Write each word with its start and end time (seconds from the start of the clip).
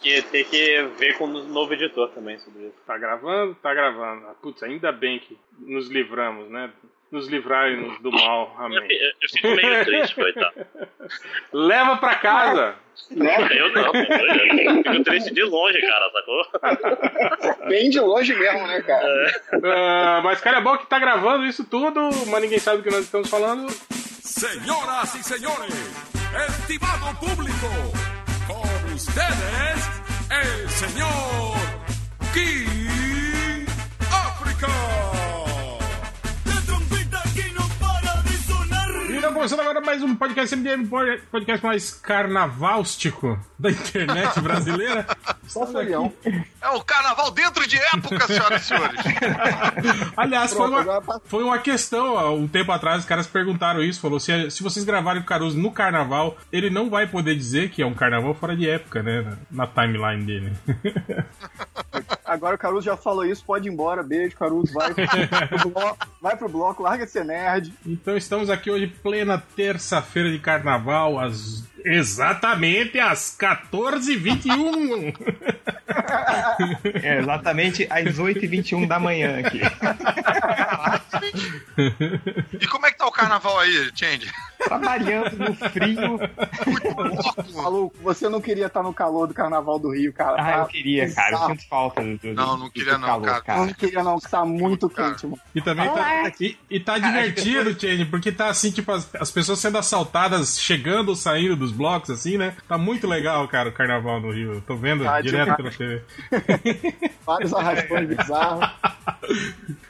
que 0.00 0.22
ter 0.22 0.44
que 0.44 0.82
ver 0.98 1.16
com 1.18 1.24
o 1.24 1.44
novo 1.44 1.72
editor 1.74 2.08
também 2.10 2.38
sobre 2.38 2.64
isso. 2.64 2.74
Tá 2.86 2.96
gravando? 2.98 3.54
Tá 3.62 3.72
gravando. 3.74 4.26
Ah, 4.28 4.34
Putz, 4.42 4.62
ainda 4.62 4.90
bem 4.92 5.18
que 5.18 5.36
nos 5.58 5.88
livramos, 5.88 6.50
né? 6.50 6.70
Nos 7.10 7.26
livrarem 7.28 7.96
do 8.00 8.12
mal. 8.12 8.54
Eu, 8.58 8.64
Amém. 8.66 8.78
eu- 8.88 9.12
eu 9.22 9.28
fico 9.30 9.48
meio 9.48 9.84
triste, 9.84 10.14
coitado. 10.14 10.54
Leva 11.52 11.96
pra 11.96 12.14
casa! 12.16 12.74
Eu 13.10 13.72
não, 13.72 13.92
eu 13.94 14.82
fico 14.84 15.04
triste 15.04 15.34
de 15.34 15.42
longe, 15.42 15.80
cara, 15.80 16.10
sacou? 16.12 17.66
Bem 17.68 17.90
de 17.90 17.98
longe 17.98 18.34
mesmo, 18.34 18.66
né, 18.66 18.80
cara? 18.82 19.40
Ah, 19.64 20.20
mas, 20.22 20.40
cara, 20.40 20.58
é 20.58 20.60
bom 20.60 20.76
que 20.78 20.86
tá 20.86 20.98
gravando 21.00 21.46
isso 21.46 21.64
tudo, 21.64 22.00
mas 22.28 22.42
ninguém 22.42 22.58
sabe 22.58 22.78
do 22.78 22.84
que 22.84 22.90
nós 22.90 23.04
estamos 23.04 23.28
falando. 23.28 23.68
Señoras 24.22 25.14
y 25.16 25.22
señores, 25.24 25.74
estimado 26.60 27.18
público, 27.18 27.66
ustedes, 29.10 29.80
el 30.30 30.70
señor 30.70 31.56
King 32.32 33.66
África. 34.10 34.99
E 39.30 39.32
então, 39.32 39.42
começando 39.42 39.60
agora 39.60 39.80
mais 39.80 40.02
um 40.02 40.16
podcast 40.16 40.56
MDM, 40.56 40.88
podcast 41.30 41.64
mais 41.64 41.92
carnavalístico 41.92 43.38
da 43.56 43.70
internet 43.70 44.38
brasileira. 44.42 45.06
Só 45.46 45.64
folião. 45.68 46.12
É 46.60 46.68
o 46.70 46.82
carnaval 46.82 47.30
dentro 47.30 47.64
de 47.64 47.76
época, 47.78 48.26
senhoras 48.26 48.62
e 48.62 48.64
senhores. 48.66 49.00
Aliás, 50.16 50.52
foi 50.52 50.58
Pronto, 50.58 50.72
uma, 50.72 50.80
agora 50.80 51.00
pa- 51.00 51.20
foi 51.24 51.44
uma 51.44 51.58
questão, 51.58 52.18
há 52.18 52.28
um 52.32 52.48
tempo 52.48 52.72
atrás, 52.72 53.00
os 53.00 53.04
caras 53.06 53.28
perguntaram 53.28 53.80
isso, 53.84 54.00
falou, 54.00 54.18
se, 54.18 54.50
se 54.50 54.64
vocês 54.64 54.84
gravarem 54.84 55.22
o 55.22 55.24
Caruso 55.24 55.56
no 55.56 55.70
carnaval, 55.70 56.36
ele 56.50 56.68
não 56.68 56.90
vai 56.90 57.06
poder 57.06 57.36
dizer 57.36 57.70
que 57.70 57.82
é 57.82 57.86
um 57.86 57.94
carnaval 57.94 58.34
fora 58.34 58.56
de 58.56 58.68
época, 58.68 59.00
né, 59.00 59.36
na, 59.48 59.64
na 59.64 59.66
timeline 59.68 60.24
dele. 60.24 60.52
Agora 62.30 62.54
o 62.54 62.58
Caruso 62.58 62.86
já 62.86 62.96
falou 62.96 63.26
isso, 63.26 63.44
pode 63.44 63.68
ir 63.68 63.72
embora. 63.72 64.04
Beijo, 64.04 64.36
Caruso. 64.36 64.72
Vai 64.72 64.94
pro 64.94 65.68
bloco, 65.70 65.98
vai 66.22 66.36
pro 66.36 66.48
bloco 66.48 66.82
larga 66.84 67.04
de 67.04 67.10
ser 67.10 67.24
nerd. 67.24 67.74
Então 67.84 68.16
estamos 68.16 68.48
aqui 68.48 68.70
hoje, 68.70 68.86
plena 68.86 69.42
terça-feira 69.56 70.30
de 70.30 70.38
carnaval, 70.38 71.18
às 71.18 71.64
exatamente 71.84 72.98
às 72.98 73.36
14h21. 73.38 75.14
É, 77.02 77.18
exatamente 77.18 77.84
às 77.90 78.16
8h21 78.18 78.86
da 78.86 79.00
manhã 79.00 79.40
aqui. 79.40 79.60
E 82.60 82.66
como 82.66 82.86
é 82.86 82.92
que 82.92 82.98
tá 82.98 83.06
o 83.06 83.12
carnaval 83.12 83.58
aí, 83.58 83.90
Change? 83.94 84.30
Trabalhando 84.58 85.36
no 85.38 85.54
frio. 85.54 86.18
Falou, 87.54 87.92
você 88.02 88.28
não 88.28 88.40
queria 88.40 88.66
estar 88.66 88.82
no 88.82 88.92
calor 88.92 89.26
do 89.26 89.34
carnaval 89.34 89.78
do 89.78 89.90
Rio, 89.92 90.12
cara. 90.12 90.36
Ah, 90.40 90.52
Tá 90.52 90.58
eu 90.58 90.66
queria, 90.66 91.12
cara. 91.12 91.32
Eu 91.36 91.46
sinto 91.48 91.68
falta 91.68 92.02
do, 92.02 92.18
do- 92.18 92.34
Não, 92.34 92.56
não 92.56 92.66
do 92.66 92.70
queria 92.70 92.98
não, 92.98 93.06
calor, 93.08 93.42
cara. 93.42 93.60
Não 93.66 93.72
queria 93.72 94.02
não, 94.04 94.18
que 94.20 94.30
tá 94.30 94.44
muito 94.44 94.88
Cara. 94.90 95.10
quente, 95.10 95.26
mano. 95.26 95.40
E 95.54 95.60
também 95.62 95.88
tá, 95.88 96.32
e, 96.40 96.56
e 96.70 96.80
tá 96.80 96.98
divertido, 96.98 97.80
Change, 97.80 98.04
porque 98.04 98.30
tá 98.30 98.48
assim, 98.48 98.70
tipo, 98.70 98.92
as, 98.92 99.12
as 99.14 99.30
pessoas 99.30 99.58
sendo 99.58 99.78
assaltadas, 99.78 100.60
chegando 100.60 101.08
ou 101.08 101.16
saindo 101.16 101.56
dos 101.56 101.69
blocos, 101.70 102.10
assim, 102.10 102.36
né? 102.36 102.54
Tá 102.68 102.76
muito 102.78 103.06
legal, 103.06 103.46
cara, 103.48 103.68
o 103.68 103.72
carnaval 103.72 104.20
no 104.20 104.30
Rio. 104.32 104.54
Eu 104.54 104.60
tô 104.62 104.76
vendo 104.76 105.04
Tá 105.04 105.20
direto 105.20 105.56
pela 105.56 105.70
TV. 105.70 106.02
Vários 107.26 107.52
arrastões 107.54 108.08
bizarros. 108.08 108.68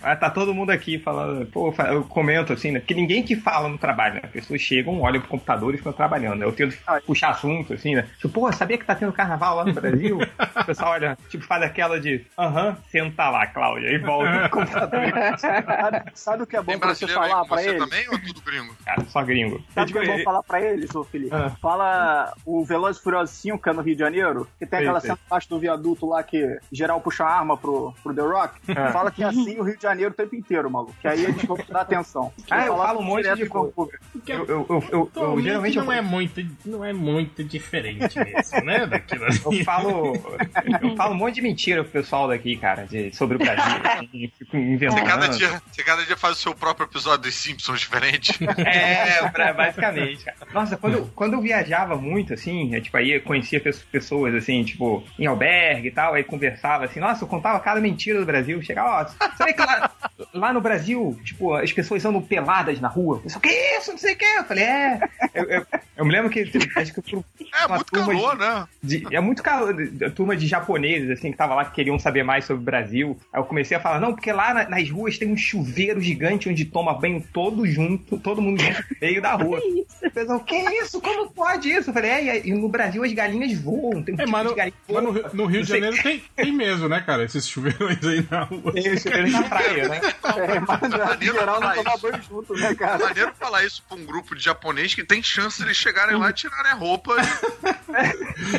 Ah, 0.03 0.17
tá 0.17 0.31
todo 0.31 0.55
mundo 0.55 0.71
aqui 0.71 0.99
falando, 0.99 1.45
pô, 1.47 1.73
eu 1.89 2.03
comento 2.05 2.53
assim, 2.53 2.71
né? 2.71 2.81
Porque 2.81 2.95
ninguém 2.95 3.23
que 3.23 3.37
fala 3.37 3.69
no 3.69 3.77
trabalho, 3.79 4.15
né? 4.15 4.21
As 4.25 4.31
pessoas 4.31 4.61
chegam, 4.61 5.01
olham 5.01 5.21
pro 5.21 5.29
computador 5.31 5.75
e 5.75 5.79
ficam 5.79 5.93
trabalhando. 5.93 6.37
né? 6.41 6.47
Eu 6.47 6.53
tento 6.53 6.77
Ah. 6.87 7.01
puxar 7.07 7.31
assunto, 7.31 7.75
assim, 7.75 7.95
né? 7.95 8.07
Tipo, 8.17 8.29
pô, 8.31 8.53
sabia 8.53 8.77
que 8.79 8.85
tá 8.85 8.95
tendo 8.95 9.13
carnaval 9.13 9.57
lá 9.57 9.65
no 9.65 9.73
Brasil? 9.75 10.19
o 10.19 10.65
pessoal 10.65 10.93
olha, 10.93 11.17
tipo, 11.29 11.45
faz 11.45 11.63
aquela 11.63 12.01
de, 12.01 12.25
aham, 12.39 12.77
senta 12.91 13.29
lá, 13.31 13.47
Cláudia, 13.47 13.89
e 13.93 13.99
volta 13.99 14.49
pro 14.49 14.51
computador. 14.61 15.01
Sabe, 15.39 16.03
sabe 16.15 16.43
o 16.43 16.47
que 16.47 16.57
é 16.57 16.61
bom 16.63 16.73
Tem 16.73 16.79
pra 16.79 16.95
você 16.95 17.05
aí 17.05 17.11
falar 17.13 17.41
com 17.43 17.49
pra 17.49 17.57
você 17.59 17.69
eles? 17.71 17.83
também 17.83 18.09
ou 18.09 18.15
é 18.15 18.19
tudo 18.19 18.41
gringo? 18.43 18.75
Cara, 18.85 19.05
só 19.05 19.23
gringo. 19.23 19.65
Sabe 19.75 19.91
o 19.91 19.95
que 19.95 19.99
é 20.11 20.17
bom 20.19 20.25
falar 20.25 20.43
pra 20.43 20.61
eles, 20.63 20.95
ô 20.95 21.05
Felipe? 21.05 21.35
Ah. 21.35 21.53
Fala 21.71 22.33
o 22.45 22.65
Veloz 22.65 22.97
e 22.97 23.01
Furioso 23.01 23.33
5, 23.33 23.59
que 23.63 23.69
é 23.69 23.73
no 23.73 23.81
Rio 23.81 23.95
de 23.95 24.01
Janeiro, 24.01 24.49
que 24.59 24.67
tem 24.67 24.81
aquela 24.81 24.99
cena 25.01 25.17
embaixo 25.25 25.49
do 25.49 25.59
viaduto 25.61 26.05
lá 26.05 26.21
que 26.21 26.59
geral 26.73 27.01
puxa 27.01 27.23
a 27.25 27.29
arma 27.39 27.57
pro, 27.57 27.95
pro 28.03 28.13
The 28.13 28.23
Rock. 28.23 28.61
Ah. 28.77 28.91
Fala 28.91 29.11
que 29.13 29.23
é 29.23 29.27
assim 29.27 29.57
o 29.61 29.63
Rio 29.63 29.77
de 29.77 29.83
Janeiro 29.85 30.11
o 30.11 30.15
tempo 30.15 30.35
inteiro, 30.35 30.69
maluco. 30.69 30.93
Que 31.01 31.07
aí 31.07 31.23
eles 31.25 31.45
vão 31.45 31.57
dar 31.69 31.83
atenção. 31.83 32.33
Ah, 32.51 32.67
eu 32.67 32.77
falo 32.77 32.99
um 32.99 33.05
monte 33.05 33.33
de. 33.37 33.47
Porque 33.47 34.33
Eu, 34.33 34.45
eu, 34.47 34.67
eu, 34.69 34.85
eu- 34.91 35.11
eu- 35.15 35.41
geralmente 35.41 35.77
eu, 35.79 35.85
não, 35.85 35.93
é 35.93 36.01
muito, 36.01 36.45
não 36.65 36.85
é 36.85 36.93
muito 36.93 37.45
diferente 37.45 38.19
mesmo, 38.19 38.65
né? 38.65 38.87
Daquilo 38.87 39.25
eu 39.27 39.65
falo. 39.65 40.13
Eu 40.83 40.97
falo 40.97 41.15
um 41.15 41.17
monte 41.19 41.37
de 41.37 41.43
mentira 41.43 41.83
pro 41.85 41.93
pessoal 41.93 42.27
daqui, 42.27 42.57
cara, 42.57 42.85
de- 42.87 43.15
sobre 43.15 43.37
o 43.37 43.39
Brasil. 43.39 43.63
assim, 43.85 44.33
fico 44.37 44.57
inventando. 44.57 44.99
Você 44.99 45.05
cada, 45.05 45.29
dia, 45.29 45.63
você 45.71 45.83
cada 45.85 46.05
dia 46.05 46.17
faz 46.17 46.37
o 46.39 46.41
seu 46.41 46.55
próprio 46.55 46.87
episódio 46.87 47.23
dos 47.23 47.35
Simpsons 47.35 47.81
diferente. 47.81 48.39
É, 48.67 49.29
pra- 49.29 49.53
basicamente, 49.53 50.25
cara. 50.25 50.37
Nossa, 50.53 50.77
quando, 50.77 50.95
eu- 50.99 51.11
quando 51.15 51.35
eu 51.35 51.41
viajava 51.61 51.97
muito, 51.97 52.33
assim, 52.35 52.75
eu, 52.75 52.81
tipo, 52.81 52.97
aí 52.97 53.13
eu 53.13 53.21
conhecia 53.23 53.61
pe- 53.61 53.71
pessoas, 53.93 54.35
assim, 54.35 54.65
tipo, 54.65 55.05
em 55.19 55.27
albergue 55.27 55.89
e 55.89 55.91
tal, 55.91 56.15
aí 56.15 56.25
conversava 56.25 56.85
assim, 56.87 57.01
nossa, 57.01 57.25
eu 57.25 57.29
contava 57.29 57.61
cada 57.61 57.81
mentira 57.81 58.19
do 58.19 58.27
Brasil. 58.27 58.63
Chegava, 58.63 59.03
ó, 59.21 59.29
sabe 59.37 59.53
que 59.53 59.61
lá, 59.61 59.91
lá 60.33 60.53
no 60.53 60.61
Brasil, 60.61 61.19
tipo, 61.25 61.55
as 61.55 61.73
pessoas 61.73 62.05
andam 62.05 62.23
peladas 62.23 62.81
na 62.81 62.89
rua? 62.89 63.21
Eu 63.25 63.31
falei, 63.31 63.37
o 63.37 63.41
que 63.41 63.79
isso? 63.79 63.91
Não 63.93 63.99
sei 63.99 64.15
o 64.15 64.17
que. 64.19 64.25
Eu 64.25 64.45
falei, 64.45 64.65
é. 64.65 65.01
Eu, 65.35 65.45
eu- 65.45 65.67
eu 65.97 66.05
me 66.07 66.13
lembro 66.13 66.31
que, 66.31 66.41
acho 66.77 66.95
que 66.95 67.15
eu 67.15 67.25
É 67.53 67.67
uma 67.67 67.77
muito 67.77 67.91
turma 67.91 68.15
de- 68.15 68.21
calor, 68.21 68.39
né? 68.39 68.69
de- 68.83 69.07
é 69.15 69.21
muito 69.21 69.43
calor, 69.43 69.75
a 70.07 70.11
turma 70.11 70.37
de 70.37 70.47
japoneses, 70.47 71.11
assim, 71.11 71.31
que 71.31 71.37
tava 71.37 71.55
lá, 71.55 71.65
que 71.65 71.73
queriam 71.75 71.99
saber 71.99 72.23
mais 72.23 72.45
sobre 72.45 72.63
o 72.63 72.65
Brasil. 72.65 73.19
Aí 73.33 73.41
eu 73.41 73.45
comecei 73.45 73.77
a 73.77 73.81
falar, 73.81 74.01
não, 74.01 74.15
porque 74.15 74.33
lá 74.33 74.55
na- 74.55 74.69
nas 74.69 74.89
ruas 74.89 75.19
tem 75.19 75.31
um 75.31 75.37
chuveiro 75.37 76.01
gigante 76.01 76.49
onde 76.49 76.65
toma 76.65 76.95
banho 76.95 77.23
todo 77.33 77.67
junto, 77.67 78.19
todo 78.19 78.41
mundo 78.41 78.63
junto 78.63 78.79
no 78.81 78.97
meio 79.01 79.21
da 79.21 79.35
rua. 79.35 79.61
O 80.03 80.11
pessoal, 80.11 80.41
que 80.41 80.57
isso? 80.57 81.01
Como 81.01 81.31
pode 81.31 81.50
isso? 81.59 81.91
Eu 81.91 81.95
falei, 81.95 82.11
é, 82.11 82.47
e 82.47 82.53
no 82.53 82.69
Brasil 82.69 83.03
as 83.05 83.13
galinhas 83.13 83.59
voam, 83.61 84.03
tem 84.03 84.15
um 84.15 84.19
É, 84.19 84.25
tipo 84.25 84.31
mas 84.33 84.43
de 84.43 84.49
no, 84.51 84.55
galinha 84.57 84.75
que 84.87 84.93
mas 84.93 85.03
no, 85.03 85.13
no 85.35 85.47
Rio 85.47 85.63
de 85.63 85.69
Janeiro 85.69 86.03
tem, 86.03 86.23
tem 86.37 86.53
mesmo, 86.53 86.89
né, 86.89 87.01
cara? 87.01 87.25
Esses 87.25 87.47
chuveirões 87.49 88.05
aí 88.05 88.27
na 88.31 88.43
rua. 88.45 88.73
Tem 88.73 88.93
o 88.93 88.99
chuveiro 88.99 89.31
na 89.31 89.43
praia, 89.45 89.89
né? 89.89 90.01
É, 90.05 90.61
mas 90.61 90.81
Maneiro 91.09 91.35
geral 91.39 91.61
não 91.61 91.69
falar 91.69 91.75
tomar 91.75 91.95
isso. 91.95 92.11
banho 92.11 92.23
junto, 92.29 92.55
né, 92.55 92.71
É 92.71 92.75
cara? 92.75 92.99
maneiro 92.99 93.33
falar 93.39 93.65
isso 93.65 93.83
pra 93.89 93.97
um 93.97 94.05
grupo 94.05 94.35
de 94.35 94.43
japonês 94.45 94.95
que 94.95 95.05
tem 95.05 95.23
chance 95.23 95.59
de 95.59 95.65
eles 95.65 95.77
chegarem 95.77 96.17
lá 96.17 96.31
e 96.31 96.33
tirarem 96.33 96.73
a 96.73 96.75
roupa. 96.75 97.15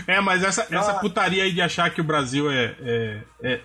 É, 0.08 0.20
mas 0.20 0.44
essa, 0.44 0.68
essa 0.70 0.96
putaria 0.96 1.44
aí 1.44 1.52
de 1.54 1.62
achar 1.62 1.90
que 1.90 2.02
o 2.02 2.04
Brasil 2.04 2.52
é, 2.52 2.76
é, 2.82 3.18
é, 3.44 3.60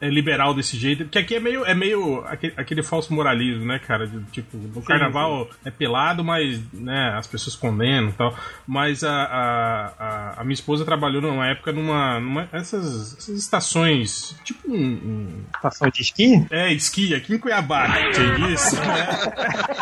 é- 0.00 0.06
é 0.06 0.10
liberal 0.10 0.54
desse 0.54 0.76
jeito, 0.76 1.04
que 1.06 1.18
aqui 1.18 1.34
é 1.34 1.40
meio, 1.40 1.64
é 1.64 1.74
meio 1.74 2.24
aquele, 2.26 2.54
aquele 2.56 2.82
falso 2.82 3.12
moralismo, 3.12 3.64
né, 3.64 3.78
cara? 3.78 4.06
De, 4.06 4.20
tipo, 4.32 4.56
no 4.56 4.82
carnaval 4.82 5.48
é 5.64 5.70
pelado, 5.70 6.24
mas 6.24 6.60
né, 6.72 7.14
as 7.16 7.26
pessoas 7.26 7.54
condenam 7.56 8.08
e 8.10 8.12
tal. 8.12 8.36
Mas 8.66 9.02
a, 9.04 9.12
a, 9.12 9.86
a, 9.98 10.40
a 10.40 10.44
minha 10.44 10.54
esposa 10.54 10.84
trabalhou 10.84 11.20
numa 11.22 11.46
época 11.46 11.72
numa. 11.72 12.20
numa 12.20 12.48
essas, 12.52 13.16
essas 13.18 13.38
estações. 13.38 14.34
Tipo 14.44 14.70
um. 14.70 14.76
um- 14.76 15.44
Estação 15.54 15.90
de 15.90 16.02
esqui? 16.02 16.46
é, 16.50 16.72
esqui, 16.72 17.14
aqui 17.14 17.34
em 17.34 17.38
Cuiabá? 17.38 17.86
Tinha 18.12 18.48
isso, 18.52 18.76
né? 18.76 19.06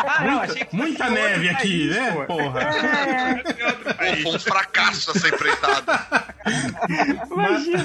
Ah, 0.07 0.23
não, 0.25 0.39
achei 0.41 0.65
que 0.65 0.75
Muita 0.75 1.05
fosse 1.05 1.09
outro 1.19 1.27
neve 1.29 1.49
aqui, 1.49 1.87
país, 1.87 1.89
né? 1.95 2.11
pô. 2.11 2.25
Porra. 2.25 2.59
Pô, 3.97 4.21
foi 4.23 4.35
um 4.35 4.39
fracasso 4.39 5.11
essa 5.11 5.27
empreitada. 5.27 6.05
Imagina. 7.31 7.83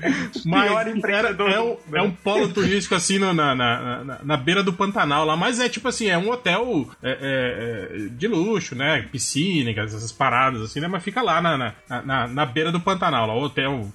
Mas 0.00 0.39
Pior 0.42 0.86
era, 1.10 1.28
é, 1.30 1.60
um, 1.60 1.76
é 1.94 2.02
um 2.02 2.10
polo 2.10 2.48
turístico 2.48 2.94
assim 2.94 3.18
na, 3.18 3.32
na, 3.32 3.54
na, 3.54 4.18
na 4.22 4.36
beira 4.36 4.62
do 4.62 4.72
Pantanal 4.72 5.24
lá, 5.24 5.36
mas 5.36 5.60
é 5.60 5.68
tipo 5.68 5.88
assim, 5.88 6.08
é 6.08 6.18
um 6.18 6.30
hotel 6.30 6.88
é, 7.02 7.10
é, 7.10 7.96
é, 7.96 8.08
de 8.08 8.28
luxo, 8.28 8.74
né? 8.74 9.06
Piscina, 9.10 9.70
essas 9.70 10.12
paradas 10.12 10.62
assim, 10.62 10.80
né? 10.80 10.88
Mas 10.88 11.02
fica 11.02 11.22
lá 11.22 11.40
na, 11.40 11.74
na, 11.88 12.28
na, 12.28 12.46
beira 12.46 12.72
do 12.72 12.80
Pantanal. 12.80 13.26
Lá. 13.26 13.34
O 13.34 13.42
hotel 13.42 13.88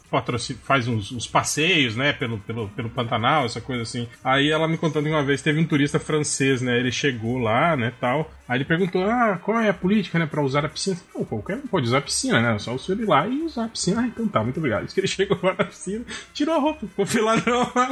faz 0.64 0.88
uns, 0.88 1.12
uns 1.12 1.28
passeios, 1.28 1.96
né? 1.96 2.14
Pelo, 2.14 2.38
pelo, 2.40 2.68
pelo 2.70 2.90
Pantanal, 2.90 3.46
essa 3.46 3.62
coisa 3.62 3.84
assim. 3.84 4.08
Aí 4.24 4.50
ela 4.50 4.68
me 4.68 4.78
contando 4.78 5.06
que 5.06 5.12
uma 5.12 5.24
vez 5.24 5.42
teve 5.42 5.60
um 5.60 5.66
turista 5.66 6.00
francês, 6.00 6.62
né? 6.62 6.78
Ele 6.80 6.92
chegou 6.92 7.38
lá, 7.38 7.76
né? 7.76 7.94
Tal. 8.00 8.32
Aí 8.48 8.58
ele 8.58 8.66
perguntou: 8.66 9.04
Ah, 9.04 9.40
qual 9.42 9.60
é 9.60 9.70
a 9.70 9.74
política, 9.74 10.20
né? 10.20 10.28
Pra 10.28 10.42
usar 10.42 10.64
a 10.64 10.70
piscina? 10.70 10.98
Pô, 11.12 11.26
qualquer 11.26 11.58
um 11.58 11.62
pode 11.62 11.88
usar 11.88 11.98
a 11.98 12.02
piscina, 12.02 12.40
né? 12.40 12.60
Só 12.60 12.76
o 12.76 12.80
senhor 12.80 13.02
ir 13.02 13.06
lá 13.06 13.28
e 13.28 13.42
usar 13.42 13.66
a 13.66 13.68
piscina. 13.68 14.02
Ah, 14.02 14.08
então 14.08 14.28
tá, 14.28 14.44
muito 14.44 14.58
obrigado. 14.58 14.86
Diz 14.86 14.94
que 14.94 15.00
ele 15.00 15.08
chegou 15.08 15.40
lá 15.42 15.56
na 15.58 15.66
piscina, 15.66 16.06
tirou 16.34 16.56
a 16.56 16.60
roupa, 16.60 16.86
ficou 16.86 17.06
filadrão 17.06 17.72
lá, 17.76 17.90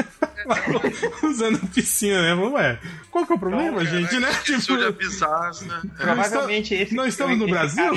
usando 1.23 1.59
a 1.63 1.67
piscina, 1.67 2.21
né? 2.21 2.35
Falou, 2.35 2.53
Ué, 2.53 2.79
qual 3.09 3.25
que 3.25 3.33
é 3.33 3.35
o 3.35 3.39
problema, 3.39 3.83
gente, 3.83 4.19
né? 4.19 4.29
Isso 4.47 4.77
de 4.77 4.85
avisar, 4.85 5.51
né? 5.63 5.81
Provavelmente 5.97 6.75
esse. 6.75 6.93
Nós 6.93 7.07
estamos 7.07 7.37
no 7.39 7.47
Brasil? 7.47 7.91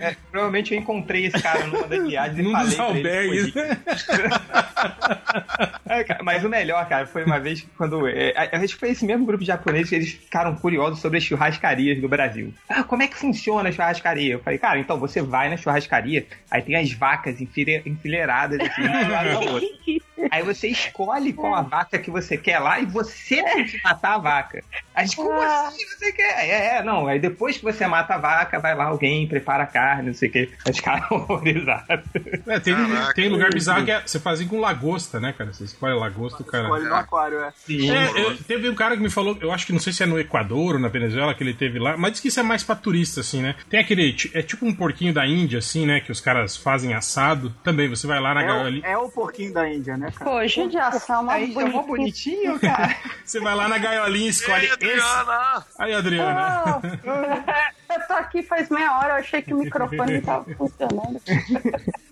É- 0.00 0.16
provavelmente 0.30 0.74
eu 0.74 0.80
encontrei 0.80 1.26
esse 1.26 1.40
cara 1.42 1.66
numa 1.66 1.86
das 1.86 2.02
viagens 2.06 2.38
e 2.38 2.42
Num 2.42 2.52
falei 2.52 2.66
dos 2.66 2.76
pra 2.76 2.90
ele 2.90 3.02
que 3.02 3.08
albergues, 3.08 3.54
né? 3.54 3.78
É, 5.86 6.04
cara, 6.04 6.22
mas 6.22 6.44
o 6.44 6.48
melhor, 6.48 6.88
cara, 6.88 7.06
foi 7.06 7.24
uma 7.24 7.38
vez 7.38 7.60
que 7.62 7.66
quando. 7.76 8.06
É, 8.06 8.32
a- 8.36 8.56
acho 8.58 8.74
que 8.74 8.80
foi 8.80 8.90
esse 8.90 9.04
mesmo 9.04 9.26
grupo 9.26 9.40
de 9.42 9.48
japoneses 9.48 9.88
que 9.88 9.94
eles 9.96 10.12
ficaram 10.12 10.54
curiosos 10.54 11.00
sobre 11.00 11.18
as 11.18 11.24
churrascarias 11.24 12.00
do 12.00 12.08
Brasil. 12.08 12.54
Ah, 12.68 12.84
como 12.84 13.02
é 13.02 13.08
que 13.08 13.16
funciona 13.16 13.68
a 13.68 13.72
churrascaria? 13.72 14.34
Eu 14.34 14.38
falei, 14.40 14.58
cara, 14.58 14.78
então 14.78 14.98
você 14.98 15.20
vai 15.20 15.48
na 15.50 15.56
churrascaria, 15.56 16.26
aí 16.50 16.62
tem 16.62 16.76
as 16.76 16.92
vacas 16.92 17.40
enfile- 17.40 17.82
enfileiradas 17.84 18.60
assim, 18.60 18.82
uma 18.82 19.04
do 19.04 19.10
lado 19.10 19.28
da 19.30 19.40
outra. 19.40 19.68
Aí 20.30 20.42
você 20.42 20.68
escolhe 20.68 21.32
qual 21.32 21.54
a 21.54 21.62
vaca 21.62 21.98
que 21.98 22.10
você 22.10 22.36
quer 22.36 22.58
lá 22.58 22.80
e 22.80 22.86
você 22.86 23.42
tem 23.42 23.64
que 23.64 23.80
matar 23.82 24.14
a 24.14 24.18
vaca. 24.18 24.62
A 24.94 25.04
gente, 25.04 25.16
como 25.16 25.30
Ah. 25.32 25.68
assim 25.68 25.84
você 25.86 26.12
quer? 26.12 26.48
É, 26.48 26.76
é, 26.78 26.82
não. 26.82 27.06
Aí 27.06 27.18
depois 27.18 27.56
que 27.56 27.62
você 27.64 27.86
mata 27.86 28.14
a 28.14 28.18
vaca, 28.18 28.58
vai 28.58 28.74
lá 28.74 28.84
alguém, 28.84 29.26
prepara 29.26 29.62
a 29.64 29.66
carne, 29.66 30.08
não 30.08 30.14
sei 30.14 30.28
o 30.28 30.32
que. 30.32 30.50
Os 30.68 30.80
caras 30.80 31.10
horrorizados. 31.10 32.04
É, 32.46 32.60
tem, 32.60 32.74
Caraca. 32.74 33.14
tem 33.14 33.28
lugar 33.28 33.50
bizarro 33.50 33.84
que 33.84 33.90
é- 33.90 34.02
você 34.06 34.18
fazia 34.18 34.46
com 34.46 34.60
lagosta, 34.60 35.18
né, 35.20 35.32
cara? 35.32 35.52
Você 35.52 35.64
escolhe 35.64 35.94
lagosta, 35.94 36.42
cara. 36.44 36.64
Escolhe 36.64 36.84
no 36.88 36.94
aquário, 36.94 37.38
é. 37.40 37.52
Sim. 37.56 37.90
É, 37.90 38.10
eu- 38.24 38.36
teve 38.36 38.68
um 38.68 38.74
cara 38.74 38.96
que 38.96 39.02
me 39.02 39.10
falou, 39.10 39.36
eu 39.40 39.52
acho 39.52 39.66
que 39.66 39.72
não 39.72 39.80
sei 39.80 39.92
se 39.92 40.02
é 40.02 40.06
no 40.06 40.18
Equador 40.18 40.74
ou 40.74 40.80
na 40.80 40.88
Venezuela 40.88 41.34
que 41.34 41.42
ele 41.42 41.54
teve 41.54 41.78
lá, 41.78 41.96
mas 41.96 42.12
diz 42.12 42.20
que 42.20 42.28
isso 42.28 42.40
é 42.40 42.42
mais 42.42 42.62
pra 42.62 42.74
turista, 42.74 43.20
assim, 43.20 43.42
né? 43.42 43.54
Tem 43.68 43.80
aquele, 43.80 44.14
é 44.34 44.42
tipo 44.42 44.66
um 44.66 44.74
porquinho 44.74 45.12
da 45.12 45.26
Índia, 45.26 45.58
assim, 45.58 45.86
né? 45.86 46.00
Que 46.00 46.12
os 46.12 46.20
caras 46.20 46.56
fazem 46.56 46.94
assado. 46.94 47.50
Também, 47.62 47.88
você 47.88 48.06
vai 48.06 48.20
lá 48.20 48.34
na 48.34 48.42
É 48.42 48.52
o, 48.52 48.86
é 48.86 48.98
o 48.98 49.08
porquinho 49.10 49.52
da 49.52 49.68
Índia, 49.68 49.96
né, 49.96 50.09
cara? 50.10 50.30
Pô, 50.30 50.46
judiação, 50.46 51.22
uma 51.22 51.32
Aí 51.34 51.52
bonitinha. 51.52 51.82
bonitinho, 51.82 52.60
cara. 52.60 52.96
Você 53.24 53.40
vai 53.40 53.54
lá 53.54 53.68
na 53.68 53.78
gaiolinha 53.78 54.26
e 54.26 54.30
escolhe 54.30 54.66
Ei, 54.66 54.66
esse. 54.66 54.74
Adriana! 54.74 55.66
Aí, 55.78 55.94
Adriana. 55.94 56.80
Ah, 57.46 57.72
eu 57.94 58.06
tô 58.06 58.12
aqui 58.14 58.42
faz 58.42 58.68
meia 58.68 58.98
hora, 58.98 59.08
eu 59.10 59.16
achei 59.16 59.42
que 59.42 59.52
o 59.54 59.58
microfone 59.58 60.14
não 60.14 60.20
tava 60.22 60.44
funcionando. 60.54 61.20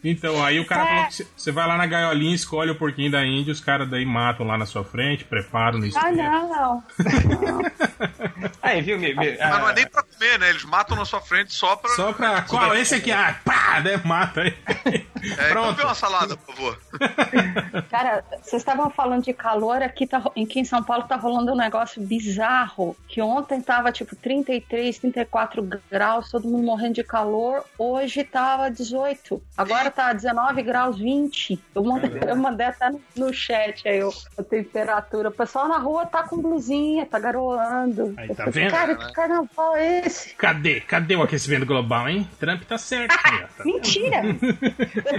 Então, 0.05 0.43
aí 0.45 0.61
o 0.61 0.67
cara 0.67 0.83
É. 0.83 0.87
falou 0.87 1.07
que 1.09 1.25
você- 1.37 1.53
vai 1.53 1.67
lá 1.67 1.77
na 1.77 1.87
gaiolinha, 1.87 2.35
escolhe 2.35 2.71
o 2.71 2.75
porquinho 2.75 3.11
da 3.11 3.25
Índia, 3.25 3.53
os 3.53 3.61
caras 3.61 3.89
daí 3.89 4.05
matam 4.05 4.47
lá 4.47 4.57
na 4.57 4.67
sua 4.67 4.85
frente, 4.85 5.25
preparam 5.25 5.79
no 5.79 5.85
Ah, 5.85 5.89
espeto. 5.89 6.17
não. 6.17 6.85
Aí, 8.63 8.81
viu, 8.83 8.99
me, 8.99 9.09
me, 9.15 9.37
Mas 9.39 9.59
não 9.59 9.69
é 9.69 9.75
nem 9.75 9.87
pra 9.87 10.03
comer, 10.03 10.39
né? 10.39 10.51
Eles 10.51 10.65
matam 10.65 10.97
na 10.97 11.05
sua 11.05 11.21
frente 11.21 11.53
só 11.53 11.75
pra. 11.77 11.91
Só 11.91 12.13
pra. 12.13 12.43
Qual? 12.43 12.75
Esse 12.75 12.97
aqui, 12.97 13.11
ah, 13.11 13.35
pá, 13.45 13.81
né? 13.81 14.01
Mata 14.05 14.43
aí. 14.43 14.55
É, 14.85 15.05
então 15.33 15.49
Pronto. 15.51 15.77
vê 15.77 15.83
uma 15.85 15.95
salada, 15.95 16.37
por 16.37 16.55
favor. 16.55 16.79
Cara, 17.91 18.25
vocês 18.43 18.61
estavam 18.63 18.91
falando 18.91 19.25
de 19.25 19.33
calor, 19.33 19.83
aqui, 19.83 20.07
tá, 20.07 20.19
aqui 20.19 20.61
em 20.61 20.65
São 20.65 20.83
Paulo 20.83 21.05
tá 21.05 21.17
rolando 21.17 21.53
um 21.53 21.57
negócio 21.57 22.01
bizarro, 22.03 22.97
que 23.09 23.21
ontem 23.21 23.61
tava 23.61 23.91
tipo 23.91 24.15
33, 24.15 24.99
34 24.99 25.63
graus, 25.91 26.31
todo 26.31 26.47
mundo 26.49 26.65
morrendo 26.65 26.95
de 26.95 27.05
calor, 27.05 27.65
hoje 27.79 28.25
tava 28.25 28.71
18, 28.71 29.41
agora 29.57 29.91
tá 29.91 30.13
19 30.13 30.63
graus, 30.63 30.99
20. 30.99 31.61
Eu 31.75 31.85
mandei, 31.85 32.11
eu 32.27 32.37
mandei 32.37 32.67
até 32.67 32.91
no, 32.91 33.01
no 33.17 33.33
chat 33.33 33.87
aí 33.89 34.03
o- 34.03 34.13
a 34.39 34.43
temperatura. 34.43 35.29
O 35.29 35.33
pessoal 35.33 35.69
na 35.69 35.79
rua 35.79 36.07
tá 36.07 36.23
com 36.23 36.41
blusinha, 36.41 37.05
tá 37.07 37.19
garoando. 37.19 38.15
Aí, 38.17 38.29
Eu 38.29 38.35
tá 38.35 38.45
vendo? 38.47 38.71
Cara, 38.71 38.95
que 38.97 39.13
carnaval 39.13 39.77
é 39.77 40.07
esse? 40.07 40.35
Cadê? 40.35 40.81
Cadê 40.81 41.17
o 41.17 41.23
aquecimento 41.23 41.67
global, 41.67 42.09
hein? 42.09 42.29
Trump 42.39 42.63
tá 42.63 42.79
certo. 42.79 43.17
aí, 43.25 43.45
ó, 43.45 43.47
tá 43.57 43.65
Mentira! 43.65 44.23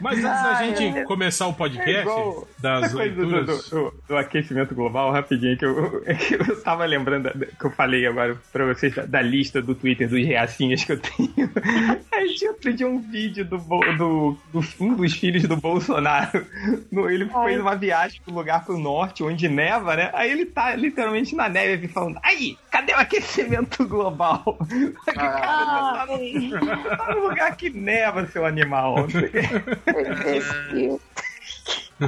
Mas 0.00 0.18
antes 0.24 0.42
da 0.42 0.54
gente 0.64 1.04
começar 1.04 1.46
o 1.46 1.54
podcast 1.54 1.90
É 1.90 2.00
igual 2.02 2.48
das 2.58 2.92
coisa 2.92 3.14
do, 3.14 3.22
do, 3.26 3.30
leituras. 3.36 3.70
do- 3.70 3.94
do 4.08 4.16
aquecimento 4.16 4.74
global, 4.74 5.10
rapidinho, 5.12 5.56
que 5.56 5.64
eu, 5.64 6.00
que 6.16 6.34
eu 6.34 6.62
tava 6.62 6.84
lembrando, 6.84 7.30
que 7.30 7.64
eu 7.64 7.70
falei 7.70 8.06
agora 8.06 8.36
pra 8.52 8.64
vocês 8.66 8.94
da, 8.94 9.04
da 9.06 9.20
lista 9.42 9.60
do 9.60 9.74
Twitter 9.74 10.08
dos 10.08 10.24
reacinhas 10.24 10.84
que 10.84 10.92
eu 10.92 10.98
tenho. 11.00 11.50
Aí 12.12 12.34
tinha 12.34 12.50
outro 12.52 12.72
dia 12.72 12.86
um 12.86 13.00
vídeo 13.00 13.44
do, 13.44 13.58
do, 13.58 14.38
do 14.52 14.60
um 14.80 14.94
dos 14.94 15.12
filhos 15.14 15.42
do 15.42 15.56
Bolsonaro. 15.56 16.46
No- 16.90 17.10
ele 17.10 17.28
Ai. 17.34 17.48
fez 17.48 17.60
uma 17.60 17.74
viagem 17.76 18.20
pro 18.24 18.32
lugar 18.34 18.64
pro 18.64 18.78
norte, 18.78 19.22
onde 19.24 19.48
neva, 19.48 19.96
né? 19.96 20.10
Aí 20.14 20.30
ele 20.30 20.46
tá 20.46 20.74
literalmente 20.76 21.34
na 21.34 21.48
neve 21.48 21.88
falando: 21.88 22.18
Aí, 22.22 22.56
cadê 22.70 22.92
o 22.92 22.98
aquecimento 22.98 23.86
global? 23.86 24.58
Ah, 25.16 26.04
Tá 26.06 26.06
no 27.14 27.28
lugar 27.28 27.56
que 27.56 27.68
neva, 27.70 28.26
seu 28.26 28.44
animal. 28.46 28.96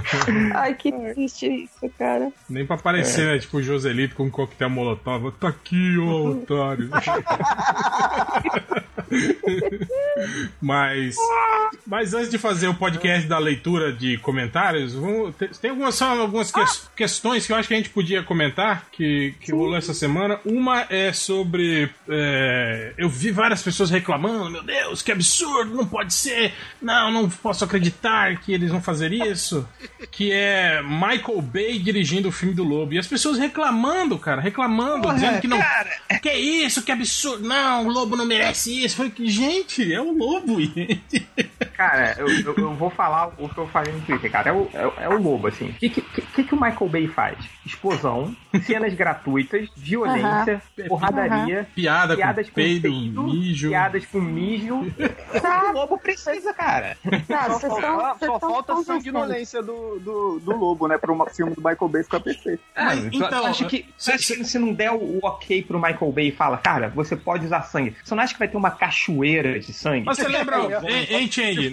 Ai, 0.55 0.75
que 0.75 0.93
triste 0.93 1.47
isso, 1.47 1.91
cara. 1.99 2.31
Nem 2.49 2.67
pra 2.67 2.77
parecer, 2.77 3.27
né? 3.27 3.39
Tipo 3.39 3.59
o 3.59 3.63
Joselito 3.63 4.15
com 4.15 4.25
um 4.25 4.31
coquetel 4.31 4.71
molotov. 4.71 5.33
Tá 5.33 5.49
aqui, 5.49 5.99
ô 5.99 6.31
otário. 6.31 6.91
mas. 10.61 11.17
Mas 11.87 12.15
antes 12.15 12.31
de 12.31 12.39
fazer 12.39 12.69
o 12.69 12.75
podcast 12.75 13.27
da 13.29 13.39
leitura 13.39 13.93
de 13.93 14.17
comentários, 14.19 14.95
vamos, 14.95 15.35
tem, 15.61 15.71
algumas, 15.71 15.95
só 15.95 16.19
algumas 16.19 16.51
ques- 16.51 16.89
questões 16.97 17.47
que 17.47 17.53
eu 17.53 17.57
acho 17.57 17.69
que 17.69 17.75
a 17.75 17.77
gente 17.77 17.91
podia 17.91 18.23
comentar 18.23 18.87
que, 18.93 19.35
que 19.41 19.53
rolou 19.53 19.77
essa 19.77 19.93
semana. 19.93 20.39
Uma 20.45 20.87
é 20.89 21.13
sobre. 21.13 21.91
é, 22.09 22.95
eu 22.97 23.09
vi 23.09 23.31
várias 23.31 23.63
pessoas 23.63 23.91
reclamando: 23.91 24.51
meu 24.51 24.63
Deus, 24.63 25.03
que 25.03 25.13
absurdo, 25.13 25.75
não 25.75 25.87
pode 25.87 26.15
ser, 26.15 26.53
não, 26.81 27.11
não 27.11 27.29
posso 27.29 27.65
acreditar 27.65 28.41
que 28.41 28.53
eles 28.53 28.71
vão 28.71 28.81
fazer 28.81 29.13
isso. 29.13 29.69
Que 30.11 30.33
é 30.33 30.81
Michael 30.83 31.43
Bay 31.43 31.79
dirigindo 31.79 32.29
o 32.29 32.33
filme 32.33 32.55
do 32.55 32.63
Lobo. 32.65 32.95
E 32.95 32.99
as 32.99 33.07
pessoas 33.07 33.39
reclamando, 33.39 34.19
cara, 34.19 34.41
reclamando, 34.41 35.03
Porra, 35.03 35.15
dizendo 35.15 35.41
que 35.41 35.49
não. 35.49 35.59
cara. 35.59 35.91
Que 36.23 36.33
isso, 36.33 36.83
que 36.83 36.93
absurdo, 36.93 37.47
não, 37.47 37.87
o 37.87 37.91
Lobo 37.91 38.17
não 38.17 38.25
merece 38.25 38.85
isso. 38.85 38.97
Falei 39.05 39.11
que, 39.11 39.29
gente, 39.29 39.93
é 39.93 40.01
o 40.01 40.13
Lobo, 40.17 40.61
gente. 40.65 41.27
Cara, 41.77 42.15
eu, 42.19 42.29
eu, 42.29 42.55
eu 42.57 42.75
vou 42.75 42.89
falar 42.91 43.33
o 43.39 43.49
que 43.49 43.59
eu 43.59 43.67
falei 43.69 43.93
no 43.93 44.01
Twitter, 44.03 44.31
cara. 44.31 44.51
É 44.51 44.53
o, 44.53 44.71
é, 44.73 44.87
o- 44.87 44.93
é 45.01 45.09
o 45.09 45.21
lobo, 45.21 45.49
assim. 45.49 45.67
O 45.71 45.73
que, 45.75 45.89
que, 45.91 46.01
que, 46.03 46.45
que 46.45 46.55
o 46.55 46.61
Michael 46.61 46.89
Bay 46.89 47.09
faz? 47.09 47.37
Explosão, 47.67 48.35
cenas 48.63 48.95
gratuitas, 48.95 49.69
violência, 49.77 50.63
porradaria, 50.89 51.67
Piada 51.75 52.15
piadas 52.17 52.49
com 52.49 52.55
peido, 52.55 52.83
peido, 52.83 53.23
mijo. 53.25 53.69
piadas 53.71 54.07
com 54.07 54.21
mijo. 54.21 54.75
O 54.77 55.73
lobo 55.73 55.99
precisa, 55.99 56.53
cara. 56.55 56.97
Tá, 57.27 57.51
Só 57.59 57.59
falta, 57.81 58.27
só 58.27 58.35
estão 58.37 58.41
falta 58.41 58.73
a 58.75 58.83
sanguinolência 58.85 59.63
do, 59.63 59.99
do, 59.99 60.39
do 60.41 60.57
Lobo, 60.57 60.87
né? 60.87 60.97
Pra 60.99 61.13
um 61.13 61.27
filme 61.27 61.55
do 61.55 61.61
Michael 61.61 61.89
Bay 61.89 62.03
ficar 62.05 62.21
perfeito. 62.21 62.63
Ah, 62.77 62.95
então, 62.95 63.29
tu 63.29 63.47
acha 63.47 63.65
que, 63.67 63.87
acha 63.99 64.37
que 64.37 64.45
se 64.45 64.59
não 64.59 64.73
der 64.73 64.93
o, 64.93 64.97
o 64.97 65.21
ok 65.23 65.63
pro 65.63 65.81
Michael 65.81 66.13
Bay 66.13 66.29
e 66.29 66.33
fala, 66.33 66.59
cara, 66.59 66.89
você 66.95 67.17
pode 67.17 67.47
usar 67.47 67.63
sangue, 67.63 67.97
você 68.05 68.15
não 68.15 68.23
acha 68.23 68.33
que 68.33 68.39
vai 68.39 68.49
ter 68.49 68.57
uma 68.57 68.71
cachoeira 68.85 69.59
de 69.59 69.73
sangue? 69.73 70.05
Mas 70.05 70.17
você 70.19 70.29
lembra, 70.29 70.57
É, 70.85 71.15
hein, 71.19 71.31
sangue, 71.31 71.71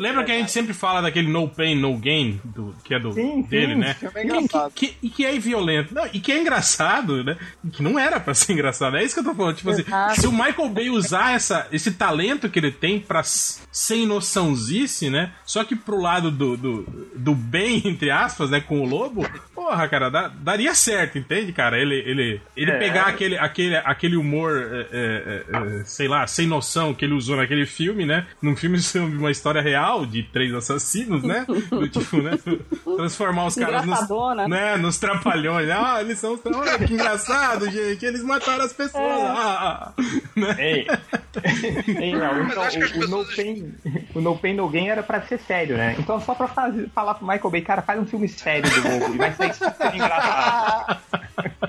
Lembra 0.00 0.20
né, 0.20 0.24
que 0.24 0.32
a 0.32 0.38
gente 0.38 0.50
sempre 0.52 0.72
fala 0.72 1.02
daquele 1.02 1.28
no 1.28 1.48
pain, 1.48 1.74
no 1.74 1.96
gain, 1.96 2.40
do, 2.44 2.74
que 2.84 2.94
é 2.94 2.98
do 3.00 3.12
Sim, 3.12 3.42
dele, 3.42 3.74
sim, 3.74 3.78
né? 3.80 3.96
é 4.14 4.20
E 4.20 4.24
engraçado. 4.24 4.72
que, 4.74 4.86
que- 4.88 4.96
e 5.02 5.10
que 5.10 5.24
é 5.26 5.38
violento. 5.38 5.94
Não, 5.94 6.06
e 6.12 6.20
que 6.20 6.30
é 6.32 6.38
engraçado, 6.40 7.24
né? 7.24 7.36
E 7.64 7.68
que 7.70 7.82
não 7.82 7.98
era 7.98 8.20
pra 8.20 8.34
ser 8.34 8.52
engraçado. 8.52 8.96
É 8.96 9.02
isso 9.04 9.14
que 9.14 9.20
eu 9.20 9.24
tô 9.24 9.34
falando. 9.34 9.56
Tipo 9.56 9.70
assim, 9.70 9.82
Exato. 9.82 10.20
se 10.20 10.26
o 10.26 10.32
Michael 10.32 10.68
Bay 10.68 10.90
usar 10.90 11.34
essa, 11.34 11.66
esse 11.72 11.92
talento 11.92 12.48
que 12.48 12.58
ele 12.58 12.70
tem 12.70 13.00
pra 13.00 13.22
sem 13.24 14.06
noçãozice, 14.06 15.10
né? 15.10 15.32
Só 15.44 15.64
que 15.64 15.74
pro 15.74 16.00
lado 16.00 16.30
do, 16.30 16.56
do, 16.56 17.10
do 17.16 17.34
bem, 17.34 17.82
entre 17.84 18.10
aspas, 18.10 18.50
né? 18.50 18.60
Com 18.60 18.80
o 18.80 18.84
lobo, 18.86 19.26
porra, 19.54 19.88
cara, 19.88 20.10
dá- 20.10 20.28
daria 20.28 20.74
certo, 20.74 21.18
entende, 21.18 21.52
cara? 21.52 21.78
Ele, 21.78 21.94
ele, 21.94 22.40
ele 22.56 22.70
É. 22.70 22.78
pegar 22.78 23.04
aquele, 23.06 23.36
aquele, 23.38 23.76
aquele 23.76 24.16
humor, 24.16 24.52
é, 24.72 24.86
é, 24.92 25.44
é, 25.80 25.84
sei 25.84 26.08
lá, 26.08 26.26
sem 26.26 26.46
noção 26.52 26.92
que 26.94 27.04
ele 27.04 27.14
usou 27.14 27.36
naquele 27.36 27.64
filme, 27.66 28.04
né? 28.04 28.26
Num 28.40 28.54
filme 28.54 28.78
sobre 28.80 29.16
uma 29.18 29.30
história 29.30 29.60
real 29.62 30.04
de 30.06 30.22
três 30.24 30.52
assassinos, 30.54 31.22
né? 31.22 31.44
Do 31.70 31.88
tipo, 31.88 32.18
né? 32.20 32.32
Transformar 32.96 33.46
os 33.46 33.54
caras 33.54 33.84
nos, 33.86 34.08
né, 34.48 34.76
nos 34.76 34.98
trapalhões. 34.98 35.68
Ah, 35.70 36.00
eles 36.00 36.18
são. 36.18 36.38
Olha 36.44 36.78
que 36.78 36.92
engraçado, 36.94 37.70
gente. 37.70 38.04
Eles 38.04 38.22
mataram 38.22 38.64
as 38.64 38.72
pessoas. 38.72 39.02
Ah, 39.22 39.92
ah, 39.96 40.02
né? 40.36 40.56
Ei, 40.58 40.86
Ei, 41.98 42.14
não, 42.14 42.44
então, 42.44 42.62
o, 42.62 43.04
o 43.04 43.08
no 43.08 43.24
pain, 43.34 43.74
o 44.14 44.20
No 44.20 44.38
Pain 44.38 44.54
No 44.54 44.68
Gain 44.68 44.88
era 44.88 45.02
pra 45.02 45.22
ser 45.22 45.38
sério, 45.40 45.76
né? 45.76 45.96
Então 45.98 46.20
só 46.20 46.34
pra 46.34 46.46
fazer, 46.48 46.88
falar 46.94 47.14
pro 47.14 47.26
Michael 47.26 47.50
Bay, 47.50 47.62
cara, 47.62 47.82
faz 47.82 47.98
um 47.98 48.06
filme 48.06 48.28
sério 48.28 48.68
do 48.70 48.88
Lobo 48.88 49.14
e 49.14 49.18
vai 49.18 49.32
sair 49.32 49.54
super 49.54 49.94
engraçado. 49.94 51.00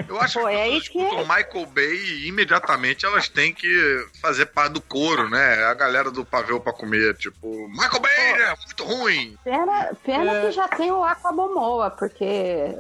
Eu 0.07 0.19
acho 0.21 0.39
Pô, 0.39 0.47
que 0.47 0.53
é 0.53 0.69
que- 0.69 0.77
escutam 0.77 1.19
Michael 1.19 1.65
Bay 1.73 2.27
imediatamente 2.27 3.05
elas 3.05 3.29
têm 3.29 3.53
que 3.53 4.05
fazer 4.21 4.47
parte 4.47 4.72
do 4.73 4.81
coro, 4.81 5.29
né? 5.29 5.63
A 5.65 5.73
galera 5.73 6.11
do 6.11 6.25
pavê 6.25 6.59
pra 6.59 6.73
comer, 6.73 7.15
tipo, 7.15 7.67
Michael 7.69 8.01
Bay, 8.01 8.33
né? 8.33 8.55
Muito 8.65 8.83
ruim. 8.83 9.37
Pena, 9.43 9.91
pena 10.03 10.41
que 10.41 10.51
já 10.51 10.67
tem 10.67 10.91
o 10.91 11.03
Aquabomoa, 11.03 11.91
porque 11.91 12.75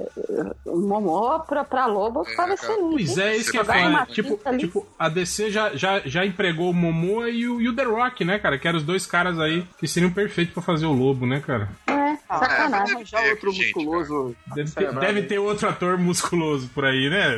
Momoa 0.65 1.39
pra, 1.39 1.63
pra 1.63 1.85
Lobo 1.85 2.25
ficava 2.25 2.55
cara. 2.55 2.73
excelente. 2.73 3.05
Pois 3.05 3.17
é, 3.17 3.35
isso 3.37 3.51
que 3.51 3.57
é 3.57 3.63
foda. 3.63 4.05
Tipo, 4.07 4.39
ali. 4.43 4.57
tipo, 4.59 4.87
a 4.97 5.09
DC 5.09 5.51
já, 5.51 5.75
já, 5.75 5.99
já 5.99 6.25
empregou 6.25 6.69
o 6.69 6.73
Momoa 6.73 7.29
e 7.29 7.47
o, 7.47 7.61
e 7.61 7.69
o 7.69 7.75
The 7.75 7.83
Rock, 7.83 8.25
né, 8.25 8.39
cara? 8.39 8.57
Que 8.57 8.67
eram 8.67 8.79
os 8.79 8.83
dois 8.83 9.05
caras 9.05 9.39
aí 9.39 9.65
que 9.77 9.87
seriam 9.87 10.11
perfeitos 10.11 10.53
pra 10.53 10.63
fazer 10.63 10.85
o 10.85 10.91
lobo, 10.91 11.25
né, 11.25 11.41
cara? 11.45 11.69
É. 11.87 12.02
Ah, 12.35 12.39
Sacanagem. 12.39 12.95
Deve 12.97 13.05
já 13.05 13.21
outro 13.21 13.51
Gente, 13.51 13.65
musculoso. 13.75 14.35
Deve 14.55 14.71
ter, 14.71 14.91
deve 14.93 15.21
ter 15.23 15.39
outro 15.39 15.69
ator 15.69 15.97
musculoso 15.97 16.67
por 16.69 16.85
aí, 16.85 17.09
né? 17.09 17.37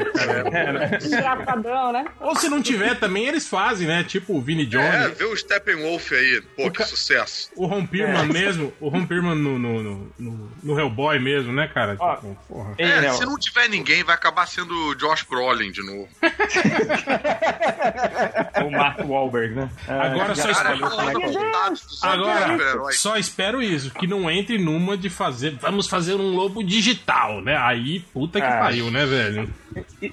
Engraçadão, 1.03 1.91
né? 1.97 2.05
Ou 2.19 2.35
se 2.35 2.49
não 2.49 2.61
tiver 2.61 2.95
também, 2.99 3.27
eles 3.27 3.47
fazem, 3.47 3.87
né? 3.87 4.03
Tipo 4.03 4.35
o 4.37 4.41
Vini 4.41 4.63
É, 4.63 4.65
Jones. 4.65 5.17
vê 5.17 5.25
o 5.25 5.35
Steppenwolf 5.35 6.11
aí. 6.11 6.41
Pô, 6.55 6.71
que 6.71 6.83
sucesso. 6.83 7.49
O 7.55 7.65
Ron 7.65 7.85
Perlman 7.85 8.25
mesmo, 8.27 8.73
o 8.79 8.89
Ron 8.89 9.05
Perlman 9.05 9.35
no, 9.35 9.59
no, 9.59 9.83
no, 9.83 10.11
no- 10.19 10.51
no 10.63 10.79
Hellboy 10.79 11.19
mesmo, 11.19 11.51
né, 11.53 11.67
cara? 11.67 11.95
Ó, 11.99 12.15
Tipo, 12.15 12.75
É, 12.77 13.11
se 13.11 13.25
não 13.25 13.37
tiver 13.37 13.67
ninguém, 13.69 14.03
vai 14.03 14.15
acabar 14.15 14.45
sendo 14.47 14.73
o 14.89 14.95
Josh 14.95 15.23
Brolin 15.23 15.71
de 15.71 15.81
novo. 15.83 16.07
o 18.65 18.71
Mark 18.71 18.99
Wahlberg, 18.99 19.55
né? 19.55 19.69
Agora 19.87 20.35
só 20.35 20.53
Cara, 20.53 20.69
é 20.71 20.73
é. 20.73 20.77
dos 20.79 22.03
Agora, 22.03 22.91
só 22.91 23.17
espero 23.17 23.61
isso, 23.61 23.91
que 23.91 24.07
não 24.07 24.29
entre 24.29 24.57
numa 24.57 24.84
de 24.97 25.09
fazer. 25.09 25.57
Vamos 25.61 25.87
fazer 25.87 26.15
um 26.15 26.35
lobo 26.35 26.63
digital, 26.63 27.41
né? 27.41 27.57
Aí, 27.57 27.99
puta 28.13 28.39
que 28.39 28.45
Ah. 28.45 28.59
pariu, 28.59 28.91
né, 28.91 29.05
velho? 29.05 29.49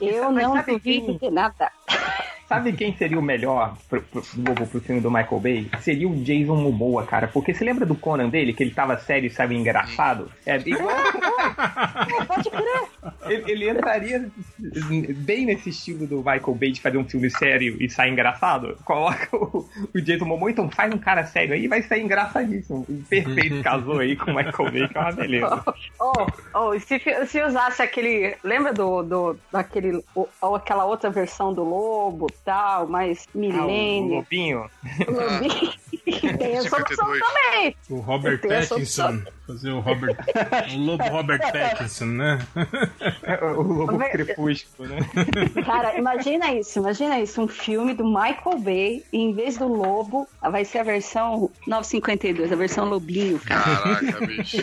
Eu 0.01 0.33
Mas 0.33 0.43
não 0.45 0.63
duvido 0.63 1.19
de 1.19 1.31
nada. 1.31 1.71
Sabe 2.49 2.73
quem 2.75 2.95
seria 2.97 3.19
o 3.19 3.23
melhor 3.23 3.75
pro, 3.89 4.03
pro, 4.03 4.23
pro 4.67 4.81
filme 4.81 5.01
do 5.01 5.11
Michael 5.11 5.41
Bay? 5.41 5.71
Seria 5.81 6.07
o 6.09 6.15
Jason 6.23 6.57
Momoa, 6.57 7.07
cara. 7.07 7.27
Porque 7.27 7.55
você 7.55 7.65
lembra 7.65 7.87
do 7.87 7.95
Conan 7.95 8.29
dele, 8.29 8.53
que 8.53 8.63
ele 8.63 8.73
tava 8.73 8.99
sério 8.99 9.27
e 9.27 9.31
sabe 9.31 9.55
engraçado? 9.57 10.31
É 10.45 10.57
igual. 10.59 10.95
Pode 12.29 12.51
crer. 12.51 12.83
Ele, 13.29 13.51
ele 13.51 13.71
entraria 13.71 14.31
bem 15.17 15.47
nesse 15.47 15.71
estilo 15.71 16.07
do 16.07 16.19
Michael 16.19 16.55
Bay 16.55 16.73
de 16.73 16.81
fazer 16.81 16.99
um 16.99 17.05
filme 17.09 17.31
sério 17.31 17.77
e 17.81 17.89
sair 17.91 18.11
engraçado. 18.13 18.77
Coloca 18.85 19.29
o, 19.37 19.69
o 19.95 20.01
Jason 20.01 20.25
Momoa, 20.25 20.51
então 20.51 20.71
faz 20.71 20.93
um 20.95 20.99
cara 20.99 21.25
sério 21.25 21.55
aí 21.55 21.65
e 21.65 21.69
vai 21.69 21.83
sair 21.83 22.03
engraçadíssimo. 22.03 22.87
Perfeito, 23.09 23.61
casou 23.65 23.99
aí 23.99 24.17
com 24.17 24.31
o 24.31 24.35
Michael 24.35 24.73
Bay, 24.73 24.89
que 24.89 24.97
é 24.99 25.01
uma 25.01 25.13
beleza. 25.13 25.65
Oh, 26.01 26.27
oh, 26.55 26.79
se, 26.81 27.01
se 27.27 27.43
usasse 27.43 27.83
aquele. 27.83 28.37
Lembra 28.45 28.73
do, 28.73 29.03
do 29.03 29.37
daquele, 29.51 30.03
o- 30.15 30.29
ou 30.41 30.55
aquela 30.57 30.85
outra 30.85 31.11
versão 31.11 31.53
do 31.53 31.63
lobo 31.65 32.27
tal, 32.45 32.87
mais 32.89 33.27
Ah, 33.27 33.31
o, 33.35 33.39
o 33.39 33.41
milênio? 33.41 34.15
Lobinho. 34.17 34.71
lobinho. 35.09 35.73
Tem 36.39 36.57
essa 36.57 36.77
opção 36.77 37.07
52. 37.13 37.21
também. 37.21 37.77
O 37.91 37.97
Robert 38.01 38.41
Pattinson. 38.41 39.23
Fazer 39.47 39.71
o 39.73 39.81
Robert. 39.81 40.17
o 40.73 40.79
lobo 40.79 41.03
Robert 41.09 41.41
Pattinson, 41.41 42.05
né? 42.07 42.39
O 43.57 43.63
Lobo 43.63 43.99
Ver- 43.99 44.11
Crepúsculo, 44.13 44.89
né? 44.89 44.99
Cara, 45.67 45.99
imagina 45.99 46.53
isso, 46.55 46.79
imagina 46.79 47.19
isso, 47.19 47.43
um 47.43 47.49
filme 47.49 47.93
do 47.93 48.05
Michael 48.05 48.59
Bay, 48.61 49.05
e 49.13 49.19
em 49.19 49.35
vez 49.35 49.59
do 49.59 49.67
lobo, 49.67 50.29
vai 50.41 50.65
ser 50.65 50.79
a 50.79 50.83
versão 50.85 51.51
952, 51.67 52.53
a 52.53 52.57
versão 52.57 52.89
lobinho, 52.89 53.41
cara. 53.41 53.63
Caraca, 53.63 54.27
bicho. 54.27 54.57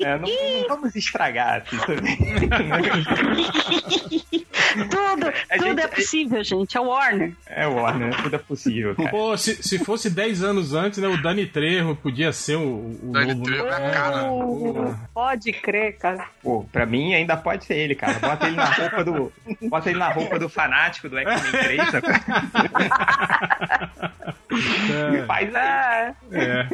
É, 0.00 0.18
não, 0.18 0.28
não 0.62 0.68
vamos 0.68 0.94
estragar 0.96 1.62
assim, 1.66 1.76
também. 1.84 2.16
Tudo, 4.90 5.28
A 5.28 5.56
tudo 5.56 5.68
gente- 5.68 5.80
é 5.80 5.86
possível, 5.88 6.44
gente, 6.44 6.76
é 6.76 6.80
Warner. 6.80 7.32
É 7.46 7.66
Warner, 7.66 8.22
tudo 8.22 8.36
é 8.36 8.38
possível, 8.38 8.94
cara. 8.94 9.08
Pô, 9.10 9.36
se, 9.36 9.62
se 9.62 9.78
fosse 9.78 10.08
10 10.10 10.42
anos 10.42 10.74
antes, 10.74 10.98
né? 10.98 11.08
O 11.08 11.20
Dani 11.20 11.46
Trejo 11.46 11.96
podia 11.96 12.32
ser 12.32 12.56
o, 12.56 12.77
o 12.78 13.12
Dani 13.12 13.34
lobo. 13.34 13.44
Trejo, 13.44 13.64
né? 13.64 13.88
é 13.88 13.90
cara. 13.90 14.32
Uh, 14.32 14.96
pode 15.12 15.52
crer, 15.52 15.96
cara. 15.98 16.26
Pô, 16.42 16.64
pra 16.70 16.86
mim 16.86 17.14
ainda 17.14 17.36
pode 17.36 17.64
ser 17.64 17.76
ele, 17.76 17.94
cara. 17.94 18.18
Bota 18.18 18.46
ele 18.46 18.56
na 18.56 18.64
roupa 18.64 19.04
do. 19.04 19.32
Bota 19.68 19.90
ele 19.90 19.98
na 19.98 20.08
roupa 20.08 20.38
do 20.38 20.48
fanático 20.48 21.08
do 21.08 21.18
X-Men 21.18 21.62
3, 21.62 21.80
E 24.50 25.26
faz. 25.26 25.54
Ah, 25.54 26.14
É. 26.32 26.66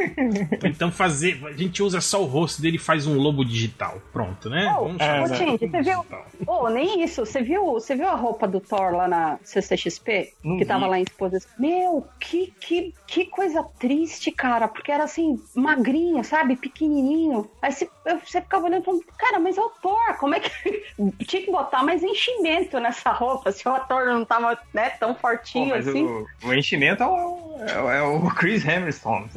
Então 0.65 0.91
fazer. 0.91 1.41
A 1.47 1.53
gente 1.53 1.83
usa 1.83 2.01
só 2.01 2.23
o 2.23 2.27
rosto 2.27 2.63
dele 2.63 2.77
e 2.77 2.81
faz 2.81 3.07
um 3.07 3.17
lobo 3.19 3.45
digital. 3.45 4.01
Pronto, 4.13 4.49
né? 4.49 4.73
Oh, 4.79 4.85
Vamos 4.85 5.01
é, 5.01 5.27
gente, 5.37 5.51
lobo 5.51 5.59
você 5.59 5.67
viu? 5.67 5.83
digital. 5.83 6.27
Oh, 6.47 6.69
nem 6.69 7.03
isso. 7.03 7.25
Você 7.27 7.43
viu, 7.43 7.65
você 7.73 7.95
viu 7.95 8.09
a 8.09 8.15
roupa 8.15 8.47
do 8.47 8.61
Thor 8.61 8.93
lá 8.93 9.09
na 9.09 9.39
CCXP? 9.43 10.33
Não 10.43 10.57
que 10.59 10.65
tava 10.65 10.85
vi. 10.85 10.91
lá 10.91 10.99
em 10.99 11.03
exposição. 11.03 11.51
Meu, 11.59 12.07
que, 12.21 12.53
que, 12.61 12.95
que 13.07 13.27
coisa 13.27 13.63
triste, 13.79 14.31
cara. 14.31 14.69
Porque 14.69 14.93
era 14.93 15.05
assim, 15.05 15.39
magrinho, 15.55 16.23
sabe? 16.25 16.57
Pequenininho. 16.57 17.49
Aí 17.61 17.73
você, 17.73 17.89
você 18.25 18.41
ficava 18.41 18.67
olhando 18.67 18.83
e 18.83 18.85
falando, 18.85 19.05
cara, 19.19 19.39
mas 19.39 19.59
é 19.59 19.61
o 19.61 19.69
Thor. 19.69 20.17
Como 20.19 20.35
é 20.35 20.41
que. 20.41 20.51
Tinha 21.27 21.43
que 21.43 21.51
botar 21.51 21.83
mais 21.83 22.03
enchimento 22.03 22.79
nessa 22.79 23.11
roupa. 23.11 23.51
Se 23.53 23.67
o 23.69 23.73
ator 23.73 24.07
não 24.07 24.25
tava 24.25 24.59
né, 24.73 24.91
tão 24.91 25.15
fortinho 25.15 25.71
mas 25.71 25.89
assim. 25.89 26.05
o, 26.05 26.27
o 26.45 26.55
enchimento 26.55 27.03
é 27.03 27.07
o, 27.07 27.57
é 27.67 27.81
o- 27.81 27.91
é 27.91 28.03
o 28.03 28.31
Chris 28.31 28.65
Hammerstone. 28.67 29.31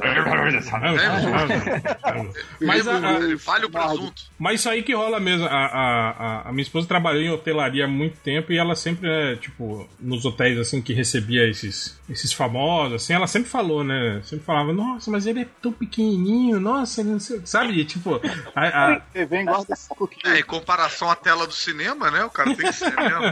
Mas, 2.60 2.86
a- 2.88 3.38
falha 3.38 3.66
o 3.66 3.70
presunto. 3.70 4.22
mas 4.38 4.60
isso 4.60 4.68
aí 4.68 4.82
que 4.82 4.94
rola 4.94 5.20
mesmo. 5.20 5.46
A, 5.46 5.50
a, 5.66 6.48
a- 6.48 6.52
minha 6.52 6.62
esposa 6.62 6.86
trabalhou 6.86 7.22
em 7.22 7.30
hotelaria 7.30 7.84
há 7.84 7.88
muito 7.88 8.18
tempo 8.20 8.52
e 8.52 8.58
ela 8.58 8.74
sempre, 8.74 9.08
né, 9.08 9.36
tipo, 9.36 9.88
nos 10.00 10.24
hotéis 10.24 10.58
assim 10.58 10.80
que 10.82 10.92
recebia 10.92 11.48
esses, 11.48 11.98
esses 12.08 12.32
famosos, 12.32 12.94
assim, 12.94 13.12
ela 13.14 13.26
sempre 13.26 13.48
falou, 13.48 13.82
né? 13.84 14.20
Sempre 14.24 14.44
falava, 14.44 14.72
nossa, 14.72 15.10
mas 15.10 15.26
ele 15.26 15.40
é 15.40 15.46
tão 15.62 15.72
pequenininho, 15.72 16.58
nossa, 16.60 17.00
ele 17.00 17.10
não 17.10 17.20
sei. 17.20 17.38
o 17.38 17.42
que", 17.42 17.48
Sabe? 17.48 17.84
Tipo, 17.84 18.20
a- 18.54 18.92
a- 18.94 19.02
Você 19.12 19.24
vem 19.26 19.44
guarda 19.44 19.72
esse 19.72 19.88
coquinho. 19.88 20.34
É, 20.34 20.40
em 20.40 20.44
comparação 20.44 21.10
à 21.10 21.14
tela 21.16 21.46
do 21.46 21.52
cinema, 21.54 22.10
né? 22.10 22.24
O 22.24 22.30
cara 22.30 22.54
tem 22.54 22.66
que 22.66 22.72
ser 22.72 22.94
mesmo. 22.94 23.24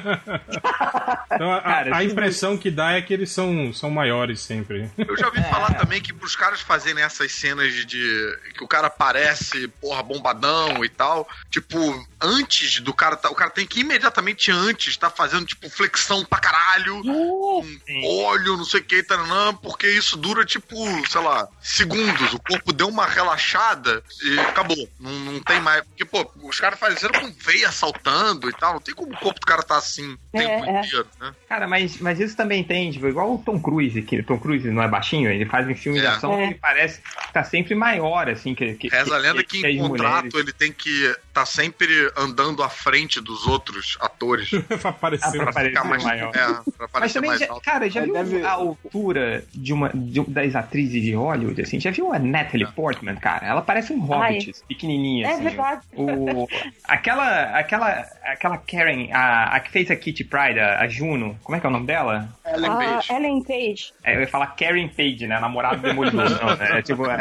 então, 1.32 1.52
a- 1.52 1.60
Cara, 1.60 1.96
a 1.96 2.04
impressão 2.04 2.56
que 2.56 2.70
dá 2.70 2.92
é 2.92 3.02
que 3.02 3.12
eles 3.12 3.30
são, 3.30 3.72
são 3.72 3.90
maiores 3.90 4.40
sempre. 4.40 4.85
Eu 4.96 5.16
já 5.16 5.26
ouvi 5.26 5.42
falar 5.42 5.72
também 5.74 6.00
que 6.00 6.12
pros 6.12 6.36
caras 6.36 6.60
fazerem 6.60 7.02
essas 7.02 7.32
cenas 7.32 7.72
de, 7.72 7.84
de- 7.84 8.38
que 8.54 8.62
o 8.64 8.68
cara 8.68 8.88
parece, 8.90 9.68
porra, 9.68 10.02
bombadão 10.02 10.84
e 10.84 10.88
tal, 10.88 11.28
tipo, 11.50 11.76
antes 12.20 12.80
do 12.80 12.92
cara, 12.94 13.16
tá- 13.16 13.30
o 13.30 13.34
cara 13.34 13.50
tem 13.50 13.66
que 13.66 13.80
imediatamente 13.80 14.50
antes 14.50 14.96
tá 14.96 15.10
fazendo, 15.10 15.44
tipo, 15.46 15.68
flexão 15.70 16.24
pra 16.24 16.38
caralho, 16.38 16.96
Uh, 17.04 17.64
um 17.88 18.06
olho, 18.24 18.56
não 18.56 18.64
sei 18.64 18.80
o 18.80 18.84
que, 18.84 19.02
taranã, 19.02 19.54
porque 19.54 19.86
isso 19.88 20.16
dura, 20.16 20.44
tipo, 20.44 20.76
sei 21.08 21.20
lá, 21.20 21.48
segundos. 21.60 22.32
O 22.32 22.38
corpo 22.40 22.72
deu 22.72 22.88
uma 22.88 23.06
relaxada 23.06 24.02
e 24.22 24.38
acabou. 24.40 24.88
Não, 25.00 25.10
não 25.10 25.40
tem 25.40 25.60
mais. 25.60 25.82
Porque, 25.84 26.04
pô, 26.04 26.30
os 26.42 26.58
caras 26.60 26.78
fazendo 26.78 27.12
com 27.18 27.32
veia 27.38 27.70
saltando 27.72 28.48
e 28.48 28.52
tal. 28.52 28.74
Não 28.74 28.80
tem 28.80 28.94
como 28.94 29.12
o 29.12 29.18
corpo 29.18 29.40
do 29.40 29.46
cara 29.46 29.62
tá 29.62 29.76
assim 29.76 30.12
o 30.14 30.18
tempo 30.38 30.64
É, 30.64 30.70
é. 30.76 30.80
inteiro, 30.80 31.06
né? 31.20 31.34
Cara, 31.48 31.66
mas, 31.68 31.98
mas 31.98 32.20
isso 32.20 32.36
também 32.36 32.62
tem, 32.64 32.90
tipo, 32.90 33.06
igual 33.08 33.34
o 33.34 33.38
Tom 33.38 33.60
Cruise, 33.60 34.00
que 34.02 34.18
o 34.20 34.24
Tom 34.24 34.38
Cruise 34.38 34.68
não 34.70 34.82
é 34.82 34.88
baixinho, 34.88 35.30
ele 35.30 35.46
faz 35.46 35.66
um 35.68 35.74
filme 35.74 36.00
de 36.00 36.06
É. 36.06 36.08
ação 36.10 36.32
É. 36.34 36.36
que 36.38 36.42
ele 36.52 36.54
parece 36.60 37.00
que 37.00 37.32
tá 37.32 37.44
sempre 37.44 37.74
maior, 37.74 38.28
assim, 38.28 38.54
que. 38.54 38.74
que 38.74 38.88
Reza 38.88 39.14
a 39.14 39.18
lenda 39.18 39.42
que, 39.44 39.64
as 39.64 39.72
em 39.74 39.78
contrato 39.78 40.24
mulheres. 40.24 40.34
ele 40.40 40.52
tem 40.52 40.72
que 40.72 41.14
tá 41.32 41.44
sempre 41.46 42.05
andando 42.16 42.62
à 42.62 42.68
frente 42.68 43.20
dos 43.20 43.46
outros 43.46 43.96
atores. 44.00 44.50
pra 44.80 44.90
aparecer. 44.90 45.26
Ah, 45.40 45.44
pra 45.44 45.52
parecer 45.52 45.70
Ficar 45.70 45.84
mais, 45.84 46.04
maior. 46.04 46.32
é, 46.34 46.70
pra 46.88 47.00
Mas 47.00 47.12
também, 47.12 47.30
mais 47.30 47.40
já, 47.40 47.48
alto. 47.50 47.62
cara, 47.64 47.88
já 47.90 48.00
É, 48.00 48.04
viu 48.04 48.12
deve- 48.14 48.42
a 48.44 48.50
altura 48.52 49.44
de 49.54 49.72
uma 49.72 49.90
de- 49.94 50.24
das 50.30 50.54
atrizes 50.54 51.02
de 51.02 51.14
Hollywood, 51.14 51.60
assim? 51.62 51.78
Já 51.80 51.90
viu 51.90 52.12
a 52.12 52.18
Natalie 52.18 52.66
Portman, 52.72 53.16
cara? 53.16 53.46
Ela 53.46 53.62
parece 53.62 53.92
um 53.92 54.00
hobbit, 54.00 54.52
pequenininha, 54.68 55.26
é 55.26 55.32
assim. 55.32 55.42
verdade. 55.44 55.80
O, 55.94 56.46
aquela, 56.84 57.42
aquela, 57.58 58.06
aquela 58.24 58.58
Karen, 58.58 59.08
a, 59.12 59.56
a 59.56 59.60
que 59.60 59.70
fez 59.70 59.90
a 59.90 59.96
Kitty 59.96 60.24
Pride, 60.24 60.58
a, 60.60 60.80
a 60.80 60.88
Juno, 60.88 61.38
como 61.42 61.56
é 61.56 61.60
que 61.60 61.66
é 61.66 61.68
o 61.68 61.72
nome 61.72 61.86
dela? 61.86 62.28
Ellen 62.46 62.70
Ah, 62.70 62.76
Page. 62.76 63.12
Ellen 63.12 63.42
Page. 63.42 63.92
É, 64.04 64.16
eu 64.16 64.20
ia 64.20 64.28
falar 64.28 64.46
Karen 64.48 64.88
Page, 64.88 65.26
né? 65.26 65.36
A 65.36 65.40
namorada 65.40 65.76
do 65.76 65.82
Demolidor. 65.82 66.30
Não, 66.42 66.56
né? 66.56 66.78
É 66.78 66.82
tipo, 66.82 67.04
a, 67.08 67.16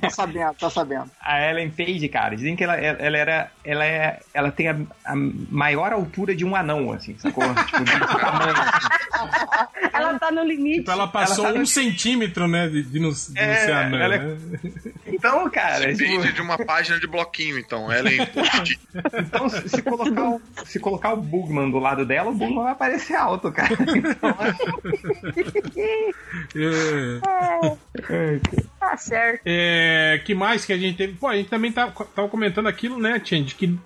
Tá 0.00 0.10
sabendo, 0.10 0.54
tá 0.54 0.70
sabendo. 0.70 1.10
a 1.20 1.40
Ellen 1.50 1.70
Page, 1.70 2.08
cara, 2.08 2.36
dizem 2.36 2.56
que 2.56 2.64
ela, 2.64 2.76
ela 2.76 3.16
era. 3.16 3.50
Ela, 3.70 3.84
é, 3.84 4.20
ela 4.34 4.50
tem 4.50 4.68
a, 4.68 4.76
a 5.04 5.14
maior 5.14 5.92
altura 5.92 6.34
de 6.34 6.44
um 6.44 6.56
anão, 6.56 6.90
assim, 6.92 7.16
sacou? 7.18 7.44
tipo, 7.66 7.84
de 7.84 7.90
tamanho. 8.18 8.54
assim. 8.56 9.90
Ela 9.92 10.18
tá 10.18 10.30
no 10.32 10.42
limite. 10.44 10.78
Tipo, 10.80 10.90
ela 10.90 11.06
passou 11.06 11.44
Ela 11.44 11.52
tá 11.52 11.58
um 11.58 11.60
no- 11.62 11.66
centímetro, 11.66 12.48
né? 12.48 12.68
De, 12.68 12.82
de 12.82 12.98
não, 12.98 13.10
de 13.10 13.32
não 13.34 13.42
É, 13.42 13.54
ser 13.64 13.72
anã, 13.72 13.98
ela 13.98 14.14
é- 14.14 14.18
né? 14.18 14.36
Então, 15.20 15.50
cara, 15.50 15.94
tipo, 15.94 15.98
Depende 16.10 16.32
de 16.32 16.40
uma 16.40 16.56
página 16.56 16.98
de 16.98 17.06
bloquinho, 17.06 17.58
então. 17.58 17.92
Ellen 17.92 18.24
Page. 18.26 18.80
Então, 19.18 19.48
se 19.50 19.82
colocar, 19.82 20.24
o, 20.30 20.42
se 20.64 20.80
colocar 20.80 21.12
o 21.12 21.18
Bugman 21.18 21.70
do 21.70 21.78
lado 21.78 22.06
dela, 22.06 22.30
o 22.30 22.34
Bugman 22.34 22.64
vai 22.64 22.72
aparecer 22.72 23.14
alto, 23.14 23.52
cara. 23.52 23.70
Então, 24.00 24.34
É. 28.08 28.40
Tá 28.78 28.96
certo. 28.96 29.42
É, 29.44 30.22
que 30.24 30.34
mais 30.34 30.64
que 30.64 30.72
a 30.72 30.78
gente 30.78 30.96
teve? 30.96 31.12
Pô, 31.14 31.28
a 31.28 31.36
gente 31.36 31.50
também 31.50 31.70
tá, 31.70 31.90
tava 31.90 32.28
comentando 32.28 32.66
aquilo, 32.66 32.98
né, 32.98 33.18
de 33.18 33.54
que 33.54 33.78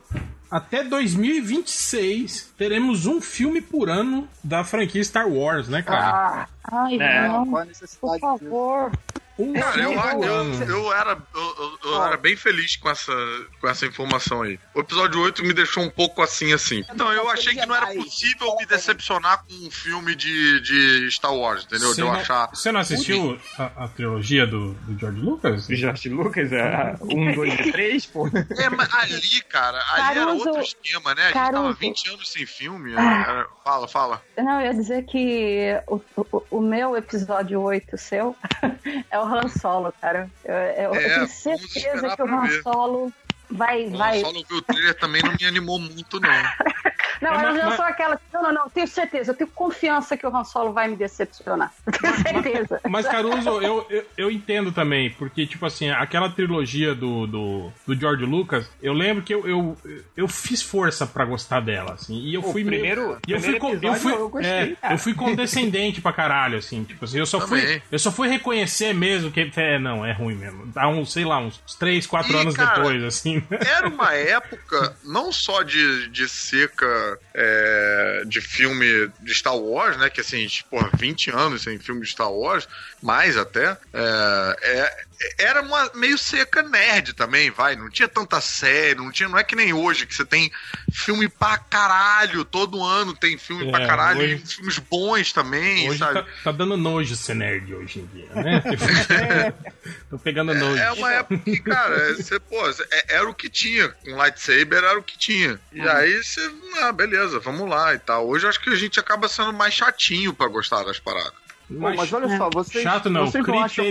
até 0.50 0.84
2026 0.84 2.54
teremos 2.56 3.06
um 3.06 3.20
filme 3.20 3.60
por 3.60 3.90
ano 3.90 4.28
da 4.42 4.62
franquia 4.62 5.02
Star 5.02 5.28
Wars, 5.28 5.68
né, 5.68 5.82
cara? 5.82 6.08
Ah, 6.08 6.48
ai, 6.62 6.96
É. 7.00 7.28
não. 7.28 7.46
Qual 7.50 7.62
a 7.62 7.66
Por 8.00 8.20
favor. 8.20 8.92
Um 9.36 9.52
Cara, 9.52 9.82
eu, 9.82 9.92
eu, 9.92 10.62
eu 10.68 10.92
era, 10.92 11.18
eu, 11.34 11.40
eu- 11.58 11.78
eu 11.90 12.04
era 12.04 12.16
bem 12.16 12.36
feliz 12.36 12.76
com 12.76 12.88
essa, 12.88 13.12
com 13.60 13.68
essa 13.68 13.84
informação 13.84 14.42
aí. 14.42 14.60
O 14.74 14.80
episódio 14.80 15.20
8 15.20 15.42
me 15.42 15.52
deixou 15.52 15.82
um 15.82 15.90
pouco 15.90 16.22
assim, 16.22 16.52
assim. 16.52 16.84
Então, 16.88 17.12
eu 17.12 17.28
achei 17.28 17.52
que 17.54 17.66
não 17.66 17.74
era 17.74 17.88
possível 17.94 18.54
me 18.56 18.64
decepcionar 18.66 19.44
com 19.44 19.54
um 19.66 19.70
filme 19.70 20.14
de, 20.14 20.60
de 20.60 21.10
Star 21.10 21.34
Wars, 21.34 21.64
entendeu? 21.64 21.88
De 21.88 21.94
Você 21.96 22.02
eu 22.02 22.06
não, 22.06 22.14
achar. 22.14 22.48
você 22.50 22.70
não 22.72 22.80
assistiu 22.80 23.38
a, 23.58 23.84
a 23.84 23.88
trilogia 23.88 24.46
do, 24.46 24.72
do 24.74 24.98
George 24.98 25.20
Lucas? 25.20 25.68
O 25.68 25.74
George 25.74 26.08
Lucas, 26.10 26.52
é, 26.52 26.94
um, 27.02 27.32
dois 27.34 27.54
e 27.54 27.72
três, 27.72 28.06
pô. 28.06 28.28
É, 28.28 28.70
mas 28.70 28.92
ali, 28.94 29.42
cara, 29.48 29.82
ali 29.94 30.18
era 30.18 30.26
Caruso- 30.26 30.48
outro 30.48 30.62
esquema, 30.62 31.14
né? 31.14 31.22
A 31.22 31.26
gente 31.26 31.34
tava 31.34 31.52
Caruso. 31.52 31.74
20 31.80 32.08
anos 32.10 32.30
sem 32.30 32.46
filme. 32.46 32.92
era- 32.92 33.46
Fala, 33.64 33.88
fala. 33.88 34.22
Não, 34.36 34.60
eu 34.60 34.66
ia 34.66 34.74
dizer 34.74 35.04
que 35.06 35.70
o, 35.88 35.98
o, 36.16 36.42
o 36.50 36.60
meu 36.60 36.94
episódio 36.96 37.60
8 37.62 37.96
seu 37.96 38.36
é 39.10 39.18
o 39.18 39.23
Han 39.24 39.48
Solo, 39.48 39.92
cara. 40.00 40.30
Eu, 40.44 40.54
eu- 40.54 40.74
eu 40.74 40.94
É, 40.94 41.00
tenho 41.02 41.14
vamos 41.14 41.30
certeza 41.30 42.16
que 42.16 42.22
o 42.22 42.26
Han 42.26 42.42
ver. 42.42 42.62
Solo 42.62 43.12
vai. 43.50 43.86
O 43.86 43.96
vai... 43.96 44.20
solo 44.20 44.44
viu 44.48 44.58
o 44.58 44.62
trailer 44.62 44.94
também 44.98 45.22
não 45.22 45.34
me 45.34 45.46
animou 45.46 45.78
muito, 45.78 46.20
não. 46.20 46.30
Não, 47.20 47.30
É, 47.30 47.34
eu 47.34 47.38
mas- 47.42 47.56
já 47.56 47.64
mas- 47.66 47.76
sou 47.76 47.84
aquela. 47.84 48.20
Não, 48.32 48.42
não, 48.42 48.52
não, 48.52 48.68
tenho 48.70 48.86
certeza. 48.88 49.30
Eu 49.32 49.36
tenho 49.36 49.50
confiança 49.50 50.16
que 50.16 50.26
o 50.26 50.34
Han 50.36 50.44
Solo 50.44 50.72
vai 50.72 50.88
me 50.88 50.96
decepcionar. 50.96 51.72
Tenho 52.00 52.16
certeza. 52.22 52.80
Mas, 52.88 53.06
Caruso, 53.06 53.48
eu, 53.62 53.86
eu, 53.90 54.06
eu 54.16 54.30
entendo 54.30 54.72
também, 54.72 55.10
porque, 55.10 55.46
tipo 55.46 55.64
assim, 55.66 55.90
aquela 55.90 56.28
trilogia 56.30 56.94
do, 56.94 57.26
do, 57.26 57.72
do 57.86 57.94
George 57.94 58.24
Lucas, 58.24 58.68
eu 58.82 58.92
lembro 58.92 59.22
que 59.22 59.34
eu, 59.34 59.46
eu, 59.46 59.76
eu 60.16 60.26
fiz 60.28 60.62
força 60.62 61.06
pra 61.06 61.24
gostar 61.24 61.60
dela, 61.60 61.92
assim, 61.94 62.18
e 62.18 62.34
eu 62.34 62.40
O 62.40 62.52
fui 62.52 62.64
meio- 62.64 62.80
primeiro- 62.82 63.18
e 63.26 63.32
eu 63.32 63.40
fui, 63.40 63.54
eu 63.82 63.94
fui, 63.94 64.12
eu 64.12 64.28
gostei, 64.28 64.50
é, 64.50 64.76
cara. 64.76 64.94
eu 64.94 64.98
fui 64.98 65.14
condescendente 65.14 66.00
pra 66.00 66.12
caralho, 66.12 66.58
assim, 66.58 66.82
tipo 66.84 67.04
assim, 67.04 67.18
eu 67.18 67.26
só 67.26 67.40
fui, 67.46 67.82
eu 67.90 67.98
só 67.98 68.10
fui 68.10 68.28
reconhecer 68.28 68.92
mesmo 68.94 69.30
que, 69.30 69.50
é, 69.56 69.78
não, 69.78 70.04
é 70.04 70.12
ruim 70.12 70.34
mesmo, 70.34 70.66
dá 70.66 70.88
uns, 70.88 71.12
sei 71.12 71.24
lá, 71.24 71.38
uns 71.38 71.58
3, 71.78 72.06
4 72.06 72.32
E, 72.32 72.36
anos 72.36 72.54
cara, 72.56 72.74
depois, 72.76 73.02
assim, 73.04 73.42
Era 73.50 73.88
uma 73.88 74.12
época, 74.14 74.96
não 75.04 75.32
só 75.32 75.62
de, 75.62 76.08
de 76.08 76.28
seca 76.28 76.86
é, 77.34 78.22
de 78.26 78.40
filme 78.40 79.10
de 79.20 79.34
Star 79.34 79.56
Wars, 79.56 79.96
né? 79.96 80.10
Que 80.10 80.20
assim, 80.20 80.46
porra, 80.70 80.90
20 80.96 81.30
anos 81.30 81.62
sem 81.62 81.78
filme 81.78 82.02
de 82.02 82.08
Star 82.08 82.32
Wars, 82.32 82.68
mais 83.02 83.36
até. 83.36 83.76
é, 83.92 84.56
é, 84.62 85.04
era 85.38 85.62
uma 85.62 85.90
meio 85.94 86.16
seca 86.18 86.62
nerd 86.62 87.12
também, 87.14 87.50
vai. 87.50 87.76
Não 87.76 87.88
tinha 87.90 88.08
tanta 88.08 88.40
série, 88.40 88.94
não 88.96 89.10
tinha. 89.10 89.28
Não 89.28 89.38
é 89.38 89.44
que 89.44 89.56
nem 89.56 89.72
hoje, 89.72 90.06
que 90.06 90.14
você 90.14 90.24
tem 90.24 90.50
filme 90.92 91.28
pra 91.28 91.56
caralho. 91.58 92.44
Todo 92.44 92.82
ano 92.82 93.14
tem 93.14 93.36
filme 93.38 93.68
É, 93.68 93.70
pra 93.70 93.86
caralho. 93.86 94.20
hoje- 94.20 94.34
e 94.44 94.46
filmes 94.46 94.78
bons 94.78 95.32
também, 95.32 95.88
hoje 95.88 95.98
sabe? 95.98 96.22
tá, 96.22 96.26
tá 96.44 96.52
dando 96.52 96.76
nojo 96.76 97.14
ser 97.16 97.34
nerd 97.34 97.74
hoje 97.74 98.00
em 98.00 98.06
dia, 98.06 98.28
né? 98.34 98.60
Tipo, 98.70 98.84
Tô 100.10 100.18
pegando 100.18 100.54
nojo. 100.54 100.80
É 100.80 100.92
uma 100.92 101.12
época 101.12 101.38
que, 101.38 101.60
cara, 101.60 102.14
você, 102.14 102.38
pô, 102.40 102.56
é- 102.90 103.04
era 103.16 103.28
o 103.28 103.34
que 103.34 103.48
tinha. 103.48 103.92
Um 104.06 104.16
lightsaber 104.16 104.78
era 104.84 104.98
o 104.98 105.02
que 105.02 105.18
tinha. 105.18 105.58
E 105.72 105.80
aí 105.80 106.22
você, 106.22 106.50
ah, 106.82 106.92
beleza, 106.92 107.38
vamos 107.40 107.68
lá 107.68 107.94
e 107.94 107.98
tal. 107.98 108.26
Hoje 108.28 108.44
eu 108.46 108.50
acho 108.50 108.60
que 108.60 108.70
a 108.70 108.76
gente 108.76 108.98
acaba 109.00 109.28
sendo 109.28 109.52
mais 109.52 109.74
chatinho 109.74 110.32
pra 110.34 110.48
gostar 110.48 110.84
das 110.84 110.98
paradas. 110.98 111.32
Pô, 111.68 111.74
mas 111.94 112.12
olha 112.12 112.36
só, 112.36 112.50
vocês. 112.50 112.82
Chato 112.84 113.08
não, 113.08 113.26
vocês 113.26 113.46
não 113.46 113.62
acham. 113.62 113.84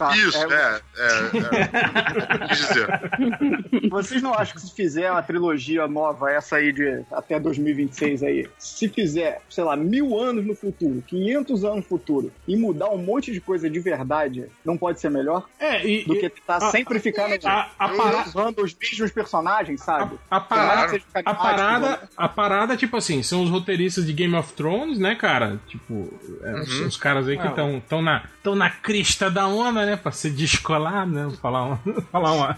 Tá, 0.00 0.16
Isso, 0.16 0.38
é, 0.50 0.80
é, 0.96 1.04
é, 1.04 2.40
é. 2.44 2.48
Quis 2.48 2.58
dizer. 2.58 2.88
Vocês 3.90 4.22
não 4.22 4.32
acham 4.32 4.54
que 4.54 4.62
se 4.62 4.74
fizer 4.74 5.10
uma 5.12 5.22
trilogia 5.22 5.86
nova, 5.86 6.30
essa 6.30 6.56
aí 6.56 6.72
de 6.72 7.02
até 7.12 7.38
2026 7.38 8.22
aí, 8.22 8.48
se 8.58 8.88
fizer, 8.88 9.42
sei 9.50 9.62
lá, 9.62 9.76
mil 9.76 10.18
anos 10.18 10.46
no 10.46 10.54
futuro, 10.54 11.02
500 11.06 11.64
anos 11.64 11.76
no 11.76 11.82
futuro, 11.82 12.32
e 12.48 12.56
mudar 12.56 12.88
um 12.88 12.96
monte 12.96 13.30
de 13.30 13.42
coisa 13.42 13.68
de 13.68 13.78
verdade, 13.78 14.46
não 14.64 14.78
pode 14.78 14.98
ser 15.00 15.10
melhor? 15.10 15.44
É, 15.58 15.86
e, 15.86 16.04
Do 16.06 16.14
que 16.18 16.30
tentar 16.30 16.56
a- 16.56 16.70
sempre 16.70 16.98
ficar 16.98 17.28
no, 17.28 17.36
a, 17.44 17.70
a, 17.78 17.88
para- 17.90 18.22
usando 18.26 18.62
os 18.62 18.74
mesmos 18.74 19.10
personagens, 19.10 19.82
sabe? 19.82 20.18
a, 20.30 20.36
a 20.36 20.40
parada, 20.40 20.98
a 21.26 21.34
parada, 21.34 21.88
né? 21.90 21.98
a 22.16 22.28
parada, 22.28 22.74
tipo 22.76 22.96
assim, 22.96 23.22
são 23.22 23.42
os 23.42 23.50
roteiristas 23.50 24.06
de 24.06 24.14
Game 24.14 24.34
of 24.34 24.54
Thrones, 24.54 24.98
né, 24.98 25.14
cara? 25.14 25.60
Tipo, 25.68 26.08
é, 26.42 26.54
Uhum. 26.54 26.60
os, 26.62 26.80
os 26.80 26.96
caras 26.96 27.28
aí 27.28 27.36
que 27.38 27.46
estão 27.46 27.82
tão 27.86 28.00
na, 28.00 28.24
tão 28.42 28.54
na 28.54 28.70
crista 28.70 29.30
da 29.30 29.46
onda, 29.46 29.84
né? 29.84 29.89
Pra 29.96 30.12
se 30.12 30.30
descolar, 30.30 31.06
né? 31.06 31.30
Falar 31.40 31.64
uma, 31.64 31.80
falar 32.12 32.32
uma, 32.32 32.56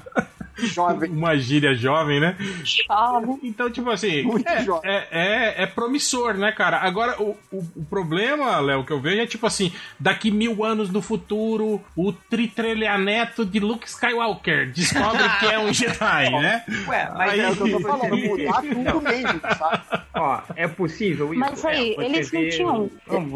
Jovem. 0.56 1.10
uma 1.10 1.36
gíria 1.36 1.74
jovem, 1.74 2.20
né? 2.20 2.36
Chave. 2.64 3.38
Então, 3.42 3.70
tipo 3.70 3.90
assim, 3.90 4.22
Muito 4.22 4.48
é, 4.48 4.62
jovem. 4.64 4.90
é, 4.90 5.08
é, 5.10 5.62
é 5.62 5.66
promissor, 5.66 6.34
né, 6.34 6.52
cara? 6.52 6.78
Agora, 6.78 7.20
o, 7.22 7.36
o, 7.50 7.58
o 7.76 7.84
problema, 7.88 8.58
Léo, 8.60 8.84
que 8.84 8.92
eu 8.92 9.00
vejo 9.00 9.20
é 9.22 9.26
tipo 9.26 9.46
assim: 9.46 9.72
daqui 9.98 10.30
mil 10.30 10.64
anos 10.64 10.90
no 10.90 11.00
futuro, 11.02 11.80
o 11.96 12.12
tritrelianeto 12.12 13.44
de 13.44 13.58
Luke 13.60 13.86
Skywalker 13.88 14.70
descobre 14.72 15.22
que 15.40 15.46
é 15.46 15.58
um 15.58 15.72
Jedi, 15.74 16.30
né? 16.30 16.64
Ué, 16.88 17.10
mas 17.16 17.30
Aí- 17.32 17.40
É 17.40 17.50
o 17.50 17.56
que 17.56 17.62
eu 17.62 17.70
tô 17.72 17.80
falando, 17.80 18.16
mudar 18.16 18.62
tudo 18.62 19.00
mesmo, 19.02 19.40
sabe? 19.58 19.82
ó, 20.14 20.40
é 20.54 20.68
possível 20.68 21.30
isso. 21.32 21.40
Mas 21.40 21.64
É, 21.64 21.68
aí, 21.68 21.94
você 21.94 22.04
eles 22.04 22.32
não 22.32 22.48
tinham. 22.48 22.90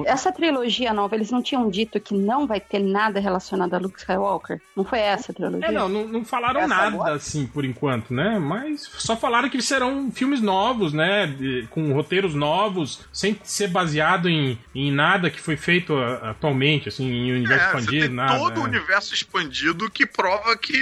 Essa 0.06 0.32
trilogia 0.32 0.92
nova, 0.92 1.14
eles 1.14 1.30
não 1.30 1.42
tinham 1.42 1.68
dito 1.68 1.99
que 2.00 2.14
não 2.14 2.46
vai 2.46 2.61
ter 2.61 2.78
nada 2.78 3.18
relacionado 3.20 3.75
a 3.75 3.78
Luke 3.78 3.99
Skywalker? 3.99 4.61
Não 4.76 4.85
foi 4.85 5.00
essa 5.00 5.32
a 5.32 5.35
trilogia? 5.35 5.66
É, 5.66 5.73
não, 5.73 5.88
não, 5.88 6.06
não 6.06 6.25
falaram 6.25 6.61
Essa 6.61 6.68
nada 6.68 6.87
agora? 6.88 7.06
Assim 7.13 7.47
por 7.47 7.65
enquanto, 7.65 8.13
né? 8.13 8.38
Mas 8.38 8.83
só 8.99 9.16
falaram 9.16 9.49
que 9.49 9.61
serão 9.62 10.11
filmes 10.11 10.40
novos, 10.40 10.92
né? 10.92 11.27
de- 11.27 11.66
com 11.71 11.92
roteiros 11.92 12.35
novos, 12.35 13.01
sem 13.12 13.38
ser 13.45 13.69
baseado 13.69 14.29
em, 14.29 14.59
em 14.75 14.90
nada 14.92 15.31
que 15.31 15.40
foi 15.40 15.57
feito 15.57 15.95
a- 15.97 16.31
atualmente, 16.31 16.88
assim, 16.88 17.05
em 17.11 17.33
universo 17.33 17.64
É, 17.64 17.69
expandido, 17.81 18.14
nada. 18.14 18.38
todo 18.38 18.59
o 18.61 18.64
é. 18.64 18.69
universo 18.69 19.14
expandido 19.14 19.90
que 19.90 20.07
prova 20.07 20.57
que 20.57 20.77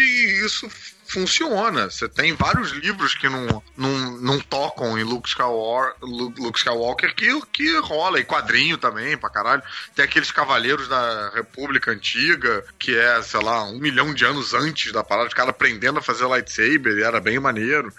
isso 0.45 0.69
funciona. 1.07 1.91
Você 1.91 2.09
tem 2.09 2.35
vários 2.35 2.71
livros 2.73 3.15
que 3.15 3.29
não, 3.29 3.63
não, 3.77 4.11
não 4.19 4.41
tocam 4.41 4.99
em 4.99 5.03
Luke 5.03 5.29
Skywalker, 5.29 5.95
Luke 6.03 6.59
Skywalker 6.59 7.15
que, 7.15 7.41
que 7.53 7.79
rola, 7.79 8.19
e 8.19 8.25
quadrinho 8.25 8.79
também, 8.79 9.17
pra 9.17 9.31
caralho. 9.31 9.63
Tem 9.95 10.05
aqueles 10.05 10.33
Cavaleiros 10.33 10.89
da 10.89 11.31
República 11.35 11.91
Antiga, 11.91 12.65
que 12.79 12.97
é, 12.97 13.23
sei 13.23 13.41
lá, 13.41 13.65
um 13.65 13.79
milhão 13.79 14.13
de 14.13 14.25
anos 14.25 14.55
antes 14.55 14.93
da 14.93 15.05
parada, 15.05 15.29
os 15.29 15.35
caras 15.35 15.51
aprendendo 15.51 15.99
a 15.99 16.03
fazer 16.03 16.27
lightsaber, 16.27 16.99
e 16.99 17.03
era 17.03 17.21
bem 17.21 17.39
maneiro. 17.39 17.93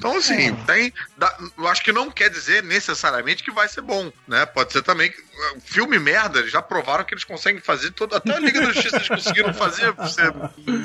Então, 0.00 0.16
assim, 0.16 0.54
tem. 0.64 0.90
dá- 1.18 1.38
eu 1.58 1.68
acho 1.68 1.82
que 1.84 1.92
não 1.92 2.10
quer 2.10 2.30
dizer 2.30 2.62
necessariamente 2.62 3.44
que 3.44 3.50
vai 3.50 3.68
ser 3.68 3.82
bom, 3.82 4.10
né? 4.26 4.46
Pode 4.46 4.72
ser 4.72 4.80
também 4.82 5.10
que. 5.12 5.20
uh, 5.20 5.60
Filme 5.60 5.98
merda, 5.98 6.38
eles 6.38 6.50
já 6.50 6.62
provaram 6.62 7.04
que 7.04 7.12
eles 7.12 7.22
conseguem 7.22 7.60
fazer 7.60 7.90
todo. 7.90 8.16
Até 8.16 8.34
a 8.34 8.40
Liga 8.40 8.62
da 8.62 8.72
Justiça 8.72 8.96
eles 8.96 9.08
conseguiram 9.12 9.52
fazer 9.52 9.94
ser 10.08 10.32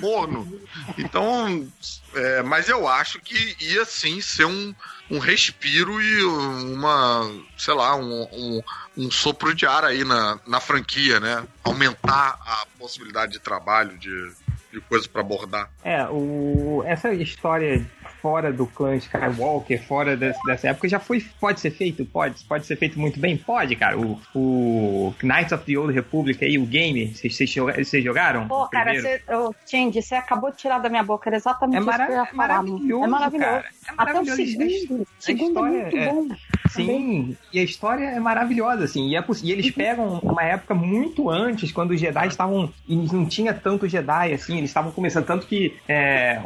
morno. 0.01 0.60
Então. 0.97 1.65
é, 2.13 2.41
mas 2.43 2.67
eu 2.67 2.86
acho 2.89 3.21
que 3.21 3.56
ia 3.62 3.86
sim 3.86 4.19
ser 4.19 4.43
um, 4.45 4.75
um 5.10 5.17
respiro 5.19 6.01
e 6.01 6.23
uma. 6.25 7.21
sei 7.58 7.73
lá, 7.73 7.95
um, 7.95 8.23
um, 8.34 8.62
um 8.97 9.10
sopro 9.12 9.56
de 9.56 9.65
ar 9.65 9.86
aí 9.86 10.04
na, 10.04 10.38
na 10.45 10.60
franquia, 10.60 11.21
né? 11.21 11.41
Aumentar 11.63 12.38
a 12.45 12.65
possibilidade 12.78 13.32
de 13.32 13.39
trabalho, 13.39 13.97
de, 13.97 14.32
de 14.73 14.82
coisa 14.82 15.08
pra 15.08 15.21
abordar. 15.21 15.69
É, 15.86 16.06
o, 16.08 16.84
essa 16.86 17.13
história 17.13 17.89
fora 18.25 18.51
do 18.51 18.65
clã 18.65 18.95
Skywalker, 18.95 19.83
fora 19.85 20.17
desse- 20.17 20.39
dessa 20.47 20.69
época, 20.69 20.89
já 20.89 20.99
foi. 20.99 21.23
Pode 21.39 21.59
ser 21.59 21.69
feito? 21.69 22.03
Pode. 22.05 22.43
Pode 22.45 22.65
ser 22.65 22.75
feito 22.75 22.99
muito 22.99 23.19
bem? 23.19 23.38
Pode, 23.38 23.75
cara. 23.75 23.95
O, 23.99 24.19
o 24.33 25.13
Knights 25.21 25.51
of 25.51 25.63
the 25.63 25.77
Old 25.77 25.93
Republic 25.93 26.43
aí, 26.43 26.57
o 26.57 26.65
game, 26.65 27.13
vocês- 27.13 27.35
vocês 27.38 27.47
joga- 27.51 27.73
vocês 27.83 28.03
jogaram? 28.03 28.47
Pô, 28.47 28.67
cara, 28.67 28.93
ô, 29.29 29.53
Tindy, 29.63 30.01
você 30.01 30.15
acabou 30.15 30.49
de 30.49 30.57
tirar 30.57 30.79
da 30.79 30.89
minha 30.89 31.03
boca. 31.03 31.29
Era 31.29 31.35
exatamente 31.38 31.77
É 31.77 31.79
isso 31.81 31.89
que 31.91 32.11
eu 32.11 32.15
ia 32.15 32.25
falar. 32.25 32.63
mano. 32.63 32.69
maravilhoso, 32.71 33.03
É 33.03 33.07
maravilhoso. 33.07 33.51
cara. 33.51 33.65
É 33.67 33.91
Até 33.91 33.93
o 33.93 33.95
maravilhoso. 34.25 34.35
segundo. 34.81 35.01
O 35.03 35.07
segundo 35.19 35.43
é 35.43 35.47
história 35.47 35.81
muito 35.83 35.97
é- 35.97 36.05
bom. 36.11 36.27
Sim, 36.75 37.38
e 37.53 37.59
a 37.59 37.63
história 37.63 38.05
é 38.05 38.19
maravilhosa, 38.19 38.83
assim. 38.83 39.09
E, 39.09 39.15
é 39.15 39.21
poss- 39.21 39.43
e 39.43 39.51
eles 39.51 39.69
pegam 39.71 40.19
uma 40.21 40.43
época 40.43 40.73
muito 40.73 41.29
antes, 41.29 41.71
quando 41.71 41.91
os 41.91 41.99
Jedi 41.99 42.27
estavam. 42.27 42.71
E 42.88 42.95
não 42.95 43.25
tinha 43.25 43.53
tanto 43.53 43.88
Jedi, 43.88 44.33
assim, 44.33 44.57
eles 44.57 44.69
estavam 44.69 44.91
começando. 44.91 45.25
Tanto 45.25 45.47
que 45.47 45.75
é, 45.88 46.39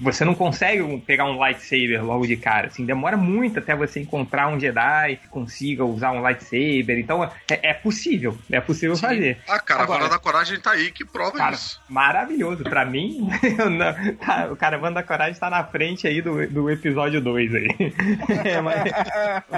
você 0.00 0.24
não 0.24 0.34
consegue 0.34 0.98
pegar 1.06 1.24
um 1.24 1.36
lightsaber 1.38 2.04
logo 2.04 2.26
de 2.26 2.36
cara, 2.36 2.68
assim. 2.68 2.84
Demora 2.84 3.16
muito 3.16 3.58
até 3.58 3.74
você 3.74 4.00
encontrar 4.00 4.48
um 4.48 4.58
Jedi 4.58 5.16
que 5.22 5.28
consiga 5.28 5.84
usar 5.84 6.12
um 6.12 6.20
lightsaber. 6.20 6.98
Então 6.98 7.24
é, 7.24 7.30
é 7.50 7.74
possível, 7.74 8.36
é 8.50 8.60
possível 8.60 8.96
fazer. 8.96 9.38
A 9.48 9.58
caravana 9.58 9.96
Agora- 9.96 10.10
da 10.10 10.18
coragem 10.18 10.60
tá 10.60 10.72
aí 10.72 10.90
que 10.90 11.04
prova 11.04 11.32
Cara, 11.36 11.54
isso. 11.54 11.80
maravilhoso. 11.88 12.64
Pra 12.64 12.84
mim, 12.84 13.28
eu 13.58 13.70
não- 13.70 13.92
tá, 14.16 14.48
o 14.50 14.56
Caravana 14.56 14.96
da 14.96 15.02
Coragem 15.02 15.38
tá 15.38 15.48
na 15.50 15.64
frente 15.64 16.06
aí 16.06 16.20
do, 16.22 16.46
do 16.48 16.70
episódio 16.70 17.20
2 17.20 17.54
aí. 17.54 17.68
É, 18.44 18.60
mas, 18.60 18.82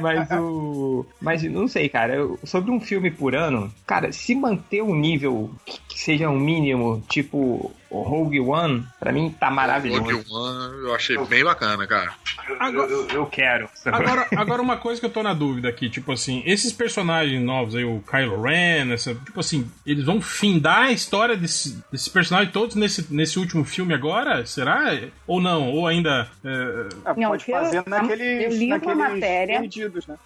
mas 0.04 0.30
o. 0.30 1.06
Mas 1.20 1.42
não 1.44 1.66
sei, 1.66 1.88
cara. 1.88 2.14
sobre 2.44 2.70
um 2.70 2.78
filme 2.78 3.10
por 3.10 3.34
ano, 3.34 3.72
cara, 3.86 4.12
se 4.12 4.34
manter 4.34 4.82
o 4.82 4.94
nível 4.94 5.50
que, 5.94 6.00
seja 6.00 6.28
um 6.28 6.38
mínimo, 6.38 7.02
tipo 7.08 7.72
o 7.90 8.02
Rogue 8.02 8.40
One, 8.40 8.84
pra 8.98 9.12
mim 9.12 9.30
tá 9.38 9.48
maravilhoso. 9.52 10.02
Rogue 10.02 10.24
One 10.28 10.82
eu 10.84 10.94
achei 10.94 11.16
bem 11.26 11.44
bacana, 11.44 11.86
cara. 11.86 12.12
Eu, 12.60 12.72
eu- 12.88 13.08
eu 13.10 13.26
quero. 13.26 13.68
Agora, 13.86 14.26
agora, 14.36 14.60
uma 14.60 14.76
coisa 14.76 15.00
que 15.00 15.06
eu 15.06 15.10
tô 15.10 15.22
na 15.22 15.32
dúvida 15.32 15.68
aqui, 15.68 15.88
tipo 15.88 16.10
assim, 16.10 16.42
esses 16.44 16.72
personagens 16.72 17.40
novos 17.40 17.76
aí, 17.76 17.84
o 17.84 18.02
Kylo 18.10 18.42
Ren, 18.42 18.92
essa, 18.92 19.14
tipo 19.14 19.38
assim, 19.38 19.70
eles 19.86 20.04
vão 20.04 20.20
findar 20.20 20.82
a 20.86 20.92
história 20.92 21.36
desse- 21.36 21.80
desses 21.92 22.08
personagens 22.08 22.52
todos 22.52 22.74
nesse, 22.74 23.06
nesse 23.14 23.38
último 23.38 23.64
filme 23.64 23.94
agora? 23.94 24.44
Será? 24.44 24.98
Ou 25.26 25.40
não? 25.40 25.70
Ou 25.70 25.86
ainda. 25.86 26.28
é, 26.44 26.88
Não, 27.16 27.28
pode 27.30 27.44
eu- 27.48 27.56
fazer 27.58 27.78
eu 27.78 27.84
naqueles, 27.86 28.54
li 28.56 28.72
uma 28.72 28.94
matéria. 28.94 29.60
perdidos, 29.60 30.04
né? 30.08 30.16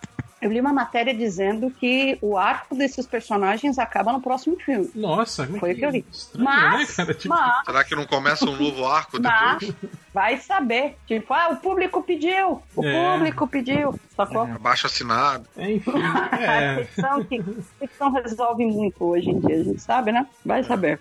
Eu 0.40 0.52
li 0.52 0.60
uma 0.60 0.72
matéria 0.72 1.12
dizendo 1.12 1.70
que 1.70 2.16
o 2.22 2.36
arco 2.36 2.76
desses 2.76 3.06
personagens 3.06 3.78
acaba 3.78 4.12
no 4.12 4.20
próximo 4.20 4.56
filme. 4.56 4.88
Nossa, 4.94 5.44
é 5.44 5.58
Foi 5.58 5.72
o 5.72 5.76
que 5.76 5.84
eu 5.84 5.90
li. 5.90 6.04
Estranho, 6.12 6.44
Mas, 6.44 6.88
né, 6.88 6.94
cara? 6.94 7.14
Tipo, 7.14 7.34
mas, 7.34 7.64
Será 7.64 7.84
que 7.84 7.96
não 7.96 8.06
começa 8.06 8.44
um 8.44 8.56
novo 8.56 8.86
arco 8.86 9.18
mas, 9.20 9.58
depois? 9.58 9.92
Vai 10.12 10.36
saber. 10.38 10.96
Tipo, 11.06 11.32
ah, 11.34 11.48
o 11.50 11.56
público 11.56 12.02
pediu. 12.02 12.62
O 12.74 12.84
É. 12.84 13.12
público 13.14 13.46
pediu. 13.46 13.98
Sacou? 14.16 14.42
Abaixo 14.42 14.86
assinado. 14.86 15.46
enfim. 15.56 15.92
A 16.32 16.36
É. 16.62 16.84
ficção, 16.84 17.24
que, 17.24 17.42
ficção 17.78 18.10
resolve 18.12 18.66
muito 18.66 19.04
hoje 19.04 19.30
em 19.30 19.38
dia, 19.40 19.60
a 19.60 19.64
gente 19.64 19.80
sabe, 19.80 20.10
né? 20.12 20.26
Vai 20.44 20.64
saber. 20.64 20.98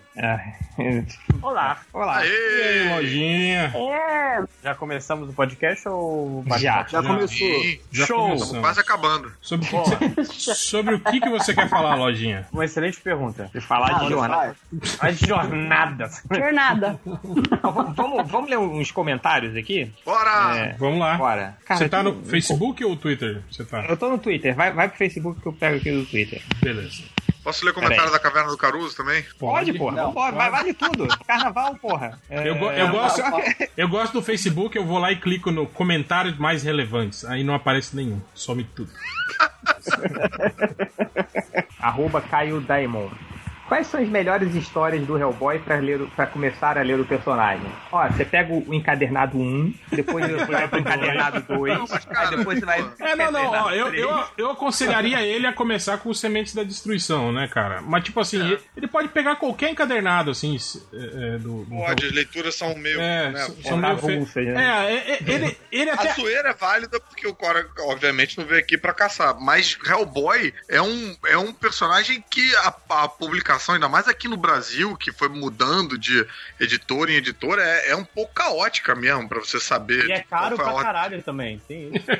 Olá, 1.42 1.78
Olá. 1.92 2.24
E 2.24 2.30
aí, 2.30 2.94
lojinha? 2.96 3.72
É, 3.74 4.44
já 4.62 4.74
começamos 4.74 5.28
o 5.28 5.32
podcast 5.32 5.88
ou... 5.88 6.44
Já. 6.58 6.86
Já 6.88 7.02
começou. 7.02 7.46
Ih, 7.48 7.80
Já 7.90 8.06
Show! 8.06 8.18
começamos. 8.28 8.58
Quase 8.60 8.80
acabando. 8.80 9.32
Sobre, 9.40 9.66
o 9.66 9.82
que 9.82 10.08
que 10.10 10.14
você- 10.24 10.54
sobre 10.54 10.94
o 10.94 11.00
que, 11.00 11.20
que 11.20 11.28
você 11.28 11.54
quer 11.54 11.68
falar, 11.68 11.94
lojinha? 11.96 12.46
Uma 12.52 12.64
excelente 12.64 13.00
pergunta. 13.00 13.48
Se 13.52 13.60
falar 13.60 13.98
de 13.98 14.06
Ah, 14.06 14.08
jornada. 14.08 14.56
vai. 15.00 15.10
A 15.10 15.12
jornada. 15.12 16.10
jornada. 16.30 17.00
Vamos, 17.62 17.96
vamos, 17.96 18.30
vamos 18.30 18.50
ler 18.50 18.58
uns 18.58 18.90
comentários 18.98 19.54
aqui? 19.54 19.92
Bora! 20.04 20.56
É, 20.58 20.72
Vamos 20.76 20.98
lá. 20.98 21.16
bora. 21.16 21.56
Cara, 21.64 21.78
Você 21.78 21.88
tá 21.88 22.02
no 22.02 22.20
Facebook 22.24 22.84
ou 22.84 22.96
Twitter? 22.96 23.42
Você 23.48 23.64
tá? 23.64 23.84
Eu 23.88 23.96
tô 23.96 24.08
no 24.08 24.18
Twitter. 24.18 24.56
Vai, 24.56 24.72
vai 24.72 24.88
pro 24.88 24.98
Facebook 24.98 25.40
que 25.40 25.46
eu 25.46 25.52
pego 25.52 25.76
aqui 25.76 25.92
do 25.92 26.04
Twitter. 26.04 26.42
Beleza. 26.60 27.04
Posso 27.44 27.64
ler 27.64 27.72
comentário 27.72 28.10
da 28.10 28.18
Caverna 28.18 28.50
do 28.50 28.58
Caruso 28.58 28.96
também? 28.96 29.24
Pode, 29.38 29.72
porra. 29.72 29.94
Não, 29.96 30.06
Vambora. 30.08 30.34
Vai, 30.36 30.50
vale 30.50 30.74
tudo. 30.74 31.06
Carnaval, 31.26 31.76
porra. 31.76 32.20
É, 32.28 32.48
Eu, 32.48 32.56
go- 32.56 32.72
eu 32.72 32.88
gosto, 32.88 33.22
eu 33.76 33.88
gosto 33.88 34.12
do 34.14 34.22
Facebook, 34.22 34.76
eu 34.76 34.84
vou 34.84 34.98
lá 34.98 35.12
e 35.12 35.16
clico 35.16 35.50
no 35.52 35.64
comentários 35.66 36.36
mais 36.36 36.64
relevantes. 36.64 37.24
Aí 37.24 37.44
não 37.44 37.54
aparece 37.54 37.94
nenhum, 37.94 38.20
some 38.34 38.64
tudo. 38.64 38.90
Arroba 41.80 42.20
Caio 42.20 42.60
Daimon. 42.60 43.08
Quais 43.68 43.86
são 43.86 44.00
as 44.00 44.08
melhores 44.08 44.54
histórias 44.54 45.06
do 45.06 45.18
Hellboy 45.18 45.60
pra 46.16 46.26
começar 46.26 46.78
a 46.78 46.82
ler 46.82 46.98
o 46.98 47.04
personagem? 47.04 47.70
Ó, 47.92 48.06
você 48.08 48.24
pega 48.24 48.52
o 48.52 48.72
encadernado 48.74 49.38
1, 49.38 49.74
depois 49.92 50.26
você 50.26 50.44
vai 50.46 50.66
pro 50.68 50.78
encadernado 50.80 51.42
2, 51.42 51.78
Não, 51.78 51.86
cara, 51.86 52.30
aí 52.30 52.36
depois 52.36 52.58
você 52.58 52.64
vai. 52.64 52.90
É, 53.00 53.14
não, 53.14 53.30
não, 53.30 53.46
ó, 53.50 53.70
eu, 53.70 53.94
eu, 53.94 54.24
eu 54.38 54.50
aconselharia 54.50 55.20
ele 55.20 55.46
a 55.46 55.52
começar 55.52 55.98
com 55.98 56.08
o 56.08 56.14
Sementes 56.14 56.54
da 56.54 56.62
Destruição, 56.62 57.30
né, 57.30 57.46
cara? 57.48 57.82
Mas, 57.82 58.04
tipo 58.04 58.18
assim, 58.20 58.40
ele, 58.40 58.58
ele 58.76 58.86
pode 58.88 59.08
pegar 59.08 59.36
qualquer 59.36 59.70
encadernado, 59.70 60.30
assim, 60.30 60.56
é, 60.92 61.34
é, 61.34 61.38
do... 61.38 61.64
do- 61.64 61.76
Pode, 61.76 62.06
as 62.06 62.12
leituras 62.12 62.54
são 62.54 62.74
meio. 62.74 63.00
É, 63.00 63.30
né, 63.30 63.48
são- 63.62 63.76
meio 63.76 64.24
fe... 64.26 64.40
né? 64.46 64.64
É, 64.64 64.94
é, 64.94 65.12
é, 65.12 65.18
ele, 65.26 65.58
ele 65.70 65.90
até... 65.90 66.10
A 66.10 66.14
zoeira 66.14 66.48
é 66.50 66.54
válida 66.54 66.98
porque 67.00 67.26
o 67.26 67.34
Cora, 67.34 67.66
obviamente, 67.80 68.38
não 68.38 68.46
veio 68.46 68.60
aqui 68.60 68.78
pra 68.78 68.94
caçar. 68.94 69.38
Mas 69.38 69.78
Hellboy 69.86 70.54
é 70.68 70.80
um, 70.80 71.16
é 71.26 71.36
um 71.36 71.52
personagem 71.52 72.24
que 72.30 72.54
a, 72.56 72.74
a 72.90 73.08
publicação, 73.08 73.57
ainda 73.74 73.88
mais 73.88 74.06
aqui 74.08 74.28
no 74.28 74.36
Brasil, 74.36 74.96
que 74.96 75.12
foi 75.12 75.28
mudando 75.28 75.98
de 75.98 76.26
editor 76.60 77.10
em 77.10 77.14
editor, 77.14 77.58
é, 77.58 77.90
é 77.90 77.96
um 77.96 78.04
pouco 78.04 78.32
caótica 78.34 78.94
mesmo, 78.94 79.28
pra 79.28 79.38
você 79.40 79.58
saber. 79.60 80.06
E 80.06 80.12
é 80.12 80.20
caro 80.20 80.54
a 80.54 80.64
pra 80.64 80.82
caralho 80.82 81.22
também. 81.22 81.60
Tem 81.66 81.90
isso. 81.94 82.06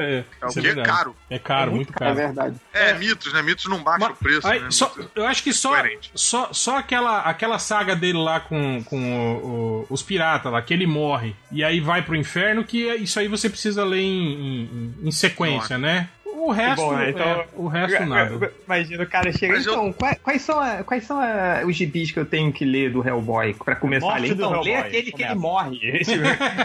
É, 0.00 0.24
É 0.40 0.46
o 0.46 0.48
que 0.50 0.58
é 0.60 0.62
verdade. 0.62 0.88
caro. 0.88 1.16
É 1.28 1.38
caro, 1.38 1.72
muito 1.72 1.90
É 1.92 1.98
caro. 1.98 2.14
verdade. 2.14 2.56
É, 2.72 2.94
mitos, 2.94 3.32
né? 3.34 3.42
Mitos 3.42 3.66
não 3.66 3.82
baixam 3.82 4.08
Mas- 4.08 4.16
o 4.16 4.22
preço. 4.22 4.46
aí, 4.46 4.60
né? 4.60 4.70
só- 4.70 4.94
eu 5.14 5.26
acho 5.26 5.42
que 5.42 5.52
só, 5.52 5.70
Coerente. 5.70 6.10
só, 6.14 6.52
só 6.52 6.78
aquela, 6.78 7.20
aquela 7.20 7.58
saga 7.58 7.94
dele 7.94 8.16
lá 8.18 8.40
com, 8.40 8.82
com 8.84 8.96
o- 8.98 9.46
o- 9.82 9.86
os 9.90 10.02
piratas 10.02 10.50
lá, 10.50 10.62
que 10.62 10.72
ele 10.72 10.86
morre 10.86 11.36
e 11.52 11.62
aí 11.62 11.80
vai 11.80 12.00
pro 12.02 12.16
inferno, 12.16 12.64
que 12.64 12.88
é- 12.88 12.96
isso 12.96 13.18
aí 13.20 13.28
você 13.28 13.50
precisa 13.50 13.84
ler 13.84 14.00
em, 14.00 14.64
em- 14.64 14.94
em 15.08 15.10
sequência, 15.10 15.76
né? 15.76 16.08
O 16.42 16.50
resto, 16.52 16.82
Bom, 16.82 16.96
né? 16.96 17.10
Então- 17.10 17.26
é, 17.28 17.46
o 17.54 17.66
resto 17.68 18.04
nada. 18.06 18.52
Imagina 18.66 19.02
o 19.04 19.06
cara 19.06 19.32
chega. 19.32 19.52
Mas 19.54 19.66
eu- 19.66 19.72
Então, 19.72 19.92
quais, 19.92 20.18
quais 20.22 20.42
são, 20.42 20.58
a- 20.60 20.82
quais 20.84 21.04
são 21.04 21.20
a- 21.20 21.62
os 21.66 21.76
gibis 21.76 22.10
que 22.10 22.18
eu 22.18 22.24
tenho 22.24 22.52
que 22.52 22.64
ler 22.64 22.90
do 22.92 23.06
Hellboy 23.06 23.54
pra 23.64 23.76
começar 23.76 24.14
a 24.14 24.18
ler? 24.18 24.30
Então, 24.32 24.50
lê 24.62 24.70
Hellboy, 24.70 24.74
aquele 24.88 25.12
que 25.12 25.22
ele 25.22 25.34
começa. 25.34 25.34
morre. 25.34 26.02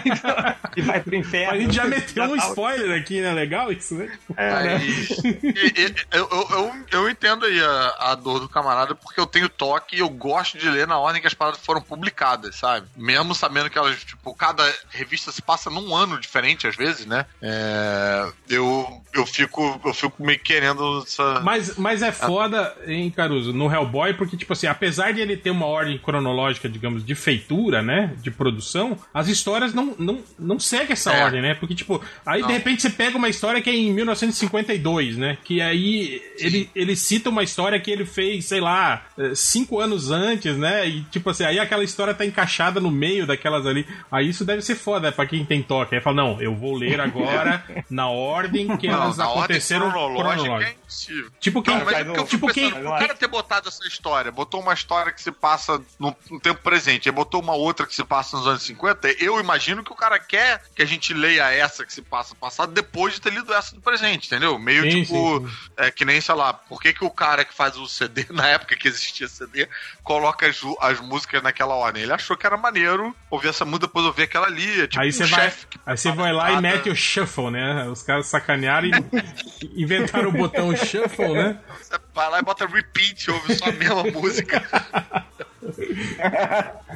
Então, 0.05 0.35
e 0.77 0.81
vai 0.81 0.99
pro 1.01 1.15
inferno. 1.15 1.53
A 1.53 1.57
gente 1.59 1.75
já 1.75 1.85
meteu 1.85 2.23
um 2.23 2.37
tá- 2.37 2.47
spoiler 2.47 2.99
aqui, 2.99 3.21
né? 3.21 3.31
Legal 3.33 3.71
isso, 3.71 3.95
né? 3.95 4.11
É, 4.37 4.49
né? 4.63 4.73
Mas, 4.79 5.09
e- 5.23 5.73
e- 5.77 5.95
eu, 6.13 6.27
eu, 6.31 6.47
eu, 6.51 6.75
eu 6.91 7.09
entendo 7.09 7.45
aí 7.45 7.59
a, 7.61 8.11
a 8.11 8.15
dor 8.15 8.39
do 8.39 8.47
camarada, 8.49 8.95
porque 8.95 9.19
eu 9.19 9.25
tenho 9.27 9.49
toque 9.49 9.95
e 9.95 9.99
eu 9.99 10.09
gosto 10.09 10.57
de 10.57 10.69
ler 10.69 10.87
na 10.87 10.97
ordem 10.97 11.21
que 11.21 11.27
as 11.27 11.33
paradas 11.33 11.59
foram 11.61 11.81
publicadas, 11.81 12.55
sabe? 12.55 12.87
Mesmo 12.95 13.35
sabendo 13.35 13.69
que 13.69 13.77
elas, 13.77 14.03
tipo, 14.03 14.33
cada 14.35 14.63
revista 14.89 15.31
se 15.31 15.41
passa 15.41 15.69
num 15.69 15.95
ano 15.95 16.19
diferente, 16.19 16.67
às 16.67 16.75
vezes, 16.75 17.05
né? 17.05 17.25
É, 17.41 18.25
eu, 18.49 19.01
eu, 19.13 19.25
fico, 19.25 19.61
eu 19.85 19.93
fico 19.93 20.23
meio 20.23 20.39
querendo 20.39 21.03
essa. 21.05 21.39
Mas, 21.41 21.77
mas 21.77 22.01
é 22.01 22.11
foda, 22.11 22.75
hein, 22.87 23.11
Caruso, 23.15 23.53
no 23.53 23.71
Hellboy, 23.71 24.13
porque, 24.13 24.37
tipo 24.37 24.53
assim, 24.53 24.67
apesar 24.67 25.13
de 25.13 25.21
ele 25.21 25.35
ter 25.37 25.49
uma 25.51 25.65
ordem 25.65 25.97
cronológica, 25.97 26.67
digamos, 26.69 27.05
de 27.05 27.15
feitura, 27.15 27.81
né? 27.81 28.13
De 28.21 28.31
produção, 28.31 28.97
as 29.13 29.27
histórias 29.27 29.73
não, 29.73 29.95
não, 29.97 30.19
não 30.37 30.59
seguem 30.59 30.91
essa 30.93 31.11
É. 31.13 31.23
ordem, 31.23 31.41
né? 31.41 31.53
Porque, 31.55 31.75
tipo, 31.75 32.01
aí 32.25 32.41
Não. 32.41 32.47
de 32.47 32.53
repente 32.53 32.81
você 32.81 32.89
pega 32.89 33.17
uma 33.17 33.29
história 33.29 33.61
que 33.61 33.69
é 33.69 33.75
em 33.75 33.91
1952, 33.93 35.17
né? 35.17 35.37
Que 35.43 35.61
aí 35.61 36.21
ele, 36.37 36.69
ele 36.75 36.95
cita 36.95 37.29
uma 37.29 37.43
história 37.43 37.79
que 37.79 37.89
ele 37.91 38.05
fez, 38.05 38.45
sei 38.45 38.59
lá, 38.61 39.05
eh, 39.17 39.31
cinco 39.35 39.79
anos 39.79 40.11
antes, 40.11 40.57
né? 40.57 40.87
E, 40.87 41.01
tipo 41.03 41.29
assim, 41.29 41.43
aí 41.45 41.59
aquela 41.59 41.83
história 41.83 42.13
tá 42.13 42.25
encaixada 42.25 42.79
no 42.79 42.91
meio 42.91 43.25
daquelas 43.25 43.65
ali. 43.65 43.85
Aí 44.11 44.29
isso 44.29 44.45
deve 44.45 44.61
ser 44.61 44.75
foda 44.75 45.11
pra 45.11 45.25
quem 45.25 45.45
tem 45.45 45.61
toque. 45.61 45.95
Aí 45.95 46.01
fala, 46.01 46.15
não, 46.17 46.41
eu 46.41 46.55
vou 46.55 46.75
ler 46.75 46.99
agora 46.99 47.63
na 47.89 48.07
ordem 48.09 48.75
que 48.77 48.87
Não, 48.87 48.95
elas 48.95 49.19
aconteceram 49.19 49.54
cronológica. 49.59 50.65
é 50.65 50.71
impossível. 50.71 51.31
Tipo 51.39 51.61
quem, 51.61 51.77
Não, 51.77 51.85
mas 51.85 51.97
é 51.97 52.03
porque 52.03 52.19
eu 52.19 52.25
fico 52.25 52.47
tipo 52.47 52.53
quem, 52.53 52.85
o 52.85 52.89
cara 52.89 53.15
ter 53.15 53.27
botado 53.27 53.67
essa 53.67 53.85
história, 53.87 54.31
botou 54.31 54.61
uma 54.61 54.73
história 54.73 55.11
que 55.11 55.21
se 55.21 55.31
passa 55.31 55.81
no, 55.99 56.15
no 56.29 56.39
tempo 56.39 56.61
presente, 56.61 57.09
aí 57.09 57.15
botou 57.15 57.41
uma 57.41 57.53
outra 57.53 57.85
que 57.85 57.95
se 57.95 58.03
passa 58.03 58.37
nos 58.37 58.47
anos 58.47 58.63
50, 58.63 59.23
eu 59.23 59.39
imagino 59.39 59.83
que 59.83 59.91
o 59.91 59.95
cara 59.95 60.19
quer 60.19 60.61
que 60.75 60.81
a 60.81 60.85
gente 60.85 61.13
leia 61.13 61.51
essa 61.51 61.85
que 61.85 61.93
se 61.93 62.01
passa 62.01 62.33
no 62.33 62.39
passado 62.39 62.71
depois 62.71 63.13
de 63.13 63.21
ter 63.21 63.33
lido 63.33 63.53
essa 63.53 63.75
do 63.75 63.81
presente, 63.81 64.27
entendeu? 64.27 64.57
Meio 64.57 64.83
Sim, 64.83 65.03
tipo, 65.03 65.39
sim, 65.39 65.55
é 65.77 65.91
que 65.91 66.05
nem, 66.05 66.19
sei 66.19 66.35
lá, 66.35 66.53
por 66.53 66.81
que, 66.81 66.93
que 66.93 67.03
o 67.03 67.09
cara 67.09 67.45
que 67.45 67.53
faz 67.53 67.77
o 67.77 67.87
CD, 67.87 68.25
na 68.31 68.47
época 68.47 68.75
que 68.75 68.87
existia 68.87 69.27
CD, 69.27 69.67
coloca 70.03 70.47
as, 70.47 70.61
as 70.81 70.99
músicas 70.99 71.41
naquela 71.41 71.75
ordem? 71.75 72.03
Ele 72.03 72.13
achou 72.13 72.37
que 72.37 72.45
era 72.45 72.57
maneiro 72.57 73.15
ouvir 73.29 73.49
essa 73.49 73.65
música, 73.65 73.87
depois 73.87 74.05
ouvir 74.05 74.23
aquela 74.23 74.47
ali, 74.47 74.81
é 74.81 74.87
tipo 74.87 75.01
Aí 75.01 75.09
um 75.09 75.11
você 75.11 75.25
vai, 75.25 75.53
aí 75.85 75.97
você 75.97 76.09
fala 76.09 76.21
vai 76.21 76.33
lá 76.33 76.51
e 76.53 76.61
mete 76.61 76.89
o 76.89 76.95
shuffle, 76.95 77.51
né? 77.51 77.87
Os 77.89 78.03
caras 78.03 78.27
sacanearam 78.27 78.87
e 78.87 78.91
inventaram 79.75 80.29
o 80.29 80.31
botão 80.31 80.75
shuffle, 80.75 81.33
né? 81.33 81.59
Você 81.79 81.97
vai 82.13 82.29
lá 82.29 82.39
e 82.39 82.43
bota 82.43 82.65
repeat, 82.65 83.29
ouve 83.31 83.55
só 83.55 83.65
a 83.65 83.71
mesma 83.71 84.03
música. 84.11 84.63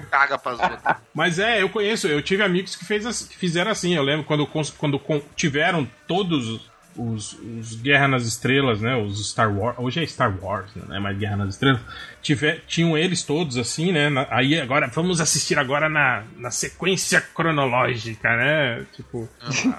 Caga 0.10 0.38
pras 0.38 0.60
outras. 0.60 0.98
Mas 1.14 1.40
é, 1.40 1.62
eu 1.62 1.70
conheço, 1.70 2.08
eu 2.08 2.22
tive 2.22 2.44
amigos 2.44 2.76
que, 2.76 2.86
fez, 2.86 3.24
que 3.24 3.38
fizeram 3.38 3.72
assim. 3.72 3.96
Eu 3.96 4.04
lembro 4.04 4.26
quando, 4.26 4.46
quando 4.46 5.02
tiveram 5.36 5.88
todos 6.08 6.62
os, 6.96 7.34
os 7.34 7.76
Guerra 7.76 8.08
nas 8.08 8.26
Estrelas, 8.26 8.82
né? 8.82 8.96
Os 8.96 9.30
Star 9.30 9.52
Wars. 9.56 9.78
Hoje 9.80 10.04
é 10.04 10.06
Star 10.06 10.34
Wars, 10.42 10.70
né? 10.76 11.00
mais 11.00 11.18
Guerra 11.18 11.38
nas 11.38 11.50
Estrelas. 11.56 11.82
Tiver, 12.21 12.62
tinham 12.67 12.97
eles 12.97 13.23
todos 13.23 13.58
assim, 13.58 13.91
né? 13.91 14.10
na- 14.10 14.27
aí 14.29 14.60
agora, 14.60 14.88
vamos 14.88 15.21
assistir 15.21 15.58
agora 15.58 15.88
na, 15.88 16.23
na 16.38 16.51
sequência 16.51 17.21
cronológica, 17.21 18.36
né? 18.36 18.86
Tipo, 18.95 19.27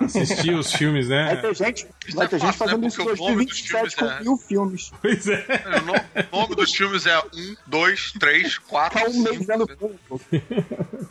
assistir 0.01 0.55
os 0.55 0.73
filmes, 0.73 1.09
Vai 1.09 1.35
né? 1.35 1.37
ter 1.37 1.55
gente, 1.55 1.87
vai 2.15 2.27
é 2.27 2.29
ter 2.29 2.39
gente 2.41 2.57
fazendo 2.57 2.81
né? 2.81 2.87
isso 2.89 3.01
em 3.03 3.05
Porque 3.05 3.21
o 3.23 3.27
nome 3.27 3.45
dos 3.47 3.63
2027 3.69 3.97
com 3.97 4.05
é- 4.07 4.21
mil 4.23 4.37
filmes. 4.37 4.91
Pois 5.03 5.27
é. 5.29 5.45
O 5.77 5.87
no- 5.87 6.39
o 6.39 6.41
nome 6.43 6.55
dos 6.57 6.75
filmes 6.75 7.07
é 7.07 7.19
1, 7.19 7.23
2, 7.67 8.13
3, 8.19 8.59
4, 8.59 9.01
Tá 9.01 9.07
um 9.11 9.23
mês 9.23 9.39
5. 9.39 9.45
vendo 9.47 9.67
filme. 9.69 10.43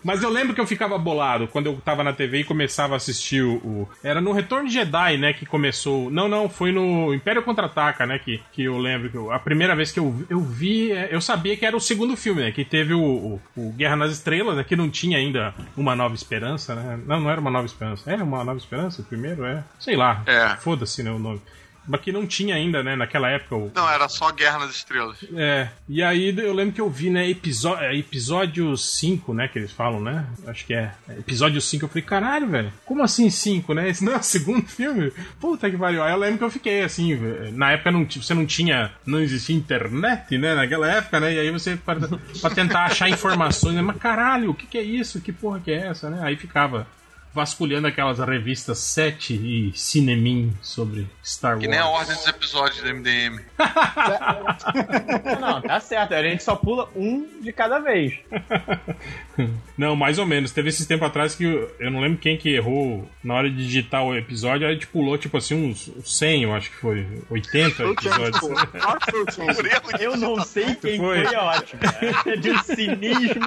Mas 0.04 0.24
eu 0.24 0.30
lembro 0.30 0.54
que 0.56 0.62
eu 0.62 0.68
ficava 0.68 0.98
bolado 0.98 1.48
quando 1.48 1.68
eu 1.68 1.76
tava 1.84 2.04
na 2.04 2.14
TV 2.14 2.40
e 2.40 2.44
começava 2.44 2.94
a 2.94 2.98
assistir 2.98 3.44
o. 3.44 3.56
o- 3.58 3.90
Era 4.04 4.22
no 4.22 4.32
Retorno 4.32 4.68
de 4.68 4.74
Jedi, 4.74 5.18
né? 5.18 5.34
Que 5.34 5.46
começou. 5.46 6.10
Não, 6.10 6.28
não, 6.28 6.50
foi 6.50 6.72
no 6.72 7.14
Império 7.14 7.44
Contra-Ataca, 7.44 8.06
né? 8.06 8.18
Que, 8.20 8.42
que 8.52 8.64
eu 8.64 8.78
lembro 8.78 9.10
que 9.10 9.18
eu- 9.18 9.32
a 9.32 9.40
primeira 9.40 9.76
vez 9.76 9.92
que 9.92 10.00
eu, 10.00 10.26
eu 10.30 10.40
vi. 10.42 10.92
é, 10.92 11.10
Eu 11.20 11.22
sabia 11.22 11.56
que 11.58 11.66
era 11.66 11.76
o 11.76 11.82
segundo 11.82 12.16
filme, 12.16 12.42
né? 12.42 12.52
Que 12.52 12.64
teve 12.64 12.94
o, 12.94 13.02
o- 13.04 13.42
o 13.58 13.72
Guerra 13.74 13.98
nas 13.98 14.12
Estrelas, 14.14 14.56
né? 14.56 14.64
Que 14.64 14.76
não 14.76 14.90
tinha 14.90 15.18
ainda 15.18 15.54
Uma 15.76 15.94
Nova 15.96 16.16
Esperança, 16.16 16.74
né? 16.74 16.98
Não, 17.06 17.20
não 17.20 17.30
era 17.30 17.42
Uma 17.42 17.52
Nova 17.52 17.66
Esperança. 17.66 18.10
Era 18.10 18.24
Uma 18.24 18.42
Nova 18.44 18.58
Esperança? 18.58 19.02
O 19.02 19.06
primeiro 19.06 19.46
é. 19.46 19.62
Sei 19.78 19.98
lá. 19.98 20.24
É. 20.26 20.56
Foda-se, 20.56 21.04
né? 21.04 21.12
O 21.12 21.20
nome. 21.20 21.42
Mas 21.90 22.02
que 22.02 22.12
não 22.12 22.26
tinha 22.28 22.56
ainda, 22.56 22.84
né, 22.84 22.96
naquela 22.96 23.30
época. 23.30 23.56
O, 23.56 23.72
Não, 23.74 23.90
era 23.90 24.08
só 24.08 24.32
Guerra 24.32 24.60
nas 24.60 24.72
Estrelas. 24.76 25.18
é, 25.36 25.70
e 25.88 26.04
aí 26.04 26.34
eu 26.38 26.54
lembro 26.54 26.74
que 26.74 26.82
eu 26.82 26.90
vi, 26.90 27.10
né, 27.10 27.28
episódio, 27.28 27.92
episódio 27.98 28.78
5, 28.78 29.34
né, 29.34 29.48
que 29.48 29.58
eles 29.58 29.72
falam, 29.72 30.00
né? 30.00 30.26
Acho 30.46 30.66
que 30.66 30.74
é. 30.74 30.94
Episódio 31.18 31.60
5, 31.60 31.86
eu 31.86 31.90
falei, 31.90 32.04
caralho, 32.04 32.48
velho, 32.48 32.72
como 32.86 33.02
assim 33.02 33.30
5, 33.30 33.74
né? 33.74 33.90
Esse 33.90 34.06
não 34.06 34.14
é 34.14 34.18
o 34.18 34.24
segundo 34.24 34.68
filme? 34.68 35.12
Puta 35.40 35.70
que 35.70 35.78
pariu. 35.78 36.04
Aí 36.04 36.12
eu 36.12 36.18
lembro 36.18 36.38
que 36.38 36.44
eu 36.44 36.52
fiquei 36.52 36.84
assim, 36.84 37.18
na 37.54 37.72
época 37.72 37.92
não, 37.92 38.06
você 38.06 38.34
não 38.36 38.46
tinha, 38.46 38.92
não 39.06 39.20
existia 39.20 39.56
internet, 39.56 40.38
né, 40.38 40.54
naquela 40.54 40.88
época, 40.92 41.20
né? 41.20 41.34
E 41.34 41.40
aí 41.40 41.52
você, 41.52 41.76
pra, 41.76 41.96
pra 41.96 42.50
tentar 42.52 42.86
achar 42.86 43.10
informações, 43.10 43.76
né, 43.76 43.82
mas 43.82 43.98
caralho, 43.98 44.52
o 44.52 44.54
que 44.54 44.68
que 44.68 44.78
é 44.78 44.84
isso? 44.84 45.20
Que 45.22 45.32
porra 45.32 45.60
que 45.60 45.72
é 45.72 45.88
essa, 45.88 46.10
né? 46.10 46.20
Aí 46.22 46.36
ficava 46.36 46.86
vasculhando 47.34 47.88
aquelas 47.88 48.20
revistas 48.20 48.80
7 48.80 49.34
e 49.34 49.78
Cinemin 49.78 50.54
sobre 50.62 51.08
Star 51.24 51.54
Wars. 51.54 51.62
Que 51.62 51.68
nem 51.68 51.80
a 51.80 51.88
ordem 51.88 52.16
dos 52.16 52.28
episódios 52.28 52.82
do 52.82 52.94
MDM. 52.94 53.40
Não, 55.40 55.62
tá 55.62 55.80
certo. 55.80 56.14
A 56.14 56.24
gente 56.24 56.44
só 56.44 56.56
pula 56.56 56.90
um 56.96 57.28
de 57.42 57.54
cada 57.54 57.80
vez. 57.80 58.20
Não, 59.78 59.96
mais 59.96 60.18
ou 60.20 60.26
menos. 60.26 60.52
Teve 60.52 60.70
esses 60.70 60.86
tempo 60.86 61.06
atrás 61.06 61.36
que 61.36 61.44
eu, 61.46 61.72
eu 61.80 61.90
não 61.90 62.02
lembro 62.02 62.18
quem 62.18 62.38
que 62.38 62.50
errou 62.50 63.10
na 63.24 63.34
hora 63.34 63.50
de 63.50 63.56
digitar 63.58 64.04
o 64.04 64.16
episódio, 64.16 64.66
aí 64.68 64.72
a 64.72 64.76
gente 64.76 64.88
pulou, 64.88 65.18
tipo 65.18 65.38
assim, 65.38 65.56
uns, 65.56 65.88
uns 65.88 66.18
100, 66.18 66.44
eu 66.44 66.54
acho 66.54 66.70
que 66.70 66.78
foi. 66.78 67.06
80 67.30 67.76
Foi 67.76 67.86
o 67.86 67.96
Change, 68.02 68.08
episódios. 68.24 68.40
pô. 68.72 68.80
Claro 68.80 69.00
que 69.00 69.12
foi 69.12 69.22
o 69.24 69.32
Change. 69.32 69.56
Por 69.56 69.66
erro 69.66 69.98
de 69.98 70.04
Eu 70.04 70.18
não 70.18 70.44
sei 70.44 70.76
quem 70.76 70.98
Foi. 70.98 71.24
foi, 71.24 71.34
é 71.34 71.38
ótimo. 71.40 71.82
É 72.26 72.36
de 72.36 72.52
um 72.52 72.64
cinismo. 72.64 73.46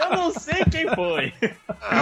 Eu 0.00 0.16
não 0.16 0.30
sei 0.32 0.64
quem 0.70 0.88
foi. 0.94 1.32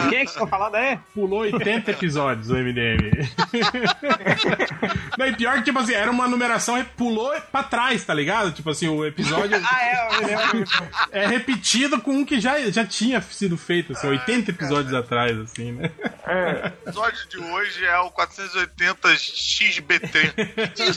Quem 0.09 0.19
é 0.19 0.25
que 0.25 0.31
você 0.31 0.39
tá 0.39 0.47
falando 0.47 0.75
aí? 0.77 0.99
Pulou 1.15 1.41
80 1.41 1.91
episódios 1.91 2.49
o 2.51 2.55
MDM. 2.55 3.11
Não, 5.19 5.27
e 5.27 5.33
pior 5.37 5.57
que, 5.59 5.63
tipo 5.65 5.79
assim, 5.79 5.93
era 5.95 6.11
uma 6.11 6.29
numeração 6.29 6.79
e 6.79 6.85
pulou 6.85 7.33
pra 7.51 7.63
trás, 7.63 8.05
tá 8.05 8.13
ligado? 8.15 8.53
Tipo 8.53 8.71
assim, 8.71 8.89
o 8.89 9.05
episódio 9.05 9.59
Ah, 9.63 9.83
é, 9.83 10.27
lembro. 10.27 10.65
é 11.11 11.27
repetido 11.27 12.01
com 12.01 12.13
um 12.13 12.25
que 12.25 12.41
já, 12.41 12.59
já 12.71 12.85
tinha 12.85 13.21
sido 13.35 13.57
feito, 13.57 13.93
assim, 13.93 14.07
80 14.07 14.51
episódios 14.51 14.95
atrás, 14.95 15.39
assim, 15.39 15.73
né? 15.73 15.91
O 16.27 16.89
episódio 16.89 17.29
de 17.29 17.39
hoje 17.39 17.85
é 17.85 17.99
o 17.99 18.11
480 18.11 19.17
XBT. 19.17 20.33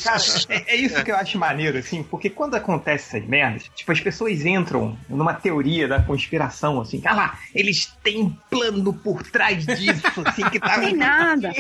Cara, 0.04 0.22
é, 0.50 0.74
é 0.74 0.76
isso 0.76 1.04
que 1.04 1.12
eu 1.12 1.16
acho 1.16 1.38
maneiro, 1.38 1.78
assim, 1.78 2.04
porque 2.04 2.30
quando 2.30 2.56
acontece 2.56 3.18
essas 3.18 3.28
merdas, 3.28 3.70
tipo, 3.76 3.92
as 3.92 4.00
pessoas 4.00 4.46
entram 4.46 4.98
numa 5.08 5.34
teoria 5.34 5.88
da 5.88 6.02
conspiração, 6.02 6.82
assim, 6.82 7.02
ah 7.06 7.14
lá, 7.14 7.40
eles 7.54 7.94
têm 8.04 8.24
um 8.24 8.30
plano 8.50 8.94
por 8.94 9.24
trás 9.24 9.66
disso, 9.66 10.22
assim, 10.26 10.50
que 10.50 10.60
tá. 10.60 10.80
Tem 10.80 10.96
nada. 10.96 11.52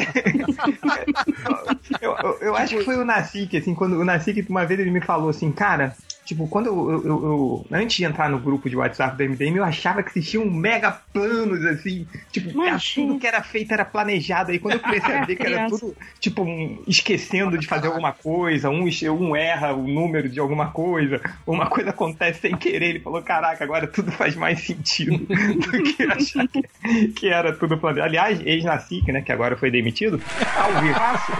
Eu, 2.01 2.15
eu, 2.15 2.38
eu 2.41 2.55
acho 2.55 2.77
que 2.77 2.84
foi 2.84 2.97
o 2.97 3.05
Nasik, 3.05 3.58
assim, 3.58 3.73
quando 3.73 3.99
o 3.99 4.05
Nasik, 4.05 4.45
uma 4.49 4.65
vez 4.65 4.79
ele 4.79 4.91
me 4.91 5.01
falou 5.01 5.29
assim, 5.29 5.51
cara. 5.51 5.95
Tipo, 6.30 6.48
quando 6.48 6.68
eu, 6.68 6.92
eu- 6.92 7.04
eu- 7.08 7.24
eu- 7.24 7.65
Antes 7.72 7.98
de 7.98 8.04
entrar 8.06 8.30
no 8.30 8.38
grupo 8.38 8.70
de 8.70 8.76
WhatsApp 8.76 9.18
do 9.18 9.24
MDM, 9.24 9.58
eu 9.58 9.63
achava 9.63 10.04
que 10.04 10.12
existiam 10.12 10.46
mega 10.46 10.92
planos, 11.12 11.65
assim. 11.65 12.06
Tipo, 12.32 12.52
Imagina. 12.52 13.08
tudo 13.08 13.20
que 13.20 13.26
era 13.26 13.42
feito 13.42 13.72
era 13.74 13.84
planejado. 13.84 14.52
Aí 14.52 14.60
quando 14.60 14.76
eu 14.76 14.80
comecei 14.80 15.15
a 15.15 15.26
ver 15.26 15.36
que 15.36 15.48
era 15.48 15.68
tudo, 15.68 15.98
tipo, 16.20 16.44
um, 16.44 16.84
esquecendo 16.88 17.58
de 17.58 17.65
fazer 17.65 17.88
alguma 17.88 18.12
coisa, 18.13 18.70
um, 18.70 18.88
um 19.20 19.36
erra 19.36 19.74
o 19.74 19.88
número 19.88 20.30
de 20.30 20.39
alguma 20.39 20.70
coisa, 20.70 21.20
uma 21.48 21.65
coisa 21.65 21.89
acontece 21.89 22.42
sem 22.42 22.56
querer. 22.56 22.89
Ele 22.89 23.00
falou: 23.00 23.24
caraca, 23.24 23.63
agora 23.63 23.88
tudo 23.88 24.12
faz 24.12 24.36
mais 24.36 24.60
sentido 24.63 25.18
do 25.26 25.84
que 25.84 26.04
achar 26.04 26.48
que, 26.48 27.08
que 27.08 27.28
era 27.28 27.54
tudo 27.56 27.76
planejado. 27.76 28.08
Aliás, 28.08 28.39
ex-Nacic, 28.46 29.12
né, 29.12 29.24
que 29.24 29.32
agora 29.32 29.58
foi 29.58 29.72
demitido, 29.72 30.22
ao 30.56 30.80
vivaço. 30.80 31.32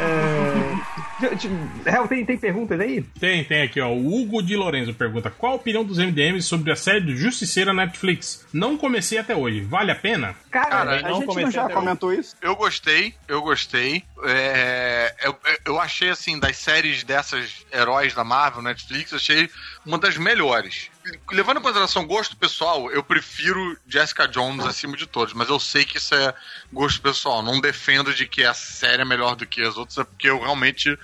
É... 0.00 0.72
Hel, 1.86 2.08
tem, 2.08 2.24
tem 2.24 2.36
perguntas 2.38 2.78
aí? 2.80 3.02
Tem, 3.20 3.44
tem 3.44 3.67
aqui, 3.68 3.80
ó. 3.80 3.88
O 3.88 4.20
Hugo 4.20 4.42
de 4.42 4.56
Lorenzo 4.56 4.92
pergunta: 4.92 5.30
Qual 5.30 5.52
a 5.52 5.56
opinião 5.56 5.84
dos 5.84 5.98
MDMs 5.98 6.42
sobre 6.46 6.72
a 6.72 6.76
série 6.76 7.00
do 7.00 7.16
Justiceira 7.16 7.72
na 7.72 7.86
Netflix? 7.86 8.46
Não 8.52 8.76
comecei 8.76 9.18
até 9.18 9.34
hoje. 9.36 9.60
Vale 9.60 9.90
a 9.90 9.94
pena? 9.94 10.34
Cara, 10.50 10.68
Cara, 10.68 10.98
A 10.98 11.02
não 11.08 11.20
gente 11.20 11.42
não 11.42 11.50
já 11.50 11.68
comentou 11.68 12.12
isso? 12.12 12.34
Eu 12.40 12.56
gostei, 12.56 13.14
eu 13.26 13.40
gostei. 13.42 14.02
É, 14.24 15.14
eu, 15.22 15.38
eu 15.64 15.80
achei, 15.80 16.10
assim, 16.10 16.38
das 16.38 16.56
séries 16.56 17.04
dessas 17.04 17.64
heróis 17.72 18.14
da 18.14 18.24
Marvel, 18.24 18.62
Netflix, 18.62 19.12
eu 19.12 19.16
achei 19.18 19.48
uma 19.86 19.98
das 19.98 20.16
melhores. 20.16 20.90
Levando 21.30 21.58
em 21.58 21.62
consideração 21.62 22.06
gosto 22.06 22.36
pessoal, 22.36 22.90
eu 22.90 23.02
prefiro 23.02 23.78
Jessica 23.86 24.28
Jones 24.28 24.66
acima 24.66 24.96
de 24.96 25.06
todos, 25.06 25.32
mas 25.32 25.48
eu 25.48 25.58
sei 25.58 25.84
que 25.84 25.96
isso 25.96 26.14
é 26.14 26.34
gosto 26.72 27.00
pessoal. 27.00 27.42
Não 27.42 27.60
defendo 27.60 28.12
de 28.12 28.26
que 28.26 28.44
a 28.44 28.52
série 28.52 29.02
é 29.02 29.04
melhor 29.04 29.34
do 29.34 29.46
que 29.46 29.62
as 29.62 29.76
outras, 29.78 29.98
é 29.98 30.04
porque 30.04 30.28
eu 30.28 30.38
realmente 30.38 30.98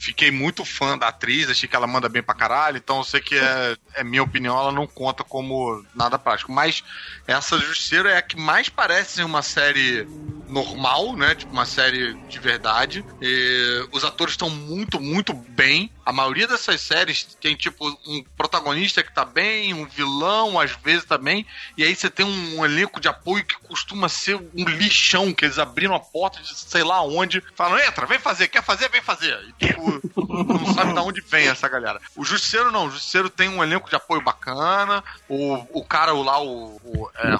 fiquei 0.00 0.30
muito 0.30 0.64
fã 0.64 0.96
da 0.96 1.08
atriz, 1.08 1.50
achei 1.50 1.68
que 1.68 1.76
ela 1.76 1.86
manda 1.86 2.08
bem 2.08 2.22
pra 2.22 2.34
caralho, 2.34 2.78
então 2.78 2.98
eu 2.98 3.04
sei 3.04 3.20
que 3.20 3.36
é, 3.36 3.76
é 3.94 4.02
minha 4.02 4.22
opinião, 4.22 4.58
ela 4.58 4.72
não 4.72 4.86
conta 4.86 5.22
como 5.22 5.84
nada 5.94 6.18
prático. 6.18 6.50
Mas 6.50 6.82
essa 7.26 7.58
Justiceira 7.58 8.10
é 8.10 8.16
a 8.16 8.22
que 8.22 8.36
mais 8.36 8.68
parece 8.68 9.22
uma 9.22 9.42
série 9.42 10.06
normal, 10.48 11.16
né? 11.16 11.34
Tipo, 11.34 11.52
uma 11.52 11.66
série 11.66 12.14
de 12.28 12.38
verdade. 12.38 13.04
E 13.20 13.86
os 13.92 14.02
atores 14.04 14.32
estão 14.32 14.50
muito, 14.50 14.98
muito 15.00 15.32
bem. 15.32 15.90
A 16.10 16.12
maioria 16.12 16.48
dessas 16.48 16.80
séries 16.80 17.22
tem, 17.40 17.54
tipo, 17.54 17.88
um 18.04 18.24
protagonista 18.36 19.00
que 19.00 19.14
tá 19.14 19.24
bem, 19.24 19.72
um 19.72 19.86
vilão, 19.86 20.58
às 20.58 20.72
vezes 20.72 21.04
também. 21.04 21.46
E 21.76 21.84
aí 21.84 21.94
você 21.94 22.10
tem 22.10 22.26
um 22.26 22.64
elenco 22.64 23.00
de 23.00 23.06
apoio 23.06 23.44
que 23.44 23.54
costuma 23.68 24.08
ser 24.08 24.34
um 24.34 24.64
lixão, 24.64 25.32
que 25.32 25.44
eles 25.44 25.56
abriram 25.56 25.94
a 25.94 26.00
porta 26.00 26.42
de 26.42 26.52
sei 26.52 26.82
lá 26.82 27.00
onde. 27.00 27.40
Falam, 27.54 27.78
entra, 27.78 28.06
vem 28.06 28.18
fazer, 28.18 28.48
quer 28.48 28.60
fazer, 28.60 28.88
vem 28.88 29.00
fazer. 29.00 29.38
E, 29.60 29.66
tipo, 29.66 30.00
não 30.52 30.74
sabe 30.74 30.92
de 30.92 30.98
onde 30.98 31.20
vem 31.20 31.46
essa 31.46 31.68
galera. 31.68 32.00
O 32.16 32.24
Justiceiro 32.24 32.72
não, 32.72 32.86
o 32.86 32.90
Justiceiro 32.90 33.30
tem 33.30 33.48
um 33.48 33.62
elenco 33.62 33.88
de 33.88 33.94
apoio 33.94 34.20
bacana. 34.20 35.04
O, 35.28 35.64
o 35.78 35.84
cara 35.84 36.12
o 36.12 36.24
lá, 36.24 36.42
o. 36.42 36.74
o 36.82 37.08
é, 37.14 37.38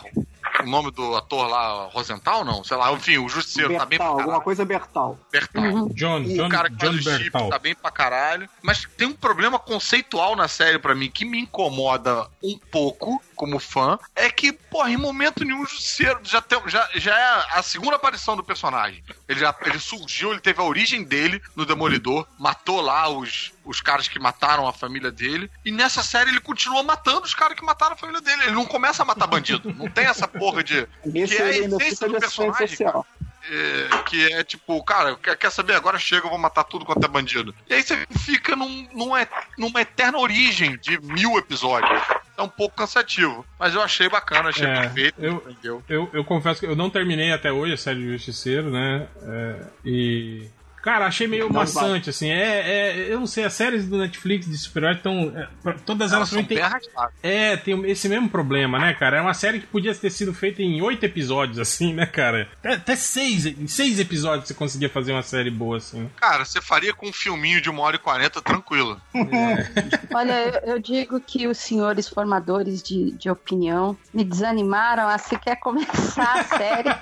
o 0.66 0.70
nome 0.70 0.90
do 0.90 1.14
ator 1.16 1.48
lá, 1.48 1.86
Rosenthal, 1.92 2.44
não? 2.44 2.62
Sei 2.64 2.76
lá, 2.76 2.92
enfim, 2.92 3.18
o 3.18 3.28
Justiceiro 3.28 3.76
tá 3.76 3.84
bem 3.86 3.98
pra 3.98 4.06
Bertal, 4.06 4.06
alguma 4.08 4.24
caralho. 4.26 4.42
coisa 4.44 4.64
Bertal. 4.64 5.18
Bertal. 5.30 5.88
John, 5.94 6.20
O 6.22 6.34
John, 6.34 6.48
cara 6.48 6.68
que 6.70 6.76
John 6.76 6.92
faz 6.92 7.06
o 7.06 7.10
chip 7.10 7.22
Bertal. 7.30 7.48
tá 7.50 7.58
bem 7.58 7.74
pra 7.74 7.90
caralho. 7.90 8.48
Mas 8.62 8.86
tem 8.96 9.06
um 9.08 9.12
problema 9.12 9.58
conceitual 9.58 10.34
na 10.36 10.48
série 10.48 10.78
pra 10.78 10.94
mim 10.94 11.10
que 11.10 11.24
me 11.24 11.40
incomoda 11.40 12.26
um 12.42 12.58
pouco, 12.70 13.20
como 13.40 13.58
fã. 13.58 13.98
É 14.14 14.28
que, 14.28 14.52
porra, 14.52 14.90
em 14.90 14.98
momento 14.98 15.46
nenhum 15.46 15.62
o 15.62 15.66
Justiceiro 15.66 16.20
já, 16.22 16.42
tem, 16.42 16.60
já, 16.66 16.86
já 16.94 17.18
é 17.18 17.58
a 17.58 17.62
segunda 17.62 17.96
aparição 17.96 18.36
do 18.36 18.44
personagem. 18.44 19.02
Ele, 19.26 19.40
já, 19.40 19.54
ele 19.64 19.78
surgiu, 19.78 20.32
ele 20.32 20.40
teve 20.40 20.60
a 20.60 20.64
origem 20.64 21.02
dele 21.02 21.40
no 21.56 21.64
Demolidor, 21.64 22.26
matou 22.38 22.82
lá 22.82 23.08
os, 23.08 23.50
os 23.64 23.80
caras 23.80 24.08
que 24.08 24.18
mataram 24.18 24.68
a 24.68 24.74
família 24.74 25.10
dele. 25.10 25.50
E 25.64 25.72
nessa 25.72 26.02
série 26.02 26.28
ele 26.28 26.40
continua 26.40 26.82
matando 26.82 27.22
os 27.22 27.34
caras 27.34 27.56
que 27.56 27.64
mataram 27.64 27.94
a 27.94 27.96
família 27.96 28.20
dele. 28.20 28.42
Ele 28.42 28.52
não 28.52 28.66
começa 28.66 29.02
a 29.02 29.06
matar 29.06 29.26
bandido. 29.26 29.72
Não 29.72 29.88
tem 29.88 30.04
essa 30.04 30.28
porra 30.28 30.62
de. 30.62 30.86
Que 31.10 31.36
é 31.36 31.42
a 31.42 31.50
essência 31.50 32.08
do 32.08 32.20
personagem, 32.20 32.68
social. 32.68 33.06
é, 33.50 34.02
que 34.02 34.32
é 34.32 34.44
tipo, 34.44 34.82
cara, 34.84 35.16
quer, 35.16 35.50
saber? 35.50 35.74
Agora 35.74 35.98
chega, 35.98 36.26
eu 36.26 36.30
vou 36.30 36.38
matar 36.38 36.64
tudo 36.64 36.84
quanto 36.84 37.04
é 37.04 37.08
bandido. 37.08 37.54
E 37.68 37.74
aí 37.74 37.82
você 37.82 38.06
fica 38.18 38.54
num, 38.54 38.88
num 38.92 39.10
numa 39.56 39.80
eterna 39.80 40.18
origem 40.18 40.76
de 40.78 41.00
mil 41.00 41.38
episódios. 41.38 42.00
É 42.40 42.42
um 42.42 42.48
pouco 42.48 42.74
cansativo. 42.74 43.44
Mas 43.58 43.74
eu 43.74 43.82
achei 43.82 44.08
bacana, 44.08 44.48
achei 44.48 44.66
É, 44.66 44.80
perfeito. 44.80 45.20
eu-? 45.62 45.82
Eu, 45.86 46.08
eu 46.14 46.24
confesso 46.24 46.58
que 46.58 46.66
eu 46.66 46.74
não 46.74 46.88
terminei 46.88 47.32
até 47.32 47.52
hoje 47.52 47.74
a 47.74 47.76
série 47.76 48.00
de 48.00 48.12
Justiceiro, 48.12 48.70
né? 48.70 49.06
É, 49.22 49.56
e. 49.84 50.48
Cara, 50.82 51.06
achei 51.06 51.26
meio 51.26 51.44
Não 51.46 51.52
maçante, 51.52 52.10
assim. 52.10 52.30
É, 52.30 52.60
é, 53.06 53.12
eu 53.12 53.20
não 53.20 53.26
sei, 53.26 53.44
as 53.44 53.52
séries 53.52 53.86
do 53.88 53.98
Netflix 53.98 54.46
de 54.48 54.56
super-herói 54.56 54.96
estão. 54.96 55.32
é, 55.36 55.72
todas 55.84 56.12
elas 56.12 56.32
Elas 56.32 56.46
têm. 56.46 56.60
arrastadas. 56.60 57.12
É, 57.22 57.56
tem 57.56 57.80
esse 57.90 58.08
mesmo 58.08 58.28
problema, 58.28 58.78
né, 58.78 58.94
cara? 58.94 59.18
É 59.18 59.20
uma 59.20 59.34
série 59.34 59.60
que 59.60 59.66
podia 59.66 59.94
ter 59.94 60.10
sido 60.10 60.32
feita 60.32 60.62
em 60.62 60.80
oito 60.82 61.04
episódios, 61.04 61.58
assim, 61.58 61.92
né, 61.92 62.06
cara? 62.06 62.48
Até, 62.60 62.74
até 62.74 62.96
seis, 62.96 63.46
em 63.46 63.66
seis 63.66 63.98
episódios 64.00 64.48
você 64.48 64.54
conseguia 64.54 64.88
fazer 64.88 65.12
uma 65.12 65.22
série 65.22 65.50
boa, 65.50 65.76
assim. 65.76 66.08
Cara, 66.16 66.44
você 66.44 66.60
faria 66.60 66.92
com 66.94 67.08
um 67.08 67.12
filminho 67.12 67.60
de 67.60 67.68
uma 67.68 67.82
hora 67.82 67.96
e 67.96 67.98
quarenta 67.98 68.40
tranquilo. 68.40 69.00
Olha, 70.14 70.32
eu, 70.64 70.74
eu 70.74 70.78
digo 70.78 71.20
que 71.20 71.46
os 71.46 71.58
senhores 71.58 72.08
formadores 72.08 72.82
de, 72.82 73.12
de 73.12 73.30
opinião 73.30 73.96
me 74.12 74.24
desanimaram 74.24 75.08
a 75.08 75.18
sequer 75.18 75.56
começar 75.56 76.40
a 76.40 76.44
série. 76.44 76.88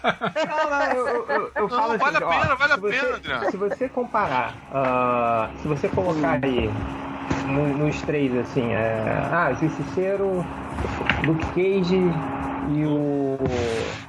Não, 0.48 0.70
não, 0.70 0.82
eu, 0.92 1.06
eu- 1.28 1.52
eu- 1.54 1.62
Não, 1.62 1.68
falo 1.68 1.92
assim, 1.92 1.98
vale 1.98 2.16
a 2.16 2.26
ó, 2.26 2.30
pena, 2.40 2.54
vale 2.54 2.72
a 2.72 2.76
você- 2.76 2.96
pena, 3.00 3.16
Adriano. 3.16 3.67
Se 3.70 3.76
você 3.78 3.88
comparar, 3.88 4.54
ah, 4.72 5.50
se 5.62 5.68
você 5.68 5.88
colocar 5.88 6.40
aí 6.42 6.70
no- 7.46 7.74
nos 7.87 8.00
três, 8.02 8.35
assim, 8.37 8.72
é, 8.72 9.02
ah, 9.33 9.52
Justiceiro, 9.61 10.44
Luke 11.24 11.44
Cage 11.54 11.96
e 12.76 12.85
o, 12.87 13.37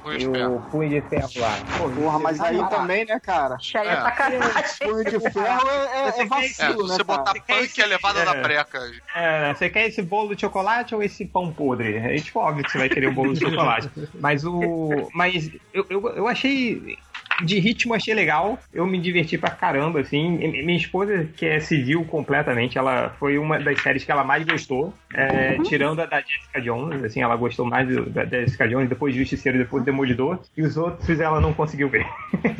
Punho 0.02 0.18
de 0.18 0.24
e 0.26 0.30
Ferro. 0.30 0.56
o 0.56 0.70
Punho 0.70 0.88
de 0.90 1.00
Ferro 1.08 1.30
lá. 1.36 1.58
Porra, 1.94 2.18
mas 2.18 2.40
aí 2.40 2.58
também, 2.68 3.04
né, 3.04 3.18
cara? 3.20 3.56
Ia 3.74 3.80
É. 3.92 4.00
sacanagem. 4.02 4.62
Punho 4.82 5.04
de 5.04 5.30
ferro 5.30 5.68
é, 5.68 5.74
é- 5.74 6.20
é 6.20 6.22
É, 6.22 6.26
vacilo, 6.26 6.82
se 6.84 6.88
né, 6.88 6.94
você 6.96 7.04
botar 7.04 7.34
punk 7.34 7.80
é 7.82 7.86
levada 7.86 8.20
É. 8.20 8.24
da 8.24 8.34
breca. 8.34 8.78
É, 9.14 9.54
você 9.54 9.68
quer 9.70 9.86
esse 9.88 10.02
bolo 10.02 10.34
de 10.34 10.40
chocolate 10.42 10.94
ou 10.94 11.02
esse 11.02 11.24
pão 11.26 11.52
podre? 11.52 11.96
É 11.96 12.14
tipo 12.16 12.38
óbvio 12.38 12.64
que 12.64 12.70
você 12.70 12.78
vai 12.78 12.88
querer 12.88 13.08
o 13.08 13.12
bolo 13.14 13.32
de 13.34 13.40
chocolate. 13.40 13.90
Mas 14.20 14.44
o. 14.44 15.08
Mas 15.14 15.50
eu, 15.72 15.86
eu, 15.90 16.08
eu 16.16 16.28
achei. 16.28 16.96
De 17.42 17.58
ritmo 17.58 17.94
achei 17.94 18.14
legal, 18.14 18.58
eu 18.72 18.86
me 18.86 18.98
diverti 19.00 19.36
pra 19.38 19.50
caramba, 19.50 20.00
assim. 20.00 20.38
Minha 20.38 20.76
esposa, 20.76 21.28
que 21.36 21.46
é 21.46 21.60
civil 21.60 22.04
completamente, 22.04 22.78
ela 22.78 23.10
foi 23.18 23.38
uma 23.38 23.58
das 23.58 23.80
séries 23.80 24.04
que 24.04 24.10
ela 24.12 24.24
mais 24.24 24.44
gostou, 24.44 24.94
é, 25.14 25.58
tirando 25.62 26.00
a 26.00 26.06
da 26.06 26.20
Jessica 26.20 26.60
Jones, 26.60 27.02
assim, 27.04 27.22
ela 27.22 27.36
gostou 27.36 27.66
mais 27.66 27.88
da 28.12 28.24
Jessica 28.24 28.68
Jones, 28.68 28.88
depois 28.88 29.14
Justiceiro, 29.14 29.58
depois 29.58 29.84
Demolidor, 29.84 30.40
e 30.56 30.62
os 30.62 30.76
outros 30.76 31.20
ela 31.20 31.40
não 31.40 31.52
conseguiu 31.52 31.88
ver. 31.88 32.06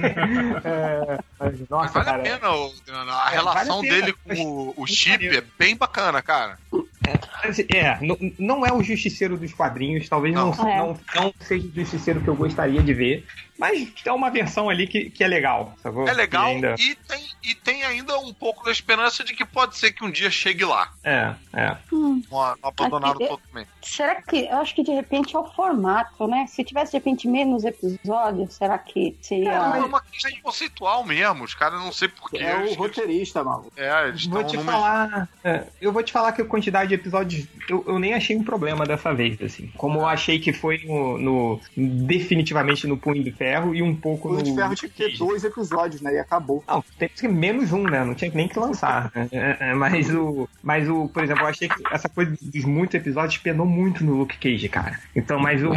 É, 0.64 1.18
mas, 1.38 1.58
Mas 1.60 1.68
nossa, 1.68 1.92
vale 2.02 2.04
cara. 2.04 2.22
a 2.22 2.38
pena, 2.38 2.48
a 3.12 3.30
É, 3.30 3.34
relação 3.34 3.76
vale 3.82 3.88
a 3.88 3.94
dele 4.00 4.14
com 4.24 4.34
o, 4.34 4.74
o 4.82 4.86
chip 4.86 5.26
é 5.26 5.42
bem 5.58 5.76
bacana, 5.76 6.22
cara. 6.22 6.58
Assim, 7.42 7.64
É, 7.70 7.98
não, 8.00 8.16
não 8.38 8.66
é 8.66 8.72
o 8.72 8.82
Justiceiro 8.82 9.36
dos 9.36 9.52
quadrinhos, 9.52 10.08
talvez 10.08 10.34
não, 10.34 10.50
Não. 10.50 10.68
É. 10.68 10.76
não, 10.78 11.00
não 11.14 11.34
seja 11.40 11.66
o 11.66 11.72
Justiceiro 11.74 12.20
que 12.20 12.28
eu 12.28 12.36
gostaria 12.36 12.82
de 12.82 12.92
ver, 12.92 13.24
mas 13.60 13.92
é 14.04 14.12
uma 14.12 14.30
versão 14.30 14.68
ali 14.68 14.86
que, 14.86 15.10
que 15.10 15.22
é 15.22 15.28
legal, 15.28 15.72
sacou? 15.82 16.08
É 16.08 16.12
legal 16.12 16.46
Que 16.46 16.50
ainda- 16.54 16.74
e, 16.78 16.94
tem, 16.96 17.24
e 17.44 17.54
tem 17.54 17.82
ainda 17.84 18.18
um 18.18 18.32
pouco 18.32 18.64
da 18.64 18.72
esperança 18.72 19.22
de 19.22 19.34
que 19.34 19.44
pode 19.44 19.76
ser 19.76 19.92
que 19.92 20.02
um 20.04 20.10
dia 20.10 20.30
chegue 20.30 20.64
lá. 20.64 20.90
É, 21.04 21.34
é. 21.52 21.76
Hum, 21.92 22.22
Não, 22.30 22.54
abandonaram 22.62 23.14
Aqui- 23.16 23.28
totalmente. 23.28 23.68
será 23.82 24.20
que. 24.22 24.46
Eu 24.46 24.58
acho 24.58 24.74
que 24.74 24.82
de 24.82 24.90
repente 24.92 25.36
é 25.36 25.38
o 25.38 25.44
formato, 25.52 26.26
né? 26.26 26.46
Se 26.48 26.64
tivesse 26.64 26.92
de 26.92 26.98
repente 26.98 27.28
menos 27.28 27.64
episódios, 27.64 28.54
será 28.54 28.78
que 28.78 29.16
seria. 29.20 29.52
É 29.52 29.80
uma 29.80 30.00
questão 30.00 30.30
conceitual 30.42 31.04
mesmo. 31.04 31.44
Os 31.44 31.54
caras 31.54 31.80
não 31.80 31.92
sei 31.92 32.08
porquê. 32.08 32.38
É 32.38 32.56
o 32.56 32.74
roteirista, 32.74 33.44
maluco. 33.44 33.72
É, 33.76 34.08
eles 34.08 34.26
Vou 34.26 34.42
te 34.44 34.56
numa. 34.56 34.72
falar. 34.72 35.28
é, 35.44 35.64
eu 35.80 35.92
vou 35.92 36.02
te 36.02 36.12
falar 36.12 36.32
que 36.32 36.40
a 36.42 36.44
quantidade 36.44 36.88
de 36.88 36.94
episódios 36.94 37.46
eu, 37.68 37.84
eu 37.86 37.98
nem 37.98 38.14
achei 38.14 38.36
um 38.36 38.42
problema 38.44 38.84
dessa 38.86 39.12
vez, 39.12 39.40
assim. 39.42 39.70
Como 39.76 39.98
eu 40.00 40.06
achei 40.06 40.38
que 40.38 40.52
foi 40.52 40.78
no. 40.84 41.18
no- 41.18 41.60
definitivamente 41.76 42.86
no 42.86 42.96
Punho 42.96 43.22
de 43.22 43.30
Ferro 43.32 43.49
e 43.74 43.82
um 43.82 43.94
pouco 43.94 44.28
O 44.28 44.32
no. 44.34 44.42
de 44.42 44.54
Ferro 44.54 44.74
tinha 44.74 44.88
que 44.90 44.96
ter 44.96 45.16
dois 45.18 45.44
episódios, 45.44 46.00
né? 46.00 46.14
E 46.14 46.18
acabou. 46.18 46.62
Não, 46.66 46.84
tem 46.98 47.08
que 47.08 47.18
ser 47.20 47.28
menos 47.28 47.72
um, 47.72 47.82
né? 47.84 48.04
Não 48.04 48.14
tinha 48.14 48.30
nem 48.34 48.48
que 48.48 48.58
lançar. 48.58 49.10
É, 49.14 49.28
é, 49.32 49.56
é, 49.70 49.74
mas 49.74 50.08
o. 50.14 50.48
Mas 50.62 50.88
o, 50.88 51.08
por 51.08 51.22
exemplo, 51.24 51.42
eu 51.42 51.48
achei 51.48 51.68
que 51.68 51.82
essa 51.90 52.08
coisa 52.08 52.36
dos 52.40 52.64
muitos 52.64 52.94
episódios 52.94 53.38
penou 53.38 53.66
muito 53.66 54.04
no 54.04 54.14
Luke 54.16 54.36
Cage, 54.38 54.68
cara. 54.68 54.98
Então, 55.14 55.38
mas 55.38 55.62
o. 55.62 55.70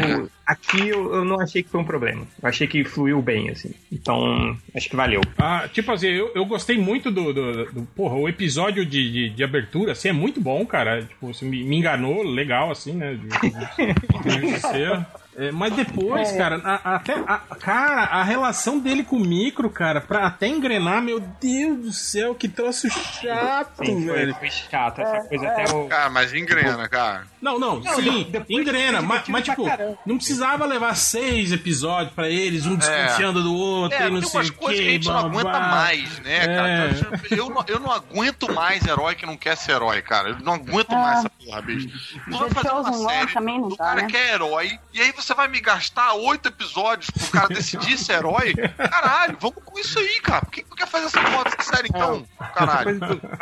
Aqui 0.46 0.90
eu, 0.90 1.14
eu 1.16 1.24
não 1.26 1.40
achei 1.40 1.64
que 1.64 1.70
foi 1.70 1.80
um 1.80 1.86
problema. 1.86 2.28
Eu 2.42 2.50
achei 2.50 2.68
que 2.68 2.84
fluiu 2.84 3.22
bem, 3.22 3.50
assim. 3.50 3.72
Então, 3.92 4.58
acho 4.76 4.90
que 4.90 4.96
valeu. 4.96 5.22
Ah, 5.38 5.70
tipo 5.72 5.90
assim, 5.92 6.08
eu, 6.08 6.32
eu 6.36 6.46
gostei 6.46 6.78
muito 6.78 7.10
do, 7.10 7.32
do, 7.34 7.66
do- 7.72 7.84
Porra, 7.96 8.16
o 8.16 8.28
episódio 8.28 8.86
de, 8.86 9.10
de, 9.12 9.30
de 9.30 9.44
abertura, 9.44 9.94
assim, 9.94 10.10
é 10.10 10.14
muito 10.14 10.42
bom, 10.42 10.66
cara. 10.66 11.02
Tipo, 11.04 11.34
você 11.34 11.46
me, 11.46 11.64
me 11.64 11.78
enganou 11.78 12.24
legal, 12.24 12.70
assim, 12.72 12.92
né? 12.94 13.14
De, 13.16 13.30
de, 13.30 14.52
de 14.52 14.60
ser. 14.60 15.06
É, 15.36 15.52
mas 15.52 15.74
depois, 15.74 16.32
cara, 16.34 16.62
a- 16.64 16.96
até. 16.96 17.14
a- 17.14 17.38
cara, 17.60 18.04
a 18.04 18.24
relação 18.24 18.80
dele 18.80 19.04
com 19.04 19.16
o 19.18 19.20
micro, 19.26 19.70
cara, 19.70 20.00
pra 20.02 20.28
até 20.28 20.48
engrenar, 20.48 21.02
meu 21.02 21.20
Deus 21.20 21.78
do 21.80 21.92
céu, 21.94 22.36
que 22.36 22.48
troço 22.48 22.88
chato, 22.90 23.86
Sim, 23.86 24.06
foi, 24.06 24.16
velho. 24.16 24.36
foi 24.36 24.50
chato. 24.52 25.02
Essa 25.02 25.28
coisa 25.28 25.48
até 25.48 25.74
o. 25.74 25.88
Cara, 25.88 26.10
mas 26.10 26.34
engrena, 26.34 26.88
cara. 26.90 27.24
Não, 27.42 27.60
não, 27.60 27.80
Não, 27.82 27.96
sim, 27.96 28.32
engrena, 28.50 29.02
mas, 29.02 29.28
mas, 29.28 29.44
tipo, 29.44 29.66
caramba. 29.66 29.98
não 30.06 30.16
precisava 30.18 30.66
levar 30.66 30.96
seis 30.96 31.52
episódios 31.52 32.14
pra 32.14 32.30
eles, 32.30 32.66
um 32.66 32.76
desconfiando 32.76 33.44
do 33.44 33.54
outro 33.54 33.98
É, 33.98 34.08
e 34.08 34.10
não 34.12 34.20
tem 34.22 34.30
sei 34.30 34.40
umas 34.40 34.50
o 34.50 34.54
coisas 34.54 34.80
que 34.80 34.86
a 34.86 34.88
que, 34.88 34.94
gente 34.94 35.08
não 35.08 35.18
aguenta 35.18 35.60
mais, 35.60 36.20
né, 36.20 36.46
cara? 36.48 36.70
É. 36.70 36.94
Eu, 37.40 37.50
não, 37.50 37.64
eu 37.68 37.80
não 37.80 37.92
aguento 37.92 38.54
mais 38.54 38.86
herói 38.86 39.16
que 39.16 39.26
não 39.26 39.36
quer 39.36 39.58
ser 39.58 39.74
herói, 39.74 40.02
cara. 40.02 40.30
Eu 40.30 40.40
não 40.40 40.54
aguento 40.54 40.92
Ah. 40.94 40.96
mais 40.98 41.20
essa 41.20 41.30
porra, 41.30 41.62
bicho. 41.62 41.88
The 41.90 42.50
fazer 42.54 42.70
uma 42.72 42.94
série 43.10 43.34
também 43.34 43.60
não 43.60 43.70
dá, 43.70 43.76
cara 43.78 44.02
né? 44.04 44.08
que 44.08 44.16
é 44.18 44.34
herói, 44.34 44.80
e 44.94 45.02
aí 45.02 45.12
você 45.12 45.23
vai 45.34 45.48
me 45.48 45.62
gastar 45.62 46.14
oito 46.16 46.50
episódios 46.50 47.10
pro 47.12 47.28
cara 47.32 47.48
decidir 47.48 47.98
ser 47.98 48.14
herói? 48.14 48.54
Caralho, 48.78 49.38
vamos 49.40 49.64
com 49.64 49.80
isso 49.80 50.00
aí, 50.00 50.20
cara. 50.22 50.42
Por 50.42 50.52
que 50.52 50.64
tu 50.64 50.76
quer 50.76 50.88
fazer 50.88 51.06
essa 51.06 51.22
porra 51.22 51.44
dessa 51.46 51.62
série, 51.76 51.88
então? 51.90 52.26
Essa 52.40 52.50
Caralho. 52.54 53.00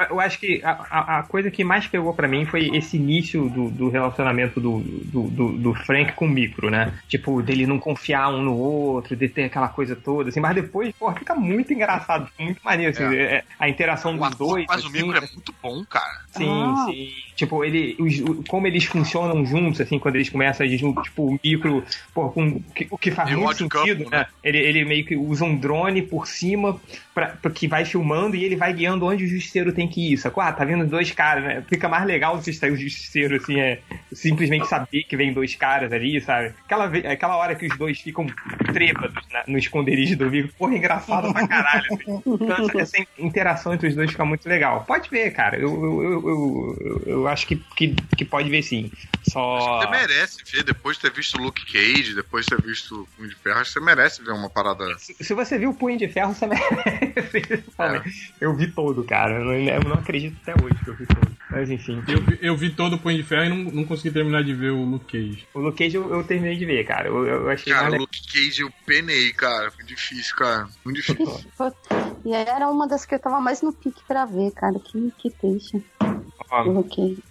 eu 0.09 0.19
acho 0.19 0.37
que 0.39 0.61
a, 0.63 1.19
a- 1.19 1.23
coisa 1.23 1.49
que 1.49 1.63
mais 1.63 1.87
pegou 1.87 2.13
pra 2.13 2.27
mim 2.27 2.45
foi 2.45 2.69
esse 2.75 2.97
início 2.97 3.49
do, 3.49 3.69
do 3.69 3.89
relacionamento 3.89 4.59
do, 4.59 4.79
do, 4.81 5.23
do- 5.29 5.51
do 5.57 5.73
Frank 5.73 6.11
com 6.13 6.25
o 6.25 6.29
Micro, 6.29 6.69
né? 6.69 6.93
Tipo, 7.07 7.41
dele 7.41 7.65
não 7.65 7.79
confiar 7.79 8.29
um 8.29 8.41
no 8.41 8.55
outro, 8.57 9.15
de 9.15 9.29
ter 9.29 9.45
aquela 9.45 9.69
coisa 9.69 9.95
toda, 9.95 10.29
assim. 10.29 10.39
Mas 10.39 10.55
depois, 10.55 10.93
pô, 10.99 11.11
fica 11.13 11.33
muito 11.35 11.73
engraçado, 11.73 12.27
muito 12.37 12.59
maneiro, 12.63 12.91
assim. 12.91 13.15
é, 13.15 13.43
a 13.57 13.69
interação 13.69 14.15
O 14.15 14.17
dos 14.17 14.35
dois. 14.35 14.65
que 14.65 14.71
faz 14.71 14.83
o 14.83 14.87
assim, 14.87 14.97
micro 15.03 15.17
é 15.17 15.21
muito 15.21 15.55
bom, 15.61 15.85
cara. 15.85 16.21
Sim, 16.31 16.49
Ah. 16.51 16.85
sim. 16.89 17.09
Tipo, 17.35 17.63
ele, 17.63 17.95
os- 17.99 18.45
como 18.47 18.67
eles 18.67 18.83
funcionam 18.85 19.45
juntos, 19.45 19.79
assim, 19.81 19.97
quando 19.99 20.15
eles 20.15 20.29
começam 20.29 20.65
a 20.65 20.69
junto, 20.69 21.01
tipo, 21.03 21.23
o 21.27 21.39
micro, 21.43 21.70
pô, 22.13 22.29
com, 22.31 22.59
que- 22.75 22.87
o 22.89 22.97
que 22.97 23.11
faz 23.11 23.29
E 23.29 23.35
muito 23.35 23.57
sentido, 23.57 24.03
Couple, 24.03 24.17
né? 24.17 24.25
Ele, 24.43 24.57
ele 24.57 24.85
meio 24.85 25.05
que 25.05 25.15
usa 25.15 25.45
um 25.45 25.55
drone 25.57 26.01
por 26.01 26.27
cima 26.27 26.79
pra, 27.13 27.27
pra 27.27 27.51
que 27.51 27.67
vai 27.67 27.85
filmando 27.85 28.35
e 28.35 28.43
ele 28.43 28.55
vai 28.55 28.73
guiando 28.73 29.05
onde 29.05 29.23
o 29.23 29.27
justiceiro 29.27 29.71
tem 29.73 29.87
que 29.87 30.13
ir, 30.13 30.17
sacou? 30.17 30.43
Ah, 30.43 30.51
tá 30.51 30.65
vindo 30.65 30.85
dois 30.85 31.11
caras, 31.11 31.43
né? 31.43 31.63
Fica 31.69 31.87
mais 31.87 32.05
legal 32.05 32.41
se 32.41 32.51
sair 32.53 32.71
o 32.71 32.75
justiceiro, 32.77 33.35
assim, 33.35 33.59
é 33.59 33.79
simplesmente 34.13 34.67
saber 34.67 35.03
que 35.03 35.15
vem 35.15 35.31
dois 35.33 35.55
caras 35.55 35.91
ali, 35.91 36.19
sabe? 36.21 36.53
Aquela, 36.65 36.85
aquela 36.85 37.37
hora 37.37 37.55
que 37.55 37.65
os 37.67 37.77
dois 37.77 37.99
ficam 37.99 38.25
trêbados 38.73 39.23
na- 39.31 39.43
no 39.47 39.57
esconderijo 39.57 40.17
do 40.17 40.29
micro, 40.29 40.51
porra, 40.57 40.75
engraçado 40.75 41.31
pra 41.31 41.47
caralho, 41.47 41.85
assim. 41.91 42.21
Então, 42.25 42.65
essa, 42.65 42.81
essa 42.81 42.97
interação 43.19 43.73
entre 43.73 43.87
os 43.89 43.95
dois 43.95 44.11
fica 44.11 44.25
muito 44.25 44.47
legal. 44.47 44.83
Pode 44.87 45.09
ver, 45.09 45.31
cara. 45.31 45.57
Eu, 45.57 45.69
eu, 45.69 46.03
eu, 46.03 46.27
eu, 46.29 47.03
eu- 47.05 47.27
acho 47.27 47.45
que, 47.47 47.55
que, 47.75 47.95
que 48.17 48.25
pode 48.25 48.49
ver 48.49 48.61
sim. 48.63 48.91
Só. 49.23 49.79
Você 49.79 49.89
merece 49.89 50.37
ver, 50.51 50.63
depois 50.63 50.97
de 50.97 51.03
ter 51.03 51.11
visto 51.13 51.35
o 51.37 51.41
Luke 51.43 51.60
Cage, 51.65 52.15
depois 52.15 52.45
de 52.45 52.55
ter 52.55 52.61
visto 52.61 53.01
o 53.01 53.07
Punho 53.17 53.29
de 53.29 53.35
Ferro, 53.35 53.59
acho 53.59 53.73
que 53.73 53.79
você 53.79 53.85
merece 53.85 54.23
ver 54.23 54.31
uma 54.31 54.49
parada. 54.49 54.97
Se, 54.99 55.15
se 55.19 55.33
você 55.33 55.57
viu 55.57 55.71
o 55.71 55.73
Punho 55.75 55.97
de 55.97 56.07
Ferro, 56.07 56.33
você 56.33 56.45
merece. 56.47 57.63
Eu 58.39 58.55
vi 58.55 58.67
todo, 58.71 59.03
cara. 59.03 59.35
Eu 59.39 59.45
não, 59.45 59.53
eu 59.53 59.83
não 59.83 59.93
acredito 59.97 60.37
até 60.41 60.53
hoje 60.63 60.75
que 60.83 60.89
eu 60.89 60.95
vi 60.95 61.05
todo. 61.05 61.31
Mas 61.49 61.69
enfim. 61.69 62.03
Eu, 62.07 62.21
vi- 62.21 62.39
eu 62.41 62.55
vi 62.57 62.69
todo 62.71 62.95
o 62.95 62.99
Punho 62.99 63.17
de 63.17 63.23
Ferro 63.23 63.45
e 63.45 63.49
não, 63.49 63.71
não 63.71 63.85
consegui 63.85 64.11
terminar 64.11 64.43
de 64.43 64.53
ver 64.53 64.71
o 64.71 64.83
Luke 64.83 65.05
Cage. 65.11 65.47
O 65.53 65.59
Luke 65.59 65.77
Cage 65.83 65.95
eu, 65.97 66.13
eu 66.13 66.23
terminei 66.23 66.55
de 66.57 66.65
ver, 66.65 66.85
cara. 66.85 67.07
Eu, 67.07 67.25
eu 67.25 67.49
achei 67.49 67.71
Cara, 67.73 67.95
o 67.95 67.99
Luke 67.99 68.21
Cage 68.31 68.61
eu 68.61 68.71
penei, 68.85 69.31
cara. 69.33 69.69
Foi 69.71 69.83
difícil, 69.83 70.35
cara. 70.35 70.67
Muito 70.85 70.97
difícil. 70.97 71.25
E 72.23 72.33
era 72.35 72.67
uma 72.69 72.87
das 72.87 73.03
que 73.03 73.15
eu 73.15 73.19
tava 73.19 73.41
mais 73.41 73.63
no 73.63 73.73
pique 73.73 73.99
pra 74.07 74.25
ver, 74.25 74.51
cara. 74.51 74.79
Que, 74.79 75.11
que 75.17 75.31
triste. 75.31 75.83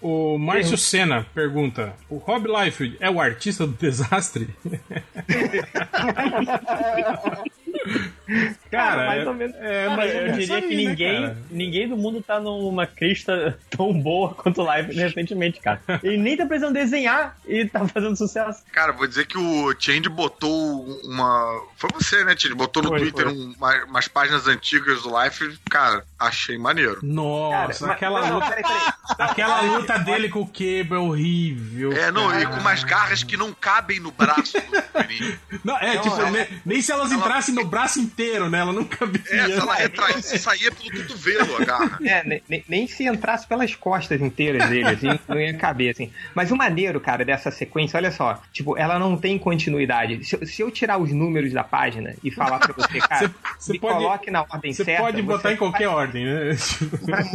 O 0.00 0.38
Márcio 0.38 0.78
Senna 0.78 1.26
pergunta: 1.34 1.94
O 2.08 2.16
Rob 2.16 2.48
Liefeld 2.48 2.96
é 3.00 3.10
o 3.10 3.20
artista 3.20 3.66
do 3.66 3.74
desastre? 3.74 4.48
Cara, 8.70 9.06
mais 9.06 9.22
é- 9.22 9.28
ou 9.28 9.34
menos. 9.34 9.56
é 9.56 9.84
Cara, 9.84 9.96
mais 9.96 10.10
ou 10.14 10.16
eu 10.20 10.22
menos 10.26 10.38
diria 10.46 10.62
que 10.62 10.68
né, 10.68 10.76
ninguém, 10.76 11.22
cara? 11.22 11.38
ninguém 11.50 11.88
do 11.88 11.96
mundo 11.96 12.22
tá 12.22 12.38
numa 12.40 12.86
crista 12.86 13.58
tão 13.70 13.92
boa 13.92 14.34
quanto 14.34 14.60
o 14.60 14.64
Live 14.64 14.94
recentemente, 14.94 15.60
cara. 15.60 15.80
Ele 16.02 16.16
nem 16.16 16.36
tá 16.36 16.46
precisando 16.46 16.74
desenhar 16.74 17.36
e 17.46 17.64
tá 17.64 17.86
fazendo 17.88 18.16
sucesso. 18.16 18.62
Cara, 18.72 18.92
vou 18.92 19.06
dizer 19.06 19.26
que 19.26 19.38
o 19.38 19.74
Change 19.78 20.08
botou 20.08 20.84
uma. 21.04 21.62
Foi 21.76 21.90
você, 21.92 22.24
né, 22.24 22.34
Change? 22.36 22.54
Botou 22.54 22.82
no 22.82 22.90
Foi, 22.90 23.00
Twitter 23.00 23.24
foi. 23.26 23.34
um- 23.34 23.54
uma- 23.56 23.84
umas 23.84 24.08
páginas 24.08 24.46
antigas 24.46 25.02
do 25.02 25.20
Life. 25.22 25.58
Cara, 25.68 26.04
achei 26.18 26.56
maneiro. 26.58 26.98
Nossa, 27.02 27.80
Cara, 27.86 27.92
aquela, 27.94 28.20
mas- 28.20 28.30
luta, 28.30 28.46
peraí, 28.46 28.62
peraí. 28.62 28.92
aquela 29.30 29.60
luta 29.62 29.98
dele 29.98 30.28
com 30.28 30.40
o 30.40 30.46
Cable 30.46 30.94
é 30.94 30.98
horrível. 30.98 31.92
É, 31.92 32.10
não, 32.10 32.28
e 32.30 32.42
cara. 32.44 32.54
com 32.54 32.60
umas 32.60 32.84
garras 32.84 33.22
que 33.22 33.36
não 33.36 33.52
cabem 33.52 33.98
no 34.00 34.10
braço 34.10 34.58
do. 34.60 34.90
Não, 35.64 35.76
é, 35.78 35.94
Não, 35.96 36.02
tipo, 36.02 36.20
é- 36.22 36.30
ne- 36.30 36.48
nem 36.64 36.80
se 36.80 36.92
elas 36.92 37.10
ela- 37.10 37.20
entrassem 37.20 37.54
no 37.54 37.64
braço 37.66 37.98
inteiro, 38.00 38.19
né? 38.50 38.58
Ela 38.58 38.72
nunca 38.72 39.06
via. 39.06 39.20
É, 39.30 39.46
se 39.46 39.52
ela 39.52 39.74
retraísse, 39.74 40.38
saía 40.38 40.70
pelo 40.72 40.90
cotovelo 40.90 41.56
a 41.56 41.64
garra. 41.64 41.98
É, 42.04 42.24
ne- 42.24 42.42
ne- 42.48 42.64
nem, 42.68 42.86
se 42.86 43.04
entrasse 43.04 43.46
pelas 43.46 43.74
costas 43.74 44.20
inteiras 44.20 44.68
dele, 44.68 44.88
assim, 44.88 45.18
não 45.28 45.40
ia 45.40 45.54
caber, 45.54 45.90
assim. 45.92 46.12
Mas 46.34 46.50
o 46.50 46.56
maneiro, 46.56 47.00
cara, 47.00 47.24
dessa 47.24 47.50
sequência, 47.50 47.96
olha 47.96 48.10
só, 48.10 48.40
tipo, 48.52 48.76
ela 48.76 48.98
não 48.98 49.16
tem 49.16 49.38
continuidade. 49.38 50.24
Se, 50.24 50.34
eu- 50.36 50.46
se 50.46 50.62
eu 50.62 50.70
tirar 50.70 50.98
os 50.98 51.12
números 51.12 51.52
da 51.52 51.62
página 51.64 52.14
e 52.24 52.30
falar 52.30 52.58
pra 52.58 52.72
você, 52.74 52.98
cara, 53.06 53.32
Você- 53.58 53.72
me 53.72 53.78
pode- 53.78 53.94
coloque 53.94 54.30
na 54.30 54.42
ordem 54.42 54.72
Você 54.72 54.84
certa. 54.84 55.02
pode 55.02 55.22
botar 55.22 55.48
você 55.48 55.54
em 55.54 55.56
qualquer 55.56 55.86
vai- 55.86 55.94
ordem, 55.96 56.24
né? 56.24 56.54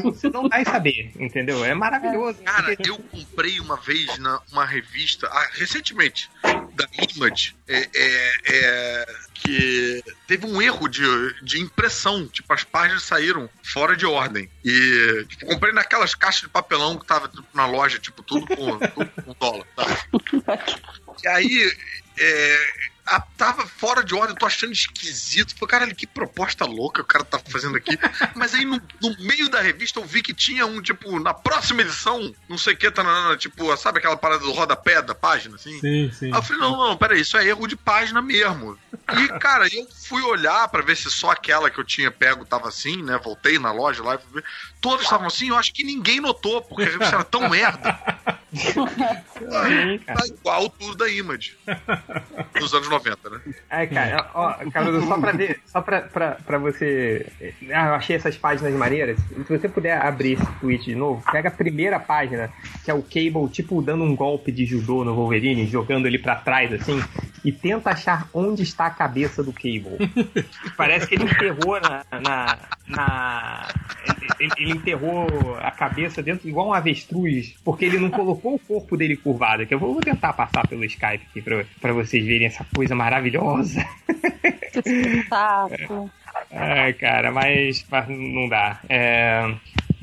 Você 0.04 0.30
não 0.30 0.48
vai 0.50 0.63
saber, 0.65 1.12
entendeu? 1.19 1.63
É 1.63 1.74
maravilhoso. 1.74 2.41
Cara, 2.43 2.76
eu 2.86 2.98
comprei 2.98 3.60
uma 3.60 3.78
vez 3.78 4.17
na 4.19 4.39
uma 4.52 4.65
revista, 4.65 5.28
ah, 5.32 5.48
recentemente, 5.54 6.30
da 6.75 6.88
Image, 7.15 7.55
é, 7.67 7.89
é, 7.95 8.33
é, 8.47 9.05
que 9.33 10.03
teve 10.27 10.45
um 10.45 10.61
erro 10.61 10.88
de, 10.88 11.03
de 11.41 11.61
impressão. 11.61 12.27
Tipo, 12.27 12.53
as 12.53 12.63
páginas 12.63 13.03
saíram 13.03 13.49
fora 13.63 13.95
de 13.95 14.05
ordem. 14.05 14.49
E 14.63 15.25
tipo, 15.29 15.45
comprei 15.45 15.73
naquelas 15.73 16.13
caixas 16.13 16.41
de 16.41 16.49
papelão 16.49 16.97
que 16.97 17.05
tava 17.05 17.27
tipo, 17.27 17.45
na 17.53 17.65
loja, 17.65 17.97
tipo, 17.99 18.21
tudo 18.21 18.45
com, 18.47 18.77
tudo 18.77 19.11
com 19.23 19.35
dólar. 19.39 19.67
Tá? 19.75 19.85
E 21.23 21.27
aí, 21.29 21.73
é, 22.19 22.67
a- 23.06 23.22
tava 23.38 23.65
fora 23.68 24.04
de 24.04 24.13
ordem, 24.15 24.32
eu 24.32 24.39
tô 24.39 24.46
achando 24.46 24.74
esquisito. 24.74 25.54
Falei, 25.56 25.68
caralho, 25.72 25.96
que 25.96 26.08
proposta 26.08 26.65
louca 26.65 27.02
o 27.02 27.06
cara 27.06 27.24
tá 27.24 27.39
fazendo 27.50 27.78
aqui. 27.78 27.98
Mas 28.36 28.54
aí 28.54 28.65
no, 28.65 28.82
no 29.02 29.15
meio 29.20 29.50
da 29.50 29.62
revista 29.62 30.00
eu 30.00 30.06
vi 30.06 30.22
que 30.22 30.34
tinha 30.34 30.65
um, 30.65 30.82
tipo, 30.82 31.20
na 31.20 31.34
próxima 31.34 31.82
edição, 31.82 32.34
não 32.50 32.58
sei 32.58 32.74
o 32.74 32.78
que, 32.78 32.89
tá 32.91 33.04
na, 33.04 33.38
tipo, 33.38 33.76
sabe 33.78 34.00
aquela 34.00 34.18
parada 34.18 34.41
do 34.44 34.52
rodapé 34.52 35.02
da 35.02 35.13
página, 35.15 35.56
assim? 35.56 35.80
Sim, 35.80 36.12
sim. 36.12 36.26
Aí 36.32 36.39
eu 36.39 36.44
falei, 36.44 36.62
não, 36.62 36.78
não, 36.78 36.98
peraí, 36.98 37.22
isso 37.22 37.38
é 37.38 37.46
erro 37.46 37.68
de 37.68 37.76
página 37.76 38.22
mesmo. 38.22 38.78
E, 39.18 39.28
cara, 39.39 39.68
eu 39.74 39.88
fui 40.06 40.22
olhar 40.22 40.68
pra 40.70 40.84
ver 40.84 40.96
se 40.96 41.10
só 41.10 41.32
aquela 41.32 41.70
que 41.70 41.80
eu 41.80 41.84
tinha 41.84 42.12
pego 42.12 42.46
tava 42.46 42.68
assim, 42.68 43.02
né? 43.02 43.20
Voltei 43.24 43.58
na 43.58 43.72
loja 43.72 44.04
lá 44.04 44.15
e 44.15 44.18
fui 44.20 44.41
ver. 44.41 44.44
Todas 44.80 45.02
estavam 45.02 45.26
assim, 45.26 45.50
eu 45.50 45.58
acho 45.58 45.74
que 45.74 45.84
ninguém 45.84 46.20
notou, 46.20 46.62
porque 46.62 46.84
a 46.84 46.86
revista 46.86 47.15
era 47.15 47.24
tão 47.24 47.50
merda. 47.50 47.94
Tá 50.06 50.26
igual 50.28 50.70
tudo 50.70 50.96
da 50.96 51.10
Image. 51.10 51.58
Dos 52.60 52.74
anos 52.74 52.88
90, 52.88 53.30
né? 53.30 53.39
Ai, 53.70 53.88
cara, 53.88 54.30
ó, 54.34 54.54
Caruso, 54.72 55.08
só 55.08 55.20
pra 55.20 55.32
ver, 55.32 55.62
só 55.65 55.82
pra, 55.82 56.02
pra, 56.02 56.32
pra 56.46 56.58
você. 56.58 57.26
Ah, 57.74 57.88
eu 57.88 57.94
achei 57.96 58.15
essas 58.15 58.38
páginas 58.38 58.74
maneiras. 58.74 59.18
Se 59.20 59.58
você 59.58 59.68
puder 59.68 59.99
abrir 59.99 60.34
esse 60.34 60.45
tweet 60.60 60.86
de 60.86 60.95
novo, 60.95 61.24
pega 61.32 61.49
a 61.49 61.51
primeira 61.51 61.99
página, 61.99 62.51
que 62.84 62.91
é 62.91 62.93
o 62.93 63.01
Cable, 63.01 63.49
tipo, 63.51 63.82
dando 63.82 64.03
um 64.03 64.16
golpe 64.16 64.51
de 64.51 64.66
judô 64.66 65.03
no 65.03 65.16
Wolverine, 65.16 65.68
jogando 65.68 66.06
ele 66.06 66.20
pra 66.20 66.36
trás, 66.36 66.72
assim, 66.72 67.03
e 67.43 67.51
tenta 67.51 67.89
achar 67.89 68.30
onde 68.34 68.64
está 68.64 68.86
a 68.86 68.91
cabeça 68.91 69.43
do 69.43 69.51
Cable. 69.51 69.95
Parece 70.78 71.08
que 71.08 71.16
ele 71.16 71.24
enterrou 71.26 71.80
na. 71.82 72.04
na, 72.20 72.58
na- 72.88 73.68
ele, 74.39 74.52
ele 74.58 74.72
enterrou 74.72 75.28
a 75.62 75.72
cabeça 75.72 76.22
dentro, 76.22 76.48
igual 76.48 76.68
um 76.70 76.74
avestruz, 76.74 77.56
porque 77.64 77.86
ele 77.86 77.98
não 78.00 78.10
colocou 78.10 78.56
o 78.56 78.60
corpo 78.60 78.96
dele 78.98 79.16
curvado. 79.18 79.66
Que 79.66 79.74
eu 79.74 79.80
vou, 79.80 79.93
vou 79.93 80.02
tentar 80.02 80.34
passar 80.34 80.68
pelo 80.68 80.84
Skype 80.86 81.26
aqui 81.30 81.41
pra, 81.41 81.64
pra 81.82 81.93
vocês 81.93 82.26
verem 82.26 82.48
essa 82.48 82.66
coisa 82.74 82.93
maravilhosa. 82.96 83.86
Que 84.74 84.80
espetáculo. 84.80 86.10
Ai, 86.52 86.93
cara, 86.93 87.32
mas, 87.32 87.86
mas 87.89 88.08
não 88.10 88.48
dá. 88.50 88.80
É, 88.89 89.54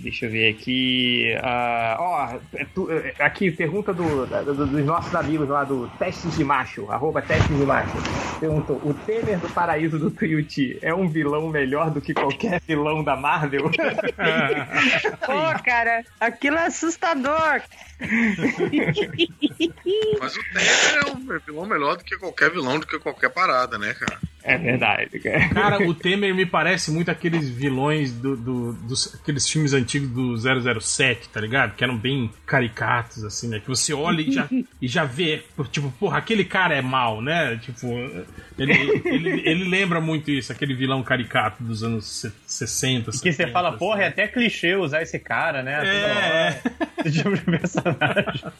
deixa 0.03 0.27
eu 0.27 0.31
ver 0.31 0.51
aqui. 0.55 1.35
Ah, 1.43 1.97
Ó, 1.99 2.39
tu- 2.75 2.91
é, 2.91 3.15
aqui, 3.21 3.51
pergunta 3.51 3.93
do, 3.95 4.27
do- 4.27 4.67
dos 4.67 4.85
nossos 4.85 5.15
amigos 5.15 5.49
lá 5.49 5.65
do 5.65 5.89
Testes 5.99 6.37
de 6.37 6.45
Macho, 6.45 6.91
arroba 6.91 7.23
Testes 7.23 7.57
de 7.57 7.65
Macho. 7.65 7.93
Perguntou: 8.41 8.77
o 8.85 8.93
Temer 8.95 9.39
do 9.39 9.49
Paraíso 9.51 9.99
do 9.99 10.11
Tuiuti 10.11 10.79
é 10.83 10.93
um 10.95 11.09
vilão 11.09 11.49
melhor 11.49 11.91
do 11.91 12.01
que 12.01 12.13
qualquer 12.13 12.61
vilão 12.67 13.05
da 13.05 13.17
Marvel? 13.17 13.71
Pô, 15.25 15.63
cara, 15.65 16.05
aquilo 16.21 16.57
é 16.57 16.67
assustador. 16.67 17.63
Mas 20.21 20.37
o 20.37 20.43
Temer 20.53 21.03
é 21.07 21.11
um 21.13 21.39
vilão 21.47 21.67
melhor 21.67 21.97
do 21.97 22.05
que 22.05 22.17
qualquer 22.17 22.51
vilão, 22.51 22.79
do 22.79 22.87
que 22.87 22.99
qualquer 22.99 23.31
parada, 23.31 23.79
né, 23.79 23.95
cara? 23.95 24.19
É 24.45 24.59
verdade, 24.59 25.19
cara. 25.21 25.49
Cara, 25.51 25.89
o 25.89 25.95
Temer 25.95 26.35
me 26.35 26.45
parece 26.47 26.91
muito 26.91 27.11
aqueles 27.11 27.49
vilões 27.49 28.13
do, 28.13 28.37
do- 28.37 28.73
dos 28.73 29.15
aqueles 29.15 29.49
filmes 29.49 29.73
antigos 29.73 30.09
do 30.11 30.81
007, 30.81 31.29
tá 31.29 31.41
ligado? 31.41 31.75
Que 31.75 31.85
eram 31.85 31.97
bem 31.97 32.31
caricatos, 32.47 33.25
assim, 33.25 33.49
né? 33.49 33.61
Que 33.61 33.69
você 33.69 33.93
olha 33.93 34.21
e 34.21 34.33
já, 34.33 34.49
e 34.81 34.89
já 34.89 35.05
vê, 35.05 35.43
tipo, 35.71 35.91
porra, 35.93 36.19
aquele 36.19 36.45
cara 36.45 36.75
é 36.75 36.83
mal, 36.83 37.21
né? 37.23 37.57
Tipo, 37.63 37.87
ele, 38.59 38.73
ele, 39.05 39.43
ele 39.49 39.65
lembra 39.69 40.01
muito 40.01 40.31
isso, 40.31 40.53
aquele 40.53 40.75
vilão 40.75 41.03
caricato 41.03 41.63
dos 41.63 41.83
anos 41.83 42.07
se- 42.21 42.33
60, 42.47 43.11
Que 43.11 43.17
você 43.19 43.33
70, 43.33 43.53
fala, 43.53 43.69
assim. 43.71 43.79
porra, 43.79 44.03
é 44.03 44.09
até 44.09 44.27
clichê 44.29 44.75
usar 44.75 45.03
esse 45.03 45.19
cara, 45.19 45.63
né? 45.63 45.73
É. 45.83 45.83
Toda 45.83 46.27
hora. 46.27 46.63
Esse 47.05 47.19
tipo 47.19 47.37
de 47.37 47.43
personagem. 47.45 48.53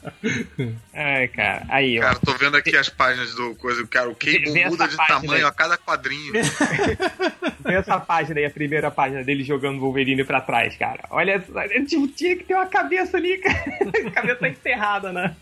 Ai, 0.95 1.29
cara. 1.29 1.65
Aí, 1.69 1.99
ó. 1.99 2.03
Cara, 2.03 2.19
tô 2.19 2.33
vendo 2.35 2.57
aqui 2.57 2.77
as 2.77 2.89
páginas 2.89 3.35
do 3.35 3.55
coisa, 3.57 3.87
cara, 3.87 4.09
o 4.09 4.15
Cable 4.15 4.65
muda 4.69 4.87
de 4.89 4.97
página 4.97 5.21
tamanho 5.21 5.45
aí. 5.45 5.51
a 5.51 5.53
cada 5.53 5.72
quadrinho. 5.77 6.33
Tem 7.65 7.77
essa 7.77 7.99
página 8.01 8.41
aí, 8.41 8.45
a 8.47 8.51
primeira 8.51 8.91
página 8.91 9.23
dele 9.23 9.45
jogando 9.45 9.81
Wolverine 9.81 10.25
pra 10.25 10.41
trás, 10.41 10.77
cara. 10.77 11.05
Olha, 11.11 11.39
tipo, 11.87 12.09
tinha 12.09 12.37
que 12.37 12.45
ter 12.45 12.55
uma 12.55 12.67
cabeça 12.67 13.17
ali, 13.17 13.39
cara. 13.39 13.63
Cabeça 14.13 14.49
enterrada, 14.49 15.13
né? 15.13 15.37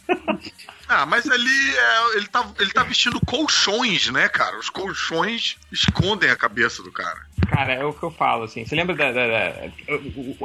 Ah, 0.93 1.07
mas 1.07 1.24
ali 1.30 1.47
é, 1.76 2.16
ele, 2.16 2.26
tá, 2.26 2.45
ele 2.59 2.70
tá 2.72 2.82
vestindo 2.82 3.20
colchões, 3.24 4.09
né, 4.11 4.28
cara? 4.28 4.59
Os 4.59 4.68
colchões 4.68 5.57
escondem 5.70 6.28
a 6.28 6.34
cabeça 6.36 6.82
do 6.82 6.91
cara. 6.91 7.20
Cara, 7.49 7.74
é 7.74 7.84
o 7.84 7.93
que 7.93 8.03
eu 8.03 8.11
falo, 8.11 8.43
assim. 8.43 8.64
Você 8.66 8.74
lembra 8.74 8.97
da. 8.97 9.12
da- 9.12 9.26
da- 9.28 9.70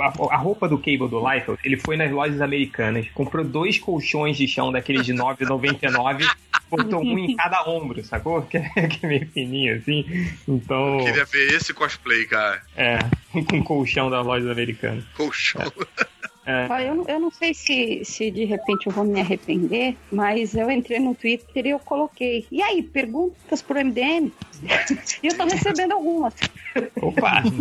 a, 0.03 0.35
a 0.35 0.37
roupa 0.37 0.67
do 0.69 0.77
Cable 0.77 1.09
do 1.09 1.19
Liefeld? 1.27 1.59
Ele 1.63 1.77
foi 1.77 1.97
nas 1.97 2.11
lojas 2.11 2.39
americanas, 2.41 3.07
comprou 3.13 3.43
dois 3.43 3.79
colchões 3.79 4.37
de 4.37 4.47
chão 4.47 4.71
daqueles 4.71 5.03
de 5.05 5.13
9,99, 5.13 6.27
botou 6.69 7.01
um 7.03 7.17
em 7.17 7.35
cada 7.35 7.67
ombro, 7.67 8.03
sacou? 8.05 8.41
Que 8.49 8.57
é, 8.57 8.87
que 8.87 9.03
é 9.05 9.09
meio 9.09 9.27
fininho, 9.31 9.77
assim. 9.77 10.05
Então, 10.47 10.99
Queria 11.03 11.25
ver 11.25 11.53
esse 11.55 11.73
cosplay, 11.73 12.25
cara. 12.25 12.61
é, 12.77 12.99
com 13.49 13.63
colchão 13.63 14.09
das 14.11 14.23
lojas 14.25 14.49
americanas. 14.49 15.03
Colchão. 15.15 15.61
É. 15.61 16.05
Ó, 16.69 16.77
Eu, 16.79 16.95
não- 16.95 17.05
eu 17.07 17.19
não 17.19 17.31
sei 17.31 17.53
se, 17.53 18.03
se 18.05 18.29
de 18.31 18.45
repente 18.45 18.87
eu 18.87 18.93
vou 18.93 19.03
me 19.03 19.19
arrepender, 19.19 19.97
mas 20.11 20.53
eu 20.55 20.69
entrei 20.69 20.99
no 20.99 21.15
Twitter 21.15 21.65
e 21.65 21.69
eu 21.71 21.79
coloquei. 21.79 22.47
E 22.51 22.61
aí, 22.61 22.83
perguntas 22.83 23.61
pro 23.61 23.79
MDM? 23.79 24.31
e 25.23 25.27
eu 25.27 25.37
tô 25.37 25.45
recebendo 25.45 25.93
algumas. 25.93 26.33
Opa! 27.01 27.43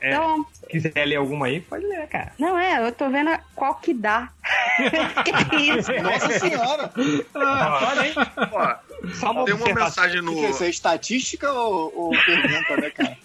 É. 0.00 0.08
Então, 0.10 0.44
quiser 0.68 0.92
ler 1.06 1.16
alguma 1.16 1.46
aí, 1.46 1.62
pode 1.62 1.86
ler, 1.86 2.06
cara. 2.08 2.32
não 2.38 2.58
é, 2.58 2.86
eu 2.86 2.92
tô 2.92 3.08
vendo 3.08 3.30
a- 3.30 3.40
qual 3.56 3.76
que 3.76 3.94
dá. 3.94 4.30
que 5.50 5.56
isso? 5.56 5.90
Nossa 6.02 6.38
senhora! 6.38 6.92
Olha, 7.34 8.06
hein? 8.06 8.14
Ó, 8.52 8.74
Só 9.14 9.30
uma 9.30 9.44
tem 9.46 9.54
uma 9.54 9.72
mensagem 9.74 10.20
no. 10.20 10.32
que, 10.34 10.40
que 10.40 10.44
é 10.44 10.50
isso? 10.50 10.64
É 10.64 10.68
estatística 10.68 11.50
ou, 11.50 11.90
ou 11.96 12.10
pergunta, 12.10 12.76
né, 12.76 12.90
cara? 12.90 13.16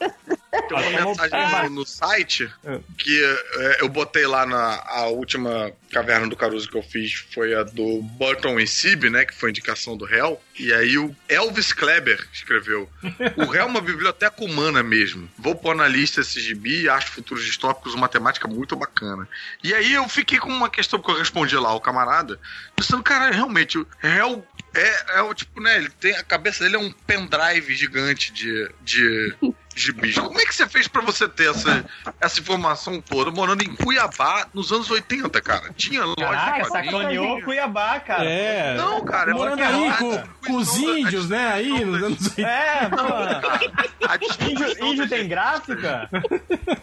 Tem 0.70 0.78
uma 0.78 1.06
mensagem 1.06 1.70
no, 1.70 1.82
no 1.82 1.86
site 1.86 2.50
que 2.98 3.38
é, 3.56 3.82
eu 3.82 3.90
botei 3.90 4.26
lá 4.26 4.46
na 4.46 4.82
a 4.86 5.08
última 5.08 5.72
caverna 5.92 6.28
do 6.28 6.36
Caruso 6.36 6.70
que 6.70 6.78
eu 6.78 6.84
fiz 6.84 7.26
foi 7.34 7.56
a 7.56 7.64
do 7.64 8.02
Burton 8.02 8.60
e 8.60 8.68
Sib, 8.68 9.10
né? 9.10 9.26
Que 9.26 9.34
foi 9.34 9.50
indicação 9.50 9.98
do 9.98 10.06
réu. 10.06 10.40
E 10.58 10.74
aí 10.74 10.98
o 10.98 11.16
Elvis 11.28 11.74
Kleber 11.74 12.26
escreveu: 12.32 12.90
O 13.36 13.46
réu 13.46 13.64
é 13.64 13.66
uma 13.66 13.82
biblioteca 13.82 14.44
humana 14.44 14.84
mesmo. 14.84 15.30
Vou 15.38 15.56
pôr 15.56 15.76
na 15.76 15.88
lista 15.88 16.22
esse 16.22 16.40
gibi, 16.40 16.88
acho 16.88 17.12
futuros 17.12 17.44
distópicos 17.44 17.94
uma 17.94 18.08
temática 18.08 18.48
muito 18.48 18.76
bacana. 18.76 19.28
E 19.64 19.74
aí 19.74 19.94
eu 19.94 20.08
fiquei 20.08 20.38
com 20.38 20.50
uma 20.50 20.70
questão 20.70 21.00
que 21.00 21.10
eu 21.10 21.18
respondi 21.18 21.56
lá 21.56 21.70
ao 21.70 21.82
camarada, 21.82 22.40
pensando, 22.76 23.04
cara, 23.04 23.32
realmente, 23.32 23.78
o 23.78 23.88
réu 24.00 24.46
é, 24.74 25.20
é 25.20 25.22
o 25.22 25.34
tipo, 25.34 25.62
né? 25.62 25.78
Ele 25.78 25.90
tem 25.90 26.16
a 26.16 26.24
cabeça 26.24 26.64
dele 26.64 26.76
é 26.76 26.80
um 26.80 26.92
pendrive 26.92 27.74
gigante 27.74 28.32
de, 28.32 28.70
de 28.82 29.36
gibis. 29.80 30.18
Como 30.18 30.40
é 30.40 30.46
que 30.46 30.54
você 30.54 30.68
fez 30.68 30.88
pra 30.88 31.02
você 31.02 31.28
ter 31.28 31.50
essa, 31.50 31.86
essa 32.20 32.40
informação 32.40 33.02
toda 33.02 33.32
morando 33.32 33.64
em 33.64 33.76
Cuiabá 33.76 34.48
nos 34.54 34.72
anos 34.72 34.90
80, 34.90 35.42
cara? 35.42 35.72
Tinha 35.76 36.04
loja 36.06 36.18
quadrinhos? 36.20 36.68
sacaneou 36.70 37.42
Cuiabá, 37.42 38.00
cara. 38.00 38.26
É. 38.26 38.76
Não, 38.76 39.04
cara, 39.04 39.32
é 39.32 39.34
Morando 39.34 39.64
aí 39.64 39.98
com, 39.98 40.24
com 40.46 40.56
os 40.58 40.78
índios, 40.78 41.30
né? 41.30 41.54
Aí 41.54 41.86
nos 41.86 42.04
anos 42.04 42.28
80. 42.28 42.50
É, 42.50 42.90
pô. 42.90 43.90
Índio, 44.40 44.86
índio 44.86 45.10
tem 45.10 45.28
gráfica? 45.28 46.10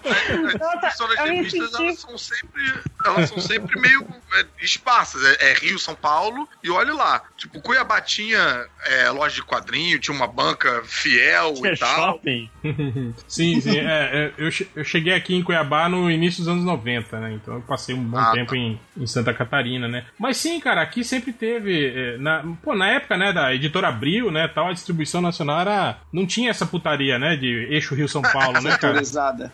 A 0.07 0.13
distribuição 0.13 0.81
das 0.81 1.01
eu 1.01 1.09
me 1.09 1.17
revistas, 1.17 1.75
elas 1.75 1.99
são 1.99 2.19
sempre, 2.19 2.75
elas 3.05 3.29
são 3.29 3.41
sempre 3.41 3.81
meio 3.81 4.07
é, 4.35 4.45
esparsas. 4.61 5.25
É, 5.25 5.51
é 5.51 5.55
Rio, 5.55 5.79
São 5.79 5.95
Paulo, 5.95 6.49
e 6.63 6.71
olha 6.71 6.95
lá. 6.95 7.23
Tipo, 7.37 7.61
Cuiabá 7.61 8.01
tinha 8.01 8.67
é, 8.85 9.11
loja 9.11 9.35
de 9.37 9.43
quadrinho, 9.43 9.99
tinha 9.99 10.15
uma 10.15 10.27
banca 10.27 10.83
fiel 10.85 11.55
e 11.65 11.77
tal. 11.77 12.13
shopping. 12.13 12.51
Sim, 13.29 13.61
sim. 13.61 13.79
é, 13.79 13.83
é, 13.85 14.33
eu, 14.39 14.49
eu 14.77 14.85
cheguei 14.85 15.13
aqui 15.15 15.35
em 15.35 15.43
Cuiabá 15.43 15.89
no 15.89 16.11
início 16.11 16.41
dos 16.41 16.49
anos 16.49 16.65
90, 16.65 17.21
né? 17.21 17.33
Então 17.35 17.55
eu 17.55 17.61
passei 17.63 17.95
um 17.95 18.03
bom 18.03 18.19
Ah, 18.19 18.33
tempo 18.33 18.51
tá. 18.51 18.57
em, 18.57 18.79
em 18.97 19.07
Santa 19.07 19.33
Catarina, 19.35 19.87
né? 19.89 20.05
Mas 20.19 20.37
sim, 20.37 20.59
cara, 20.61 20.81
aqui 20.83 21.03
sempre 21.05 21.33
teve. 21.33 21.87
é, 21.87 22.19
na, 22.19 22.45
pô, 22.63 22.75
na 22.75 22.89
época, 22.89 23.17
né, 23.17 23.33
da 23.33 23.55
editora 23.55 23.89
Abril, 23.89 24.31
né, 24.31 24.49
tal, 24.49 24.69
a 24.69 24.73
distribuição 24.73 25.21
nacional 25.21 25.61
era. 25.61 25.99
Não 26.13 26.27
tinha 26.27 26.51
essa 26.51 26.67
putaria, 26.67 27.19
né? 27.19 27.37
De 27.37 27.47
eixo 27.71 27.95
Rio-São 27.95 28.23
Paulo, 28.33 28.61
né, 28.61 28.77
cara? 28.79 29.01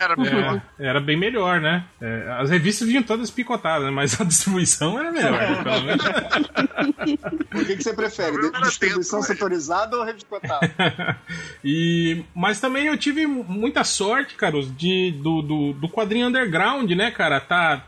Era 0.01 0.17
melhor. 0.17 0.63
É, 0.79 0.87
era 0.87 1.01
bem 1.01 1.17
melhor, 1.17 1.61
né? 1.61 1.85
É, 2.01 2.37
as 2.39 2.51
revistas 2.51 2.89
vinham 2.89 3.03
todas 3.03 3.31
picotadas, 3.31 3.85
né? 3.87 3.91
mas 3.91 4.21
a 4.21 4.25
distribuição 4.25 4.99
era 4.99 5.11
melhor. 5.11 5.33
né, 5.33 5.63
pelo 5.63 5.83
menos. 5.83 6.05
O 7.55 7.65
que, 7.65 7.77
que 7.77 7.83
você 7.83 7.95
prefere? 7.95 8.37
Distribuição 8.63 9.19
atento, 9.21 9.33
setorizada 9.35 9.97
ou 9.97 10.05
revista 10.05 10.29
cotada? 10.29 11.17
e, 11.65 12.25
mas 12.35 12.61
também 12.61 12.87
eu 12.87 12.97
tive 12.97 13.12
muita 13.27 13.85
sorte, 13.85 14.35
Caruso, 14.35 14.73
de, 14.73 15.13
do, 15.13 15.43
do, 15.43 15.73
do 15.75 15.89
quadrinho 15.89 16.27
underground, 16.27 16.91
né, 16.93 17.11
cara? 17.11 17.41
Tá, 17.41 17.85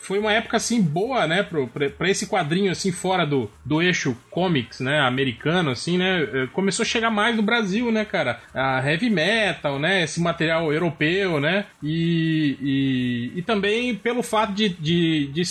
foi 0.00 0.18
uma 0.18 0.32
época 0.32 0.56
assim 0.56 0.80
boa, 0.80 1.26
né, 1.26 1.42
pro, 1.42 1.66
pra, 1.68 1.88
pra 1.90 2.08
esse 2.10 2.26
quadrinho 2.26 2.70
assim 2.70 2.92
fora 2.92 3.26
do, 3.26 3.50
do 3.64 3.82
eixo 3.82 4.16
comics, 4.30 4.80
né, 4.80 5.00
americano, 5.00 5.70
assim, 5.70 5.98
né? 5.98 6.22
eh, 6.22 6.48
Começou 6.52 6.82
a 6.82 6.86
chegar 6.86 7.10
mais 7.10 7.36
no 7.36 7.42
Brasil, 7.42 7.90
né, 7.90 8.04
cara? 8.04 8.40
A 8.54 8.82
heavy 8.88 9.10
metal, 9.10 9.78
né? 9.78 10.02
Esse 10.02 10.20
material 10.20 10.72
europeu, 10.72 11.40
né? 11.40 11.66
E, 11.82 12.56
e, 12.60 13.38
e 13.38 13.42
também 13.42 13.94
pelo 13.94 14.22
fato 14.22 14.52
de, 14.52 14.68
de, 14.68 15.26
de 15.28 15.42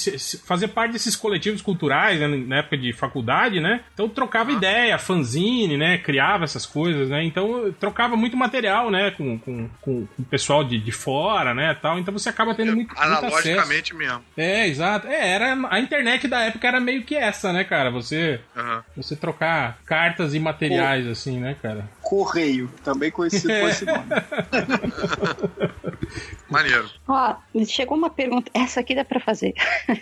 fazer 0.45 0.69
parte 0.69 0.91
desses 0.93 1.15
coletivos 1.15 1.61
culturais, 1.61 2.19
né, 2.19 2.28
na 2.28 2.57
época 2.57 2.78
de 2.78 2.93
faculdade, 2.93 3.59
né? 3.59 3.82
Então 3.93 4.07
trocava 4.09 4.51
ideia, 4.51 4.97
fanzine, 4.97 5.78
né? 5.78 5.97
Criava 5.97 6.43
essas 6.43 6.65
coisas, 6.65 7.09
né? 7.09 7.23
Então 7.23 7.73
trocava 7.80 8.15
muito 8.15 8.36
material, 8.38 8.89
né? 8.89 9.11
Com, 9.18 9.38
com, 9.39 9.70
com, 9.82 10.07
o 10.20 10.24
pessoal 10.26 10.63
de, 10.63 10.80
de 10.80 10.91
fora, 10.91 11.53
né? 11.53 11.74
Tal. 11.82 11.97
Então 11.97 12.13
você 12.13 12.30
acaba 12.30 12.53
tendo 12.53 12.76
muito. 12.76 12.93
Analogicamente 12.97 13.95
mesmo. 13.95 14.24
É, 14.36 14.68
exato. 14.68 15.07
É, 15.07 15.30
era, 15.30 15.57
a 15.70 15.80
internet 15.80 16.28
da 16.28 16.41
época 16.41 16.68
era 16.68 16.80
meio 16.80 17.03
que 17.03 17.15
essa, 17.15 17.51
né, 17.51 17.63
cara? 17.63 17.89
Você, 17.89 18.39
Aham. 18.55 18.84
você 18.95 19.15
trocar 19.15 19.80
cartas 19.86 20.34
imateriais, 20.34 21.07
assim, 21.07 21.39
né, 21.39 21.55
cara? 21.61 21.89
Correio, 22.08 22.72
também 22.86 23.12
conhecido 23.12 23.49
por 23.49 23.70
esse 23.70 23.84
nome. 23.84 24.05
Maneiro. 26.49 26.89
Ó, 27.05 27.36
chegou 27.66 27.97
uma 27.97 28.10
pergunta. 28.10 28.49
Essa 28.53 28.80
aqui 28.80 28.95
dá 28.95 29.03
pra 29.03 29.20
fazer. 29.20 29.53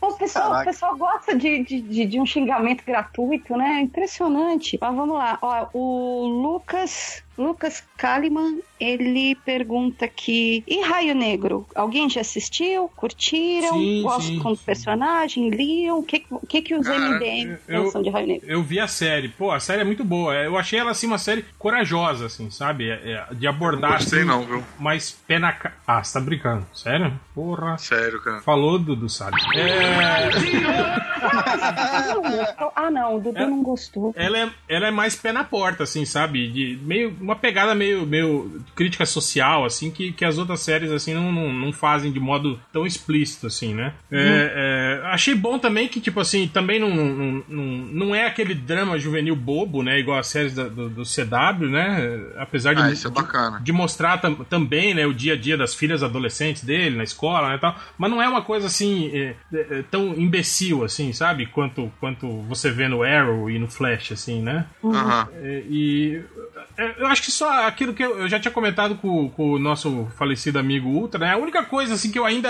o, 0.00 0.12
pessoal, 0.12 0.60
o 0.60 0.64
pessoal 0.64 0.96
gosta 0.96 1.34
de, 1.34 1.64
de, 1.64 1.80
de, 1.80 2.06
de 2.06 2.20
um 2.20 2.24
xingamento 2.24 2.84
gratuito, 2.86 3.56
né? 3.56 3.80
Impressionante. 3.80 4.78
Mas 4.80 4.94
vamos 4.94 5.18
lá. 5.18 5.40
Ó, 5.42 5.66
o 5.74 6.28
Lucas. 6.28 7.24
Lucas 7.36 7.82
Kalimann, 7.96 8.60
ele 8.80 9.34
pergunta 9.44 10.04
aqui: 10.06 10.64
E 10.66 10.80
Raio 10.82 11.14
Negro? 11.14 11.66
Alguém 11.74 12.08
já 12.08 12.20
assistiu? 12.22 12.88
Curtiram? 12.96 13.74
Sim, 13.74 14.02
Gostam 14.02 14.22
sim, 14.22 14.38
do 14.42 14.56
personagem? 14.58 15.48
Liam? 15.50 15.98
O 15.98 16.02
que, 16.02 16.24
que, 16.48 16.62
que 16.62 16.74
os 16.74 16.86
Cara, 16.86 16.98
MDM 16.98 17.56
eu- 17.68 17.84
pensam 17.84 18.02
de 18.02 18.10
Raio 18.10 18.26
Negro? 18.26 18.48
Eu 18.50 18.62
vi 18.62 18.80
a 18.80 18.86
série. 18.88 19.28
Pô, 19.28 19.50
a 19.50 19.60
série 19.60 19.82
é 19.82 19.84
muito 19.84 20.04
boa. 20.04 20.34
Eu 20.34 20.56
achei 20.56 20.78
ela, 20.78 20.90
assim, 20.92 21.06
uma 21.06 21.18
série 21.18 21.44
corajosa, 21.58 22.26
assim, 22.26 22.50
sabe? 22.50 22.88
É- 22.90 23.24
é 23.30 23.34
de 23.34 23.46
abordar, 23.46 23.90
Não 23.90 23.96
gostei 23.98 24.20
assim, 24.20 24.28
não, 24.28 24.42
viu? 24.44 24.64
mais 24.78 25.10
pé 25.26 25.38
na... 25.38 25.52
ca- 25.52 25.72
Ah, 25.86 26.02
você 26.02 26.12
tá 26.14 26.20
brincando. 26.24 26.66
Sério? 26.72 27.12
Porra. 27.34 27.76
Sério, 27.78 28.20
cara. 28.22 28.40
Falou, 28.40 28.78
Dudu, 28.78 29.08
sabe? 29.08 29.36
É... 29.56 30.30
Ah, 32.74 32.90
não, 32.90 33.16
o 33.16 33.20
Dudu 33.20 33.38
É. 33.38 33.46
não 33.46 33.62
gostou. 33.62 34.12
ela 34.16 34.38
é, 34.38 34.50
ela 34.68 34.86
é 34.86 34.90
mais 34.90 35.14
pé 35.14 35.32
na 35.32 35.44
porta, 35.44 35.82
assim, 35.84 36.04
sabe? 36.04 36.48
De 36.50 36.78
meio, 36.82 37.14
uma 37.20 37.36
pegada 37.36 37.74
meio, 37.74 38.06
meio 38.06 38.60
crítica 38.74 39.04
social, 39.06 39.64
assim, 39.64 39.90
que, 39.90 40.12
que 40.12 40.24
as 40.24 40.38
outras 40.38 40.60
séries, 40.60 40.90
assim, 40.90 41.14
não, 41.14 41.30
não, 41.32 41.52
não 41.52 41.72
fazem 41.72 42.10
de 42.12 42.20
modo 42.20 42.58
tão 42.72 42.86
explícito, 42.86 43.46
assim, 43.46 43.74
né? 43.74 43.92
É, 44.10 45.00
é, 45.02 45.06
achei 45.08 45.34
bom 45.34 45.58
também 45.58 45.88
que, 45.88 46.00
tipo 46.00 46.20
assim, 46.20 46.48
também 46.48 46.78
não, 46.78 46.90
não, 46.94 47.44
não, 47.48 47.64
não 47.64 48.14
é 48.14 48.26
aquele 48.26 48.54
drama 48.54 48.98
juvenil 48.98 49.34
bobo, 49.36 49.82
né? 49.82 49.98
Igual 49.98 50.18
as 50.18 50.26
séries 50.26 50.54
da- 50.54 50.68
do, 50.68 50.88
do 50.88 51.02
CW, 51.04 51.68
né? 51.70 52.20
Apesar 52.38 52.74
de, 52.74 52.82
Ah, 52.82 52.90
é 52.92 53.10
bacana. 53.10 53.60
de 53.60 53.72
mostrar 53.72 54.18
tam- 54.18 54.34
também, 54.44 54.94
né, 54.94 55.06
o 55.06 55.14
dia 55.14 55.34
a 55.34 55.36
dia 55.36 55.56
das 55.56 55.74
filhas 55.74 56.02
adolescentes 56.02 56.64
dele 56.64 56.96
na 56.96 57.04
escola, 57.04 57.50
né, 57.50 57.58
tal. 57.58 57.76
Mas 57.98 58.10
não 58.10 58.22
é 58.22 58.28
uma 58.28 58.42
coisa 58.42 58.66
assim 58.66 59.10
é, 59.14 59.34
é, 59.52 59.66
é, 59.78 59.84
tão 59.90 60.14
imbecil 60.14 60.84
assim, 60.84 61.12
sabe? 61.12 61.46
Quanto 61.46 61.90
quanto 62.00 62.42
você 62.42 62.70
vê 62.70 62.88
no 62.88 63.02
Arrow 63.02 63.50
e 63.50 63.58
no 63.58 63.68
Flash, 63.68 64.12
assim, 64.12 64.40
né? 64.42 64.66
É, 65.42 65.62
e 65.68 66.22
é, 66.76 66.94
eu 67.02 67.06
acho 67.06 67.22
que 67.22 67.30
só 67.30 67.66
aquilo 67.66 67.92
que 67.94 68.02
eu, 68.02 68.20
eu 68.20 68.28
já 68.28 68.38
tinha 68.38 68.52
comentado 68.60 68.96
com, 68.96 69.28
com 69.30 69.52
o 69.52 69.58
nosso 69.58 70.06
falecido 70.16 70.58
amigo 70.58 70.88
Ultra, 70.88 71.20
né? 71.20 71.32
A 71.32 71.36
única 71.36 71.64
coisa 71.64 71.94
assim 71.94 72.10
que 72.10 72.18
eu 72.18 72.24
ainda 72.24 72.48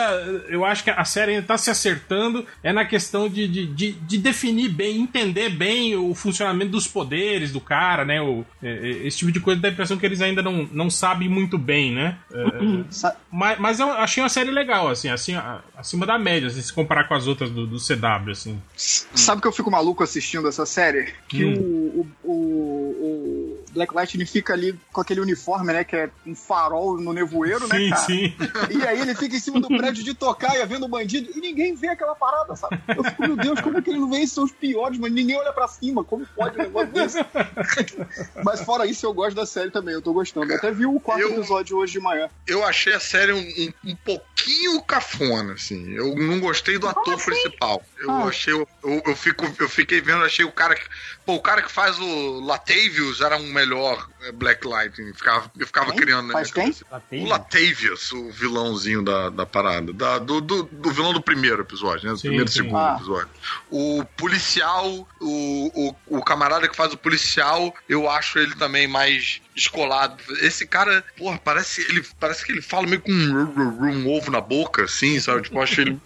eu 0.48 0.64
acho 0.64 0.82
que 0.82 0.90
a 0.90 1.04
série 1.04 1.32
ainda 1.32 1.46
tá 1.46 1.56
se 1.56 1.70
acertando 1.70 2.44
é 2.62 2.72
na 2.72 2.84
questão 2.84 3.28
de, 3.28 3.46
de, 3.46 3.66
de, 3.66 3.92
de 3.92 4.18
definir 4.18 4.68
bem, 4.68 5.00
entender 5.00 5.50
bem 5.50 5.94
o 5.96 6.14
funcionamento 6.14 6.72
dos 6.72 6.86
poderes 6.86 7.52
do 7.52 7.60
cara, 7.60 8.04
né? 8.04 8.20
O, 8.20 8.44
é, 8.62 8.68
é, 8.68 9.06
esse 9.06 9.18
tipo 9.18 9.32
de 9.32 9.40
coisa 9.40 9.60
dá 9.60 9.68
a 9.68 9.70
impressão 9.70 9.96
que 9.96 10.04
eles 10.04 10.20
ainda 10.20 10.42
não, 10.42 10.68
não 10.72 10.90
sabem 10.90 11.28
muito 11.28 11.56
bem, 11.56 11.92
né? 11.94 12.18
É, 12.32 13.14
mas, 13.30 13.58
mas 13.58 13.80
eu 13.80 13.90
achei 13.92 14.22
uma 14.22 14.28
série 14.28 14.50
legal, 14.50 14.88
assim, 14.88 15.08
assim 15.08 15.34
acima 15.76 16.04
da 16.04 16.18
média, 16.18 16.48
assim, 16.48 16.60
se 16.60 16.72
comparar 16.72 17.04
com 17.04 17.14
as 17.14 17.26
outras 17.26 17.50
do, 17.50 17.66
do 17.66 17.76
CW, 17.78 18.30
assim. 18.30 18.60
Sabe 18.76 19.40
que 19.40 19.46
eu 19.48 19.52
fico 19.52 19.70
maluco 19.70 20.02
assistindo 20.02 20.48
essa 20.48 20.66
série? 20.66 21.12
Que 21.28 21.44
Hum. 21.44 21.54
o, 21.94 22.06
o, 22.24 22.32
o, 22.32 23.59
o 23.59 23.59
Black 23.70 23.94
Lightning 23.94 24.26
fica 24.26 24.52
ali 24.52 24.78
com 24.92 25.00
aquele 25.00 25.20
uniforme, 25.20 25.72
né? 25.72 25.84
Que 25.84 25.96
é 25.96 26.10
um 26.26 26.34
farol 26.34 27.00
no 27.00 27.12
nevoeiro, 27.12 27.66
né, 27.68 27.76
sim, 27.78 27.90
cara? 27.90 28.02
sim. 28.02 28.34
E 28.70 28.86
aí 28.86 29.00
ele 29.00 29.14
fica 29.14 29.36
em 29.36 29.40
cima 29.40 29.60
do 29.60 29.68
prédio 29.68 30.02
de 30.04 30.14
tocaia 30.14 30.64
vendo 30.66 30.84
o 30.86 30.88
bandido 30.88 31.30
e 31.34 31.40
ninguém 31.40 31.74
vê 31.74 31.88
aquela 31.88 32.14
parada, 32.14 32.54
sabe? 32.56 32.80
Eu 32.88 33.04
fico, 33.04 33.22
meu 33.22 33.36
Deus, 33.36 33.60
como 33.60 33.78
é 33.78 33.82
que 33.82 33.90
ele 33.90 33.98
não 34.00 34.10
vê 34.10 34.18
esses 34.18 34.32
são 34.32 34.44
os 34.44 34.52
piores, 34.52 34.98
mas 34.98 35.12
ninguém 35.12 35.36
olha 35.36 35.52
pra 35.52 35.66
cima, 35.68 36.04
como 36.04 36.26
pode 36.36 36.56
um 36.58 36.62
negócio 36.62 36.92
desse? 36.92 37.18
mas 38.44 38.60
fora 38.62 38.86
isso, 38.86 39.06
eu 39.06 39.12
gosto 39.12 39.36
da 39.36 39.46
série 39.46 39.70
também, 39.70 39.94
eu 39.94 40.02
tô 40.02 40.12
gostando. 40.12 40.50
Eu 40.52 40.56
até 40.56 40.70
vi 40.72 40.86
o 40.86 40.98
quarto 41.00 41.22
Eu- 41.22 41.32
episódio 41.38 41.76
hoje 41.76 41.92
de 41.92 42.00
manhã. 42.00 42.28
Eu 42.46 42.64
achei 42.64 42.92
a 42.92 43.00
série 43.00 43.32
um, 43.32 43.38
um, 43.40 43.90
um 43.90 43.96
pouquinho 43.96 44.80
cafona, 44.82 45.54
assim. 45.54 45.92
Eu 45.92 46.14
não 46.16 46.40
gostei 46.40 46.78
do 46.78 46.88
ator 46.88 47.14
assim? 47.14 47.24
principal. 47.26 47.82
Eu 47.98 48.10
Ah. 48.10 48.24
achei. 48.24 48.52
Eu, 48.52 48.66
eu, 48.82 49.16
fico, 49.16 49.46
eu 49.58 49.68
fiquei 49.68 50.00
vendo, 50.00 50.24
achei 50.24 50.44
o 50.44 50.52
cara 50.52 50.74
que. 50.74 50.82
Pô, 51.24 51.34
o 51.34 51.40
cara 51.40 51.62
que 51.62 51.70
faz 51.70 51.98
o 51.98 52.40
Latavius 52.40 53.20
era 53.20 53.36
um 53.36 53.52
melhor 53.60 54.08
eh, 54.22 54.32
Black 54.32 54.66
Lightning. 54.66 55.12
Ficava, 55.12 55.50
eu 55.58 55.66
ficava 55.66 55.92
Quem? 55.92 56.00
criando 56.00 56.26
na 56.28 56.32
Faz 56.34 56.52
minha 56.52 56.64
quem? 56.66 56.72
cabeça. 56.72 57.24
O 57.24 57.28
Latavius, 57.28 58.12
o 58.12 58.30
vilãozinho 58.30 59.02
da, 59.02 59.28
da 59.30 59.46
parada. 59.46 59.92
Da, 59.92 60.18
do, 60.18 60.40
do, 60.40 60.62
do 60.64 60.90
vilão 60.90 61.12
do 61.12 61.22
primeiro 61.22 61.62
episódio, 61.62 62.06
né? 62.06 62.12
Do 62.12 62.18
Sim, 62.18 62.28
primeiro 62.28 62.48
e 62.48 62.52
sim. 62.52 62.58
segundo 62.62 62.76
Ah. 62.78 62.94
episódio. 62.96 63.28
O 63.70 64.04
policial, 64.16 64.86
o, 65.20 65.94
o, 66.08 66.18
o 66.18 66.22
camarada 66.24 66.68
que 66.68 66.76
faz 66.76 66.92
o 66.92 66.96
policial, 66.96 67.74
eu 67.88 68.08
acho 68.08 68.38
ele 68.38 68.54
também 68.54 68.86
mais 68.86 69.40
descolado. 69.54 70.22
Esse 70.40 70.66
cara, 70.66 71.04
porra, 71.16 71.38
parece, 71.38 71.82
ele, 71.82 72.04
parece 72.18 72.44
que 72.44 72.52
ele 72.52 72.62
fala 72.62 72.86
meio 72.86 73.00
com 73.00 73.12
um, 73.12 73.84
um 73.84 74.08
ovo 74.08 74.30
na 74.30 74.40
boca, 74.40 74.84
assim, 74.84 75.18
sabe? 75.20 75.42
Tipo, 75.42 75.58
eu 75.58 75.62
acho 75.62 75.80
ele. 75.80 76.00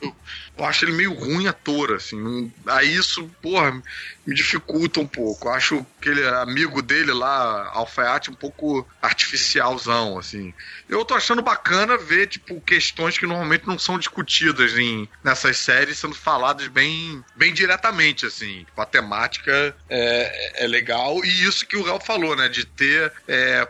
Eu, 0.57 0.65
acho 0.65 0.85
ele 0.85 0.93
meio 0.93 1.13
ruim 1.13 1.47
ator, 1.47 1.93
assim. 1.93 2.53
Aí 2.67 2.95
isso, 2.95 3.29
porra, 3.43 3.83
me 4.27 4.35
dificulta 4.35 5.01
um 5.01 5.07
pouco. 5.07 5.49
Eu 5.49 5.53
acho 5.53 5.87
aquele 6.01 6.27
amigo 6.29 6.81
dele 6.81 7.13
lá, 7.13 7.71
alfaiate, 7.73 8.31
um 8.31 8.35
pouco 8.35 8.87
artificialzão, 9.03 10.19
assim. 10.19 10.55
Eu 10.89 11.05
tô 11.05 11.15
achando 11.15 11.43
bacana 11.43 11.97
ver, 11.97 12.29
tipo, 12.29 12.61
questões 12.61 13.19
que 13.19 13.27
normalmente 13.27 13.67
não 13.67 13.79
são 13.79 13.99
discutidas 13.99 14.79
em, 14.79 15.09
nessas 15.23 15.59
séries 15.59 15.99
sendo 15.99 16.15
faladas 16.15 16.69
bem, 16.69 17.25
bem 17.37 17.53
diretamente, 17.53 18.27
assim. 18.27 18.65
Tipo, 18.65 18.81
a 18.81 18.87
temática 18.87 19.75
é, 19.89 20.65
é 20.65 20.67
legal. 20.67 21.25
E 21.25 21.45
isso 21.45 21.67
que 21.67 21.77
o 21.77 21.83
Real 21.83 22.01
falou, 22.01 22.37
né? 22.37 22.49
De 22.49 22.65
ter, 22.65 23.13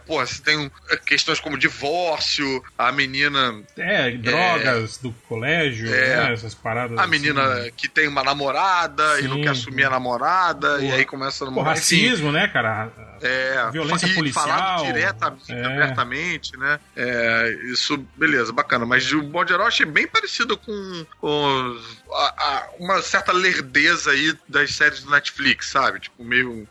pô, 0.06 0.24
você 0.24 0.42
tem 0.42 0.56
um- 0.58 0.70
questões 1.06 1.40
como 1.40 1.56
divórcio, 1.58 2.62
a 2.78 2.90
menina 2.92 3.62
É, 3.76 4.10
drogas 4.12 4.98
do 4.98 5.12
colégio, 5.28 5.92
É. 5.92 6.26
né, 6.26 6.32
essas 6.32 6.54
paradas. 6.54 6.98
a 6.98 7.02
assim. 7.02 7.10
menina 7.10 7.70
que 7.76 7.88
tem 7.88 8.08
uma 8.08 8.22
namorada 8.22 9.20
e 9.20 9.24
não 9.28 9.36
Sim, 9.36 9.42
quer 9.42 9.54
sim. 9.54 9.60
assumir 9.62 9.84
a 9.84 9.90
namorada, 9.90 10.78
e 10.78 10.86
Porra. 10.86 10.96
aí 10.96 11.04
começa 11.04 11.44
a 11.44 11.46
Pô, 11.46 11.50
namorar. 11.54 11.76
enfim. 11.78 12.06
racismo, 12.06 12.32
né, 12.32 12.48
cara? 12.48 12.90
É, 13.26 13.70
Violência 13.70 14.06
e 14.06 14.14
policial. 14.14 14.46
falado 14.46 14.84
diretamente, 14.84 15.52
É. 15.52 15.64
abertamente, 15.64 16.56
né? 16.56 16.78
É, 16.96 17.58
isso, 17.72 17.96
beleza, 18.16 18.52
bacana. 18.52 18.84
Mas 18.84 19.10
o 19.12 19.22
modo 19.22 19.48
geral, 19.48 19.66
achei 19.66 19.86
bem 19.86 20.06
parecido 20.06 20.56
com, 20.56 21.06
com 21.20 21.78
a- 22.12 22.34
a- 22.36 22.68
uma 22.78 23.00
certa 23.02 23.32
lerdeza 23.32 24.10
aí 24.10 24.34
das 24.48 24.74
séries 24.74 25.02
do 25.02 25.10
Netflix, 25.10 25.68
sabe? 25.70 26.00
Tipo, 26.00 26.22
meio. 26.24 26.66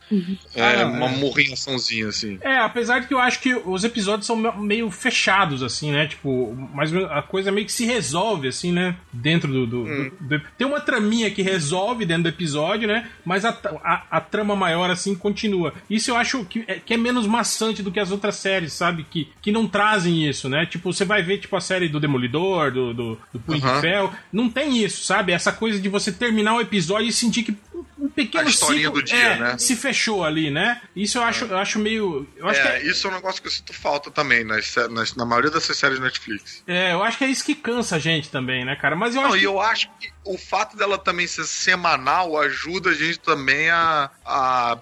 é, 0.56 0.82
Ah, 0.82 0.86
uma 0.86 1.08
é. 1.08 1.16
morrinhaçãozinha, 1.18 2.08
assim. 2.08 2.38
É, 2.42 2.58
apesar 2.60 3.00
de 3.00 3.08
que 3.08 3.14
eu 3.14 3.20
acho 3.20 3.40
que 3.40 3.54
os 3.56 3.84
episódios 3.84 4.26
são 4.28 4.36
me- 4.36 4.52
meio 4.58 4.90
fechados, 4.92 5.64
assim, 5.64 5.92
né? 5.92 6.08
Tipo, 6.08 6.54
mas 6.74 6.94
a 6.96 7.22
coisa 7.22 7.52
meio 7.52 7.66
que 7.66 7.72
se 7.72 7.86
resolve, 7.86 8.48
assim, 8.48 8.72
né? 8.72 8.96
Dentro 9.12 9.52
do. 9.52 9.66
do- 9.68 9.84
Hum. 9.86 10.12
do- 10.22 10.38
do- 10.38 10.44
Tem 10.58 10.68
uma 10.68 10.80
traminha 10.80 11.32
que 11.32 11.42
resolve 11.42 12.06
dentro 12.06 12.24
do 12.24 12.30
episódio, 12.30 12.88
né? 12.88 13.10
Mas 13.26 13.44
a, 13.46 13.50
a, 13.84 14.04
a 14.18 14.22
trama 14.22 14.56
maior, 14.56 14.90
assim, 14.90 15.16
continua. 15.16 15.74
Isso 15.90 16.12
eu 16.12 16.16
acho 16.16 16.43
que 16.46 16.64
é, 16.68 16.76
que 16.76 16.94
é 16.94 16.98
menos 16.98 17.26
maçante 17.28 17.82
do 17.82 17.92
que 17.92 18.00
as 18.00 18.12
outras 18.12 18.36
séries, 18.36 18.74
sabe? 18.74 19.06
Que, 19.10 19.30
que 19.42 19.52
não 19.52 19.68
trazem 19.68 20.28
isso, 20.28 20.50
né? 20.50 20.66
Tipo, 20.66 20.94
você 20.94 21.06
vai 21.06 21.22
ver, 21.22 21.40
tipo, 21.40 21.56
a 21.56 21.62
série 21.62 21.90
do 21.90 22.00
Demolidor, 22.00 22.72
do, 22.72 22.94
do, 22.94 23.20
do 23.32 23.40
Punho 23.40 23.60
de 23.60 23.68
Aham. 23.68 23.82
Ferro. 23.82 24.14
Não 24.32 24.50
tem 24.50 24.84
isso, 24.84 25.04
sabe? 25.04 25.32
Essa 25.32 25.52
coisa 25.52 25.80
de 25.80 25.90
você 25.90 26.12
terminar 26.12 26.56
o 26.56 26.62
episódio 26.62 27.08
e 27.08 27.14
sentir 27.14 27.44
que 27.44 27.56
um 27.98 28.10
pequeno 28.10 28.48
A 28.48 28.50
historinha 28.50 28.86
ciclo 28.88 29.02
do 29.02 29.06
dia, 29.06 29.18
é, 29.18 29.40
né? 29.40 29.58
se 29.58 29.76
fechou 29.76 30.24
ali, 30.24 30.50
né? 30.52 30.82
Isso 30.96 31.18
eu 31.18 31.24
acho, 31.24 31.46
eu 31.46 31.58
acho 31.58 31.80
meio. 31.80 32.28
Eu 32.36 32.48
acho 32.48 32.62
que 32.62 32.68
É, 32.68 32.78
é, 32.78 32.84
isso 32.86 33.08
é 33.08 33.12
um 33.12 33.14
negócio 33.14 33.42
que 33.42 33.48
eu 33.48 33.52
sinto 33.52 33.74
falta 33.74 34.10
também 34.12 34.44
nas, 34.44 34.76
nas- 34.92 35.16
na 35.16 35.26
maioria 35.26 35.52
dessas 35.52 35.78
séries 35.78 36.00
Netflix. 36.00 36.64
é, 36.68 36.94
eu 36.94 37.04
acho 37.04 37.18
que 37.18 37.24
é 37.24 37.28
isso 37.28 37.44
que 37.46 37.56
cansa 37.56 37.96
a 37.96 38.00
gente 38.00 38.30
também, 38.30 38.66
né, 38.66 38.76
cara? 38.76 38.96
Mas 38.96 39.16
eu 39.16 39.22
Não, 39.22 39.30
acho 39.30 39.38
e 39.38 39.40
que. 39.42 39.46
eu 39.46 39.60
acho 39.62 39.90
que 40.00 40.12
o 40.26 40.38
fato 40.38 40.76
dela 40.78 40.98
também 40.98 41.28
ser 41.28 41.46
semanal 41.46 42.38
ajuda 42.40 42.92
a 42.92 42.94
gente 42.94 43.20
também 43.20 43.70
a, 43.70 44.10
a- 44.26 44.78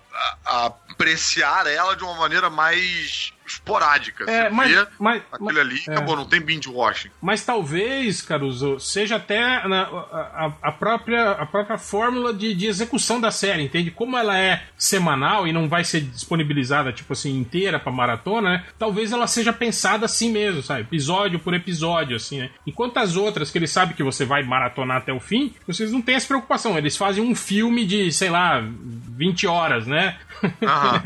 a 0.46 0.66
apreciar 0.92 1.66
ela 1.68 1.96
de 1.96 2.04
uma 2.04 2.16
maneira 2.16 2.50
mais 2.50 3.34
esporádica. 3.54 4.24
É, 4.30 4.44
Você 4.44 4.50
mas, 4.50 4.88
mas, 5.00 5.22
aquilo 5.32 5.60
ali, 5.60 5.82
é. 5.88 5.92
acabou, 5.92 6.16
não 6.16 6.26
tem 6.26 6.40
binge 6.42 6.70
watching. 6.70 7.10
Mas 7.22 7.44
talvez, 7.46 8.22
Caruso, 8.22 8.80
seja 8.80 9.16
até 9.18 9.68
na- 9.68 9.84
a, 9.84 10.52
a- 10.62 10.72
própria, 10.72 11.32
a 11.32 11.46
própria 11.46 11.78
fórmula 11.78 12.34
de, 12.34 12.54
de 12.54 12.68
execução 12.68 13.20
da 13.20 13.32
série, 13.32 13.64
entende? 13.64 13.92
Como 13.92 14.18
ela 14.18 14.38
é 14.38 14.64
semanal 14.78 15.48
e 15.48 15.54
não 15.54 15.68
vai 15.70 15.84
ser 15.84 16.02
disponibilizada, 16.02 16.92
tipo 16.92 17.14
assim, 17.14 17.38
inteira 17.38 17.80
pra 17.80 17.92
maratona, 17.92 18.50
né? 18.52 18.66
Talvez 18.80 19.12
ela 19.12 19.28
seja 19.28 19.54
pensada 19.54 20.06
assim 20.06 20.32
mesmo, 20.32 20.62
sabe? 20.64 20.82
Episódio 20.82 21.40
por 21.40 21.54
episódio, 21.54 22.16
assim, 22.16 22.40
né? 22.40 22.50
Enquanto 22.66 22.98
as 22.98 23.16
outras, 23.16 23.52
que 23.52 23.58
eles 23.58 23.72
sabem 23.72 23.96
que 23.96 24.04
você 24.04 24.26
vai 24.26 24.44
maratonar 24.44 24.98
até 24.98 25.14
o 25.14 25.20
fim, 25.20 25.54
vocês 25.68 25.92
não 25.92 26.02
têm 26.02 26.16
essa 26.16 26.28
preocupação. 26.28 26.78
Eles 26.78 26.96
fazem 26.98 27.24
um 27.24 27.36
filme 27.36 27.86
de, 27.86 28.12
sei 28.12 28.30
lá, 28.30 28.62
20 28.64 29.46
horas, 29.48 29.86
né? 29.88 30.18
Aham. 30.62 31.02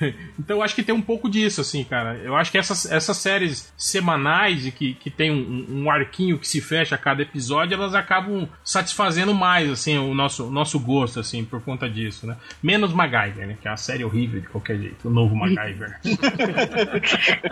então 0.38 0.56
eu 0.56 0.62
acho 0.62 0.74
que 0.74 0.82
tem 0.82 0.94
um 0.94 1.02
pouco 1.02 1.28
disso, 1.28 1.60
assim, 1.60 1.84
cara. 1.84 2.00
cara. 2.00 2.18
Eu 2.18 2.36
acho 2.36 2.50
que 2.50 2.58
essas, 2.58 2.90
essas 2.90 3.16
séries 3.16 3.72
semanais 3.76 4.66
e 4.66 4.72
que, 4.72 4.94
que 4.94 5.10
tem 5.10 5.30
um, 5.30 5.82
um 5.82 5.90
arquinho 5.90 6.38
que 6.38 6.48
se 6.48 6.60
fecha 6.60 6.94
a 6.94 6.98
cada 6.98 7.22
episódio, 7.22 7.74
elas 7.74 7.94
acabam 7.94 8.48
satisfazendo 8.64 9.34
mais, 9.34 9.70
assim, 9.70 9.98
o 9.98 10.14
nosso, 10.14 10.46
o 10.46 10.50
nosso 10.50 10.78
gosto, 10.78 11.20
assim, 11.20 11.44
por 11.44 11.60
conta 11.62 11.88
disso, 11.88 12.26
né? 12.26 12.36
Menos 12.62 12.92
MacGyver, 12.92 13.46
né? 13.46 13.56
Que 13.60 13.68
é 13.68 13.70
uma 13.70 13.76
série 13.76 14.04
horrível 14.04 14.40
de 14.40 14.48
qualquer 14.48 14.78
jeito. 14.78 15.08
O 15.08 15.10
novo 15.10 15.34
MacGyver. 15.34 16.00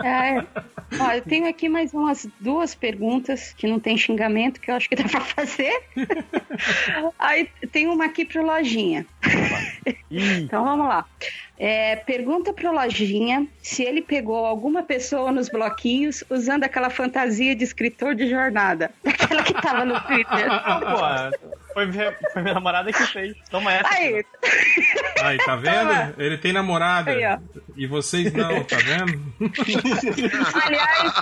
É, 0.03 0.43
ó, 0.99 1.11
eu 1.11 1.21
tenho 1.21 1.47
aqui 1.47 1.69
mais 1.69 1.93
umas 1.93 2.27
duas 2.39 2.73
perguntas 2.73 3.53
que 3.53 3.67
não 3.67 3.79
tem 3.79 3.97
xingamento, 3.97 4.59
que 4.59 4.71
eu 4.71 4.75
acho 4.75 4.89
que 4.89 4.95
dá 4.95 5.03
pra 5.03 5.21
fazer. 5.21 5.71
Aí 7.17 7.49
tem 7.71 7.87
uma 7.87 8.05
aqui 8.05 8.25
pro 8.25 8.45
Lojinha. 8.45 9.05
Então 10.09 10.63
vamos 10.63 10.87
lá. 10.87 11.05
É, 11.57 11.97
pergunta 11.97 12.53
pro 12.53 12.71
Lojinha 12.71 13.45
se 13.61 13.83
ele 13.83 14.01
pegou 14.01 14.45
alguma 14.45 14.81
pessoa 14.83 15.29
nos 15.31 15.49
bloquinhos 15.49 16.23
usando 16.29 16.63
aquela 16.63 16.89
fantasia 16.89 17.53
de 17.53 17.63
escritor 17.65 18.15
de 18.15 18.29
jornada. 18.29 18.91
Aquela 19.05 19.43
que 19.43 19.53
tava 19.53 19.83
no 19.83 19.99
Twitter. 20.01 20.47
Pô, 20.79 21.73
foi, 21.73 21.85
minha- 21.87 22.15
foi 22.33 22.41
minha 22.41 22.53
namorada 22.53 22.91
que 22.93 23.05
fez. 23.07 23.35
Toma 23.51 23.73
essa. 23.73 23.89
Aí, 23.89 24.23
Aí, 25.21 25.37
tá 25.39 25.55
vendo? 25.57 26.15
Ele 26.17 26.37
tem 26.37 26.53
namorada. 26.53 27.11
Aí. 27.11 27.37
E 27.75 27.85
vocês 27.85 28.31
não, 28.33 28.63
tá 28.63 28.77
vendo? 28.77 29.21
aliás, 30.63 31.13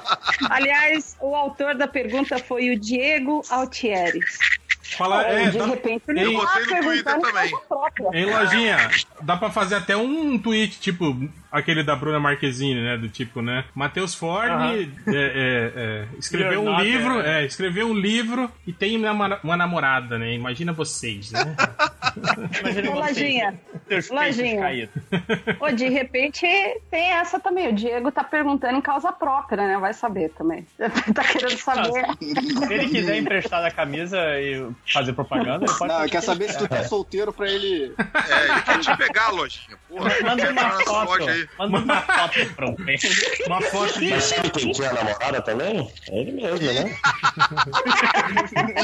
aliás, 0.50 1.18
o 1.20 1.36
autor 1.36 1.74
da 1.76 1.88
pergunta 1.88 2.38
foi 2.38 2.70
o 2.70 2.80
Diego 2.80 3.42
Altieri. 3.50 4.20
Fala, 4.96 5.24
é, 5.28 5.50
de 5.50 5.58
dá- 5.58 5.66
repente 5.66 6.04
ele 6.08 6.38
tá 6.38 6.42
botei 6.46 6.62
no 6.78 6.84
Twitter 6.84 7.04
perguntando 7.04 7.22
também. 7.22 7.52
Em 8.14 8.26
lojinha, 8.26 8.90
dá 9.22 9.36
pra 9.36 9.50
fazer 9.50 9.76
até 9.76 9.98
um 9.98 10.38
tweet, 10.40 10.80
tipo, 10.80 11.16
aquele 11.52 11.84
da 11.84 11.96
Bruna 11.96 12.20
Marquezine, 12.20 12.82
né? 12.82 12.98
Do 12.98 13.10
tipo, 13.10 13.42
né? 13.42 13.66
Matheus 13.74 14.14
Ford 14.14 14.50
Aham. 14.50 14.74
é, 14.74 14.82
é, 15.08 15.72
é, 15.76 16.08
escreveu 16.18 16.64
um 16.64 16.80
livro, 16.80 17.22
é. 17.22 17.44
é, 17.44 17.46
escreveu 17.46 17.88
um 17.88 17.94
livro 17.94 18.52
e 18.66 18.74
tem 18.74 18.98
uma, 18.98 19.40
uma 19.44 19.58
namorada, 19.58 20.18
né? 20.18 20.34
Imagina 20.34 20.74
vocês, 20.74 21.32
né? 21.32 21.56
Imagina 22.60 22.92
Ô, 22.92 22.96
você, 22.96 23.08
Lojinha, 23.10 23.60
Lojinha. 24.12 24.90
Ô, 25.60 25.72
de 25.72 25.90
repente 25.90 26.46
tem 26.90 27.12
essa 27.12 27.40
também. 27.40 27.70
O 27.70 27.74
Diego 27.74 28.12
tá 28.12 28.24
perguntando 28.24 28.78
em 28.78 28.82
causa 28.82 29.12
própria, 29.12 29.68
né? 29.68 29.78
Vai 29.78 29.94
saber 29.94 30.30
também. 30.30 30.66
tá 31.14 31.24
querendo 31.24 31.58
saber. 31.58 32.06
Se 32.20 32.74
ele 32.74 32.90
quiser 32.90 33.18
emprestar 33.18 33.64
a 33.64 33.72
camisa 33.72 34.18
e 34.40 34.68
fazer 34.92 35.14
propaganda, 35.14 35.66
ele 35.66 35.78
pode 35.78 35.94
Não, 35.94 36.08
quer 36.08 36.22
saber 36.22 36.50
se 36.50 36.58
tu 36.58 36.68
tá 36.68 36.84
solteiro 36.84 37.32
pra 37.32 37.50
ele. 37.50 37.94
É, 37.98 38.52
ele 38.52 38.62
quer 38.62 38.80
te 38.80 38.98
pegar, 38.98 39.30
lojinha. 39.30 39.78
Porra, 39.88 40.10
Manda 40.24 40.52
uma 40.52 40.64
nessa 40.64 40.84
foto. 40.84 41.10
loja 41.10 41.37
aí. 41.38 41.48
Manda 41.58 41.78
uma 41.80 42.02
foto 42.02 42.54
pro 42.56 42.76
Uma 43.46 43.62
foto 43.62 44.00
de. 44.00 44.10
Mas 44.10 44.24
sabe 44.24 44.50
quem 44.50 44.72
tinha 44.72 44.94
namorada 44.94 45.42
também? 45.42 45.92
É 46.10 46.20
ele 46.20 46.32
mesmo, 46.32 46.74
né? 46.74 46.98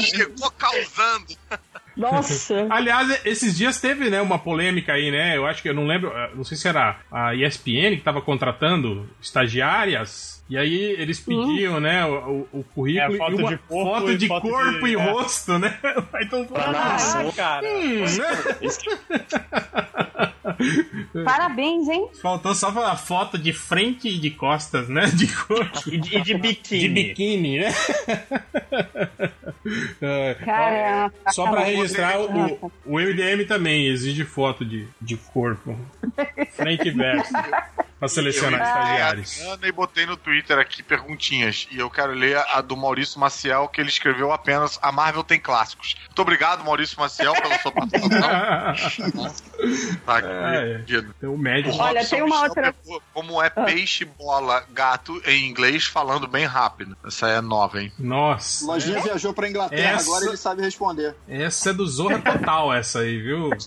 Chegou 0.00 0.50
causando. 0.52 1.34
Nossa. 1.96 2.66
Aliás, 2.70 3.20
esses 3.24 3.56
dias 3.56 3.80
teve, 3.80 4.10
né, 4.10 4.20
uma 4.20 4.38
polêmica 4.38 4.92
aí, 4.92 5.10
né? 5.10 5.36
Eu 5.36 5.46
acho 5.46 5.62
que 5.62 5.68
eu 5.68 5.74
não 5.74 5.86
lembro, 5.86 6.10
eh, 6.12 6.30
não 6.34 6.44
sei 6.44 6.56
se 6.56 6.66
era 6.66 6.98
a 7.10 7.34
ESPN 7.34 7.96
que 7.96 8.02
tava 8.02 8.20
contratando 8.20 9.08
estagiárias. 9.20 10.33
E 10.48 10.58
aí 10.58 10.74
eles 10.98 11.18
pediam, 11.20 11.80
né, 11.80 12.04
o, 12.04 12.46
o- 12.52 12.64
currículo 12.74 13.14
É, 13.14 13.18
foto 13.18 13.32
e 13.32 13.34
uma 13.42 13.48
de 13.50 13.56
corpo 13.56 13.84
foto 13.90 14.10
e 14.12 14.16
de 14.18 14.26
foto 14.28 14.48
corpo 14.48 14.86
de- 14.86 14.92
e 14.92 14.94
é. 14.94 15.10
rosto, 15.10 15.58
né? 15.58 15.78
Aí 16.12 16.28
todo 16.28 16.40
mundo. 16.40 16.52
Ah, 16.58 16.98
cara. 17.34 17.66
hum, 17.66 18.04
né? 21.14 21.24
Parabéns, 21.24 21.88
hein? 21.88 22.08
Faltou 22.20 22.54
só 22.54 22.68
a 22.68 22.94
foto 22.96 23.38
de 23.38 23.52
frente 23.54 24.08
e 24.08 24.18
de 24.18 24.30
costas, 24.30 24.86
né? 24.88 25.06
De 25.06 25.26
corpo. 25.34 25.88
E 25.90 25.96
de, 25.98 26.20
de 26.20 26.34
biquíni. 26.34 26.80
De 26.82 26.88
biquíni, 26.88 27.58
né? 27.60 27.72
É, 30.02 30.34
Cara, 30.44 31.10
Só 31.30 31.50
pra 31.50 31.62
registrar, 31.64 32.20
o, 32.20 32.70
o 32.84 32.98
MDM 33.00 33.46
também 33.48 33.86
exige 33.86 34.22
foto 34.22 34.62
de, 34.62 34.86
de 35.00 35.16
corpo. 35.16 35.74
Frente 36.52 36.88
e 36.88 36.90
verso. 36.90 37.32
Pra 37.98 38.08
selecionar 38.08 38.60
Eu 38.60 38.66
estagiários. 38.66 39.40
Ana 39.40 39.66
e 39.66 39.72
botei 39.72 40.04
no 40.06 40.16
Twitter 40.16 40.58
aqui 40.58 40.82
perguntinhas. 40.82 41.66
E 41.70 41.78
eu 41.78 41.88
quero 41.88 42.12
ler 42.12 42.36
a 42.36 42.60
do 42.60 42.76
Maurício 42.76 43.18
Maciel, 43.20 43.68
que 43.68 43.80
ele 43.80 43.88
escreveu 43.88 44.32
apenas 44.32 44.78
A 44.82 44.90
Marvel 44.92 45.22
tem 45.24 45.40
clássicos. 45.40 45.94
Muito 46.06 46.20
obrigado, 46.22 46.64
Maurício 46.64 46.98
Maciel, 46.98 47.32
pela 47.34 47.58
sua 47.60 47.72
participação. 47.72 49.34
Tá 50.04 50.18
aqui, 50.18 50.28
É, 50.28 50.72
é. 50.74 50.78
pedido. 50.78 51.14
Tem 51.18 51.28
o 51.28 51.38
médico. 51.38 51.74
O 51.74 51.80
Olha, 51.80 52.04
tem 52.04 52.20
uma 52.22 52.42
outra- 52.42 52.74
Como 53.14 53.40
é 53.42 53.48
peixe, 53.48 54.04
bola, 54.04 54.64
gato 54.70 55.20
em 55.24 55.46
inglês, 55.48 55.86
falando 55.86 56.26
bem 56.28 56.44
rápido. 56.44 56.96
Essa 57.06 57.28
é 57.28 57.40
nova, 57.40 57.80
hein? 57.80 57.90
Nossa. 57.98 58.66
Lojinha 58.66 59.00
viajou 59.00 59.32
pra 59.32 59.48
Inglaterra, 59.48 59.92
Essa- 59.96 60.10
agora 60.10 60.26
ele 60.26 60.36
sabe 60.36 60.60
responder. 60.62 61.14
Essa 61.28 61.70
é 61.70 61.72
do 61.72 61.86
Zorra 61.86 62.18
Total, 62.20 62.72
essa 62.74 62.98
aí, 63.00 63.20
viu? 63.22 63.50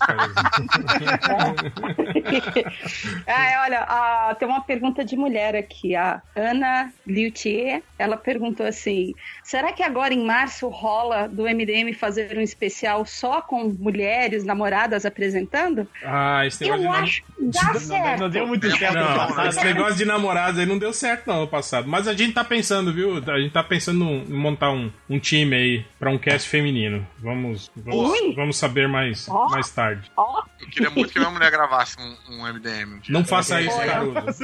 Ah, 3.26 3.62
olha, 3.64 3.86
ah, 4.30 4.34
tem 4.34 4.48
uma 4.48 4.60
pergunta 4.62 5.04
de 5.04 5.16
mulher 5.16 5.54
aqui. 5.56 5.94
A 5.94 6.20
Ana 6.34 6.92
Liutier, 7.06 7.82
ela 7.98 8.16
perguntou 8.16 8.66
assim: 8.66 9.14
será 9.42 9.72
que 9.72 9.82
agora 9.82 10.12
em 10.14 10.24
março 10.24 10.68
rola 10.68 11.28
do 11.28 11.44
MDM 11.44 11.92
fazer 11.94 12.36
um 12.36 12.40
especial 12.40 13.04
só 13.06 13.40
com 13.42 13.64
mulheres 13.78 14.44
namoradas 14.44 15.04
apresentando? 15.06 15.86
Ah, 16.04 16.46
esse 16.46 16.62
negócio 16.64 16.84
Eu 16.84 16.88
de 16.90 16.96
nam- 16.96 17.02
acho 17.02 17.22
que 17.22 17.32
dá 17.44 17.74
certo. 17.80 18.20
Não 18.20 18.30
deu 18.30 18.46
muito 18.46 18.70
certo 18.76 18.94
Não, 18.94 19.16
passado. 19.16 19.48
esse 19.48 19.64
negócio 19.64 19.96
de 19.96 20.04
namorados 20.04 20.58
aí 20.60 20.66
não 20.66 20.78
deu 20.78 20.92
certo 20.92 21.26
não 21.26 21.40
no 21.40 21.48
passado. 21.48 21.88
Mas 21.88 22.06
a 22.08 22.14
gente 22.14 22.32
tá 22.32 22.44
pensando, 22.44 22.92
viu? 22.92 23.16
A 23.16 23.38
gente 23.38 23.52
tá 23.52 23.62
pensando 23.62 24.04
em 24.04 24.24
montar 24.32 24.70
um, 24.70 24.90
um 25.08 25.18
time 25.18 25.54
aí 25.56 25.86
pra 25.98 26.10
um 26.10 26.18
cast 26.18 26.48
feminino. 26.48 27.06
Vamos, 27.18 27.70
vamos, 27.76 28.10
Ui. 28.20 28.34
vamos 28.34 28.56
saber 28.56 28.88
mais, 28.88 29.28
Ó. 29.28 29.48
mais 29.50 29.70
tarde. 29.70 30.10
Ó, 30.16 30.42
Eu 30.60 30.66
queria 30.68 30.90
muito 30.90 31.12
que 31.12 31.18
minha 31.18 31.30
mulher 31.30 31.50
gravasse 31.50 31.96
um, 32.00 32.16
um 32.34 32.46
MDM. 32.46 32.94
um. 32.94 33.00
Não 33.08 33.24
faça 33.24 33.60
isso, 33.60 33.76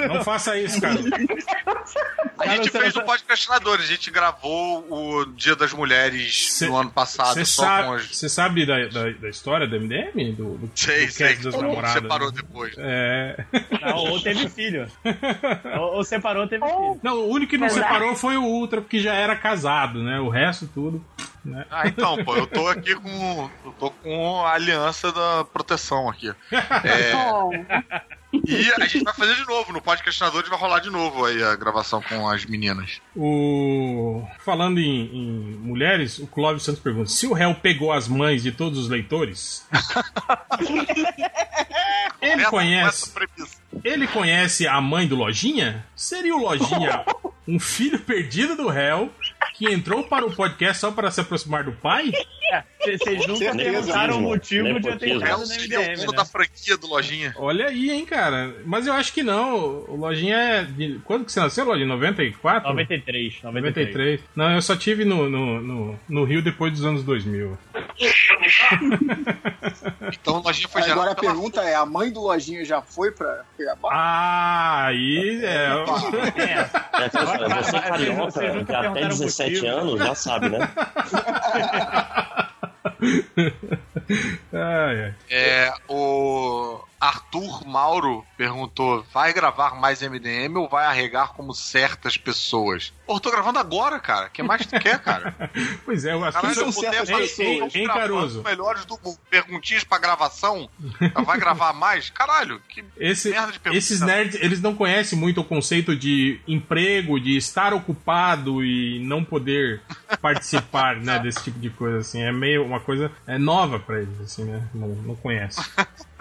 Não 0.08 0.24
faça 0.24 0.58
isso, 0.58 0.80
cara. 0.80 0.94
A 2.38 2.46
gente 2.48 2.70
Cara, 2.70 2.84
fez 2.84 2.96
o 2.96 3.02
podcastinador, 3.02 3.78
a 3.78 3.82
gente 3.84 4.10
gravou 4.10 4.86
o 4.90 5.24
Dia 5.26 5.54
das 5.56 5.72
Mulheres 5.72 6.52
Cê- 6.52 6.66
no 6.66 6.76
ano 6.76 6.90
passado, 6.90 7.34
Você 7.34 7.44
só 7.44 7.62
sabe, 7.62 7.88
com 7.88 7.94
as. 7.94 8.32
sabe 8.32 8.66
da, 8.66 8.86
da, 8.88 9.10
da 9.10 9.28
história 9.28 9.66
do 9.66 9.76
MDM? 9.80 10.32
Do, 10.34 10.54
do, 10.58 10.70
Sei, 10.74 11.06
do 11.06 11.12
sei. 11.12 11.36
das 11.36 11.54
namoradas? 11.54 12.02
separou 12.02 12.30
depois. 12.32 12.74
É. 12.78 13.44
Não, 13.82 13.96
ou 13.96 14.20
teve 14.20 14.48
filho. 14.48 14.90
Ou, 15.78 15.96
ou 15.96 16.04
separou, 16.04 16.46
teve 16.46 16.64
filho. 16.64 17.00
Não, 17.02 17.16
o 17.20 17.28
único 17.28 17.50
que 17.50 17.58
não 17.58 17.68
Verdade. 17.68 17.86
separou 17.92 18.14
foi 18.16 18.36
o 18.36 18.42
Ultra, 18.42 18.80
porque 18.80 18.98
já 19.00 19.14
era 19.14 19.34
casado, 19.36 20.02
né? 20.02 20.18
O 20.20 20.28
resto 20.28 20.68
tudo. 20.72 21.04
Né? 21.44 21.66
Ah, 21.70 21.86
então, 21.86 22.24
pô, 22.24 22.34
eu 22.36 22.46
tô 22.46 22.66
aqui 22.68 22.94
com. 22.94 23.50
Eu 23.64 23.72
tô 23.72 23.90
com 23.90 24.44
a 24.46 24.52
aliança 24.54 25.12
da 25.12 25.44
proteção 25.44 26.08
aqui. 26.08 26.32
É, 26.84 27.12
e 28.48 28.72
a 28.72 28.84
gente 28.86 29.04
vai 29.04 29.14
fazer 29.14 29.36
de 29.36 29.46
novo. 29.46 29.72
No 29.72 29.80
podcastinador 29.80 30.40
a 30.40 30.42
gente 30.42 30.50
vai 30.50 30.58
rolar 30.58 30.80
de 30.80 30.90
novo 30.90 31.24
aí 31.24 31.40
a 31.42 31.54
gravação 31.54 32.02
com 32.02 32.28
as 32.28 32.44
meninas. 32.44 33.00
O... 33.14 34.26
Falando 34.40 34.80
em, 34.80 35.04
em 35.06 35.54
mulheres, 35.58 36.18
o 36.18 36.26
Clóvis 36.26 36.64
Santos 36.64 36.82
pergunta: 36.82 37.10
se 37.10 37.26
o 37.28 37.32
réu 37.32 37.54
pegou 37.54 37.92
as 37.92 38.08
mães 38.08 38.42
de 38.42 38.50
todos 38.50 38.76
os 38.78 38.88
leitores, 38.88 39.64
ele 42.20 42.40
Essa- 42.42 42.50
conhece. 42.50 43.12
essa. 43.38 43.54
Ele 43.84 44.06
conhece 44.06 44.66
a 44.66 44.80
mãe 44.80 45.06
do 45.06 45.14
Lojinha? 45.16 45.84
Seria 45.94 46.34
o 46.34 46.38
Lojinha 46.40 47.04
um 47.46 47.58
filho 47.60 47.98
perdido 48.00 48.56
do 48.56 48.68
réu 48.68 49.12
que 49.52 49.72
entrou 49.72 50.04
para 50.04 50.24
o 50.24 50.34
podcast 50.34 50.80
só 50.80 50.90
para 50.90 51.10
se 51.10 51.20
aproximar 51.20 51.64
do 51.64 51.72
pai? 51.72 52.10
Vocês 52.80 53.26
nunca 53.26 53.38
Certeza 53.38 53.56
perguntaram 53.56 54.18
o 54.18 54.22
motivo 54.22 54.78
de 54.78 54.88
eu 54.88 54.98
ter 54.98 55.10
entrado 55.10 55.32
É 55.32 55.36
o 55.36 55.40
no 55.40 55.46
filho 55.46 55.80
MDM, 55.80 55.96
dono 55.96 56.10
né? 56.12 56.16
da 56.16 56.24
franquia 56.24 56.76
do 56.76 56.86
Lojinha. 56.86 57.34
Olha 57.38 57.68
aí, 57.68 57.90
hein, 57.90 58.04
cara. 58.04 58.54
Mas 58.64 58.86
eu 58.86 58.92
acho 58.92 59.12
que 59.12 59.22
não. 59.22 59.84
O 59.88 59.96
Lojinha 59.96 60.36
é. 60.36 60.64
De... 60.64 61.00
Quando 61.04 61.24
que 61.24 61.32
você 61.32 61.40
nasceu, 61.40 61.64
Lojinha? 61.64 61.86
94? 61.86 62.68
93, 62.68 63.42
93. 63.42 63.86
93. 63.88 64.20
Não, 64.36 64.52
eu 64.52 64.62
só 64.62 64.76
tive 64.76 65.04
no, 65.04 65.28
no, 65.28 65.60
no, 65.60 66.00
no 66.08 66.24
Rio 66.24 66.42
depois 66.42 66.72
dos 66.72 66.84
anos 66.84 67.02
2000. 67.02 67.58
Então 70.12 70.38
o 70.38 70.42
Lojinha 70.42 70.68
foi 70.68 70.82
gerado 70.82 71.00
Agora 71.00 71.12
a 71.12 71.14
pergunta 71.14 71.62
é: 71.62 71.74
a 71.74 71.86
mãe 71.86 72.10
do 72.10 72.20
Lojinha 72.20 72.64
já 72.64 72.82
foi 72.82 73.10
pra 73.10 73.42
Cuiabá? 73.56 73.88
Ah, 73.92 74.86
aí 74.86 75.40
é. 75.42 75.66
É, 76.36 76.84
É, 76.94 77.08
você, 77.08 77.18
você 77.18 77.70
Vocês 77.70 77.84
carioca, 77.84 78.54
nunca 78.54 78.80
de 78.80 78.86
até 78.86 79.00
perguntaram 79.00 79.08
17 79.08 79.33
motivo. 79.42 79.66
anos, 79.66 79.98
já 79.98 80.14
sabe, 80.14 80.48
né? 80.48 80.58
ai, 84.52 85.04
ai. 85.04 85.14
É, 85.30 85.72
o. 85.88 86.80
Arthur 87.00 87.66
Mauro 87.66 88.24
perguntou: 88.36 89.04
vai 89.12 89.32
gravar 89.32 89.74
mais 89.80 90.00
MDM 90.02 90.56
ou 90.56 90.68
vai 90.68 90.86
arregar 90.86 91.32
como 91.34 91.52
certas 91.54 92.16
pessoas? 92.16 92.92
Pô, 93.06 93.20
tô 93.20 93.30
gravando 93.30 93.58
agora, 93.58 93.98
cara. 94.00 94.26
O 94.26 94.30
que 94.30 94.42
mais 94.42 94.64
tu 94.66 94.78
quer, 94.80 94.98
cara? 95.00 95.34
Pois 95.84 96.04
é, 96.04 96.12
eu 96.12 96.24
acho 96.24 96.40
Caralho, 96.40 96.72
botei 96.72 96.90
certas 96.90 97.10
pessoas? 97.10 97.74
Hein, 97.74 97.86
Caruso? 97.86 98.42
melhores 98.42 98.84
do 98.84 98.98
mundo. 99.02 99.18
Perguntinhas 99.28 99.84
pra 99.84 99.98
gravação? 99.98 100.68
Vai 101.24 101.38
gravar 101.38 101.72
mais? 101.74 102.08
Caralho, 102.10 102.60
que 102.68 102.82
Esse- 102.98 103.30
merda 103.30 103.52
de 103.52 103.60
pergunta. 103.60 103.78
esses 103.78 104.00
nerds, 104.00 104.40
eles 104.40 104.60
não 104.62 104.74
conhecem 104.74 105.18
muito 105.18 105.40
o 105.40 105.44
conceito 105.44 105.94
de 105.94 106.40
emprego, 106.48 107.20
de 107.20 107.36
estar 107.36 107.74
ocupado 107.74 108.64
e 108.64 108.98
não 109.04 109.22
poder 109.24 109.82
participar, 110.22 110.96
né, 110.96 111.18
desse 111.18 111.42
tipo 111.44 111.58
de 111.58 111.70
coisa, 111.70 111.98
assim. 111.98 112.22
É 112.22 112.32
meio 112.32 112.64
uma 112.64 112.80
coisa 112.80 113.12
é 113.26 113.36
nova 113.38 113.78
pra 113.78 114.00
eles, 114.00 114.18
assim, 114.20 114.44
né? 114.44 114.66
Não, 114.74 114.88
não 114.88 115.14
conhece. 115.16 115.60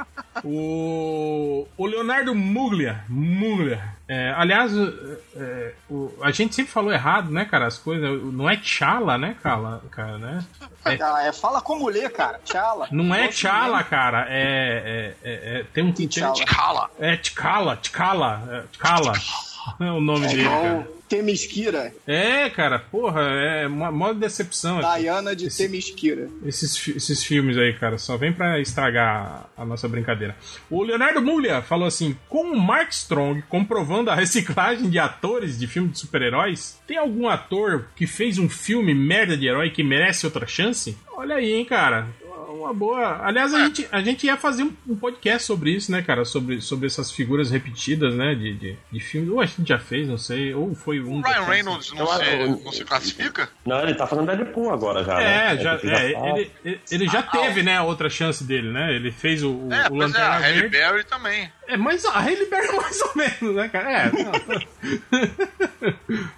O, 0.44 1.68
o 1.78 1.86
Leonardo 1.86 2.34
Muglia, 2.34 3.04
Muglia 3.10 3.82
é, 4.08 4.34
aliás, 4.36 4.72
é, 4.76 5.18
é, 5.36 5.74
o- 5.90 6.12
a 6.22 6.30
gente 6.32 6.54
sempre 6.56 6.72
falou 6.72 6.92
errado, 6.92 7.32
né, 7.32 7.46
cara, 7.46 7.66
as 7.68 7.78
coisas. 7.78 8.22
Não 8.34 8.50
é 8.50 8.58
Tchala, 8.58 9.18
né, 9.18 9.36
cara, 9.42 9.80
cara 9.92 10.18
né? 10.18 10.46
É- 10.86 11.28
é, 11.28 11.32
fala 11.32 11.62
como 11.62 11.88
ler, 11.88 12.12
cara. 12.12 12.40
Tchala. 12.44 12.88
não 12.92 13.14
é 13.16 13.28
Tchala, 13.30 13.78
mesmo. 13.78 13.90
cara, 13.90 14.26
é, 14.30 15.16
é, 15.24 15.30
é- 15.30 15.60
é- 15.60 15.64
tem 15.74 15.84
um 15.86 15.92
tem- 15.94 16.08
T'Challa. 16.08 16.46
Cala. 16.46 16.90
É 17.00 17.16
Tkala, 17.18 18.44
é, 18.52 18.64
Tkala. 18.74 19.14
É 19.80 19.92
o 19.92 20.02
nome 20.02 20.26
É 20.26 20.30
dele, 20.30 20.44
cara. 20.44 20.88
Temesquira. 21.08 21.94
É, 22.08 22.50
cara, 22.50 22.80
porra, 22.80 23.22
é 23.22 23.68
uma 23.68 23.92
maior 23.92 24.14
decepção. 24.16 24.80
Diana 24.80 25.36
de 25.36 25.46
Esse- 25.46 25.64
Temesquira. 25.68 26.28
Esses, 26.44 26.88
esses 26.88 27.24
filmes 27.24 27.56
aí, 27.56 27.72
cara, 27.74 27.98
só 28.00 28.18
vem 28.18 28.34
pra 28.34 28.60
estragar 28.60 29.46
a 29.56 29.64
nossa 29.64 29.88
brincadeira. 29.88 30.36
O 30.72 30.82
Leonardo 30.82 31.22
Mullia 31.22 31.62
falou 31.62 31.88
assim: 31.88 32.18
com 32.28 32.52
o 32.54 32.60
Mark 32.60 32.90
Strong 32.92 33.44
comprovando 33.48 34.10
a 34.10 34.16
reciclagem 34.16 34.90
de 34.90 34.98
atores 34.98 35.58
de 35.60 35.68
filmes 35.68 35.94
de 35.94 36.00
super-heróis, 36.00 36.80
tem 36.88 36.98
algum 36.98 37.28
ator 37.30 37.88
que 37.96 38.08
fez 38.08 38.40
um 38.40 38.50
filme 38.50 38.94
merda 38.96 39.38
de 39.38 39.48
herói 39.48 39.70
que 39.70 39.84
merece 39.84 40.26
outra 40.26 40.48
chance? 40.48 40.98
Olha 41.16 41.36
aí, 41.36 41.54
hein, 41.54 41.64
cara. 41.66 42.08
Uma 42.54 42.74
boa. 42.74 43.20
Aliás, 43.26 43.54
a 43.54 43.64
gente, 43.66 43.88
a 43.92 44.02
gente 44.02 44.26
ia 44.28 44.38
fazer 44.38 44.64
um, 44.64 44.74
um 44.88 44.96
podcast 44.96 45.46
sobre 45.48 45.72
isso, 45.72 45.92
né, 45.92 46.02
cara? 46.02 46.24
Sobre, 46.26 46.62
sobre 46.62 46.86
essas 46.88 47.12
figuras 47.12 47.50
repetidas, 47.52 48.14
né? 48.14 48.36
De, 48.36 48.54
de, 48.54 48.78
de 48.92 49.00
filmes. 49.00 49.30
Ou 49.32 49.42
a 49.42 49.46
gente 49.46 49.68
já 49.68 49.80
fez, 49.80 50.08
não 50.08 50.18
sei. 50.18 50.54
Ou 50.54 50.74
foi 50.76 51.00
um. 51.02 51.20
O 51.20 51.22
Ryan 51.22 51.42
Reynolds 51.46 51.92
não, 51.94 52.06
Eu- 52.22 52.58
se, 52.58 52.64
não 52.64 52.72
se 52.72 52.86
classifica? 52.86 53.50
Não, 53.66 53.82
ele 53.82 53.96
tá 53.96 54.06
fazendo 54.06 54.28
Deadpool 54.28 54.72
agora 54.72 55.04
já. 55.04 55.20
É, 55.22 55.56
né? 55.56 55.64
já, 55.64 55.76
Ele 55.82 55.92
é, 55.92 56.14
tá- 56.14 56.28
ele, 56.30 56.52
ele- 56.64 56.82
ele 56.92 57.08
já 57.08 57.24
teve, 57.24 57.64
né, 57.64 57.78
a 57.78 57.84
outra 57.84 58.10
chance 58.10 58.44
dele, 58.44 58.72
né? 58.72 58.94
Ele 58.94 59.12
fez 59.12 59.44
o, 59.44 59.52
o, 59.52 59.74
É, 59.74 59.88
o 59.88 59.90
pois 59.90 60.14
é, 60.14 60.22
a 60.22 60.30
Lanterna 60.30 60.48
Halle. 60.48 60.70
Berry 60.70 61.04
também. 61.06 61.52
É, 61.68 61.78
mas 61.78 62.06
a 62.06 62.20
Halle 62.20 62.46
Berry 62.46 62.68
é 62.68 62.76
mais 62.76 63.02
ou 63.02 63.12
menos, 63.16 63.56
né, 63.56 63.70
cara? 63.70 63.92
É. 63.92 64.12
Não, 64.12 64.32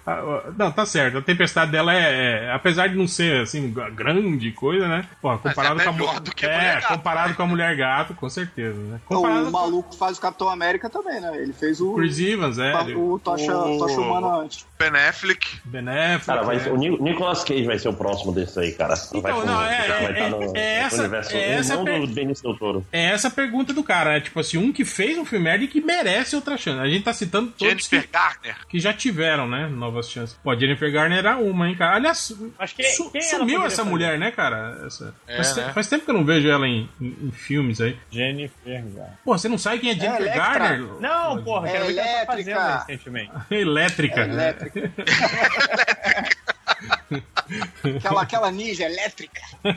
Ah, 0.06 0.42
não 0.56 0.72
tá 0.72 0.86
certo. 0.86 1.18
A 1.18 1.22
tempestade 1.22 1.70
dela 1.70 1.94
é, 1.94 2.46
é- 2.46 2.52
Apesar 2.52 2.88
de 2.88 2.94
não 2.96 3.06
ser, 3.06 3.42
assim, 3.42 3.72
grande 3.94 4.50
coisa, 4.52 4.88
né? 4.88 5.04
Pô, 5.20 5.36
comparado 5.38 5.80
é 5.80 5.84
com 5.84 5.90
a 5.90 5.92
melhor 6.06 6.20
do 6.20 6.34
que 6.34 6.46
a 6.46 6.50
É, 6.50 6.56
Mulher 6.56 6.80
Gato, 6.80 6.88
comparado 6.94 7.28
né? 7.30 7.34
com 7.34 7.42
a 7.42 7.46
Mulher 7.46 7.76
Gato, 7.76 8.14
com 8.14 8.28
certeza, 8.30 8.78
né? 8.78 9.00
Comparado 9.06 9.48
o 9.48 9.52
maluco 9.52 9.90
que 9.90 9.98
faz 9.98 10.18
o 10.18 10.20
Capitão 10.20 10.48
América 10.48 10.88
também, 10.88 11.20
né? 11.20 11.36
Ele 11.36 11.52
fez 11.52 11.80
o, 11.80 11.94
Chris 11.94 12.18
Evans, 12.18 12.58
é. 12.58 12.74
o 12.96 13.18
Tocha, 13.18 13.56
o- 13.56 13.78
Tocha 13.78 14.00
Humana 14.00 14.26
antes. 14.42 14.66
Ben 14.78 14.88
Affleck. 14.88 15.58
Ben 15.64 15.88
Affleck, 15.88 16.26
Cara, 16.26 16.42
vai 16.42 16.56
né? 16.56 16.64
ser- 16.64 16.72
o 16.72 16.76
Ni- 16.76 16.98
Nicolas 17.00 17.42
Cage 17.44 17.64
vai 17.64 17.78
ser 17.78 17.88
o 17.88 17.94
próximo 17.94 18.32
desse 18.32 18.58
aí, 18.58 18.72
cara. 18.72 18.94
Então, 19.14 19.44
não, 19.44 19.62
é- 19.62 19.88
vai 19.88 20.06
é- 20.06 20.10
estar 20.12 20.30
no, 20.30 20.42
é 20.42 20.48
no 20.48 20.56
essa- 20.56 21.00
universo. 21.00 21.36
é 21.36 21.52
essa 21.54 21.76
do 21.78 22.06
Benício 22.08 22.42
Del 22.44 22.58
Toro. 22.58 22.86
É 22.92 23.04
essa 23.06 23.28
a 23.28 23.30
pergunta 23.30 23.72
do 23.72 23.82
cara, 23.82 24.12
né? 24.12 24.20
Tipo 24.20 24.40
assim, 24.40 24.58
um 24.58 24.72
que 24.72 24.84
fez 24.84 25.16
um 25.18 25.24
filme 25.24 25.44
merda 25.44 25.64
e 25.64 25.68
que 25.68 25.80
merece 25.80 26.36
outra 26.36 26.56
chance. 26.56 26.78
A 26.80 26.88
gente 26.88 27.04
tá 27.04 27.12
citando 27.12 27.50
todos 27.52 27.86
que, 27.88 27.96
Jennifer 27.96 28.10
Garner. 28.12 28.56
que 28.68 28.78
já 28.78 28.92
tiveram, 28.92 29.48
né? 29.48 29.66
Novas 29.66 30.10
chances. 30.10 30.36
Pô, 30.42 30.54
Jennifer 30.54 30.92
Garner 30.92 31.18
era 31.18 31.36
uma, 31.38 31.68
hein, 31.68 31.74
cara? 31.74 31.96
Aliás, 31.96 32.34
Mas 32.58 32.72
que- 32.72 32.82
su- 32.90 33.10
sumiu 33.30 33.62
essa 33.64 33.76
fazer? 33.78 33.88
mulher, 33.90 34.18
né, 34.18 34.30
cara? 34.30 34.82
Essa- 34.86 35.14
É, 35.26 35.36
faz, 35.36 35.56
né? 35.56 35.70
faz 35.72 35.88
tempo 35.88 35.95
que 36.04 36.10
eu 36.10 36.14
não 36.14 36.24
vejo 36.24 36.48
ela 36.48 36.66
em, 36.66 36.88
em- 37.00 37.16
em 37.22 37.30
filmes 37.32 37.80
aí. 37.80 37.96
Jennifer 38.10 38.56
Garner. 38.64 39.08
Pô, 39.24 39.36
você 39.38 39.48
não 39.48 39.58
sabe 39.58 39.78
quem 39.78 39.90
é 39.90 39.94
Jennifer 39.94 40.22
Electra. 40.22 40.58
Garner? 40.58 40.80
Não, 41.00 41.42
porra, 41.42 41.68
quero 41.68 41.86
ver 41.86 41.92
o 41.92 41.94
que 41.94 42.00
ela 42.00 42.26
tá 42.26 42.32
Elétrica. 42.34 42.60
fazendo 42.60 42.78
recentemente. 42.86 43.32
Elétrica. 43.54 44.20
É 44.20 44.24
elétrica. 44.28 44.92
aquela, 47.96 48.22
aquela 48.22 48.50
ninja 48.50 48.84
elétrica. 48.84 49.40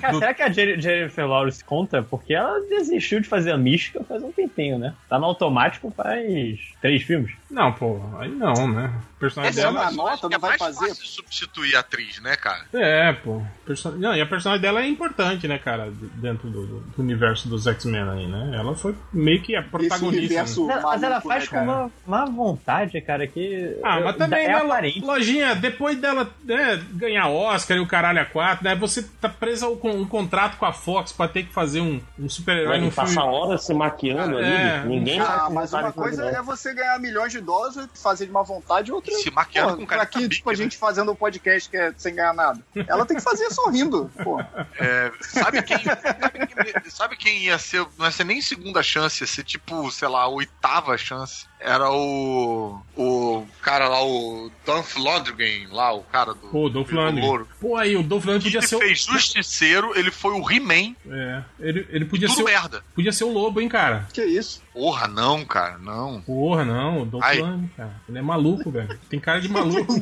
Cara, 0.00 0.14
será 0.18 0.34
que 0.34 0.42
a 0.42 0.50
Jennifer 0.50 1.26
Lawrence 1.26 1.62
conta? 1.62 2.02
Porque 2.02 2.34
ela 2.34 2.58
desistiu 2.68 3.20
de 3.20 3.28
fazer 3.28 3.52
a 3.52 3.58
mística 3.58 4.02
faz 4.02 4.22
um 4.22 4.32
tempinho, 4.32 4.78
né? 4.78 4.94
Tá 5.08 5.18
no 5.18 5.26
automático 5.26 5.92
faz 5.94 6.58
três 6.80 7.02
filmes. 7.02 7.32
Não, 7.50 7.72
pô, 7.72 8.00
aí 8.18 8.30
não, 8.30 8.66
né? 8.66 8.90
O 9.18 9.20
personagem 9.20 9.50
Essa 9.58 9.68
é 9.68 9.72
dela. 9.72 9.90
uma 9.90 9.90
nota, 9.90 10.26
é 10.28 10.30
não 10.30 10.38
vai 10.38 10.50
mais 10.50 10.62
fazer. 10.62 10.88
fácil 10.90 11.04
substituir 11.06 11.74
a 11.74 11.80
atriz, 11.80 12.20
né, 12.20 12.36
cara? 12.36 12.64
É, 12.72 13.12
pô. 13.12 13.42
Perso- 13.66 13.90
Não, 13.98 14.14
e 14.14 14.20
a 14.20 14.26
personagem 14.26 14.62
dela 14.62 14.80
é 14.80 14.86
importante, 14.86 15.48
né, 15.48 15.58
cara? 15.58 15.90
Dentro 16.14 16.48
do, 16.48 16.64
do- 16.66 16.84
universo 17.02 17.48
dos 17.48 17.66
X-Men 17.66 18.08
aí, 18.10 18.26
né? 18.28 18.52
Ela 18.56 18.76
foi 18.76 18.94
meio 19.12 19.42
que 19.42 19.56
a 19.56 19.62
protagonista. 19.62 20.42
né? 20.42 20.44
Não, 20.76 20.82
mas 20.82 21.02
ela 21.02 21.10
maluco, 21.16 21.28
faz 21.28 21.50
né, 21.50 21.58
com 21.58 21.64
uma 21.64 21.90
má 22.06 22.24
vontade, 22.26 23.00
cara, 23.00 23.26
que. 23.26 23.76
Ah, 23.84 24.00
mas 24.00 24.16
também, 24.16 24.44
é 24.44 24.48
né, 24.48 24.54
aparente. 24.54 25.00
Lojinha, 25.00 25.54
depois 25.56 25.98
dela 25.98 26.30
né, 26.44 26.80
ganhar 26.92 27.28
Oscar 27.28 27.76
e 27.76 27.80
o 27.80 27.86
caralho 27.88 28.20
a 28.20 28.24
quatro, 28.24 28.64
né? 28.64 28.76
Você 28.76 29.02
tá 29.20 29.28
presa 29.28 29.66
com 29.76 29.90
um 29.90 30.06
contrato 30.06 30.56
com 30.58 30.64
a 30.64 30.72
Fox 30.72 31.12
pra 31.12 31.26
ter 31.26 31.42
que 31.42 31.52
fazer 31.52 31.80
um, 31.80 32.00
um 32.18 32.28
super-herói 32.28 32.68
Vai 32.68 32.80
num 32.80 32.90
passar 32.90 33.22
filme. 33.22 33.28
horas 33.36 33.64
se 33.64 33.74
maquiando 33.74 34.38
É, 34.38 34.76
ali. 34.78 34.88
Ninguém 34.88 35.18
vai 35.18 35.26
Ah, 35.28 35.48
mas 35.50 35.72
uma 35.72 35.92
coisa 35.92 36.24
é 36.24 36.40
você 36.40 36.72
ganhar 36.72 36.98
milhões 37.00 37.32
de 37.32 37.40
dólares 37.40 37.76
e 37.76 37.98
fazer 38.00 38.26
de 38.26 38.32
má 38.32 38.42
vontade, 38.42 38.92
outra. 39.14 39.22
Se 39.22 39.30
maquiando 39.30 39.72
Pô, 39.72 39.78
com 39.78 39.86
cara 39.86 40.02
aqui, 40.02 40.28
tipo, 40.28 40.50
a 40.50 40.54
gente 40.54 40.76
fazendo 40.76 41.12
um 41.12 41.16
podcast 41.16 41.68
que 41.68 41.76
é 41.76 41.92
sem 41.96 42.14
ganhar 42.14 42.34
nada. 42.34 42.60
Ela 42.86 43.04
tem 43.06 43.16
que 43.16 43.22
fazer 43.22 43.50
sorrindo, 43.50 44.10
pô. 44.22 44.40
É, 44.78 45.10
sabe, 45.20 45.62
quem, 45.62 45.78
sabe, 45.78 46.46
quem, 46.46 46.90
sabe 46.90 47.16
quem 47.16 47.44
ia 47.44 47.58
ser? 47.58 47.86
Não 47.98 48.06
ia 48.06 48.12
ser 48.12 48.24
nem 48.24 48.40
segunda 48.40 48.82
chance, 48.82 49.22
ia 49.22 49.26
ser 49.26 49.44
tipo, 49.44 49.90
sei 49.90 50.08
lá, 50.08 50.26
oitava 50.28 50.96
chance. 50.96 51.46
Era 51.60 51.90
o. 51.90 52.80
O 52.96 53.46
cara 53.60 53.88
lá, 53.88 54.04
o 54.04 54.50
Dolph 54.64 54.96
Lundgren, 54.96 55.66
lá, 55.72 55.92
o 55.92 56.02
cara 56.04 56.32
do. 56.32 56.48
Pô, 56.48 56.66
o 56.66 56.70
Dolph 56.70 56.90
do 56.90 56.96
Lundgren. 56.96 57.46
Pô, 57.60 57.76
aí, 57.76 57.96
o 57.96 58.02
Dolph 58.02 58.24
Lundgren 58.24 58.44
podia 58.44 58.60
Ele 58.60 58.66
ser 58.66 58.76
o... 58.76 58.78
fez 58.78 59.04
Justiceiro, 59.04 59.98
ele 59.98 60.10
foi 60.10 60.32
o 60.32 60.50
He-Man, 60.50 60.94
É, 61.10 61.42
ele, 61.58 61.86
ele 61.90 62.04
podia, 62.04 62.28
tudo 62.28 62.36
ser 62.36 62.42
o... 62.42 62.46
merda. 62.46 62.84
podia 62.94 63.12
ser 63.12 63.24
o 63.24 63.32
Lobo, 63.32 63.60
hein, 63.60 63.68
cara? 63.68 64.06
Que 64.12 64.24
isso? 64.24 64.62
Porra, 64.78 65.08
não, 65.08 65.44
cara, 65.44 65.76
não. 65.78 66.20
Porra, 66.20 66.64
não, 66.64 67.02
o 67.02 67.18
Ai. 67.20 67.40
Lundgren, 67.40 67.70
cara. 67.76 68.00
Ele 68.08 68.18
é 68.18 68.22
maluco, 68.22 68.70
velho. 68.70 68.96
Tem 69.10 69.18
cara 69.18 69.40
de 69.40 69.48
maluco. 69.50 69.92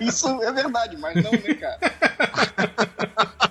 Isso 0.00 0.28
é 0.40 0.52
verdade, 0.52 0.96
mas 0.98 1.16
não, 1.16 1.32
né, 1.32 1.54
cara? 1.54 1.78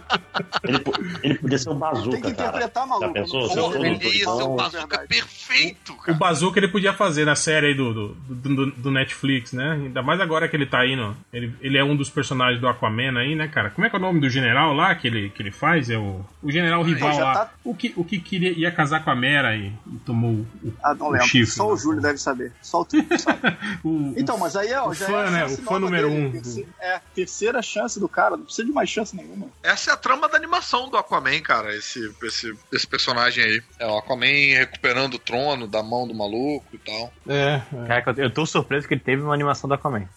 Ele, 0.64 0.80
ele 1.24 1.36
podia 1.36 1.58
ser 1.58 1.70
um 1.70 1.80
Tem 1.80 1.90
que 1.90 1.96
bazooka, 1.96 2.22
cara. 2.22 2.30
interpretar 2.50 2.88
maluco. 2.88 3.08
Já 3.08 3.14
pensou? 3.14 3.50
Porra, 3.50 3.76
ele 3.88 4.06
ia 4.06 4.26
ser 4.26 4.30
o 4.44 4.56
bazooka 4.56 4.98
Verdade. 4.98 5.08
perfeito, 5.08 5.94
O 5.94 5.98
cara. 5.98 6.18
Bazooka 6.18 6.60
ele 6.60 6.68
podia 6.68 6.94
fazer 6.94 7.26
na 7.26 7.36
série 7.36 7.68
aí 7.68 7.74
do, 7.74 7.94
do, 7.94 8.08
do, 8.30 8.66
do- 8.72 8.92
Netflix, 8.92 9.54
né? 9.54 9.72
Ainda 9.74 10.02
mais 10.04 10.20
agora 10.20 10.48
que 10.48 10.56
ele 10.56 10.66
tá 10.66 10.80
aí 10.82 10.96
no. 10.96 11.16
Ele, 11.34 11.54
ele 11.62 11.78
é 11.78 11.84
um 11.84 11.96
dos 11.96 12.10
personagens 12.10 12.60
do 12.62 12.68
Aquaman 12.68 13.18
aí, 13.18 13.36
né, 13.36 13.48
cara? 13.48 13.70
Como 13.72 13.88
é 13.88 13.90
que 13.90 13.96
é 13.96 14.00
o 14.00 14.02
nome 14.02 14.20
do 14.20 14.30
general 14.30 14.74
lá 14.74 14.94
que 14.94 15.08
ele, 15.08 15.30
que 15.30 15.42
ele 15.42 15.52
faz? 15.52 15.90
É 15.90 15.98
o, 15.98 16.22
o 16.44 16.52
general 16.52 16.84
rival 16.84 17.18
lá. 17.18 17.34
tá- 17.34 17.52
O, 17.64 17.74
que, 17.74 17.94
o 17.96 18.04
que 18.04 18.20
queria, 18.20 18.52
ia 18.52 18.72
casar 18.72 19.04
com 19.04 19.10
a 19.10 19.16
Mera 19.16 19.56
e, 19.56 19.68
e 19.92 19.98
tomou 20.06 20.32
o, 20.64 20.74
Ah, 20.84 20.94
não 20.94 21.08
o 21.08 21.12
lembro. 21.12 21.28
chifre. 21.28 21.56
Só 21.56 21.72
o 21.72 21.78
Júlio 21.78 22.02
deve 22.02 22.18
saber. 22.20 22.52
Só 22.62 22.82
o 22.82 22.88
sabe. 23.18 23.40
O- 23.84 24.14
Então, 24.16 24.36
o- 24.36 24.40
mas 24.40 24.56
aí 24.56 24.68
é, 24.68 24.82
o 24.82 24.94
já 24.94 25.08
fã, 25.08 25.26
é 25.26 25.30
né? 25.32 25.46
O 25.46 25.50
fã 25.58 25.80
número 25.80 26.10
dele. 26.10 26.68
um. 26.80 26.84
É, 26.84 27.02
terceira 27.16 27.62
chance 27.62 28.00
do 28.00 28.08
cara, 28.08 28.38
não 28.38 28.44
precisa 28.44 28.66
de 28.68 28.72
mais 28.74 28.90
chance 28.90 29.16
nenhuma. 29.16 29.48
Essa 29.64 29.92
é 29.92 29.94
a 29.94 29.98
trama 29.98 30.28
da 30.30 30.38
animação 30.38 30.51
do 30.90 30.98
Aquaman, 30.98 31.40
cara, 31.42 31.76
esse, 31.76 32.14
esse, 32.24 32.54
esse 32.72 32.88
personagem 32.88 33.44
aí. 33.44 33.64
É 33.80 33.86
o 33.88 33.98
Aquaman 33.98 34.26
recuperando 34.58 35.16
o 35.16 35.20
trono 35.20 35.68
da 35.68 35.82
mão 35.82 36.08
do 36.08 36.14
maluco 36.14 36.68
e 36.74 36.78
tal. 36.78 37.14
É, 37.28 37.62
é. 37.74 37.88
Caraca, 37.88 38.14
eu 38.18 38.30
tô 38.30 38.46
surpreso 38.46 38.88
que 38.88 38.94
ele 38.94 39.02
teve 39.02 39.22
uma 39.22 39.34
animação 39.34 39.70
da 39.70 39.76
Aquaman. 39.76 40.08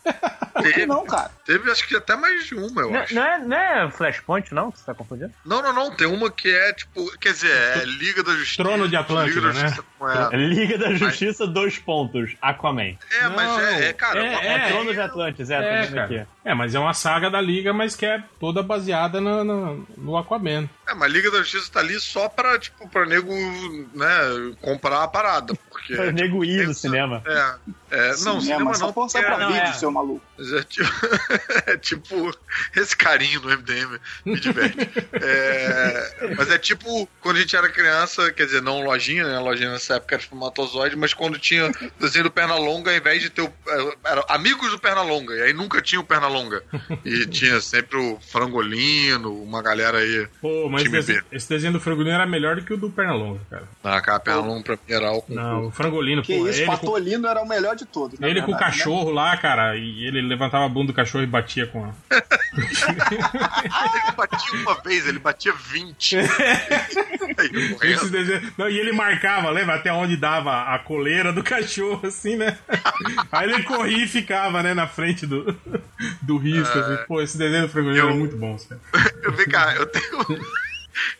Teve, 0.63 0.87
não, 0.87 1.05
cara? 1.05 1.31
teve 1.45 1.71
acho 1.71 1.87
que 1.87 1.97
até 1.97 2.15
mais 2.15 2.47
de 2.47 2.55
uma, 2.55 2.83
eu 2.83 2.91
Não, 2.91 3.01
acho. 3.01 3.15
não 3.15 3.23
é, 3.23 3.39
não 3.39 3.57
é 3.57 3.91
Flashpoint, 3.91 4.55
não? 4.55 4.71
Que 4.71 4.79
você 4.79 4.87
tá 4.87 4.95
confundindo? 4.95 5.33
Não, 5.45 5.61
não, 5.61 5.73
não. 5.73 5.91
Tem 5.95 6.07
uma 6.07 6.31
que 6.31 6.49
é 6.49 6.73
tipo. 6.73 7.19
Quer 7.19 7.33
dizer, 7.33 7.51
é 7.51 7.85
Liga 7.85 8.23
da 8.23 8.33
Justiça. 8.33 8.63
Trono 8.63 8.89
de 8.89 8.97
Atlântida, 8.97 9.41
Liga 9.41 9.49
da 9.49 9.53
né? 9.53 9.61
Justiça 9.63 9.83
com 9.83 9.94
ela. 10.09 10.31
Liga 10.37 10.77
da 10.79 10.93
Justiça, 10.95 11.47
dois 11.47 11.79
pontos. 11.79 12.35
Aquaman. 12.41 12.97
É, 13.11 13.29
mas 13.29 13.47
Não, 13.49 13.61
é, 13.61 13.89
é, 13.89 13.93
cara. 13.93 14.19
é, 14.19 14.31
uma- 14.31 14.41
É, 14.43 14.55
É, 14.55 14.69
Trono 14.69 14.93
de 14.93 15.01
Atlantis, 15.01 15.51
é, 15.51 15.55
É, 15.83 15.87
tô 15.87 16.01
aqui. 16.01 16.23
É, 16.45 16.55
mas 16.55 16.75
é 16.75 16.79
uma 16.79 16.93
saga 16.95 17.31
da 17.31 17.41
Liga, 17.41 17.73
mas 17.73 17.97
que 17.97 18.05
é 18.05 18.23
toda 18.39 18.63
baseada 18.63 19.21
no, 19.21 19.43
no, 19.45 19.89
no 19.97 20.17
Aquaman. 20.17 20.69
É, 20.87 20.95
mas 20.95 21.11
Liga 21.13 21.31
da 21.31 21.39
Justiça 21.39 21.73
tá 21.73 21.81
ali 21.81 21.99
só 21.99 22.29
pra, 22.29 22.59
tipo, 22.59 22.87
pra 22.89 23.07
nego, 23.07 23.33
né, 23.95 24.55
comprar 24.61 25.03
a 25.03 25.09
parada. 25.09 25.55
Porque. 25.71 25.95
Pra 25.97 26.13
nego 26.13 26.45
ir 26.45 26.67
no 26.67 26.75
cinema. 26.75 27.23
É. 27.27 27.55
é 27.91 28.09
não, 28.25 28.41
cinema 28.41 28.65
mas 28.67 28.79
só 28.79 28.87
não. 28.87 28.93
força 28.93 29.19
porque- 29.19 29.35
pra 29.35 29.45
não, 29.45 29.53
vídeo, 29.53 29.69
é. 29.69 29.73
seu 29.73 29.91
maluco. 29.91 30.23
Mas 30.37 30.53
é 30.53 30.63
tipo, 30.63 30.91
é 31.71 31.77
tipo 31.79 32.39
esse 32.77 32.97
carinho 32.97 33.41
no 33.41 33.49
MDM 33.51 33.99
me 34.27 34.39
diverte. 34.39 34.89
É, 35.13 36.35
mas 36.37 36.51
é 36.51 36.59
tipo 36.59 37.09
quando 37.21 37.37
a 37.37 37.41
gente 37.41 37.57
era 37.57 37.69
criança, 37.69 38.31
quer 38.33 38.45
dizer, 38.47 38.61
não 38.63 38.83
lojinha, 38.85 39.25
né? 39.27 39.37
A 39.37 39.41
lojinha 39.41 39.71
nessa 39.73 39.94
época 39.97 40.15
era 40.15 40.23
espermatozoide, 40.23 40.97
mas 40.97 41.13
quando 41.15 41.39
tinha 41.39 41.71
desenho 41.99 42.25
do 42.25 42.31
Pernalonga, 42.31 42.91
ao 42.91 42.97
invés 42.97 43.21
de 43.23 43.31
ter 43.31 43.43
o. 43.43 43.53
Era 44.05 44.25
amigos 44.29 44.71
do 44.71 44.79
Pernalonga, 44.79 45.35
e 45.35 45.43
aí 45.43 45.53
nunca 45.53 45.81
tinha 45.83 46.01
o 46.01 46.05
Pernalonga. 46.05 46.63
E 47.05 47.27
tinha 47.27 47.61
sempre 47.61 47.97
o 47.99 48.19
Frangolino, 48.21 49.43
uma 49.43 49.63
galera 49.63 49.99
aí. 49.99 50.29
Pô, 50.41 50.69
mas 50.69 50.83
Time 50.83 50.99
esse, 50.99 51.13
B. 51.15 51.23
esse 51.33 51.49
desenho 51.49 51.73
do 51.73 51.81
Frangolino 51.81 52.15
era 52.15 52.27
melhor 52.27 52.57
do 52.57 52.63
que 52.63 52.73
o 52.73 52.77
do 52.77 52.91
Pernalonga, 52.91 53.41
cara. 53.51 53.69
Ah, 53.83 54.01
cara, 54.01 54.21
Pernalonga 54.21 54.63
pra 54.65 54.75
mim 54.75 54.81
era 54.95 55.09
álcool. 55.09 55.35
Não, 55.35 55.67
o 55.67 55.71
Frangolino, 55.71 56.23
Que 56.23 56.37
pô, 56.39 56.49
isso, 56.49 56.61
ele 56.61 56.67
com, 56.67 56.73
Patolino 56.77 57.27
era 57.29 57.41
o 57.43 57.49
melhor 57.49 57.77
de 57.77 57.85
todos. 57.85 58.19
ele 58.21 58.41
com 58.43 58.49
o 58.53 58.55
verdade, 58.55 58.77
né? 58.77 58.79
cachorro 58.79 59.11
lá, 59.11 59.37
cara, 59.37 59.77
e 59.77 60.07
ele 60.07 60.21
levantava 60.23 60.65
a 60.65 60.69
bunda 60.69 60.89
do 60.89 60.93
cachorro 60.95 61.25
e 61.25 61.27
batia 61.27 61.67
com 61.67 61.85
a... 61.85 61.95
Ele 62.55 64.13
batia 64.17 64.61
uma 64.61 64.75
vez, 64.83 65.07
ele 65.09 65.19
batia 65.19 65.53
20. 65.53 66.17
Aí, 67.37 67.53
morrendo. 67.71 67.85
Esse 67.85 68.11
desenho- 68.11 68.53
Não, 68.57 68.69
e 68.69 68.79
ele 68.79 68.93
marcava, 68.93 69.51
lembra? 69.51 69.75
Até 69.85 69.93
onde 69.93 70.17
dava 70.17 70.63
a 70.75 70.79
coleira 70.79 71.31
do 71.31 71.43
cachorro, 71.45 72.07
assim, 72.07 72.37
né? 72.37 72.57
Aí 73.31 73.51
ele 73.53 73.63
corria 73.65 74.03
e 74.03 74.09
ficava, 74.09 74.63
né, 74.63 74.73
na 74.73 74.87
frente 74.87 75.27
do, 75.27 75.55
do 76.23 76.39
risco, 76.39 76.79
assim. 76.79 77.05
Pô, 77.07 77.21
esse 77.21 77.37
desenho 77.37 77.69
do 77.69 77.91
Eu- 77.99 78.07
era 78.09 78.15
muito 78.17 78.35
bom, 78.35 78.57
cara. 78.67 78.81
Eu 79.23 79.33
vem 79.33 79.47
cá, 79.47 79.75
eu 79.77 79.85
tenho. 79.87 80.05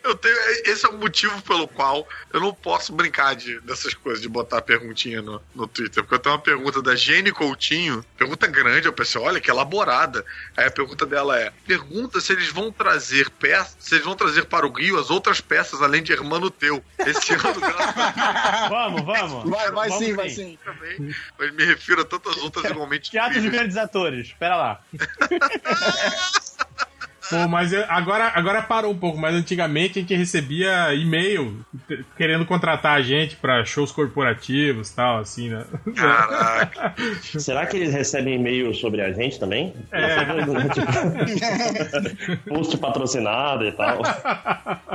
Eu 0.03 0.15
tenho. 0.15 0.35
Esse 0.65 0.85
é 0.85 0.89
o 0.89 0.97
motivo 0.97 1.41
pelo 1.41 1.67
qual 1.67 2.07
eu 2.31 2.39
não 2.39 2.53
posso 2.53 2.93
brincar 2.93 3.35
de, 3.35 3.59
dessas 3.61 3.93
coisas, 3.93 4.21
de 4.21 4.29
botar 4.29 4.61
perguntinha 4.61 5.21
no, 5.21 5.41
no 5.53 5.67
Twitter. 5.67 6.03
Porque 6.03 6.15
eu 6.15 6.19
tenho 6.19 6.35
uma 6.35 6.41
pergunta 6.41 6.81
da 6.81 6.95
Jenny 6.95 7.31
Coutinho, 7.31 8.03
pergunta 8.17 8.47
grande, 8.47 8.87
eu 8.87 8.93
pensei, 8.93 9.21
olha, 9.21 9.39
que 9.39 9.49
elaborada. 9.49 10.25
Aí 10.55 10.65
a 10.65 10.71
pergunta 10.71 11.05
dela 11.05 11.39
é: 11.39 11.51
pergunta 11.65 12.21
se 12.21 12.33
eles 12.33 12.49
vão 12.49 12.71
trazer 12.71 13.29
peças, 13.29 13.75
se 13.79 13.95
eles 13.95 14.05
vão 14.05 14.15
trazer 14.15 14.45
para 14.45 14.65
o 14.65 14.71
Rio 14.71 14.99
as 14.99 15.09
outras 15.09 15.41
peças 15.41 15.81
além 15.81 16.03
de 16.03 16.13
Hermano 16.13 16.49
Teu. 16.49 16.83
Esse 16.99 17.33
ano, 17.33 17.45
Vamos, 18.69 19.01
vamos. 19.03 19.49
Vai, 19.49 19.71
vai 19.71 19.89
Vamos 19.89 20.05
sim, 20.05 20.13
vai 20.13 20.29
sim. 20.29 20.57
Também. 20.63 21.15
Eu 21.39 21.53
me 21.53 21.65
refiro 21.65 22.01
a 22.01 22.05
tantas 22.05 22.37
outras 22.37 22.65
igualmente. 22.65 23.11
Teatro 23.11 23.41
de 23.41 23.49
grandes 23.49 23.77
atores. 23.77 24.27
Espera 24.27 24.55
lá. 24.55 24.81
Pô, 27.29 27.47
mas 27.47 27.73
eu- 27.73 27.83
agora, 27.89 28.31
agora 28.35 28.61
parou 28.61 28.91
um 28.91 28.97
pouco, 28.97 29.17
mas 29.17 29.33
antigamente 29.35 29.97
a 29.99 30.01
gente 30.01 30.15
recebia 30.15 30.93
e-mail 30.93 31.65
querendo 32.17 32.45
contratar 32.45 32.97
a 32.97 33.01
gente 33.01 33.35
pra 33.35 33.63
shows 33.65 33.91
corporativos 33.91 34.89
e 34.91 34.95
tal, 34.95 35.19
assim, 35.19 35.49
né? 35.49 35.65
Caraca. 35.95 36.93
Será 37.39 37.65
que 37.65 37.77
eles 37.77 37.93
recebem 37.93 38.35
e-mail 38.35 38.73
sobre 38.75 39.01
a 39.01 39.11
gente 39.11 39.39
também? 39.39 39.73
É. 39.91 40.17
Tipo, 40.73 42.37
post 42.49 42.77
patrocinado 42.77 43.65
e 43.65 43.71
tal. 43.71 44.01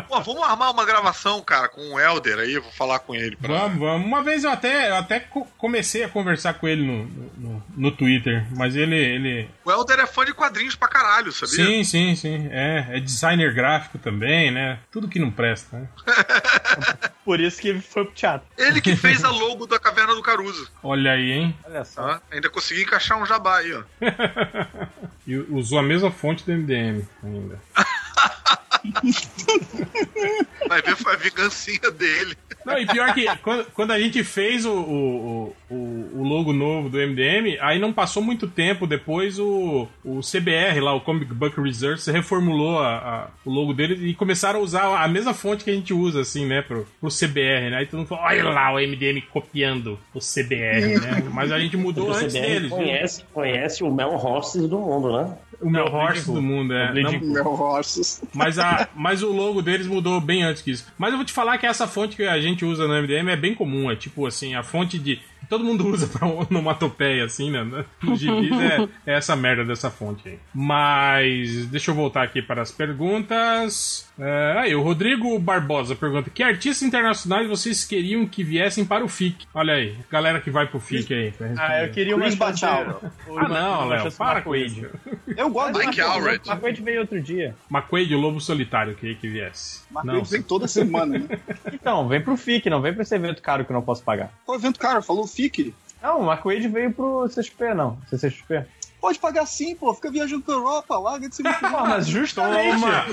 Pô, 0.08 0.20
vamos 0.20 0.42
armar 0.42 0.70
uma 0.72 0.84
gravação, 0.84 1.40
cara, 1.42 1.68
com 1.68 1.80
o 1.94 2.00
Helder 2.00 2.38
aí, 2.38 2.54
eu 2.54 2.62
vou 2.62 2.72
falar 2.72 2.98
com 3.00 3.14
ele. 3.14 3.36
Pra... 3.36 3.48
Vamos, 3.66 3.78
vamos. 3.78 4.06
Uma 4.06 4.22
vez 4.22 4.44
eu 4.44 4.50
até, 4.50 4.90
eu 4.90 4.96
até 4.96 5.20
co- 5.20 5.46
comecei 5.58 6.04
a 6.04 6.08
conversar 6.08 6.54
com 6.54 6.66
ele 6.68 6.82
no, 6.86 7.04
no, 7.36 7.62
no 7.76 7.90
Twitter, 7.92 8.46
mas 8.56 8.76
ele, 8.76 8.96
ele. 8.96 9.48
O 9.64 9.70
Helder 9.70 10.00
é 10.00 10.06
fã 10.06 10.24
de 10.24 10.32
quadrinhos 10.34 10.74
pra 10.76 10.88
caralho, 10.88 11.32
sabia? 11.32 11.64
Sim, 11.64 11.84
sim, 11.84 12.14
sim. 12.20 12.48
É, 12.50 12.96
é 12.96 13.00
designer 13.00 13.54
gráfico 13.54 13.98
também, 13.98 14.50
né? 14.50 14.78
Tudo 14.90 15.08
que 15.08 15.18
não 15.18 15.30
presta, 15.30 15.78
né? 15.78 15.88
Por 17.24 17.40
isso 17.40 17.60
que 17.60 17.68
ele 17.68 17.80
foi 17.80 18.04
pro 18.04 18.14
teatro. 18.14 18.46
Ele 18.56 18.80
que 18.80 18.96
fez 18.96 19.24
a 19.24 19.30
logo 19.30 19.66
da 19.66 19.78
Caverna 19.78 20.14
do 20.14 20.22
Caruso. 20.22 20.70
Olha 20.82 21.12
aí, 21.12 21.32
hein? 21.32 21.58
Olha 21.64 21.84
só. 21.84 22.02
Tá? 22.02 22.22
Ainda 22.30 22.50
consegui 22.50 22.82
encaixar 22.82 23.20
um 23.20 23.26
jabá 23.26 23.58
aí, 23.58 23.72
ó. 23.72 23.82
E 25.26 25.36
usou 25.36 25.78
a 25.78 25.82
mesma 25.82 26.10
fonte 26.10 26.44
do 26.44 26.52
MDM 26.52 27.06
ainda. 27.22 27.60
Vai 30.68 30.82
ver 30.82 30.96
foi 30.96 31.12
a 31.12 31.16
vingancinha 31.16 31.90
dele. 31.90 32.36
Não, 32.64 32.78
e 32.78 32.86
pior 32.86 33.14
que 33.14 33.24
quando, 33.38 33.64
quando 33.72 33.90
a 33.92 33.98
gente 33.98 34.22
fez 34.24 34.64
o, 34.66 34.72
o, 34.72 35.56
o, 35.70 35.74
o 36.16 36.22
logo 36.22 36.52
novo 36.52 36.88
do 36.88 36.98
MDM, 36.98 37.56
aí 37.60 37.78
não 37.78 37.92
passou 37.92 38.22
muito 38.22 38.46
tempo 38.46 38.86
depois 38.86 39.38
o, 39.38 39.88
o 40.04 40.20
CBR 40.20 40.80
lá, 40.80 40.94
o 40.94 41.00
Comic 41.00 41.32
Book 41.32 41.60
Research, 41.60 42.10
reformulou 42.10 42.78
a, 42.80 42.96
a- 42.96 43.26
o 43.44 43.50
logo 43.50 43.72
dele 43.72 44.08
e 44.10 44.14
começaram 44.14 44.60
a 44.60 44.62
usar 44.62 45.02
a 45.02 45.08
mesma 45.08 45.32
fonte 45.34 45.64
que 45.64 45.70
a 45.70 45.74
gente 45.74 45.92
usa, 45.94 46.20
assim, 46.20 46.44
né, 46.46 46.62
pro, 46.62 46.86
pro 47.00 47.08
CBR, 47.10 47.70
né? 47.70 47.76
Aí 47.78 47.86
todo 47.86 47.98
mundo 48.00 48.08
falou, 48.08 48.24
olha 48.24 48.44
lá 48.44 48.72
o 48.72 48.78
MDM 48.78 49.20
copiando 49.30 49.98
o 50.14 50.18
CBR, 50.18 51.00
né? 51.00 51.28
Mas 51.32 51.50
a 51.52 51.58
gente 51.58 51.76
mudou 51.76 52.08
o 52.08 52.12
antes 52.12 52.32
CBR 52.34 52.46
deles. 52.46 52.70
conhece, 52.70 53.24
conhece 53.32 53.84
o 53.84 53.90
Mel 53.92 54.10
Horses 54.14 54.68
do 54.68 54.78
mundo, 54.78 55.12
né? 55.16 55.36
O 55.60 55.68
meu 55.68 55.84
Não, 55.84 55.92
horse 55.94 56.22
Bleeding 56.24 56.32
do 56.34 56.40
mundo, 56.42 56.72
é. 56.74 56.90
O 56.90 57.20
Meu 57.26 57.44
Horses. 57.52 58.22
mas, 58.32 58.58
a, 58.58 58.88
mas 58.94 59.22
o 59.22 59.30
logo 59.30 59.60
deles 59.60 59.86
mudou 59.86 60.18
bem 60.18 60.42
antes 60.42 60.62
que 60.62 60.70
isso. 60.70 60.86
Mas 60.96 61.10
eu 61.10 61.18
vou 61.18 61.26
te 61.26 61.34
falar 61.34 61.58
que 61.58 61.66
essa 61.66 61.86
fonte 61.86 62.16
que 62.16 62.22
a 62.22 62.40
gente 62.40 62.49
usa 62.64 62.86
no 62.86 62.94
MDM 62.94 63.30
é 63.30 63.36
bem 63.36 63.54
comum. 63.54 63.90
É 63.90 63.96
tipo 63.96 64.26
assim, 64.26 64.54
a 64.54 64.62
fonte 64.62 64.98
de. 64.98 65.20
Todo 65.48 65.64
mundo 65.64 65.86
usa 65.86 66.06
pra 66.06 66.26
onomatopeia, 66.28 67.24
assim, 67.24 67.50
né? 67.50 67.84
No 68.02 68.16
gibis 68.16 68.52
é, 68.52 68.88
é 69.06 69.14
essa 69.16 69.34
merda 69.34 69.64
dessa 69.64 69.90
fonte 69.90 70.28
aí. 70.28 70.38
Mas. 70.54 71.66
Deixa 71.66 71.90
eu 71.90 71.94
voltar 71.94 72.22
aqui 72.22 72.42
para 72.42 72.62
as 72.62 72.70
perguntas. 72.70 74.09
É, 74.20 74.58
aí, 74.58 74.74
o 74.74 74.82
Rodrigo 74.82 75.38
Barbosa 75.38 75.96
pergunta: 75.96 76.28
Que 76.28 76.42
artistas 76.42 76.86
internacionais 76.86 77.48
vocês 77.48 77.84
queriam 77.84 78.26
que 78.26 78.44
viessem 78.44 78.84
para 78.84 79.04
o 79.04 79.08
FIC? 79.08 79.46
Olha 79.54 79.74
aí, 79.74 79.96
galera 80.10 80.40
que 80.40 80.50
vai 80.50 80.66
pro 80.66 80.78
FIC 80.78 81.12
aí. 81.14 81.34
Ah, 81.56 81.84
eu 81.84 81.90
queria 81.90 82.14
uma 82.14 82.26
Chris. 82.26 82.38
Ah, 82.40 83.48
não, 83.48 83.88
Léo, 83.88 84.12
para 84.12 84.42
com 84.42 84.54
McQuaid. 84.54 84.80
isso. 84.80 84.90
Eu 85.36 85.48
gosto 85.48 85.72
do 85.72 85.78
Mike 85.78 86.00
Allred. 86.00 86.46
O 86.46 86.52
McQuaid 86.52 86.82
veio 86.82 87.00
outro 87.00 87.20
dia. 87.22 87.54
McQuaid, 87.70 88.14
o 88.14 88.18
Lobo 88.18 88.40
Solitário, 88.40 88.92
eu 88.92 88.96
queria 88.96 89.16
que 89.16 89.28
viesse. 89.28 89.82
Mas 89.90 90.04
Não, 90.04 90.16
ele 90.16 90.24
vem 90.24 90.42
toda 90.42 90.68
semana, 90.68 91.18
né? 91.18 91.28
Então, 91.72 92.06
vem 92.08 92.20
pro 92.20 92.36
FIC, 92.36 92.68
não 92.68 92.82
vem 92.82 92.92
pra 92.92 93.02
esse 93.02 93.14
evento 93.14 93.40
caro 93.40 93.64
que 93.64 93.72
eu 93.72 93.74
não 93.74 93.82
posso 93.82 94.02
pagar. 94.02 94.30
Pô, 94.44 94.54
evento 94.54 94.78
cara, 94.78 95.00
falou 95.00 95.26
fique. 95.26 95.74
Não, 96.02 96.22
o 96.22 96.30
McQuaid 96.30 96.68
veio 96.68 96.92
pro 96.92 97.28
CXP, 97.28 97.74
não. 97.74 97.98
CCXP. 98.08 98.64
Pode 99.00 99.18
pagar 99.18 99.46
sim, 99.46 99.74
pô. 99.74 99.94
Fica 99.94 100.10
viajando 100.10 100.42
pra 100.42 100.54
Europa, 100.54 100.98
larga 100.98 101.28
de 101.28 101.42
muito 101.42 101.58
Pô, 101.60 101.80
mas 101.86 102.06
justamente. 102.06 102.72
Toma! 102.80 103.04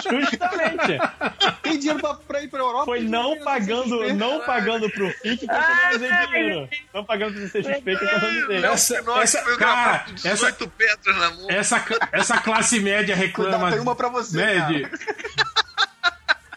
Justamente. 0.20 0.98
Tem 1.62 1.78
dinheiro 1.78 2.00
pra, 2.00 2.14
pra 2.14 2.42
ir 2.42 2.48
pra 2.48 2.60
Europa? 2.60 2.84
Foi 2.84 3.00
não 3.00 3.38
pagando, 3.40 4.14
não 4.14 4.40
pagando 4.40 4.88
pro 4.90 5.10
FIC 5.10 5.46
que 5.46 5.52
eu 5.52 5.58
economizei 5.58 6.26
dinheiro. 6.26 6.68
Não 6.94 7.04
pagando 7.04 7.32
pro 7.34 7.42
CXP 7.50 7.82
que 7.82 7.90
eu 7.90 7.94
economizei. 8.08 8.64
Essa- 8.64 9.04
essa- 9.22 9.42
foi 9.42 9.56
cara, 9.56 10.04
18 10.14 10.68
pedras 10.68 11.16
na 11.16 11.30
mão. 11.30 11.46
Essa, 11.48 11.84
essa 12.12 12.38
classe 12.38 12.80
média 12.80 13.14
reclama. 13.16 13.50
Cuidado, 13.52 13.72
tem 13.72 13.80
uma 13.80 13.94
pra 13.94 14.08
você, 14.08 14.36
né, 14.36 14.60
de- 14.68 14.88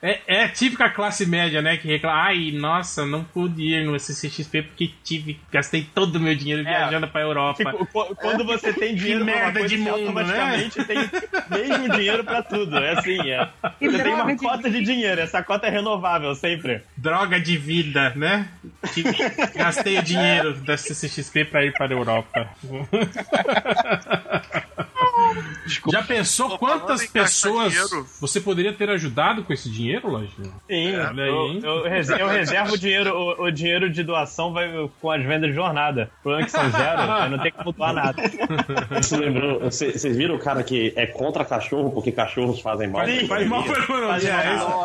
É, 0.06 0.20
é 0.28 0.43
a 0.43 0.49
típica 0.49 0.89
classe 0.89 1.26
média, 1.26 1.62
né? 1.62 1.78
Que 1.78 1.88
reclama. 1.88 2.24
Ai, 2.24 2.51
nossa, 2.51 3.06
não 3.06 3.24
pude 3.24 3.64
ir 3.64 3.86
no 3.86 3.97
CCXP 3.97 4.62
porque 4.64 4.91
tive, 5.01 5.39
gastei 5.49 5.88
todo 5.95 6.18
o 6.18 6.20
meu 6.20 6.36
dinheiro 6.36 6.62
viajando 6.62 7.08
pra 7.08 7.22
Europa. 7.22 7.64
Tipo, 7.64 7.86
qu- 7.86 8.14
quando 8.18 8.43
você 8.43 8.74
tem 8.74 8.93
dinheiro 8.95 9.24
uma 9.24 9.32
merda 9.32 9.60
coisa, 9.62 9.68
de 9.76 9.78
mundo, 9.82 9.91
automaticamente 10.08 10.84
tem 10.84 10.97
mesmo 11.49 11.89
dinheiro 11.89 12.22
pra 12.26 12.43
tudo. 12.43 12.78
É 12.78 12.91
assim, 12.99 13.32
é. 13.32 13.47
Que 13.80 13.89
Você 13.89 14.04
tem 14.04 14.14
uma 14.14 14.26
de 14.26 14.36
cota 14.36 14.70
de 14.70 14.82
dinheiro, 14.84 15.22
essa 15.22 15.41
cota 15.41 15.68
é 15.68 15.70
renovável 15.70 16.36
sempre. 16.36 16.82
Droga 16.97 17.39
de 17.39 17.56
vida, 17.58 18.12
né? 18.14 18.49
Tive- 18.93 19.14
gastei 19.56 19.99
o 19.99 20.04
dinheiro 20.04 20.54
da 20.56 20.76
CCXP 20.76 21.45
pra 21.45 21.64
ir 21.64 21.72
para 21.72 21.86
a 21.88 21.97
Europa. 21.97 22.49
Já 25.91 26.03
pensou 26.03 26.49
Tô 26.49 26.57
quantas 26.57 27.05
pessoas 27.07 27.74
você 28.20 28.39
poderia 28.41 28.74
ter 28.74 28.89
ajudado 28.89 29.43
com 29.43 29.53
esse 29.53 29.70
dinheiro, 29.70 30.09
Lojinha? 30.09 30.51
Sim, 30.70 30.95
olha 30.95 31.24
aí, 31.24 31.30
eu, 31.30 31.45
hein? 31.47 31.59
eu, 31.64 31.86
eu 32.18 32.28
reservo 32.28 32.74
o 32.74 32.78
dinheiro, 32.78 33.14
o, 33.16 33.43
o 33.45 33.51
dinheiro 33.51 33.89
de 33.89 34.03
doação 34.03 34.51
vai 34.53 34.70
com 35.01 35.11
as 35.11 35.24
vendas 35.24 35.49
de 35.49 35.55
jornada. 35.55 36.09
O 36.20 36.24
problema 36.24 36.41
é 36.43 36.45
que 36.45 36.51
são 36.51 36.70
zero, 36.72 37.01
eu 37.01 37.30
não 37.30 37.39
tenho 37.39 37.53
como 37.55 37.72
doar 37.72 37.93
nada. 37.93 38.22
Você 39.01 39.18
lembrou? 39.18 39.59
Vocês 39.61 40.16
viram 40.18 40.36
o 40.36 40.39
cara 40.39 40.64
que 40.64 40.93
é 40.95 41.05
contra 41.05 41.43
cachorro 41.45 41.91
porque 41.91 42.11
cachorros 42.11 42.59
fazem 42.61 42.88
mal? 42.89 43.05
Sim, 43.05 43.28
Faz 43.28 43.47
mal 43.47 43.64
pra 43.64 43.80
economia. 43.80 44.18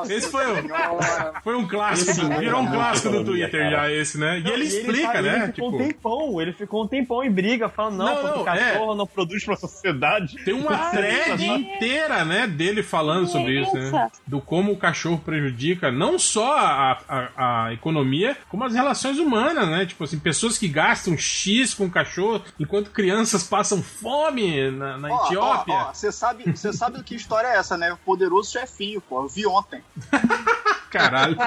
Esse, 0.05 0.13
esse 0.15 0.31
foi, 0.31 0.47
um, 0.47 0.63
Senhora. 0.63 1.33
foi 1.43 1.57
um 1.57 1.67
clássico, 1.69 2.11
Esse 2.11 2.25
virou 2.39 2.61
um 2.63 2.69
é 2.69 2.73
clássico 2.73 3.11
do 3.11 3.25
Twitter 3.25 3.61
cara. 3.71 3.71
já 3.71 3.93
esse, 3.93 4.19
né? 4.19 4.41
E 4.45 4.49
ele 4.49 4.65
explica, 4.65 5.07
fala- 5.13 5.23
né? 5.23 5.35
Ele 5.45 5.53
ficou 5.53 5.69
Tipo, 5.71 5.83
um 5.83 5.87
tempão, 5.89 6.41
ele 6.41 6.53
ficou 6.53 6.85
um 6.85 6.89
tempão 6.89 7.25
em 7.25 7.31
briga, 7.31 7.69
falando, 7.69 7.97
não, 7.99 8.07
Não, 8.07 8.15
porque 8.17 8.35
não, 8.35 8.43
o 8.43 8.45
cachorro 8.45 8.95
não 8.95 9.07
produz 9.07 9.45
pra 9.45 9.57
sociedade. 9.57 10.37
Tem 10.45 10.55
uma 10.55 10.68
thread 10.91 11.45
inteira, 11.45 12.25
né, 12.25 12.47
dele 12.47 12.83
falando 12.83 13.27
sobre 13.29 13.61
isso, 13.61 13.75
né? 13.75 14.11
Do 14.27 14.41
como 14.41 14.73
o 14.73 14.77
cachorro 14.77 15.19
prejudica 15.19 15.91
não 15.91 16.19
só 16.19 16.57
a, 16.57 16.99
a, 17.09 17.67
a 17.67 17.73
economia, 17.73 18.37
como 18.49 18.65
as 18.65 18.75
relações 18.75 19.19
humanas, 19.19 19.69
né? 19.69 19.87
Tipo 19.87 20.05
assim, 20.05 20.19
pessoas 20.19 20.59
que 20.59 20.69
gastam 20.69 21.17
X 21.17 21.75
com 21.75 21.87
o 21.87 21.91
cachorro, 21.91 22.43
enquanto 22.59 22.91
crianças 22.91 23.43
passam 23.43 23.83
fome 23.83 24.71
na, 24.71 24.97
na 24.99 25.09
Ó, 25.09 25.27
Etiópia. 25.27 25.89
Você 25.93 26.13
sabe, 26.13 26.45
você 26.51 26.73
sabe 26.73 27.03
que 27.03 27.15
história 27.15 27.49
é 27.49 27.57
essa, 27.57 27.77
né? 27.77 27.93
O 27.93 27.97
poderoso 27.97 28.53
chefinho, 28.53 29.01
pô. 29.01 29.23
Eu 29.23 29.29
vi 29.29 29.47
ontem. 29.47 29.83
Caralho. 30.91 31.37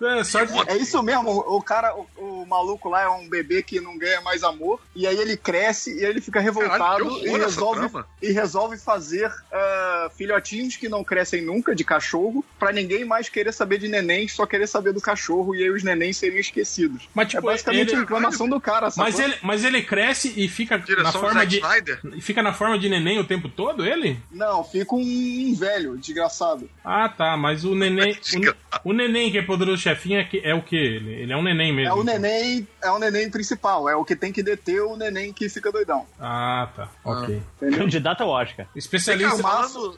É, 0.00 0.22
sorte, 0.22 0.52
É 0.68 0.76
isso 0.76 1.02
mesmo, 1.02 1.28
o, 1.28 1.60
cara, 1.60 1.92
o, 1.92 2.06
o 2.42 2.46
maluco 2.46 2.88
lá 2.88 3.02
é 3.02 3.08
um 3.08 3.28
bebê 3.28 3.64
que 3.64 3.80
não 3.80 3.98
ganha 3.98 4.20
mais 4.20 4.44
amor. 4.44 4.80
E 4.94 5.08
aí 5.08 5.16
ele 5.18 5.36
cresce 5.36 5.92
e 5.92 6.04
ele 6.04 6.20
fica 6.20 6.38
revoltado 6.38 6.78
Caralho, 6.78 7.26
e, 7.26 7.36
resolve, 7.36 8.04
e 8.22 8.30
resolve 8.30 8.78
fazer 8.78 9.28
ah, 9.52 10.08
filhotinhos 10.16 10.76
que 10.76 10.88
não 10.88 11.02
crescem 11.02 11.42
nunca 11.42 11.74
de 11.74 11.82
cachorro 11.82 12.44
pra 12.60 12.70
ninguém 12.70 13.04
mais 13.04 13.28
querer 13.28 13.52
saber 13.52 13.78
de 13.78 13.88
neném, 13.88 14.28
só 14.28 14.46
querer 14.46 14.68
saber 14.68 14.92
do 14.92 15.00
cachorro 15.00 15.52
e 15.54 15.64
aí 15.64 15.70
os 15.70 15.82
nenéns 15.82 16.16
seriam 16.16 16.38
esquecidos. 16.38 17.08
Mas, 17.12 17.28
tipo, 17.30 17.48
é 17.48 17.52
basicamente 17.52 17.88
ele- 17.88 17.96
a 17.96 18.00
reclamação 18.00 18.48
do 18.48 18.60
cara, 18.60 18.86
Mas 18.96 19.16
sacou? 19.16 19.20
ele, 19.20 19.34
mas 19.42 19.64
ele 19.64 19.82
cresce 19.82 20.32
e 20.36 20.46
fica 20.48 20.78
na 20.78 20.84
Direção 20.84 21.12
do 21.12 21.18
forma 21.18 21.44
de. 21.44 21.56
Snyder? 21.56 22.00
Fica 22.20 22.40
na 22.40 22.52
forma 22.52 22.78
de 22.78 22.88
neném 22.88 23.18
o 23.18 23.24
tempo 23.24 23.48
todo, 23.48 23.84
ele? 23.84 24.16
Não, 24.30 24.62
fica 24.62 24.94
um 24.94 25.54
velho, 25.58 25.98
desgraçado. 25.98 26.70
Ah, 26.84 27.08
tá, 27.08 27.36
mas 27.36 27.64
o 27.64 27.74
neném. 27.74 28.16
o, 28.38 28.90
o 28.90 28.92
neném 28.92 29.30
que 29.30 29.38
é 29.38 29.42
poderoso 29.42 29.82
chefinho 29.82 30.20
é, 30.20 30.24
que- 30.24 30.40
é 30.44 30.54
o 30.54 30.62
quê? 30.62 30.76
Ele, 30.76 31.12
ele 31.12 31.32
é 31.32 31.36
um 31.36 31.42
neném 31.42 31.72
mesmo. 31.74 31.90
É 31.90 31.94
o 32.00 32.04
neném, 32.04 32.66
é 32.82 32.90
o 32.90 32.98
neném 32.98 33.30
principal, 33.30 33.88
é 33.88 33.96
o 33.96 34.04
que 34.04 34.14
tem 34.16 34.32
que 34.32 34.42
deter 34.42 34.80
o 34.82 34.96
neném 34.96 35.32
que 35.32 35.48
fica 35.48 35.70
doidão. 35.72 36.06
Ah, 36.20 36.68
tá. 36.74 36.88
Ok. 37.04 37.40
Entendeu? 37.56 37.78
Candidato 37.80 38.22
ao 38.22 38.30
Oscar. 38.30 38.66
Especialista. 38.76 39.42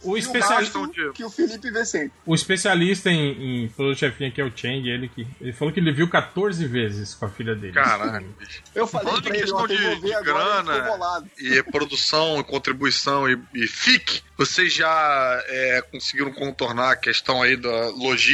O 0.03 0.17
especialista- 0.17 0.79
que 1.15 1.25
o 1.25 1.31
Felipe 1.31 1.71
vê 1.71 1.85
sempre. 1.85 2.13
O 2.27 2.35
especialista 2.35 3.11
em, 3.11 3.65
em 3.65 3.69
poderoso 3.69 4.01
chefinho 4.01 4.31
aqui 4.31 4.41
é 4.41 4.45
o 4.45 4.53
Chang, 4.55 4.89
ele 4.89 5.09
que. 5.09 5.27
Ele 5.41 5.53
falou 5.53 5.73
que 5.73 5.81
ele 5.81 5.93
viu 5.93 6.09
14 6.09 6.67
vezes 6.67 7.15
com 7.15 7.27
a 7.27 7.29
filha 7.29 7.55
dele. 7.55 7.73
Caralho, 7.73 8.27
bicho. 8.39 8.63
Eu 8.75 8.87
falei 8.87 9.09
Falando 9.09 9.29
em 9.29 9.33
questão 9.33 9.67
de, 9.67 9.77
de 10.01 10.15
agora, 10.15 10.63
grana 10.63 11.25
e 11.39 11.63
produção, 11.65 12.43
contribuição 12.45 13.29
e, 13.29 13.39
e 13.55 13.67
FIC, 13.67 14.23
vocês 14.37 14.73
já 14.73 15.43
é, 15.47 15.83
conseguiram 15.91 16.33
contornar 16.33 16.93
a 16.93 16.97
questão 16.97 17.43
aí 17.43 17.57
da 17.57 17.89
logística 17.91 18.30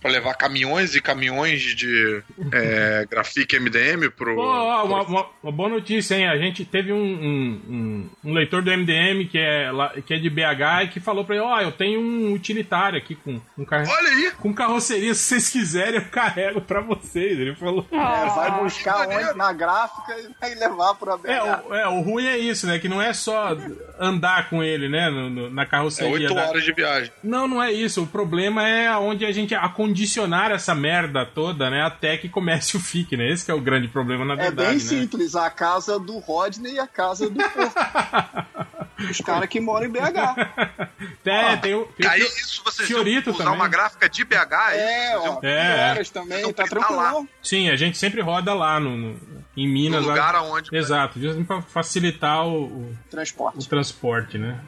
para 0.00 0.10
levar 0.10 0.34
caminhões 0.34 0.94
e 0.94 1.00
caminhões 1.00 1.60
de 1.62 2.22
é, 2.52 3.06
Grafic 3.10 3.58
MDM 3.58 4.10
pro. 4.16 4.34
Pô, 4.34 4.42
ó, 4.42 4.84
uma, 4.84 5.02
uma- 5.02 5.26
uma 5.42 5.52
boa 5.52 5.68
notícia, 5.68 6.14
hein? 6.14 6.28
A 6.28 6.36
gente 6.36 6.64
teve 6.64 6.92
um, 6.92 6.96
um, 7.02 7.60
um- 7.68 8.10
um 8.30 8.32
leitor 8.32 8.62
do 8.62 8.70
MDM 8.70 9.26
que 9.30 9.38
é, 9.38 9.70
lá- 9.72 9.92
que 10.06 10.14
é 10.14 10.18
de 10.18 10.30
BH 10.30 10.84
e 10.84 10.88
que 10.88 11.00
falou 11.00 11.24
pra 11.24 11.36
ele: 11.36 11.44
Ó, 11.44 11.60
eu 11.60 11.72
tenho 11.72 12.00
um 12.00 12.32
utilitário 12.32 12.98
aqui 12.98 13.14
com, 13.14 13.40
um 13.56 13.64
carro. 13.64 13.88
Olha 13.90 14.08
aí! 14.10 14.30
Com 14.38 14.52
carroceria, 14.54 15.14
se 15.14 15.22
vocês 15.24 15.48
quiserem, 15.50 15.96
eu 16.00 16.04
carrego 16.06 16.60
pra 16.60 16.80
vocês. 16.80 17.38
Ele 17.38 17.54
falou. 17.54 17.86
É, 18.08 18.26
vai 18.34 18.50
buscar 18.62 19.06
onde 19.08 19.36
na 19.36 19.52
gráfica 19.52 20.14
e 20.18 20.28
vai 20.40 20.54
levar 20.54 20.94
pra 20.94 21.16
BH. 21.16 21.26
É 21.28 21.42
o, 21.42 21.74
é, 21.74 21.88
o 21.88 22.00
ruim 22.00 22.26
é 22.26 22.38
isso, 22.38 22.66
né? 22.66 22.78
Que 22.78 22.88
não 22.88 23.02
é 23.02 23.12
só 23.12 23.56
andar 23.98 24.48
com 24.48 24.62
ele, 24.62 24.88
né? 24.88 25.10
no- 25.10 25.28
no- 25.30 25.50
na 25.50 25.62
É 25.62 25.66
carroceria. 25.66 26.12
oito 26.12 26.34
da- 26.34 26.48
horas 26.48 26.64
de 26.64 26.72
viagem. 26.72 27.12
Não, 27.22 27.46
não 27.48 27.62
é 27.62 27.72
isso. 27.72 28.02
O 28.02 28.06
problema 28.06 28.66
é 28.68 28.86
onde 29.18 29.26
a 29.26 29.32
gente 29.32 29.52
acondicionar 29.54 30.52
essa 30.52 30.74
merda 30.74 31.26
toda, 31.26 31.68
né? 31.68 31.82
Até 31.82 32.16
que 32.16 32.28
comece 32.28 32.76
o 32.76 32.80
FIC, 32.80 33.16
né? 33.16 33.32
Esse 33.32 33.44
que 33.44 33.50
é 33.50 33.54
o 33.54 33.60
grande 33.60 33.88
problema, 33.88 34.24
na 34.24 34.34
É 34.34 34.36
verdade, 34.36 34.68
bem 34.68 34.78
né? 34.78 34.80
simples, 34.80 35.34
a 35.34 35.50
casa 35.50 35.98
do 35.98 36.18
Rodney 36.18 36.74
e 36.74 36.78
a 36.78 36.86
casa 36.86 37.28
do. 37.28 37.38
Os 39.10 39.20
caras 39.20 39.48
que 39.48 39.60
moram 39.60 39.86
em 39.86 39.90
BH. 39.90 39.98
É, 41.24 41.56
tem 41.56 41.74
o. 41.74 41.84
Tem 41.96 42.08
aí, 42.08 42.20
isso 42.22 42.62
vocês 42.64 42.88
Fiorito 42.88 43.30
usar 43.30 43.44
também. 43.44 43.54
uma 43.54 43.68
gráfica 43.68 44.08
de 44.08 44.24
BH? 44.24 44.72
É, 44.72 45.14
isso? 45.14 45.28
ó, 45.28 45.40
É, 45.46 45.90
horas 45.90 46.10
também, 46.10 46.38
Então, 46.40 46.52
tá 46.54 46.64
tá 46.64 46.74
lá. 46.74 46.86
tranquilão. 46.86 47.28
Sim, 47.42 47.68
a 47.68 47.76
gente 47.76 47.98
sempre 47.98 48.22
roda 48.22 48.54
lá 48.54 48.80
no, 48.80 48.96
no- 48.96 49.20
em 49.54 49.68
Minas. 49.68 50.00
No 50.02 50.08
lá- 50.08 50.14
lugar 50.14 50.34
aonde- 50.34 50.74
Exato, 50.74 51.20
pra 51.46 51.60
facilitar 51.60 52.46
o, 52.46 52.62
o, 52.64 52.64
o 52.90 52.98
Transporte. 53.10 53.68
transporte, 53.68 54.38
né? 54.38 54.58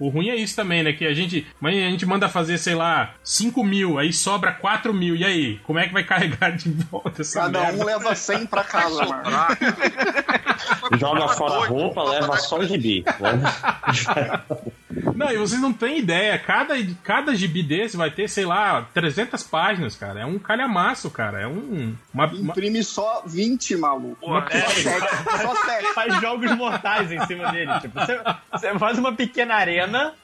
O 0.00 0.08
ruim 0.08 0.30
é 0.30 0.34
isso 0.34 0.56
também, 0.56 0.82
né? 0.82 0.94
Que 0.94 1.04
a 1.06 1.12
gente, 1.12 1.46
a 1.62 1.70
gente 1.70 2.06
manda 2.06 2.26
fazer, 2.26 2.56
sei 2.56 2.74
lá, 2.74 3.12
5 3.22 3.62
mil, 3.62 3.98
aí 3.98 4.14
sobra 4.14 4.50
4 4.50 4.94
mil. 4.94 5.14
E 5.14 5.22
aí? 5.24 5.58
Como 5.64 5.78
é 5.78 5.86
que 5.86 5.92
vai 5.92 6.02
carregar 6.08 6.56
de 6.56 6.70
volta 6.70 7.20
essa 7.20 7.42
Cada 7.42 7.60
merda? 7.60 7.82
um 7.82 7.84
leva 7.84 8.14
100 8.14 8.46
pra 8.46 8.64
casa, 8.64 9.04
mano. 9.04 9.22
Joga 10.98 11.28
fora 11.28 11.64
a 11.64 11.66
roupa, 11.66 12.02
leva 12.02 12.36
só 12.38 12.58
o 12.60 12.66
gibi. 12.66 13.04
Não, 15.14 15.30
e 15.30 15.36
vocês 15.36 15.60
não 15.60 15.72
têm 15.72 15.98
ideia. 15.98 16.38
Cada, 16.38 16.74
cada 17.04 17.34
gibi 17.34 17.62
desse 17.62 17.96
vai 17.96 18.10
ter, 18.10 18.28
sei 18.28 18.44
lá, 18.44 18.86
300 18.92 19.42
páginas, 19.44 19.94
cara. 19.94 20.20
É 20.20 20.26
um 20.26 20.38
calhamaço, 20.38 21.10
cara. 21.10 21.40
É 21.40 21.46
um. 21.46 21.94
Uma, 22.12 22.26
uma- 22.26 22.50
Imprime 22.52 22.82
só 22.82 23.22
20, 23.26 23.76
maluco. 23.76 24.26
Só 24.26 24.46
7. 24.48 24.82
Só 25.42 25.54
7. 25.64 25.94
Faz 25.94 26.20
jogos 26.20 26.50
mortais 26.56 27.12
em 27.12 27.24
cima 27.26 27.52
dele. 27.52 27.70
Tipo, 27.80 28.00
você, 28.00 28.20
você 28.52 28.78
faz 28.78 28.98
uma 28.98 29.12
pequena 29.14 29.54
arena 29.54 30.14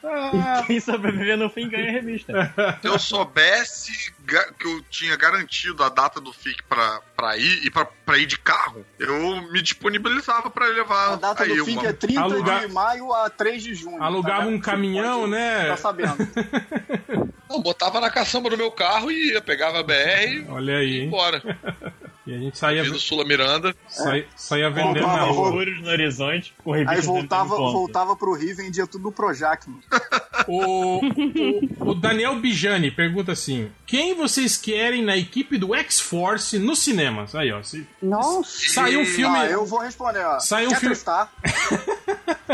e 0.63 0.67
quem 0.67 0.81
sobreviver 0.81 1.37
no 1.37 1.49
fim 1.49 1.69
ganha 1.69 1.89
a 1.89 1.93
revista. 1.93 2.55
Se 2.83 2.89
eu 2.89 2.99
soubesse 2.99 4.13
que 4.59 4.67
eu 4.67 4.83
tinha 4.91 5.17
garantido 5.17 5.83
a 5.85 5.89
data 5.89 6.21
do 6.21 6.33
FIC 6.33 6.63
pra, 6.65 7.01
pra 7.17 7.37
ir 7.37 7.65
e 7.65 7.71
pra, 7.71 7.85
pra 7.85 8.19
ir 8.19 8.27
de 8.27 8.37
carro, 8.39 8.85
eu 8.99 9.41
me 9.53 9.63
disponibilizava 9.63 10.51
pra 10.51 10.67
levar 10.67 11.13
A 11.13 11.17
data 11.17 11.45
aí 11.45 11.57
do 11.57 11.65
FIC 11.65 11.79
uma- 11.79 11.87
é 11.89 11.93
30 11.93 12.21
Alugar- 12.21 12.67
de 12.67 12.73
maio 12.73 13.13
a 13.13 13.31
3 13.31 13.63
de 13.63 13.75
junho. 13.75 14.03
Alugava 14.03 14.43
tá 14.43 14.49
um 14.49 14.59
caminhão, 14.61 15.21
pode 15.21 15.31
né? 15.33 15.67
Tá 15.69 15.77
sabendo. 15.77 16.17
Não, 17.49 17.63
botava 17.63 18.01
na 18.01 18.11
caçamba 18.11 18.51
do 18.51 18.57
meu 18.57 18.73
carro 18.73 19.11
e 19.11 19.31
ia, 19.33 19.41
pegava 19.41 19.79
a 19.79 19.83
BR 19.85 20.45
Olha 20.49 20.73
e 20.73 20.77
aí, 20.77 20.91
ia 20.91 21.01
hein? 21.03 21.07
embora. 21.07 21.41
E 22.27 22.35
a 22.35 22.39
gente 22.39 22.59
saía, 22.59 22.83
Vindo 22.83 22.99
Sula 22.99 23.25
Miranda. 23.25 23.75
saía, 23.89 24.27
saía 24.35 24.69
vendendo 24.69 24.95
Voltava, 25.01 25.17
na 25.19 25.25
rua. 25.25 25.51
Furos 25.53 25.81
no 25.81 25.89
horizonte 25.89 26.53
com 26.65 26.73
revista 26.73 26.95
Aí 26.95 27.01
voltava, 27.01 27.57
voltava 27.57 28.17
pro 28.17 28.35
Rio 28.35 28.51
e 28.51 28.55
vendia 28.55 28.87
tudo 28.87 29.05
no 29.05 29.13
Projac, 29.13 29.69
mano. 29.69 29.83
O, 30.49 31.01
o, 31.01 31.91
o 31.91 31.95
Daniel 31.95 32.39
Bijani 32.39 32.91
pergunta 32.91 33.33
assim: 33.33 33.69
Quem 33.85 34.15
vocês 34.15 34.57
querem 34.57 35.03
na 35.03 35.17
equipe 35.17 35.59
do 35.59 35.75
X-Force 35.75 36.57
nos 36.59 36.79
cinemas? 36.81 37.35
Aí, 37.35 37.51
ó. 37.51 37.61
Se, 37.63 37.85
Nossa. 38.01 38.71
saiu 38.71 39.01
um 39.01 39.07
filme. 39.07 39.37
Ah, 39.37 39.47
eu 39.47 39.67
vou 39.67 39.81
responder, 39.81 40.25
ó. 40.25 40.39
Saiu 40.39 40.71
um 40.71 40.75
filme-? 40.75 40.95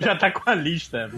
Já 0.00 0.16
tá 0.16 0.30
com 0.30 0.48
a 0.48 0.54
lista. 0.54 1.10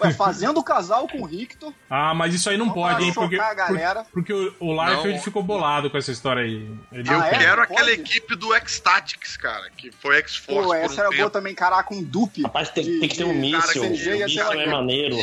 Ué, 0.00 0.12
fazendo 0.12 0.60
o 0.60 0.62
casal 0.62 1.08
com 1.08 1.22
o 1.22 1.26
Rictor. 1.26 1.72
Ah, 1.88 2.14
mas 2.14 2.34
isso 2.34 2.48
aí 2.48 2.56
não 2.56 2.66
pra 2.66 2.74
pode, 2.74 3.04
hein? 3.04 3.12
Porque, 3.12 3.36
a 3.36 3.54
galera. 3.54 4.06
porque 4.12 4.32
o, 4.32 4.54
o 4.60 4.72
Liefeld 4.72 5.16
Não. 5.16 5.22
ficou 5.22 5.42
bolado 5.42 5.90
com 5.90 5.98
essa 5.98 6.12
história 6.12 6.39
aí. 6.40 6.68
Ele- 6.92 7.08
Eu 7.10 7.20
Ah, 7.20 7.26
é? 7.28 7.38
quero 7.38 7.56
Pode? 7.66 7.72
aquela 7.72 7.90
equipe 7.92 8.34
do 8.36 8.54
X-Tactics, 8.54 9.36
cara, 9.36 9.68
que 9.76 9.90
foi 9.92 10.16
X-Force 10.18 10.60
Pô, 10.62 10.68
por 10.68 10.76
essa 10.76 10.94
um 10.94 10.98
era 10.98 11.08
tempo. 11.10 11.16
boa 11.22 11.30
também, 11.30 11.54
caraca, 11.54 11.94
um 11.94 12.02
dupe. 12.02 12.42
Rapaz, 12.42 12.70
tem, 12.70 12.84
de- 12.84 13.00
tem 13.00 13.08
que 13.08 13.16
ter 13.16 13.24
um 13.24 13.28
cara, 13.28 13.38
míssil. 13.40 13.96
ser 13.96 14.24
míssil 14.24 14.52
é 14.52 14.66
maneiro. 14.66 15.16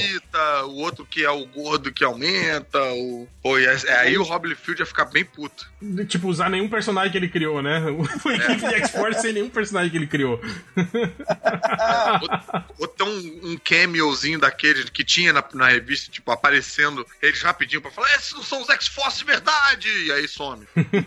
O 0.67 0.75
outro 0.81 1.05
que 1.05 1.23
é 1.25 1.29
o 1.31 1.45
gordo 1.47 1.91
que 1.91 2.03
aumenta, 2.03 2.79
o... 2.93 3.27
Pô, 3.41 3.57
e 3.59 3.65
é, 3.65 3.75
é 3.85 3.97
aí 3.99 4.17
o 4.17 4.23
Rob 4.23 4.47
Liefeld 4.47 4.81
ia 4.81 4.85
ficar 4.85 5.05
bem 5.05 5.23
puto. 5.25 5.69
Tipo, 6.07 6.27
usar 6.27 6.49
nenhum 6.49 6.69
personagem 6.69 7.11
que 7.11 7.17
ele 7.17 7.29
criou, 7.29 7.61
né? 7.61 7.81
Foi 8.19 8.35
equipe 8.35 8.67
de 8.67 8.75
X-Force 8.75 9.21
sem 9.21 9.33
nenhum 9.33 9.49
personagem 9.49 9.89
que 9.91 9.97
ele 9.97 10.07
criou. 10.07 10.39
Ou, 12.79 12.87
ter 12.87 13.03
um, 13.03 13.39
um 13.51 13.57
cameozinho 13.63 14.39
daquele 14.39 14.83
que 14.85 15.03
tinha 15.03 15.33
na, 15.33 15.43
na 15.53 15.67
revista, 15.67 16.11
tipo, 16.11 16.31
aparecendo 16.31 17.05
eles 17.21 17.41
rapidinho 17.41 17.81
pra 17.81 17.91
falar, 17.91 18.07
esses 18.15 18.33
não 18.33 18.43
são 18.43 18.61
os 18.61 18.69
X-Force 18.69 19.19
de 19.19 19.25
verdade! 19.25 19.89
E 19.89 20.11
aí 20.11 20.27
some. 20.27 20.65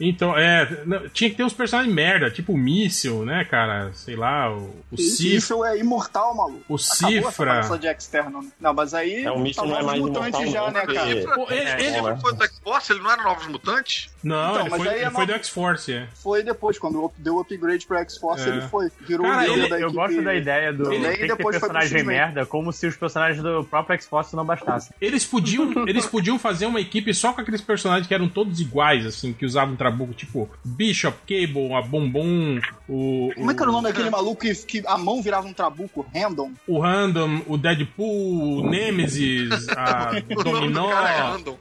Então, 0.00 0.36
é. 0.36 0.82
não, 0.86 1.08
tinha 1.08 1.28
que 1.30 1.36
ter 1.36 1.42
uns 1.44 1.52
personagens 1.52 1.92
merda, 1.94 2.30
tipo 2.30 2.52
o 2.52 2.58
Míssil, 2.58 3.24
né, 3.24 3.44
cara? 3.44 3.90
Sei 3.94 4.14
lá, 4.16 4.50
o, 4.54 4.74
o 4.92 4.96
Cif. 4.96 5.34
Isso 5.36 5.64
é 5.64 5.78
imortal, 5.78 6.34
maluco. 6.36 6.62
O 6.68 6.76
Acabou 6.76 6.76
essa 6.78 7.30
Cifra. 7.30 7.46
palhaçada 7.46 7.78
de 7.78 7.86
externo, 7.88 8.42
né? 8.42 8.48
Não, 8.60 8.74
mas 8.74 8.94
aí. 8.94 9.24
É, 9.24 9.30
o 9.32 9.38
míssil 9.38 9.64
não 9.66 9.78
é 9.78 9.82
mais 9.82 9.98
imortal, 9.98 10.30
já, 10.30 10.60
não, 10.60 10.70
né, 10.70 10.86
cara? 10.86 11.34
Pô, 11.34 11.46
ele- 11.50 11.60
Ele, 11.70 11.82
ele- 11.86 12.00
não 12.00 12.20
foi 12.20 12.34
do 12.34 12.44
X-Force? 12.44 12.92
Ele 12.92 13.00
não 13.00 13.10
era 13.10 13.22
Novos 13.22 13.46
Mutantes? 13.48 14.08
Não, 14.22 14.50
Então, 14.50 14.60
ele 14.62 14.70
mas 14.70 14.78
foi, 14.82 14.88
aí 14.88 14.98
é 14.98 15.02
ele 15.02 15.10
foi 15.10 15.26
do 15.26 15.32
X-Force, 15.32 15.92
é. 15.92 16.08
Foi 16.14 16.42
depois, 16.42 16.78
quando 16.78 17.12
deu 17.18 17.36
o 17.36 17.40
upgrade 17.40 17.86
pro 17.86 17.96
X-Force, 17.98 18.48
É. 18.48 18.52
ele 18.52 18.60
foi. 18.62 18.88
Virou 19.00 19.26
Cara, 19.26 19.38
o 19.38 19.54
líder 19.54 19.60
ele- 19.60 19.68
da 19.68 19.80
Eu 19.80 19.92
gosto 19.92 20.22
da 20.22 20.34
ideia 20.34 20.72
do 20.72 20.92
Ele- 20.92 21.04
tem 21.08 21.24
e 21.24 21.28
que 21.28 21.36
ter 21.36 21.44
personagem 21.44 22.02
merda, 22.04 22.46
como 22.46 22.72
se 22.72 22.86
os 22.86 22.96
personagens 22.96 23.42
do 23.42 23.64
próprio 23.64 23.94
X-Force 23.94 24.34
não 24.36 24.44
bastassem. 24.44 24.92
Eles 25.00 25.24
podiam, 25.24 25.72
eles 25.88 26.06
podiam 26.06 26.38
fazer 26.38 26.66
uma 26.66 26.80
equipe 26.80 27.12
só 27.14 27.32
com 27.32 27.40
aqueles 27.40 27.60
personagens 27.60 28.06
que 28.06 28.14
eram 28.14 28.28
todos 28.28 28.60
iguais, 28.60 29.06
assim, 29.06 29.32
que 29.32 29.44
usavam 29.46 29.76
trabuco, 29.88 30.12
tipo 30.14 30.48
Bishop, 30.64 31.16
Cable, 31.26 31.72
a 31.74 31.82
Bombom, 31.82 32.60
o. 32.88 33.30
Como 33.34 33.50
é 33.50 33.54
que 33.54 33.60
era 33.62 33.70
o 33.70 33.72
nome 33.72 33.88
daquele 33.88 34.10
maluco 34.10 34.42
que, 34.42 34.54
que 34.54 34.82
a 34.86 34.98
mão 34.98 35.22
virava 35.22 35.46
um 35.46 35.52
trabuco? 35.52 36.06
Random? 36.14 36.52
O 36.66 36.80
Random, 36.80 37.40
o 37.46 37.56
Deadpool, 37.56 38.58
o 38.58 38.68
Nemesis, 38.70 39.68
a 39.76 40.10
Dominó, 40.42 40.90
é 40.90 41.20
Random. 41.20 41.56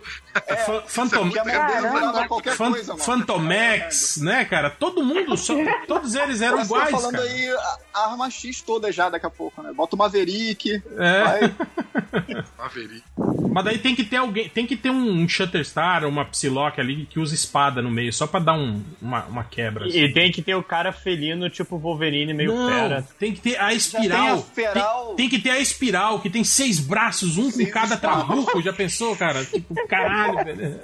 Fa- 0.65 0.81
Phantom, 0.87 1.31
Fan- 2.55 2.71
coisa. 2.71 2.95
Phantomax, 2.97 4.17
né, 4.17 4.45
cara? 4.45 4.69
Todo 4.69 5.03
mundo, 5.03 5.35
só, 5.37 5.53
todos 5.87 6.13
eles 6.15 6.41
eram 6.41 6.57
Parece 6.57 6.69
que 6.69 6.75
iguais, 6.75 6.91
tá 6.91 6.97
falando 6.97 7.15
cara. 7.17 7.27
aí 7.29 7.49
a, 7.93 7.99
arma 8.11 8.29
X 8.29 8.61
toda 8.61 8.91
já 8.91 9.09
daqui 9.09 9.25
a 9.25 9.29
pouco, 9.29 9.61
né? 9.63 9.71
Bota 9.73 9.95
o 9.95 9.99
Maverick. 9.99 10.81
É. 10.97 11.51
Maverick. 12.57 13.03
Mas 13.51 13.65
daí 13.65 13.77
tem 13.79 13.95
que 13.95 14.03
ter 14.03 14.17
alguém, 14.17 14.49
tem 14.49 14.67
que 14.67 14.75
ter 14.75 14.91
um 14.91 15.27
Shutterstar 15.27 16.03
ou 16.03 16.09
uma 16.11 16.25
Psylocke 16.25 16.79
ali 16.79 17.07
que 17.09 17.19
usa 17.19 17.33
espada 17.33 17.81
no 17.81 17.89
meio, 17.89 18.13
só 18.17 18.27
pra 18.27 18.39
dar 18.39 18.53
um- 18.53 18.83
uma, 19.01 19.23
uma 19.25 19.43
quebra. 19.43 19.85
assim. 19.87 19.97
E 20.03 20.13
tem 20.13 20.31
que 20.31 20.41
ter 20.41 20.55
o 20.55 20.63
cara 20.63 20.91
felino, 20.91 21.49
tipo 21.49 21.77
Wolverine, 21.77 22.33
meio 22.33 22.53
Não, 22.55 22.69
fera. 22.69 23.07
tem 23.19 23.33
que 23.33 23.39
ter 23.41 23.55
a 23.55 23.59
tem 23.59 23.67
a 23.67 23.73
espiral. 23.73 24.43
feral. 24.53 25.05
Tem, 25.07 25.15
tem 25.15 25.29
que 25.29 25.39
ter 25.39 25.51
a 25.51 25.59
espiral, 25.59 26.19
que 26.19 26.29
tem 26.29 26.43
seis 26.43 26.79
braços, 26.79 27.37
um 27.37 27.51
com 27.51 27.65
cada 27.71 27.95
trabuco. 27.97 28.61
Já 28.61 28.73
pensou, 28.73 29.15
cara? 29.15 29.43
Tipo, 29.45 29.73
caralho, 29.87 30.43
velho. 30.45 30.79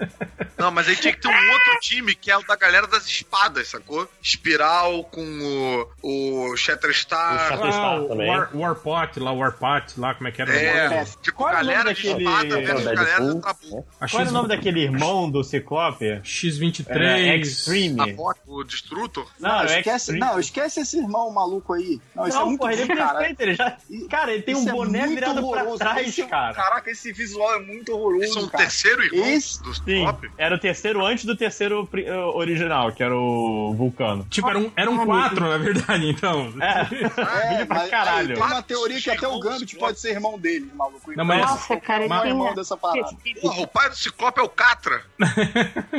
Não, 0.58 0.72
mas 0.72 0.88
aí 0.88 0.96
tinha 0.96 1.14
que 1.14 1.20
ter 1.22 1.28
um 1.28 1.52
outro 1.52 1.80
time 1.82 2.14
que 2.16 2.30
é 2.32 2.38
o 2.38 2.44
da 2.46 2.56
galera 2.56 2.88
das 2.88 3.06
espadas, 3.06 3.68
sacou? 3.70 4.08
Espiral 4.22 5.04
com 5.06 5.88
o, 6.02 6.52
o 6.52 6.56
Shatterstar. 6.58 7.36
O 7.36 7.50
Shatterstar. 7.50 7.84
Ah, 7.86 8.02
o 8.02 8.08
também. 8.08 8.30
War, 8.30 8.50
Warpot, 8.54 9.20
lá, 9.20 9.32
Warpot, 9.34 9.94
lá, 10.00 10.14
como 10.14 10.28
é 10.28 10.32
que 10.32 10.42
era? 10.42 10.54
É, 10.56 11.06
tipo, 11.22 11.38
Qual 11.38 11.50
é 11.50 11.54
o 11.54 11.56
nome 11.58 11.68
galera 11.74 11.94
de 11.94 12.04
daquele- 12.04 12.24
espada 12.24 12.60
É, 12.60 12.62
versus 12.62 12.82
o 12.82 12.96
galera 12.96 13.20
da 13.34 13.42
tabu. 13.42 13.88
A 14.00 14.08
Qual 14.10 14.22
era 14.22 14.30
o 14.30 14.34
nome 14.34 14.48
daquele 14.48 14.80
irmão 14.82 15.30
do 15.30 15.44
Ciclope? 15.44 16.06
X23. 16.24 16.88
É, 17.02 17.23
Extreme. 17.38 18.12
A 18.12 18.16
foto, 18.16 18.40
o 18.48 18.64
Destrutor. 18.64 19.28
Não, 19.40 19.50
Não, 19.50 19.60
é 19.62 19.66
esquece, 19.80 19.96
Extreme. 20.12 20.20
não, 20.20 20.40
esquece 20.40 20.80
esse 20.82 20.98
irmão 20.98 21.32
maluco 21.32 21.74
aí. 21.74 22.00
Não, 22.16 22.26
é 22.26 22.30
Não, 22.30 22.46
muito 22.48 22.60
porra, 22.60 22.74
ele 22.74 22.82
é 22.84 22.96
cara. 22.96 23.18
perfeito, 23.20 23.42
ele 23.42 23.56
já... 23.56 23.78
Cara, 24.10 24.34
ele 24.34 24.44
tem 24.44 24.54
Isso 24.56 24.66
um 24.66 24.70
é 24.70 24.72
boné 24.74 25.00
muito 25.02 25.14
virado 25.16 25.34
pra 25.36 25.44
horroroso. 25.44 25.78
trás, 25.80 26.08
Esse- 26.08 26.24
cara. 26.28 26.54
Caraca, 26.54 26.92
esse 26.92 27.12
visual 27.14 27.56
é 27.56 27.60
muito 27.60 27.92
horroroso, 27.94 28.24
Esse 28.26 28.38
é 28.38 28.42
um 28.42 28.48
cara. 28.48 28.64
terceiro 28.64 29.04
irmão 29.04 29.28
Esse- 29.28 29.64
do 29.64 29.74
Sim, 29.74 30.06
Top. 30.06 30.32
era 30.38 30.56
o 30.56 30.60
terceiro 30.60 31.06
antes 31.06 31.26
do 31.26 31.36
terceiro 31.36 31.88
eh, 31.94 32.12
original, 32.14 32.92
que 32.92 33.04
era 33.04 33.16
o 33.16 33.74
Vulcano. 33.74 34.26
Tipo, 34.30 34.50
eram, 34.50 34.72
eram 34.76 35.06
quatro, 35.06 35.48
na 35.48 35.58
verdade, 35.58 36.10
então. 36.10 36.54
É, 36.64 37.62
É, 37.62 37.66
pra 37.66 37.80
mas 37.80 37.90
caralho. 37.90 38.30
aí 38.32 38.36
tem 38.36 38.44
uma 38.44 38.62
teoria 38.64 39.02
que 39.02 39.10
até 39.10 39.28
o 39.28 39.40
Gambit 39.40 39.76
pode 39.78 40.00
ser 40.00 40.12
irmão 40.12 40.38
dele, 40.40 40.72
maluco. 40.74 41.12
Não, 41.16 41.26
mas- 41.26 41.42
Nossa, 41.42 41.78
cara, 41.78 42.04
é 42.04 42.06
ele 42.06 42.14
irmão 42.30 42.46
tinha- 42.48 42.56
dessa 42.56 42.76
parada. 42.78 43.10
Porra, 43.42 43.62
o 43.62 43.68
pai 43.68 43.90
do 43.90 43.96
Ciclope 43.96 44.40
é 44.40 44.44
o 44.44 44.50
Catra. 44.50 45.02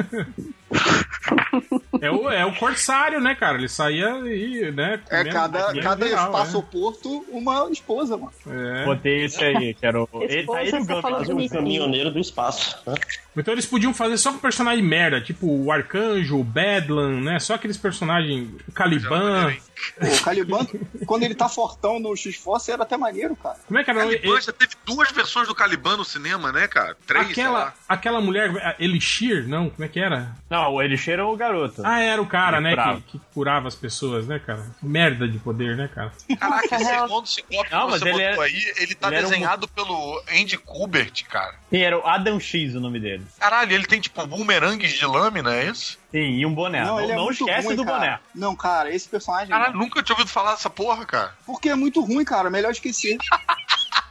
É 2.01 2.11
o, 2.11 2.31
é 2.31 2.45
o 2.45 2.55
Corsário, 2.55 3.21
né, 3.21 3.35
cara? 3.35 3.57
Ele 3.57 3.69
saía 3.69 4.11
e, 4.27 4.71
né? 4.73 5.01
É, 5.11 5.25
cada, 5.25 5.73
cada 5.81 6.07
geral, 6.07 6.27
espaço-porto, 6.27 7.25
uma 7.31 7.69
esposa, 7.71 8.17
mano. 8.17 8.33
É. 8.47 8.83
É. 8.83 8.85
Botei 8.85 9.25
esse 9.25 9.43
aí, 9.43 9.75
que 9.75 9.87
era 9.87 10.03
o. 10.03 10.09
Ele, 10.15 10.47
tá 10.47 10.63
ele 10.63 10.77
o 10.77 10.81
Esposa, 10.81 11.35
O 11.35 11.49
caminhoneiro 11.49 12.11
do 12.11 12.19
espaço. 12.19 12.79
né? 12.87 12.95
Então 13.37 13.53
eles 13.53 13.67
podiam 13.67 13.93
fazer 13.93 14.17
só 14.17 14.33
com 14.33 14.39
personagem 14.39 14.83
merda, 14.85 15.21
tipo 15.21 15.47
o 15.47 15.73
Arcanjo, 15.73 16.39
o 16.39 16.45
Bedlam, 16.45 17.21
né? 17.21 17.39
Só 17.41 17.55
aqueles 17.55 17.77
personagens. 17.77 18.49
O 18.69 18.73
Caliban. 18.73 19.55
Pô, 20.01 20.07
o 20.07 20.21
Caliban, 20.23 20.67
quando 21.05 21.25
ele 21.25 21.35
tá 21.35 21.49
fortão 21.49 21.99
no 21.99 22.17
X-Force, 22.17 22.71
era 22.71 22.85
até 22.85 22.97
maneiro, 22.97 23.35
cara. 23.35 23.57
Como 23.67 23.79
é 23.79 23.83
que 23.85 23.91
era? 23.91 24.01
Caliban 24.01 24.41
já 24.41 24.53
teve 24.53 24.73
duas 24.87 25.11
versões 25.11 25.49
do 25.49 25.55
Caliban 25.55 25.97
no 25.97 26.05
cinema, 26.05 26.53
né, 26.53 26.69
cara? 26.69 26.97
Três, 27.07 27.25
sei 27.27 27.33
aquela, 27.45 27.59
lá. 27.59 27.75
aquela 27.89 28.21
mulher, 28.21 28.51
a 28.65 28.77
Elixir, 28.79 29.49
não? 29.49 29.69
Como 29.69 29.85
é 29.85 29.89
que 29.89 29.99
era? 29.99 30.33
Não, 30.49 30.75
o 30.75 30.83
Elixir 30.83 31.15
era 31.15 31.27
o 31.27 31.37
garoto. 31.37 31.83
Ah, 31.85 32.01
era 32.01 32.23
o 32.23 32.27
cara, 32.27 32.59
Ele 32.59 32.77
né? 32.77 33.03
Que, 33.07 33.19
que 33.19 33.25
curava 33.35 33.67
as 33.67 33.75
pessoas, 33.75 34.27
né, 34.29 34.39
cara? 34.39 34.65
Merda 34.83 35.27
de 35.27 35.39
poder, 35.39 35.77
né, 35.77 35.89
cara? 35.93 36.13
Caraca, 36.39 36.65
esse 36.67 36.85
Nossa, 36.85 36.95
irmão 37.03 37.23
do 37.23 37.29
Ciclope 37.29 37.71
Não, 37.73 37.85
que 37.87 37.91
mas 37.91 38.01
você 38.01 38.09
ele 38.09 38.13
botou 38.29 38.45
é- 38.45 38.47
aí, 38.47 38.73
ele 38.79 38.95
tá 38.95 39.09
ele 39.09 39.17
era 39.17 39.27
um- 39.27 39.31
desenhado 39.31 39.69
pelo 39.69 40.23
Andy 40.33 40.57
Kubert, 40.59 41.25
cara. 41.29 41.57
Sim, 41.69 41.79
era 41.79 41.99
o 41.99 42.07
Adam 42.07 42.39
X 42.39 42.75
o 42.77 42.81
nome 42.81 43.01
dele. 43.01 43.24
Caralho, 43.39 43.73
ele 43.73 43.87
tem 43.87 44.01
tipo 44.01 44.27
bumerangues 44.27 44.93
de 44.93 45.07
lâmina, 45.07 45.55
é 45.55 45.67
isso? 45.67 45.99
Sim, 46.11 46.19
e 46.19 46.47
um 46.47 46.55
boné. 46.55 46.85
Não, 46.85 47.01
ele 47.01 47.13
é 47.13 47.17
não 47.17 47.31
esquece 47.31 47.67
ruim, 47.67 47.77
do 47.77 47.85
cara. 47.85 47.99
boné. 47.99 48.19
Não, 48.35 48.55
cara, 48.57 48.95
esse 48.95 49.09
personagem. 49.09 49.49
Caralho, 49.49 49.77
nunca 49.77 50.03
tinha 50.03 50.15
ouvido 50.15 50.31
falar 50.31 50.53
dessa 50.53 50.71
porra, 50.71 51.05
cara. 51.05 51.33
Porque 51.47 51.69
é 51.69 51.75
muito 51.75 52.01
ruim, 52.01 52.25
cara. 52.25 52.49
Melhor 52.51 52.71
esquecer. 52.73 53.17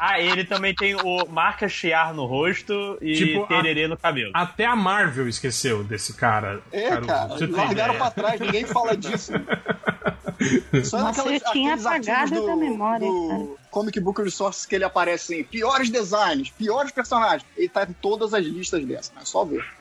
Ah, 0.05 0.20
ele 0.20 0.43
também 0.43 0.76
tem 0.76 0.95
o 0.95 1.26
marca 1.30 1.70
chiar 1.70 2.14
no 2.14 2.26
rosto 2.26 2.97
e 3.01 3.14
Tipo, 3.16 3.43
a- 3.43 3.47
tererê 3.47 3.88
no 3.88 3.95
cabelo. 3.95 4.32
Até 4.34 4.66
a 4.66 4.76
Marvel 4.76 5.30
esqueceu 5.30 5.82
desse 5.82 6.14
cara. 6.16 6.61
É, 6.74 6.89
Caruso, 6.89 7.07
cara. 7.07 7.38
ter 7.38 7.47
Largaram 7.51 7.95
pra 7.95 8.11
trás, 8.11 8.39
ninguém 8.41 8.66
fala 8.66 8.97
disso. 8.97 9.32
Só 10.84 10.99
Nossa, 10.99 11.24
naquelas- 11.24 11.41
eu 11.41 11.51
tinha 11.53 11.76
apagado 11.76 12.45
da 12.45 12.55
memória, 12.55 13.07
do 13.07 13.57
Comic 13.74 13.99
Book 13.99 14.21
Resources 14.21 14.67
que 14.67 14.76
ele 14.76 14.84
aparece 14.84 15.34
assim, 15.34 15.43
piores 15.43 15.89
designs, 15.89 16.51
piores 16.51 16.91
personagens. 16.91 17.43
Ele 17.57 17.67
tá 17.67 17.84
em 17.84 17.93
todas 17.93 18.32
as 18.32 18.45
listas 18.45 18.86
dessas, 18.86 19.11
é 19.19 19.26
só 19.26 19.43
ver. 19.43 19.65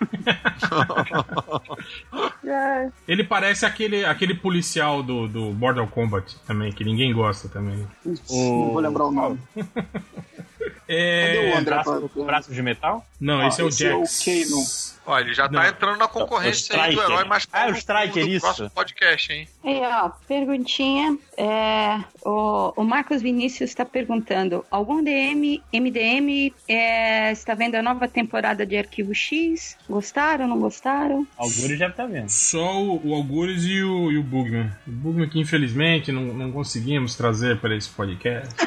É, 2.44 2.90
Ele 3.06 3.22
parece 3.22 3.64
aquele, 3.64 4.04
aquele 4.04 4.34
policial 4.34 5.02
do, 5.02 5.28
do 5.28 5.52
Mortal 5.52 5.86
Kombat 5.86 6.36
também, 6.44 6.72
que 6.72 6.84
ninguém 6.84 7.12
gosta 7.12 7.48
também. 7.48 7.86
Putz, 8.02 8.30
Não 8.30 8.72
vou 8.72 8.80
lembrar 8.80 9.04
o 9.04 9.12
nome. 9.12 9.38
É... 10.88 11.26
Cadê 11.36 11.38
o 11.50 11.58
André? 11.58 11.74
Braço, 11.74 12.10
braço 12.24 12.52
de 12.54 12.62
metal? 12.62 13.04
Não, 13.20 13.40
Ah, 13.40 13.48
esse 13.48 13.60
é 13.60 13.64
o 13.64 13.68
esse 13.68 13.86
é 13.86 13.94
o 13.94 14.00
Jax. 14.04 14.24
Kano. 14.24 14.92
Ó, 15.04 15.18
ele 15.18 15.34
já 15.34 15.48
tá 15.48 15.54
Não. 15.54 15.66
entrando 15.66 15.98
na 15.98 16.06
concorrência 16.06 16.74
É 16.76 16.80
aí 16.80 16.94
do 16.94 17.02
herói 17.02 17.24
mais 17.24 17.46
Ah, 17.52 17.68
é 17.68 17.72
o 17.72 17.74
Striker, 17.74 18.24
do 18.24 18.30
isso. 18.30 18.40
próximo 18.46 18.70
podcast, 18.70 19.32
hein? 19.32 19.48
E 19.64 19.80
ó, 19.80 20.10
perguntinha. 20.28 21.18
é, 21.36 22.00
o, 22.24 22.72
o 22.76 22.84
Marcos 22.84 23.20
Vinícius 23.20 23.70
está 23.70 23.84
perguntando: 23.84 24.64
algum 24.70 25.02
DM, 25.02 25.60
MDM 25.72 26.52
é, 26.68 27.32
está 27.32 27.54
vendo 27.54 27.74
a 27.76 27.82
nova 27.82 28.06
temporada 28.06 28.64
de 28.64 28.76
Arquivo 28.76 29.12
X? 29.14 29.76
Gostaram, 29.88 30.46
não 30.46 30.58
gostaram? 30.60 31.26
Algures 31.36 31.78
deve 31.78 31.90
estar 31.90 32.06
vendo. 32.06 32.28
Só 32.28 32.80
o, 32.80 33.08
o 33.08 33.14
Algures 33.14 33.64
e 33.64 33.82
o, 33.82 34.10
e 34.12 34.18
o 34.18 34.22
Bugman. 34.22 34.70
O 34.86 34.90
Bugman 34.90 35.28
que 35.28 35.40
infelizmente 35.40 36.12
não, 36.12 36.22
não 36.22 36.52
conseguimos 36.52 37.16
trazer 37.16 37.58
para 37.58 37.74
esse 37.76 37.88
podcast. 37.88 38.54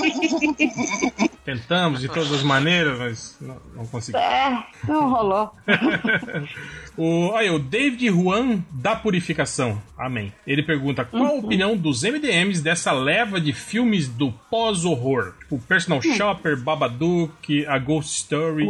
Tentamos 1.44 2.00
de 2.00 2.08
todas 2.08 2.32
as 2.32 2.42
maneiras, 2.42 2.98
mas 2.98 3.36
não, 3.40 3.56
não 3.74 3.86
conseguimos. 3.86 4.26
É, 4.26 4.64
não 4.86 5.10
rolou. 5.10 5.54
O, 7.02 7.34
aí, 7.34 7.48
o 7.48 7.58
David 7.58 8.08
Juan 8.08 8.62
da 8.70 8.94
Purificação. 8.94 9.80
Amém. 9.96 10.32
Ele 10.46 10.62
pergunta: 10.62 11.02
qual 11.02 11.24
a 11.26 11.32
opinião 11.32 11.74
dos 11.74 12.02
MDMs 12.02 12.62
dessa 12.62 12.92
leva 12.92 13.40
de 13.40 13.54
filmes 13.54 14.06
do 14.06 14.30
pós-horror? 14.50 15.32
Tipo 15.40 15.58
Personal 15.60 16.02
Shopper, 16.02 16.58
Babadook, 16.58 17.66
A 17.66 17.78
Ghost 17.78 18.16
Story 18.18 18.66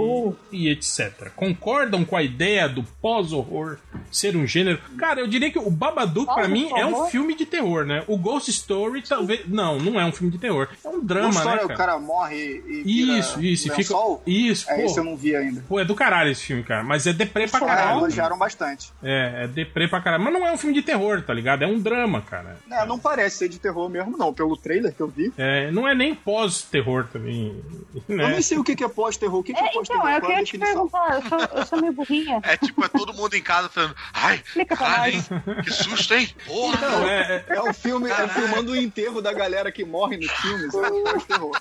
e 0.53 0.69
etc. 0.69 1.31
Concordam 1.35 2.05
com 2.05 2.17
a 2.17 2.23
ideia 2.23 2.69
do 2.69 2.85
pós-horror 3.03 3.79
ser 4.13 4.37
um 4.37 4.47
gênero? 4.47 4.79
Cara, 4.97 5.21
eu 5.21 5.27
diria 5.27 5.51
que 5.51 5.59
o 5.59 5.71
Babadook, 5.71 6.33
pra 6.33 6.47
mim, 6.49 6.69
é 6.77 6.87
um 6.87 7.07
filme 7.07 7.35
de 7.35 7.45
terror, 7.45 7.85
né? 7.85 8.05
O 8.07 8.17
Ghost 8.17 8.49
Story, 8.51 9.03
talvez. 9.03 9.41
Não, 9.49 9.79
não 9.79 10.01
é 10.01 10.05
um 10.05 10.13
filme 10.13 10.33
de 10.33 10.39
terror. 10.39 10.69
É 10.85 10.89
um 10.89 11.05
drama, 11.05 11.29
né? 11.31 11.35
história, 11.37 11.65
o 11.65 11.69
Cara? 11.69 11.79
cara 11.79 11.99
morre 11.99 12.63
e 12.69 12.83
vira 12.85 13.19
Isso, 13.19 13.43
isso. 13.43 13.69
e 13.69 13.71
Fica... 13.71 13.95
Isso, 14.27 14.71
É, 14.71 14.77
pô. 14.77 14.83
esse 14.83 14.99
eu 14.99 15.05
não 15.05 15.17
vi 15.17 15.35
ainda. 15.35 15.65
Pô, 15.69 15.81
é 15.81 15.85
do 15.85 15.95
caralho 15.95 16.31
esse 16.31 16.45
filme, 16.45 16.63
cara. 16.63 16.85
Mas 16.85 17.07
é 17.07 17.13
deprê 17.13 17.49
pra 17.49 17.59
É, 17.61 17.65
caralho. 17.65 18.01
Elogiaram 18.21 18.39
bastante. 18.39 18.93
É, 19.03 19.45
é 19.45 19.49
deprê 19.49 19.89
pra 19.89 20.01
caralho. 20.01 20.23
Mas 20.25 20.33
não 20.33 20.47
é 20.47 20.53
um 20.53 20.59
filme 20.59 20.75
de 20.75 20.83
terror, 20.83 21.23
tá 21.23 21.33
ligado? 21.35 21.63
É 21.63 21.67
um 21.67 21.79
drama, 21.79 22.21
cara. 22.23 22.59
É, 22.71 22.85
não 22.87 22.99
parece 22.99 23.39
ser 23.39 23.49
de 23.49 23.59
terror 23.59 23.89
mesmo, 23.89 24.17
não. 24.17 24.33
Pelo 24.33 24.57
trailer 24.57 24.93
que 24.95 25.01
eu 25.01 25.09
vi. 25.09 25.33
É, 25.39 25.71
não 25.71 25.87
é 25.89 25.95
nem 25.95 26.15
pós-terror 26.15 27.07
também. 27.13 27.63
Eu 28.09 28.17
Né? 28.17 28.29
nem 28.29 28.43
sei 28.43 28.59
o 28.59 28.65
que 28.65 28.83
é 28.85 28.89
pós-terror. 28.89 29.41
O 29.41 29.43
que, 29.43 29.53
é, 29.53 29.59
É, 29.59 29.73
pós-terror? 29.73 30.03
então, 30.09 30.11
eu 30.11 30.17
é 30.17 30.21
queria 30.21 30.45
te 30.45 30.59
perguntar, 30.59 31.15
eu 31.15 31.29
sou, 31.29 31.39
eu 31.59 31.67
sou 31.67 31.81
meio 31.81 31.93
burrinha. 31.93 32.41
É 32.43 32.57
tipo, 32.57 32.85
é 32.85 32.89
todo 32.89 33.13
mundo 33.15 33.35
em 33.35 33.43
casa 33.43 33.69
falando, 33.69 33.95
ai, 34.13 34.37
Explica 34.45 34.77
pra 34.77 34.87
caralho, 34.87 35.15
nós. 35.15 35.31
hein? 35.31 35.63
Que 35.65 35.71
susto, 35.71 36.15
hein? 36.15 36.29
Porra! 36.47 36.77
Então, 36.77 37.09
É, 37.09 37.45
é 37.49 37.61
o 37.63 37.73
filme, 37.75 38.11
é 38.11 38.29
filmando 38.29 38.73
o 38.73 38.77
enterro 38.77 39.21
da 39.23 39.33
galera 39.33 39.71
que 39.73 39.85
morre 39.85 40.17
nos 40.17 40.31
filmes. 40.31 40.75
É 40.75 40.91
pós-terror. 41.13 41.61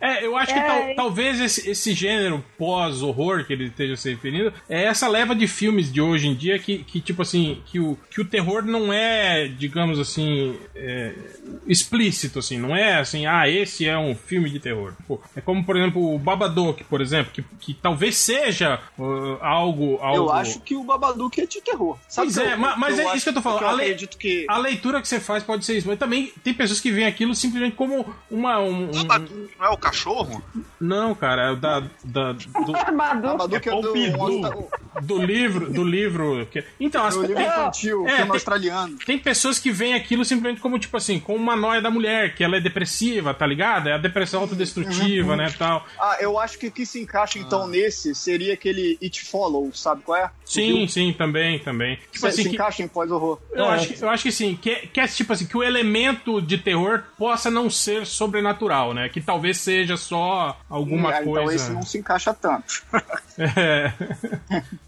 é, 0.00 0.26
eu 0.26 0.36
acho 0.36 0.52
que 0.52 0.58
É. 0.58 0.66
tal- 0.66 0.94
talvez 0.96 1.40
esse, 1.40 1.68
esse 1.70 1.92
gênero 1.94 2.44
pós-horror 2.58 3.44
que 3.44 3.52
ele 3.52 3.66
esteja 3.66 3.96
se 3.96 4.10
referindo 4.10 4.52
é 4.68 4.84
essa 4.84 5.08
leva 5.08 5.34
de 5.34 5.46
filmes 5.46 5.85
de 5.92 6.00
hoje 6.00 6.28
em 6.28 6.34
dia 6.34 6.58
que, 6.58 6.78
que 6.78 7.00
tipo 7.00 7.22
assim, 7.22 7.60
que 7.66 7.78
o, 7.80 7.98
que 8.10 8.20
o 8.20 8.24
terror 8.24 8.62
não 8.64 8.92
é, 8.92 9.48
digamos 9.48 9.98
assim, 9.98 10.56
é, 10.74 11.12
explícito, 11.66 12.38
assim, 12.38 12.58
não 12.58 12.74
é 12.74 12.98
assim, 12.98 13.26
ah, 13.26 13.48
esse 13.48 13.86
é 13.88 13.96
um 13.98 14.14
filme 14.14 14.50
de 14.50 14.58
terror. 14.60 14.92
Pô, 15.06 15.20
é 15.34 15.40
como, 15.40 15.64
por 15.64 15.76
exemplo, 15.76 16.14
o 16.14 16.18
Babadook, 16.18 16.84
por 16.84 17.00
exemplo, 17.00 17.32
que, 17.32 17.42
que 17.60 17.74
talvez 17.74 18.16
seja 18.16 18.80
uh, 18.98 19.38
algo, 19.40 19.98
algo. 20.00 20.16
Eu 20.16 20.32
acho 20.32 20.60
que 20.60 20.74
o 20.74 20.84
Babadook 20.84 21.40
é 21.40 21.46
de 21.46 21.60
terror. 21.60 21.96
Sabe 22.08 22.28
Pois 22.32 22.38
que 22.38 22.50
é, 22.50 22.54
eu- 22.54 22.58
ma- 22.58 22.76
mas 22.76 22.98
é 22.98 23.04
acho- 23.04 23.16
isso 23.16 23.24
que 23.24 23.30
eu 23.30 23.34
tô 23.34 23.42
falando. 23.42 23.62
Eu 23.62 23.68
A 23.68 23.72
acredito 23.74 24.16
que... 24.18 24.46
A 24.48 24.58
leitura 24.58 25.00
que 25.00 25.08
você 25.08 25.20
faz 25.20 25.42
pode 25.42 25.64
ser 25.64 25.76
isso, 25.78 25.88
mas 25.88 25.98
também 25.98 26.32
tem 26.44 26.54
pessoas 26.54 26.80
que 26.80 26.90
veem 26.90 27.06
aquilo 27.06 27.34
simplesmente 27.34 27.74
como 27.76 28.14
uma. 28.30 28.58
Um, 28.60 28.84
um- 28.84 28.90
Babadook 29.06 29.50
não 29.58 29.66
é 29.66 29.70
o 29.70 29.76
cachorro? 29.76 30.42
não, 30.80 31.14
cara, 31.14 31.52
é 31.52 31.56
da, 31.56 31.80
da- 32.04 32.32
do. 32.32 32.72
Babadook 32.96 33.68
é, 33.68 33.72
do, 33.72 33.82
Pompidou. 33.82 34.70
do 35.02 35.18
livro. 35.22 35.70
Do 35.76 35.84
livro 35.84 36.46
que, 36.50 36.64
então, 36.80 37.04
as, 37.04 37.14
do 37.14 37.20
livro 37.22 37.36
tem, 37.36 37.46
infantil, 37.46 38.02
é, 38.06 38.08
filme 38.10 38.22
tem- 38.24 38.30
australiano. 38.32 38.98
tem 39.06 39.18
pessoas 39.18 39.58
que 39.58 39.70
veem 39.70 39.94
aquilo 39.94 40.24
simplesmente 40.24 40.60
como, 40.60 40.78
tipo 40.78 40.96
assim, 40.96 41.20
como 41.20 41.38
uma 41.38 41.54
noia 41.56 41.80
da 41.80 41.90
mulher, 41.90 42.34
que 42.34 42.42
ela 42.42 42.56
é 42.56 42.60
depressiva, 42.60 43.32
tá 43.34 43.46
ligado? 43.46 43.88
É 43.88 43.92
a 43.92 43.98
depressão 43.98 44.40
autodestrutiva, 44.40 45.30
Uhum. 45.32 45.36
né, 45.36 45.52
tal. 45.58 45.86
Ah, 45.98 46.16
eu 46.20 46.38
acho 46.38 46.58
que 46.58 46.66
o 46.68 46.72
que 46.72 46.84
se 46.86 47.00
encaixa 47.00 47.38
então 47.38 47.66
nesse 47.66 48.14
seria 48.14 48.54
aquele 48.54 48.98
It 49.02 49.22
Follows, 49.24 49.80
sabe 49.80 50.02
qual 50.02 50.18
é? 50.18 50.30
Sim, 50.44 50.86
sim, 50.88 51.12
também, 51.12 51.58
também. 51.58 51.96
Tipo 51.96 52.18
Se, 52.20 52.26
assim, 52.26 52.42
se 52.44 52.48
que, 52.50 52.54
encaixa 52.56 52.82
em 52.82 52.88
pós-horror. 52.88 53.38
eu, 53.52 53.64
acho 53.66 53.88
que, 53.88 54.02
eu 54.02 54.08
acho 54.10 54.22
que 54.22 54.32
sim, 54.32 54.56
que, 54.60 54.74
que 54.88 55.00
é 55.00 55.06
tipo 55.08 55.32
assim, 55.32 55.46
que 55.46 55.56
o 55.56 55.62
elemento 55.62 56.40
de 56.40 56.56
terror 56.58 57.02
possa 57.18 57.50
não 57.50 57.68
ser 57.68 58.06
sobrenatural, 58.06 58.94
né? 58.94 59.08
Que 59.08 59.20
talvez 59.20 59.58
seja 59.58 59.96
só 59.96 60.58
alguma 60.70 61.10
Ah, 61.10 61.22
coisa. 61.22 61.40
Então 61.42 61.50
esse 61.52 61.70
não 61.72 61.82
se 61.82 61.98
encaixa 61.98 62.32
tanto. 62.32 62.82
É. 63.38 63.92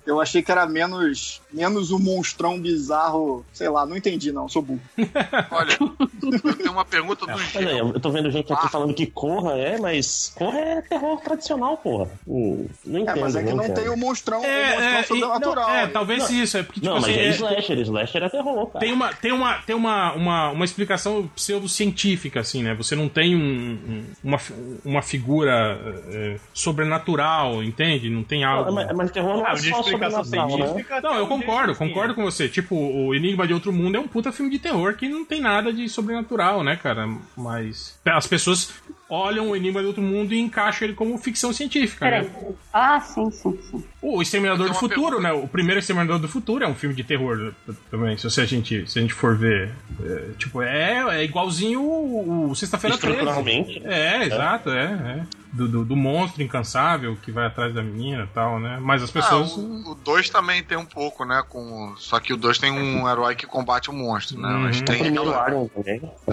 Eu 0.07 0.18
Eu 0.18 0.22
achei 0.22 0.43
que 0.43 0.51
era 0.51 0.66
menos, 0.79 1.41
menos 1.53 1.91
um 1.91 1.99
monstrão 1.99 2.59
bizarro. 2.61 3.45
Sei 3.53 3.68
lá, 3.68 3.85
não 3.85 3.97
entendi 3.97 4.31
não, 4.31 4.49
sou 4.49 4.62
burro. 4.62 4.81
Olha, 5.51 5.76
eu 5.81 6.55
tenho 6.57 6.72
uma 6.72 6.85
pergunta 6.85 7.26
do 7.26 7.33
Olha 7.33 7.68
aí, 7.70 7.79
eu 7.79 8.01
tô 8.01 8.11
vendo 8.11 8.31
gente 8.31 8.53
aqui 8.53 8.66
Ah. 8.66 8.68
falando 8.68 8.95
que 8.95 9.07
Corra 9.07 9.53
é, 9.57 9.79
mas 9.79 10.33
Corra 10.37 10.59
é 10.59 10.83
terror 10.83 11.20
tradicional, 11.20 11.76
porra. 11.76 12.09
Hum, 12.26 12.66
não 12.85 13.01
É, 13.01 13.03
entendo, 13.03 13.20
mas 13.20 13.35
é 13.37 13.43
que 13.43 13.53
não 13.53 13.64
entendo. 13.64 13.74
tem 13.76 13.89
o 13.89 13.97
monstrão, 13.97 14.39
o 14.39 14.43
monstrão 14.43 14.55
É, 14.55 14.97
é, 14.97 15.01
e- 15.01 15.05
sobrenatural. 15.05 15.68
não, 15.68 15.74
é, 15.76 15.87
talvez 15.89 16.31
Não. 16.31 16.37
isso, 16.43 16.57
é 16.59 16.62
porque, 16.62 16.81
tipo 16.81 16.87
Não, 16.95 17.01
mas 17.01 17.11
assim, 17.11 17.18
é 17.18 17.26
é- 17.26 17.31
slasher, 17.31 17.79
slasher 17.81 18.22
é 18.22 18.29
terror, 18.29 18.66
cara. 18.66 18.79
tem 18.81 18.93
uma, 18.93 19.12
tem 19.14 19.33
uma, 19.33 19.55
tem 19.62 19.74
uma, 19.76 20.12
uma, 20.14 20.51
uma 20.51 20.64
explicação 20.64 21.29
pseudocientífica, 21.35 22.41
assim, 22.41 22.62
né? 22.62 22.74
Você 22.74 22.95
não 22.95 23.09
tem 23.09 23.35
um- 23.35 23.41
um- 23.41 24.05
uma, 24.22 24.39
uma 24.85 25.03
figura 25.03 25.79
é, 26.11 26.37
sobrenatural, 26.55 27.62
entende? 27.62 28.09
Não 28.11 28.22
tem 28.22 28.45
algo. 28.45 28.72
mas, 28.72 28.95
mas 28.95 29.11
terror 29.11 29.37
não 29.39 29.47
Ah, 29.47 29.53
é 29.53 29.57
só 29.57 29.81
explicação 29.81 30.24
sobrenatural, 30.24 30.47
né? 30.47 30.51
científica. 30.51 30.68
Não, 31.03 31.14
eu 31.16 31.27
concordo, 31.27 31.75
concordo 31.75 32.14
com 32.14 32.22
você. 32.22 32.49
Tipo, 32.49 32.75
o 32.76 33.14
Enigma 33.14 33.47
de 33.47 33.55
Outro 33.55 33.72
Mundo 33.72 33.97
é 33.97 34.01
um 34.01 34.09
puta 34.09 34.33
filme 34.33 34.51
de 34.51 34.59
terror 34.59 34.95
que 34.95 35.09
não 35.09 35.25
tem 35.25 35.41
nada 35.41 35.72
de 35.72 35.88
sobrenatural, 35.88 36.63
né, 36.63 36.76
cara? 36.76 37.09
Mas 37.37 37.99
as 38.05 38.26
pessoas 38.26 38.72
olham 39.11 39.49
o 39.51 39.57
Enigma 39.57 39.80
de 39.80 39.87
Outro 39.87 40.03
Mundo 40.03 40.34
e 40.34 40.38
encaixam 40.38 40.87
ele 40.87 40.95
como 40.95 41.17
ficção 41.17 41.53
científica, 41.53 42.05
Peraí. 42.05 42.25
né? 42.25 42.30
Ah, 42.72 43.01
sim, 43.01 43.30
sim, 43.30 43.59
sim. 43.71 43.84
O 44.03 44.21
Exterminador 44.21 44.67
Eu 44.67 44.72
do 44.72 44.75
uma 44.75 44.80
Futuro, 44.80 45.21
né? 45.21 45.33
O 45.33 45.49
primeiro 45.49 45.79
Exterminador 45.79 46.18
do 46.18 46.29
Futuro 46.29 46.63
é 46.64 46.68
um 46.68 46.75
filme 46.75 46.95
de 46.95 47.03
terror 47.05 47.53
também, 47.91 48.17
se 48.18 48.25
você- 48.25 48.42
a 48.42 48.47
gente, 48.47 48.88
se 48.91 48.99
a 48.99 49.03
gente 49.03 49.14
for 49.14 49.37
ver. 49.37 49.71
É, 50.05 50.29
tipo, 50.38 50.61
é, 50.63 51.21
é 51.21 51.25
igualzinho 51.25 51.80
o, 51.80 52.51
o 52.51 52.55
Sexta-feira 52.55 52.99
13. 52.99 53.17
Estruturalmente. 53.18 53.83
É, 53.84 54.25
exato, 54.25 54.71
é. 54.71 54.84
é. 54.84 55.38
Do, 55.53 55.66
do, 55.66 55.84
do 55.84 55.96
monstro 55.96 56.42
incansável 56.42 57.16
que 57.22 57.33
vai 57.33 57.46
atrás 57.46 57.75
da 57.75 57.83
menina 57.83 58.25
e 58.25 58.34
tal, 58.34 58.61
né? 58.61 58.79
Mas 58.80 59.03
as 59.03 59.11
Ah, 59.11 59.12
pessoas. 59.14 59.57
o 59.57 59.95
2 60.04 60.29
também 60.30 60.62
tem 60.62 60.76
um 60.76 60.84
pouco, 60.84 61.25
né? 61.25 61.42
Com... 61.49 61.95
Só 61.96 62.20
que 62.20 62.33
o 62.33 62.37
2 62.37 62.58
tem 62.58 62.70
um 62.70 63.08
herói 63.08 63.34
que 63.34 63.46
combate 63.46 63.88
o 63.88 63.92
monstro, 63.92 64.38
né? 64.38 64.49
Mas 64.49 64.76
Uhum. 64.76 64.83
O 64.83 64.84
tem 64.87 64.99
primeiro 64.99 65.30
aquela, 65.34 65.68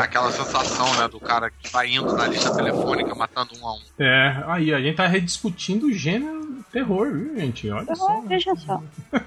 aquela 0.04 0.32
sensação, 0.32 0.94
né? 0.96 1.08
Do 1.08 1.20
cara 1.20 1.50
que 1.50 1.72
vai 1.72 1.88
indo 1.90 2.14
na 2.14 2.28
lista 2.28 2.52
telefônica 2.52 3.16
matando 3.16 3.52
um 3.62 3.66
a 3.68 3.74
um. 3.74 3.82
É, 4.00 4.44
aí 4.48 4.74
a 4.74 4.82
gente 4.82 4.96
tá 4.98 5.08
rediscutindo 5.08 5.88
o 5.88 5.94
gênero 5.94 6.64
terror, 6.72 7.10
viu, 7.12 7.40
gente? 7.40 7.70
Olha 7.70 7.96
só. 7.96 8.18
Ah, 8.18 8.22
veja 8.28 8.54
só. 8.56 8.82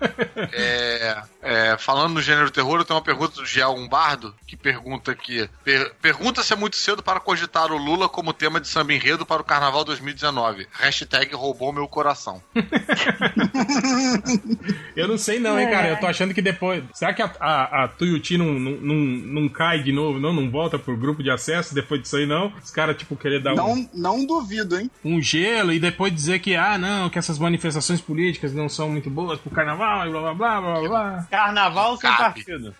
É, 0.52 1.23
é, 1.43 1.77
falando 1.78 2.15
no 2.15 2.23
gênero 2.23 2.51
terror, 2.51 2.78
eu 2.81 2.85
tenho 2.85 2.97
uma 2.98 3.05
pergunta 3.05 3.35
do 3.36 3.47
Giel 3.47 3.73
Umbardo, 3.74 4.35
que 4.47 4.56
pergunta 4.56 5.10
aqui. 5.12 5.48
per- 5.65 5.93
pergunta 6.01 6.43
se 6.43 6.52
é 6.52 6.56
muito 6.56 6.77
cedo 6.77 7.02
para 7.02 7.20
cogitar 7.20 7.70
o 7.73 7.77
Lula 7.77 8.09
como 8.09 8.32
tema 8.32 8.60
de 8.60 8.69
samba 8.69 8.93
enredo 8.93 9.27
para 9.27 9.43
o 9.43 9.44
Carnaval 9.44 9.78
2019. 9.85 10.67
Hashtag 10.73 11.35
roubou 11.35 11.73
meu 11.73 11.89
coração. 11.89 12.43
Eu 14.97 15.07
não 15.09 15.19
sei 15.19 15.39
não, 15.39 15.59
hein, 15.59 15.71
cara. 15.71 15.89
Eu 15.89 15.97
tô 15.99 16.07
achando 16.07 16.35
que 16.35 16.43
depois. 16.43 16.83
Será 16.93 17.13
que 17.13 17.23
a, 17.23 17.31
a, 17.41 17.85
a 17.85 17.89
Tuiuti 17.89 18.37
não, 18.37 18.47
não, 18.59 18.73
não, 18.73 18.95
não 18.95 19.49
cai 19.49 19.83
de 19.83 19.93
novo, 19.93 20.19
não? 20.19 20.33
Não 20.33 20.51
volta 20.51 20.79
pro 20.79 20.97
grupo 20.97 21.23
de 21.23 21.31
acesso 21.31 21.75
depois 21.75 22.03
disso 22.03 22.17
aí, 22.17 22.27
não? 22.27 22.53
Os 22.63 22.71
caras, 22.71 22.97
tipo, 22.97 23.17
querer 23.17 23.41
dar 23.43 23.53
um, 23.53 23.57
Não, 23.57 23.91
não 23.95 24.27
duvido, 24.27 24.79
hein? 24.79 24.91
um 25.05 25.21
gelo 25.23 25.73
e 25.73 25.79
depois 25.79 26.13
dizer 26.15 26.39
que, 26.41 26.55
ah, 26.57 26.77
não, 26.79 27.09
que 27.09 27.19
essas 27.19 27.39
manifestações 27.39 28.01
políticas 28.01 28.53
não 28.53 28.69
são 28.69 28.89
muito 28.89 29.09
boas 29.11 29.39
pro 29.41 29.51
carnaval 29.51 30.07
e 30.07 30.11
blá 30.11 30.35
blá 30.35 30.35
blá 30.35 30.61
blá 30.61 30.89
blá. 30.89 31.27
Carnaval 31.31 31.97
sem 31.97 32.11
partido. 32.11 32.75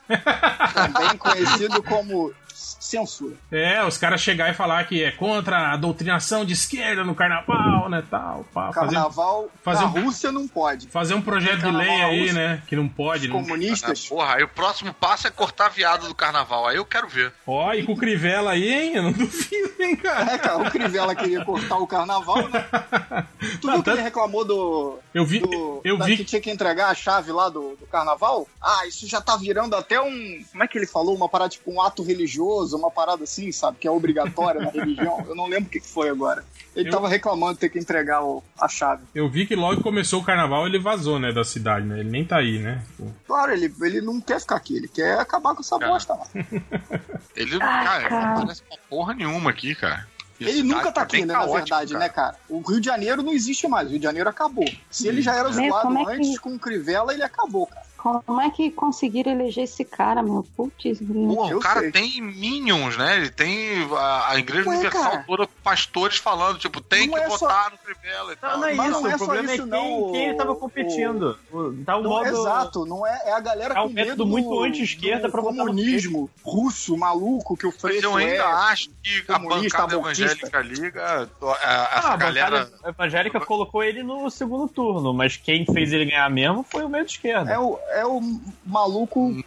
Também 0.75 1.16
conhecido 1.19 1.83
como 1.83 2.33
censura. 2.81 3.35
É, 3.51 3.85
os 3.85 3.97
caras 3.97 4.20
chegar 4.20 4.51
e 4.51 4.55
falar 4.55 4.85
que 4.85 5.03
é 5.03 5.11
contra 5.12 5.73
a 5.73 5.77
doutrinação 5.77 6.45
de 6.45 6.53
esquerda 6.53 7.05
no 7.05 7.15
carnaval, 7.15 7.89
né, 7.89 8.03
tal. 8.11 8.45
Pá, 8.53 8.73
fazer, 8.73 8.95
Carnaval 8.95 9.49
fazer 9.62 9.82
na 9.85 9.89
um- 9.89 10.05
Rússia 10.05 10.32
não 10.32 10.47
pode. 10.49 10.86
fazer 10.89 11.15
um 11.15 11.23
projeto 11.23 11.61
de 11.62 11.70
lei 11.70 12.03
aí, 12.03 12.32
né, 12.32 12.62
que 12.66 12.77
não 12.77 12.89
pode. 12.89 13.27
Os 13.27 13.32
Não... 13.32 13.43
comunistas. 13.43 14.07
Porra, 14.09 14.35
aí 14.36 14.43
o 14.43 14.49
próximo 14.49 14.93
passo 14.95 15.27
é 15.27 15.31
cortar 15.31 15.69
viado 15.69 16.09
do 16.09 16.15
carnaval. 16.15 16.66
Aí 16.66 16.77
eu 16.77 16.85
quero 16.85 17.09
ver. 17.09 17.32
Ó, 17.47 17.73
e 17.73 17.85
com 17.85 17.93
o 17.93 17.97
Crivella 17.97 18.53
aí, 18.53 18.69
hein? 18.73 18.93
Eu 18.97 19.03
não 19.05 19.12
duvido, 19.12 19.73
hein, 19.81 19.97
cara. 19.97 20.32
É, 20.35 20.39
cara, 20.39 20.59
o 20.59 20.70
Crivella 20.70 21.15
queria 21.15 21.45
cortar 21.45 21.77
o 21.78 21.86
carnaval, 21.86 22.49
né? 22.49 22.66
Tu 23.61 23.66
Não, 23.66 23.74
viu 23.74 23.82
que 23.82 23.90
ele 23.90 24.03
reclamou 24.03 24.45
do. 24.45 24.99
Eu 25.15 25.24
vi, 25.24 25.40
do 25.40 25.81
eu 25.85 25.97
da- 25.97 26.05
vi 26.05 26.16
que 26.16 26.24
tinha 26.24 26.40
que 26.40 26.51
entregar 26.51 26.89
a 26.89 26.95
chave 26.95 27.31
lá 27.32 27.49
do, 27.49 27.77
do 27.77 27.86
carnaval? 27.86 28.47
Ah, 28.61 28.86
isso 28.86 29.07
já 29.07 29.20
tá 29.20 29.36
virando 29.36 29.74
até 29.77 30.01
um. 30.01 30.45
Como 30.51 30.62
é 30.65 30.69
que 30.69 30.77
ele 30.77 30.86
falou? 30.86 31.15
Uma 31.15 31.28
parada 31.28 31.51
tipo 31.51 31.70
um 31.73 31.81
ato 31.81 32.03
religioso, 32.03 32.57
uma 32.72 32.90
parada 32.90 33.24
assim, 33.24 33.51
sabe? 33.52 33.78
Que 33.78 33.86
é 33.89 33.90
obrigatória 33.90 34.60
na 34.60 34.70
religião. 34.70 35.24
Eu 35.28 35.35
não 35.35 35.47
lembro 35.47 35.68
o 35.68 35.70
que 35.70 35.80
que 35.80 35.86
foi 35.89 36.09
agora. 36.09 36.44
Ele 36.76 36.89
Eu- 36.89 36.93
tava 36.93 37.09
reclamando 37.09 37.55
de 37.55 37.60
ter 37.60 37.68
que 37.68 37.78
entregar 37.78 38.22
o- 38.22 38.43
a 38.60 38.68
chave. 38.68 39.02
Eu 39.14 39.28
vi 39.28 39.47
que 39.47 39.56
logo 39.56 39.78
que 39.78 39.82
começou 39.82 40.20
o 40.20 40.24
carnaval 40.24 40.66
ele 40.66 40.78
vazou, 40.78 41.18
né, 41.18 41.32
da 41.32 41.44
cidade, 41.44 41.86
né? 41.86 42.01
Ele 42.01 42.10
nem 42.10 42.24
tá 42.24 42.36
aí, 42.39 42.59
né? 42.59 42.82
Claro, 43.26 43.52
ele, 43.52 43.72
ele 43.82 44.01
não 44.01 44.20
quer 44.20 44.40
ficar 44.40 44.56
aqui, 44.56 44.76
ele 44.76 44.89
quer 44.89 45.18
acabar 45.18 45.55
com 45.55 45.60
essa 45.60 45.78
Cara. 45.78 45.93
bosta 45.93 46.14
lá. 46.14 46.26
Ele, 47.36 47.56
Ai, 47.60 47.85
cara, 47.85 48.09
cara. 48.09 48.26
não 48.26 48.32
aparece 48.43 48.62
pra 48.62 48.76
porra 48.90 49.14
nenhuma 49.14 49.51
aqui, 49.51 49.74
cara. 49.74 50.06
A 50.40 50.44
Ele 50.44 50.62
nunca 50.62 50.93
tá 50.93 51.05
bem 51.05 51.20
aqui, 51.22 51.26
né, 51.26 51.32
na 51.35 51.40
caótica, 51.40 51.59
verdade, 51.76 51.93
cara. 51.93 52.05
né, 52.05 52.09
cara? 52.09 52.36
O 52.48 52.60
Rio 52.60 52.80
de 52.80 52.86
Janeiro 52.86 53.22
não 53.22 53.32
existe 53.32 53.66
mais, 53.66 53.86
o 53.89 53.90
Rio 53.90 53.98
de 53.98 54.05
Janeiro 54.05 54.28
acabou. 54.28 54.68
Se 54.90 55.09
ele 55.09 55.20
já 55.22 55.35
era 55.35 55.51
Meu, 55.51 55.68
zoado 55.72 55.98
é 55.98 56.05
que- 56.05 56.10
antes 56.12 56.39
com 56.39 56.55
o 56.55 56.59
Crivella, 56.59 57.12
ele 57.12 57.22
acabou, 57.24 57.66
cara. 57.66 57.86
Como 57.99 58.41
é 58.41 58.49
que 58.51 58.70
conseguiram 58.70 59.33
eleger 59.33 59.65
esse 59.65 59.85
cara, 59.85 60.23
meu? 60.23 60.47
Putz. 60.57 60.99
Pô, 61.01 61.47
o 61.57 61.61
cara 61.61 61.81
sei. 61.81 61.91
tem 61.91 62.23
minions, 62.23 62.97
né? 62.97 63.16
Ele 63.16 63.31
tem 63.31 63.89
a, 63.93 64.31
a 64.31 64.39
Igreja 64.39 64.69
Ué, 64.69 64.75
Universal 64.77 65.03
cara. 65.11 65.25
toda, 65.27 65.49
pastores 65.65 66.16
falando, 66.16 66.59
tipo, 66.59 66.81
tem 66.81 67.09
Não 67.09 67.15
que 67.15 67.20
é 67.20 67.29
só- 67.31 67.39
votar 67.39 67.73
no 67.73 67.79
Crivella 67.79 68.33
e 68.33 68.37
tal. 68.37 68.51
Não, 68.53 68.61
não 68.61 68.69
é 68.69 68.75
Mas 68.75 68.91
isso. 68.93 69.01
não 69.03 69.11
é 69.11 69.15
o 69.15 69.19
só 69.19 69.25
problema 69.25 69.53
isso, 69.53 69.62
é 69.62 69.66
não, 69.66 69.81
quem, 69.83 70.12
quem 70.12 70.25
ele 70.27 70.35
tava 70.35 70.55
competindo. 70.55 71.39
O- 71.51 71.75
Tá 71.85 71.97
o 71.97 72.03
Não, 72.03 72.11
modo. 72.11 72.29
Exato, 72.29 72.87
não 72.87 73.07
é, 73.07 73.20
é 73.27 73.33
a 73.33 73.41
galera 73.41 73.75
É 73.75 73.81
um 73.81 73.89
com 73.89 73.93
medo 73.95 74.07
método 74.11 74.27
muito 74.27 74.49
do, 74.49 74.62
anti-esquerda 74.62 75.27
do 75.29 75.33
pra 75.33 75.41
votar 75.41 75.57
no 75.59 75.66
comunismo 75.66 76.31
russo, 76.43 76.97
maluco, 76.97 77.57
que 77.57 77.66
o 77.66 77.70
Mas 77.70 77.81
Freixo 77.81 78.07
eu 78.07 78.16
ainda 78.16 78.33
é. 78.35 78.41
acho 78.41 78.91
que 79.03 79.25
a 79.33 79.39
bancada 79.39 79.95
evangélica 79.97 80.61
liga, 80.61 81.05
a- 81.43 81.89
essa 81.99 82.09
Ah, 82.09 82.12
a 82.12 82.16
galera. 82.16 82.65
bancada 82.65 82.89
evangélica 82.91 83.41
colocou 83.41 83.83
ele 83.83 84.03
no 84.03 84.31
segundo 84.31 84.69
turno, 84.69 85.12
mas 85.12 85.37
quem 85.37 85.65
fez 85.66 85.93
ele 85.93 86.05
ganhar 86.07 86.29
mesmo 86.31 86.62
foi 86.62 86.85
o 86.85 86.89
meio 86.89 87.05
de 87.05 87.12
esquerda. 87.12 87.51
É 87.53 87.59
o, 87.59 87.79
é 87.90 88.05
o 88.06 88.20
maluco 88.65 89.20
hum, 89.28 89.43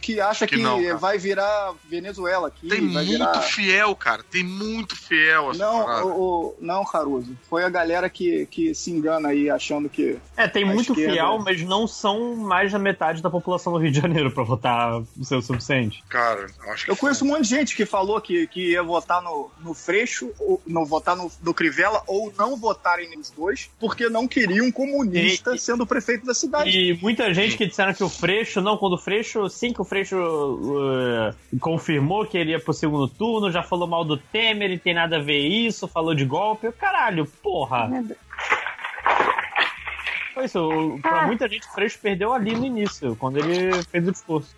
que 0.00 0.20
acha 0.20 0.46
que 0.46 0.56
que, 0.56 0.62
não, 0.62 0.98
vai 0.98 1.18
virar 1.18 1.74
Venezuela 1.88 2.48
aqui, 2.48 2.68
Tem 2.68 2.80
vai 2.92 3.04
muito 3.04 3.10
virar... 3.18 3.40
fiel, 3.42 3.94
cara. 3.96 4.22
Tem 4.30 4.42
muito 4.44 4.96
fiel 4.96 5.50
essa 5.50 5.58
Não, 5.58 6.06
o, 6.06 6.08
o- 6.48 6.56
não, 6.60 6.84
Caruso. 6.84 7.36
Foi 7.48 7.64
a 7.64 7.68
galera 7.68 8.08
que, 8.10 8.46
que 8.46 8.74
se 8.74 8.90
engana 8.90 9.28
aí 9.30 9.48
achando 9.50 9.88
que. 9.88 10.18
É, 10.36 10.46
tem 10.48 10.64
muito 10.64 10.92
esquerda. 10.92 11.12
fiel, 11.12 11.38
mas 11.38 11.62
não 11.62 11.86
são 11.86 12.36
mais 12.36 12.72
da 12.72 12.78
metade 12.78 13.22
da 13.22 13.30
população 13.30 13.72
do 13.72 13.78
Rio 13.78 13.90
de 13.92 14.00
Janeiro 14.00 14.30
pra 14.30 14.42
votar 14.44 15.00
o 15.18 15.24
seu 15.24 15.40
suficiente. 15.42 16.02
Cara, 16.08 16.46
eu 16.64 16.72
acho 16.72 16.84
que 16.84 16.90
Eu 16.90 16.96
conheço 16.96 17.24
um 17.24 17.28
monte 17.28 17.42
de 17.42 17.48
gente 17.50 17.76
que 17.76 17.86
falou 17.86 18.20
que, 18.20 18.46
que 18.48 18.72
ia 18.72 18.82
votar 18.82 19.22
no, 19.22 19.50
no 19.60 19.74
Freixo, 19.74 20.30
ou 20.38 20.60
não 20.66 20.84
votar 20.84 21.16
no, 21.16 21.30
no 21.42 21.54
Crivella, 21.54 22.02
ou 22.06 22.32
não 22.38 22.56
votarem 22.56 23.16
nos 23.16 23.30
dois, 23.30 23.70
porque 23.78 24.08
não 24.08 24.26
queriam 24.28 24.66
um 24.66 24.72
comunista 24.72 25.54
E- 25.54 25.58
sendo 25.58 25.86
prefeito 25.86 26.26
da 26.26 26.34
cidade. 26.34 26.70
E 26.70 26.98
muita 27.00 27.32
gente 27.32 27.56
que 27.56 27.68
disseram 27.82 27.94
que 27.94 28.04
o 28.04 28.08
Freixo, 28.08 28.60
não, 28.60 28.76
quando 28.76 28.94
o 28.94 28.98
Freixo, 28.98 29.48
sim 29.48 29.72
que 29.72 29.80
o 29.80 29.84
Freixo 29.84 30.16
uh, 30.16 31.58
confirmou 31.58 32.24
que 32.24 32.38
ele 32.38 32.52
ia 32.52 32.60
pro 32.60 32.72
segundo 32.72 33.08
turno, 33.08 33.50
já 33.50 33.62
falou 33.62 33.88
mal 33.88 34.04
do 34.04 34.16
Temer, 34.16 34.70
ele 34.70 34.78
tem 34.78 34.94
nada 34.94 35.16
a 35.16 35.20
ver 35.20 35.38
isso, 35.38 35.88
falou 35.88 36.14
de 36.14 36.24
golpe. 36.24 36.70
Caralho, 36.72 37.26
porra. 37.42 37.90
Foi 40.34 40.44
isso, 40.44 40.98
pra 41.02 41.22
Ah. 41.22 41.26
muita 41.26 41.48
gente 41.48 41.66
o 41.66 41.72
Freixo 41.72 41.98
perdeu 42.00 42.32
ali 42.32 42.54
no 42.54 42.64
início, 42.64 43.16
quando 43.16 43.38
ele 43.38 43.82
fez 43.84 44.06
o 44.08 44.12
discurso. 44.12 44.54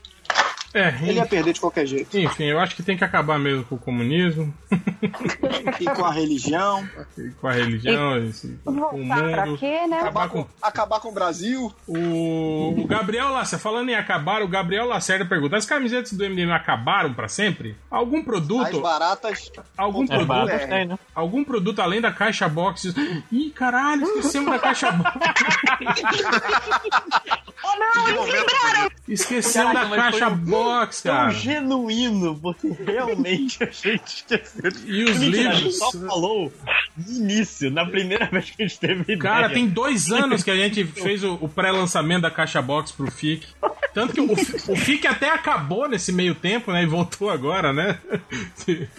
É, 0.75 0.89
Ele 1.03 1.13
ia 1.15 1.25
perder 1.27 1.53
de 1.55 1.61
qualquer 1.61 1.87
jeito. 1.87 2.19
enfim, 2.19 2.45
eu 2.45 2.59
acho 2.59 2.75
que 2.75 2.83
tem 2.83 2.97
que 2.97 3.05
acabar 3.05 3.39
mesmo 3.39 3.65
com 3.65 3.77
o 3.77 3.79
comunismo, 3.79 4.53
E 5.81 5.85
com 5.87 6.05
a 6.05 6.13
religião, 6.13 6.85
e 7.17 7.31
com 7.41 7.47
a 7.47 7.53
religião, 7.53 8.19
esse- 8.25 8.59
com 8.65 8.73
o 8.73 8.75
Voltar 8.75 9.23
pra 9.31 9.47
mundo. 9.47 9.59
quê, 9.59 9.87
né? 9.87 10.01
Acabar 10.01 10.29
com 10.29 10.47
acabar 10.61 11.01
com 11.01 11.09
o 11.09 11.13
Brasil. 11.13 11.73
O, 11.87 12.75
o 12.81 12.87
Gabriel 12.89 13.29
Lacerda, 13.31 13.63
falando 13.63 13.89
em 13.91 13.95
acabar, 13.95 14.43
o 14.43 14.49
Gabriel 14.49 14.87
Lacerda 14.87 15.25
pergunta: 15.25 15.57
as 15.57 15.65
camisetas 15.67 16.13
do 16.13 16.25
MDM 16.29 16.51
acabaram 16.53 17.15
pra 17.15 17.29
sempre? 17.29 17.77
Algum 17.91 18.19
As 18.19 18.25
produto, 18.25 18.81
baratas. 18.81 19.53
algum 19.77 20.07
produto, 20.07 20.27
barato 20.27 20.51
é. 20.51 20.67
tem, 20.67 20.87
né? 20.87 20.99
algum 21.15 21.45
produto 21.45 21.81
além 21.81 22.01
da 22.01 22.11
caixa 22.13 22.49
box? 22.49 22.93
Ih, 23.31 23.51
caralho, 23.51 24.03
esquecemos 24.05 24.51
da 24.51 24.59
caixa 24.59 24.91
box. 24.91 25.15
Oh, 27.63 27.79
não, 27.79 28.15
momento 28.15 28.47
bonito. 28.47 28.95
Esquecemos 29.09 29.73
da 29.75 29.89
caixa 29.91 30.31
foi 30.31 30.37
um- 30.65 30.79
box, 30.81 31.03
Tão 31.03 31.13
cara. 31.15 31.31
genuíno, 31.31 32.39
porque 32.41 32.69
realmente 32.87 33.63
a 33.65 33.67
gente 33.71 34.07
esqueceu. 34.07 34.71
E 34.87 35.05
os 35.05 35.19
Mentira, 35.19 35.51
a 35.51 35.53
gente 35.55 35.63
livros? 35.65 35.79
só 35.79 35.91
falou 35.93 36.53
no 36.97 37.13
início, 37.17 37.71
na 37.71 37.87
primeira 37.87 38.27
vez 38.27 38.51
que 38.51 38.63
a 38.63 38.67
gente 38.67 38.79
teve 38.81 39.03
ideia. 39.03 39.19
Cara, 39.19 39.51
tem 39.51 39.69
dois 39.69 40.11
anos 40.11 40.43
que 40.43 40.51
a 40.51 40.57
gente 40.57 40.85
fez 40.87 41.23
o, 41.25 41.35
o 41.41 41.49
pré-lançamento 41.49 42.23
da 42.23 42.31
caixa 42.31 42.61
box 42.63 42.93
pro 42.93 43.11
FIC. 43.11 43.47
Tanto 43.93 44.13
que 44.13 44.21
o, 44.21 44.33
o 44.33 44.77
FIC 44.77 45.07
até 45.07 45.31
acabou 45.31 45.89
nesse 45.89 46.13
meio 46.13 46.35
tempo, 46.35 46.73
né? 46.73 46.83
E 46.83 46.87
voltou 46.87 47.31
agora, 47.31 47.73
né? 47.73 47.99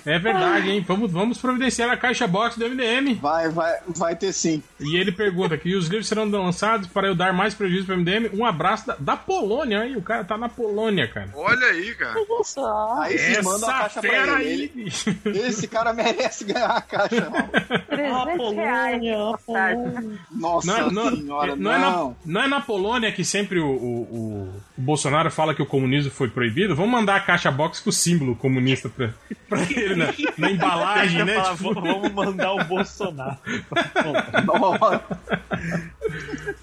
É 0.06 0.20
verdade, 0.20 0.70
hein? 0.70 0.84
Vamos, 0.88 1.12
vamos 1.12 1.38
providenciar 1.38 1.90
a 1.90 1.98
caixa 1.98 2.28
box 2.28 2.58
do 2.58 2.70
MDM. 2.70 3.16
Vai, 3.16 3.50
vai, 3.50 3.74
vai 3.88 4.16
ter 4.16 4.32
sim. 4.32 4.62
E 4.80 4.96
ele 4.96 5.12
pergunta 5.12 5.56
aqui: 5.56 5.76
os 5.76 5.88
livros 5.88 6.08
serão 6.08 6.26
lançados 6.30 6.88
para 6.88 7.08
eu 7.08 7.16
dar 7.16 7.34
mais 7.34 7.54
prejuízo 7.54 7.86
para 7.88 7.96
o 7.96 7.98
MDM? 7.98 8.30
Um 8.34 8.46
abraço 8.46 8.88
da, 8.88 8.96
da 9.00 9.18
Polônia, 9.18 9.82
aí. 9.82 9.96
O 9.98 10.02
cara 10.02 10.24
tá 10.24 10.38
na 10.38 10.48
Polônia, 10.48 11.08
cara. 11.08 11.30
Olha 11.34 11.55
aí, 11.64 11.95
cara. 11.95 12.15
Olha. 12.57 13.03
Aí 13.03 13.18
vocês 13.18 13.45
mandam 13.45 13.69
a 13.69 13.73
Essa 13.86 14.02
caixa 14.02 14.02
pra 14.02 14.44
ele. 14.44 14.91
Esse 15.26 15.68
cara 15.68 15.94
merece 15.94 16.44
ganhar 16.45 16.68
a 16.72 16.82
caixa, 16.82 17.30
mano. 17.30 17.49
300 17.90 18.56
reais. 18.56 19.02
de 19.02 19.11
postagem. 19.14 20.19
Nossa 20.32 20.68
Não, 20.68 20.91
não, 20.91 21.15
senhora, 21.15 21.52
é- 21.52 21.56
não. 21.56 21.64
não 21.64 21.72
é 21.73 21.77
na, 21.77 22.11
não 22.26 22.41
é 22.41 22.48
na 22.48 22.61
Polônia 22.61 23.11
que 23.11 23.23
sempre 23.23 23.60
o, 23.60 23.68
o- 23.68 24.02
o- 24.49 24.61
Bolsonaro 24.77 25.32
fala 25.32 25.56
que 25.56 25.61
o 25.61 25.65
comunismo 25.65 26.11
foi 26.11 26.30
proibido? 26.30 26.76
Vamos 26.76 26.91
mandar 26.91 27.15
a 27.15 27.19
caixa 27.22 27.49
box 27.49 27.80
com 27.80 27.90
o 27.90 27.94
símbolo 27.94 28.36
comunista 28.36 28.90
pra, 28.90 29.14
pra 29.48 29.61
ele 29.61 29.95
na, 29.95 30.14
na 30.38 30.52
embalagem, 30.52 31.23
né? 31.26 31.36
falar, 31.36 31.56
Tipo, 31.56 31.73
"V- 31.73 31.82
Vamos 31.82 32.11
mandar 32.11 32.53
o 32.53 32.64
Bolsonaro. 32.65 33.38
Nossa. 34.45 35.03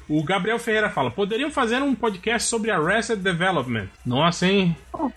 O 0.09 0.23
Gabriel 0.23 0.59
Ferreira 0.59 0.91
fala: 0.91 1.11
poderiam 1.11 1.51
fazer 1.51 1.83
um 1.83 1.95
podcast 1.95 2.49
sobre 2.49 2.71
Arrested 2.71 3.21
Development. 3.21 3.89
Nossa, 4.05 4.47
hein? 4.47 4.77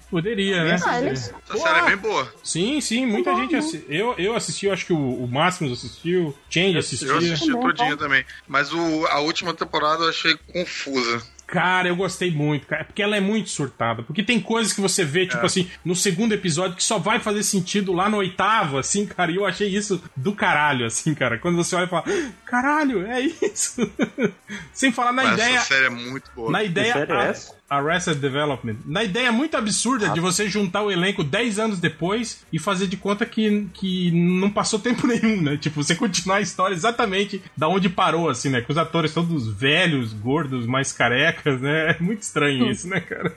Poderia, 0.09 0.63
né? 0.63 0.77
Ah, 0.85 1.01
Essa 1.01 1.33
série 1.53 1.79
é 1.79 1.85
bem 1.87 1.97
boa. 1.97 2.33
Sim, 2.43 2.79
sim, 2.81 3.05
muita 3.05 3.35
gente 3.35 3.55
assistiu. 3.55 3.85
Eu, 3.89 4.15
eu 4.17 4.35
assisti, 4.35 4.65
eu 4.65 4.73
acho 4.73 4.85
que 4.85 4.93
o, 4.93 5.23
o 5.23 5.27
Máximos 5.27 5.73
assistiu, 5.73 6.35
Change 6.49 6.77
assistiu. 6.77 7.09
Eu 7.09 7.17
assisti 7.17 7.51
todinha 7.51 7.97
também. 7.97 8.25
Mas 8.47 8.71
o, 8.73 9.05
a 9.07 9.19
última 9.19 9.53
temporada 9.53 10.03
eu 10.03 10.09
achei 10.09 10.35
confusa. 10.53 11.21
Cara, 11.55 11.87
eu 11.87 11.95
gostei 11.95 12.31
muito, 12.31 12.67
cara, 12.67 12.83
porque 12.85 13.01
ela 13.01 13.15
é 13.15 13.19
muito 13.21 13.49
surtada. 13.49 14.03
Porque 14.03 14.21
tem 14.23 14.39
coisas 14.39 14.73
que 14.73 14.81
você 14.81 15.03
vê, 15.03 15.25
tipo 15.25 15.45
assim, 15.45 15.69
no 15.83 15.95
segundo 15.95 16.33
episódio 16.33 16.75
que 16.75 16.83
só 16.83 16.97
vai 16.99 17.19
fazer 17.19 17.43
sentido 17.43 17.93
lá 17.93 18.09
no 18.09 18.17
oitavo, 18.17 18.77
assim, 18.77 19.05
cara. 19.05 19.31
E 19.31 19.35
eu 19.37 19.45
achei 19.45 19.67
isso 19.67 20.01
do 20.15 20.33
caralho, 20.33 20.85
assim, 20.85 21.13
cara. 21.15 21.37
Quando 21.37 21.55
você 21.55 21.75
olha 21.75 21.85
e 21.85 21.89
fala, 21.89 22.03
caralho, 22.45 23.05
é 23.07 23.21
isso. 23.21 23.89
Sem 24.73 24.91
falar 24.91 25.13
na 25.13 25.23
Mas 25.23 25.33
ideia. 25.33 25.55
essa 25.57 25.65
série 25.65 25.85
é 25.85 25.89
muito 25.89 26.29
boa. 26.35 26.51
Na 26.51 26.63
ideia. 26.63 26.93
série 26.93 27.11
é 27.11 27.15
a- 27.15 27.23
essa? 27.23 27.54
Arrested 27.69 28.19
Development. 28.19 28.77
Na 28.85 29.03
ideia 29.03 29.31
muito 29.31 29.57
absurda 29.57 30.09
de 30.09 30.19
você 30.19 30.47
juntar 30.47 30.83
o 30.83 30.91
elenco 30.91 31.23
10 31.23 31.59
anos 31.59 31.79
depois 31.79 32.45
e 32.51 32.59
fazer 32.59 32.87
de 32.87 32.97
conta 32.97 33.25
que, 33.25 33.67
que 33.73 34.11
não 34.11 34.49
passou 34.49 34.77
tempo 34.79 35.07
nenhum, 35.07 35.41
né? 35.41 35.57
Tipo, 35.57 35.83
você 35.83 35.95
continuar 35.95 36.37
a 36.37 36.41
história 36.41 36.73
exatamente 36.73 37.41
da 37.57 37.67
onde 37.67 37.89
parou, 37.89 38.29
assim, 38.29 38.49
né? 38.49 38.61
Com 38.61 38.71
os 38.71 38.77
atores 38.77 39.13
todos 39.13 39.47
velhos, 39.47 40.13
gordos, 40.13 40.65
mais 40.65 40.91
carecas, 40.91 41.59
né? 41.59 41.91
É 41.91 41.97
muito 41.99 42.21
estranho 42.21 42.69
isso, 42.71 42.87
né, 42.87 42.99
cara? 43.01 43.35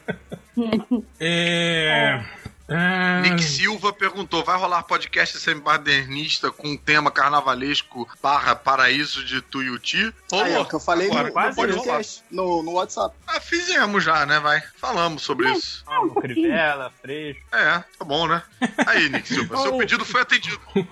é. 1.18 2.20
Ah, 2.68 3.20
Nick 3.22 3.42
Silva 3.42 3.92
perguntou: 3.92 4.44
vai 4.44 4.58
rolar 4.58 4.82
podcast 4.82 5.38
semi-modernista 5.38 6.50
com 6.50 6.76
tema 6.76 7.10
carnavalesco 7.10 8.06
barra 8.22 8.54
paraíso 8.54 9.24
de 9.24 9.40
Tuiuti? 9.40 10.12
Aí, 10.32 10.38
é 10.40 10.42
Rolou. 10.44 10.62
o 10.62 10.66
que 10.68 10.74
eu 10.74 10.80
falei 10.80 11.08
Agora, 11.10 11.48
no, 11.48 11.54
podcast, 11.54 12.22
no, 12.30 12.62
no 12.62 12.72
WhatsApp. 12.72 13.14
Ah, 13.26 13.40
fizemos 13.40 14.04
já, 14.04 14.26
né? 14.26 14.38
Vai. 14.40 14.62
Falamos 14.76 15.22
sobre 15.22 15.50
isso. 15.50 15.82
Vamos, 15.86 16.14
Crivella, 16.20 16.92
Freixo. 17.00 17.40
É, 17.52 17.82
tá 17.98 18.04
bom, 18.04 18.26
né? 18.28 18.42
Aí, 18.86 19.08
Nick 19.08 19.26
Silva, 19.28 19.56
seu 19.56 19.76
pedido 19.78 20.04
foi 20.04 20.20
atendido. 20.20 20.60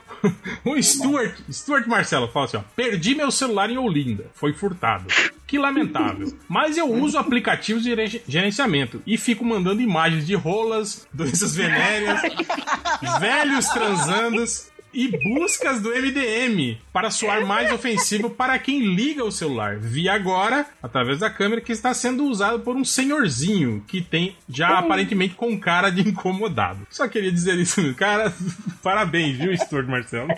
O 0.64 0.82
Stuart, 0.82 1.36
Stuart 1.52 1.86
Marcelo 1.86 2.26
fala 2.32 2.46
assim: 2.46 2.56
ó, 2.56 2.60
perdi 2.74 3.14
meu 3.14 3.30
celular 3.30 3.70
em 3.70 3.76
Olinda, 3.78 4.26
foi 4.34 4.52
furtado. 4.52 5.04
Que 5.46 5.58
lamentável. 5.58 6.36
Mas 6.48 6.76
eu 6.76 6.90
uso 6.90 7.16
aplicativos 7.18 7.84
de 7.84 7.90
gere- 7.90 8.22
gerenciamento 8.26 9.00
e 9.06 9.16
fico 9.16 9.44
mandando 9.44 9.80
imagens 9.82 10.26
de 10.26 10.34
rolas, 10.34 11.06
doenças 11.12 11.54
venéreas, 11.54 11.65
velhos 13.20 13.66
transandos 13.68 14.70
e 14.96 15.08
buscas 15.08 15.82
do 15.82 15.90
MDM 15.90 16.78
para 16.90 17.10
soar 17.10 17.44
mais 17.44 17.70
ofensivo 17.70 18.30
para 18.30 18.58
quem 18.58 18.94
liga 18.94 19.22
o 19.22 19.30
celular. 19.30 19.76
Vi 19.76 20.08
agora, 20.08 20.66
através 20.82 21.18
da 21.18 21.28
câmera, 21.28 21.60
que 21.60 21.70
está 21.70 21.92
sendo 21.92 22.24
usado 22.24 22.60
por 22.60 22.74
um 22.74 22.84
senhorzinho 22.84 23.84
que 23.86 24.00
tem 24.00 24.34
já 24.48 24.78
aparentemente 24.78 25.34
com 25.34 25.60
cara 25.60 25.90
de 25.90 26.00
incomodado. 26.00 26.86
Só 26.90 27.06
queria 27.06 27.30
dizer 27.30 27.58
isso, 27.58 27.94
cara. 27.94 28.32
Parabéns, 28.82 29.36
viu, 29.36 29.54
Stuart 29.58 29.86
Marcelo? 29.86 30.28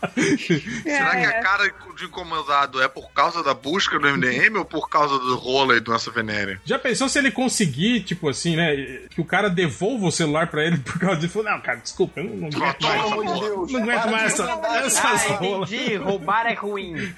Será 0.82 1.10
que 1.16 1.26
a 1.26 1.40
cara 1.42 1.72
de 1.96 2.04
incomodado 2.04 2.80
é 2.82 2.88
por 2.88 3.10
causa 3.12 3.42
da 3.42 3.52
busca 3.52 3.98
do 3.98 4.08
MDM 4.08 4.56
ou 4.58 4.64
por 4.64 4.88
causa 4.88 5.18
do 5.18 5.36
rola 5.36 5.76
e 5.76 5.80
doença 5.80 6.10
venérea? 6.10 6.60
Já 6.64 6.78
pensou 6.78 7.08
se 7.08 7.18
ele 7.18 7.30
conseguir, 7.30 8.02
tipo 8.04 8.28
assim, 8.28 8.56
né? 8.56 8.74
Que 9.10 9.20
o 9.20 9.24
cara 9.24 9.48
devolva 9.50 10.06
o 10.06 10.12
celular 10.12 10.46
pra 10.48 10.64
ele 10.64 10.78
por 10.78 10.98
causa 10.98 11.20
disso? 11.20 11.42
Não, 11.42 11.60
cara, 11.60 11.78
desculpa, 11.78 12.20
eu 12.20 12.24
não, 12.24 12.36
não 12.36 12.46
aguento 12.48 12.82
mais. 12.82 13.02
Pelo 13.02 13.12
amor 13.20 13.34
de 13.34 13.40
Deus. 13.40 13.72
Não 13.72 13.80
aguento 13.82 14.10
mais 14.10 14.34
de 14.34 14.42
essa, 14.42 14.42
essas 14.86 15.30
Ah, 15.30 15.34
rolas. 15.34 15.72
entendi. 15.72 15.96
Roubar 15.96 16.46
é 16.46 16.54
ruim. 16.54 16.94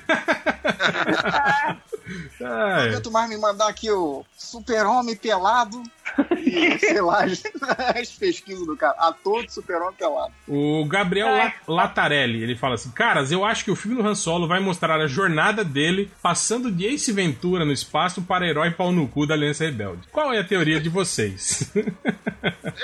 Não 2.41 2.51
aguento 2.51 3.11
mais 3.11 3.31
me 3.31 3.37
mandar 3.39 3.69
aqui 3.69 3.91
o 3.91 4.25
super-homem 4.37 5.15
pelado 5.17 5.83
e, 6.39 6.79
sei 6.81 7.01
lá, 7.01 7.24
as, 7.24 7.43
as 7.97 8.11
pesquisas 8.12 8.66
do 8.66 8.77
cara. 8.77 8.95
Ator 8.99 9.45
de 9.47 9.53
super-homem 9.53 9.95
pelado. 9.95 10.33
O 10.49 10.85
Gabriel 10.87 11.29
La- 11.29 11.53
Latarelli, 11.66 12.43
ele 12.43 12.57
fala 12.57 12.74
assim: 12.74 12.91
Caras, 12.91 13.31
eu 13.33 13.45
acho 13.45 13.65
que 13.65 13.70
o 13.70 13.77
filme 13.77 14.01
do 14.03 14.07
Han 14.09 14.15
Solo 14.15 14.47
vai 14.47 14.61
mostrar 14.61 15.01
a 15.01 15.07
jornada 15.07 15.65
dele 15.65 16.11
passando 16.23 16.70
de 16.70 16.87
Ace 16.87 17.12
Ventura 17.12 17.65
no 17.65 17.73
espaço 17.73 18.23
para 18.23 18.47
herói 18.47 18.70
pau 18.70 18.93
no 18.93 19.07
cu 19.09 19.27
da 19.27 19.35
Aliança 19.35 19.65
Rebelde. 19.65 20.09
Qual 20.12 20.33
é 20.33 20.39
a 20.39 20.45
teoria 20.45 20.81
de 20.81 20.89
vocês? 20.89 21.70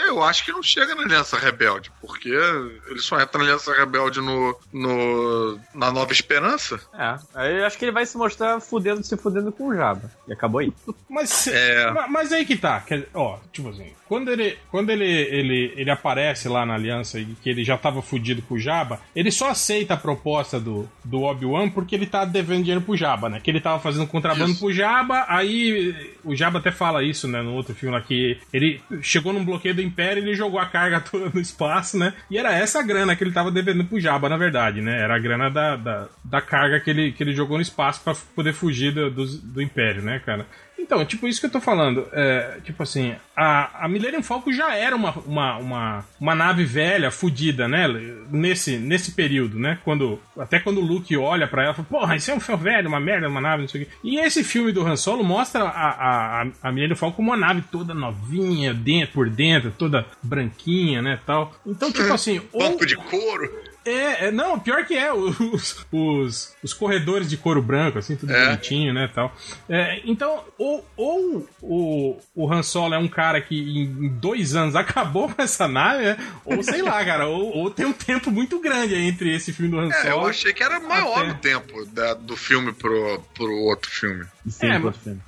Eu 0.06 0.22
acho 0.22 0.44
que 0.44 0.52
não 0.52 0.62
chega 0.62 0.94
na 0.94 1.02
Aliança 1.02 1.36
Rebelde, 1.38 1.90
porque 2.00 2.28
ele 2.28 2.98
só 3.00 3.20
entra 3.20 3.38
na 3.38 3.44
Aliança 3.44 3.72
Rebelde 3.72 4.20
no, 4.20 4.56
no, 4.72 5.58
na 5.74 5.90
Nova 5.90 6.12
Esperança. 6.12 6.78
É, 6.94 7.16
aí 7.34 7.58
eu 7.58 7.66
acho 7.66 7.78
que 7.78 7.84
ele 7.84 7.92
vai 7.92 8.04
se 8.06 8.16
mostrar 8.16 8.60
fudendo, 8.60 9.02
se 9.02 9.16
fudendo 9.16 9.50
com 9.50 9.68
o 9.68 9.74
Jabba. 9.74 10.10
E 10.26 10.32
acabou 10.32 10.60
aí. 10.60 10.72
Mas, 11.08 11.46
É. 11.48 11.90
ma- 11.90 12.06
mas 12.08 12.32
aí 12.32 12.44
que 12.44 12.56
tá. 12.56 12.80
Quer 12.80 12.94
dizer, 12.98 13.07
ó, 13.14 13.38
tipo 13.52 13.68
assim, 13.68 13.92
quando 14.06 14.30
ele, 14.30 14.56
quando 14.70 14.90
ele, 14.90 15.04
ele, 15.04 15.72
ele 15.76 15.90
aparece 15.90 16.48
lá 16.48 16.64
na 16.64 16.74
aliança 16.74 17.18
e 17.18 17.26
que 17.42 17.50
ele 17.50 17.64
já 17.64 17.76
tava 17.76 18.00
fudido 18.00 18.42
com 18.42 18.54
o 18.54 18.58
Jabba, 18.58 19.00
ele 19.14 19.30
só 19.30 19.50
aceita 19.50 19.94
a 19.94 19.96
proposta 19.96 20.58
do, 20.58 20.88
do 21.04 21.22
Obi-Wan 21.22 21.68
porque 21.70 21.94
ele 21.94 22.06
tá 22.06 22.24
devendo 22.24 22.62
dinheiro 22.62 22.80
pro 22.80 22.96
Jabba, 22.96 23.28
né? 23.28 23.40
Que 23.40 23.50
ele 23.50 23.60
tava 23.60 23.80
fazendo 23.80 24.06
contrabando 24.06 24.52
Isso. 24.52 24.60
pro 24.60 24.72
Jabba, 24.72 25.26
aí 25.28 25.94
o 26.24 26.34
Jabba 26.34 26.58
até 26.58 26.70
fala 26.70 27.02
isso, 27.02 27.28
né, 27.28 27.42
no 27.42 27.54
outro 27.54 27.74
filme 27.74 27.94
lá, 27.94 28.00
que 28.00 28.38
ele 28.52 28.80
chegou 29.02 29.32
num 29.32 29.44
bloqueio 29.44 29.74
do 29.74 29.82
Império 29.82 30.22
e 30.22 30.26
ele 30.26 30.34
jogou 30.34 30.58
a 30.58 30.66
carga 30.66 31.00
toda 31.04 31.30
no 31.32 31.40
espaço, 31.40 31.98
né? 31.98 32.14
E 32.30 32.38
era 32.38 32.52
essa 32.52 32.80
a 32.80 32.82
grana 32.82 33.14
que 33.14 33.24
ele 33.24 33.32
tava 33.32 33.50
devendo 33.50 33.84
pro 33.84 34.00
Jabba, 34.00 34.28
na 34.28 34.36
verdade, 34.36 34.80
né? 34.80 35.00
Era 35.00 35.16
a 35.16 35.18
grana 35.18 35.50
da, 35.50 35.76
da, 35.76 36.08
da 36.24 36.40
carga 36.40 36.80
que 36.80 36.90
ele, 36.90 37.12
que 37.12 37.22
ele 37.22 37.32
jogou 37.32 37.56
no 37.56 37.62
espaço 37.62 38.00
pra 38.02 38.14
poder 38.34 38.52
fugir 38.52 38.92
do, 38.92 39.10
do, 39.10 39.26
do 39.26 39.62
Império, 39.62 40.02
né, 40.02 40.20
cara? 40.24 40.46
Então, 40.78 41.04
tipo, 41.04 41.26
isso 41.28 41.40
que 41.40 41.46
eu 41.46 41.50
tô 41.50 41.60
falando. 41.60 42.06
É, 42.12 42.58
tipo 42.64 42.82
assim, 42.82 43.14
a, 43.36 43.84
a 43.84 43.88
Millennium 43.88 44.22
Falcon 44.22 44.52
já 44.52 44.74
era 44.74 44.94
uma, 44.96 45.10
uma, 45.26 45.56
uma, 45.58 46.04
uma 46.20 46.34
nave 46.34 46.64
velha, 46.64 47.10
fudida, 47.10 47.66
né? 47.68 47.86
Nesse, 48.30 48.76
nesse 48.78 49.12
período, 49.12 49.58
né? 49.58 49.78
Quando, 49.84 50.18
até 50.38 50.58
quando 50.60 50.78
o 50.78 50.84
Luke 50.84 51.14
olha 51.16 51.46
pra 51.46 51.62
ela 51.64 51.72
e 51.72 51.76
fala, 51.76 51.88
porra, 51.88 52.16
isso 52.16 52.30
é 52.30 52.34
um 52.34 52.40
filme 52.40 52.62
velho, 52.62 52.88
uma 52.88 53.00
merda, 53.00 53.28
uma 53.28 53.40
nave, 53.40 53.62
não 53.62 53.68
sei 53.68 53.82
o 53.82 53.84
quê. 53.86 53.90
E 54.04 54.18
esse 54.18 54.42
filme 54.44 54.72
do 54.72 54.86
Han 54.86 54.96
Solo 54.96 55.22
mostra 55.24 55.64
a, 55.64 56.42
a, 56.42 56.46
a 56.62 56.72
Millennium 56.72 56.96
Falcon 56.96 57.16
como 57.16 57.30
uma 57.30 57.36
nave 57.36 57.62
toda 57.70 57.92
novinha, 57.92 58.72
dentro, 58.72 59.14
por 59.14 59.28
dentro, 59.28 59.72
toda 59.76 60.06
branquinha, 60.22 61.02
né, 61.02 61.18
tal. 61.26 61.54
Então, 61.66 61.90
tipo 61.92 62.12
assim... 62.12 62.40
ou- 62.52 62.68
Banco 62.70 62.86
de 62.86 62.96
couro. 62.96 63.50
É, 63.84 64.26
é, 64.26 64.30
não, 64.30 64.58
pior 64.58 64.84
que 64.84 64.94
é, 64.94 65.10
os, 65.14 65.86
os, 65.90 66.56
os 66.62 66.72
corredores 66.74 67.28
de 67.28 67.36
couro 67.36 67.62
branco, 67.62 67.98
assim, 67.98 68.16
tudo 68.16 68.32
É. 68.32 68.46
bonitinho, 68.46 68.92
né, 68.92 69.10
tal. 69.14 69.34
É, 69.68 70.00
então, 70.04 70.44
ou, 70.58 70.84
ou 70.96 71.48
o, 71.62 72.20
o 72.34 72.52
Han 72.52 72.62
Solo 72.62 72.94
é 72.94 72.98
um 72.98 73.08
cara 73.08 73.40
que 73.40 73.56
em 73.58 74.08
dois 74.08 74.54
anos 74.54 74.74
acabou 74.76 75.28
com 75.28 75.40
essa 75.42 75.66
nave, 75.66 76.04
né, 76.04 76.16
ou 76.44 76.62
sei 76.62 76.82
lá, 76.82 77.04
cara, 77.04 77.26
ou, 77.26 77.56
ou 77.56 77.70
tem 77.70 77.86
um 77.86 77.92
tempo 77.92 78.30
muito 78.30 78.60
grande 78.60 78.94
entre 78.94 79.34
esse 79.34 79.52
filme 79.52 79.70
do 79.70 79.78
Han 79.78 79.90
É, 79.92 80.08
eu 80.08 80.12
Solo. 80.12 80.26
achei 80.26 80.52
que 80.52 80.62
era 80.62 80.78
maior 80.80 81.20
Até. 81.22 81.30
o 81.30 81.34
tempo 81.36 81.84
da- 81.86 82.14
do 82.14 82.36
filme 82.36 82.72
pro, 82.72 83.22
pro 83.34 83.52
outro 83.62 83.90
filme. 83.90 84.24
É. 84.60 84.66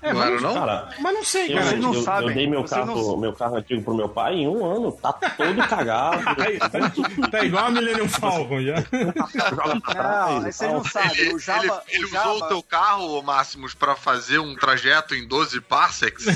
É, 0.08 0.12
não 0.12 0.22
era, 0.22 0.30
mas, 0.32 0.42
não? 0.42 0.54
Cara, 0.54 0.88
mas 1.00 1.14
não 1.14 1.24
sei, 1.24 1.44
eu, 1.52 1.54
cara. 1.56 1.64
Vocês 1.70 1.80
não 1.80 1.94
eu- 1.94 2.02
sabem, 2.02 2.28
eu 2.28 2.34
dei 2.34 2.46
meu 2.46 2.60
vocês 2.62 2.70
carro, 2.86 2.94
não- 3.10 3.16
meu 3.16 3.32
carro 3.32 3.56
antigo 3.56 3.82
pro 3.82 3.94
meu 3.94 4.08
pai 4.08 4.34
em 4.34 4.48
um 4.48 4.64
ano, 4.64 4.92
tá 4.92 5.12
todo 5.12 5.68
cagado. 5.68 6.20
Tá, 6.70 7.28
tá 7.30 7.44
igual 7.44 7.66
a 7.66 7.70
Millennium 7.70 8.08
Falcon 8.08 8.60
já. 8.62 8.74
Não, 9.94 10.44
aí 10.44 10.52
vocês 10.52 10.72
não 10.72 10.84
sabem. 10.84 11.34
O 11.34 11.38
Jabba, 11.38 11.82
ele- 11.88 12.04
ele 12.04 12.04
o 12.04 12.08
usou 12.20 12.36
o 12.38 12.48
teu 12.48 12.62
carro, 12.62 13.22
Máximos, 13.22 13.74
pra 13.74 13.94
fazer 13.96 14.38
um 14.38 14.54
trajeto 14.54 15.14
em 15.14 15.26
12 15.26 15.60
parsecs? 15.60 16.26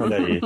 Olha 0.00 0.16
aí. 0.16 0.40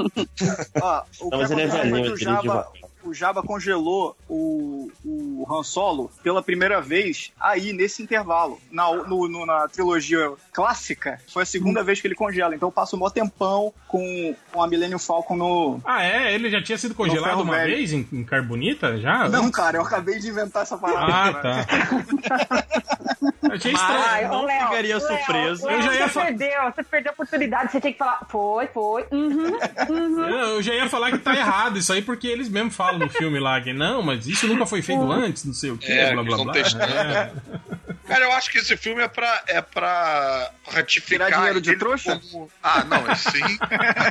ó, 0.81 1.03
o 1.20 1.31
Não, 1.31 1.39
mas 1.39 1.51
ele 1.51 1.62
é 1.62 1.69
foi 1.69 1.78
velhinho, 1.81 1.97
ele 1.99 2.05
dirige 2.09 2.24
Jabba, 2.24 2.43
devagar. 2.43 2.66
O 3.02 3.12
Jabba 3.14 3.43
congelou 3.43 4.16
o, 4.28 4.90
o 5.05 5.47
Han 5.51 5.62
Solo 5.62 6.10
pela 6.22 6.43
primeira 6.43 6.81
vez 6.81 7.32
aí, 7.40 7.72
nesse 7.72 8.02
intervalo. 8.02 8.60
Na, 8.70 8.93
no- 8.93 9.28
no- 9.28 9.47
na 9.47 9.66
trilogia 9.68 10.32
clássica, 10.52 11.18
foi 11.32 11.43
a 11.43 11.47
segunda 11.47 11.82
vez 11.82 12.01
que 12.01 12.06
ele 12.06 12.14
congela. 12.14 12.55
Então 12.55 12.70
passa 12.70 12.97
um 12.97 12.98
maior 12.98 13.10
tempão 13.10 13.72
com, 13.89 14.35
com 14.52 14.62
a 14.62 14.66
Millennium 14.68 14.98
Falcon 14.98 15.36
no. 15.36 15.81
Ah, 15.85 16.05
é? 16.05 16.35
Ele 16.35 16.51
já 16.51 16.62
tinha 16.62 16.78
sido 16.78 16.94
congelado 16.94 17.40
uma 17.40 17.56
velho. 17.56 17.77
vez 17.77 17.93
em, 17.93 18.06
em 18.12 18.24
carbonita? 18.24 18.98
Já? 18.98 19.28
Não, 19.28 19.51
cara, 19.51 19.78
eu 19.78 19.82
acabei 19.82 20.18
de 20.18 20.28
inventar 20.28 20.62
essa 20.62 20.77
parada. 20.77 21.06
Ah, 21.12 21.35
cara. 21.35 21.64
tá. 21.64 22.64
Achei 23.52 23.72
Mas- 23.72 23.81
estranho. 23.82 24.05
Ai, 24.10 24.28
não 24.28 24.44
Léo, 24.44 24.60
ficaria 24.68 24.97
Léo, 24.98 25.06
surpreso. 25.06 25.66
Léo, 25.66 25.77
Eu 25.77 25.82
já 25.82 25.94
ia 25.94 26.02
você 26.09 26.09
fa- 26.14 26.24
perdeu, 26.27 26.62
você 26.72 26.82
perdeu 26.85 27.10
a 27.10 27.14
oportunidade, 27.14 27.72
você 27.72 27.81
tinha 27.81 27.93
que 27.93 27.98
falar, 27.98 28.20
foi, 28.28 28.66
foi, 28.68 29.05
uhum, 29.10 29.59
uhum. 29.90 30.28
Eu 30.28 30.40
eu 30.51 30.62
já 30.62 30.74
ia 30.74 30.89
falar 30.89 31.10
que 31.10 31.18
tá 31.18 31.35
errado 31.35 31.78
isso 31.78 31.93
aí, 31.93 32.02
porque 32.02 32.27
eles 32.27 32.48
mesmos 32.48 32.74
falam 32.77 32.90
no 32.99 33.09
filme 33.09 33.39
lá 33.39 33.61
que 33.61 33.73
não, 33.73 34.03
mas 34.03 34.27
isso 34.27 34.47
nunca 34.47 34.67
foi 34.67 34.83
feito 34.83 35.11
antes, 35.11 35.45
não 35.45 35.55
sei 35.55 35.71
o 35.71 35.79
que, 35.79 35.91
É, 35.91 36.12
blá 36.12 36.23
blá 36.23 36.37
blá. 36.45 36.53
É. 36.59 37.33
Cara, 38.11 38.25
eu 38.25 38.33
acho 38.33 38.51
que 38.51 38.59
esse 38.59 38.77
filme 38.77 39.01
é 39.03 39.07
pra, 39.07 39.43
é 39.47 39.61
pra 39.62 40.51
ratificar. 40.69 41.29
Tirar 41.29 41.39
dinheiro 41.39 41.61
de 41.61 41.71
ele 41.71 41.79
trouxa? 41.79 42.19
como- 42.33 42.51
Ah, 42.61 42.83
não, 42.85 43.09
é 43.09 43.15
sim. 43.15 43.59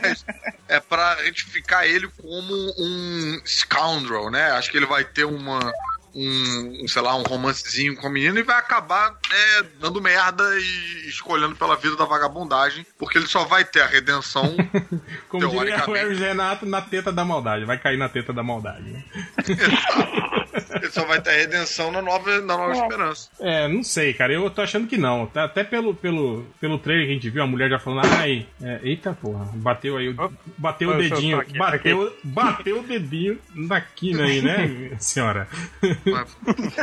mas 0.02 0.26
é 0.70 0.80
pra 0.80 1.16
ratificar 1.16 1.86
ele 1.86 2.08
como 2.22 2.54
um 2.80 3.42
scoundrel, 3.46 4.32
né? 4.32 4.52
Acho 4.52 4.72
que 4.72 4.78
ele 4.78 4.86
vai 4.86 5.04
ter 5.04 5.26
uma. 5.26 5.60
Um, 6.14 6.84
um, 6.84 6.88
sei 6.88 7.02
lá, 7.02 7.16
um 7.16 7.24
romancezinho 7.24 7.96
com 7.96 8.08
a 8.08 8.10
menina 8.10 8.40
e 8.40 8.44
vai 8.44 8.58
acabar 8.58 9.12
né, 9.12 9.70
dando 9.80 10.02
merda 10.02 10.44
e 10.60 11.08
escolhendo 11.08 11.56
pela 11.56 11.76
vida 11.76 11.96
da 11.96 12.06
vagabundagem, 12.06 12.86
porque 12.98 13.18
ele 13.18 13.28
só 13.28 13.46
vai 13.46 13.64
ter 13.64 13.82
a 13.82 13.88
redenção 13.88 14.56
Como 15.30 15.48
diria 15.48 15.84
o. 15.88 15.96
Hermes 15.96 16.20
Renato, 16.20 16.66
na 16.66 16.82
teta 16.82 17.12
da 17.12 17.24
maldade. 17.24 17.66
Vai 17.66 17.78
cair 17.78 17.98
na 17.98 18.10
teta 18.10 18.34
da 18.34 18.44
maldade. 18.44 18.84
né? 18.90 19.04
Ele 20.76 20.90
só 20.92 21.06
vai 21.06 21.22
ter 21.22 21.32
redenção 21.32 21.92
na 21.92 22.02
nova, 22.02 22.40
na 22.42 22.58
nova 22.58 22.74
É. 22.74 22.82
esperança. 22.82 23.30
É, 23.40 23.68
não 23.68 23.84
sei, 23.84 24.14
cara. 24.14 24.34
Eu 24.34 24.50
tô 24.50 24.62
achando 24.62 24.88
que 24.88 24.98
não. 24.98 25.26
Tá- 25.28 25.44
Até 25.46 25.64
pelo, 25.64 25.94
pelo, 25.94 26.46
pelo 26.60 26.78
trailer 26.80 27.06
que 27.06 27.12
a 27.12 27.16
gente 27.16 27.30
viu, 27.30 27.44
a 27.44 27.48
mulher 27.48 27.70
já 27.70 27.80
falando, 27.80 28.06
ai, 28.20 28.46
é, 28.62 28.80
eita 28.84 29.14
porra, 29.14 29.46
bateu 29.56 29.98
aí, 29.98 30.10
o- 30.10 30.32
bateu 30.58 30.90
o 30.90 30.94
eu 30.94 31.08
sou- 31.08 31.18
dedinho, 31.18 31.40
aqui, 31.40 31.58
bateu, 31.58 32.16
bateu 32.24 32.80
o 32.80 32.84
dedinho 32.84 33.40
na 33.56 33.80
quina 33.82 34.24
aí, 34.26 34.42
né, 34.42 34.92
senhora? 35.00 35.48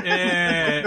É... 0.05 0.85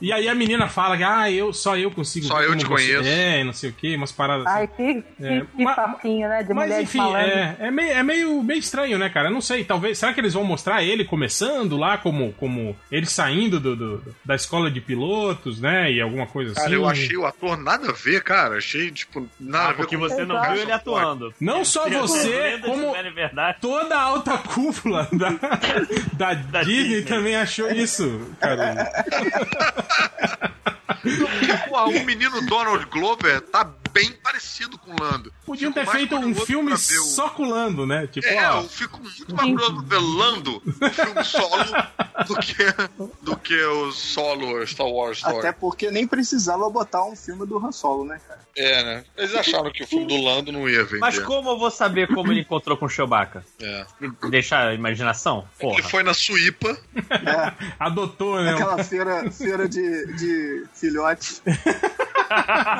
e 0.00 0.12
aí 0.12 0.28
a 0.28 0.34
menina 0.34 0.68
fala 0.68 0.96
que, 0.96 1.02
ah, 1.04 1.30
eu, 1.30 1.52
só 1.52 1.76
eu 1.76 1.90
consigo. 1.90 2.26
Só 2.26 2.40
eu 2.40 2.48
como 2.48 2.58
te 2.58 2.66
conheço. 2.66 3.08
É, 3.08 3.44
não 3.44 3.52
sei 3.52 3.70
o 3.70 3.72
que, 3.72 3.94
umas 3.96 4.12
paradas 4.12 4.46
assim. 4.46 4.56
Ai, 4.58 4.66
que, 4.68 5.02
que, 5.02 5.24
É, 5.24 5.40
que 5.56 5.62
ma- 5.64 5.74
papinho, 5.74 6.28
né, 6.28 6.42
de 6.42 6.52
Mas 6.54 6.68
mulher 6.68 6.82
enfim, 6.82 6.98
falando. 6.98 7.16
é, 7.26 7.56
é, 7.60 7.70
meio, 7.70 7.90
é 7.92 8.02
meio, 8.02 8.42
meio 8.42 8.58
estranho, 8.58 8.98
né, 8.98 9.08
cara? 9.08 9.28
Eu 9.28 9.32
não 9.32 9.40
sei, 9.40 9.64
talvez. 9.64 9.98
Será 9.98 10.12
que 10.12 10.20
eles 10.20 10.34
vão 10.34 10.44
mostrar 10.44 10.82
ele 10.82 11.04
começando 11.22 11.76
lá, 11.76 11.96
como, 11.98 12.32
como 12.32 12.76
ele 12.90 13.06
saindo 13.06 13.60
do, 13.60 13.76
do- 13.76 14.14
da 14.24 14.34
escola 14.34 14.68
de 14.70 14.80
pilotos, 14.80 15.60
né? 15.60 15.90
E 15.92 16.00
alguma 16.00 16.26
coisa 16.26 16.52
Cara, 16.54 16.66
assim. 16.66 16.74
eu 16.74 16.88
achei 16.88 17.16
o 17.16 17.24
ator 17.24 17.56
nada 17.56 17.90
a 17.90 17.92
ver, 17.92 18.22
cara. 18.24 18.56
Achei, 18.58 18.90
tipo, 18.90 19.28
nada 19.38 19.58
a 19.58 19.66
Ah, 19.66 19.68
ver 19.70 19.76
porque 19.76 19.96
com 19.96 20.02
você 20.02 20.24
não 20.24 20.42
viu 20.42 20.62
ele 20.62 20.72
atuando. 20.72 21.32
Não 21.40 21.64
só 21.64 21.84
Se 21.88 21.94
as 21.94 22.00
você, 22.10 22.58
como 22.64 22.92
toda 23.60 23.96
a 23.96 24.02
alta 24.02 24.36
cúpula 24.38 25.08
da, 26.14 26.34
da, 26.34 26.62
Disney, 26.64 26.88
Disney. 26.88 27.02
também 27.02 27.36
achou 27.36 27.70
isso, 27.70 28.20
cara. 28.40 28.90
O 31.74 32.04
menino 32.04 32.46
Donald 32.46 32.86
Glover 32.86 33.40
tá 33.40 33.68
bem 33.92 34.12
parecido 34.12 34.78
com 34.78 34.92
o 34.92 34.96
Lando. 35.02 35.32
Podiam 35.44 35.72
Fico 35.72 35.84
ter 35.84 35.90
feito 35.92 36.16
um 36.16 36.34
filme 36.34 36.76
só 36.78 37.28
com 37.30 37.44
o 37.44 37.50
Lando, 37.50 37.86
né? 37.86 38.06
Tipo, 38.06 38.26
É, 38.26 38.50
ó. 38.50 38.62
eu 38.62 38.68
fico 38.68 38.98
muito 39.00 39.34
mais 39.34 39.50
curioso 39.50 39.82
ver 39.82 39.98
Lando 39.98 40.62
no 40.64 40.90
filme 40.90 41.24
solo 41.24 41.64
do 42.26 42.36
que, 42.36 42.64
do 43.22 43.36
que 43.36 43.62
o 43.64 43.92
solo 43.92 44.66
Star 44.66 44.86
Wars 44.86 45.18
Story. 45.18 45.38
Até 45.38 45.52
porque 45.52 45.90
nem 45.90 46.06
precisava 46.06 46.68
botar 46.70 47.04
um 47.04 47.14
filme 47.16 47.46
do 47.46 47.58
Han 47.64 47.72
Solo, 47.72 48.04
né, 48.04 48.20
cara? 48.26 48.40
É, 48.56 48.84
né? 48.84 49.04
Eles 49.16 49.34
acharam 49.34 49.70
que 49.72 49.82
o 49.82 49.86
filme 49.86 50.06
do 50.06 50.20
Lando 50.22 50.52
não 50.52 50.68
ia 50.68 50.84
vender. 50.84 50.98
Mas 50.98 51.18
como 51.18 51.50
eu 51.50 51.58
vou 51.58 51.70
saber 51.70 52.06
como 52.08 52.30
ele 52.32 52.40
encontrou 52.40 52.76
com 52.76 52.84
o 52.84 52.88
Chewbacca? 52.88 53.44
É. 53.60 53.86
Deixar 54.28 54.68
a 54.68 54.74
imaginação? 54.74 55.48
Porra. 55.58 55.78
Ele 55.78 55.88
foi 55.88 56.02
na 56.02 56.12
Suípa, 56.12 56.76
É, 57.10 57.52
Adotou, 57.80 58.40
né? 58.42 58.52
aquela 58.52 58.82
feira, 58.84 59.30
feira 59.30 59.68
de, 59.68 60.06
de 60.16 60.64
filhotes. 60.74 61.42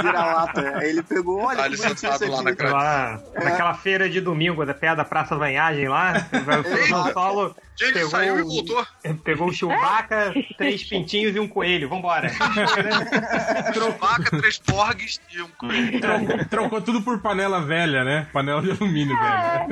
Vira-lata. 0.03 0.79
Aí 0.79 0.91
ele 0.91 1.03
pegou, 1.03 1.41
olha 1.43 1.63
ali 1.63 1.77
bonitinho 1.77 2.13
sentado 2.13 2.31
lá 2.31 2.43
na. 2.43 2.71
Lá, 2.71 3.21
naquela 3.35 3.75
feira 3.75 4.09
de 4.09 4.21
domingo, 4.21 4.65
da 4.65 4.75
perto 4.75 4.97
da 4.97 5.05
Praça 5.05 5.37
Vanhagem 5.37 5.89
lá, 5.89 6.15
o 7.09 7.13
Solo 7.13 7.57
Gente, 7.79 7.95
Pegou 7.95 8.11
saiu 8.11 8.39
e 8.39 8.43
o- 8.43 8.47
voltou. 8.49 8.87
pegou 9.25 9.49
o 9.49 9.53
Chewbacca, 9.53 10.33
três 10.57 10.85
pintinhos 10.85 11.35
e 11.35 11.41
um 11.41 11.49
coelho. 11.49 11.89
Vambora. 11.89 12.31
Vaca, 13.99 14.39
três 14.39 14.59
porgs 14.59 15.21
e 15.33 15.41
um 15.43 15.49
coelho. 15.51 16.01
Trocou, 16.01 16.45
trocou 16.47 16.83
tudo 16.83 17.03
por 17.03 17.21
panela 17.21 17.61
velha, 17.61 18.05
né? 18.05 18.29
Panela 18.33 18.63
de 18.63 18.71
alumínio 18.71 19.17
velha. 19.19 19.67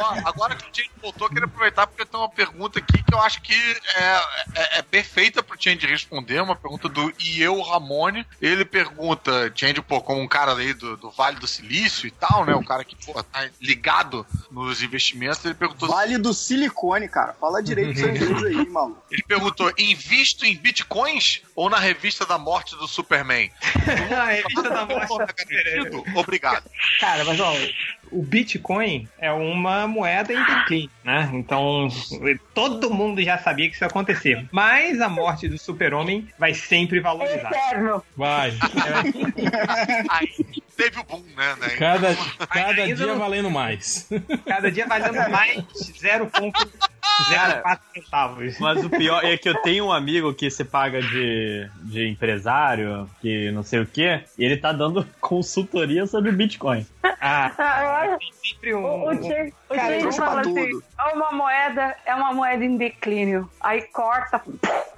Ó, 0.00 0.28
agora 0.28 0.54
que 0.54 0.64
o 0.64 0.68
Change 0.74 0.90
voltou, 1.00 1.26
eu 1.26 1.30
queria 1.30 1.44
aproveitar 1.46 1.86
porque 1.86 2.04
tem 2.04 2.18
uma 2.20 2.28
pergunta 2.28 2.78
aqui 2.78 3.02
que 3.02 3.14
eu 3.14 3.20
acho 3.20 3.40
que 3.42 3.54
é, 3.54 4.20
é, 4.54 4.78
é 4.78 4.82
perfeita 4.82 5.42
pro 5.42 5.56
Change 5.60 5.86
responder. 5.86 6.40
Uma 6.40 6.56
pergunta 6.56 6.88
do 6.88 7.12
Ieu 7.20 7.60
Ramone. 7.62 8.26
Ele 8.40 8.64
pergunta, 8.64 9.52
Change, 9.54 9.80
pô, 9.82 10.00
como 10.00 10.20
um 10.20 10.28
cara 10.28 10.54
aí 10.56 10.72
do, 10.74 10.96
do 10.96 11.10
Vale 11.10 11.36
do 11.38 11.46
Silício 11.46 12.06
e 12.06 12.10
tal, 12.10 12.44
né? 12.44 12.54
Um 12.54 12.64
cara 12.64 12.84
que, 12.84 12.96
pô, 13.04 13.22
tá 13.22 13.48
ligado 13.60 14.26
nos 14.50 14.82
investimentos. 14.82 15.44
Ele 15.44 15.54
perguntou 15.54 15.88
Vale 15.88 16.18
do 16.18 16.32
silicone, 16.32 17.08
cara. 17.08 17.33
Fala 17.40 17.62
direito 17.62 17.98
seu 17.98 18.10
inglês 18.14 18.44
aí, 18.44 18.68
maluco. 18.68 19.02
Ele 19.10 19.22
perguntou: 19.26 19.72
invisto 19.78 20.44
em 20.46 20.56
bitcoins 20.56 21.42
ou 21.54 21.68
na 21.68 21.78
revista 21.78 22.24
da 22.26 22.38
morte 22.38 22.76
do 22.76 22.86
Superman? 22.88 23.50
A 24.16 24.24
revista 24.26 24.62
da 24.70 24.86
morte 24.86 25.08
tá 25.08 25.26
Garantido? 25.26 26.04
Obrigado. 26.14 26.70
Cara, 27.00 27.24
mas 27.24 27.38
ó, 27.40 27.52
o 28.10 28.22
Bitcoin 28.22 29.08
é 29.18 29.32
uma 29.32 29.86
moeda 29.86 30.32
em 30.32 30.44
declínio, 30.44 30.90
né? 31.02 31.28
Então, 31.32 31.88
todo 32.54 32.92
mundo 32.92 33.20
já 33.22 33.38
sabia 33.38 33.68
que 33.68 33.74
isso 33.74 33.84
ia 33.84 33.88
acontecer. 33.88 34.46
Mas 34.52 35.00
a 35.00 35.08
morte 35.08 35.48
do 35.48 35.58
super-homem 35.58 36.28
vai 36.38 36.54
sempre 36.54 37.00
valorizar. 37.00 37.50
Eterno. 37.50 38.04
Vai. 38.16 38.52
Aí 40.10 40.28
teve 40.76 41.00
o 41.00 41.04
boom, 41.04 41.24
né? 41.36 41.56
né? 41.60 41.68
Cada, 41.78 42.14
cada 42.46 42.86
dia 42.86 43.06
não- 43.06 43.18
valendo 43.18 43.50
mais. 43.50 44.08
Cada 44.46 44.70
dia 44.70 44.86
valendo 44.86 45.30
mais 45.30 45.64
0,04 45.74 46.68
centavos. 47.94 48.58
Mas 48.58 48.84
o 48.84 48.90
pior 48.90 49.24
é 49.24 49.36
que 49.36 49.48
eu 49.48 49.54
tenho 49.62 49.86
um 49.86 49.92
amigo 49.92 50.34
que 50.34 50.50
se 50.50 50.64
paga 50.64 51.00
de, 51.00 51.68
de 51.84 52.08
empresário, 52.08 53.08
que 53.20 53.50
não 53.52 53.62
sei 53.62 53.80
o 53.80 53.86
que, 53.86 54.02
e 54.38 54.44
ele 54.44 54.56
tá 54.56 54.72
dando 54.72 55.06
consultoria 55.20 56.06
sobre 56.06 56.32
Bitcoin. 56.32 56.86
Ah, 57.20 57.52
Ah, 57.58 58.16
tem 58.18 58.32
sempre 58.32 58.74
um. 58.74 58.84
O, 58.84 59.04
o 59.06 59.10
um- 59.10 59.52
o 59.70 59.74
Cara, 59.74 60.12
fala 60.12 60.40
assim: 60.42 60.54
tudo. 60.70 60.84
é 60.98 61.12
uma 61.14 61.32
moeda, 61.32 61.94
é 62.04 62.14
uma 62.14 62.32
moeda 62.32 62.64
em 62.64 62.76
declínio. 62.76 63.48
Aí 63.60 63.82
corta, 63.92 64.42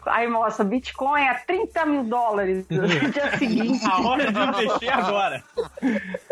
aí 0.07 0.29
mostra 0.29 0.65
Bitcoin 0.65 1.27
a 1.29 1.35
30 1.35 1.87
mil 1.87 2.05
dólares 2.05 2.67
no 2.69 2.87
dia 3.11 3.37
seguinte. 3.39 3.85
A 3.85 4.01
hora 4.01 4.33
de 4.33 4.39
investir 4.39 4.93
agora. 4.93 5.43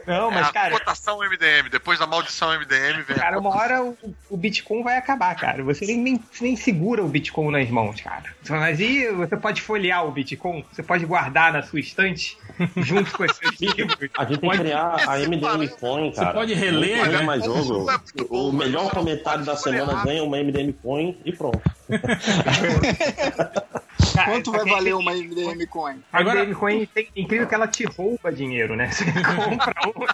Não, 0.07 0.31
É 0.31 0.35
mas, 0.35 0.49
a 0.49 0.53
cara, 0.53 0.71
cotação 0.79 1.19
MDM. 1.19 1.69
Depois 1.71 1.99
da 1.99 2.07
maldição 2.07 2.51
MDM 2.59 3.03
vem 3.03 3.17
a 3.17 3.21
Cara, 3.21 3.39
uma 3.39 3.51
hora 3.51 3.83
o, 3.83 3.97
o 4.31 4.37
Bitcoin 4.37 4.83
vai 4.83 4.97
acabar, 4.97 5.35
cara. 5.37 5.63
Você 5.65 5.87
nem, 5.87 5.99
nem, 5.99 6.21
nem 6.41 6.57
segura 6.57 7.03
o 7.03 7.09
Bitcoin 7.09 7.51
nas 7.51 7.69
mãos, 7.69 8.01
cara. 8.01 8.25
Mas 8.49 8.81
e 8.81 9.11
você 9.13 9.37
pode 9.37 9.61
folhear 9.63 10.05
o 10.07 10.11
Bitcoin? 10.11 10.65
Você 10.73 10.83
pode 10.83 11.05
guardar 11.07 11.53
na 11.53 11.63
sua 11.63 11.81
estante 11.81 12.37
junto 12.77 13.11
com 13.13 13.25
esses 13.25 13.41
livros. 13.61 13.97
A 14.17 14.25
gente 14.25 14.41
tem 14.41 14.51
que 14.51 14.59
criar 14.59 14.97
a 15.09 15.19
MDM 15.19 15.69
Coin, 15.81 16.13
cara. 16.13 16.33
pode 16.33 16.55
reler, 16.55 17.11
né? 17.11 17.23
mais 17.23 17.45
jogo. 17.45 17.91
É 17.91 17.99
O 18.31 18.53
melhor 18.53 18.91
comentário 18.91 19.45
da 19.45 19.57
semana 19.57 20.03
ganha 20.05 20.23
uma 20.23 20.37
MDM 20.37 20.73
Coin 20.83 21.19
e 21.25 21.33
pronto. 21.33 21.61
Cara, 24.15 24.31
Quanto 24.31 24.51
vai 24.53 24.61
só 24.61 24.65
que 24.65 24.71
aí 24.71 24.77
valer 24.77 24.85
tem- 24.95 25.01
uma 25.03 25.13
MDM 25.13 25.67
Coin? 25.67 25.97
A 26.13 26.19
Agora- 26.21 26.41
MDM 26.41 26.55
Coin 26.59 26.87
tem 26.87 27.09
incrível 27.17 27.47
que 27.49 27.55
ela 27.55 27.67
te 27.67 27.85
rouba 27.85 28.31
dinheiro, 28.33 28.77
né? 28.77 28.91
Você 28.91 29.05
compra 29.13 29.75
um. 29.89 30.07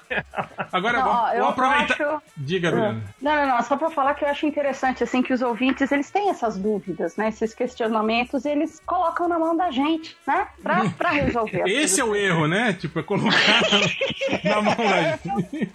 Agora, 0.73 0.99
Não, 0.99 1.05
vamos, 1.05 1.33
eu 1.35 1.39
vamos 1.41 1.51
aproveitar. 1.51 1.95
acho- 2.15 2.23
Diga, 2.37 2.69
Adriano. 2.69 3.03
Não, 3.21 3.37
não, 3.37 3.47
não, 3.57 3.63
só 3.63 3.77
pra 3.77 3.91
falar 3.91 4.15
que 4.15 4.25
eu 4.25 4.29
acho 4.29 4.47
interessante, 4.47 5.03
assim, 5.05 5.23
que 5.23 5.33
os 5.33 5.43
ouvintes, 5.43 5.91
eles 5.93 6.11
têm 6.11 6.31
essas 6.31 6.57
dúvidas, 6.57 7.17
né, 7.17 7.29
esses 7.29 7.53
questionamentos, 7.55 8.45
eles 8.45 8.81
colocam 8.87 9.29
na 9.29 9.39
mão 9.39 9.57
da 9.57 9.71
gente, 9.71 10.17
né, 10.27 10.47
pra, 10.63 10.89
pra 10.91 11.11
resolver. 11.11 11.65
Esse 11.69 12.01
é 12.01 12.05
o 12.05 12.15
erro, 12.15 12.47
né? 12.47 12.73
Tipo, 12.73 13.01
é 13.01 13.03
colocar 13.03 13.29
na 14.45 14.63
mão 14.63 14.77
da 14.77 15.03
gente. 15.03 15.71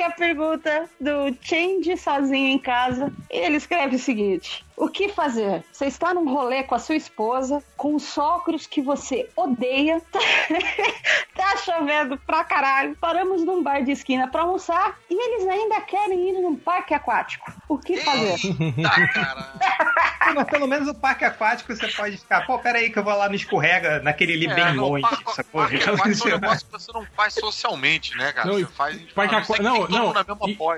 Aqui 0.00 0.02
a 0.02 0.10
pergunta 0.12 0.88
do 0.98 1.36
Change 1.42 1.94
sozinho 1.98 2.48
em 2.48 2.58
casa, 2.58 3.12
ele 3.28 3.56
escreve 3.56 3.96
o 3.96 3.98
seguinte... 3.98 4.64
O 4.74 4.88
que 4.88 5.10
fazer? 5.10 5.62
Você 5.70 5.84
está 5.84 6.14
num 6.14 6.26
rolê 6.32 6.62
com 6.62 6.74
a 6.74 6.78
sua 6.78 6.94
esposa, 6.94 7.62
com 7.76 7.96
os 7.96 8.02
sogros 8.02 8.66
que 8.66 8.80
você 8.80 9.28
odeia, 9.36 10.00
tá 11.36 11.56
chovendo 11.58 12.16
pra 12.16 12.42
caralho, 12.44 12.96
paramos 12.98 13.44
num 13.44 13.62
bar 13.62 13.84
de 13.84 13.90
esquina 13.90 14.26
pra 14.26 14.40
almoçar 14.40 14.98
e 15.10 15.14
eles 15.14 15.46
ainda 15.46 15.82
querem 15.82 16.30
ir 16.30 16.40
num 16.40 16.56
parque 16.56 16.94
aquático. 16.94 17.52
O 17.68 17.76
que 17.76 17.98
fazer? 17.98 18.38
Tá, 18.82 19.06
cara. 19.08 20.10
Mas 20.34 20.44
pelo 20.48 20.66
menos 20.66 20.88
o 20.88 20.94
parque 20.94 21.24
aquático 21.24 21.74
você 21.74 21.88
pode 21.88 22.16
ficar. 22.18 22.46
Pô, 22.46 22.58
pera 22.58 22.78
aí 22.78 22.90
que 22.90 22.98
eu 22.98 23.04
vou 23.04 23.14
lá 23.16 23.28
no 23.28 23.34
escorrega, 23.34 24.00
naquele 24.00 24.34
ali 24.34 24.48
bem 24.48 24.64
É, 24.64 24.70
o 24.72 24.74
longe. 24.74 25.02
parque- 25.02 25.24
parque 25.52 25.76
aquático 25.76 26.28
é 26.28 26.34
um 26.34 26.38
negócio 26.40 26.66
que 26.66 26.72
você 26.72 26.92
não 26.92 27.06
faz 27.16 27.34
socialmente, 27.34 28.16
né, 28.16 28.32
cara? 28.32 28.48
Não, 28.48 28.54
você 28.54 28.62
e 28.62 28.66
faz. 28.66 29.00
Parque 29.14 29.34
a 29.34 29.62
não 29.62 29.88
Não, 29.88 30.12
não. 30.12 30.14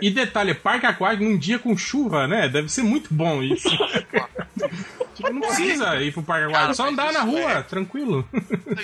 E, 0.00 0.06
e 0.06 0.10
detalhe, 0.10 0.54
parque 0.54 0.86
aquático 0.86 1.24
num 1.24 1.36
dia 1.38 1.58
com 1.58 1.76
chuva, 1.76 2.26
né? 2.26 2.48
Deve 2.48 2.68
ser 2.68 2.82
muito 2.82 3.12
bom 3.12 3.42
isso. 3.42 3.68
tipo, 5.14 5.32
não 5.32 5.40
precisa 5.40 5.96
ir 5.96 6.12
pro 6.12 6.22
parque 6.22 6.46
aquático, 6.48 6.74
só 6.74 6.88
andar 6.88 7.12
na 7.12 7.20
rua, 7.22 7.50
é- 7.52 7.62
tranquilo. 7.62 8.28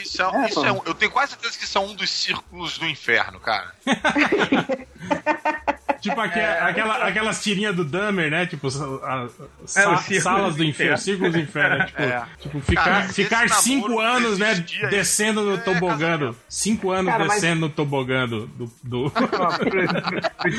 Isso 0.03 0.23
é, 0.23 0.49
isso 0.49 0.65
é 0.65 0.73
um- 0.73 0.83
eu 0.85 0.95
tenho 0.95 1.11
quase 1.11 1.33
certeza 1.33 1.59
que 1.59 1.65
isso 1.65 1.79
é 1.79 1.81
um 1.81 1.95
dos 1.95 2.11
círculos 2.11 2.79
do 2.79 2.87
inferno, 2.87 3.41
cara. 3.41 3.73
Tipo 6.01 6.21
aque- 6.21 6.39
aquela, 6.41 7.07
aquelas 7.07 7.43
tirinhas 7.43 7.75
do 7.75 7.85
Dummer, 7.85 8.31
né? 8.31 8.47
Tipo, 8.47 8.71
sa- 8.71 8.85
a- 8.85 9.29
sa- 9.67 9.81
É, 9.93 9.97
círculo 9.97 10.21
salas 10.21 10.57
do 10.57 10.65
inferno, 10.65 10.69
inferno. 10.93 10.99
círculos 10.99 11.33
do 11.33 11.39
inferno. 11.41 11.87
Tipo, 11.87 12.03
É. 12.03 12.23
tipo 12.41 12.61
ficar, 12.61 12.85
Cara, 12.85 13.03
ficar 13.09 13.49
cinco 13.49 13.99
anos, 13.99 14.39
né? 14.39 14.55
Descendo 14.91 15.43
no 15.43 15.55
é 15.55 15.59
tobogã. 15.59 16.35
Cinco 16.49 16.91
anos 16.91 17.13
Cara, 17.13 17.25
mas- 17.25 17.41
descendo 17.41 17.61
no 17.63 17.69
tobogã 17.69 18.27
do. 18.29 18.47
do, 18.47 18.67
pro, 19.11 19.11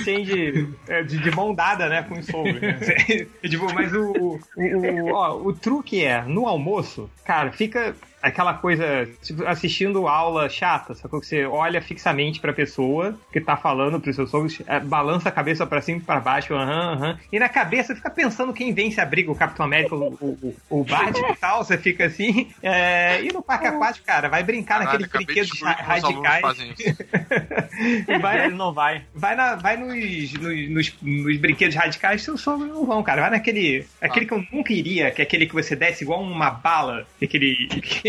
change 0.04 0.68
é, 0.88 1.04
de, 1.04 1.18
de 1.18 1.32
mão 1.32 1.54
dada, 1.54 1.88
né, 1.90 2.04
com 2.04 2.20
o 2.20 2.24
sogro. 2.24 2.60
né? 2.60 2.78
tipo, 3.50 3.74
mas 3.74 3.94
o, 3.94 4.12
o, 4.12 4.40
o, 4.58 5.14
ó, 5.14 5.38
o 5.38 5.54
truque 5.54 6.04
é, 6.04 6.22
no 6.24 6.48
almoço, 6.48 7.10
cara, 7.26 7.52
fica 7.52 7.96
aquela 8.22 8.54
coisa, 8.54 9.08
tipo, 9.22 9.46
assistindo 9.46 10.08
aula 10.08 10.50
chata, 10.50 10.94
sacou? 10.94 11.20
Que 11.20 11.28
você 11.28 11.46
olha 11.46 11.82
fixamente 11.82 12.40
pra 12.40 12.54
pessoa 12.54 13.18
que 13.32 13.40
tá 13.40 13.56
falando 13.56 14.00
pros 14.00 14.16
seus 14.16 14.30
sogros, 14.30 14.62
é, 14.68 14.80
balança 14.80 15.30
a 15.30 15.32
cabeça 15.32 15.66
pra 15.66 15.82
cima 15.82 16.00
e 16.00 16.02
pra 16.02 16.20
baixo, 16.20 16.54
aham, 16.54 16.94
aham, 16.94 17.20
e 17.32 17.40
na 17.40 17.50
cabeça 17.50 17.96
fica 17.96 18.10
pensando 18.10 18.54
quem 18.54 18.74
vence 18.74 19.00
a 19.00 19.06
briga, 19.06 19.32
o 19.32 19.36
Capitão 19.36 19.66
América, 19.66 19.96
o, 19.96 20.18
o, 20.20 20.56
o, 20.70 20.80
o 20.82 20.84
Bart 20.84 21.16
e 21.18 21.36
tal, 21.36 21.64
você 21.64 21.78
fica 21.78 22.06
assim, 22.06 22.50
é, 22.62 23.22
e 23.22 23.32
no 23.32 23.42
parque 23.42 23.68
aquático, 23.68 24.06
cara, 24.06 24.28
vai 24.30 24.44
brincar 24.44 24.80
Caralho, 24.80 25.02
naqueles 25.02 25.26
brinquedos 25.26 25.52
que 25.52 25.64
radicais. 25.64 26.58
vai, 28.22 28.50
não 28.50 28.74
vai. 28.74 29.04
Vai, 29.14 29.36
na, 29.36 29.56
vai 29.56 29.78
nos, 29.78 30.34
nos, 30.34 30.70
nos, 30.70 30.96
nos 31.02 31.38
brinquedos 31.38 31.76
radicais, 31.76 32.22
seus 32.22 32.42
sogros 32.42 32.70
não 32.70 32.86
vão, 32.86 33.04
cara. 33.04 33.22
Vai 33.22 33.32
naquele. 33.32 33.86
Aquele 34.02 34.26
que 34.26 34.34
eu 34.34 34.44
nunca 34.52 34.74
iria, 34.74 35.12
que 35.12 35.22
é 35.22 35.26
aquele 35.26 35.46
que 35.46 35.54
você 35.54 35.76
desce 35.76 36.04
igual 36.04 36.22
uma 36.22 36.50
bala. 36.52 37.06
Aquele. 37.22 37.68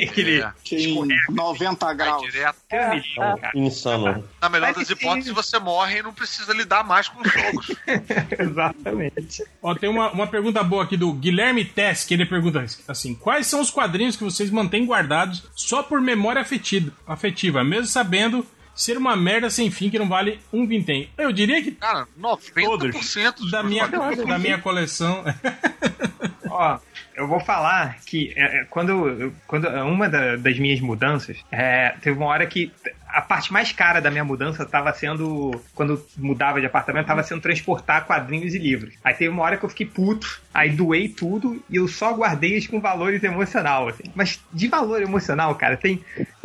Aquele. 0.09 0.41
É. 0.43 0.53
Que 0.65 0.77
em 0.77 1.09
90 1.29 1.87
Vai 1.87 1.95
graus. 1.97 2.23
direto. 2.23 2.57
milhão, 2.71 3.39
cara. 3.39 3.51
Insano. 3.55 4.25
Na 4.41 4.49
melhor 4.49 4.75
das 4.75 4.89
hipóteses, 4.91 5.33
você 5.33 5.59
morre 5.59 5.99
e 5.99 6.03
não 6.03 6.13
precisa 6.13 6.53
lidar 6.53 6.85
mais 6.85 7.09
com 7.09 7.21
os 7.21 7.33
jogos. 7.33 7.73
Exatamente. 8.39 9.45
Ó, 9.63 9.75
tem 9.75 9.91
uma, 9.91 10.11
uma 10.11 10.27
pergunta 10.27 10.63
boa 10.63 10.85
aqui 10.85 10.97
do 10.97 11.13
Guilherme 11.13 11.65
Tess, 11.65 12.05
que 12.05 12.15
ele 12.15 12.27
pergunta 12.27 12.65
assim: 12.89 13.15
quais 13.15 13.47
são 13.47 13.61
os 13.61 13.71
quadrinhos 13.71 14.17
que 14.17 14.25
vocês 14.25 14.51
mantêm 14.51 14.87
guardados 14.87 15.43
só 15.55 15.83
por 15.83 16.01
memória 16.01 16.41
afetiva, 16.41 16.93
afetiva 17.07 17.63
mesmo 17.65 17.87
sabendo 17.87 18.47
ser 18.75 18.97
uma 18.97 19.15
merda 19.17 19.51
sem 19.51 19.71
fim 19.71 19.91
que 19.91 19.99
não 19.99 20.09
vale 20.09 20.41
um 20.53 20.67
vintém? 20.67 21.11
Eu 21.19 21.33
diria 21.33 21.63
que 21.63 21.73
Cara, 21.73 22.07
90% 22.19 23.35
dos 23.37 23.51
da 23.51 23.63
minha, 23.63 23.87
da 23.87 24.39
minha 24.39 24.59
coleção. 24.59 25.25
Ó, 26.49 26.79
eu 27.21 27.29
vou 27.29 27.39
falar 27.41 27.99
que 28.07 28.33
é, 28.35 28.61
é, 28.61 28.65
quando, 28.65 29.33
quando 29.47 29.69
uma 29.69 30.09
da- 30.09 30.37
das 30.37 30.59
minhas 30.59 30.81
mudanças, 30.81 31.37
é, 31.53 31.95
teve 32.01 32.17
uma 32.17 32.27
hora 32.27 32.47
que 32.47 32.73
a 33.09 33.21
parte 33.21 33.53
mais 33.53 33.73
cara 33.73 34.01
da 34.01 34.11
minha 34.11 34.25
mudança 34.25 34.63
estava 34.63 34.93
sendo, 34.93 35.61
quando 35.75 36.03
mudava 36.17 36.61
de 36.61 36.67
apartamento, 36.67 37.03
estava 37.05 37.23
sendo 37.23 37.41
transportar 37.41 38.07
quadrinhos 38.07 38.55
e 38.55 38.59
livros. 38.59 38.95
Aí 39.05 39.13
teve 39.15 39.29
uma 39.31 39.43
hora 39.43 39.57
que 39.57 39.65
eu 39.65 39.69
fiquei 39.69 39.87
puto, 39.87 40.41
aí 40.55 40.71
doei 40.71 41.09
tudo 41.09 41.63
e 41.69 41.77
eu 41.77 41.87
só 41.89 42.13
guardei 42.15 42.53
eles 42.53 42.67
com 42.67 42.81
valores 42.81 43.23
emocional, 43.23 43.89
assim. 43.89 44.05
Mas 44.15 44.41
de 44.53 44.69
valor 44.69 45.03
emocional, 45.03 45.55
cara, 45.57 45.77
tem, 45.77 46.03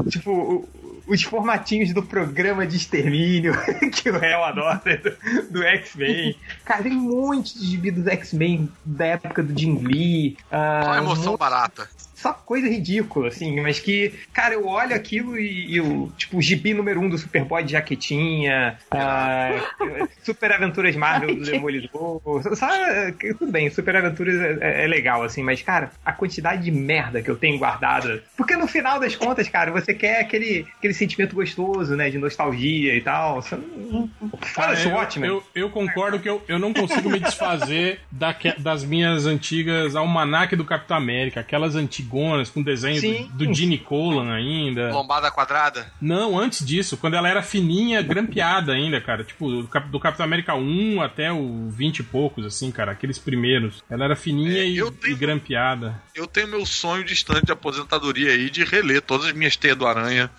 tipo, 0.10 0.68
os 1.08 1.24
formatinhos 1.24 1.94
do 1.94 2.02
programa 2.04 2.66
de 2.66 2.78
extermínio 2.78 3.54
que 3.94 4.10
o 4.10 4.18
réu 4.20 4.44
adora 4.44 4.82
do, 4.98 5.52
do 5.52 5.64
X-Men. 5.64 6.36
Cara, 6.64 6.84
tem 6.84 6.94
um 6.94 7.02
monte 7.02 7.60
de 7.60 7.66
gibi 7.66 7.92
dos 7.92 8.08
X-Men 8.08 8.70
da 8.84 9.06
época 9.06 9.44
do 9.44 9.58
Jim 9.58 9.78
Lee. 9.80 10.38
ah, 10.52 10.82
Só 10.84 10.96
emoção 10.96 11.34
um 11.34 11.38
barata. 11.38 11.88
Só 12.26 12.34
coisa 12.34 12.68
ridícula, 12.68 13.28
assim, 13.28 13.62
mas 13.62 13.80
que, 13.80 14.12
cara, 14.34 14.56
eu 14.56 14.66
olho 14.68 14.96
aquilo 14.96 15.38
e, 15.38 15.76
e 15.76 15.80
o, 15.80 16.12
tipo, 16.18 16.38
o 16.38 16.42
gibi 16.42 16.74
número 16.74 17.00
um 17.00 17.08
do 17.08 17.20
Superboy 17.20 17.64
de 17.64 17.74
jaquetinha, 17.74 18.80
ah, 18.90 19.52
Super 20.24 20.52
Aventuras 20.54 20.96
Marvel 20.96 21.36
do 21.36 21.46
Demolidor, 21.46 22.20
sabe, 22.56 23.14
tudo 23.38 23.52
bem, 23.52 23.70
Super 23.70 23.98
Aventuras 23.98 24.42
é, 24.60 24.86
é 24.86 24.88
legal, 24.88 25.22
assim, 25.22 25.44
mas, 25.44 25.62
cara, 25.62 25.92
a 26.04 26.12
quantidade 26.12 26.64
de 26.64 26.72
merda 26.72 27.22
que 27.22 27.30
eu 27.30 27.36
tenho 27.36 27.60
guardada, 27.60 28.24
porque 28.36 28.56
no 28.56 28.66
final 28.66 29.00
das 29.00 29.16
contas, 29.16 29.48
cara, 29.48 29.72
você 29.72 29.94
quer 29.94 30.22
aquele, 30.22 30.66
aquele 30.80 30.96
sentimento 30.96 31.36
gostoso, 31.36 31.96
né, 31.96 32.10
de 32.10 32.18
nostalgia 32.18 32.96
e 32.96 33.02
tal, 33.02 33.40
você 33.40 33.56
não... 33.56 34.10
Eu, 34.84 34.92
ótimo. 34.96 35.26
eu, 35.26 35.44
eu 35.54 35.70
concordo 35.70 36.20
que 36.20 36.28
eu, 36.28 36.44
eu 36.48 36.58
não 36.58 36.74
consigo 36.74 37.08
me 37.08 37.20
desfazer 37.20 38.00
daque- 38.12 38.60
das 38.60 38.84
minhas 38.84 39.28
antigas 39.28 39.96
Almanac 39.96 40.56
do 40.56 40.66
Capitão 40.66 40.98
América, 40.98 41.42
aquelas 41.42 41.76
antigonas 42.16 42.50
com 42.50 42.62
desenho 42.64 43.00
Sim. 43.00 43.30
do, 43.34 43.46
do 43.46 43.54
Gene 43.54 43.78
Colan 43.78 44.34
ainda. 44.34 44.92
Lombada 44.94 45.30
quadrada. 45.30 45.92
Não, 46.02 46.38
antes 46.40 46.66
disso, 46.66 46.98
quando 46.98 47.16
ela 47.16 47.28
era 47.30 47.42
fininha, 47.42 48.02
grampeada 48.02 48.74
ainda, 48.74 49.02
cara. 49.02 49.24
Tipo, 49.24 49.50
do, 49.64 49.68
Cap- 49.68 49.90
do 49.90 50.00
Capitão 50.00 50.26
América 50.26 50.56
1 50.56 51.02
até 51.02 51.32
o 51.32 51.70
20 51.70 52.00
e 52.00 52.04
poucos, 52.04 52.46
assim, 52.46 52.72
cara. 52.72 52.92
Aqueles 52.92 53.20
primeiros. 53.20 53.84
Ela 53.90 54.06
era 54.06 54.16
fininha 54.16 54.60
É, 54.60 54.68
e, 54.68 54.78
eu 54.78 54.92
tenho- 54.92 55.14
e 55.14 55.16
grampeada. 55.18 56.02
Eu 56.14 56.28
tenho 56.28 56.48
meu 56.48 56.66
sonho 56.66 57.04
distante 57.04 57.46
de 57.48 57.52
aposentadoria 57.52 58.32
aí 58.32 58.50
de 58.50 58.64
reler 58.64 59.02
todas 59.02 59.28
as 59.28 59.34
minhas 59.34 59.56
teias 59.56 59.78
do 59.78 59.86
Aranha. 59.86 60.30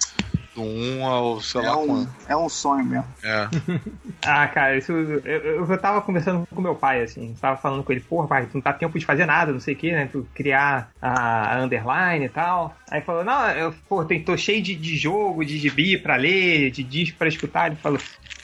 Do 0.57 0.63
1 0.63 1.07
ao 1.07 1.41
sei 1.41 1.61
É 1.61 1.65
lá 1.69 1.77
um, 1.77 1.87
quanto. 1.87 2.11
é 2.29 2.37
um 2.37 2.49
sonho 2.49 2.85
mesmo. 2.85 3.05
É. 3.23 3.49
Ah, 4.29 4.49
cara, 4.49 4.77
isso. 4.77 4.91
Eu, 4.91 5.21
eu, 5.25 5.67
eu 5.71 5.79
tava 5.79 6.01
conversando 6.01 6.45
com 6.53 6.61
meu 6.61 6.75
pai, 6.75 7.03
assim. 7.03 7.37
Tava 7.41 7.57
falando 7.57 7.85
com 7.85 7.93
ele, 7.93 8.01
porra, 8.01 8.27
pai, 8.27 8.47
tu 8.47 8.55
não 8.55 8.61
tá 8.63 8.73
tempo 8.73 8.99
de 8.99 9.05
fazer 9.05 9.25
nada, 9.27 9.53
não 9.53 9.61
sei 9.61 9.75
o 9.75 9.77
que, 9.77 9.93
né? 9.93 10.09
Tu 10.11 10.27
criar 10.35 10.89
a, 11.01 11.55
a 11.55 11.61
underline 11.63 12.25
e 12.25 12.29
tal. 12.29 12.75
Aí 12.91 13.01
falou, 13.01 13.25
não, 13.25 13.51
eu, 13.51 13.75
pô, 13.89 14.05
tem, 14.05 14.23
tô 14.23 14.37
cheio 14.37 14.63
de, 14.63 14.75
de 14.77 14.97
jogo, 14.97 15.45
de 15.45 15.59
gibi 15.59 15.99
pra 15.99 16.15
ler, 16.17 16.71
de 16.71 16.85
disco 16.85 17.19
pra 17.19 17.27
escutar. 17.29 17.67
Ele 17.67 17.77
falou. 17.77 17.99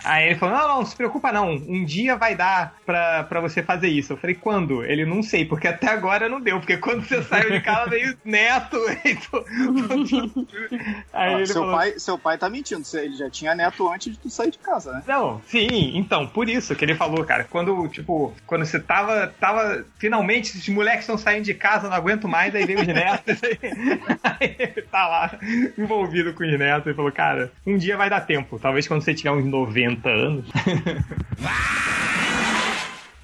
Aí 0.04 0.26
ele 0.26 0.34
falou, 0.34 0.56
não, 0.58 0.66
não, 0.66 0.76
não 0.78 0.84
se 0.84 0.96
preocupa 0.96 1.30
não. 1.30 1.52
Um 1.52 1.84
dia 1.84 2.16
vai 2.16 2.34
dar 2.34 2.74
pra, 2.84 3.22
pra 3.22 3.40
você 3.40 3.62
fazer 3.62 3.86
isso. 3.86 4.12
Eu 4.12 4.16
falei, 4.16 4.34
quando? 4.34 4.82
Ele 4.84 5.04
não 5.04 5.22
sei, 5.22 5.44
porque 5.44 5.68
até 5.68 5.86
agora 5.86 6.28
não 6.28 6.40
deu, 6.40 6.58
porque 6.58 6.76
quando 6.76 7.06
você 7.06 7.22
saiu 7.22 7.52
de 7.52 7.60
casa 7.60 7.88
veio 7.90 8.18
neto. 8.24 8.76
então- 9.04 9.44
Aí 11.12 11.34
Ah, 11.34 11.36
ele 11.36 11.46
seu, 11.46 11.54
falou, 11.62 11.76
pai, 11.76 11.98
seu 11.98 12.18
pai 12.18 12.36
tá 12.36 12.50
mentindo, 12.50 12.84
você- 12.84 13.04
ele 13.04 13.14
já 13.16 13.30
tinha 13.30 13.54
neto 13.54 13.88
antes 13.88 14.12
de 14.12 14.18
tu 14.18 14.28
sair 14.28 14.50
de 14.50 14.58
casa, 14.58 14.92
né? 14.92 15.02
Não, 15.06 15.40
sim, 15.46 15.92
então, 15.96 16.26
por 16.26 16.48
isso 16.48 16.74
que 16.74 16.84
ele 16.84 16.96
falou, 16.96 17.24
cara. 17.24 17.44
Quando, 17.44 17.86
tipo, 17.88 18.34
quando 18.44 18.64
você 18.66 18.80
tava. 18.80 19.28
tava 19.38 19.84
finalmente, 19.98 20.56
os 20.58 20.68
moleques 20.68 21.02
estão 21.02 21.16
saindo 21.16 21.44
de 21.44 21.54
casa, 21.54 21.88
não 21.88 21.94
aguento 21.96 22.26
mais, 22.26 22.52
aí 22.56 22.66
veio 22.66 22.80
os 22.80 22.86
netos. 22.88 23.38
aí 23.44 23.58
ele 24.40 24.82
tá 24.82 25.08
lá, 25.08 25.38
envolvido 25.76 26.32
com 26.32 26.44
os 26.44 26.58
netos, 26.58 26.92
e 26.92 26.94
falou, 26.94 27.12
cara, 27.12 27.50
um 27.66 27.76
dia 27.76 27.96
vai 27.96 28.08
dar 28.10 28.20
tempo. 28.20 28.58
Talvez 28.58 28.86
quando 28.88 29.02
você 29.02 29.14
tiver 29.14 29.30
uns 29.30 29.44
90 29.44 30.08
anos. 30.08 30.46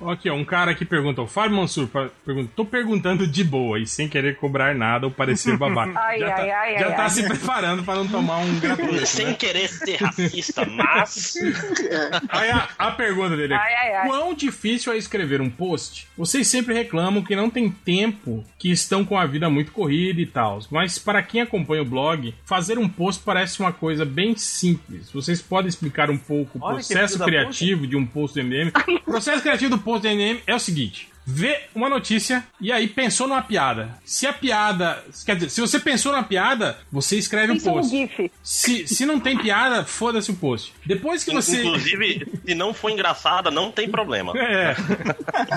Aqui, 0.07 0.31
ó, 0.31 0.35
um 0.35 0.45
cara 0.45 0.75
que 0.75 0.85
pergunta, 0.85 1.21
o 1.23 1.27
Fábio 1.27 1.57
Mansur 1.57 1.89
pergunta, 2.25 2.51
tô 2.55 2.65
perguntando 2.65 3.27
de 3.27 3.43
boa 3.43 3.79
e 3.81 3.87
sem 3.87 4.09
querer 4.09 4.37
cobrar 4.37 4.75
nada 4.75 5.07
ou 5.07 5.13
parecer 5.13 5.57
babaca. 5.57 5.93
Ai, 5.99 6.21
já 6.21 6.31
tá, 6.31 6.43
ai, 6.43 6.51
ai, 6.51 6.79
já 6.79 6.87
ai, 6.87 6.97
tá 6.97 7.03
ai. 7.03 7.11
se 7.11 7.23
preparando 7.27 7.83
pra 7.83 7.95
não 7.97 8.07
tomar 8.07 8.39
um 8.39 8.61
gratuito, 8.61 9.07
Sem 9.07 9.27
né? 9.27 9.35
querer 9.35 9.69
ser 9.69 9.97
racista, 9.97 10.65
mas. 10.67 11.35
Aí 12.29 12.51
a, 12.51 12.69
a 12.79 12.91
pergunta 12.93 13.37
dele 13.37 13.55
é: 13.55 13.57
Ai, 13.57 13.75
ai, 13.75 13.93
ai. 13.95 14.07
Quão 14.07 14.35
difícil 14.35 14.93
é 14.93 14.97
escrever 14.97 15.41
um 15.41 15.51
post? 15.51 16.07
Vocês 16.17 16.47
sempre 16.47 16.75
reclamam 16.75 17.23
que 17.23 17.35
não 17.35 17.51
tem 17.51 17.71
tempo, 17.71 18.45
que 18.59 18.71
estão 18.71 19.05
com 19.05 19.19
a 19.19 19.27
vida 19.27 19.51
muito 19.51 19.73
corrida 19.73 20.21
e 20.21 20.27
tal. 20.27 20.61
Mas 20.71 20.99
para 20.99 21.23
quem 21.23 21.41
acompanha 21.41 21.83
o 21.83 21.87
blog, 21.87 22.35
fazer 22.45 22.79
um 22.79 22.89
post 22.89 23.23
parece 23.25 23.61
uma 23.61 23.73
coisa 23.73 24.05
bem 24.05 24.37
simples. 24.37 25.11
Vocês 25.11 25.43
podem 25.43 25.69
explicar 25.69 26.11
um 26.11 26.19
pouco 26.19 26.59
o 26.59 26.63
Olha 26.63 26.79
que 26.79 26.87
processo 26.87 27.19
criativo 27.23 27.87
de 27.87 27.97
um 27.97 28.07
post 28.07 28.41
do 28.41 28.47
MDM? 28.47 28.71
O 29.07 29.11
processo 29.11 29.43
criativo 29.43 29.77
do 29.77 29.79
post 29.89 30.03
do 30.03 30.15
MDM 30.15 30.43
é 30.47 30.55
o 30.55 30.59
seguinte. 30.59 31.09
Vê 31.31 31.61
uma 31.75 31.91
notícia 31.91 32.43
e 32.59 32.73
aí 32.73 32.89
pensou 32.89 33.29
numa 33.29 33.43
piada. 33.43 33.91
Se 34.03 34.27
a 34.27 34.33
piada. 34.33 35.05
Quer 35.27 35.35
dizer, 35.35 35.51
se 35.51 35.61
você 35.61 35.79
pensou 35.79 36.11
numa 36.11 36.25
piada, 36.25 36.79
você 36.91 37.19
escreve 37.19 37.53
um 37.53 37.57
é 37.57 37.59
um 37.59 37.61
post. 37.61 37.95
GIF. 37.95 38.31
Se, 38.43 38.89
se 38.89 39.05
não 39.05 39.21
tem 39.21 39.37
piada, 39.37 39.85
foda-se 39.85 40.31
o 40.31 40.35
post. 40.35 40.73
Depois 40.87 41.23
que 41.25 41.35
você. 41.35 41.61
Inclusive, 41.61 42.27
se 42.47 42.55
não 42.55 42.73
for 42.73 42.91
engraçada, 42.91 43.51
não 43.51 43.71
tem 43.71 43.91
problema. 43.91 44.33
É. 44.39 44.75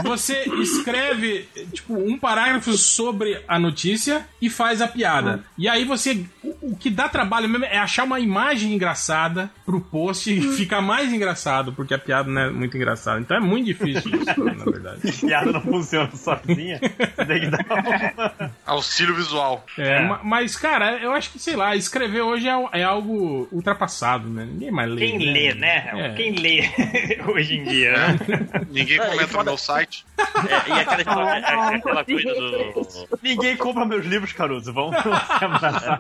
Você 0.04 0.44
escreve, 0.62 1.48
tipo, 1.72 1.94
um 1.94 2.20
parágrafo 2.20 2.74
sobre 2.74 3.42
a 3.48 3.58
notícia 3.58 4.28
e 4.42 4.50
faz 4.50 4.82
a 4.82 4.90
piada. 4.90 5.42
E 5.58 5.70
aí 5.70 5.86
você. 5.86 6.26
o 6.62 6.76
que 6.76 6.90
dá 6.90 7.08
trabalho 7.08 7.48
mesmo 7.48 7.64
é 7.64 7.78
achar 7.78 8.04
uma 8.04 8.20
imagem 8.20 8.74
engraçada 8.74 9.50
pro 9.66 9.80
post 9.80 10.30
e 10.30 10.42
ficar 10.58 10.82
mais 10.82 11.14
engraçado, 11.14 11.72
porque 11.72 11.94
a 11.94 12.00
piada 12.00 12.30
não 12.30 12.42
é 12.42 12.50
muito 12.50 12.76
engraçada. 12.76 13.22
Então 13.22 13.38
é 13.38 13.40
muito 13.40 13.68
difícil 13.68 14.12
isso, 14.16 14.44
na 14.44 14.66
verdade. 14.66 15.00
A 15.08 15.14
piada 15.26 15.52
não 15.54 15.61
funciona 15.62 16.10
sozinha. 16.16 16.80
Você 16.80 17.26
tem 17.26 17.40
que 17.42 17.48
dar 17.48 17.66
uma... 17.70 18.52
Auxílio 18.66 19.16
visual. 19.16 19.66
É, 19.78 20.02
ma- 20.02 20.20
mas, 20.24 20.56
cara, 20.56 20.98
eu 20.98 21.12
acho 21.12 21.32
que, 21.32 21.40
sei 21.40 21.56
lá, 21.56 21.76
escrever 21.76 22.22
hoje 22.22 22.48
é, 22.48 22.80
é 22.80 22.84
algo 22.84 23.48
ultrapassado, 23.52 24.28
né? 24.30 24.46
Ninguém 24.46 24.72
mais 24.72 24.90
lê. 24.90 25.08
Quem 25.08 25.18
lê, 25.32 25.54
né? 25.54 25.92
É. 25.94 26.14
Quem 26.16 26.32
lê 26.36 26.62
hoje 27.28 27.56
em 27.58 27.64
dia, 27.64 27.92
né? 27.94 28.18
Ninguém 28.70 28.98
É, 29.00 29.06
comenta 29.06 29.22
no 29.24 29.28
foda- 29.28 29.44
meu 29.52 29.58
site. 29.58 30.06
É, 30.20 30.70
e 30.70 30.72
aquela, 30.80 30.98
história- 31.02 31.46
é, 31.46 31.76
aquela 31.76 32.06
coisa 32.06 32.34
do. 32.34 33.20
Ninguém 33.22 33.58
compra 33.58 33.86
meus 33.86 34.06
livros, 34.06 34.32
Caruso. 34.34 34.72
Vamos 34.74 34.96
se 35.02 35.44
abraçar. 35.44 36.00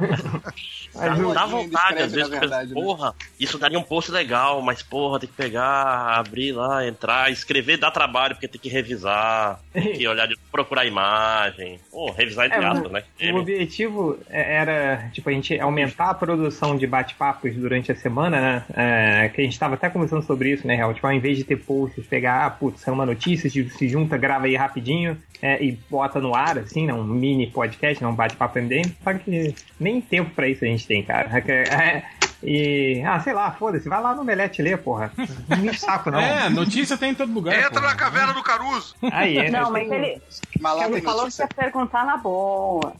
Dá, 1.33 1.45
vontade, 1.45 1.99
às 2.03 2.11
vezes, 2.11 2.29
verdade, 2.29 2.73
né? 2.73 2.81
porra, 2.81 3.15
isso 3.39 3.57
daria 3.57 3.79
um 3.79 3.83
post 3.83 4.11
legal, 4.11 4.61
mas 4.61 4.83
porra, 4.83 5.19
tem 5.19 5.29
que 5.29 5.35
pegar, 5.35 6.17
abrir 6.17 6.51
lá, 6.51 6.85
entrar, 6.85 7.31
escrever 7.31 7.77
dá 7.77 7.89
trabalho, 7.89 8.35
porque 8.35 8.47
tem 8.47 8.59
que 8.59 8.69
revisar, 8.69 9.50
tem 9.73 9.93
que 9.93 10.07
olhar, 10.07 10.27
de- 10.27 10.37
procurar 10.51 10.85
imagem. 10.85 11.79
Pô, 11.91 12.11
revisar 12.11 12.45
entre 12.47 12.59
É, 12.59 12.65
aspas, 12.65 12.91
né? 12.91 13.03
O 13.33 13.37
objetivo 13.37 14.19
é- 14.29 14.55
era, 14.55 15.09
tipo, 15.13 15.29
a 15.29 15.33
gente 15.33 15.59
aumentar 15.59 16.09
a 16.09 16.13
produção 16.13 16.77
de 16.77 16.85
bate-papos 16.87 17.53
durante 17.55 17.91
a 17.91 17.95
semana, 17.95 18.39
né? 18.41 18.63
É, 18.75 19.29
que 19.29 19.41
a 19.41 19.43
gente 19.43 19.57
tava 19.59 19.75
até 19.75 19.89
conversando 19.89 20.23
sobre 20.23 20.51
isso, 20.51 20.65
né, 20.67 20.75
Real? 20.75 20.93
Tipo, 20.93 21.07
ao 21.07 21.13
invés 21.13 21.37
de 21.37 21.43
ter 21.43 21.57
posts, 21.57 22.05
pegar, 22.07 22.45
ah, 22.45 22.49
putz, 22.49 22.87
é 22.87 22.91
uma 22.91 23.05
notícia, 23.05 23.49
se 23.49 23.87
junta, 23.89 24.17
grava 24.17 24.45
aí 24.45 24.55
rapidinho 24.55 25.17
é, 25.41 25.63
e 25.63 25.71
bota 25.89 26.19
no 26.19 26.35
ar, 26.35 26.57
assim, 26.59 26.85
né? 26.85 26.93
Um 26.93 27.03
mini 27.03 27.47
podcast, 27.47 28.01
né? 28.03 28.09
Um 28.09 28.15
bate-papo 28.15 28.59
MDM. 28.59 28.93
Só 29.03 29.13
que 29.13 29.55
nem 29.79 29.99
tempo 30.01 30.31
pra 30.31 30.47
isso 30.47 30.63
a 30.63 30.67
gente 30.67 30.85
tem, 30.87 31.03
cara. 31.03 31.29
É 31.47 31.51
é- 31.51 32.03
e, 32.43 33.01
ah, 33.05 33.19
sei 33.19 33.33
lá, 33.33 33.51
foda-se, 33.51 33.87
vai 33.87 34.01
lá 34.01 34.15
no 34.15 34.23
Melete 34.23 34.61
ler, 34.61 34.77
porra. 34.77 35.11
Não 35.47 35.57
me 35.57 35.67
enche 35.67 35.77
o 35.77 35.79
saco, 35.79 36.09
não. 36.11 36.19
É, 36.19 36.49
notícia 36.49 36.97
tem 36.97 37.11
em 37.11 37.15
todo 37.15 37.31
lugar. 37.31 37.53
Entra 37.57 37.69
pô. 37.81 37.87
na 37.87 37.95
caverna 37.95 38.33
do 38.33 38.41
Caruso. 38.43 38.95
Aí, 39.11 39.37
é, 39.37 39.51
Não, 39.51 39.71
mas 39.71 39.89
ele, 39.91 40.21
Mas 40.59 40.75
lá 40.77 40.83
ele 40.85 40.93
tem 40.93 41.01
falou 41.03 41.19
que 41.19 41.23
notícia. 41.25 41.43
ia 41.43 41.47
perguntar 41.47 42.05
na 42.05 42.17
boa. 42.17 42.93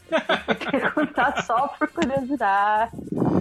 perguntar 0.72 1.44
só 1.44 1.68
por 1.70 1.88
curiosidade. 1.88 2.92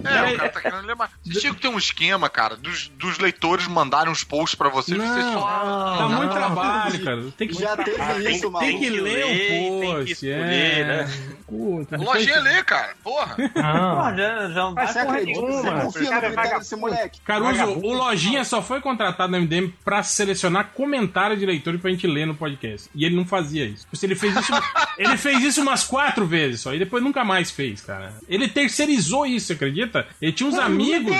É, 0.03 0.33
o 0.33 0.37
cara 0.37 0.49
tá 0.49 0.61
querendo 0.61 0.85
ler 0.87 0.95
mais. 0.95 1.11
Que 1.23 1.53
ter 1.55 1.67
um 1.67 1.77
esquema, 1.77 2.29
cara, 2.29 2.55
dos, 2.55 2.87
dos 2.89 3.19
leitores 3.19 3.67
mandarem 3.67 4.11
uns 4.11 4.23
posts 4.23 4.55
pra 4.55 4.69
vocês. 4.69 4.97
vocês 4.97 5.25
Não, 5.25 5.39
só... 5.39 5.95
dá 5.97 6.09
muito 6.09 6.31
trabalho, 6.31 7.03
cara. 7.03 7.23
Tem 7.37 7.47
que, 7.47 7.53
Já 7.53 7.77
teve 7.77 8.01
Ah, 8.01 8.13
tem- 8.15 8.31
isso, 8.31 8.41
tem 8.41 8.49
maluco. 8.51 8.59
tem 8.59 8.79
que 8.79 8.89
ler 8.89 9.01
ler, 9.01 9.25
um 9.25 9.29
tem 9.29 9.81
que 9.81 9.95
post. 9.95 10.11
escolher, 10.25 10.79
é. 10.79 10.83
né? 10.85 11.11
Puta, 11.47 11.97
Lojinha 11.97 12.39
lê, 12.39 12.63
cara. 12.63 12.93
Porra. 13.03 13.35
Não. 13.37 13.95
Pô, 13.97 14.15
já, 14.17 14.47
já 14.49 14.61
não 14.63 14.73
dá 14.73 14.81
Mas 14.83 14.91
Você 14.91 15.03
porra 15.05 15.17
acredita? 15.17 15.90
Confia 15.91 16.01
no 16.03 16.09
Cara, 16.09 16.17
é 16.17 16.29
critério 16.29 16.35
vagabundo. 16.35 16.59
desse 16.59 16.75
moleque? 16.75 17.19
Caruso, 17.21 17.51
Vagabundo. 17.51 17.87
o 17.87 17.93
Lojinha 17.93 18.43
só 18.43 18.61
foi 18.61 18.81
contratado 18.81 19.31
no 19.31 19.39
MDM 19.41 19.73
pra 19.83 20.03
selecionar 20.03 20.71
comentário 20.73 21.37
de 21.37 21.45
leitor 21.45 21.77
pra 21.79 21.91
gente 21.91 22.07
ler 22.07 22.25
no 22.25 22.35
podcast. 22.35 22.89
E 22.95 23.05
ele 23.05 23.15
não 23.15 23.25
fazia 23.25 23.65
isso. 23.65 23.87
Ele 24.01 24.15
fez 24.15 24.35
isso, 24.35 24.51
ele 24.97 25.17
fez 25.17 25.43
isso 25.43 25.61
umas 25.61 25.83
quatro 25.83 26.25
vezes 26.25 26.61
só. 26.61 26.73
E 26.73 26.79
depois 26.79 27.03
nunca 27.03 27.23
mais 27.23 27.51
fez, 27.51 27.81
cara. 27.81 28.13
Ele 28.27 28.47
terceirizou 28.47 29.25
isso, 29.25 29.47
você 29.47 29.53
acredita? 29.53 30.07
Ele 30.21 30.31
tinha 30.31 30.47
uns 30.49 30.57
amigos 30.57 31.15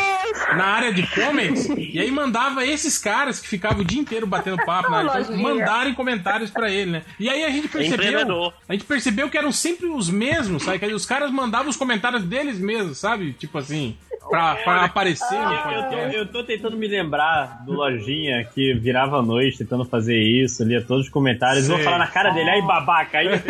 na 0.55 0.65
área 0.65 0.93
de 0.93 1.05
comments. 1.07 1.67
E 1.77 1.99
aí 1.99 2.11
mandava 2.11 2.65
esses 2.65 2.97
caras 2.97 3.39
que 3.39 3.47
ficavam 3.47 3.81
o 3.81 3.85
dia 3.85 3.99
inteiro 3.99 4.25
batendo 4.27 4.57
papo 4.65 4.89
na 4.89 4.97
área, 5.11 5.31
mandarem 5.37 5.93
comentários 5.93 6.49
pra 6.49 6.69
ele, 6.69 6.91
né? 6.91 7.03
E 7.19 7.29
aí 7.29 7.43
a 7.43 7.49
gente 7.49 7.67
percebeu. 7.67 7.95
Empreendedor. 8.07 8.53
A 8.67 8.73
gente 8.73 8.85
percebeu 8.85 9.29
que 9.29 9.37
eram 9.37 9.51
sempre 9.51 9.87
os 9.87 10.09
mesmos, 10.09 10.63
sabe? 10.63 10.79
Que 10.79 10.85
os 10.93 11.05
caras 11.05 11.31
mandavam 11.31 11.69
os 11.69 11.75
comentários 11.77 12.23
deles 12.23 12.57
mesmos, 12.59 12.97
sabe? 12.97 13.33
Tipo 13.33 13.57
assim, 13.57 13.97
pra, 14.31 14.55
pra 14.55 14.85
aparecer 14.85 15.37
no 15.39 15.53
Eu 15.53 15.89
tô, 15.89 15.95
eu 16.17 16.25
tô 16.31 16.43
tentando 16.43 16.75
me 16.75 16.87
lembrar 16.87 17.63
do 17.63 17.73
Lojinha 17.73 18.43
que 18.45 18.73
virava 18.73 19.19
à 19.19 19.21
noite 19.21 19.59
tentando 19.59 19.85
fazer 19.85 20.17
isso, 20.17 20.63
lia 20.63 20.81
todos 20.81 21.05
os 21.05 21.11
comentários. 21.11 21.67
Vou 21.67 21.75
Sei. 21.77 21.85
falar 21.85 21.99
na 21.99 22.07
cara 22.07 22.31
dele, 22.31 22.49
aí 22.49 22.61
babaca, 22.63 23.19
aí. 23.19 23.27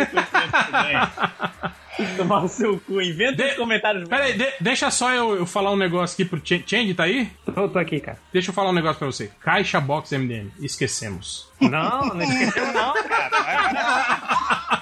Tomar 2.16 2.42
o 2.44 2.48
seu 2.48 2.80
cu, 2.80 3.00
inventa 3.02 3.36
De- 3.44 3.50
os 3.50 3.54
comentários. 3.54 4.08
Pera 4.08 4.24
aí, 4.24 4.32
de- 4.32 4.52
deixa 4.60 4.90
só 4.90 5.12
eu, 5.12 5.36
eu 5.36 5.46
falar 5.46 5.70
um 5.70 5.76
negócio 5.76 6.14
aqui 6.14 6.24
pro 6.24 6.40
Ch- 6.40 6.62
Change, 6.66 6.94
tá 6.94 7.04
aí? 7.04 7.30
Eu 7.54 7.68
tô 7.68 7.78
aqui, 7.78 8.00
cara. 8.00 8.18
Deixa 8.32 8.48
eu 8.50 8.54
falar 8.54 8.70
um 8.70 8.74
negócio 8.74 8.98
pra 8.98 9.06
você. 9.06 9.30
Caixa 9.40 9.78
Box 9.80 10.10
MDM. 10.12 10.50
Esquecemos. 10.58 11.50
Não, 11.60 12.00
não 12.08 12.22
esqueceu 12.22 12.72
não, 12.72 12.94
cara. 13.04 14.81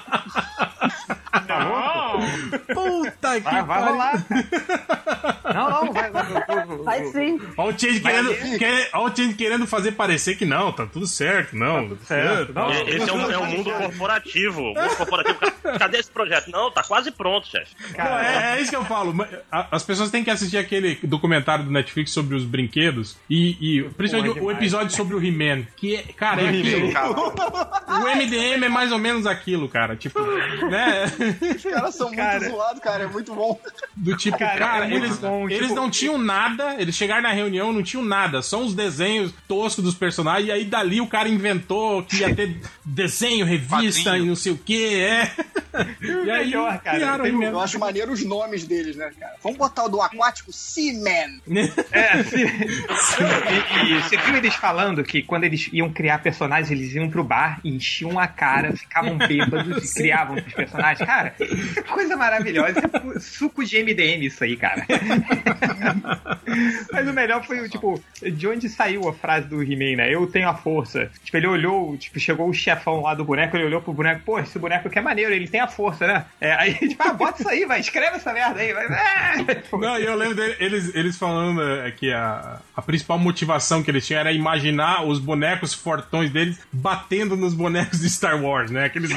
Vai, 2.21 2.49
vai, 2.49 2.75
Puta 2.75 3.35
que 3.35 3.39
vai, 3.41 3.63
vai 3.63 3.83
rolar. 3.83 4.25
Não, 5.53 5.69
não, 5.69 5.93
vai, 5.93 6.09
vai, 6.11 6.23
vai, 6.23 6.45
Vai 6.83 7.03
sim. 7.05 7.39
Olha 7.57 7.75
o 7.75 7.79
Change 7.79 7.99
querendo, 7.99 8.57
quer- 8.59 8.89
olha 8.93 9.11
o 9.13 9.15
Change 9.15 9.33
querendo 9.35 9.67
fazer 9.67 9.91
parecer 9.93 10.35
que 10.35 10.45
não, 10.45 10.71
tá 10.71 10.85
tudo 10.85 11.05
certo, 11.07 11.55
não. 11.55 11.97
certo, 12.05 12.53
não. 12.53 12.67
tá- 12.71 12.81
Esse 12.87 13.09
é 13.09 13.13
um, 13.13 13.31
é 13.31 13.37
um 13.37 13.45
mundo 13.45 13.71
corporativo. 13.71 14.61
O 14.61 14.73
mundo 14.73 14.95
corporativo. 14.97 15.39
Ca- 15.39 15.79
Cadê 15.79 15.97
esse 15.99 16.11
projeto? 16.11 16.49
Não, 16.49 16.71
tá 16.71 16.83
quase 16.83 17.11
pronto, 17.11 17.47
chefe. 17.47 17.75
Não, 17.97 18.05
é, 18.19 18.57
é 18.57 18.61
isso 18.61 18.69
que 18.69 18.75
eu 18.75 18.85
falo. 18.85 19.13
As 19.51 19.83
pessoas 19.83 20.09
têm 20.11 20.23
que 20.23 20.29
assistir 20.29 20.57
aquele 20.57 20.95
documentário 21.03 21.65
do 21.65 21.71
Netflix 21.71 22.11
sobre 22.11 22.35
os 22.35 22.43
brinquedos 22.43 23.17
e, 23.29 23.57
e 23.79 23.83
principalmente 23.91 24.33
Porra, 24.39 24.45
o 24.45 24.51
episódio 24.51 24.95
sobre 24.95 25.15
o 25.15 25.23
He-Man. 25.23 25.63
Que 25.75 25.95
é, 25.95 26.03
cara, 26.15 26.41
é 26.41 26.49
aquilo. 26.49 26.87
O 26.87 28.15
MDM 28.17 28.65
é 28.65 28.69
mais 28.69 28.91
ou 28.91 28.97
menos 28.99 29.25
aquilo, 29.25 29.67
cara. 29.69 29.95
Tipo, 29.95 30.19
né? 30.21 31.05
Os 31.55 31.63
caras 31.63 31.95
são 31.95 32.11
muito 32.11 32.49
zoados, 32.49 32.81
cara. 32.81 33.03
É 33.03 33.07
muito 33.07 33.33
bom. 33.33 33.59
Do 33.95 34.15
tipo, 34.17 34.37
Cara, 34.37 34.57
cara, 34.57 34.85
é 34.89 34.93
eles, 34.95 35.17
bom, 35.19 35.45
eles 35.45 35.61
tipo- 35.63 35.75
não 35.75 35.89
tinham 35.89 36.17
nada, 36.17 36.70
eles 36.79 36.95
chegaram 36.95 37.23
na 37.23 37.31
reunião, 37.31 37.73
não 37.73 37.83
tinham 37.83 38.03
nada, 38.03 38.41
só 38.41 38.61
uns 38.61 38.73
desenhos 38.73 39.33
toscos 39.47 39.83
dos 39.83 39.95
personagens, 39.95 40.47
e 40.47 40.51
aí 40.51 40.65
dali 40.65 41.01
o 41.01 41.07
cara 41.07 41.27
inventou 41.29 42.03
que 42.03 42.17
ia 42.17 42.33
ter 42.33 42.57
desenho, 42.85 43.45
revista 43.45 44.11
Quadrinho. 44.11 44.25
e 44.25 44.27
não 44.27 44.35
sei 44.35 44.51
o 44.51 44.57
que, 44.57 44.95
é. 44.95 45.31
E 46.01 46.29
aí, 46.29 46.45
melhor, 46.47 46.79
cara, 46.81 47.27
He-Man. 47.27 47.45
Eu 47.45 47.59
acho 47.59 47.79
maneiro 47.79 48.11
os 48.11 48.25
nomes 48.25 48.65
deles, 48.65 48.97
né, 48.97 49.09
cara? 49.17 49.35
Vamos 49.41 49.57
botar 49.57 49.85
o 49.85 49.89
do 49.89 50.01
aquático 50.01 50.51
Seaman. 50.51 51.39
É, 51.91 52.23
se, 52.23 52.37
e, 52.37 53.93
e 53.93 54.01
você 54.01 54.17
viu 54.17 54.35
eles 54.35 54.55
falando 54.55 55.03
que 55.03 55.21
quando 55.21 55.43
eles 55.43 55.69
iam 55.71 55.91
criar 55.91 56.19
personagens, 56.19 56.71
eles 56.71 56.93
iam 56.93 57.09
pro 57.09 57.23
bar 57.23 57.59
e 57.63 57.69
enchiam 57.69 58.19
a 58.19 58.27
cara, 58.27 58.75
ficavam 58.75 59.17
bêbados 59.17 59.91
e 59.91 59.93
criavam 59.93 60.35
os 60.35 60.53
personagens. 60.53 61.05
Cara, 61.05 61.35
coisa 61.89 62.15
maravilhosa. 62.15 62.79
É 63.15 63.19
suco 63.19 63.63
de 63.63 63.81
MDM 63.83 64.25
isso 64.25 64.43
aí, 64.43 64.57
cara. 64.57 64.85
Mas 66.91 67.07
o 67.07 67.13
melhor 67.13 67.43
foi 67.45 67.59
o, 67.61 67.69
tipo, 67.69 68.01
de 68.21 68.47
onde 68.47 68.69
saiu 68.69 69.07
a 69.07 69.13
frase 69.13 69.47
do 69.47 69.61
He-Man, 69.61 69.97
né? 69.97 70.13
Eu 70.13 70.27
tenho 70.27 70.47
a 70.49 70.53
força. 70.55 71.09
Tipo, 71.23 71.37
ele 71.37 71.47
olhou, 71.47 71.97
tipo, 71.97 72.19
chegou 72.19 72.49
o 72.49 72.53
chefão 72.53 73.01
lá 73.01 73.13
do 73.13 73.23
boneco, 73.25 73.55
ele 73.57 73.65
olhou 73.65 73.81
pro 73.81 73.93
boneco, 73.93 74.21
pô, 74.25 74.39
esse 74.39 74.57
boneco 74.59 74.89
que 74.89 74.99
é 74.99 75.01
maneiro, 75.01 75.33
ele 75.33 75.47
tem 75.47 75.59
a 75.61 75.67
força, 75.67 76.05
né? 76.07 76.25
É, 76.39 76.53
aí, 76.53 76.73
tipo, 76.87 77.01
ah, 77.03 77.13
bota 77.13 77.41
isso 77.41 77.49
aí, 77.49 77.65
vai, 77.65 77.79
escreve 77.79 78.17
essa 78.17 78.33
merda 78.33 78.59
aí, 78.59 78.73
vai. 78.73 78.85
Ah! 78.87 79.33
Não, 79.73 79.99
e 79.99 80.05
eu 80.05 80.15
lembro 80.15 80.35
dele- 80.35 80.55
eles, 80.59 80.95
eles 80.95 81.17
falando 81.17 81.61
é, 81.61 81.91
que 81.91 82.11
a, 82.11 82.59
a 82.75 82.81
principal 82.81 83.17
motivação 83.17 83.81
que 83.83 83.89
eles 83.91 84.05
tinham 84.05 84.19
era 84.19 84.31
imaginar 84.31 85.03
os 85.05 85.19
bonecos 85.19 85.73
fortões 85.73 86.29
deles 86.31 86.59
batendo 86.71 87.35
nos 87.35 87.53
bonecos 87.53 87.99
de 87.99 88.09
Star 88.09 88.41
Wars, 88.43 88.71
né? 88.71 88.85
Aqueles, 88.85 89.11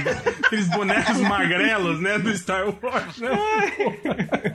aqueles 0.45 0.69
bonecos 0.69 1.19
magrelos, 1.23 2.01
né? 2.01 2.19
Do 2.19 2.37
Star 2.37 2.67
Wars, 2.83 3.19
né? 3.19 3.31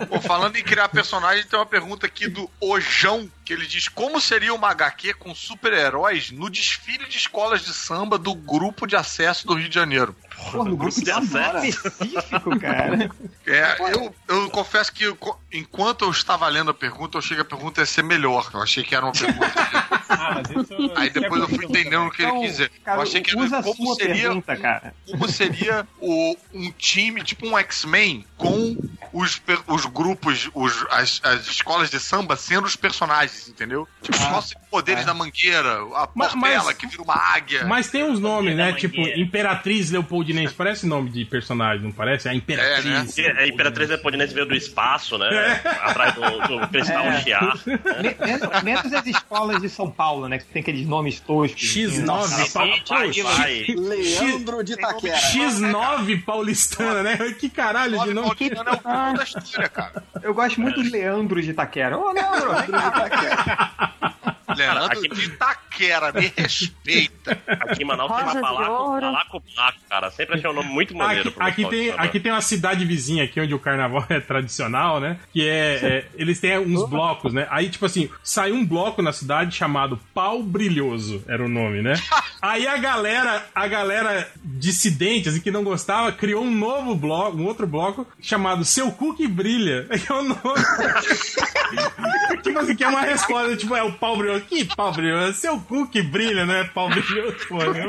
Pô, 0.07 0.19
falando 0.21 0.55
em 0.57 0.63
criar 0.63 0.89
personagem, 0.89 1.45
tem 1.45 1.57
uma 1.59 1.65
pergunta 1.65 2.05
aqui 2.05 2.27
do 2.27 2.49
Ojão, 2.79 3.29
que 3.43 3.51
ele 3.51 3.67
diz 3.67 3.89
como 3.89 4.21
seria 4.21 4.53
uma 4.53 4.69
HQ 4.69 5.15
com 5.15 5.35
super-heróis 5.35 6.31
no 6.31 6.49
desfile 6.49 7.05
de 7.05 7.17
escolas 7.17 7.61
de 7.61 7.73
samba 7.73 8.17
do 8.17 8.33
grupo 8.33 8.87
de 8.87 8.95
acesso 8.95 9.45
do 9.45 9.53
Rio 9.53 9.67
de 9.67 9.75
Janeiro. 9.75 10.15
Pô, 10.51 10.63
no 10.63 10.75
grupo 10.77 10.99
de 11.01 11.09
Sambora. 11.11 11.65
Específico, 11.67 12.59
cara. 12.59 13.09
É, 13.45 13.93
eu, 13.93 14.15
eu 14.27 14.49
confesso 14.49 14.91
que 14.91 15.05
enquanto 15.51 16.05
eu 16.05 16.11
estava 16.11 16.47
lendo 16.47 16.71
a 16.71 16.73
pergunta, 16.73 17.17
eu 17.17 17.19
achei 17.19 17.35
que 17.35 17.41
a 17.41 17.45
pergunta 17.45 17.81
ia 17.81 17.85
ser 17.85 18.03
melhor. 18.03 18.49
Eu 18.53 18.61
achei 18.61 18.83
que 18.83 18.95
era 18.95 19.05
uma 19.05 19.13
pergunta. 19.13 19.51
Ah, 20.11 20.41
mas 20.43 20.49
isso, 20.49 20.91
Aí 20.95 21.11
depois 21.11 21.39
eu 21.39 21.47
fui 21.47 21.65
entendendo 21.65 22.07
o 22.07 22.11
que 22.11 22.23
ele 22.23 22.29
Então, 22.31 22.41
quis 22.41 22.51
dizer. 22.53 22.71
cara, 22.83 22.97
eu 22.97 23.03
achei 23.03 23.21
que 23.21 23.29
era 23.29 23.61
como 23.61 23.93
seria, 23.95 24.15
pergunta, 24.23 24.57
cara. 24.57 24.93
como 25.05 25.29
seria 25.29 25.87
o, 26.01 26.35
um 26.51 26.71
time, 26.71 27.23
tipo 27.23 27.47
um 27.47 27.55
X-Men, 27.59 28.25
com 28.35 28.75
os, 29.13 29.39
os 29.67 29.85
grupos, 29.85 30.49
os, 30.55 30.83
as, 30.89 31.21
as 31.23 31.45
escolas 31.45 31.91
de 31.91 31.99
samba 31.99 32.35
sendo 32.35 32.65
os 32.65 32.75
personagens, 32.75 33.47
entendeu? 33.47 33.87
Tipo, 34.01 34.17
os 34.17 34.29
nossos 34.31 34.55
poderes 34.71 35.05
da 35.05 35.13
mangueira, 35.13 35.79
a 35.93 36.07
Portela, 36.07 36.63
mas- 36.65 36.75
que 36.77 36.87
vira 36.87 37.03
uma 37.03 37.15
águia. 37.15 37.65
Mas 37.65 37.91
tem 37.91 38.03
uns 38.03 38.19
nomes, 38.19 38.55
né? 38.55 38.73
Tipo. 38.73 38.99
Imperatriz 38.99 39.91
Leopoldinense. 40.33 40.53
Parece 40.53 40.85
nome 40.87 41.09
de 41.09 41.25
personagem, 41.25 41.83
não 41.83 41.91
parece? 41.91 42.27
A 42.29 42.33
Imperatriz. 42.33 43.17
E 43.17 43.25
A 43.27 43.47
Imperatriz 43.47 43.89
Leopoldinense 43.89 44.33
veio 44.33 44.45
do 44.45 44.55
espaço, 44.55 45.17
né? 45.17 45.61
Atrás 45.81 46.13
do, 46.15 46.21
do 46.59 46.67
cristal 46.67 47.05
É. 47.05 47.21
chiar. 47.21 47.57
Me- 47.65 47.79
Menos, 48.25 48.63
menos 48.63 48.93
as 48.93 49.05
escolas 49.07 49.61
de 49.61 49.69
São 49.69 49.89
Paulo, 49.89 50.27
né? 50.27 50.37
Que 50.39 50.45
tem 50.45 50.61
aqueles 50.61 50.87
nomes 50.87 51.19
toscos. 51.19 51.61
X9 51.61 52.05
Nossa, 52.05 52.59
Paul- 52.59 52.69
vai, 52.87 53.11
vai. 53.11 53.65
Leandro 53.77 54.63
de 54.63 54.73
Itaquera. 54.73 55.17
X9 55.17 56.23
paulistana, 56.23 57.03
né? 57.03 57.17
Que 57.39 57.49
caralho 57.49 57.99
de 58.03 58.13
Nome 58.13 58.29
é 58.49 58.61
o 58.61 58.79
Ah. 58.85 59.13
da 59.13 59.23
história, 59.23 59.69
cara. 59.69 60.03
Eu 60.21 60.33
gosto 60.33 60.59
muito 60.61 60.81
dos 60.81 60.91
Leandros 60.91 61.43
de 61.45 61.51
Itaquera. 61.51 61.97
Ô, 61.97 62.11
Leandro, 62.11 62.53
vem 62.55 62.67
cá. 62.71 63.93
Leandro 64.59 64.99
aqui- 64.99 65.09
de 65.09 65.25
Itaquera, 65.25 66.11
me 66.13 66.31
respeita. 66.35 67.37
Aqui 67.47 67.83
em 67.83 67.85
Manaus 67.85 68.11
tem 68.11 68.25
Rosa 68.25 68.69
ouro. 68.69 69.01
Balaco 69.01 69.43
Blaco, 69.55 69.79
cara. 69.89 70.11
Sempre 70.11 70.35
achei 70.35 70.49
um 70.49 70.53
nome 70.53 70.69
muito 70.69 70.95
maneiro. 70.95 71.29
Aqui, 71.29 71.31
pro 71.31 71.45
aqui 71.45 71.65
tem, 71.69 71.91
aqui 71.91 72.19
tem 72.19 72.31
uma 72.31 72.41
cidade 72.41 72.85
vizinha 72.85 73.23
aqui 73.23 73.39
onde 73.39 73.53
o 73.53 73.59
carnaval 73.59 74.05
é 74.09 74.19
tradicional, 74.19 74.99
né? 74.99 75.17
Que 75.31 75.47
é, 75.47 75.79
é, 75.81 76.05
eles 76.15 76.39
têm 76.39 76.57
uns 76.59 76.87
blocos, 76.89 77.33
né? 77.33 77.47
Aí, 77.49 77.69
tipo 77.69 77.85
assim, 77.85 78.09
saiu 78.23 78.55
um 78.55 78.65
bloco 78.65 79.01
na 79.01 79.13
cidade 79.13 79.55
chamado 79.55 79.99
Pau 80.13 80.41
Brilhoso, 80.43 81.23
era 81.27 81.43
o 81.43 81.49
nome, 81.49 81.81
né? 81.81 81.93
Aí 82.41 82.67
a 82.67 82.77
galera, 82.77 83.45
a 83.53 83.67
galera 83.67 84.29
dissidente, 84.43 85.29
assim, 85.29 85.41
que 85.41 85.51
não 85.51 85.63
gostava, 85.63 86.11
criou 86.11 86.43
um 86.43 86.51
novo 86.51 86.95
bloco, 86.95 87.37
um 87.37 87.45
outro 87.45 87.67
bloco 87.67 88.07
chamado 88.21 88.65
Seu 88.65 88.91
Cu 88.91 89.15
que 89.15 89.27
Brilha. 89.27 89.87
É 90.09 90.13
o 90.13 90.23
nome. 90.23 90.39
tipo 92.41 92.59
assim, 92.59 92.75
que 92.75 92.83
é 92.83 92.87
uma 92.87 93.01
resposta, 93.01 93.55
tipo, 93.55 93.75
é 93.75 93.83
o 93.83 93.91
pau 93.91 94.17
brilhoso. 94.17 94.45
Que 94.49 94.65
pau 94.65 94.91
brilhoso? 94.91 95.33
Seu 95.39 95.59
cu 95.59 95.87
que 95.87 96.01
brilha, 96.01 96.45
né? 96.45 96.63
Pau 96.73 96.89
brilhoso, 96.89 97.37
pô, 97.47 97.57
né? 97.71 97.87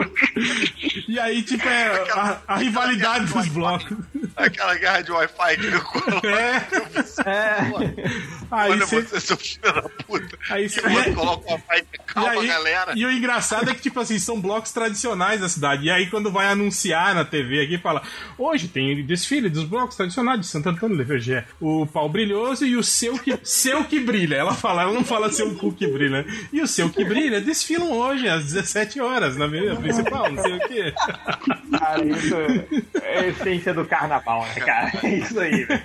E 1.08 1.18
aí, 1.18 1.42
tipo, 1.42 1.66
é 1.66 2.10
a, 2.12 2.38
a 2.46 2.56
rivalidade 2.58 3.26
dos 3.32 3.48
blocos. 3.48 3.96
Aquela 4.36 4.74
guerra 4.76 5.00
de 5.02 5.10
Wi-Fi 5.12 5.56
que 5.56 5.66
eu 5.66 5.80
coloco. 5.82 6.26
É. 6.26 6.66
Aí 8.50 8.70
Olha 8.72 8.86
você. 8.86 9.02
você, 9.02 9.20
seu 9.20 9.36
filho 9.36 9.60
da 9.62 9.82
puta. 9.82 10.38
Aí 10.50 10.64
E 10.64 10.68
cê- 10.68 10.80
o 10.80 10.92
outro 10.92 11.14
coloca 11.14 11.48
o 11.48 11.52
Wi-Fi 11.52 11.78
e 11.78 11.80
E, 11.80 11.98
calma, 12.06 12.30
aí, 12.42 12.46
galera. 12.46 12.92
e 12.96 13.04
o 13.04 13.10
engraçado 13.10 13.70
é 13.70 13.74
que, 13.74 13.80
tipo 13.82 14.00
assim, 14.00 14.18
são 14.18 14.40
blocos 14.40 14.72
tradicionais 14.72 15.40
da 15.40 15.48
cidade. 15.48 15.84
E 15.86 15.90
aí, 15.90 16.08
quando 16.10 16.30
vai 16.30 16.46
anunciar 16.46 17.14
na 17.14 17.24
TV 17.24 17.60
aqui, 17.62 17.78
fala: 17.78 18.02
hoje 18.38 18.68
tem 18.68 19.04
desfile 19.04 19.48
dos 19.48 19.64
blocos 19.64 19.96
tradicionais 19.96 20.40
de 20.40 20.46
Santo 20.46 20.68
Antônio 20.68 20.96
do 20.96 21.04
Vergé. 21.04 21.44
O 21.60 21.86
pau 21.86 22.08
brilhoso 22.08 22.64
e 22.66 22.76
o 22.76 22.82
seu 22.82 23.18
que, 23.18 23.38
seu 23.44 23.84
que 23.84 24.00
brilha. 24.00 24.36
Ela 24.36 24.54
fala, 24.54 24.82
ela 24.82 24.92
não 24.92 25.04
fala 25.04 25.30
seu 25.32 25.54
cu 25.56 25.72
que 25.72 25.86
brilha. 25.86 26.26
E 26.52 26.60
o 26.60 26.66
seu 26.66 26.90
que 26.90 27.04
brilha 27.04 27.40
desfilam 27.40 27.92
hoje 27.92 28.28
às 28.28 28.44
17 28.44 29.00
horas 29.00 29.36
na 29.36 29.44
avenida 29.44 29.76
principal, 29.76 30.30
não 30.30 30.42
sei 30.42 30.56
o 30.56 30.60
quê. 30.60 30.94
Cara, 31.78 32.04
isso 32.04 32.34
é 33.02 33.18
a 33.18 33.26
essência 33.26 33.72
do 33.72 33.84
carnaval, 33.84 34.42
né, 34.46 34.54
cara? 34.54 34.92
É 35.02 35.08
isso 35.08 35.38
aí, 35.38 35.64
velho. 35.64 35.80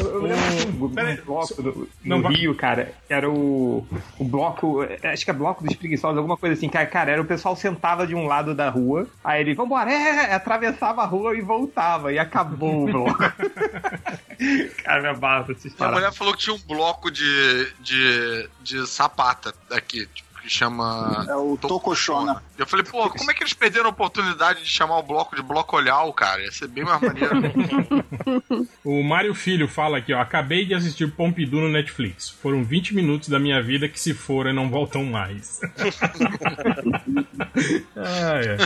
Eu 0.00 0.22
lembro 0.22 0.40
um, 0.80 0.84
um 0.84 1.24
bloco 1.24 1.62
do, 1.62 1.88
não, 2.04 2.18
no 2.18 2.28
Rio, 2.28 2.54
cara, 2.54 2.92
era 3.08 3.28
o, 3.28 3.86
o 4.18 4.24
bloco, 4.24 4.80
acho 5.04 5.24
que 5.24 5.30
é 5.30 5.34
bloco 5.34 5.64
dos 5.64 5.76
preguiçosos, 5.76 6.16
alguma 6.16 6.36
coisa 6.36 6.54
assim, 6.54 6.68
cara, 6.68 6.86
cara, 6.86 7.12
era 7.12 7.22
o 7.22 7.24
pessoal 7.24 7.54
sentava 7.56 8.06
de 8.06 8.14
um 8.14 8.26
lado 8.26 8.54
da 8.54 8.68
rua, 8.70 9.06
aí 9.22 9.40
ele, 9.40 9.54
vambora, 9.54 9.92
é, 9.92 10.34
atravessava 10.34 11.02
a 11.02 11.06
rua 11.06 11.36
e 11.36 11.40
voltava, 11.40 12.12
e 12.12 12.18
acabou 12.18 12.84
o 12.84 12.86
bloco. 12.86 13.18
cara, 14.84 15.00
minha 15.00 15.14
barra 15.14 15.46
pararam. 15.76 15.98
mulher 15.98 16.12
falou 16.12 16.34
que 16.34 16.40
tinha 16.40 16.54
um 16.54 16.60
bloco 16.60 17.10
de, 17.10 17.72
de, 17.80 18.27
de 18.60 18.86
sapata 18.86 19.54
aqui, 19.70 20.06
tipo, 20.06 20.27
que 20.48 20.54
chama. 20.54 21.26
É 21.28 21.36
o 21.36 21.56
Tocochona. 21.56 22.42
Eu 22.56 22.66
falei, 22.66 22.84
pô, 22.84 23.08
como 23.10 23.30
é 23.30 23.34
que 23.34 23.42
eles 23.42 23.52
perderam 23.52 23.86
a 23.86 23.90
oportunidade 23.90 24.62
de 24.62 24.68
chamar 24.68 24.98
o 24.98 25.02
bloco 25.02 25.36
de 25.36 25.42
bloco 25.42 25.76
olhal, 25.76 26.10
cara? 26.12 26.42
Ia 26.42 26.50
ser 26.50 26.66
bem 26.66 26.84
mais 26.84 27.00
maneiro. 27.00 27.28
O 28.84 29.02
Mário 29.02 29.34
Filho 29.34 29.68
fala 29.68 29.98
aqui, 29.98 30.12
ó. 30.12 30.20
Acabei 30.20 30.64
de 30.64 30.74
assistir 30.74 31.10
Pompidou 31.12 31.60
no 31.60 31.68
Netflix. 31.68 32.30
Foram 32.30 32.64
20 32.64 32.94
minutos 32.94 33.28
da 33.28 33.38
minha 33.38 33.62
vida 33.62 33.88
que 33.88 34.00
se 34.00 34.14
foram 34.14 34.52
não 34.52 34.70
voltam 34.70 35.04
mais. 35.04 35.60
ah, 37.96 38.40
é. 38.40 38.56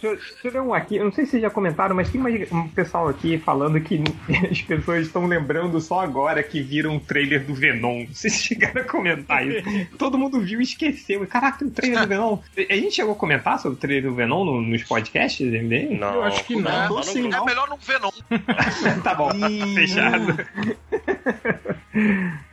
Deixa 0.00 0.18
eu, 0.44 0.52
ler 0.52 0.60
um 0.60 0.74
aqui, 0.74 0.96
eu 0.96 1.04
não 1.04 1.12
sei 1.12 1.24
se 1.24 1.32
vocês 1.32 1.42
já 1.42 1.50
comentaram, 1.50 1.96
mas 1.96 2.10
tem 2.10 2.20
mais 2.20 2.50
um 2.52 2.68
pessoal 2.68 3.08
aqui 3.08 3.38
falando 3.38 3.80
que 3.80 4.02
as 4.50 4.60
pessoas 4.62 5.06
estão 5.06 5.26
lembrando 5.26 5.80
só 5.80 6.00
agora 6.00 6.42
que 6.42 6.60
viram 6.62 6.96
o 6.96 7.00
trailer 7.00 7.44
do 7.44 7.54
Venom. 7.54 8.06
Vocês 8.06 8.34
chegaram 8.34 8.82
a 8.82 8.84
comentar 8.84 9.46
isso. 9.46 9.62
Todo 9.98 10.18
mundo 10.18 10.33
viu 10.40 10.60
e 10.60 10.64
esqueceu. 10.64 11.26
Caraca, 11.26 11.58
tem 11.58 11.68
o 11.68 11.70
trailer 11.70 12.00
do 12.02 12.06
Venom. 12.08 12.38
A 12.70 12.74
gente 12.74 12.94
chegou 12.94 13.12
a 13.12 13.16
comentar 13.16 13.58
sobre 13.58 13.76
o 13.76 13.80
trailer 13.80 14.10
do 14.10 14.14
Venom 14.14 14.44
no- 14.44 14.60
nos 14.62 14.82
podcasts, 14.84 15.40
MDM? 15.46 15.98
Não, 15.98 16.14
Eu 16.14 16.22
acho 16.24 16.44
que 16.44 16.54
não. 16.56 16.62
Não, 16.70 16.88
Tô 16.88 16.94
não, 16.96 17.02
sim, 17.02 17.28
não. 17.28 17.42
é 17.42 17.44
melhor 17.46 17.68
não 17.68 17.76
ver, 17.76 18.00
não. 18.00 18.12
tá 19.02 19.14
bom, 19.14 19.30
fechado. 19.74 20.36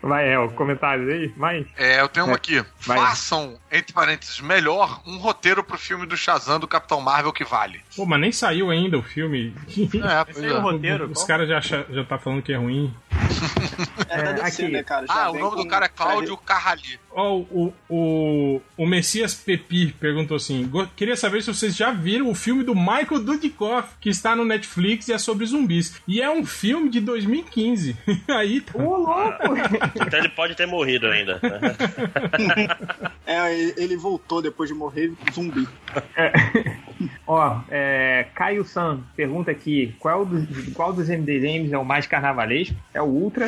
Vai, 0.02 0.34
El, 0.34 0.50
comentários 0.52 1.08
aí? 1.10 1.28
Vai. 1.38 1.66
É, 1.78 2.02
eu 2.02 2.08
tenho 2.10 2.26
uma 2.28 2.36
aqui. 2.36 2.64
Vai. 2.82 2.98
Façam, 2.98 3.58
entre 3.72 3.94
parênteses, 3.94 4.40
melhor 4.40 5.02
um 5.06 5.18
roteiro 5.18 5.64
pro 5.64 5.78
filme 5.78 6.06
do 6.06 6.16
Shazam 6.18 6.60
do 6.60 6.68
Capitão 6.68 7.02
Marvel 7.02 7.34
que 7.34 7.44
vale. 7.44 7.82
Pô, 7.96 8.06
mas 8.06 8.20
nem 8.20 8.32
saiu 8.32 8.70
ainda 8.70 8.98
o 8.98 9.04
filme. 9.04 9.54
É, 9.78 10.24
pois 10.26 10.44
é 10.44 10.54
o 10.54 10.58
é. 10.58 10.60
roteiro. 10.60 11.12
Os 11.12 11.24
caras 11.24 11.48
já, 11.48 11.60
já 11.60 12.04
tá 12.04 12.18
falando 12.18 12.42
que 12.42 12.54
é 12.54 12.58
ruim. 12.58 12.94
É 14.10 14.40
É, 14.40 14.42
aqui. 14.46 14.68
né, 14.68 14.84
cara? 14.84 15.06
Já 15.08 15.14
Ah, 15.26 15.32
o 15.32 15.38
nome 15.40 15.58
do 15.58 15.68
cara 15.68 15.86
é 15.86 15.90
Cláudio 15.90 16.38
Carrali. 16.38 17.00
Ó, 17.14 17.38
o, 17.40 17.74
o, 17.90 18.62
o 18.78 18.86
Messias 18.86 19.34
Pepi 19.34 19.94
perguntou 20.00 20.38
assim: 20.38 20.66
"Go- 20.68 20.88
queria 20.96 21.16
saber 21.18 21.42
se 21.42 21.54
vocês 21.54 21.76
já 21.76 21.92
viram 21.92 22.30
o 22.30 22.36
filme 22.36 22.64
do 22.64 22.74
Michael 22.74 23.20
Dudikoff, 23.24 23.90
que 24.00 24.10
está 24.10 24.36
no 24.36 24.46
Netflix 24.46 25.08
e 25.10 25.14
é 25.14 25.18
sobre 25.18 25.46
zumbis. 25.46 26.02
E 26.08 26.22
é 26.22 26.30
um 26.30 26.46
filme 26.46 26.90
de 26.90 27.00
2015. 27.02 27.98
Aí 28.30 28.62
tá. 28.62 28.78
Ô, 28.82 28.98
louco! 28.98 29.31
Então 30.06 30.20
ele 30.20 30.30
pode 30.30 30.56
ter 30.56 30.66
morrido 30.66 31.08
ainda. 31.08 31.40
É, 33.26 33.54
ele- 33.78 33.96
voltou 33.98 34.42
depois 34.42 34.70
de 34.70 34.76
morrer 34.76 35.12
zumbi. 35.34 35.68
Ó, 37.28 37.60
é, 37.70 38.26
Caio 38.34 38.64
San 38.66 39.00
pergunta 39.16 39.52
aqui: 39.52 39.96
qual 40.00 40.26
dos, 40.26 40.74
qual 40.74 40.92
dos 40.94 41.08
MDMs 41.10 41.74
é 41.74 41.78
o 41.78 41.86
mais 41.86 42.08
carnavalesco? 42.08 42.76
É 42.94 43.02
o 43.02 43.06
Ultra, 43.06 43.48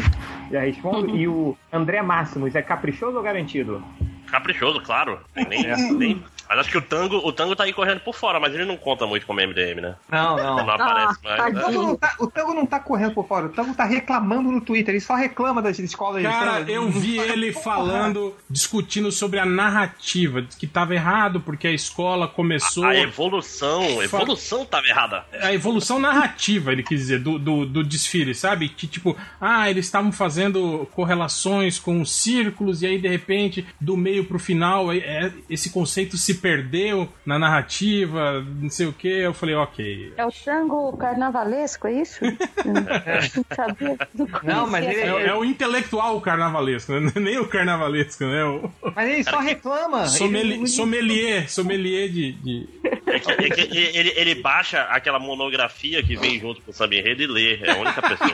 já 0.52 0.62
respondo. 0.62 1.16
E 1.16 1.28
o 1.28 1.58
André 1.72 2.02
Máximos 2.02 2.56
é 2.56 2.62
caprichoso 2.62 3.18
ou 3.18 3.24
garantido? 3.24 3.84
Caprichoso, 4.30 4.82
claro. 4.82 5.20
Nem, 5.48 5.64
nem- 5.98 6.24
Mas 6.54 6.60
acho 6.60 6.70
que 6.72 6.78
o 6.78 6.82
tango, 6.82 7.18
o 7.18 7.34
tango 7.34 7.56
tá 7.56 7.64
aí 7.64 7.74
correndo 7.74 8.02
por 8.02 8.14
fora, 8.14 8.40
mas 8.40 8.54
ele 8.54 8.64
não 8.66 8.78
conta 8.78 9.08
muito 9.08 9.26
como 9.26 9.42
MDM, 9.42 9.82
né? 9.82 9.96
Não, 10.08 10.38
Não, 10.38 10.58
não. 10.58 10.70
aparece 10.70 11.20
Ah, 11.24 11.38
mais. 11.38 11.56
O 11.58 11.60
Tango, 11.62 11.82
não 11.82 11.96
tá, 11.96 12.16
o 12.20 12.28
Tango 12.28 12.54
não 12.54 12.66
tá 12.66 12.80
correndo 12.80 13.14
por 13.16 13.28
fora, 13.28 13.48
o 13.48 13.50
Tango 13.50 13.74
tá 13.74 13.86
reclamando 13.86 14.52
no 14.52 14.62
Twitter, 14.62 14.94
ele 14.94 15.02
só 15.02 15.16
reclama 15.16 15.64
das 15.64 15.80
escolas 15.80 16.22
Cara, 16.22 16.62
eu 16.70 16.90
vi 16.90 17.18
ele 17.18 17.52
falando, 17.52 18.36
discutindo 18.48 19.12
sobre 19.12 19.40
a 19.40 19.46
narrativa, 19.46 20.44
que 20.60 20.68
tava 20.68 20.94
errado 20.94 21.40
porque 21.42 21.68
a 21.68 21.72
escola 21.72 22.28
começou. 22.28 22.86
A 22.86 22.96
evolução, 22.96 24.00
a 24.00 24.04
evolução 24.04 24.64
tava 24.64 24.86
errada. 24.88 25.26
a 25.42 25.54
evolução 25.54 25.98
narrativa, 25.98 26.72
ele 26.72 26.84
quis 26.84 27.00
dizer, 27.00 27.20
do, 27.20 27.40
do, 27.40 27.66
do 27.66 27.84
desfile, 27.84 28.36
sabe? 28.36 28.70
Que 28.70 28.86
tipo, 28.86 29.18
ah, 29.42 29.70
eles 29.72 29.86
estavam 29.86 30.12
fazendo 30.12 30.88
correlações 30.94 31.80
com 31.80 32.00
os 32.00 32.12
círculos 32.12 32.84
e 32.84 32.86
aí 32.86 33.00
de 33.00 33.08
repente, 33.08 33.66
do 33.82 33.98
meio 33.98 34.26
pro 34.26 34.38
final, 34.38 34.92
aí, 34.92 35.00
é, 35.00 35.32
esse 35.50 35.72
conceito 35.72 36.16
se 36.16 36.43
perdeu 36.44 37.08
na 37.26 37.40
narrativa, 37.40 38.46
não 38.60 38.70
sei 38.70 38.86
o 38.86 38.92
que. 38.94 39.08
Eu 39.08 39.34
falei, 39.34 39.56
ok. 39.56 40.14
É 40.18 40.26
o 40.26 40.32
tango 40.32 40.92
carnavalesco, 40.98 41.88
é 41.88 41.94
isso? 42.02 42.20
Não 42.66 43.46
sabia. 43.56 43.98
Não, 44.44 44.68
mas 44.68 44.86
ele- 44.86 44.96
É, 45.02 45.28
é 45.28 45.34
o 45.34 45.46
intelectual 45.46 46.20
carnavalesco, 46.20 46.92
né? 46.94 47.12
nem 47.16 47.38
o 47.40 47.48
carnavalesco, 47.48 48.26
né? 48.26 48.44
O 48.44 48.70
Mas 48.96 49.10
ele 49.10 49.24
só 49.24 49.40
reclama. 49.40 50.06
sommelier, 50.08 50.46
ele 50.52 50.58
não- 50.60 50.68
sommelier, 50.68 51.50
sommelier 51.50 52.10
de, 52.10 52.32
de- 52.34 52.70
É 53.08 53.20
que, 53.20 53.32
é 53.32 53.50
que 53.50 53.78
ele, 53.78 54.14
ele 54.16 54.36
baixa 54.36 54.82
aquela 54.84 55.20
monografia 55.20 56.04
que 56.04 56.16
vem 56.18 56.40
junto 56.40 56.62
com 56.62 56.72
o 56.72 56.74
samba 56.74 56.96
enredo 56.96 57.24
e 57.24 57.28
lê. 57.28 57.56
É 57.62 57.72
a 57.72 57.78
única 57.78 58.02
pessoa. 58.02 58.30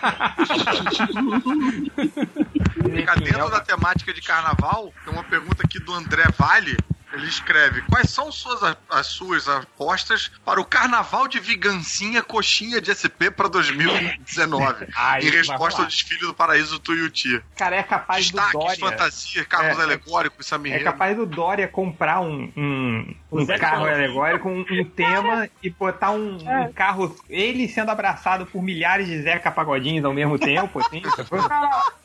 Fica 2.96 3.16
dentro 3.16 3.50
da 3.50 3.60
temática 3.60 4.14
de 4.14 4.22
carnaval, 4.22 4.94
tem 5.06 5.14
uma 5.14 5.24
pergunta 5.24 5.64
aqui 5.64 5.80
do 5.80 5.94
André 5.94 6.24
Vale. 6.38 6.78
Ele 7.12 7.26
escreve: 7.28 7.82
Quais 7.84 8.10
são 8.12 8.32
suas, 8.32 8.76
as 8.90 9.08
suas 9.08 9.48
apostas 9.50 10.32
para 10.46 10.62
o 10.62 10.66
carnaval 10.66 11.28
de 11.28 11.40
Vigancinha 11.40 12.22
Coxinha 12.22 12.80
de 12.80 12.94
SP 12.94 13.32
para 13.32 13.48
2019? 13.48 14.88
Ah, 14.96 15.20
em 15.20 15.26
isso 15.26 15.38
resposta 15.38 15.82
ao 15.82 15.88
desfile 15.88 16.22
do 16.22 16.34
Paraíso 16.34 16.74
do 16.74 16.80
Tuiuti. 16.80 17.42
Cara, 17.58 17.78
é 17.78 17.84
capaz 17.84 18.30
do 18.30 18.36
Destaques, 18.38 18.60
Dória. 18.60 18.78
fantasias, 18.80 19.48
carros 19.48 19.80
É, 19.80 19.82
alegóricos, 19.82 20.46
É 20.46 20.50
Samir. 20.50 20.84
capaz 20.84 21.16
do 21.18 21.26
Dória 21.26 21.68
comprar 21.68 22.20
um, 22.22 22.52
um, 22.56 23.16
um 23.32 23.46
carro 23.46 23.60
Carlos. 23.60 23.90
alegórico, 23.90 24.48
um, 24.50 24.66
um 24.70 24.86
tema 24.86 25.50
e 25.64 25.70
botar 25.72 26.12
um, 26.12 26.38
um 26.38 26.72
carro, 26.74 27.16
ele 27.30 27.68
sendo 27.68 27.90
abraçado 27.90 28.46
por 28.46 28.62
milhares 28.62 29.08
de 29.08 29.22
Zeca 29.22 29.50
Pagodinhos 29.52 30.06
ao 30.06 30.14
mesmo 30.14 30.38
tempo, 30.38 30.80
assim. 30.80 31.02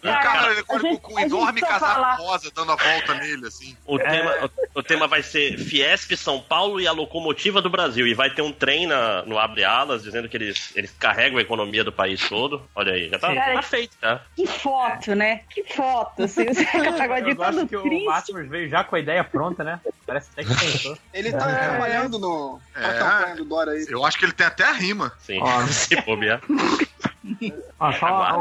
Um 0.05 0.13
carro 0.13 0.47
alegórico 0.47 0.87
gente- 0.89 1.01
com 1.01 1.15
um 1.15 1.19
enorme 1.19 1.61
casaco 1.63 1.95
falar- 1.95 2.15
rosa 2.17 2.51
dando 2.55 2.73
a 2.73 2.77
volta 2.77 3.15
nele, 3.15 3.47
assim. 3.47 3.75
O 3.87 3.99
tema, 3.99 4.51
o 4.75 4.83
tema 4.83 4.94
vai 5.07 5.23
ser 5.23 5.59
Fiesp 5.59 6.17
São 6.17 6.41
Paulo 6.41 6.81
e 6.81 6.87
a 6.87 6.93
locomotiva 6.93 7.61
do 7.61 7.71
Brasil. 7.71 8.07
E 8.07 8.15
vai 8.15 8.31
ter 8.31 8.43
um 8.43 8.53
trem 8.53 8.87
na, 8.87 9.23
no 9.23 9.39
Abre 9.39 9.65
Alas 9.65 10.03
dizendo 10.03 10.29
que 10.29 10.37
eles, 10.37 10.73
eles 10.75 10.91
carregam 10.99 11.39
a 11.39 11.43
economia 11.43 11.85
do 11.85 11.93
país 11.93 12.27
todo. 12.29 12.63
Olha 12.75 12.93
aí, 12.93 13.09
já 13.09 13.19
tá, 13.19 13.35
Cara, 13.35 13.55
tá 13.55 13.63
feito, 13.63 13.97
tá? 14.01 14.23
Que 14.35 14.47
foto, 14.47 15.15
né? 15.15 15.41
Que 15.51 15.65
foto. 15.65 16.23
Assim, 16.25 16.43
o 16.45 16.99
Pagodinho 16.99 17.37
gosto 17.37 17.55
todo 17.57 17.69
que 17.69 17.77
o 17.77 17.83
triste. 17.83 18.05
Máximos 18.05 18.49
veio 18.49 18.69
já 18.69 18.85
com 18.85 18.97
a 18.97 19.01
ideia 19.01 19.25
pronta, 19.25 19.65
né? 19.65 19.81
Parece 20.07 20.31
até 20.33 20.45
que 20.45 20.59
pensou. 20.61 20.97
Ele 21.13 21.33
tá 21.33 21.47
trabalhando 21.47 22.19
no, 22.19 22.61
É. 22.75 22.99
campanha 22.99 23.37
do 23.37 23.45
Dora 23.45 23.73
aí. 23.73 23.87
Eu 23.89 24.05
acho 24.05 24.19
que 24.19 24.25
ele 24.25 24.33
tem 24.33 24.47
até 24.47 24.65
a 24.65 24.73
rima. 24.73 25.13
Sim, 25.19 25.41
Ó. 25.41 25.67
se 25.69 25.97
bobear. 26.03 26.41
Ó, 27.81 27.91
só 27.93 28.07
Agora- 28.07 28.37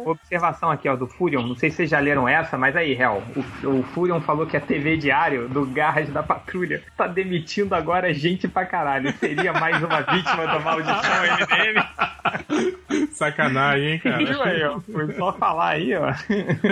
uma 0.00 0.10
observação 0.12 0.70
aqui, 0.70 0.88
ó, 0.88 0.96
do 0.96 1.06
Furion. 1.06 1.46
Não 1.46 1.54
sei 1.54 1.70
se 1.70 1.76
vocês 1.76 1.90
já 1.90 1.98
leram 2.00 2.26
essa, 2.26 2.56
mas 2.56 2.74
aí, 2.74 2.92
Hel, 2.92 3.22
o, 3.62 3.68
o 3.68 3.82
Furion 3.82 4.20
falou 4.22 4.46
que 4.46 4.56
a 4.56 4.60
TV 4.60 4.96
Diário 4.96 5.48
do 5.48 5.66
Garras 5.66 6.08
da 6.08 6.22
Patrulha 6.22 6.82
tá 6.96 7.06
demitindo 7.06 7.74
agora 7.74 8.12
gente 8.14 8.48
pra 8.48 8.64
caralho. 8.64 9.12
Seria 9.18 9.52
mais 9.52 9.82
uma 9.82 10.00
vítima 10.00 10.46
da 10.46 10.58
maldição 10.58 10.94
MDM? 11.36 13.12
Sacanagem, 13.12 13.92
hein, 13.92 13.98
cara? 13.98 14.16
Viu 14.18 14.42
aí, 14.42 14.64
ó? 14.64 14.80
Foi 14.80 15.12
só 15.14 15.32
falar 15.34 15.68
aí, 15.70 15.92
ó. 15.94 16.12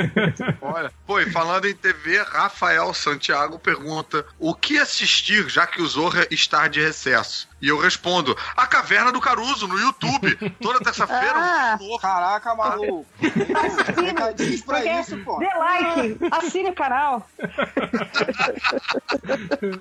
Olha, 0.62 0.90
pô, 1.06 1.20
e 1.20 1.30
falando 1.30 1.66
em 1.66 1.74
TV, 1.74 2.22
Rafael 2.22 2.92
Santiago 2.94 3.58
pergunta: 3.58 4.24
o 4.38 4.54
que 4.54 4.78
assistir 4.78 5.48
já 5.48 5.66
que 5.66 5.82
o 5.82 5.86
Zorra 5.86 6.26
está 6.30 6.68
de 6.68 6.80
recesso? 6.80 7.49
E 7.62 7.68
eu 7.68 7.78
respondo: 7.78 8.36
A 8.56 8.66
Caverna 8.66 9.12
do 9.12 9.20
Caruso 9.20 9.68
no 9.68 9.78
YouTube. 9.78 10.36
Toda 10.60 10.80
terça-feira, 10.80 11.34
Ah. 11.36 11.78
um 11.80 11.86
novo. 11.88 11.98
Caraca, 12.00 12.54
maluco. 12.54 13.06
Recadinhos 13.20 14.62
pra 14.62 14.76
Porque- 14.78 14.90
isso, 15.00 15.18
pô. 15.18 15.38
Dê 15.38 15.46
like, 15.46 16.18
assine 16.30 16.70
o 16.70 16.74
canal. 16.74 17.26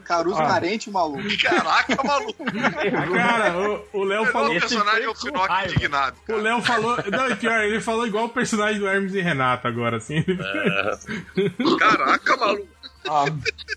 Caruso 0.03 0.37
carente, 0.37 0.89
maluco. 0.91 1.23
Caraca, 1.41 2.03
maluco. 2.03 2.43
Cara, 3.13 3.57
o- 3.93 4.03
Léo 4.03 4.23
Igual 4.25 4.33
falou. 4.33 4.49
o 4.55 4.59
personagem 4.59 5.03
é 5.03 5.09
o 5.09 5.13
Pinóquio 5.15 5.47
raiva. 5.49 5.73
indignado. 5.73 6.17
O 6.27 6.35
Léo 6.35 6.61
falou. 6.61 6.97
Não, 7.11 7.29
e 7.29 7.35
pior, 7.35 7.61
ele 7.63 7.81
falou 7.81 8.07
igual 8.07 8.25
o 8.25 8.29
personagem 8.29 8.79
do 8.79 8.87
Hermes 8.87 9.13
e 9.13 9.21
Renato 9.21 9.67
agora, 9.67 9.97
assim. 9.97 10.23
Caraca, 11.79 12.37
maluco. 12.37 12.78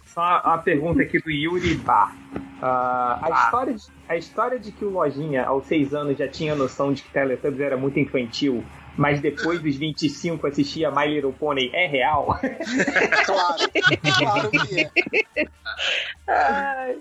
Só 0.07 0.21
a 0.45 0.59
pergunta 0.59 1.03
aqui 1.03 1.19
do 1.21 1.31
Yuri 1.31 1.75
Bar. 1.77 2.15
Ah, 2.61 3.19
a, 3.23 3.31
história 3.31 3.75
de, 3.75 3.83
a 4.09 4.17
história 4.17 4.59
de 4.59 4.71
que 4.71 4.85
o 4.85 4.91
Lojinha, 4.91 5.45
aos 5.45 5.67
seis 5.67 5.93
anos, 5.93 6.17
já 6.17 6.29
tinha 6.29 6.55
noção 6.55 6.93
de 6.93 7.03
que 7.03 7.11
Teletubbies 7.11 7.61
era 7.61 7.77
muito 7.77 7.99
infantil, 7.99 8.65
mas 8.97 9.21
depois 9.21 9.61
dos 9.61 9.77
25 9.77 10.47
assistia 10.47 10.91
My 10.91 11.07
Little 11.07 11.33
Pony, 11.33 11.71
é 11.73 11.87
real? 11.87 12.39
Claro. 13.27 13.59
Claro 14.19 14.51
que 14.51 14.81
é. 14.81 14.91
Ai, 16.29 16.99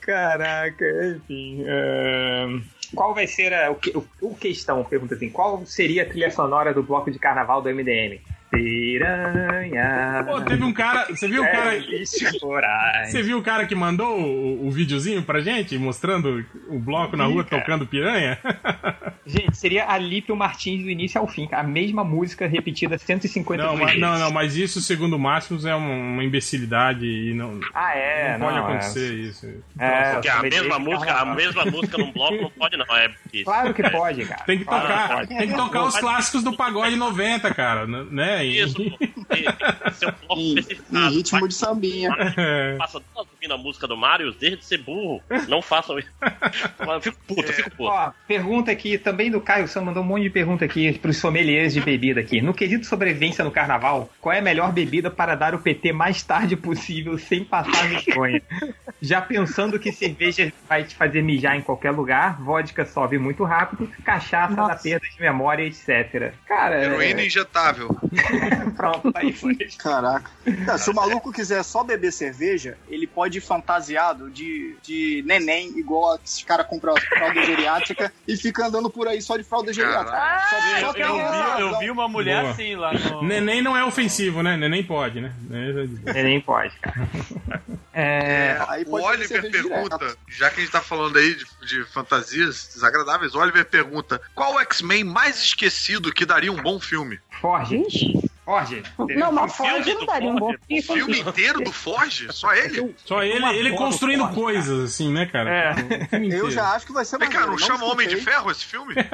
Caraca, 0.00 0.84
enfim. 1.16 1.64
ahn, 1.66 2.62
qual 2.94 3.14
vai 3.14 3.26
ser 3.26 3.52
a. 3.52 3.70
O, 3.72 3.78
o, 3.94 4.28
o 4.30 4.34
questão? 4.34 4.84
Pergunta 4.84 5.14
assim: 5.14 5.30
qual 5.30 5.64
seria 5.66 6.02
a 6.02 6.06
trilha 6.06 6.30
sonora 6.30 6.72
do 6.74 6.82
bloco 6.82 7.10
de 7.10 7.18
carnaval 7.18 7.62
do 7.62 7.68
MDM? 7.68 8.20
Piranha. 8.56 10.24
Pô, 10.26 10.40
teve 10.40 10.64
um 10.64 10.72
cara. 10.72 11.06
Você 11.10 11.28
viu 11.28 11.42
o 11.42 11.46
cara. 11.46 11.76
É. 11.76 13.04
Você 13.04 13.22
viu 13.22 13.38
o 13.38 13.42
cara 13.42 13.66
que 13.66 13.74
mandou 13.74 14.18
o, 14.18 14.66
o 14.66 14.70
videozinho 14.70 15.22
pra 15.22 15.40
gente, 15.40 15.76
mostrando 15.76 16.44
o 16.68 16.78
bloco 16.78 17.16
na 17.16 17.26
rua 17.26 17.44
cara. 17.44 17.60
tocando 17.62 17.86
piranha? 17.86 18.38
Gente, 19.26 19.56
seria 19.56 19.88
Alípio 19.88 20.36
Martins 20.36 20.84
do 20.84 20.88
início 20.88 21.20
ao 21.20 21.26
fim. 21.26 21.48
A 21.50 21.64
mesma 21.64 22.04
música 22.04 22.46
repetida 22.46 22.96
150 22.96 23.60
Não, 23.60 23.76
vezes. 23.76 23.94
mas, 23.94 24.00
não, 24.00 24.18
não, 24.20 24.30
mas 24.30 24.56
isso, 24.56 24.80
segundo 24.80 25.16
o 25.16 25.18
Máximos, 25.18 25.64
é 25.64 25.74
uma, 25.74 26.22
imbecilidade 26.22 27.04
e 27.04 27.34
não, 27.34 27.58
Ah, 27.74 27.92
é. 27.96 28.38
não 28.38 28.46
pode 28.46 28.56
não, 28.56 28.64
acontecer 28.68 29.14
isso. 29.14 29.52
É, 29.80 30.12
Porque 30.12 30.28
a 30.28 30.42
mesma 30.42 30.78
música, 30.78 31.12
a 31.12 31.24
mesma 31.34 31.64
música 31.64 31.98
num 31.98 32.12
bloco 32.12 32.36
não 32.40 32.50
pode, 32.50 32.76
não. 32.76 32.86
É 32.96 33.08
porque 33.08 33.42
Claro 33.42 33.74
que 33.74 33.90
pode, 33.90 34.24
cara. 34.26 34.44
Tem 34.44 34.58
que 34.58 34.64
Claro 34.64 34.86
tocar, 34.86 35.26
tem 35.26 35.48
que 35.48 35.56
tocar 35.56 35.82
os 35.82 35.98
clássicos 35.98 36.44
do 36.44 36.56
pagode 36.56 36.94
90, 36.94 37.52
cara, 37.52 37.84
né? 37.84 38.45
Isso, 38.46 38.80
um 38.80 40.26
bloco 40.26 40.42
especificado. 40.58 41.06
em 41.06 41.16
ritmo 41.16 41.48
de 41.48 41.54
sambinha. 41.54 42.10
É. 42.38 42.76
Passa 42.76 43.00
todas 43.14 43.32
ouvindo 43.32 43.54
a 43.54 43.58
música 43.58 43.86
do 43.86 43.96
Mario, 43.96 44.32
desde 44.32 44.58
de 44.58 44.64
ser 44.64 44.78
burro. 44.78 45.22
Não 45.48 45.62
façam 45.62 45.98
isso. 45.98 46.08
Eu 46.86 47.00
fico 47.00 47.18
puto, 47.26 47.42
eu 47.42 47.52
fico 47.52 47.70
puto. 47.70 47.90
Ó, 47.90 48.12
pergunta 48.26 48.70
aqui 48.70 48.96
também 48.98 49.30
do 49.30 49.40
Caio 49.40 49.66
Sam, 49.68 49.82
mandou 49.82 50.02
um 50.02 50.06
monte 50.06 50.22
de 50.22 50.30
pergunta 50.30 50.64
aqui 50.64 50.98
pros 50.98 51.16
sommeliers 51.18 51.72
de 51.74 51.80
bebida 51.80 52.20
aqui. 52.20 52.40
No 52.40 52.54
quesito 52.54 52.86
sobrevivência 52.86 53.44
no 53.44 53.50
carnaval, 53.50 54.10
qual 54.20 54.32
é 54.32 54.38
a 54.38 54.42
melhor 54.42 54.72
bebida 54.72 55.10
para 55.10 55.34
dar 55.34 55.54
o 55.54 55.58
PT 55.58 55.92
mais 55.92 56.22
tarde 56.22 56.56
possível 56.56 57.18
sem 57.18 57.44
passar 57.44 57.88
vergonha? 57.88 58.42
Já 59.00 59.20
pensando 59.20 59.78
que 59.78 59.92
cerveja 59.92 60.52
vai 60.68 60.84
te 60.84 60.94
fazer 60.94 61.22
mijar 61.22 61.56
em 61.56 61.60
qualquer 61.60 61.90
lugar, 61.90 62.40
vodka 62.40 62.84
sobe 62.84 63.18
muito 63.18 63.44
rápido, 63.44 63.90
cachaça 64.04 64.54
dá 64.54 64.62
Nossa. 64.68 64.82
perda 64.82 65.06
de 65.06 65.20
memória, 65.20 65.64
etc. 65.64 66.32
Cara, 66.46 66.82
Heroína 66.82 67.22
injetável. 67.22 67.94
É... 68.32 68.70
pronto, 68.76 69.12
aí 69.14 69.32
foi. 69.32 69.56
Caraca. 69.78 70.30
Não, 70.44 70.78
se 70.78 70.90
o 70.90 70.94
maluco 70.94 71.32
quiser 71.32 71.62
só 71.62 71.82
beber 71.82 72.12
cerveja, 72.12 72.76
ele 72.88 73.06
pode 73.06 73.38
ir 73.38 73.40
fantasiado 73.40 74.30
de, 74.30 74.76
de 74.82 75.22
neném, 75.26 75.78
igual 75.78 76.18
esses 76.24 76.42
caras 76.42 76.66
compram 76.66 76.94
fralda 76.96 77.44
geriátrica 77.44 78.12
e 78.26 78.36
fica 78.36 78.66
andando 78.66 78.90
por 78.90 79.08
aí 79.08 79.20
só 79.22 79.36
de 79.36 79.44
fralda 79.44 79.72
geriátrica. 79.72 80.16
Só, 80.50 80.92
só 80.92 80.98
Eu, 80.98 81.14
vi, 81.14 81.60
eu 81.60 81.78
vi 81.78 81.90
uma 81.90 82.08
mulher 82.08 82.42
Boa. 82.42 82.52
assim 82.52 82.74
lá 82.76 82.92
no. 82.92 83.22
Neném 83.22 83.62
não 83.62 83.76
é 83.76 83.84
ofensivo, 83.84 84.42
né? 84.42 84.56
Neném 84.56 84.84
pode, 84.84 85.20
né? 85.20 85.32
Ele 85.50 86.22
nem 86.22 86.40
pode, 86.40 86.76
cara. 86.78 86.96
É, 87.98 88.62
Aí 88.68 88.84
O 88.86 89.00
Oliver 89.00 89.50
pergunta, 89.50 89.96
direto. 89.96 90.18
já 90.28 90.50
que 90.50 90.60
a 90.60 90.62
gente 90.62 90.70
tá 90.70 90.82
falando 90.82 91.16
aí 91.16 91.34
de, 91.34 91.46
de 91.66 91.84
fantasias 91.86 92.68
desagradáveis, 92.74 93.34
o 93.34 93.38
Oliver 93.38 93.64
pergunta: 93.64 94.20
qual 94.34 94.56
o 94.56 94.60
X-Men 94.60 95.02
mais 95.02 95.42
esquecido 95.42 96.12
que 96.12 96.26
daria 96.26 96.52
um 96.52 96.62
bom 96.62 96.78
filme? 96.78 97.18
Forge. 97.46 97.76
Ixi. 97.76 98.30
Forge. 98.44 98.82
Não, 99.16 99.30
mas 99.30 99.56
filme 99.56 99.80
do 99.80 99.94
não 99.94 100.06
daria 100.06 100.30
um 100.30 100.36
bom 100.36 100.52
Ford. 100.52 100.60
O 100.70 100.82
filme 100.82 101.20
inteiro 101.20 101.60
do 101.60 101.72
Forge? 101.72 102.26
Só 102.32 102.52
ele? 102.52 102.94
Só 103.04 103.22
ele, 103.22 103.38
Uma 103.38 103.54
ele 103.54 103.70
construindo 103.76 104.20
forte, 104.20 104.34
coisas, 104.34 104.84
assim, 104.84 105.12
né, 105.12 105.26
cara? 105.26 105.50
É. 105.50 106.06
Filme 106.06 106.32
Eu 106.32 106.50
já 106.50 106.72
acho 106.72 106.86
que 106.86 106.92
vai 106.92 107.04
ser 107.04 107.18
Vem 107.18 107.30
cá, 107.30 107.46
não 107.46 107.56
chama 107.56 107.84
Homem 107.84 108.08
de. 108.08 108.16
Ferro 108.16 108.50
esse 108.50 108.64
filme? 108.64 108.94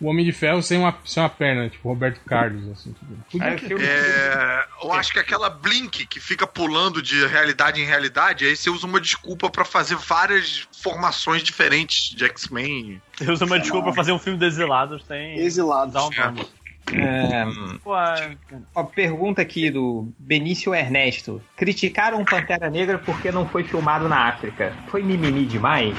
O 0.00 0.06
Homem 0.08 0.24
de 0.24 0.32
Ferro 0.32 0.62
sem 0.62 0.78
uma, 0.78 0.96
sem 1.04 1.22
uma 1.22 1.28
perna, 1.28 1.68
tipo 1.68 1.86
Roberto 1.88 2.20
Carlos, 2.24 2.66
assim. 2.70 2.92
Tipo. 3.28 3.58
Filme- 3.58 3.84
É, 3.84 4.64
eu 4.82 4.92
acho 4.92 5.12
que 5.12 5.18
aquela 5.18 5.50
Blink 5.50 6.06
que 6.06 6.18
fica 6.18 6.46
pulando 6.46 7.02
de 7.02 7.26
realidade 7.26 7.80
em 7.80 7.84
realidade, 7.84 8.46
aí 8.46 8.56
você 8.56 8.70
usa 8.70 8.86
uma 8.86 9.00
desculpa 9.00 9.50
pra 9.50 9.64
fazer 9.64 9.96
várias 9.96 10.66
formações 10.82 11.42
diferentes 11.42 12.14
de 12.16 12.24
X-Men. 12.24 13.00
Você 13.18 13.30
usa 13.30 13.44
uma 13.44 13.58
desculpa 13.60 13.88
pra 13.88 13.94
fazer 13.96 14.12
um 14.12 14.18
filme 14.18 14.38
de 14.38 14.46
exilados 14.46 15.04
sem 15.06 15.38
Exilados. 15.38 15.92
dar 15.92 16.06
um 16.06 16.10
nome. 16.10 16.46
É, 16.92 17.44
Pô, 17.84 17.96
é- 17.96 18.36
Ó, 18.74 18.82
pergunta 18.84 19.42
aqui 19.42 19.70
do 19.70 20.10
Benício 20.18 20.74
Ernesto. 20.74 21.40
Criticaram 21.56 22.24
Pantera 22.24 22.68
Negra 22.70 22.98
porque 22.98 23.30
não 23.30 23.46
foi 23.46 23.62
filmado 23.64 24.08
na 24.08 24.28
África. 24.28 24.74
Foi 24.88 25.02
mimimi 25.02 25.44
demais? 25.44 25.94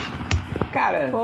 Cara, 0.70 1.22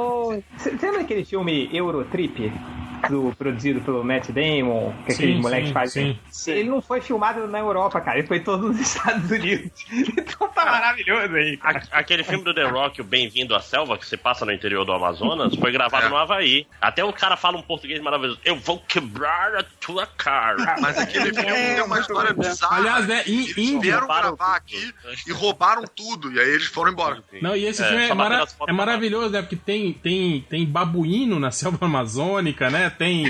você 0.55 0.71
lembra 0.71 1.01
aquele 1.01 1.23
filme 1.25 1.69
Eurotrip? 1.75 2.61
Do, 3.09 3.33
produzido 3.37 3.79
pelo 3.81 4.03
Matt 4.03 4.29
Damon, 4.31 4.91
que 5.05 5.13
aqueles 5.13 5.35
Sim, 5.35 5.41
moleques 5.41 5.67
sim, 5.67 5.73
fazem. 5.73 6.19
sim. 6.29 6.51
Ele 6.51 6.69
não 6.69 6.81
foi 6.81 6.99
filmado 6.99 7.47
na 7.47 7.59
Europa, 7.59 8.01
cara. 8.01 8.17
Ele 8.17 8.27
foi 8.27 8.39
todo 8.39 8.67
nos 8.69 8.79
Estados 8.81 9.29
Unidos. 9.29 9.69
Então 9.91 10.47
tá 10.49 10.65
maravilhoso 10.65 11.35
aí. 11.35 11.57
cara. 11.57 11.83
Aquele 11.91 12.23
filme 12.23 12.43
do 12.43 12.53
The 12.53 12.63
Rock, 12.65 12.99
o 12.99 13.03
Bem-vindo 13.03 13.55
à 13.55 13.59
Selva, 13.61 13.97
que 13.97 14.05
se 14.05 14.17
passa 14.17 14.45
no 14.45 14.51
interior 14.51 14.83
do 14.83 14.91
Amazonas, 14.91 15.55
foi 15.55 15.71
gravado 15.71 16.07
É. 16.07 16.09
no 16.09 16.17
Havaí. 16.17 16.65
Até 16.81 17.03
o 17.03 17.13
cara 17.13 17.37
fala 17.37 17.57
um 17.57 17.61
português 17.61 18.01
maravilhoso. 18.01 18.39
Eu 18.43 18.55
vou 18.57 18.79
quebrar 18.79 19.55
a 19.55 19.63
tua 19.79 20.05
cara. 20.07 20.75
Mas 20.81 20.97
aquele 20.97 21.33
filme 21.33 21.51
tem 21.53 21.81
uma 21.83 21.99
história 21.99 22.33
bizarra. 22.33 22.77
Aliás, 22.77 23.07
né, 23.07 23.23
in- 23.27 23.43
eles 23.43 23.57
índio- 23.57 23.81
vieram 23.81 23.99
roubaram 24.01 24.35
gravar 24.35 24.59
tudo. 24.61 25.11
aqui 25.11 25.29
e 25.29 25.31
roubaram 25.31 25.83
tudo. 25.95 26.31
E 26.33 26.39
aí 26.39 26.49
eles 26.49 26.65
foram 26.65 26.91
embora. 26.91 27.23
Não, 27.41 27.55
e 27.55 27.65
esse 27.65 27.81
É, 27.83 27.87
filme 27.87 28.03
é, 28.05 28.13
mara- 28.13 28.43
é 28.67 28.71
maravilhoso, 28.73 29.29
né? 29.29 29.41
Porque 29.41 29.55
tem, 29.55 29.93
tem, 29.93 30.41
tem 30.49 30.65
babuíno 30.65 31.39
na 31.39 31.51
selva 31.51 31.85
amazônica, 31.85 32.69
né? 32.69 32.86
Tem. 32.89 33.25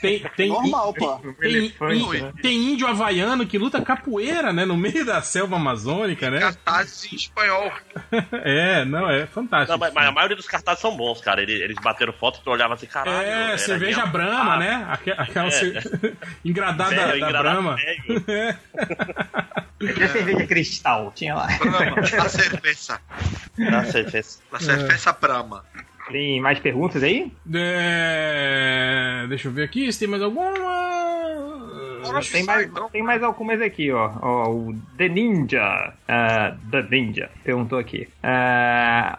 tem, 0.00 0.22
tem, 0.36 0.48
Normal, 0.48 0.94
pô. 0.94 1.16
tem, 1.40 1.50
Elefante, 1.50 2.22
né? 2.22 2.32
tem 2.42 2.56
índio 2.72 2.86
havaiano 2.86 3.46
que 3.46 3.58
luta 3.58 3.80
capoeira, 3.82 4.52
né? 4.52 4.64
No 4.64 4.76
meio 4.76 5.04
da 5.04 5.20
selva 5.22 5.56
amazônica, 5.56 6.30
né? 6.30 6.40
Cartazes 6.40 7.12
em 7.12 7.16
espanhol. 7.16 7.70
É, 8.42 8.84
não, 8.84 9.08
é 9.10 9.26
fantástico. 9.26 9.72
Não, 9.72 9.78
mas, 9.78 9.92
mas 9.92 10.06
a 10.06 10.12
maioria 10.12 10.36
dos 10.36 10.46
cartazes 10.46 10.80
são 10.80 10.96
bons, 10.96 11.20
cara. 11.20 11.42
Eles, 11.42 11.60
eles 11.60 11.76
bateram 11.82 12.12
foto 12.12 12.40
e 12.40 12.44
tu 12.44 12.50
olhava 12.50 12.74
assim, 12.74 12.86
caralho. 12.86 13.26
É, 13.26 13.56
cerveja 13.58 13.98
minha- 14.00 14.06
Brahma, 14.06 14.54
Ah, 14.54 14.58
né? 14.58 14.86
Aque- 14.88 15.10
Aquela 15.16 15.48
É. 15.48 15.50
cer- 15.50 16.16
engradada 16.44 16.90
velho, 16.90 17.00
da, 17.02 17.06
da 17.12 17.16
engradado 17.18 17.62
Brahma. 17.62 17.76
velho. 17.76 18.24
É. 18.30 18.56
E 19.82 20.02
a 20.04 20.08
cerveja 20.08 20.46
cristal? 20.46 21.12
Tinha 21.14 21.34
lá. 21.34 21.46
Brahma. 21.58 22.00
A 22.00 22.28
cerveja. 22.28 23.00
Ah, 23.72 23.84
cerveja. 23.84 24.28
A 24.52 24.58
cerveja 24.60 25.12
Brahma. 25.12 25.64
Tem 26.10 26.40
mais 26.40 26.58
perguntas 26.58 27.02
aí? 27.02 27.30
É, 27.54 29.26
Deixa 29.28 29.48
eu 29.48 29.52
ver 29.52 29.64
aqui 29.64 29.92
se 29.92 29.98
tem 30.00 30.08
mais 30.08 30.22
alguma. 30.22 30.50
Tem 32.32 32.44
mais, 32.44 32.70
tem 32.92 33.02
mais 33.02 33.22
algumas 33.22 33.60
aqui, 33.60 33.90
ó. 33.92 34.10
Ó, 34.22 34.50
O 34.50 34.74
The 34.96 35.08
Ninja. 35.08 35.94
ah, 36.08 36.56
The 36.70 36.82
Ninja 36.90 37.30
perguntou 37.44 37.78
aqui. 37.78 38.08
Ah, 38.22 39.18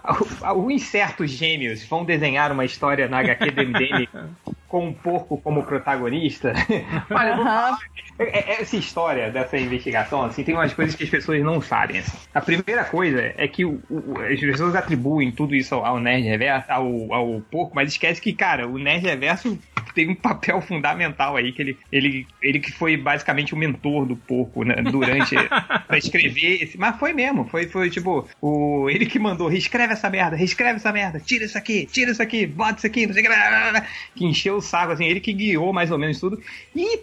o, 0.55 0.63
o 0.65 0.71
Incertos 0.71 1.31
Gêmeos 1.31 1.83
vão 1.87 2.03
desenhar 2.05 2.51
uma 2.51 2.65
história 2.65 3.07
na 3.07 3.19
HQ 3.19 3.51
do 3.51 3.61
MDM 3.61 4.07
com 4.67 4.87
um 4.87 4.93
porco 4.93 5.37
como 5.41 5.63
protagonista? 5.63 6.53
Olha, 7.11 7.77
é- 8.19 8.61
Essa 8.61 8.77
história 8.77 9.29
dessa 9.31 9.57
investigação, 9.57 10.23
assim, 10.23 10.43
tem 10.43 10.55
umas 10.55 10.73
coisas 10.73 10.95
que 10.95 11.03
as 11.03 11.09
pessoas 11.09 11.41
não 11.43 11.61
sabem. 11.61 11.99
assim. 11.99 12.17
A 12.33 12.41
primeira 12.41 12.85
coisa 12.85 13.33
é 13.37 13.47
que 13.47 13.65
o- 13.65 13.81
o- 13.89 14.19
as 14.21 14.39
pessoas 14.39 14.75
atribuem 14.75 15.31
tudo 15.31 15.55
isso 15.55 15.75
ao, 15.75 15.85
ao 15.85 15.99
Nerd 15.99 16.23
Reverso, 16.23 16.71
ao, 16.71 17.13
ao 17.13 17.41
porco, 17.41 17.75
mas 17.75 17.89
esquece 17.91 18.21
que, 18.21 18.33
cara, 18.33 18.67
o 18.67 18.77
Nerd 18.77 19.05
Reverso 19.05 19.59
tem 19.93 20.09
um 20.09 20.15
papel 20.15 20.61
fundamental 20.61 21.35
aí, 21.35 21.51
que 21.51 21.61
ele, 21.61 21.77
ele, 21.91 22.27
ele 22.41 22.59
que 22.59 22.71
foi 22.71 22.97
basicamente 22.97 23.53
o 23.53 23.57
mentor 23.57 24.05
do 24.05 24.15
porco 24.15 24.63
né, 24.63 24.75
durante 24.75 25.35
pra 25.87 25.97
escrever 25.97 26.63
esse. 26.63 26.77
Mas 26.77 26.97
foi 26.97 27.13
mesmo, 27.13 27.45
foi, 27.47 27.67
foi 27.67 27.89
tipo, 27.89 28.27
o, 28.41 28.89
ele 28.89 29.05
que 29.05 29.19
mandou, 29.19 29.47
reescreve 29.47 29.93
essa 29.93 30.09
merda, 30.09 30.35
reescreve 30.35 30.77
essa 30.77 30.91
merda, 30.91 31.19
tira 31.19 31.45
isso 31.45 31.57
aqui, 31.57 31.85
tira 31.85 32.11
isso 32.11 32.21
aqui, 32.21 32.45
bota 32.45 32.77
isso 32.77 32.87
aqui, 32.87 33.05
não 33.05 33.13
sei 33.13 33.23
o 33.23 33.29
que, 33.29 33.83
que 34.15 34.25
encheu 34.25 34.55
o 34.57 34.61
saco, 34.61 34.93
assim, 34.93 35.05
ele 35.05 35.19
que 35.19 35.33
guiou 35.33 35.73
mais 35.73 35.91
ou 35.91 35.97
menos 35.97 36.19
tudo. 36.19 36.41
E 36.75 37.01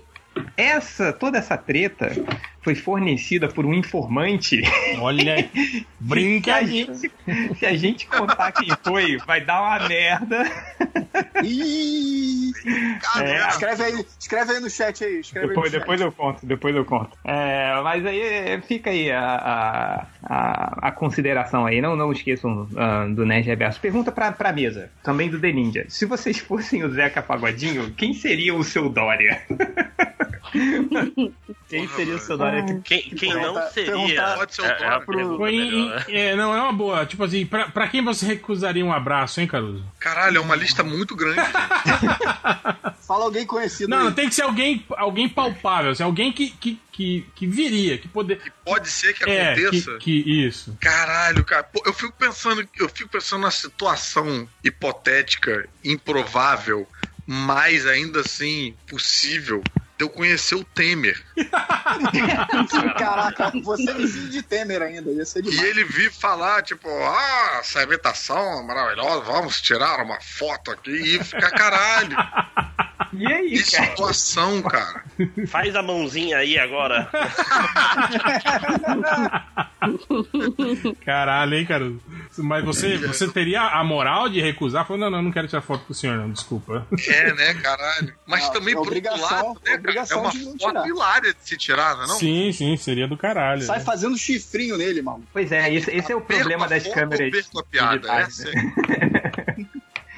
essa, 0.56 1.12
toda 1.12 1.38
essa 1.38 1.56
treta 1.56 2.12
foi 2.62 2.74
fornecida 2.74 3.48
por 3.48 3.64
um 3.64 3.72
informante. 3.74 4.60
Olha 5.00 5.34
aí. 5.34 5.50
Se 5.54 5.80
a, 5.80 5.84
Brincadeira. 6.00 6.94
gente, 6.94 7.12
se 7.58 7.66
a 7.66 7.76
gente 7.76 8.06
contar 8.06 8.52
quem 8.52 8.68
foi, 8.84 9.16
vai 9.26 9.40
dar 9.44 9.60
uma 9.62 9.88
merda. 9.88 10.44
Ih, 11.42 12.52
É. 13.20 13.48
escreve, 13.48 13.82
aí, 13.82 14.06
escreve 14.18 14.52
aí 14.52 14.60
no 14.60 14.70
chat 14.70 15.04
aí. 15.04 15.20
Escreve 15.20 15.48
Depois, 15.48 15.72
aí 15.72 15.78
depois 15.80 15.98
chat. 16.00 16.06
eu 16.06 16.12
conto, 16.12 16.46
depois 16.46 16.76
eu 16.76 16.84
conto. 16.84 17.16
É, 17.24 17.80
mas 17.82 18.04
aí 18.06 18.20
é, 18.20 18.60
fica 18.60 18.90
aí 18.90 19.10
a, 19.10 19.20
a, 19.24 20.06
a, 20.22 20.88
a 20.88 20.92
consideração 20.92 21.66
aí. 21.66 21.80
Não, 21.80 21.96
não 21.96 22.12
esqueçam 22.12 22.68
ah, 22.76 23.06
do 23.06 23.24
Nerd 23.26 23.46
Reverso. 23.46 23.80
Pergunta 23.80 24.12
pra, 24.12 24.32
pra 24.32 24.52
mesa, 24.52 24.90
também 25.02 25.28
do 25.28 25.40
The 25.40 25.52
Ninja. 25.52 25.84
Se 25.88 26.06
vocês 26.06 26.38
fossem 26.38 26.84
o 26.84 26.90
Zeca 26.90 27.22
Pagodinho, 27.22 27.90
quem 27.92 28.14
seria 28.14 28.54
o 28.54 28.62
seu 28.64 28.88
Dória? 28.88 29.42
Quem 31.68 31.86
seria 31.88 32.14
o 32.14 32.18
seu 32.18 32.38
Dória? 32.38 32.57
Quem, 32.84 33.02
quem 33.10 33.34
não 33.34 33.70
seria. 33.70 34.34
Pode 34.36 34.54
ser 34.54 34.62
o 34.62 34.64
é, 34.66 35.50
é 35.50 35.50
em- 35.50 35.92
é, 36.08 36.36
não, 36.36 36.54
é 36.54 36.60
uma 36.62 36.72
boa. 36.72 37.04
Tipo 37.06 37.24
assim, 37.24 37.44
pra, 37.46 37.68
pra 37.68 37.88
quem 37.88 38.02
você 38.04 38.26
recusaria 38.26 38.84
um 38.84 38.92
abraço, 38.92 39.40
hein, 39.40 39.46
Caruso? 39.46 39.84
Caralho, 39.98 40.36
é 40.38 40.40
uma 40.40 40.54
lista 40.56 40.82
muito 40.84 41.14
grande. 41.16 41.40
Fala 43.06 43.24
alguém 43.24 43.46
conhecido 43.46 43.88
Não, 43.88 43.98
aí. 43.98 44.04
não 44.04 44.12
tem 44.12 44.28
que 44.28 44.34
ser 44.34 44.42
alguém, 44.42 44.84
alguém 44.90 45.28
palpável, 45.28 45.92
assim, 45.92 46.02
alguém 46.02 46.30
que, 46.32 46.50
que, 46.50 46.78
que, 46.92 47.26
que 47.34 47.46
viria, 47.46 47.96
que 47.96 48.06
poder. 48.08 48.40
Pode 48.64 48.88
ser 48.90 49.14
que 49.14 49.28
É, 49.28 49.52
aconteça. 49.52 49.92
que, 49.98 50.22
que 50.22 50.46
isso. 50.46 50.76
Caralho, 50.80 51.44
cara. 51.44 51.62
Pô, 51.62 51.82
eu 51.86 51.92
fico 51.92 52.12
pensando, 52.18 52.68
eu 52.78 52.88
fico 52.88 53.08
pensando 53.08 53.40
na 53.42 53.50
situação 53.50 54.46
hipotética, 54.62 55.66
improvável, 55.82 56.86
mas 57.26 57.86
ainda 57.86 58.20
assim 58.20 58.74
possível 58.88 59.64
de 59.98 60.04
eu 60.04 60.08
conhecer 60.08 60.54
o 60.54 60.62
Temer. 60.62 61.20
Caraca, 62.96 63.50
você 63.64 63.92
vizinho 63.94 64.28
de 64.30 64.42
Temer 64.42 64.80
ainda, 64.80 65.10
ia 65.10 65.24
ser 65.24 65.40
E 65.40 65.50
demais. 65.50 65.68
ele 65.68 65.82
vir 65.84 66.12
falar, 66.12 66.62
tipo, 66.62 66.88
ah, 66.88 67.56
essa 67.60 67.82
imitação 67.82 68.60
é 68.60 68.62
maravilhosa, 68.62 69.20
vamos 69.22 69.60
tirar 69.60 70.00
uma 70.04 70.20
foto 70.20 70.70
aqui 70.70 71.16
e 71.16 71.24
ficar 71.24 71.50
caralho. 71.50 72.16
E 73.12 73.26
aí, 73.26 73.50
Que 73.50 73.70
cara? 73.72 73.86
situação, 73.90 74.62
cara. 74.62 75.02
Faz 75.48 75.74
a 75.74 75.82
mãozinha 75.82 76.38
aí 76.38 76.56
agora. 76.58 77.10
Caralho, 81.04 81.54
hein, 81.54 81.66
Caruso? 81.66 82.00
Mas 82.38 82.64
você, 82.64 82.96
você 82.98 83.26
teria 83.28 83.62
a 83.62 83.82
moral 83.82 84.28
de 84.28 84.40
recusar? 84.40 84.86
Falou, 84.86 85.00
não, 85.00 85.10
não, 85.10 85.22
não 85.22 85.32
quero 85.32 85.48
tirar 85.48 85.62
foto 85.62 85.84
com 85.86 85.92
o 85.92 85.96
senhor, 85.96 86.16
não, 86.16 86.30
desculpa. 86.30 86.86
É, 87.08 87.32
né, 87.32 87.54
caralho. 87.54 88.14
Mas 88.26 88.44
Não, 88.44 88.52
também, 88.52 88.74
é 88.74 88.76
por 88.76 88.92
outro 88.92 89.20
lado, 89.20 89.60
né, 89.64 89.78
cara, 89.94 90.06
é 90.10 90.16
obrigação 90.16 90.22
uma 90.22 90.30
de 90.30 90.44
não 90.44 90.56
tirar. 90.56 90.86
hilária 90.86 91.34
de 91.34 91.40
se 91.40 91.56
tirar, 91.56 91.96
não 91.96 92.04
é 92.04 92.06
não? 92.08 92.14
Sim, 92.16 92.52
sim, 92.52 92.76
seria 92.76 93.08
do 93.08 93.16
caralho. 93.16 93.62
Sai 93.62 93.80
fazendo 93.80 94.16
chifrinho 94.16 94.76
nele, 94.76 95.02
mano. 95.02 95.24
Pois 95.32 95.50
é, 95.52 95.72
esse, 95.72 95.90
esse 95.90 96.12
é 96.12 96.16
o 96.16 96.20
problema 96.20 96.68
das 96.68 96.84
foto 96.84 96.94
câmeras. 96.94 97.30
perco 97.30 97.58
a 97.60 97.64
piada? 97.64 98.12
Essa 98.12 98.50
né? 98.50 98.72
é- 98.88 99.48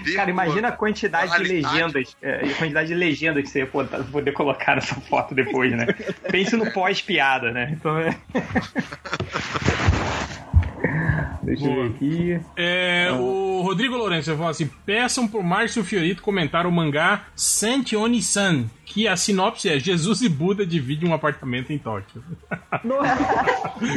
Perco 0.02 0.16
Cara, 0.16 0.30
imagina 0.30 0.68
a 0.68 0.72
quantidade 0.72 1.36
de 1.36 1.42
legendas, 1.44 2.16
é, 2.22 2.36
a 2.36 2.55
quantidade 2.55 2.88
de 2.88 2.94
legendas 2.94 3.42
que 3.42 3.51
você 3.51 3.59
ia 3.60 3.66
poder, 3.66 4.32
colocar 4.32 4.76
nessa 4.76 4.94
foto 4.94 5.34
depois, 5.34 5.72
né? 5.72 5.86
Pense 6.30 6.56
no 6.56 6.70
pós-piada, 6.72 7.51
né? 7.52 7.70
Então 7.72 7.98
é... 7.98 8.16
Deixa 11.42 11.64
eu 11.66 11.74
ver 11.74 11.90
aqui. 11.90 12.40
É, 12.56 13.09
o 13.12 13.62
Rodrigo 13.62 13.97
Lourenço 13.97 14.30
falou 14.32 14.48
assim: 14.48 14.70
peçam 14.84 15.26
pro 15.26 15.42
Márcio 15.42 15.82
Fiorito 15.82 16.22
comentar 16.22 16.66
o 16.66 16.72
mangá 16.72 17.24
Santioni-san, 17.34 18.66
que 18.90 19.06
a 19.06 19.16
sinopse 19.16 19.68
é 19.68 19.78
Jesus 19.78 20.20
e 20.20 20.28
Buda 20.28 20.66
dividem 20.66 21.08
um 21.08 21.14
apartamento 21.14 21.72
em 21.72 21.78
Tóquio. 21.78 22.22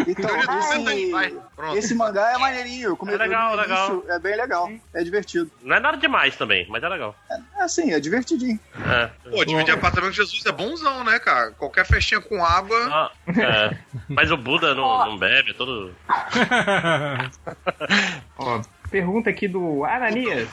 Então, 0.08 0.30
esse, 0.38 1.12
Pronto. 1.56 1.78
esse 1.78 1.94
mangá 1.94 2.32
é 2.32 2.38
maneirinho. 2.38 2.96
Comecei 2.96 3.20
É 3.20 3.24
legal, 3.24 3.56
legal. 3.56 4.02
É 4.08 4.18
bem 4.18 4.38
legal. 4.38 4.72
É 4.94 5.04
divertido. 5.04 5.52
Não 5.62 5.76
é 5.76 5.80
nada 5.80 5.98
demais 5.98 6.38
também, 6.38 6.66
mas 6.70 6.82
é 6.84 6.90
legal. 6.90 7.14
É 7.30 7.64
assim, 7.64 7.92
é 7.92 8.00
divertidinho. 8.00 8.58
É. 8.76 9.10
Pô, 9.30 9.44
dividir 9.44 9.74
apartamento 9.74 10.12
com 10.12 10.16
Jesus 10.16 10.46
é 10.46 10.52
bonzão, 10.54 11.04
né, 11.04 11.20
cara? 11.20 11.52
Qualquer 11.52 11.86
festinha 11.86 12.22
com 12.22 12.44
água. 12.44 12.78
Ah, 12.90 13.12
é. 13.28 13.78
Mas 14.08 14.32
o 14.32 14.38
Buda 14.38 14.74
não, 14.74 15.06
não 15.06 15.18
bebe, 15.18 15.52
é 15.52 15.54
todo. 15.54 15.94
Ó, 18.38 18.62
pergunta 18.94 19.28
aqui 19.32 19.48
do 19.48 19.84
Ananias, 19.84 20.48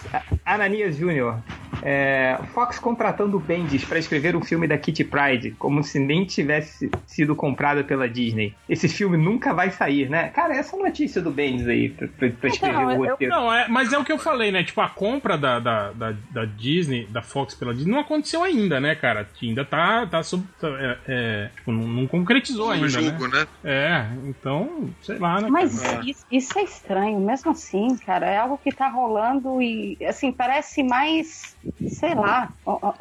Ananias 0.46 0.96
Júnior. 0.96 1.36
É, 1.82 2.38
Fox 2.52 2.78
contratando 2.78 3.36
o 3.36 3.40
Bendis 3.40 3.84
para 3.84 3.98
escrever 3.98 4.36
um 4.36 4.42
filme 4.42 4.66
da 4.66 4.76
Kitty 4.76 5.04
Pride, 5.04 5.52
como 5.52 5.82
se 5.82 5.98
nem 5.98 6.24
tivesse 6.24 6.90
sido 7.06 7.34
comprada 7.34 7.82
pela 7.84 8.08
Disney. 8.08 8.54
Esse 8.68 8.88
filme 8.88 9.16
nunca 9.16 9.54
vai 9.54 9.70
sair, 9.70 10.08
né? 10.10 10.28
Cara, 10.28 10.54
essa 10.54 10.76
notícia 10.76 11.22
do 11.22 11.30
Bendis 11.30 11.66
aí, 11.66 11.88
pra, 11.88 12.08
pra- 12.08 12.48
escrever 12.48 12.74
Então, 12.74 13.00
o 13.00 13.06
roteiro. 13.06 13.34
Não, 13.34 13.52
é, 13.52 13.68
mas 13.68 13.92
é 13.92 13.98
o 13.98 14.04
que 14.04 14.12
eu 14.12 14.18
falei, 14.18 14.50
né? 14.50 14.62
Tipo, 14.62 14.80
a 14.80 14.88
compra 14.88 15.38
da, 15.38 15.58
da, 15.58 15.92
da, 15.92 16.14
da 16.30 16.44
Disney, 16.44 17.06
da 17.06 17.22
Fox 17.22 17.54
pela 17.54 17.72
Disney, 17.72 17.92
não 17.92 18.00
aconteceu 18.00 18.42
ainda, 18.42 18.78
né, 18.80 18.94
cara? 18.94 19.26
Ainda 19.42 19.64
tá, 19.64 20.06
tá 20.06 20.22
sub. 20.22 20.44
tá, 20.60 20.68
é, 20.68 20.98
é, 21.08 21.50
tipo, 21.56 21.72
não, 21.72 21.86
não 21.86 22.06
concretizou 22.06 22.66
no 22.66 22.72
ainda, 22.72 22.88
jogo, 22.88 23.28
né? 23.28 23.40
né? 23.40 23.46
É, 23.64 24.06
então, 24.28 24.90
sei 25.02 25.18
lá, 25.18 25.40
né? 25.40 25.48
Mas 25.50 25.80
cara? 25.80 26.02
isso, 26.04 26.26
isso 26.30 26.58
é 26.58 26.62
estranho, 26.62 27.20
mesmo 27.20 27.52
assim, 27.52 27.96
cara. 28.04 28.26
É 28.30 28.38
algo 28.38 28.56
que 28.58 28.70
tá 28.70 28.86
rolando 28.88 29.60
e, 29.60 29.98
assim, 30.06 30.30
parece 30.30 30.84
mais, 30.84 31.56
sei 31.88 32.14
lá, 32.14 32.52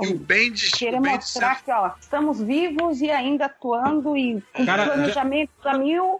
E 0.02 0.14
o 0.14 0.18
Bendis, 0.18 0.72
querer 0.72 0.98
o 0.98 1.02
Bendis 1.02 1.18
mostrar 1.26 1.64
que, 1.64 1.72
ó, 1.72 1.92
estamos 2.02 2.42
vivos 2.42 3.00
e 3.00 3.12
ainda 3.12 3.46
atuando 3.46 4.18
e 4.18 4.42
com 4.54 4.66
Cara, 4.66 4.86
já- 4.86 4.94
planejamento 4.94 5.52
a 5.66 5.78
mil. 5.78 6.20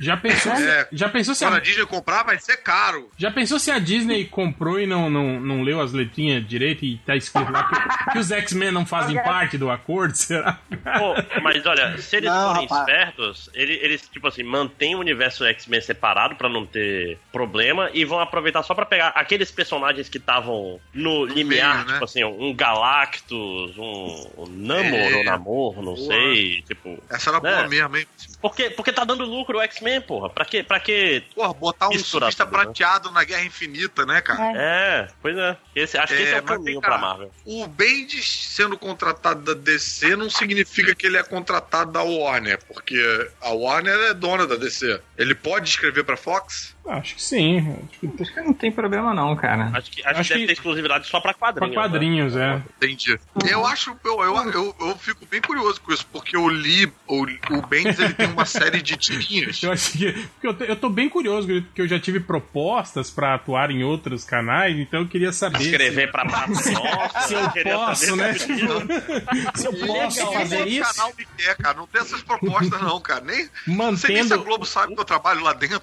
Já 0.00 0.16
pensou, 0.16 0.52
É. 0.52 0.88
já 0.90 1.08
pensou 1.08 1.34
se 1.34 1.44
a 1.44 1.54
a, 1.54 1.58
Disney 1.60 1.84
comprar, 1.86 2.22
vai 2.24 2.38
ser 2.38 2.56
caro. 2.58 3.10
já 3.18 3.30
pensou 3.30 3.58
se 3.58 3.70
a 3.70 3.78
Disney 3.78 4.24
comprou 4.24 4.80
e 4.80 4.86
não, 4.86 5.10
não, 5.10 5.38
não 5.38 5.62
leu 5.62 5.80
as 5.80 5.92
letrinhas 5.92 6.46
direito 6.46 6.84
e 6.84 6.96
tá 6.98 7.14
escrito 7.14 7.52
lá 7.52 7.64
que, 7.64 8.12
que 8.12 8.18
os 8.18 8.30
X-Men 8.32 8.72
não 8.72 8.86
fazem 8.86 9.16
parte 9.22 9.58
do 9.58 9.70
acordo? 9.70 10.14
Será? 10.16 10.58
Pô, 10.98 11.14
mas 11.42 11.64
olha, 11.66 11.98
se 11.98 12.16
eles 12.16 12.30
Não, 12.30 12.48
forem 12.54 12.66
rapaz. 12.68 12.80
espertos, 12.88 13.50
ele- 13.54 13.78
eles, 13.82 14.08
tipo 14.08 14.26
assim, 14.26 14.42
mantêm 14.42 14.94
o 14.94 14.98
universo 15.00 15.44
X-Men 15.44 15.80
separado 15.80 16.34
pra 16.36 16.48
não 16.48 16.64
ter 16.64 17.18
problema 17.30 17.90
e 17.92 18.04
vão 18.04 18.20
aproveitar 18.20 18.62
só 18.62 18.74
pra 18.74 18.86
pegar 18.86 19.08
aqueles 19.08 19.50
personagens 19.50 20.08
que 20.08 20.18
estavam 20.18 20.80
no 20.94 21.26
limiar, 21.26 21.74
meio, 21.74 21.86
né? 21.86 21.92
tipo 21.92 22.04
assim, 22.04 22.24
um 22.24 22.54
Galactus, 22.54 23.76
um, 23.76 24.30
um 24.38 24.46
Namor 24.48 24.94
É. 24.98 25.14
ou 25.16 25.24
Namor, 25.24 25.76
não 25.82 25.94
Boa. 25.94 26.06
sei, 26.06 26.62
tipo... 26.62 26.98
Essa 27.10 27.30
era 27.30 27.40
né? 27.40 27.50
boa 27.56 27.68
mesmo, 27.68 27.96
hein? 27.96 28.06
Porque, 28.40 28.70
porque 28.70 28.92
tá 28.92 29.04
dando 29.04 29.24
lucro 29.24 29.58
o 29.58 29.60
X-Men, 29.62 30.00
porra. 30.00 30.30
Pra 30.30 30.44
quê? 30.44 30.62
Pra 30.62 30.80
quê? 30.80 31.22
Porra, 31.34 31.52
botar 31.52 31.88
um 31.88 31.98
surfista 31.98 32.44
tudo, 32.44 32.56
né? 32.56 32.64
prateado 32.64 33.10
na 33.10 33.22
Guerra 33.24 33.44
Infinita, 33.44 34.06
né, 34.06 34.20
cara? 34.20 34.52
É, 34.56 35.08
pois 35.20 35.36
é. 35.36 35.56
Esse, 35.74 35.98
acho 35.98 36.14
que 36.14 36.20
É, 36.20 36.24
esse 36.24 36.34
é 36.34 36.40
o 36.40 36.44
mas 36.44 36.56
caminho 36.56 36.80
cá. 36.80 36.88
pra 36.88 36.98
Marvel. 36.98 37.30
O 37.44 37.66
Bendis 37.66 38.46
sendo 38.48 38.78
contratado 38.78 39.42
da 39.42 39.54
DC 39.54 40.16
não 40.16 40.30
significa 40.30 40.94
que 40.94 41.06
ele 41.06 41.18
é 41.18 41.22
contratado 41.22 41.92
da 41.92 42.02
Warner, 42.02 42.58
porque 42.66 42.98
a 43.40 43.50
Warner 43.50 43.94
é 44.10 44.14
dona 44.14 44.46
da 44.46 44.56
DC. 44.56 45.00
Ele 45.18 45.34
pode 45.34 45.68
escrever 45.68 46.04
pra 46.04 46.16
Fox? 46.16 46.74
Acho 46.90 47.14
que 47.14 47.22
sim. 47.22 47.58
Acho 47.58 48.00
que 48.00 48.22
Acho 48.22 48.34
que 48.34 48.40
não 48.40 48.52
tem 48.52 48.70
problema 48.72 49.14
não, 49.14 49.34
cara. 49.36 49.70
Acho 49.74 49.90
que, 49.90 50.04
acho 50.04 50.20
Acho 50.20 50.28
que 50.28 50.34
deve 50.34 50.40
que- 50.40 50.46
ter 50.48 50.52
exclusividade 50.54 51.06
só 51.06 51.20
pra 51.20 51.32
pra 51.32 51.52
quadrinhos. 51.52 51.74
quadrinhos, 51.74 52.36
é. 52.36 52.62
Entendi. 52.76 53.18
Eu 53.48 53.64
acho, 53.66 53.96
eu, 54.04 54.22
eu, 54.22 54.36
eu, 54.52 54.76
eu 54.80 54.96
fico 54.98 55.24
bem 55.26 55.40
curioso 55.40 55.80
com 55.80 55.92
isso, 55.92 56.06
porque 56.12 56.36
eu 56.36 56.48
li, 56.48 56.92
o, 57.06 57.22
o 57.22 57.66
Bendis 57.66 57.98
ele 57.98 58.14
tem 58.14 58.26
uma 58.28 58.44
série 58.44 58.82
de 58.82 58.96
tirinhas. 58.96 59.62
Eu 59.62 59.72
acho 59.72 59.92
que. 59.92 60.12
Porque 60.12 60.46
eu, 60.46 60.54
tô- 60.54 60.64
eu 60.64 60.76
tô 60.76 60.88
bem 60.88 61.08
curioso, 61.08 61.46
porque 61.46 61.82
eu 61.82 61.88
já 61.88 61.98
tive 62.00 62.20
propostas 62.20 63.10
pra 63.10 63.34
atuar 63.34 63.70
em 63.70 63.84
outros 63.84 64.24
canais, 64.24 64.76
então 64.78 65.00
eu 65.00 65.08
queria 65.08 65.32
saber. 65.32 65.60
Escrever 65.62 66.10
pra 66.10 66.24
Praça 66.26 66.70
Nossa. 66.72 67.20
Se 67.28 67.34
eu 67.34 67.50
queria 67.50 67.74
posso, 67.74 68.06
saber 68.06 68.16
né? 68.16 68.32
se 68.34 68.60
eu. 68.60 68.80
Se 69.54 69.86
posso 69.86 70.32
fazer 70.32 70.66
isso, 70.66 70.94
canal 70.94 71.12
me 71.16 71.26
quer, 71.36 71.56
cara. 71.56 71.76
Não 71.76 71.86
tem 71.86 72.00
essas 72.00 72.22
propostas, 72.22 72.80
não, 72.80 73.00
cara. 73.00 73.20
Nem, 73.24 73.48
não 73.66 73.96
sei 73.96 74.14
nem 74.16 74.24
se 74.24 74.32
a 74.32 74.36
mantendo. 74.36 74.44
Globo 74.44 74.64
sabe 74.66 74.94
que 74.94 75.00
eu 75.00 75.04
trabalho 75.04 75.42
lá 75.42 75.52
dentro. 75.52 75.80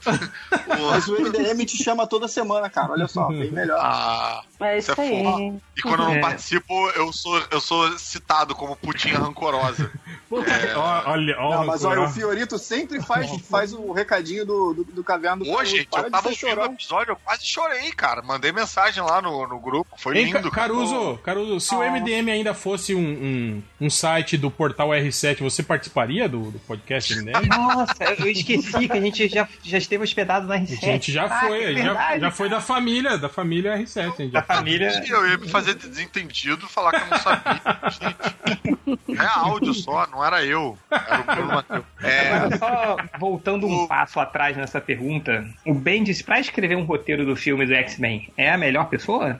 Mas 0.97 1.07
o 1.07 1.13
MDM 1.15 1.65
te 1.65 1.81
chama 1.83 2.07
toda 2.07 2.27
semana, 2.27 2.69
cara. 2.69 2.91
Olha 2.91 3.07
só, 3.07 3.27
bem 3.27 3.51
melhor. 3.51 3.79
ah, 3.79 4.43
É 4.59 4.77
Isso 4.77 4.91
isso 4.91 5.01
é 5.01 5.03
aí. 5.05 5.23
foda. 5.23 5.61
e 5.77 5.81
quando 5.81 5.99
eu 6.03 6.07
não 6.07 6.15
É. 6.15 6.19
participo, 6.19 6.89
eu 6.95 7.13
sou, 7.13 7.41
eu 7.51 7.61
sou 7.61 7.97
citado 7.97 8.55
como 8.55 8.75
putinha 8.75 9.17
rancorosa. 9.19 9.91
Ó, 10.31 11.11
Olha, 11.11 11.35
ó, 11.39 11.55
Não, 11.57 11.65
mas 11.67 11.85
olha, 11.85 12.01
o 12.01 12.09
Fiorito 12.09 12.57
sempre 12.59 13.01
faz, 13.01 13.29
faz 13.49 13.71
o 13.73 13.91
recadinho 13.91 14.45
do, 14.45 14.73
do, 14.73 14.83
do 14.83 15.03
Caverna 15.03 15.43
do 15.43 15.49
Ô, 15.49 15.55
Caruso. 15.55 15.75
gente, 15.75 15.87
eu 15.95 16.11
tava 16.11 16.29
ouvindo 16.29 16.59
o 16.61 16.65
episódio, 16.65 17.11
eu 17.11 17.15
quase 17.17 17.45
chorei, 17.45 17.91
cara. 17.91 18.21
Mandei 18.21 18.51
mensagem 18.51 19.01
lá 19.03 19.21
no, 19.21 19.47
no 19.47 19.59
grupo. 19.59 19.89
Foi 19.97 20.17
Hein, 20.17 20.25
lindo, 20.33 20.49
Ca-. 20.51 20.61
Caruso, 20.67 21.17
Caruso, 21.23 21.59
se 21.59 21.73
o 21.75 21.79
MDM 21.79 22.29
ainda 22.31 22.53
fosse 22.53 22.93
um, 22.93 22.99
um, 22.99 23.63
um 23.85 23.89
site 23.89 24.37
do 24.37 24.49
portal 24.51 24.89
R7, 24.89 25.39
você 25.41 25.63
participaria 25.63 26.27
do, 26.27 26.51
do 26.51 26.59
podcast 26.59 27.15
MDM? 27.15 27.45
Nossa, 27.47 28.03
eu 28.17 28.27
esqueci 28.27 28.87
que 28.87 28.97
a 28.97 29.01
gente 29.01 29.27
já, 29.29 29.47
já 29.63 29.77
esteve 29.77 30.03
hospedado 30.03 30.47
na 30.47 30.55
A 30.55 30.59
R7. 30.59 30.79
gente 30.81 31.11
já 31.11 31.25
Ah, 31.25 31.39
foi, 31.41 31.63
é 31.63 31.67
a 31.67 31.73
gente 31.73 31.85
já, 31.85 32.19
já 32.19 32.31
foi 32.31 32.49
da 32.49 32.59
família, 32.59 33.17
da 33.17 33.29
família 33.29 33.77
R7. 33.77 34.13
A 34.13 34.17
gente 34.17 34.31
já 34.31 34.41
família. 34.47 35.03
E 35.05 35.09
eu 35.09 35.27
ia 35.29 35.37
me 35.37 35.47
fazer 35.49 35.75
de 35.75 35.87
desentendido 35.87 36.67
falar 36.67 36.91
que 36.91 37.01
eu 37.03 37.07
não 37.07 37.17
sabia. 37.19 37.61
Gente, 37.91 39.21
é 39.21 39.25
áudio 39.25 39.73
só, 39.73 40.07
não 40.07 40.23
era 40.25 40.43
eu. 40.43 40.77
Era 40.89 41.19
o 41.21 41.23
Bruno 41.23 41.47
Mateus. 41.53 41.85
É, 42.01 42.31
Agora, 42.33 42.57
só 42.57 42.97
voltando 43.19 43.67
um 43.67 43.87
passo 43.87 44.19
atrás 44.19 44.55
nessa 44.57 44.79
pergunta, 44.81 45.47
o 45.65 45.73
Bendis, 45.73 46.21
pra 46.21 46.39
escrever 46.39 46.75
um 46.75 46.83
roteiro 46.85 47.25
do 47.25 47.35
filme 47.35 47.65
do 47.65 47.73
X-Men, 47.73 48.31
é 48.37 48.51
a 48.51 48.57
melhor 48.57 48.85
pessoa? 48.89 49.39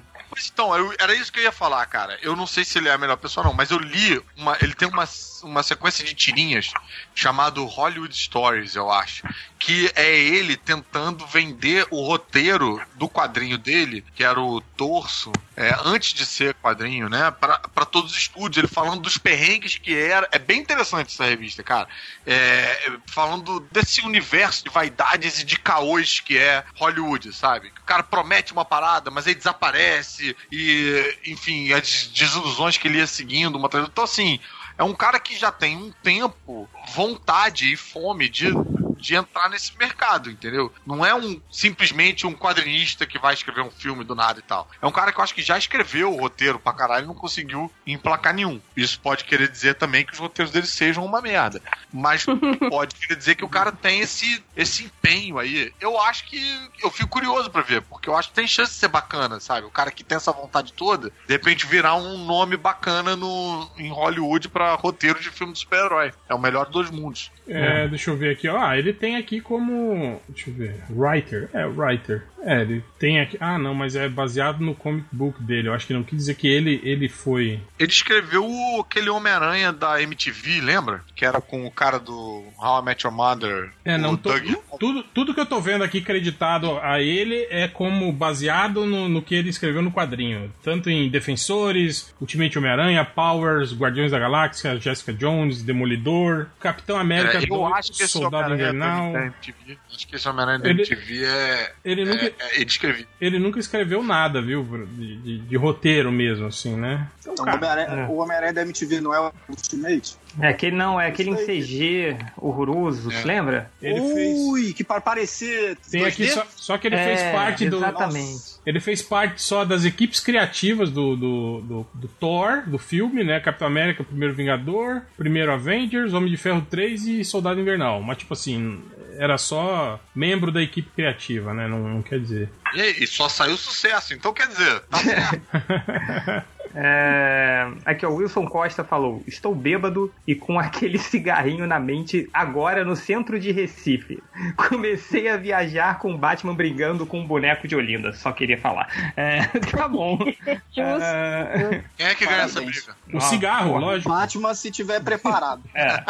Então, 0.52 0.76
eu- 0.76 0.94
era 1.00 1.16
isso 1.16 1.32
que 1.32 1.40
eu 1.40 1.44
ia 1.44 1.52
falar, 1.54 1.86
cara. 1.86 2.18
Eu 2.22 2.36
não 2.36 2.46
sei 2.46 2.64
se 2.66 2.78
ele 2.78 2.90
é 2.90 2.92
a 2.92 2.98
melhor 2.98 3.16
pessoa, 3.16 3.46
não, 3.46 3.54
mas 3.54 3.72
eu 3.72 3.80
li. 3.80 4.22
Uma, 4.36 4.58
ele 4.62 4.74
tem 4.76 4.88
uma, 4.88 5.06
uma 5.43 5.64
sequência 5.64 6.03
de 6.03 6.14
tirinhas 6.14 6.72
chamado 7.14 7.65
Hollywood 7.65 8.15
Stories, 8.15 8.76
eu 8.76 8.91
acho. 8.91 9.23
Que 9.59 9.91
é 9.95 10.15
ele 10.15 10.55
tentando 10.55 11.26
vender 11.26 11.88
o 11.89 12.05
roteiro 12.05 12.81
do 12.95 13.09
quadrinho 13.09 13.57
dele, 13.57 14.03
que 14.15 14.23
era 14.23 14.39
o 14.39 14.61
Torso, 14.61 15.31
é, 15.55 15.76
antes 15.84 16.14
de 16.14 16.26
ser 16.26 16.53
quadrinho, 16.55 17.09
né? 17.09 17.31
Pra 17.31 17.85
todos 17.85 18.11
os 18.11 18.18
estúdios. 18.18 18.57
Ele 18.57 18.68
falando 18.68 19.01
dos 19.01 19.18
perrengues 19.18 19.77
que 19.77 19.95
era. 19.97 20.27
É 20.31 20.38
bem 20.38 20.59
interessante 20.59 21.14
essa 21.14 21.26
revista, 21.26 21.64
cara. 21.64 21.88
É, 22.26 22.91
falando 23.07 23.59
desse 23.72 24.01
universo 24.01 24.64
de 24.64 24.69
vaidades 24.69 25.39
e 25.39 25.43
de 25.43 25.57
caôs 25.57 26.19
que 26.19 26.38
é 26.38 26.64
Hollywood, 26.76 27.34
sabe? 27.34 27.69
O 27.69 27.85
cara 27.85 28.03
promete 28.03 28.53
uma 28.53 28.64
parada, 28.64 29.09
mas 29.09 29.26
aí 29.26 29.34
desaparece 29.34 30.35
e, 30.51 31.18
enfim, 31.26 31.73
as 31.73 32.07
desilusões 32.07 32.77
que 32.77 32.88
ele 32.88 32.99
ia 32.99 33.07
seguindo 33.07 33.55
uma. 33.55 33.68
Então, 33.73 34.03
assim, 34.03 34.39
é 34.78 34.84
um 34.84 34.94
cara 34.94 35.20
que 35.20 35.36
já 35.36 35.52
tem 35.52 35.76
um 35.76 35.91
tempo, 36.04 36.70
vontade 36.94 37.74
e 37.74 37.76
fome 37.76 38.30
de, 38.30 38.52
de 38.98 39.15
entrar 39.15 39.49
nesse 39.49 39.78
mercado, 39.78 40.30
entendeu? 40.30 40.74
Não 40.86 41.06
é 41.06 41.14
um 41.14 41.40
simplesmente 41.52 42.26
um 42.26 42.34
quadrinista 42.34 43.06
que 43.06 43.19
vai 43.19 43.34
escrever 43.34 43.61
um 43.61 43.72
filme 43.72 44.03
do 44.03 44.15
nada 44.15 44.40
e 44.40 44.44
tal. 44.44 44.69
É 44.82 44.86
um 44.86 44.91
cara 44.91 45.11
que 45.11 45.19
eu 45.19 45.24
acho 45.24 45.34
que 45.34 45.41
já 45.41 45.57
escreveu 45.57 46.14
o 46.14 46.19
roteiro 46.19 46.60
pra 46.60 46.74
caralho 46.74 47.06
e 47.06 47.07
não 47.07 47.15
conseguiu 47.15 47.72
emplacar 47.86 48.34
nenhum. 48.34 48.60
Isso 48.76 48.99
pode 48.99 49.24
querer 49.24 49.48
dizer 49.49 49.76
também 49.76 50.06
que 50.06 50.14
os 50.14 50.19
roteiros 50.19 50.52
dele 50.52 50.68
sejam 50.68 51.06
uma 51.06 51.22
merda. 51.22 51.61
Mas 51.94 52.26
pode 52.69 52.95
querer 52.95 53.15
dizer 53.15 53.36
que 53.36 53.45
o 53.45 53.49
cara 53.49 53.72
tem 53.72 53.99
esse, 53.99 54.44
esse 54.56 54.86
empenho 54.86 55.38
aí. 55.40 55.72
Eu 55.80 55.99
acho 56.02 56.26
que. 56.26 56.38
Eu 56.82 56.90
fico 56.90 57.10
curioso 57.10 57.49
pra 57.49 57.61
ver, 57.61 57.82
porque 57.84 58.10
eu 58.10 58.15
acho 58.15 58.30
que 58.30 58.36
tem 58.36 58.48
chance 58.48 58.72
de 58.74 58.78
ser 58.78 58.88
bacana, 58.88 59.40
sabe? 59.40 59.65
O 59.65 59.72
cara 59.72 59.91
que 59.91 60.03
tem 60.03 60.15
essa 60.15 60.32
vontade 60.32 60.74
toda, 60.74 61.10
de 61.10 61.34
repente 61.34 61.65
virar 61.65 61.95
um 61.95 62.18
nome 62.26 62.57
bacana 62.57 63.15
no, 63.15 63.69
em 63.78 63.90
Hollywood 63.90 64.49
pra 64.49 64.76
roteiro 64.76 65.19
de 65.19 65.30
filme 65.30 65.53
de 65.53 65.60
super-herói. 65.60 66.14
É 66.28 66.34
o 66.34 66.40
melhor 66.40 66.69
dos 66.69 66.90
mundos. 66.90 67.32
É, 67.48 67.88
deixa 67.88 68.10
eu 68.11 68.18
ver 68.18 68.32
aqui. 68.34 68.48
ó. 68.48 68.57
Ah, 68.57 68.78
ele 68.78 68.86
tem 68.93 69.15
aqui 69.15 69.41
como. 69.41 70.19
Deixa 70.27 70.49
eu 70.49 70.53
ver. 70.53 70.76
Writer. 70.89 71.49
É, 71.53 71.65
writer. 71.65 72.23
É, 72.43 72.61
ele 72.61 72.84
tem 72.99 73.19
aqui. 73.19 73.38
Ah, 73.39 73.57
não, 73.57 73.73
mas 73.73 73.95
é 73.95 74.07
baseado 74.07 74.59
no 74.61 74.76
comic 74.76 75.05
book 75.11 75.41
dele. 75.43 75.68
Eu 75.69 75.73
acho 75.73 75.85
que 75.88 75.93
não 75.93 76.03
quis 76.03 76.18
dizer 76.18 76.35
que 76.35 76.47
ele, 76.47 76.80
ele 76.84 77.09
foi. 77.09 77.59
Ele 77.80 77.91
escreveu 77.91 78.45
aquele 78.80 79.09
Homem-Aranha 79.09 79.73
da 79.73 80.01
MTV, 80.01 80.61
lembra? 80.61 81.03
Que 81.15 81.26
era 81.26 81.41
com 81.41 81.65
o 81.65 81.72
cara 81.72 81.99
do 81.99 82.43
How 82.57 82.81
I 82.81 82.85
Met 82.85 83.05
Your 83.05 83.15
Mother. 83.15 83.72
É, 83.84 83.97
não 83.97 84.15
tô, 84.15 84.30
Doug. 84.31 84.45
tudo, 84.80 85.03
tudo 85.03 85.34
que 85.34 85.39
eu 85.39 85.45
tô 85.45 85.59
vendo 85.59 85.84
aqui 85.84 85.99
creditado 86.01 86.77
a 86.80 87.01
ele 87.01 87.47
é 87.49 87.68
como 87.68 88.11
baseado 88.11 88.85
no, 88.85 89.09
no 89.09 89.22
que 89.22 89.34
ele 89.35 89.49
escreveu 89.49 89.81
no 89.81 89.91
quadrinho. 89.91 90.53
Tanto 90.64 90.89
em 90.89 91.09
Defensores, 91.09 92.14
Ultimate 92.22 92.57
Homem-Aranha, 92.57 93.03
Powers, 93.03 93.73
Guardiões 93.73 94.11
da 94.11 94.19
Galáxia, 94.19 94.80
Jessica 94.80 95.14
Jones, 95.14 95.64
Demolidor, 95.64 96.47
Capitão 96.59 96.97
América 96.97 97.39
É, 97.39 97.43
eu 97.43 97.47
2, 97.47 97.73
acho 97.73 97.91
que 97.93 98.07
Soldado 98.07 98.53
Homem-Aranha 98.53 98.69
Invernal. 98.69 99.14
da 99.14 99.26
MTV. 99.26 99.77
Acho 99.93 100.07
que 100.07 100.15
esse 100.15 100.27
Homem-Aranha 100.30 100.59
da 100.59 100.69
Ele- 100.69 100.81
MTV 100.81 101.26
é. 101.26 101.73
Ele 101.84 102.05
nunca, 102.05 102.26
é, 102.26 102.27
é, 102.40 102.56
ele 102.56 102.66
escreveu. 102.66 103.06
ele 103.20 103.40
nunca 103.40 103.60
escreveu 103.60 104.04
nada, 104.04 104.41
viu? 104.41 104.64
De, 104.88 105.18
de- 105.18 105.40
de 105.40 105.56
roteiro 105.58 106.12
mesmo, 106.12 106.48
assim, 106.48 106.76
né? 106.76 107.08
Então, 107.20 107.34
Então, 107.34 107.44
o 107.44 107.48
cara, 107.48 107.58
Homem-Aranha 107.58 108.10
o 108.10 108.18
Homem-Aranha 108.18 108.54
da 108.54 108.62
MTV 108.64 109.02
não 109.02 109.14
é 109.14 109.20
o 109.20 109.32
Ultimate? 109.49 110.16
É 110.40 110.48
aquele 110.49 110.76
não, 110.76 110.99
é 111.02 111.08
aquele 111.08 111.32
em 111.32 111.36
CG 111.36 112.18
horroroso, 112.38 113.12
É. 113.12 113.16
se 113.22 113.28
lembra? 113.28 113.72
ele 113.82 113.99
fez. 114.14 114.38
Ui, 114.40 114.74
que 114.74 114.84
para 114.84 115.02
parecer 115.02 115.78
Tem 115.90 116.02
2D? 116.04 116.08
aqui 116.08 116.28
só, 116.28 116.45
só 116.56 116.78
que 116.78 116.88
ele 116.88 116.95
É, 116.95 117.04
fez 117.04 117.32
parte 117.34 117.70
do. 117.70 117.78
exatamente. 117.78 118.58
Ele 118.66 118.80
fez 118.80 119.02
parte 119.02 119.41
só 119.41 119.64
das 119.66 119.86
equipes 119.86 120.20
criativas 120.20 120.90
do, 120.91 121.16
do, 121.16 121.62
do, 121.62 121.88
do 121.94 122.08
Thor, 122.08 122.64
do 122.68 122.78
filme, 122.78 123.24
né? 123.24 123.40
Capitão 123.40 123.68
América, 123.68 124.04
Primeiro 124.04 124.34
Vingador, 124.36 125.02
Primeiro 125.16 125.52
Avengers, 125.54 126.14
Homem 126.14 126.30
de 126.30 126.38
Ferro 126.38 126.66
3 126.70 127.08
e 127.08 127.24
Soldado 127.26 127.60
Invernal. 127.60 128.02
Mas, 128.02 128.18
tipo 128.18 128.34
assim, 128.34 128.82
era 129.18 129.38
só 129.38 129.99
membro 130.15 130.52
da 130.52 130.61
equipe 130.61 130.89
criativa, 130.95 131.53
né? 131.53 131.68
Não, 131.68 131.80
não 131.80 132.02
quer 132.02 132.19
dizer. 132.19 132.49
E, 132.73 133.03
e 133.03 133.07
só 133.07 133.27
saiu 133.30 133.57
sucesso. 133.57 134.14
Então 134.14 134.34
quer 134.34 134.48
dizer, 134.48 134.80
tá 134.81 134.98
certo. 134.98 136.48
É... 136.80 137.65
Aqui, 137.85 138.06
ó, 138.06 138.10
o 138.10 138.15
Wilson 138.18 138.45
Costa 138.45 138.84
falou: 138.84 139.23
Estou 139.26 139.56
bêbado 139.56 140.14
e 140.27 140.35
com 140.35 140.60
aquele 140.60 140.99
cigarrinho 140.99 141.65
na 141.65 141.80
mente 141.80 142.30
agora 142.31 142.84
no 142.85 142.95
centro 142.95 143.39
de 143.39 143.52
Recife. 143.52 144.22
Comecei 144.56 145.27
a 145.27 145.38
viajar 145.38 145.98
com 145.98 146.14
o 146.14 146.18
Batman 146.18 146.53
brigando 146.53 147.03
com 147.06 147.19
um 147.22 147.26
boneco 147.26 147.68
de 147.68 147.76
Olinda. 147.76 148.14
Só 148.14 148.31
queria 148.31 148.60
falar. 148.60 148.88
É, 149.15 149.48
tá 149.72 149.88
bom. 149.88 150.19
É, 150.45 151.81
Quem 151.98 152.06
é 152.06 152.14
que 152.14 152.26
ganha 152.27 152.44
essa 152.44 152.61
briga? 152.61 152.95
O 153.11 153.18
Ah, 153.18 153.22
cigarro, 153.22 153.69
porra. 153.72 153.80
lógico. 153.85 154.10
Batman 154.10 154.53
se 154.53 154.69
tiver 154.69 155.02
preparado. 155.02 155.64
é, 155.73 156.03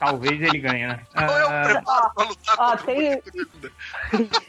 talvez 0.00 0.40
ele 0.40 0.58
ganhe, 0.58 0.86
né? 0.86 0.98
Qual 1.14 1.38
é 1.38 1.44
o 1.44 1.48
Ah, 1.48 1.62
preparo 1.64 2.10
pra 2.14 2.24
lutar 2.24 2.54
ó, 2.58 2.70
contra 2.76 2.82
o 2.82 2.86
tem- 2.86 3.22
boneco 3.22 4.42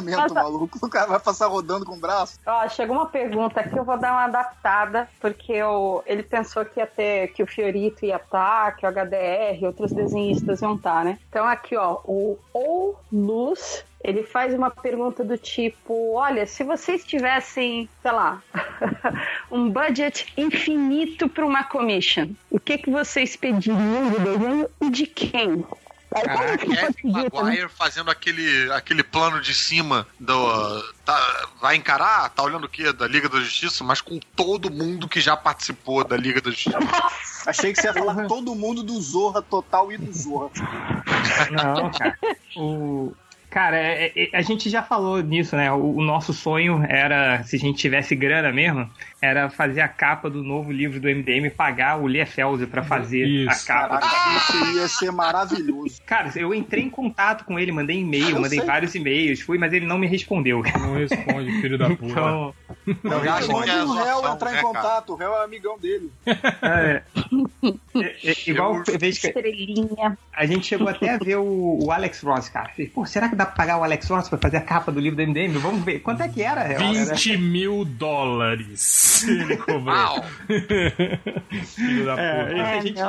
Nossa. 0.00 0.34
maluco. 0.34 0.78
O 0.80 0.88
cara 0.88 1.06
vai 1.06 1.20
passar 1.20 1.46
rodando 1.46 1.84
com 1.84 1.94
o 1.94 2.00
braço. 2.00 2.38
Ó, 2.46 2.68
chegou 2.68 2.96
uma 2.96 3.06
pergunta 3.06 3.60
aqui, 3.60 3.76
eu 3.76 3.84
vou 3.84 3.98
dar 3.98 4.12
uma 4.12 4.24
adaptada, 4.24 5.08
porque 5.20 5.52
eu, 5.52 6.02
ele 6.06 6.22
pensou 6.22 6.64
que 6.64 6.80
ia 6.80 6.86
ter, 6.86 7.28
que 7.28 7.42
o 7.42 7.46
Fiorito 7.46 8.04
ia 8.04 8.16
estar, 8.16 8.76
que 8.76 8.86
o 8.86 8.90
HDR, 8.90 9.64
outros 9.64 9.92
desenhistas 9.92 10.62
iam 10.62 10.74
estar, 10.74 11.04
né? 11.04 11.18
Então 11.28 11.46
aqui, 11.46 11.76
ó, 11.76 12.00
o 12.04 12.38
Ou 12.52 12.98
Luz, 13.12 13.84
ele 14.02 14.22
faz 14.22 14.54
uma 14.54 14.70
pergunta 14.70 15.24
do 15.24 15.36
tipo, 15.36 16.14
olha, 16.14 16.46
se 16.46 16.62
vocês 16.62 17.04
tivessem, 17.04 17.88
sei 18.02 18.12
lá, 18.12 18.42
um 19.50 19.68
budget 19.70 20.32
infinito 20.36 21.28
para 21.28 21.44
uma 21.44 21.64
commission, 21.64 22.28
o 22.50 22.60
que 22.60 22.78
que 22.78 22.90
vocês 22.90 23.36
pediriam 23.36 24.10
de 24.10 24.18
desenho 24.20 24.68
e 24.80 24.90
de 24.90 25.06
quem? 25.06 25.64
Aí, 26.14 26.22
como 26.22 26.38
Caraca, 26.38 26.66
Kevin 26.66 26.92
pedir 26.92 27.12
também? 27.30 27.30
Maguire 27.42 27.68
fazendo 27.68 28.10
aquele, 28.10 28.72
aquele 28.72 29.02
plano 29.02 29.40
de 29.40 29.54
cima 29.54 30.06
do. 30.18 30.82
tá- 31.04 31.48
vai 31.60 31.76
encarar, 31.76 32.30
tá 32.30 32.42
olhando 32.42 32.64
o 32.64 32.68
quê? 32.68 32.92
Da 32.92 33.06
Liga 33.06 33.28
da 33.28 33.38
Justiça, 33.40 33.84
mas 33.84 34.00
com 34.00 34.18
todo 34.34 34.70
mundo 34.70 35.08
que 35.08 35.20
já 35.20 35.36
participou 35.36 36.04
da 36.04 36.16
Liga 36.16 36.40
da 36.40 36.50
Justiça. 36.50 36.78
Achei 37.46 37.72
que 37.72 37.80
você 37.80 37.88
ia 37.88 37.94
falar 37.94 38.26
todo 38.26 38.54
mundo 38.54 38.82
do 38.82 39.00
Zorra 39.00 39.42
Total 39.42 39.92
e 39.92 39.98
do 39.98 40.12
Zorra. 40.12 40.50
Não, 41.50 41.90
cara. 41.90 42.18
O, 42.56 43.12
Cara, 43.50 43.78
é- 43.78 44.12
é- 44.14 44.30
a 44.36 44.42
gente 44.42 44.68
já 44.68 44.82
falou 44.82 45.22
nisso, 45.22 45.56
né? 45.56 45.72
O, 45.72 45.96
o 45.96 46.02
nosso 46.02 46.34
sonho 46.34 46.84
era, 46.86 47.42
se 47.44 47.56
a 47.56 47.58
gente 47.58 47.78
tivesse 47.78 48.14
grana 48.14 48.52
mesmo, 48.52 48.90
era 49.20 49.50
fazer 49.50 49.80
a 49.80 49.88
capa 49.88 50.30
do 50.30 50.42
novo 50.44 50.70
livro 50.70 51.00
do 51.00 51.08
MDM 51.08 51.46
e 51.46 51.50
pagar 51.50 52.00
o 52.00 52.06
Liefeld 52.06 52.66
pra 52.68 52.82
fazer 52.84 53.26
Isso. 53.26 53.50
a 53.50 53.66
capa. 53.66 53.98
Caraca, 53.98 54.36
isso 54.36 54.76
ia 54.76 54.88
ser 54.88 55.10
maravilhoso. 55.12 56.00
Cara, 56.06 56.30
eu 56.36 56.54
entrei 56.54 56.84
em 56.84 56.90
contato 56.90 57.44
com 57.44 57.58
ele, 57.58 57.72
mandei 57.72 57.98
e-mail, 57.98 58.30
Eu 58.30 58.40
mandei 58.40 58.58
sei. 58.58 58.66
vários 58.66 58.94
e-mails, 58.94 59.40
fui, 59.40 59.58
mas 59.58 59.72
ele 59.72 59.86
não 59.86 59.98
me 59.98 60.06
respondeu. 60.06 60.62
Não 60.78 60.94
responde, 60.94 61.60
filho 61.60 61.76
da 61.76 61.88
puta. 61.90 62.06
Então, 62.06 62.54
Eu 63.04 63.24
Já 63.24 63.34
acho 63.34 63.48
que 63.48 63.70
é 63.70 63.82
o 63.84 63.92
réu 63.92 64.32
entrar 64.32 64.52
né, 64.52 64.58
em 64.60 64.62
contato, 64.62 65.12
o 65.12 65.16
réu 65.16 65.32
é 65.34 65.44
amigão 65.44 65.78
dele. 65.78 66.10
é, 66.26 67.02
é- 67.96 68.30
é 68.30 68.34
igual 68.50 68.76
a 68.76 68.98
vez 68.98 69.18
que 69.18 69.26
Estrelinha. 69.28 70.16
a 70.32 70.46
gente 70.46 70.66
chegou 70.66 70.88
até 70.88 71.14
a 71.14 71.18
ver 71.18 71.36
o, 71.36 71.78
o 71.84 71.90
Alex 71.90 72.22
Ross, 72.22 72.48
cara. 72.48 72.68
Falei, 72.70 72.86
Pô, 72.88 73.04
será 73.04 73.28
que 73.28 73.34
dá 73.36 73.44
pra 73.44 73.54
pagar 73.56 73.78
o 73.78 73.84
Alex 73.84 74.08
Ross 74.08 74.28
pra 74.28 74.38
fazer 74.38 74.58
a 74.58 74.60
capa 74.60 74.92
do 74.92 75.00
livro 75.00 75.16
do 75.16 75.22
MDM? 75.26 75.58
Vamos 75.58 75.84
ver. 75.84 76.00
Quanto 76.00 76.22
é 76.22 76.28
que 76.28 76.42
era, 76.42 76.62
réu? 76.62 76.80
Era- 76.80 77.14
20 77.14 77.36
mil 77.36 77.84
dólares 77.84 79.07
ele 79.28 79.56
cobrou. 79.56 79.84
Uau! 79.94 80.24
Filho 81.64 82.04
da 82.06 82.20
É, 82.20 82.44
puta. 82.44 82.52
esse 82.54 82.60
a 82.62 82.74
É, 82.76 82.80
gente 82.80 83.02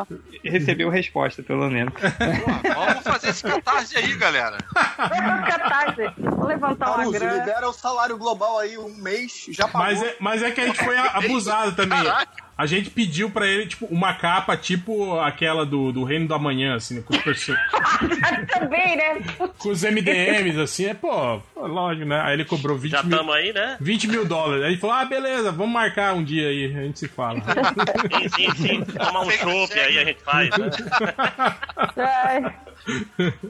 recebeu 0.44 0.90
resposta, 0.90 1.44
pelo 1.44 1.70
menos. 1.70 1.94
Pô, 2.00 2.74
vamos 2.86 3.04
fazer 3.04 3.30
esse 3.30 3.44
catarse 3.44 3.98
aí, 3.98 4.16
galera. 4.16 4.58
Catarse. 4.76 6.12
Vou 6.18 6.46
levantar 6.48 6.88
uma 6.88 6.96
Caruso, 6.98 7.12
grana. 7.14 7.34
libera 7.40 7.70
o 7.70 7.74
salário 7.74 8.18
global 8.18 8.60
aí 8.60 8.78
um 8.78 8.90
mês, 8.96 9.46
já 9.50 9.68
pagou. 9.68 9.80
Mas 9.88 10.02
é, 10.04 10.16
mas 10.20 10.44
é 10.44 10.52
que 10.52 10.62
a 10.62 10.68
gente 10.68 10.84
foi 10.84 10.98
abusado 10.98 11.76
também. 11.76 12.04
Caraca. 12.04 12.49
A 12.60 12.66
gente 12.66 12.90
pediu 12.90 13.32
pra 13.32 13.48
ele, 13.48 13.66
tipo, 13.68 13.86
uma 13.86 14.14
capa 14.14 14.58
tipo 14.58 15.18
aquela 15.22 15.66
do, 15.66 15.94
do 15.94 16.04
Reino 16.04 16.28
do 16.28 16.34
Amanhã, 16.34 16.76
assim, 16.76 16.96
né, 16.96 17.04
com, 17.06 17.16
os 17.16 17.22
perso- 17.24 17.56
Também, 18.54 18.98
né? 18.98 19.22
com 19.58 19.70
os 19.70 19.82
MDMs, 19.84 20.60
assim, 20.60 20.86
é, 20.88 20.94
pô, 20.94 21.42
lógico, 21.56 22.06
né? 22.06 22.20
Aí 22.22 22.34
ele 22.34 22.44
cobrou 22.44 22.78
20 22.78 22.92
Já 22.92 23.02
mil, 23.02 23.12
estamos 23.14 23.34
aí, 23.34 23.54
né? 23.54 23.78
20 23.80 24.08
mil 24.10 24.26
dólares. 24.26 24.64
Aí 24.66 24.72
ele 24.72 24.78
falou, 24.78 24.96
ah, 24.98 25.06
beleza, 25.06 25.52
vamos 25.54 25.72
marcar 25.74 26.14
um 26.14 26.22
dia 26.24 26.50
aí, 26.50 26.66
a 26.66 26.82
gente 26.84 27.00
se 27.00 27.08
fala. 27.08 27.40
Sim, 28.36 28.52
sim, 28.52 28.56
sim. 28.56 28.84
Tomar 28.84 29.22
um 29.22 29.32
chopp 29.32 29.80
aí 29.80 29.98
a 29.98 30.04
gente 30.04 30.22
faz, 30.22 30.50
né? 30.58 30.70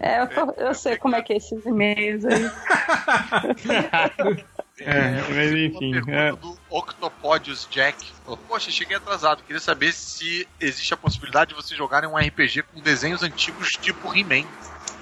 É, 0.02 0.22
eu, 0.22 0.28
tô- 0.28 0.54
eu 0.62 0.74
sei 0.76 0.98
como 0.98 1.16
é 1.16 1.22
que 1.24 1.34
é 1.34 1.38
esses 1.38 1.66
e-mails 1.66 2.26
aí. 2.26 2.52
É, 4.82 5.12
mas 5.34 5.52
enfim. 5.52 5.92
Pergunta 5.92 6.36
do 6.38 6.59
Octopodius 6.70 7.68
Jack. 7.70 7.98
Poxa, 8.48 8.72
cheguei 8.72 8.98
atrasado. 8.98 9.44
Queria 9.44 9.60
saber 9.60 9.92
se 9.94 10.48
existe 10.60 10.94
a 10.94 10.98
possibilidade 10.98 11.50
de 11.50 11.56
vocês 11.56 11.78
jogarem 11.78 12.10
um 12.10 12.18
RPG 12.18 12.64
com 12.64 12.80
desenhos 12.80 13.24
antigos 13.24 13.72
tipo 13.72 14.16
He-Man. 14.16 14.48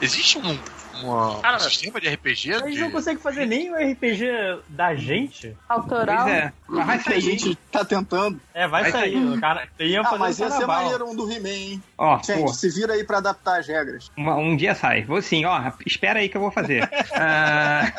Existe 0.01 0.37
um, 0.37 0.57
uma- 1.03 1.39
Cara, 1.41 1.57
um 1.57 1.59
sistema 1.59 1.99
de 2.01 2.07
RPG? 2.09 2.53
A 2.53 2.59
gente 2.59 2.73
de- 2.73 2.79
não 2.81 2.91
consegue 2.91 3.21
fazer 3.21 3.45
nem 3.45 3.71
o 3.71 3.75
RPG 3.75 4.59
da 4.69 4.95
gente. 4.95 5.55
Autoral. 5.69 6.23
Pois 6.25 6.35
é. 6.35 6.53
Mas 6.67 6.85
vai 6.85 6.97
A 6.97 7.01
sair. 7.01 7.21
gente 7.21 7.55
tá 7.71 7.85
tentando. 7.85 8.39
É, 8.53 8.67
vai 8.67 8.83
Vai 8.83 8.91
sair. 8.91 9.13
sair. 9.13 9.25
O 9.37 9.39
cara 9.39 9.67
ia 9.79 10.01
Ah, 10.01 10.03
fazer 10.03 10.17
mas 10.19 10.39
ia 10.39 10.45
ser 10.49 10.51
carnaval. 10.59 10.81
maneiro 10.83 11.09
um 11.09 11.15
do 11.15 11.31
He-Man, 11.31 11.49
hein? 11.49 11.83
Ó, 11.97 12.17
Gente, 12.21 12.41
pô, 12.41 12.53
se 12.53 12.69
vira 12.69 12.93
aí 12.93 13.03
pra 13.03 13.17
adaptar 13.17 13.59
as 13.59 13.67
regras. 13.67 14.11
uma- 14.17 14.35
um 14.35 14.55
dia 14.55 14.75
sai. 14.75 15.03
Vou 15.03 15.21
sim, 15.21 15.45
ó, 15.45 15.59
espera 15.85 16.19
aí 16.19 16.29
que 16.29 16.37
eu 16.37 16.41
vou 16.41 16.51
fazer. 16.51 16.87
Ah, 17.19 17.91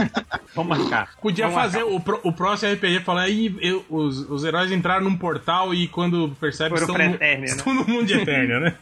Vamos 0.54 0.78
marcar. 0.78 1.10
Podia 1.20 1.48
Vamos 1.48 1.60
fazer 1.62 1.82
o, 1.82 1.98
pro- 2.00 2.20
o 2.24 2.32
próximo 2.32 2.72
RPG 2.72 3.00
falar 3.00 3.22
aí 3.22 3.54
eu- 3.60 3.84
os, 3.88 4.18
os 4.30 4.44
heróis 4.44 4.70
entraram 4.72 5.04
num 5.04 5.16
portal 5.16 5.74
e 5.74 5.86
quando 5.88 6.34
percebem 6.40 6.78
Foram 6.78 6.92
estão, 6.94 7.08
no, 7.08 7.14
Eternia, 7.14 7.38
né? 7.38 7.44
estão 7.44 7.74
no 7.74 7.84
mundo 7.86 8.06
de 8.06 8.14
Eternia, 8.14 8.60
né? 8.60 8.76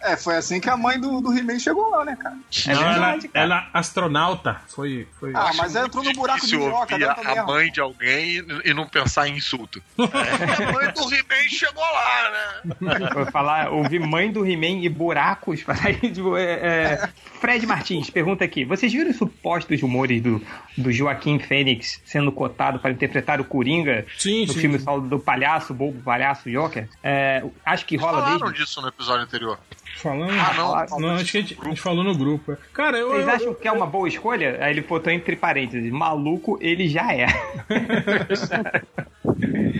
É, 0.00 0.16
foi 0.16 0.36
assim 0.36 0.60
que 0.60 0.68
a 0.68 0.76
mãe 0.76 0.98
do, 1.00 1.20
do 1.20 1.36
He-Man 1.36 1.58
chegou 1.58 1.88
lá, 1.90 2.04
né, 2.04 2.16
cara? 2.20 2.36
é 2.66 2.74
Não, 2.74 2.82
ela, 2.82 3.11
cara. 3.20 3.44
ela 3.44 3.70
astronauta. 3.72 4.60
Foi. 4.68 5.06
foi... 5.18 5.32
Ah, 5.34 5.50
mas 5.56 5.74
ela 5.74 5.86
entrou 5.86 6.04
no 6.04 6.12
buraco 6.12 6.46
de 6.46 6.56
minhoca, 6.56 6.98
dá 6.98 7.12
a, 7.12 7.24
mesmo. 7.24 7.46
mãe 7.46 7.70
de 7.70 7.80
alguém 7.80 8.44
e, 8.64 8.74
não 8.74 8.86
pensar 8.86 9.28
em 9.28 9.36
insulto. 9.36 9.82
É, 10.12 10.68
a 10.68 10.72
mãe 10.72 10.92
do 10.92 11.14
He-Man 11.14 11.48
chegou 11.48 11.82
lá, 11.82 12.30
né? 12.30 13.10
Vou 13.14 13.26
falar, 13.26 13.70
ouvi 13.70 13.98
mãe 13.98 14.30
do 14.30 14.46
He-Man 14.46 14.84
e 14.84 14.88
buracos. 14.88 15.64
Sair 15.82 16.10
de, 16.10 16.20
é, 16.36 16.42
é, 16.42 17.08
Fred 17.40 17.66
Martins 17.66 18.10
pergunta 18.10 18.44
aqui: 18.44 18.64
vocês 18.64 18.92
viram 18.92 19.10
os 19.10 19.16
supostos 19.16 19.80
rumores 19.80 20.22
do, 20.22 20.40
do 20.76 20.92
Joaquim 20.92 21.38
Fênix 21.38 22.00
sendo 22.04 22.30
cotado 22.30 22.78
para 22.78 22.90
interpretar 22.90 23.40
o 23.40 23.44
Coringa 23.44 24.06
Sim, 24.18 24.46
no 24.46 24.52
sim. 24.52 24.60
filme 24.60 24.78
do 25.08 25.18
palhaço, 25.18 25.74
bobo 25.74 26.00
palhaço 26.02 26.50
Joker? 26.50 26.88
É, 27.02 27.42
acho 27.64 27.86
que 27.86 27.96
rola 27.96 28.22
Falaram 28.22 28.46
desde. 28.46 28.64
disso 28.64 28.80
no 28.80 28.88
episódio 28.88 29.24
anterior. 29.24 29.58
Falando. 30.02 30.32
Ah, 30.32 30.54
não, 30.56 30.74
não, 30.74 30.86
falou 30.88 31.10
acho 31.12 31.30
que 31.30 31.38
a 31.38 31.40
gente, 31.40 31.58
a 31.60 31.64
gente 31.68 31.80
falou 31.80 32.02
no 32.02 32.14
grupo. 32.16 32.56
Cara, 32.72 32.98
eu. 32.98 33.10
Vocês 33.10 33.26
eu- 33.26 33.32
acham 33.34 33.54
que 33.54 33.68
é 33.68 33.72
uma 33.72 33.86
boa 33.86 34.08
escolha? 34.08 34.58
Aí 34.60 34.72
ele 34.72 34.80
botou 34.80 35.12
entre 35.12 35.36
parênteses: 35.36 35.92
maluco, 35.92 36.58
ele 36.60 36.88
já 36.88 37.12
é. 37.14 37.26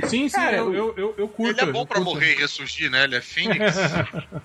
Sim, 0.06 0.28
sim, 0.28 0.34
Cara, 0.36 0.56
eu, 0.56 0.74
eu, 0.74 0.94
eu, 0.96 1.14
eu 1.18 1.28
curto. 1.28 1.60
Ele 1.60 1.70
é 1.70 1.72
bom 1.72 1.80
eu 1.82 1.86
pra 1.86 1.96
curto. 1.96 2.14
morrer 2.14 2.32
e 2.34 2.40
ressurgir, 2.40 2.90
né? 2.90 3.04
Ele 3.04 3.16
é 3.16 3.20
Phoenix. 3.22 3.76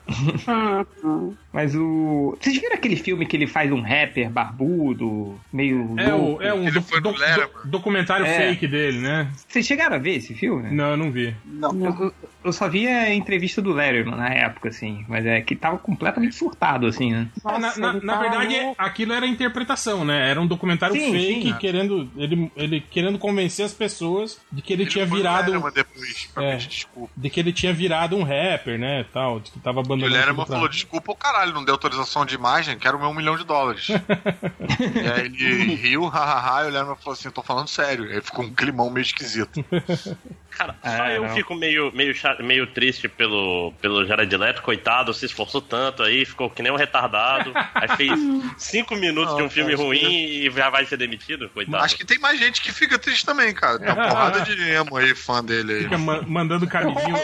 Mas 1.57 1.73
o. 1.75 2.37
Vocês 2.39 2.55
viram 2.59 2.75
aquele 2.75 2.95
filme 2.95 3.25
que 3.25 3.35
ele 3.35 3.47
faz 3.47 3.71
um 3.71 3.81
rapper 3.81 4.29
barbudo, 4.29 5.39
meio. 5.51 5.95
É, 5.97 6.13
o, 6.13 6.17
louco? 6.17 6.43
é 6.43 6.53
um 6.53 6.67
Ele 6.67 6.79
do- 6.79 7.01
do- 7.01 7.11
do- 7.13 7.49
documentário 7.65 8.27
É. 8.27 8.49
fake 8.49 8.67
dele, 8.67 8.99
né? 8.99 9.27
Vocês 9.47 9.65
chegaram 9.65 9.95
a 9.95 9.99
ver 9.99 10.17
esse 10.17 10.35
filme? 10.35 10.69
Não, 10.71 10.91
eu 10.91 10.97
não 10.97 11.11
vi. 11.11 11.35
Não. 11.43 11.71
Eu, 11.83 12.13
eu- 12.43 12.53
só 12.53 12.69
vi 12.69 12.87
a 12.87 13.11
entrevista 13.13 13.59
do 13.59 13.73
Letterman 13.73 14.15
na 14.15 14.29
época, 14.29 14.69
assim, 14.69 15.03
mas 15.07 15.25
é 15.25 15.41
que 15.41 15.55
tava 15.55 15.79
completamente 15.79 16.35
surtado, 16.35 16.85
assim, 16.85 17.11
né? 17.11 17.27
É, 17.43 17.51
na, 17.57 17.75
na- 17.75 17.89
ele 17.97 18.05
na 18.05 18.13
tá 18.13 18.21
verdade, 18.21 18.59
louco. 18.61 18.75
aquilo 18.77 19.13
era 19.13 19.25
interpretação, 19.25 20.05
né? 20.05 20.29
Era 20.29 20.39
um 20.39 20.45
documentário 20.45 20.95
Sim, 20.95 21.11
fake 21.11 21.41
sim. 21.49 21.53
querendo. 21.57 22.07
Ele, 22.15 22.51
ele 22.55 22.81
querendo 22.81 23.17
convencer 23.17 23.65
as 23.65 23.73
pessoas 23.73 24.39
de 24.51 24.61
que 24.61 24.71
ele, 24.71 24.85
tinha 24.85 25.07
foi 25.07 25.17
no 25.17 25.23
virado. 25.23 25.71
Depois 25.71 26.29
pra 26.33 26.43
É. 26.43 26.55
desculpa. 26.57 27.11
De 27.17 27.29
que 27.31 27.39
ele 27.39 27.51
tinha 27.51 27.73
virado 27.73 28.15
um 28.15 28.21
rapper, 28.23 28.77
né? 28.77 29.05
Tal, 29.11 29.39
de 29.39 29.49
que 29.49 29.59
tava 29.59 29.79
E 29.79 29.81
o 29.81 29.85
abandonando. 29.85 30.13
Letterman 30.15 30.45
falou, 30.45 30.69
desculpa 30.69 31.11
o 31.11 31.15
caralho, 31.15 31.46
não 31.53 31.63
deu 31.63 31.73
autorização 31.73 32.25
de 32.25 32.35
imagem, 32.35 32.77
quero 32.77 32.99
meu 32.99 33.09
um 33.09 33.13
milhão 33.13 33.37
de 33.37 33.43
dólares. 33.43 33.87
e 33.89 35.09
aí 35.09 35.25
ele 35.25 35.75
riu, 35.75 36.07
hahaha, 36.07 36.63
e 36.63 36.67
o 36.67 36.69
Letterman 36.69 36.95
falou 36.95 37.13
assim, 37.13 37.29
tô 37.29 37.43
falando 37.43 37.67
sério. 37.67 38.05
Aí 38.05 38.21
ficou 38.21 38.45
um 38.45 38.53
climão 38.53 38.89
meio 38.89 39.03
esquisito. 39.03 39.63
Cara, 40.57 40.75
só 40.83 40.89
É, 41.05 41.17
eu 41.17 41.23
não. 41.23 41.29
fico 41.35 41.53
meio, 41.55 41.91
meio, 41.93 42.13
meio 42.39 42.67
triste 42.67 43.07
pelo, 43.07 43.71
pelo 43.81 44.05
Jared 44.05 44.35
Leto, 44.35 44.61
coitado, 44.61 45.13
se 45.13 45.25
esforçou 45.25 45.61
tanto 45.61 46.01
aí, 46.03 46.25
ficou 46.25 46.49
que 46.49 46.61
nem 46.63 46.71
um 46.71 46.75
retardado. 46.75 47.51
Aí 47.75 47.87
fez 47.95 48.11
cinco 48.57 48.95
minutos 48.95 49.35
de 49.35 49.41
um 49.41 49.45
Não, 49.45 49.49
filme 49.49 49.73
ruim 49.75 49.99
e 50.01 50.49
já 50.49 50.69
vai 50.69 50.85
ser 50.85 50.97
demitido, 50.97 51.49
coitado. 51.49 51.83
Acho 51.83 51.95
que 51.95 52.05
tem 52.05 52.17
mais 52.19 52.39
gente 52.39 52.61
que 52.61 52.71
fica 52.71 52.97
triste 52.97 53.25
também, 53.25 53.53
cara. 53.53 53.77
Tem 53.79 53.91
uma 53.93 54.07
porrada 54.09 54.41
de 54.41 54.59
emo 54.71 54.97
aí, 54.97 55.13
fã 55.15 55.43
dele 55.43 55.73
aí. 55.73 55.83
Fica 55.83 55.97
ma- 55.97 56.21
mandando 56.23 56.65
camisinha. 56.67 57.15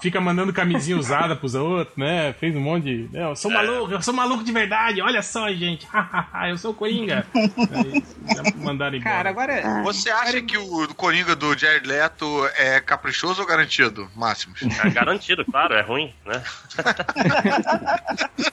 fica 0.00 0.20
mandando 0.20 0.52
camisinha 0.52 0.96
usada 0.98 1.34
pros 1.36 1.54
outros, 1.54 1.96
né? 1.96 2.34
Fez 2.38 2.54
um 2.54 2.60
monte 2.60 2.84
de. 2.84 3.08
"Não, 3.12 3.30
Eu 3.30 3.36
sou 3.36 3.50
maluco, 3.50 3.92
eu 3.92 4.02
sou 4.02 4.12
maluco 4.14 4.44
de 4.44 4.52
verdade, 4.52 5.00
olha 5.00 5.22
só, 5.22 5.50
gente. 5.52 5.86
eu 6.48 6.58
sou 6.58 6.72
o 6.72 6.74
Coringa. 6.74 7.26
Aí, 7.34 8.02
já 8.34 8.42
mandaram 8.56 8.96
embora. 8.96 9.14
Cara, 9.16 9.30
agora. 9.30 9.82
Você 9.84 10.10
acha 10.10 10.40
que 10.42 10.56
o 10.58 10.88
Coringa 10.94 11.34
do 11.34 11.56
Jared 11.56 11.86
Leto 11.86 12.33
é 12.56 12.80
caprichoso 12.80 13.40
ou 13.42 13.46
garantido, 13.48 14.08
Máximos? 14.14 14.60
É 14.84 14.90
garantido, 14.90 15.44
claro, 15.44 15.74
é 15.74 15.80
ruim, 15.82 16.12
né? 16.24 16.42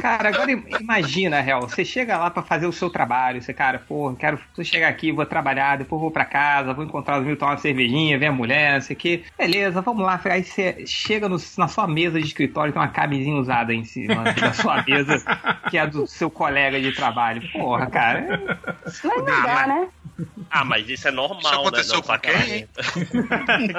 Cara, 0.00 0.30
agora 0.30 0.50
im- 0.50 0.64
imagina, 0.80 1.40
real. 1.40 1.60
Você 1.68 1.84
chega 1.84 2.16
lá 2.18 2.28
pra 2.30 2.42
fazer 2.42 2.66
o 2.66 2.72
seu 2.72 2.90
trabalho. 2.90 3.40
Você, 3.40 3.52
cara, 3.54 3.78
pô, 3.78 4.12
quero 4.14 4.38
chegar 4.64 4.88
aqui, 4.88 5.12
vou 5.12 5.24
trabalhar, 5.24 5.78
depois 5.78 6.00
vou 6.00 6.10
pra 6.10 6.24
casa, 6.24 6.74
vou 6.74 6.84
encontrar 6.84 7.20
os 7.20 7.26
mil, 7.26 7.36
tomar 7.36 7.52
uma 7.52 7.58
cervejinha, 7.58 8.18
ver 8.18 8.26
a 8.26 8.32
mulher, 8.32 8.74
não 8.74 8.80
sei 8.80 8.96
o 8.96 8.98
quê. 8.98 9.24
Beleza, 9.38 9.80
vamos 9.80 10.04
lá. 10.04 10.20
Aí 10.24 10.42
você 10.42 10.84
chega 10.86 11.28
no- 11.28 11.38
na 11.56 11.68
sua 11.68 11.86
mesa 11.86 12.18
de 12.20 12.26
escritório 12.26 12.72
tem 12.72 12.82
uma 12.82 12.88
camisinha 12.88 13.36
usada 13.36 13.72
em 13.72 13.84
cima 13.84 14.24
da 14.24 14.52
sua 14.54 14.82
mesa, 14.82 15.22
que 15.70 15.78
é 15.78 15.82
a 15.82 15.86
do 15.86 16.04
seu 16.06 16.30
colega 16.30 16.80
de 16.80 16.90
trabalho. 16.92 17.42
Porra, 17.52 17.86
cara. 17.86 18.40
Mas 18.84 19.02
não 19.04 19.24
dá, 19.42 19.66
né? 19.68 19.88
Ah, 20.50 20.64
mas 20.64 20.88
isso 20.88 21.06
é 21.08 21.10
normal, 21.10 21.40
Isso 21.40 21.54
aconteceu 21.54 21.96
né? 21.96 22.02
com 22.02 22.18
quem? 22.18 22.68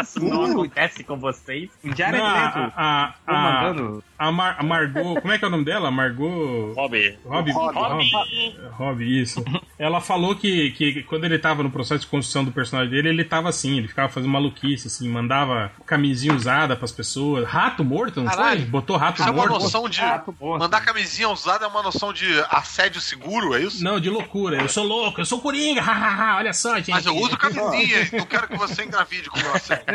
Isso 0.02 0.24
não 0.24 0.46
acontece 0.46 1.04
com 1.04 1.18
vocês. 1.18 1.70
O 1.84 1.96
Jared 1.96 2.18
Não, 2.18 2.34
Leto 2.34 2.58
a, 2.58 2.74
a, 2.76 3.14
a, 3.28 3.34
mandando. 3.64 4.04
a, 4.18 4.32
Mar, 4.32 4.56
a 4.60 4.64
Margot. 4.64 5.22
Como 5.22 5.34
é 5.34 5.38
que 5.38 5.46
é 5.46 5.48
o 5.48 5.52
nome 5.52 5.66
dela? 5.66 5.92
Margot. 5.92 6.74
Rob. 6.74 7.18
Rob. 7.26 7.52
Rob. 7.52 7.72
Rob, 7.74 8.56
Rob, 8.72 9.22
isso. 9.22 9.44
ela 9.78 10.02
falou 10.02 10.36
que, 10.36 10.72
que 10.72 11.04
quando 11.04 11.26
ele 11.26 11.38
tava 11.40 11.64
no 11.64 11.72
processo 11.72 12.02
de 12.02 12.08
construção 12.08 12.44
do 12.44 12.52
personagem 12.52 12.92
dele, 12.92 13.10
ele 13.10 13.24
tava 13.24 13.50
assim, 13.50 13.78
ele 13.78 13.88
ficava 13.88 14.10
fazendo 14.10 14.32
maluquice, 14.32 14.88
assim, 14.88 15.08
mandava 15.10 15.72
camisinha 15.86 16.34
usada 16.34 16.76
pras 16.76 16.92
pessoas. 16.92 17.48
Rato 17.48 17.84
morto, 17.84 18.22
não 18.22 18.30
Caralho, 18.32 18.62
foi? 18.62 18.70
Botou 18.70 18.98
rato 18.98 19.20
Isso 19.20 19.30
é 19.30 19.32
uma 19.32 19.48
morto. 19.48 19.64
noção 19.64 19.90
de. 19.90 20.02
Mandar 20.42 20.82
camisinha 20.82 21.30
usada 21.30 21.66
é 21.66 21.68
uma 21.68 21.84
noção 21.84 22.12
de 22.14 22.26
assédio 22.50 23.02
seguro, 23.02 23.56
é 23.56 23.62
isso? 23.62 23.84
Não, 23.84 24.00
de 24.00 24.10
loucura. 24.10 24.62
Eu 24.62 24.70
sou 24.70 24.84
louco, 24.84 25.22
eu 25.22 25.26
sou 25.26 25.40
coringa, 25.42 25.82
hahaha, 25.84 26.38
olha 26.38 26.54
só, 26.54 26.76
gente. 26.78 26.92
Mas 26.92 27.06
eu 27.06 27.16
uso 27.16 27.38
camisinha, 27.38 28.10
e 28.12 28.18
não 28.18 28.26
quero 28.26 28.48
que 28.48 28.58
você 28.58 28.84
engravide 28.96 29.30
com 29.30 29.40
o 29.40 29.44
meu 29.44 29.54
assédio. 29.54 29.86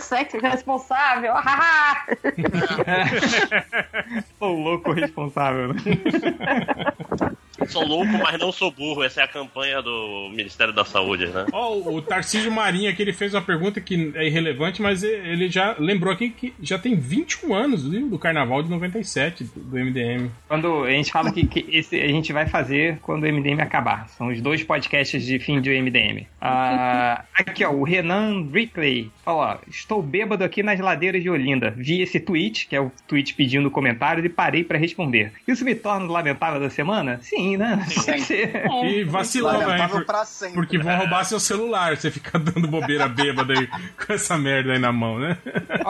Sexo 0.00 0.38
responsável. 0.38 1.34
haha. 1.36 2.06
Sou 4.38 4.58
louco 4.58 4.92
responsável. 4.92 5.74
né? 5.74 5.80
Sou 7.68 7.86
louco, 7.86 8.12
mas 8.18 8.38
não 8.38 8.52
sou 8.52 8.70
burro. 8.70 9.02
Essa 9.02 9.20
é 9.20 9.24
a 9.24 9.28
campanha 9.28 9.82
do 9.82 10.28
Ministério 10.30 10.72
da 10.72 10.84
Saúde, 10.84 11.26
né? 11.26 11.46
Ó, 11.52 11.74
o, 11.74 11.96
o 11.96 12.02
Tarcísio 12.02 12.50
Marinho 12.52 12.90
aqui, 12.90 13.02
ele 13.02 13.12
fez 13.12 13.34
uma 13.34 13.42
pergunta 13.42 13.80
que 13.80 14.12
é 14.14 14.26
irrelevante, 14.26 14.82
mas 14.82 15.02
ele 15.02 15.48
já 15.48 15.76
lembrou 15.78 16.12
aqui 16.12 16.30
que 16.30 16.54
já 16.60 16.78
tem 16.78 16.94
21 16.94 17.54
anos 17.54 17.86
viu, 17.88 18.08
do 18.08 18.18
Carnaval 18.18 18.62
de 18.62 18.70
97, 18.70 19.44
do, 19.44 19.76
MDM. 19.76 20.30
Quando 20.48 20.84
a 20.84 20.90
gente 20.90 21.10
fala 21.10 21.32
que, 21.32 21.46
que 21.46 21.66
esse 21.70 22.00
a 22.00 22.08
gente 22.08 22.32
vai 22.32 22.46
fazer 22.46 22.98
quando 23.02 23.24
o 23.24 23.32
MDM 23.32 23.60
acabar. 23.60 24.08
São 24.08 24.28
os 24.28 24.40
dois 24.40 24.62
podcasts 24.62 25.24
de 25.24 25.38
fim 25.38 25.60
de 25.60 25.70
MDM. 25.80 26.26
Ah, 26.40 27.24
aqui, 27.34 27.64
ó, 27.64 27.70
o 27.70 27.84
Renan 27.84 28.48
Rickley 28.52 29.10
falou: 29.24 29.42
ó, 29.42 29.58
Estou 29.68 30.02
bêbado 30.02 30.44
aqui 30.44 30.62
nas 30.62 30.80
ladeiras 30.80 31.22
de 31.22 31.30
Olinda. 31.30 31.74
Vi 31.76 32.02
esse 32.02 32.20
tweet, 32.20 32.66
que 32.68 32.76
é 32.76 32.80
o 32.80 32.90
tweet 33.06 33.34
pedindo 33.34 33.70
comentários, 33.70 34.24
e 34.24 34.28
parei 34.28 34.64
pra 34.64 34.78
responder. 34.78 35.32
Isso 35.46 35.64
me 35.64 35.74
torna 35.74 36.06
o 36.06 36.12
lamentável 36.12 36.60
da 36.60 36.70
semana? 36.70 37.18
Sim, 37.22 37.45
né? 37.54 37.84
Ser. 37.90 38.64
E 38.86 39.04
vacilou? 39.04 39.52
Lamentável 39.52 40.06
por- 40.06 40.54
porque 40.54 40.78
vão 40.78 40.96
roubar 40.96 41.24
seu 41.24 41.38
celular, 41.38 41.94
você 41.98 42.10
fica 42.10 42.38
dando 42.38 42.66
bobeira 42.66 43.06
bêbada 43.06 43.52
aí 43.52 43.66
com 44.06 44.12
essa 44.14 44.38
merda 44.38 44.72
aí 44.72 44.78
na 44.78 44.90
mão, 44.90 45.18
né? 45.18 45.36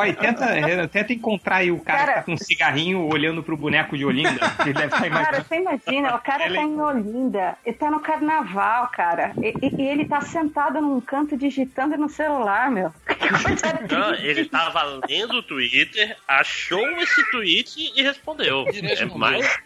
E 0.08 0.12
tenta, 0.14 0.46
tenta 0.90 1.12
encontrar 1.12 1.56
aí 1.58 1.70
o 1.70 1.78
cara, 1.78 1.98
Cara- 1.98 2.12
que 2.14 2.18
tá 2.18 2.22
com 2.24 2.32
um 2.32 2.36
cigarrinho 2.36 3.06
olhando 3.08 3.44
pro 3.44 3.56
boneco 3.56 3.96
de 3.96 4.04
Olinda. 4.04 4.50
Que 4.56 4.70
ele 4.70 4.72
deve 4.72 4.86
estar 4.86 5.08
Cara, 5.08 5.44
você 5.44 5.56
imagina, 5.56 6.16
o 6.16 6.18
cara 6.18 6.52
tá 6.52 6.62
em 6.62 6.80
Olinda, 6.80 7.56
ele 7.64 7.76
tá 7.76 7.88
no 7.90 8.00
carnaval, 8.00 8.88
cara, 8.88 9.32
e, 9.40 9.54
e- 9.64 9.82
e 9.82 9.88
ele 9.88 10.06
tá 10.06 10.20
sentado 10.22 10.80
num 10.80 11.00
canto 11.00 11.36
digitando 11.36 11.96
no 11.96 12.08
celular, 12.08 12.70
meu. 12.72 12.92
Não, 13.90 14.14
ele 14.14 14.46
tava 14.46 14.82
lendo 15.08 15.34
o 15.34 15.42
Twitter, 15.42 16.16
achou 16.26 16.86
esse 16.98 17.30
tweet 17.30 17.92
e 17.94 18.02
respondeu. 18.02 18.64
É 18.68 18.72
respondeu. 18.80 19.18
mais. 19.18 19.58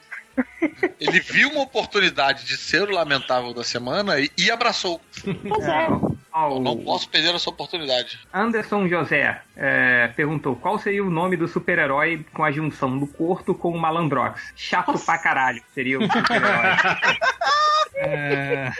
Ele 1.00 1.20
viu 1.20 1.50
uma 1.50 1.62
oportunidade 1.62 2.44
de 2.44 2.56
ser 2.56 2.82
o 2.88 2.92
lamentável 2.92 3.52
da 3.54 3.64
semana 3.64 4.18
e, 4.20 4.30
e 4.38 4.50
abraçou. 4.50 5.00
Pois 5.48 5.66
é. 5.66 5.88
O- 6.32 6.60
Não 6.60 6.76
posso 6.78 7.08
perder 7.08 7.34
essa 7.34 7.50
oportunidade. 7.50 8.20
Anderson 8.32 8.86
José 8.88 9.42
é, 9.56 10.08
perguntou 10.14 10.54
qual 10.54 10.78
seria 10.78 11.02
o 11.04 11.10
nome 11.10 11.36
do 11.36 11.48
super-herói 11.48 12.24
com 12.32 12.44
a 12.44 12.52
junção 12.52 12.96
do 12.98 13.06
Corto 13.06 13.52
com 13.54 13.70
o 13.70 13.78
Malandrox. 13.80 14.52
Chato 14.54 14.96
pra 15.04 15.18
caralho 15.18 15.60
seria 15.74 15.98
o 15.98 16.02
super-herói. 16.02 16.50
É, 18.02 18.70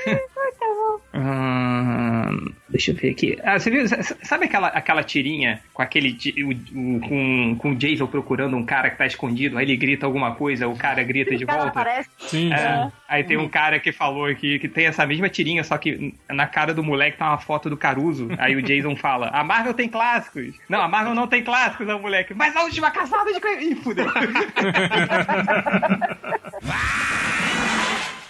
hum, 1.14 2.52
deixa 2.68 2.90
eu 2.92 2.94
ver 2.94 3.10
aqui. 3.10 3.38
Ah, 3.42 3.58
você 3.58 3.70
viu, 3.70 3.84
sabe 4.22 4.44
aquela, 4.46 4.68
aquela 4.68 5.02
tirinha 5.02 5.60
com 5.72 5.82
aquele 5.82 6.16
o, 6.44 6.50
o- 6.50 7.00
com, 7.00 7.56
com 7.58 7.70
o 7.72 7.76
Jason 7.76 8.06
procurando 8.06 8.56
um 8.56 8.64
cara 8.64 8.90
que 8.90 8.96
tá 8.98 9.06
escondido, 9.06 9.58
aí 9.58 9.64
ele 9.64 9.76
grita 9.76 10.06
alguma 10.06 10.34
coisa, 10.34 10.68
o 10.68 10.76
cara 10.76 11.02
grita 11.02 11.36
de 11.36 11.44
volta? 11.44 11.68
aparece. 11.68 12.08
Sim, 12.18 12.52
É, 12.52 12.56
sim. 12.84 12.92
aí 13.08 13.24
tem 13.24 13.36
um 13.36 13.48
cara 13.48 13.80
que 13.80 13.90
falou 13.92 14.26
aqui 14.26 14.58
que 14.58 14.68
tem 14.68 14.86
essa 14.86 15.04
mesma 15.06 15.28
tirinha, 15.28 15.64
só 15.64 15.76
que 15.78 16.14
na 16.28 16.46
cara 16.46 16.72
do 16.72 16.82
moleque 16.84 17.16
tá 17.18 17.28
uma 17.30 17.38
foto 17.38 17.68
do 17.68 17.76
Caruso. 17.76 18.28
Aí 18.38 18.54
o 18.56 18.62
Jason 18.62 18.94
fala: 19.00 19.28
A 19.28 19.42
Marvel 19.42 19.74
tem 19.74 19.88
clássicos. 19.88 20.54
Não, 20.68 20.80
a 20.80 20.88
Marvel 20.88 21.14
não 21.14 21.26
tem 21.26 21.42
clássicos, 21.42 21.88
é 21.88 21.94
o 21.94 22.00
moleque. 22.00 22.34
Mas 22.34 22.54
a 22.54 22.62
última 22.62 22.90
caçada 22.90 23.30
de. 23.32 23.40
Ih, 23.64 23.74
fudeu. 23.76 24.06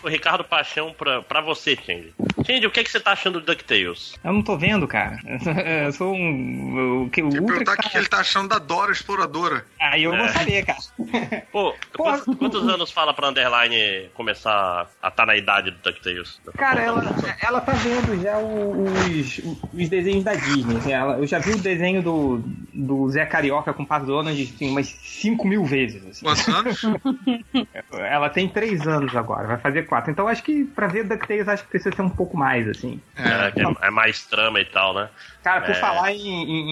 O 0.03 0.09
Ricardo 0.09 0.43
Paixão 0.45 0.95
pra, 0.97 1.21
pra 1.23 1.41
você, 1.41 1.77
Change. 1.77 2.13
Change, 2.47 2.67
o 2.67 2.71
que, 2.71 2.83
que 2.85 2.91
você 2.91 2.99
tá 3.01 3.13
achando 3.13 3.39
do 3.41 3.47
DuckTales? 3.47 4.15
Eu 4.25 4.33
não 4.33 4.43
tô 4.43 4.57
vendo, 4.57 4.89
cara. 4.89 5.19
Eu 5.87 5.93
sou 5.93 6.15
um. 6.15 7.05
O 7.05 7.11
que 7.11 7.23
o 7.23 7.29
perguntar 7.31 7.75
o 7.75 7.77
que 7.77 7.91
tá- 7.91 7.99
ele 7.99 8.09
tá 8.09 8.19
achando 8.19 8.49
da 8.49 8.59
Dora 8.59 8.93
Exploradora. 8.93 9.65
Aí 9.81 10.05
eu 10.05 10.11
vou 10.17 10.25
É. 10.25 10.29
saber, 10.29 10.65
cara. 10.65 10.79
Pô, 11.53 11.75
quantos, 11.97 12.37
quantos 12.37 12.69
anos 12.69 12.91
fala 12.91 13.13
pra 13.13 13.29
Underline 13.29 14.09
começar 14.15 14.89
a 15.03 15.09
estar 15.09 15.27
na 15.27 15.37
idade 15.37 15.71
do 15.71 15.79
DuckTales? 15.79 16.41
Cara, 16.57 16.81
ela, 16.81 17.03
ela 17.43 17.61
tá 17.61 17.73
vendo 17.73 18.23
já 18.23 18.39
os, 18.39 19.39
os 19.75 19.89
desenhos 19.89 20.25
da 20.25 20.35
Disney. 20.35 20.77
assim, 20.79 20.93
Ela, 20.93 21.19
eu 21.19 21.27
já 21.27 21.39
vi 21.39 21.51
o 21.53 21.59
desenho 21.59 22.03
do, 22.03 22.43
do 22.73 23.09
Zé 23.11 23.27
Carioca 23.27 23.73
com 23.75 23.83
o 23.83 23.87
Pato 23.87 24.07
Donald 24.07 24.43
assim, 24.43 24.71
umas 24.71 24.87
5 24.87 25.47
mil 25.47 25.65
vezes. 25.65 26.05
assim. 26.07 26.25
Quantos 26.25 26.49
anos? 26.49 26.83
Ela 27.93 28.29
tem 28.31 28.49
3 28.49 28.87
anos 28.87 29.15
agora, 29.15 29.47
vai 29.47 29.59
fazer 29.59 29.87
4. 29.91 30.11
Então 30.11 30.27
acho 30.29 30.43
que 30.43 30.65
pra 30.65 30.87
ver 30.87 31.05
DuckTales 31.05 31.49
acho 31.49 31.65
que 31.65 31.69
precisa 31.71 31.95
ser 31.95 32.03
um 32.03 32.09
pouco 32.09 32.37
mais, 32.37 32.67
assim. 32.69 32.99
É, 33.17 33.51
que 33.51 33.61
é, 33.61 33.89
é 33.89 33.91
mais 33.91 34.25
trama 34.25 34.61
e 34.61 34.65
tal, 34.65 34.95
né? 34.95 35.09
Cara, 35.43 35.61
por 35.63 35.71
É. 35.73 35.75
falar 35.75 36.13
em, 36.13 36.19
em- 36.27 36.71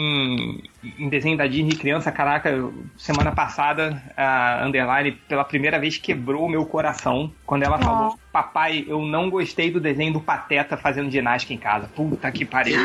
em- 0.84 1.04
em 1.04 1.08
desenho 1.08 1.36
da 1.36 1.46
Disney 1.46 1.74
criança, 1.76 2.10
caraca, 2.12 2.50
semana 2.96 3.32
passada 3.32 4.00
a 4.16 4.64
Underline 4.64 5.12
pela 5.28 5.44
primeira 5.44 5.78
vez 5.78 5.96
quebrou 5.98 6.46
o 6.46 6.48
meu 6.48 6.64
coração 6.64 7.32
quando 7.44 7.64
ela 7.64 7.78
falou: 7.78 8.18
Papai, 8.32 8.84
eu 8.86 9.02
não 9.02 9.28
gostei 9.28 9.70
do 9.70 9.80
desenho 9.80 10.12
do 10.12 10.20
Pateta 10.20 10.76
fazendo 10.76 11.10
ginástica 11.10 11.52
em 11.52 11.58
casa. 11.58 11.88
Puta 11.88 12.30
que 12.30 12.44
pariu. 12.44 12.78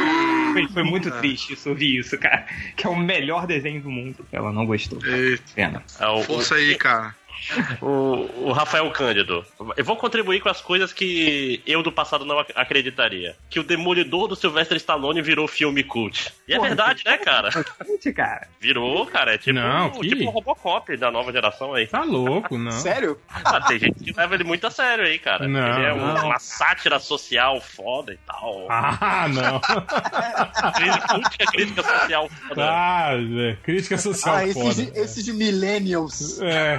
Foi, 0.54 0.68
foi 0.70 0.84
muito 0.84 1.10
triste 1.20 1.54
isso, 1.54 1.70
ouvir 1.70 2.00
isso, 2.00 2.18
cara. 2.18 2.46
Que 2.76 2.88
é 2.88 2.90
o 2.90 2.96
melhor 2.96 3.46
desenho 3.46 3.82
do 3.82 3.90
mundo. 3.90 4.26
Ela 4.32 4.52
não 4.52 4.66
gostou. 4.66 5.00
Eita, 5.06 5.44
Pena. 5.56 5.84
É 6.00 6.08
o, 6.08 6.22
força 6.24 6.56
aí, 6.56 6.76
cara. 6.76 7.16
O, 7.82 8.48
o 8.48 8.52
Rafael 8.52 8.90
Cândido. 8.92 9.46
Eu 9.76 9.84
vou 9.86 9.96
contribuir 9.96 10.40
com 10.42 10.50
as 10.50 10.62
coisas 10.62 10.92
que 10.94 11.62
eu 11.66 11.82
do 11.84 11.92
passado 11.92 12.26
não 12.26 12.40
ac- 12.40 12.54
acreditaria. 12.56 13.36
Que 13.50 13.60
o 13.60 13.64
Demolidor 13.64 14.28
do 14.28 14.36
Sylvester 14.36 14.78
Stallone 14.78 15.22
virou 15.22 15.48
filme 15.48 15.84
cult. 15.84 16.34
E 16.48 16.54
é 16.54 16.60
verdade, 16.60 17.04
né, 17.06 17.18
cara? 17.18 17.50
Gente, 17.86 18.12
cara. 18.14 18.48
Virou, 18.60 19.06
cara. 19.06 19.34
É 19.36 19.38
tipo, 19.38 19.60
Não, 19.60 19.90
que- 19.92 20.08
tipo 20.10 20.24
um 20.24 20.30
Robocop 20.30 20.96
da 20.98 21.12
nova 21.12 21.32
geração 21.32 21.74
aí. 21.74 21.88
Tá 21.88 22.04
louco, 22.04 22.58
não. 22.58 22.72
Sério? 22.72 23.20
Ah, 23.30 23.62
tem 23.62 23.80
gente 23.80 24.04
que 24.04 24.14
leva 24.14 24.36
ele 24.36 24.44
muito 24.44 24.66
a 24.68 24.72
sério 24.72 25.06
aí, 25.06 25.20
cara. 25.20 25.48
Não, 25.48 25.78
ele 25.78 25.86
é 25.88 25.94
um- 25.94 26.14
não. 26.14 26.26
uma 26.28 26.40
sátira 26.40 27.00
social 27.00 27.60
foda 27.62 28.14
e 28.14 28.18
tal. 28.26 28.68
Ah, 28.70 29.28
não. 29.30 29.60
Crítica, 30.74 31.52
crítica 31.52 31.84
social 31.84 32.30
foda. 32.30 32.64
Ah, 32.70 33.12
Zé, 33.18 33.58
crítica 33.64 33.98
social 33.98 34.36
Ah, 34.36 34.46
esses, 34.46 34.62
foda. 34.62 34.92
de, 34.92 35.00
esses 35.00 35.26
de 35.26 35.34
millennials. 35.34 36.42
É. 36.42 36.78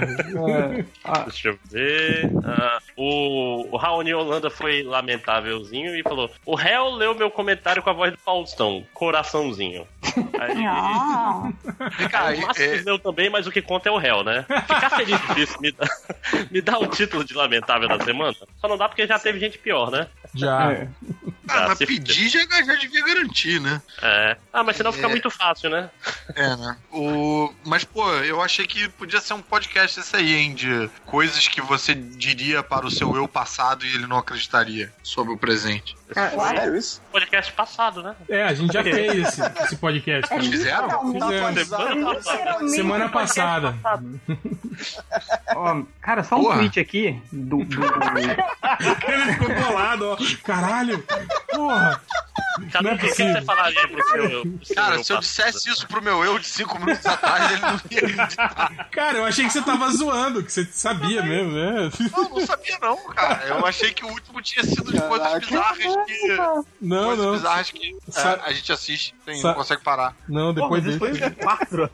Deixa 1.25 1.49
eu 1.49 1.59
ver. 1.71 2.37
Ah, 2.43 2.79
o, 2.97 3.69
o 3.73 3.77
Raoni 3.77 4.13
Holanda 4.15 4.51
foi 4.51 4.83
lamentávelzinho 4.83 5.97
e 5.97 6.03
falou: 6.03 6.31
O 6.45 6.55
réu 6.55 6.91
leu 6.91 7.15
meu 7.15 7.31
comentário 7.31 7.83
com 7.83 7.91
a 7.91 7.95
voz 7.95 8.13
do 8.13 8.19
Faustão, 8.19 8.85
coraçãozinho. 8.93 9.87
Aí, 10.39 10.65
Ah, 10.67 11.51
Vem 11.99 12.09
cá, 12.09 12.33
o 12.33 12.41
Márcio 12.41 12.65
é, 12.65 12.83
leu 12.83 12.99
também, 12.99 13.31
mas 13.31 13.47
o 13.47 13.51
que 13.51 13.63
conta 13.63 13.89
é 13.89 13.93
o 13.93 13.99
réu, 13.99 14.23
né? 14.23 14.45
Ficar 14.67 14.91
feliz 14.91 15.21
por 15.21 15.39
isso 15.39 15.61
me 15.61 15.73
dá, 15.73 15.87
me 16.51 16.61
dá 16.61 16.79
o 16.79 16.87
título 16.87 17.25
de 17.25 17.35
lamentável 17.35 17.89
da 17.89 18.03
semana. 18.05 18.37
Só 18.61 18.69
não 18.69 18.77
dá 18.77 18.89
porque 18.89 19.07
já 19.07 19.19
teve 19.19 19.39
gente 19.39 19.59
pior, 19.59 19.91
né? 19.91 20.09
Já. 20.35 20.73
É. 20.73 20.89
ah, 21.49 21.69
mas 21.69 21.79
pedir 21.79 22.29
já, 22.29 22.41
já 22.63 22.75
devia 22.75 23.05
garantir, 23.05 23.61
né? 23.61 23.81
É. 24.03 24.37
Ah, 24.53 24.63
mas 24.63 24.77
senão 24.77 24.93
fica 24.93 25.07
É. 25.07 25.11
muito 25.11 25.31
fácil, 25.31 25.71
né? 25.71 25.91
É, 26.35 26.57
né? 26.57 26.77
O... 26.91 27.53
Mas, 27.65 27.85
pô, 27.85 28.09
eu 28.17 28.41
achei 28.41 28.67
que 28.67 28.89
podia 28.91 29.21
ser 29.21 29.35
um 29.35 29.43
podcast 29.43 30.01
esse 30.01 30.17
aí, 30.17 30.35
hein? 30.35 30.55
De 30.55 30.89
coisas 31.07 31.47
que 31.49 31.61
você 31.61 31.95
diria 31.95 32.63
para 32.63 32.87
o 32.87 32.91
seu 32.91 33.15
eu 33.17 33.29
passado 33.29 33.85
e 33.85 33.95
ele 33.95 34.07
não 34.07 34.17
acreditaria 34.19 34.93
sobre 35.03 35.33
o 35.33 35.39
presente. 35.39 35.97
Sério 36.13 36.77
isso? 36.77 37.01
Podcast 37.11 37.53
passado, 37.53 38.03
né? 38.03 38.15
É, 38.29 38.43
a 38.45 38.53
gente 38.55 38.73
já 38.73 38.83
fez 38.83 39.27
esse, 39.29 39.41
esse 39.65 39.77
podcast. 39.77 40.29
cara. 40.29 40.43
Fizeram? 40.43 40.89
Tá 40.89 40.97
atualizado. 41.27 41.95
literalmente 41.95 42.71
Semana 42.71 43.09
passada. 43.09 43.73
passado. 43.83 44.21
Ó, 45.57 45.83
cara, 46.01 46.23
só 46.25 46.37
um 46.37 46.43
Porra. 46.43 46.57
tweet 46.59 46.79
aqui 46.81 47.23
do- 47.33 47.65
do 47.65 47.81
Ele 49.09 49.33
ficou 49.33 49.55
bolado, 49.55 50.11
ó. 50.11 50.17
Caralho, 50.45 51.03
Porra! 51.51 52.01
Cadu, 52.71 52.85
Não 52.85 52.91
é 52.93 52.95
o 52.95 52.99
que, 52.99 53.09
possível. 53.09 53.33
você 53.35 53.43
falaria 53.43 53.89
pro 53.89 54.05
seu. 54.09 54.29
pro 54.43 54.65
seu 54.67 54.77
Cara, 54.77 55.03
se 55.03 55.13
eu 55.13 55.19
dissesse 55.19 55.69
isso 55.71 55.89
pro 55.89 56.01
meu 56.01 56.25
eu 56.25 56.39
de 56.39 56.47
cinco 56.47 56.79
minutos 56.79 57.05
atrás, 57.05 57.51
ele 57.51 57.61
não 57.61 57.71
ia 57.91 57.99
acreditar. 57.99 58.89
Cara, 58.93 59.19
eu 59.19 59.25
achei 59.25 59.45
que 59.45 59.53
você 59.53 59.61
tava 59.63 59.91
zoando, 59.91 60.41
que 60.43 60.53
você 60.53 60.65
sabia 60.71 61.21
mesmo, 61.23 61.51
né? 61.53 61.91
Não, 62.17 62.29
não 62.31 62.47
sabia 62.47 62.79
não, 62.81 62.97
cara. 63.13 63.45
Eu 63.49 63.67
achei 63.67 63.93
que 63.93 64.05
o 64.05 64.09
último 64.09 64.41
tinha 64.41 64.65
sido 64.65 64.93
de 64.93 65.01
coisas 65.01 65.39
bizarras 65.41 65.94
que... 66.07 66.29
Não, 66.81 67.05
coisas 67.07 67.25
não. 67.25 67.33
bizarras 67.33 67.71
que 67.71 67.97
é, 68.09 68.11
Sa- 68.11 68.41
a 68.45 68.53
gente 68.53 68.73
assiste 68.73 69.15
e 69.27 69.37
Sa- 69.37 69.49
não 69.49 69.55
consegue 69.55 69.83
parar. 69.83 70.15
Não, 70.29 70.53
depois 70.55 70.83
mas 70.85 70.91
isso 70.91 70.99
foi 70.99 71.13
desse. 71.13 71.25
um 71.27 71.31
quatro. 71.35 71.91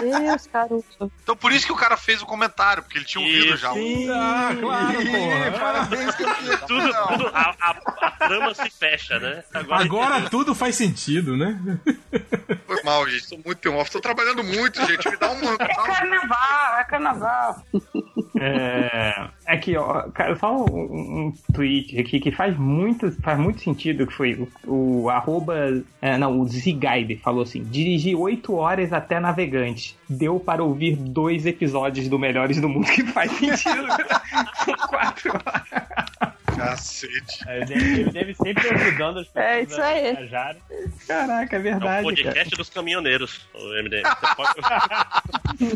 Deus, 0.00 0.46
Caruso. 0.46 0.84
Então 1.22 1.36
por 1.36 1.52
isso 1.52 1.66
que 1.66 1.72
o 1.72 1.76
cara 1.76 1.96
fez 1.96 2.22
o 2.22 2.26
comentário, 2.26 2.82
porque 2.82 2.98
ele 2.98 3.04
tinha 3.04 3.24
ouvido 3.24 3.46
Isso. 3.54 3.56
já. 3.58 3.70
Ah, 3.70 4.54
claro, 4.58 4.94
porra. 5.06 5.52
Parabéns, 5.58 6.14
campeão. 6.14 6.58
Tudo, 6.66 6.92
tudo 7.08 7.26
a, 7.34 7.54
a, 7.60 7.70
a 8.06 8.10
trama 8.12 8.54
se 8.54 8.70
fecha, 8.70 9.18
né? 9.18 9.44
Agora 9.70 10.28
tudo 10.30 10.54
faz 10.54 10.76
sentido, 10.76 11.36
né? 11.36 11.58
Foi 12.66 12.82
mal, 12.82 13.08
gente. 13.08 13.28
Tô 13.28 13.38
muito 13.44 13.72
off. 13.72 13.90
Tô 13.90 14.00
trabalhando 14.00 14.42
muito, 14.44 14.84
gente. 14.86 15.08
Me 15.08 15.16
dá 15.16 15.30
um... 15.30 15.52
É 15.54 15.56
carnaval, 15.74 16.78
é 16.78 16.84
carnaval. 16.84 17.62
É, 18.40 19.28
aqui, 19.52 19.76
ó, 19.76 20.02
cara, 20.10 20.36
só 20.36 20.64
um, 20.64 21.26
um 21.26 21.32
tweet 21.52 21.98
aqui 21.98 22.18
que 22.18 22.30
faz 22.30 22.56
muito, 22.56 23.10
faz 23.22 23.38
muito 23.38 23.60
sentido 23.60 24.06
que 24.06 24.12
foi 24.12 24.48
o, 24.66 25.02
o 25.02 25.10
arroba, 25.10 25.82
é, 26.00 26.16
não, 26.16 26.40
o 26.40 26.46
Zigaib 26.46 27.16
falou 27.18 27.42
assim, 27.42 27.62
dirigi 27.64 28.14
8 28.14 28.54
horas 28.54 28.92
até 28.92 29.20
Navegante, 29.20 29.96
deu 30.08 30.40
para 30.40 30.64
ouvir 30.64 30.96
dois 30.96 31.46
episódios 31.46 32.08
do 32.08 32.18
Melhores 32.18 32.60
do 32.60 32.68
Mundo, 32.68 32.86
que 32.92 33.04
faz 33.04 33.30
sentido, 33.32 33.86
são 34.64 34.74
4 34.88 35.32
horas. 35.32 36.41
Cacete. 36.56 37.38
Ele 37.48 37.64
deve, 37.66 38.00
ele 38.00 38.10
deve 38.10 38.34
sempre 38.34 38.68
ajudando 38.68 39.18
as 39.20 39.28
pessoas 39.28 39.46
É 39.50 39.62
isso 39.62 39.80
a 39.80 39.84
aí. 39.86 40.16
viajarem. 40.16 40.62
Caraca, 41.06 41.56
é 41.56 41.56
É 41.56 41.60
um 41.60 41.62
verdade, 41.62 41.84
cara. 41.90 42.02
podcast 42.02 42.56
dos 42.56 42.68
caminhoneiros, 42.70 43.40
o 43.54 43.82
MDM. 43.82 44.02
Pode... 44.36 44.52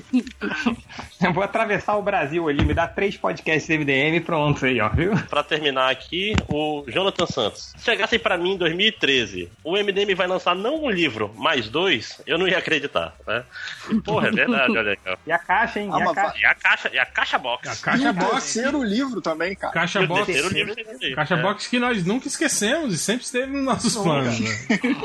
Eu 1.22 1.32
vou 1.32 1.42
atravessar 1.42 1.96
o 1.96 2.02
Brasil 2.02 2.48
ali, 2.48 2.64
me 2.64 2.74
dá 2.74 2.86
três 2.86 3.16
podcasts 3.16 3.68
MDM 3.68 4.20
pronto 4.20 4.64
aí, 4.66 4.80
ó, 4.80 4.88
viu? 4.88 5.12
pra 5.28 5.42
terminar 5.42 5.90
aqui, 5.90 6.34
o 6.48 6.84
Jonathan 6.88 7.26
Santos. 7.26 7.72
Se 7.76 7.84
chegassem 7.84 8.18
pra 8.18 8.36
mim 8.36 8.52
em 8.52 8.56
2013, 8.58 9.50
o 9.64 9.72
MDM 9.76 10.14
vai 10.14 10.26
lançar 10.26 10.54
não 10.54 10.84
um 10.84 10.90
livro, 10.90 11.32
mais 11.36 11.68
dois, 11.68 12.20
eu 12.26 12.38
não 12.38 12.46
ia 12.46 12.58
acreditar, 12.58 13.14
né? 13.26 13.44
E, 13.90 14.00
porra, 14.00 14.28
é 14.28 14.30
verdade, 14.30 14.76
olha 14.76 14.90
aí. 14.92 14.98
ó. 15.06 15.16
E 15.26 15.32
a 15.32 15.38
caixa, 15.38 15.80
hein? 15.80 15.90
Ah, 15.92 15.98
e 15.98 16.02
a 16.02 16.04
mas 16.04 16.14
caixa. 16.14 16.38
E 16.38 16.46
a 16.46 16.54
caixa, 16.54 16.90
e 16.92 16.98
a 16.98 17.06
caixa 17.06 17.38
box. 17.38 17.68
A 17.68 17.76
caixa 17.84 18.12
box. 18.12 18.30
Terceiro 18.54 18.82
livro 18.82 19.20
também, 19.20 19.54
cara. 19.56 19.72
Caixa 19.72 20.00
E 20.00 20.04
o 20.04 20.08
box. 20.08 20.26
terceiro 20.26 20.48
livro 20.52 20.65
Caixa 21.14 21.34
É. 21.34 21.42
box 21.42 21.66
que 21.68 21.78
nós 21.78 22.04
nunca 22.04 22.28
esquecemos 22.28 22.94
e 22.94 22.98
sempre 22.98 23.24
esteve 23.24 23.52
nos 23.52 23.64
nossos 23.64 23.96
planos. 23.96 24.38
né? 24.40 24.50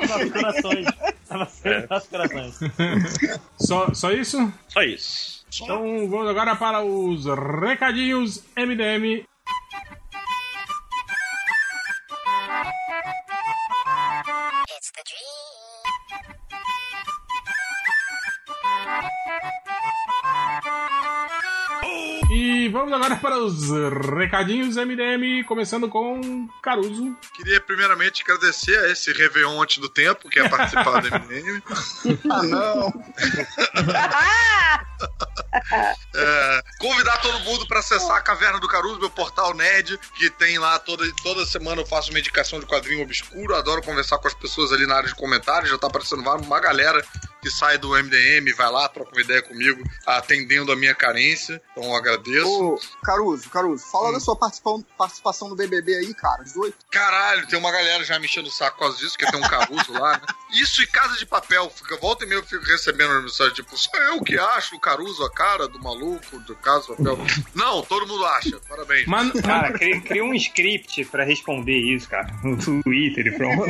Nossos 0.08 0.32
corações. 0.32 0.88
Sempre 1.52 1.80
nos 1.82 1.90
nossos 1.90 2.10
corações. 2.10 2.60
Só, 3.60 3.94
só 3.94 4.12
isso? 4.12 4.54
Só 4.68 4.82
isso. 4.82 5.46
Então 5.64 6.08
vamos 6.10 6.30
agora 6.30 6.56
para 6.56 6.84
os 6.84 7.26
recadinhos 7.62 8.44
MDM. 8.58 9.26
E 22.34 22.70
vamos 22.70 22.94
agora 22.94 23.18
para 23.18 23.38
os 23.38 23.70
recadinhos 24.18 24.78
MDM, 24.78 25.44
começando 25.46 25.90
com 25.90 26.48
Caruso. 26.62 27.14
Queria 27.34 27.60
primeiramente 27.60 28.24
agradecer 28.24 28.78
a 28.78 28.90
esse 28.90 29.12
Réveillon 29.12 29.62
antes 29.62 29.80
do 29.80 29.90
tempo, 29.90 30.30
que 30.30 30.40
é 30.40 30.48
participar 30.48 31.02
do 31.02 31.10
MDM. 31.10 31.62
Ah, 32.32 32.44
não. 32.44 32.94
É, 36.14 36.64
convidar 36.80 37.18
todo 37.22 37.40
mundo 37.42 37.68
para 37.68 37.80
acessar 37.80 38.18
a 38.18 38.22
Caverna 38.22 38.60
do 38.60 38.68
Caruso, 38.68 39.00
meu 39.00 39.10
portal 39.10 39.54
nerd, 39.54 39.98
que 40.16 40.30
tem 40.32 40.58
lá 40.58 40.78
toda, 40.80 41.06
toda 41.24 41.46
semana 41.46 41.82
eu 41.82 41.86
faço 41.86 42.10
uma 42.10 42.20
indicação 42.20 42.60
de 42.60 42.66
quadrinho 42.66 43.04
obscuro, 43.04 43.56
adoro 43.56 43.82
conversar 43.82 44.18
com 44.18 44.28
as 44.28 44.34
pessoas 44.34 44.72
ali 44.72 44.86
na 44.86 44.96
área 44.96 45.10
de 45.10 45.16
comentários, 45.16 45.70
já 45.70 45.78
tá 45.78 45.88
aparecendo 45.88 46.20
uma 46.20 46.36
uma 46.36 46.60
galera 46.60 47.04
que 47.42 47.50
sai 47.50 47.78
do 47.78 47.90
MDM, 47.90 48.54
vai 48.56 48.72
lá, 48.72 48.88
troca 48.88 49.12
uma 49.12 49.22
ideia 49.22 49.42
comigo, 49.42 49.84
atendendo 50.06 50.72
a 50.72 50.76
minha 50.76 50.94
carência, 50.94 51.62
então 51.72 51.84
eu 51.86 51.96
agradeço. 51.96 52.48
Ô, 52.48 52.80
Caruso, 53.04 53.50
Caruso, 53.50 53.84
fala 53.92 54.12
da 54.12 54.20
sua 54.20 54.36
participação, 54.36 54.86
participação 54.98 55.50
no 55.50 55.56
BBB 55.56 55.96
aí, 55.96 56.14
cara. 56.14 56.44
18. 56.44 56.76
Caralho, 56.92 57.48
tem 57.48 57.58
uma 57.58 57.72
galera 57.72 58.04
já 58.04 58.20
me 58.20 58.26
enchendo 58.26 58.48
o 58.48 58.52
saco 58.52 58.78
por 58.78 58.84
causa 58.84 58.98
disso, 58.98 59.18
porque 59.18 59.32
tem 59.32 59.40
um 59.44 59.50
Caruso 59.50 59.92
lá, 59.94 60.14
né? 60.14 60.26
Isso 60.54 60.84
e 60.84 60.88
Casa 60.88 61.18
de 61.18 61.26
Papel, 61.26 61.70
fica, 61.72 61.98
volta 61.98 62.26
e 62.26 62.28
meia 62.28 62.40
eu 62.40 62.44
fico 62.44 62.64
recebendo 62.64 63.22
mensagem, 63.22 63.54
tipo, 63.54 63.76
sou 63.76 64.00
eu 64.00 64.22
que 64.22 64.38
acho 64.38 64.76
o 64.76 64.80
Caruso 64.92 65.24
a 65.24 65.32
cara 65.32 65.68
do 65.70 65.80
maluco 65.82 66.40
do 66.46 66.54
Casa 66.56 66.92
de 66.92 66.98
Papel. 67.04 67.18
Não, 67.56 67.82
todo 67.82 68.06
mundo 68.08 68.26
acha, 68.26 68.60
parabéns. 68.68 69.06
Mas, 69.08 69.32
Cara, 69.42 69.72
cria, 69.72 70.02
cria 70.02 70.24
um 70.24 70.34
script 70.34 71.06
pra 71.06 71.24
responder 71.24 71.78
isso, 71.78 72.10
cara. 72.10 72.28
No 72.44 72.58
Twitter 72.84 73.28
e 73.28 73.32
pronto. 73.32 73.66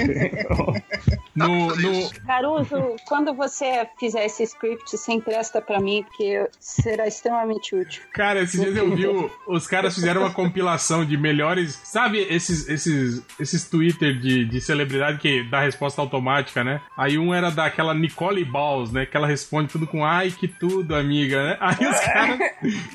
no, 1.35 1.75
no, 1.75 2.09
Caruso, 2.25 2.95
quando 3.07 3.33
você 3.33 3.87
fizer 3.99 4.25
esse 4.25 4.43
script, 4.43 4.97
você 4.97 5.11
empresta 5.13 5.61
pra 5.61 5.79
mim, 5.79 6.03
porque 6.03 6.47
será 6.59 7.07
extremamente 7.07 7.75
útil. 7.75 8.01
Cara, 8.13 8.41
esses 8.41 8.59
dias 8.59 8.75
eu 8.75 8.95
vi 8.95 9.07
o- 9.07 9.29
os 9.47 9.67
caras 9.67 9.93
fizeram 9.95 10.21
uma 10.21 10.33
compilação 10.33 11.05
de 11.05 11.15
melhores. 11.17 11.79
Sabe 11.83 12.19
esses 12.29 12.67
esses 12.67 13.23
esses 13.39 13.69
Twitter 13.69 14.19
de, 14.19 14.45
de 14.45 14.61
celebridade 14.61 15.19
que 15.19 15.43
dá 15.43 15.61
resposta 15.61 16.01
automática, 16.01 16.63
né? 16.63 16.81
Aí 16.97 17.17
um 17.17 17.33
era 17.33 17.49
daquela 17.51 17.93
Nicole 17.93 18.43
Balls, 18.43 18.91
né? 18.91 19.05
Que 19.05 19.15
ela 19.15 19.27
responde 19.27 19.69
tudo 19.71 19.85
com 19.87 20.03
ai 20.05 20.31
que 20.31 20.47
tudo, 20.47 20.95
amiga, 21.11 21.43
né? 21.43 21.57
Aí 21.59 21.87
os 21.87 21.99
caras, 21.99 22.39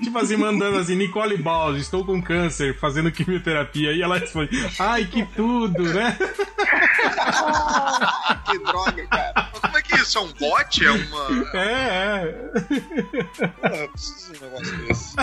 tipo 0.03 0.19
assim, 0.19 0.37
mandando 0.37 0.79
assim, 0.79 0.97
Nicole 0.97 1.37
Balls, 1.37 1.81
estou 1.81 2.03
com 2.03 2.23
câncer, 2.23 2.75
fazendo 2.79 3.13
quimioterapia. 3.13 3.93
E 3.93 4.01
ela 4.01 4.19
responde, 4.19 4.51
ai 4.79 5.05
que 5.05 5.23
tudo, 5.37 5.83
né? 5.83 6.17
Que 8.47 8.59
droga, 8.59 9.07
cara. 9.09 9.51
Mas 9.53 9.61
como 9.61 9.79
é 9.79 9.83
que 9.83 9.97
isso? 9.97 10.19
É 10.19 10.21
um 10.21 10.33
bot? 10.33 10.85
É 10.85 10.91
uma. 10.91 11.59
É, 11.59 11.63
é. 11.63 12.35
Ah, 13.63 13.77
eu 13.77 13.89
preciso 13.89 14.33
de 14.33 14.39
um 14.39 14.43
negócio 14.43 14.87
desse. 14.87 15.17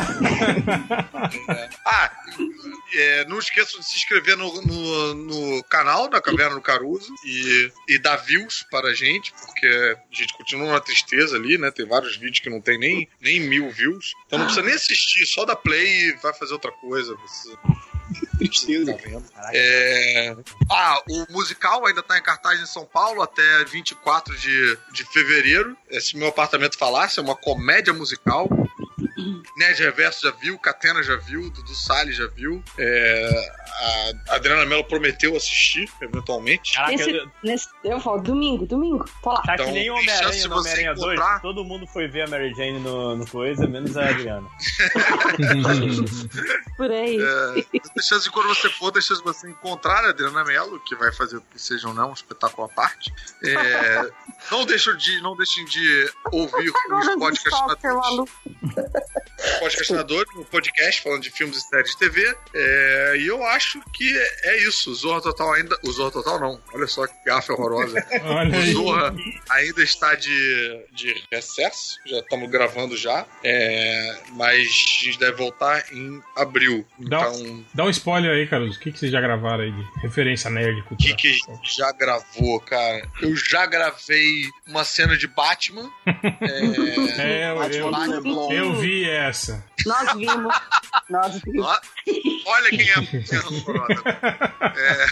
É. 1.49 1.69
Ah, 1.85 2.11
é, 2.93 3.25
não 3.25 3.39
esqueçam 3.39 3.79
de 3.79 3.85
se 3.85 3.95
inscrever 3.95 4.37
no, 4.37 4.61
no, 4.61 5.13
no 5.13 5.63
canal 5.65 6.09
da 6.09 6.21
Caverna 6.21 6.55
do 6.55 6.61
Caruso 6.61 7.13
e, 7.25 7.71
e 7.89 7.99
dar 7.99 8.17
views 8.17 8.65
para 8.69 8.89
a 8.89 8.93
gente, 8.93 9.33
porque 9.33 9.67
a 9.67 10.15
gente 10.15 10.33
continua 10.33 10.73
na 10.73 10.79
tristeza 10.79 11.35
ali, 11.35 11.57
né? 11.57 11.71
Tem 11.71 11.87
vários 11.87 12.15
vídeos 12.17 12.39
que 12.39 12.49
não 12.49 12.61
tem 12.61 12.77
nem, 12.77 13.07
nem 13.21 13.39
mil 13.39 13.69
views. 13.71 14.13
Então 14.27 14.39
não 14.39 14.45
precisa 14.45 14.65
nem 14.65 14.75
assistir, 14.75 15.25
só 15.25 15.45
dá 15.45 15.55
play 15.55 16.09
e 16.09 16.13
vai 16.17 16.33
fazer 16.33 16.53
outra 16.53 16.71
coisa. 16.71 17.15
Você 17.15 17.49
Tristeza. 18.37 18.93
tá. 18.93 19.51
É... 19.53 20.35
Ah, 20.69 21.01
o 21.09 21.33
musical 21.33 21.85
ainda 21.85 22.03
tá 22.03 22.17
em 22.17 22.23
cartaz 22.23 22.59
em 22.59 22.65
São 22.65 22.85
Paulo 22.85 23.21
até 23.21 23.63
24 23.65 24.35
de, 24.37 24.77
de 24.91 25.05
fevereiro. 25.11 25.75
Esse 25.89 26.17
meu 26.17 26.27
apartamento 26.27 26.77
falasse 26.77 27.19
é 27.19 27.21
uma 27.21 27.35
comédia 27.35 27.93
musical. 27.93 28.47
Nerd 29.57 29.81
Reverso 29.83 30.21
já 30.23 30.31
viu, 30.31 30.57
Catena 30.59 31.01
já 31.03 31.15
viu, 31.15 31.49
Dudu 31.49 31.75
Salles 31.75 32.15
já 32.15 32.27
viu. 32.27 32.63
É, 32.77 33.51
a 34.29 34.35
Adriana 34.35 34.65
Mello 34.65 34.83
prometeu 34.85 35.35
assistir, 35.35 35.89
eventualmente. 36.01 36.73
Caraca, 36.73 36.91
Nesse, 36.93 37.11
eu- 37.11 37.31
nesse, 37.43 37.67
eu 37.83 37.99
falo, 37.99 38.21
domingo, 38.21 38.65
domingo, 38.65 39.05
tô 39.21 39.31
lá. 39.31 39.41
tá 39.41 39.53
Então, 39.55 39.65
que 39.67 39.71
nem 39.73 39.89
o 39.89 39.95
Homem-Aranha 39.95 40.47
no 40.47 40.59
Homem-Aranha 40.59 40.93
2. 40.95 41.13
encontrar- 41.13 41.41
Todo 41.41 41.63
mundo 41.63 41.85
foi 41.87 42.07
ver 42.07 42.23
a 42.23 42.27
Mary 42.27 42.53
Jane 42.55 42.79
no, 42.79 43.15
no 43.17 43.27
coisa, 43.27 43.67
menos 43.67 43.95
a 43.97 44.09
Adriana. 44.09 44.47
Por 46.77 46.91
aí. 46.91 47.17
É, 47.21 48.01
chance 48.01 48.25
de 48.25 48.31
quando 48.31 48.47
você 48.47 48.69
for, 48.69 48.91
tem 48.91 49.01
chance 49.01 49.21
de 49.21 49.25
você 49.27 49.49
encontrar 49.49 50.03
a 50.05 50.09
Adriana 50.09 50.43
Mello, 50.43 50.79
que 50.81 50.95
vai 50.95 51.11
fazer 51.13 51.39
que 51.51 51.61
seja 51.61 51.87
ou 51.87 51.93
não 51.93 52.09
um 52.09 52.13
espetáculo 52.13 52.65
à 52.65 52.69
parte. 52.69 53.13
É, 53.43 54.09
não, 54.51 54.65
deixem 54.65 54.95
de, 54.97 55.21
não 55.21 55.35
deixem 55.35 55.63
de 55.65 56.11
ouvir 56.31 56.71
os 56.71 57.37
stalker, 57.39 57.93
maluco. 57.95 58.31
podcastinadores, 59.59 60.29
um 60.35 60.43
podcast 60.43 61.01
falando 61.01 61.21
de 61.21 61.29
filmes 61.31 61.57
e 61.57 61.61
séries 61.61 61.91
de 61.91 61.97
TV. 61.97 62.35
É, 62.53 63.15
e 63.19 63.27
eu 63.27 63.43
acho 63.43 63.81
que 63.93 64.13
é 64.43 64.63
isso. 64.63 64.91
O 64.91 64.95
Zorra 64.95 65.21
Total 65.21 65.53
ainda. 65.53 65.77
O 65.83 65.91
Zorra 65.91 66.11
Total 66.11 66.39
não. 66.39 66.61
Olha 66.73 66.87
só 66.87 67.05
que 67.07 67.13
gafa 67.25 67.53
horrorosa. 67.53 68.03
Olha 68.23 68.51
O 68.57 68.61
aí. 68.61 68.73
Zorra 68.73 69.15
ainda 69.49 69.83
está 69.83 70.15
de, 70.15 70.85
de 70.93 71.23
recesso. 71.31 71.97
Já 72.05 72.19
estamos 72.19 72.49
gravando 72.49 72.95
já. 72.97 73.25
É, 73.43 74.17
mas 74.31 74.59
a 74.59 75.05
gente 75.05 75.19
deve 75.19 75.37
voltar 75.37 75.83
em 75.91 76.21
abril. 76.35 76.85
Dá- 76.99 77.19
Então. 77.29 77.65
Dá 77.73 77.83
um 77.85 77.89
spoiler 77.89 78.31
aí, 78.31 78.47
Caruso. 78.47 78.77
O 78.77 78.79
que, 78.81 78.91
que 78.91 78.99
vocês 78.99 79.11
já 79.11 79.21
gravaram 79.21 79.63
aí 79.63 79.71
de 79.71 80.01
referência 80.01 80.49
nerd 80.49 80.83
O 80.91 80.95
que, 80.95 81.13
que 81.15 81.27
a 81.29 81.31
gente 81.31 81.77
já 81.77 81.91
gravou, 81.91 82.59
cara? 82.61 83.07
Eu 83.21 83.35
já 83.35 83.65
gravei 83.65 84.23
uma 84.67 84.83
cena 84.83 85.17
de 85.17 85.27
Batman. 85.27 85.89
É, 86.41 87.43
É, 87.43 87.51
eu, 87.51 87.63
eu, 87.73 87.91
Batman 87.91 88.07
Leblon. 88.15 88.51
eu 88.51 88.75
vi 88.75 88.92
essa. 89.09 89.63
Nós 89.85 90.13
vimos. 90.13 90.55
Nós 91.09 91.41
vimos. 91.41 91.67
olha 92.45 92.69
quem 92.69 92.89
é 92.89 92.93
a. 92.93 93.03
É, 94.75 95.05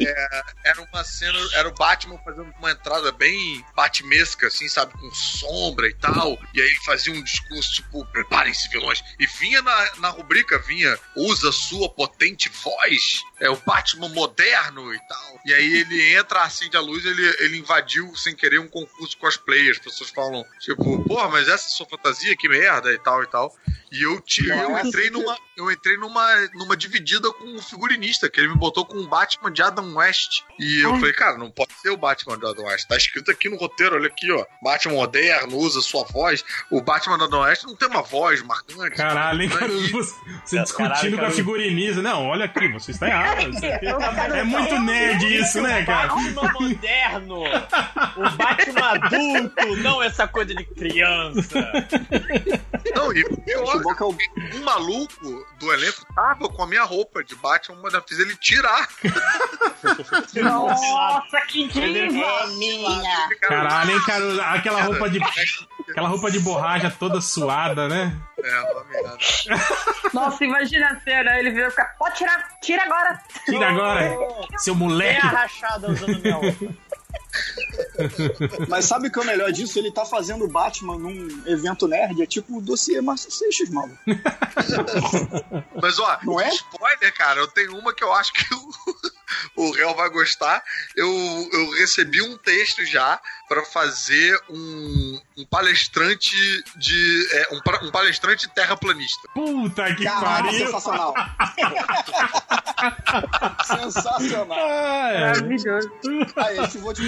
É, 0.00 0.42
era 0.64 0.82
uma 0.82 1.04
cena, 1.04 1.38
era 1.54 1.68
o 1.68 1.74
Batman 1.74 2.18
fazendo 2.24 2.52
uma 2.58 2.70
entrada 2.70 3.12
bem 3.12 3.64
batimesca, 3.74 4.46
assim, 4.46 4.68
sabe, 4.68 4.92
com 4.92 5.10
sombra 5.14 5.88
e 5.88 5.94
tal. 5.94 6.38
E 6.54 6.60
aí 6.60 6.66
ele 6.66 6.84
fazia 6.84 7.12
um 7.12 7.22
discurso 7.22 7.74
tipo, 7.74 8.04
preparem-se, 8.06 8.68
vilões. 8.68 9.02
E 9.18 9.26
vinha 9.26 9.62
na, 9.62 9.96
na 9.98 10.08
rubrica, 10.08 10.58
vinha, 10.58 10.98
usa 11.16 11.52
sua 11.52 11.88
potente 11.88 12.48
voz, 12.48 13.22
é 13.40 13.50
o 13.50 13.56
Batman 13.56 14.08
moderno 14.08 14.94
e 14.94 14.98
tal. 15.08 15.40
E 15.44 15.54
aí 15.54 15.80
ele 15.80 16.14
entra, 16.14 16.42
acende 16.42 16.76
a 16.76 16.80
luz, 16.80 17.04
ele, 17.04 17.26
ele 17.40 17.58
invadiu 17.58 18.14
sem 18.16 18.34
querer 18.34 18.58
um 18.58 18.68
concurso 18.68 19.16
cosplay. 19.18 19.70
As 19.70 19.78
pessoas 19.78 20.10
falam, 20.10 20.44
tipo, 20.60 21.02
porra, 21.04 21.28
mas 21.28 21.48
essa 21.48 21.68
sua 21.68 21.86
fantasia, 21.96 22.36
que 22.36 22.48
merda, 22.48 22.92
e 22.92 22.98
tal 22.98 23.22
e 23.22 23.26
tal. 23.26 23.54
E 23.96 24.02
eu, 24.02 24.20
te, 24.20 24.48
eu 24.48 24.78
entrei 24.78 25.08
numa. 25.10 25.36
Eu 25.56 25.70
entrei 25.70 25.96
numa, 25.96 26.26
numa 26.54 26.76
dividida 26.76 27.32
com 27.32 27.54
o 27.54 27.62
figurinista, 27.62 28.28
que 28.28 28.40
ele 28.40 28.48
me 28.48 28.56
botou 28.56 28.84
com 28.84 28.96
o 28.98 29.06
Batman 29.06 29.52
de 29.52 29.62
Adam 29.62 29.94
West. 29.94 30.40
E 30.58 30.80
eu 30.80 30.96
falei, 30.96 31.12
cara, 31.12 31.38
não 31.38 31.48
pode 31.48 31.72
ser 31.80 31.90
o 31.90 31.96
Batman 31.96 32.36
de 32.36 32.44
Adam 32.44 32.64
West. 32.64 32.88
Tá 32.88 32.96
escrito 32.96 33.30
aqui 33.30 33.48
no 33.48 33.56
roteiro, 33.56 33.94
olha 33.94 34.08
aqui, 34.08 34.32
ó. 34.32 34.44
Batman 34.60 34.94
moderno, 34.94 35.56
usa 35.56 35.80
sua 35.80 36.02
voz. 36.06 36.44
O 36.72 36.80
Batman 36.82 37.18
de 37.18 37.24
Adam 37.24 37.42
West 37.42 37.62
não 37.62 37.76
tem 37.76 37.86
uma 37.88 38.02
voz 38.02 38.42
marcante. 38.42 38.96
Caralho, 38.96 39.42
hein, 39.42 39.48
Né? 39.48 39.56
cara? 39.56 39.72
E- 39.72 39.90
Você, 39.92 40.14
você 40.44 40.56
Caralho, 40.56 40.92
discutindo 40.94 41.18
com 41.20 41.24
a 41.26 41.30
figurinista. 41.30 42.02
Não, 42.02 42.26
olha 42.26 42.46
aqui, 42.46 42.66
você 42.72 42.90
está 42.90 43.06
errado. 43.06 43.40
É 44.34 44.42
muito 44.42 44.80
nerd 44.80 45.36
isso, 45.40 45.60
né, 45.62 45.84
cara? 45.84 46.08
Batman 46.08 46.52
moderno! 46.52 47.42
O 47.44 48.30
Batman 48.36 48.88
adulto, 48.90 49.76
não 49.76 50.02
essa 50.02 50.26
coisa 50.26 50.52
de 50.52 50.64
criança! 50.64 51.72
Não, 52.94 53.12
e 53.12 53.24
pior, 53.36 53.62
Acho 53.68 53.83
bom 53.84 53.94
que 53.94 54.02
é 54.02 54.06
o 54.06 54.58
um 54.58 54.64
maluco 54.64 55.46
do 55.58 55.72
elenco 55.72 56.06
tava 56.14 56.48
com 56.48 56.62
a 56.62 56.66
minha 56.66 56.82
roupa 56.84 57.22
de 57.22 57.36
Batman, 57.36 57.78
mas 57.82 57.92
eu 57.92 58.02
fiz 58.02 58.18
ele 58.18 58.34
tirar. 58.36 58.88
Nossa, 60.42 61.40
que 61.48 61.68
diva! 61.68 62.46
minha! 62.56 63.28
Caralho, 63.40 63.90
hein, 63.90 64.02
cara? 64.04 64.54
Aquela 64.54 64.82
roupa 64.82 65.10
de. 65.10 65.20
Aquela 65.90 66.08
roupa 66.08 66.30
de 66.30 66.40
borracha 66.40 66.90
toda 66.98 67.20
suada, 67.20 67.88
né? 67.88 68.16
É, 68.42 68.60
uma 68.72 68.84
merda. 68.84 69.18
Nossa, 70.14 70.44
imagina 70.44 70.88
a 70.88 71.00
cena, 71.00 71.38
ele 71.38 71.50
veio 71.50 71.70
ficar. 71.70 71.94
Pode 71.98 72.16
tirar, 72.16 72.58
tira 72.60 72.82
agora! 72.84 73.20
Tira 73.44 73.68
agora, 73.68 74.16
seu 74.58 74.74
Tem 74.74 74.82
moleque. 74.82 75.26
a 75.26 75.30
rachada 75.30 75.90
usando 75.90 76.20
minha 76.20 76.36
roupa. 76.36 76.74
Mas 78.68 78.84
sabe 78.86 79.08
o 79.08 79.12
que 79.12 79.18
é 79.18 79.22
o 79.22 79.26
melhor 79.26 79.50
disso? 79.52 79.78
Ele 79.78 79.90
tá 79.92 80.04
fazendo 80.04 80.44
o 80.44 80.48
Batman 80.48 80.98
num 80.98 81.42
evento 81.46 81.86
nerd, 81.88 82.20
é 82.22 82.26
tipo 82.26 82.58
o 82.58 82.60
dossiê 82.60 83.00
Márcio 83.00 83.30
Seixas, 83.30 83.68
mano. 83.70 83.96
Mas 85.80 85.98
ó, 85.98 86.18
Não 86.22 86.40
é? 86.40 86.48
spoiler, 86.50 87.14
cara, 87.14 87.40
eu 87.40 87.48
tenho 87.48 87.76
uma 87.78 87.94
que 87.94 88.04
eu 88.04 88.12
acho 88.12 88.32
que 88.32 88.44
o, 89.56 89.68
o 89.68 89.72
réu 89.72 89.94
vai 89.94 90.08
gostar. 90.10 90.62
Eu, 90.96 91.08
eu 91.52 91.70
recebi 91.78 92.20
um 92.22 92.36
texto 92.38 92.84
já 92.84 93.20
pra 93.48 93.64
fazer 93.64 94.38
um, 94.48 95.20
um 95.38 95.44
palestrante 95.46 96.34
de. 96.76 97.28
é, 97.32 97.48
um, 97.54 97.86
um 97.86 97.90
palestrante 97.90 98.48
terraplanista. 98.54 99.28
Puta 99.34 99.94
que 99.94 100.04
Caralho, 100.04 100.44
pariu. 100.46 100.66
sensacional. 100.66 101.14
sensacional. 103.64 104.58
Ah, 104.58 105.10
é. 105.12 105.20
Maravilhoso. 105.20 105.92
Aí, 106.36 106.56
eu 106.56 106.68
te 106.68 106.78
vou 106.78 106.94
te, 106.94 107.02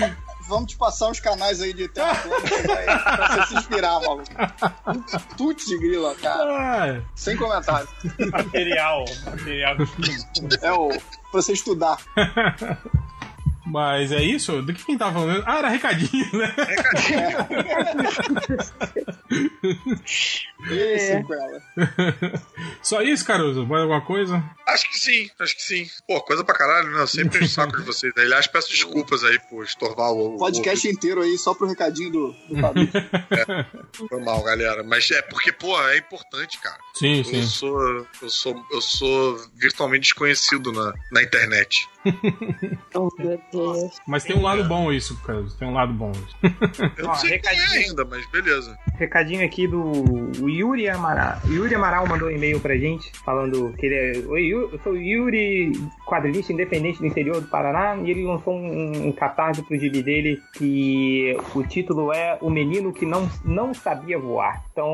vamos 0.49 0.73
te 0.73 0.77
passar 0.77 1.09
uns 1.09 1.21
canais 1.21 1.61
aí 1.61 1.73
de 1.73 1.89
terra 1.89 2.15
pra 2.15 3.29
você 3.29 3.47
se 3.47 3.55
inspirar, 3.55 4.01
maluco. 4.01 4.25
Tuts 5.37 5.67
de 5.67 5.79
grila, 5.79 6.15
cara. 6.17 7.05
Sem 7.15 7.37
comentário. 7.37 7.89
Material. 8.31 9.05
Material. 9.25 9.77
É 10.63 10.73
o. 10.73 10.89
pra 10.89 11.01
você 11.33 11.53
estudar. 11.53 11.99
Mas 13.67 14.13
é 14.13 14.23
isso? 14.23 14.63
Do 14.63 14.73
que 14.73 14.85
quem 14.85 14.97
tava 14.97 15.15
falando? 15.19 15.43
Ah, 15.47 15.59
era 15.59 15.69
recadinho, 15.69 16.27
né? 16.33 16.55
E 20.71 20.99
sequela. 20.99 21.63
Só 22.83 23.03
isso, 23.03 23.25
Caruso? 23.25 23.67
Mais 23.67 23.83
alguma 23.83 24.01
coisa? 24.01 24.43
Acho 24.67 24.91
que 24.91 24.99
sim, 24.99 25.31
acho 25.39 25.57
que 25.57 25.63
sim. 25.63 25.87
Pô, 26.07 26.21
coisa 26.21 26.45
pra 26.45 26.55
caralho, 26.57 26.91
né? 26.91 27.01
Eu 27.03 27.07
sempre 27.07 27.45
o 27.45 27.49
saco 27.49 27.77
de 27.77 27.83
vocês. 27.85 28.13
Aliás, 28.17 28.47
peço 28.47 28.69
desculpas 28.71 29.25
aí 29.25 29.39
por 29.51 29.65
estorvar 29.65 30.11
o. 30.13 30.35
o- 30.35 30.39
Podcast 30.39 30.89
inteiro 30.89 31.23
aí 31.23 31.37
só 31.39 31.55
pro 31.55 31.67
recadinho 31.69 32.11
do, 32.11 32.35
do 32.49 32.61
Fabrício. 32.61 33.01
o- 34.01 34.09
Foi 34.09 34.21
mal, 34.23 34.43
galera. 34.43 34.83
Mas 34.83 35.11
é 35.11 35.23
porque, 35.23 35.53
pô, 35.53 35.81
é 35.89 35.99
importante, 35.99 36.59
cara. 36.61 36.79
Sim, 36.95 37.19
Eu 37.19 37.25
sim. 37.25 37.43
sou, 37.43 38.07
eu 38.23 38.31
sou, 38.31 38.67
eu 38.73 38.81
sou 38.81 39.41
virtualmente 39.55 40.03
desconhecido 40.03 40.73
na, 40.73 40.93
na 41.13 41.23
internet. 41.23 41.89
Oh, 42.95 43.09
meu 43.19 43.39
Deus. 43.53 43.99
Mas 44.07 44.25
tem 44.25 44.37
um 44.37 44.43
lado 44.43 44.65
bom 44.65 44.91
isso, 44.93 45.21
Caruso. 45.23 45.57
Tem 45.59 45.69
um 45.69 45.75
lado 45.75 45.93
bom 45.93 46.11
isso. 46.13 46.37
Eu 46.97 47.07
não 47.07 47.15
sei 47.15 47.31
é 47.31 47.33
recadinho. 47.35 47.71
ainda, 47.91 48.05
mas 48.05 48.31
beleza. 48.31 48.77
Recadinho 48.99 49.45
aqui 49.45 49.67
do 49.67 50.31
Yuri 50.49 50.89
Amaral. 50.89 51.39
O 51.45 51.53
Yuri 51.53 51.75
Amaral 51.75 52.07
mandou 52.07 52.29
um 52.29 52.31
e-mail 52.31 52.59
pra 52.61 52.77
gente 52.77 53.11
falando 53.25 53.73
que 53.79 53.87
ele 53.87 53.95
é. 53.95 54.27
Oi, 54.29 54.47
eu 54.47 54.79
sou 54.83 54.93
o 54.93 54.97
Yuri, 54.97 55.73
quadrilista 56.07 56.53
independente 56.53 56.99
do 57.01 57.07
interior 57.07 57.41
do 57.41 57.49
Paraná, 57.49 57.97
e 57.97 58.11
ele 58.11 58.25
lançou 58.25 58.55
um, 58.55 59.09
um 59.09 59.13
catarse 59.13 59.63
pro 59.63 59.79
gibi 59.79 60.03
dele 60.03 60.41
que 60.55 61.37
o 61.55 61.63
título 61.63 62.13
é 62.13 62.39
O 62.41 62.49
Menino 62.51 62.93
que 62.93 63.05
Não, 63.05 63.29
não 63.45 63.75
Sabia 63.75 64.19
Voar. 64.19 64.65
Então, 64.73 64.89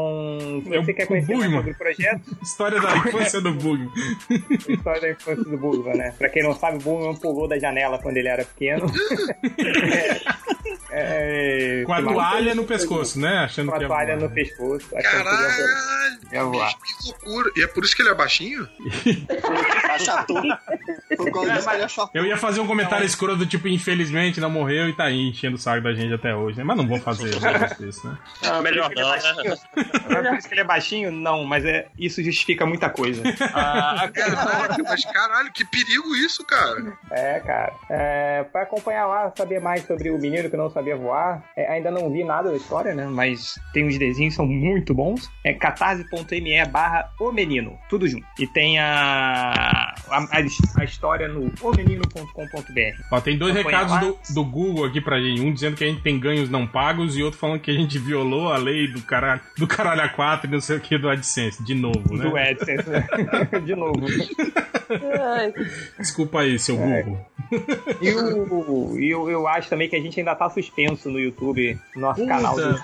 se 0.64 0.74
É 0.74 0.82
você 0.82 0.90
o- 0.90 0.94
quer 0.94 1.06
conhecer 1.06 1.34
mais 1.36 1.44
Bugman. 1.50 1.58
sobre 1.60 1.72
o 1.72 1.76
projeto, 1.78 2.36
História 2.42 2.80
da 2.80 2.96
infância 2.96 3.40
do 3.40 3.52
Bug. 3.52 3.88
a 3.88 4.72
história 4.72 5.00
da 5.00 5.10
infância 5.10 5.44
do 5.44 5.56
Bugman, 5.58 5.96
né? 5.96 6.14
Pra 6.18 6.28
quem 6.28 6.42
não 6.42 6.54
sabe, 6.54 6.78
o 6.78 6.80
Bugman 6.80 7.01
pulou 7.20 7.48
da 7.48 7.58
janela 7.58 7.98
quando 7.98 8.16
ele 8.16 8.28
era 8.28 8.44
pequeno. 8.44 8.86
É, 10.94 11.80
é, 11.80 11.84
Com 11.84 11.92
a 11.94 12.02
toalha 12.02 12.54
no 12.54 12.64
pescoço, 12.64 13.18
né? 13.18 13.38
Achando 13.38 13.70
Com 13.70 13.78
a 13.78 13.80
ia 13.80 13.88
toalha 13.88 14.16
no 14.16 14.28
pescoço. 14.30 14.86
que. 14.94 15.02
Caralho! 15.02 16.20
Que 16.30 17.06
loucura. 17.06 17.50
E 17.56 17.62
é 17.62 17.66
por 17.66 17.82
isso 17.82 17.96
que 17.96 18.02
ele 18.02 18.10
é 18.10 18.14
baixinho? 18.14 18.68
Achatou. 19.90 20.42
Achatou. 21.84 22.10
Eu 22.14 22.26
ia 22.26 22.36
fazer 22.36 22.60
um 22.60 22.66
comentário 22.66 23.04
escuro 23.04 23.36
do 23.36 23.46
tipo, 23.46 23.68
infelizmente 23.68 24.40
não 24.40 24.50
morreu 24.50 24.88
e 24.88 24.92
tá 24.92 25.04
aí 25.04 25.28
enchendo 25.28 25.56
o 25.56 25.58
saco 25.58 25.82
da 25.82 25.92
gente 25.92 26.12
até 26.12 26.34
hoje, 26.34 26.58
né? 26.58 26.64
Mas 26.64 26.76
não 26.76 26.86
vou 26.86 26.98
fazer 26.98 27.34
negócio 27.40 27.78
desse, 27.78 28.06
né? 28.06 28.18
Melhor 28.62 28.90
não, 28.94 29.10
né? 29.10 29.56
Não 30.08 30.18
é 30.18 30.28
por 30.28 30.38
isso 30.38 30.48
que 30.48 30.54
ele 30.54 30.60
é 30.60 30.64
baixinho? 30.64 31.10
Não, 31.10 31.44
mas 31.44 31.64
é, 31.64 31.86
isso 31.98 32.22
justifica 32.22 32.66
muita 32.66 32.88
coisa. 32.90 33.22
Ah, 33.54 34.08
Caraca, 34.14 34.82
mas 34.82 35.04
caralho, 35.04 35.52
que 35.52 35.64
perigo 35.64 36.14
isso, 36.16 36.44
cara. 36.44 36.96
É, 37.10 37.40
cara. 37.40 37.72
É, 37.90 38.44
pra 38.44 38.62
acompanhar 38.62 39.06
lá, 39.06 39.32
saber 39.36 39.60
mais 39.60 39.84
sobre 39.86 40.10
o 40.10 40.18
menino 40.18 40.50
que 40.50 40.56
não 40.56 40.70
sabia 40.70 40.96
voar. 40.96 41.42
É, 41.56 41.70
ainda 41.72 41.90
não 41.90 42.10
vi 42.10 42.24
nada 42.24 42.50
da 42.50 42.56
história, 42.56 42.94
né? 42.94 43.06
Mas 43.06 43.54
tem 43.72 43.86
os 43.86 43.98
desenhos, 43.98 44.34
são 44.34 44.46
muito 44.46 44.94
bons. 44.94 45.30
É 45.44 45.52
catarse.me 45.52 46.64
barra 46.66 47.10
o 47.20 47.32
menino. 47.32 47.78
Tudo 47.88 48.06
junto. 48.08 48.26
E 48.38 48.46
tem 48.46 48.78
a, 48.78 49.94
a, 50.08 50.18
a 50.78 50.84
história 51.02 51.26
no 51.26 51.52
omenino.com.br. 51.60 53.02
Ó, 53.10 53.20
tem 53.20 53.36
dois 53.36 53.56
Acompanha 53.56 53.78
recados 53.84 54.08
do, 54.28 54.34
do 54.34 54.44
Google 54.44 54.84
aqui 54.84 55.00
pra 55.00 55.20
gente. 55.20 55.40
Um 55.40 55.52
dizendo 55.52 55.76
que 55.76 55.82
a 55.82 55.86
gente 55.88 56.00
tem 56.00 56.18
ganhos 56.18 56.48
não 56.48 56.64
pagos 56.64 57.16
e 57.16 57.22
outro 57.24 57.40
falando 57.40 57.60
que 57.60 57.72
a 57.72 57.74
gente 57.74 57.98
violou 57.98 58.52
a 58.52 58.56
lei 58.56 58.86
do 58.86 59.02
caralho, 59.02 59.40
do 59.58 59.66
caralho 59.66 60.02
a 60.02 60.08
4 60.08 60.46
e 60.48 60.52
não 60.52 60.60
sei 60.60 60.76
o 60.76 60.80
que 60.80 60.96
do 60.96 61.08
AdSense. 61.10 61.62
De 61.64 61.74
novo, 61.74 62.16
né? 62.16 62.22
Do 62.24 62.36
AdSense. 62.36 62.88
De 63.66 63.74
novo. 63.74 64.00
Desculpa 65.98 66.40
aí, 66.40 66.56
seu 66.58 66.76
É. 66.80 67.02
Google. 67.02 67.26
E 68.00 68.10
o, 68.12 68.98
e 68.98 69.10
eu, 69.10 69.28
eu 69.28 69.46
acho 69.46 69.68
também 69.68 69.88
que 69.88 69.96
a 69.96 70.00
gente 70.00 70.18
ainda 70.18 70.34
tá 70.34 70.48
suspenso 70.48 71.10
no 71.10 71.18
YouTube, 71.18 71.78
no 71.94 72.02
nosso 72.02 72.26
canal 72.26 72.54
do 72.54 72.62
YouTube. 72.62 72.82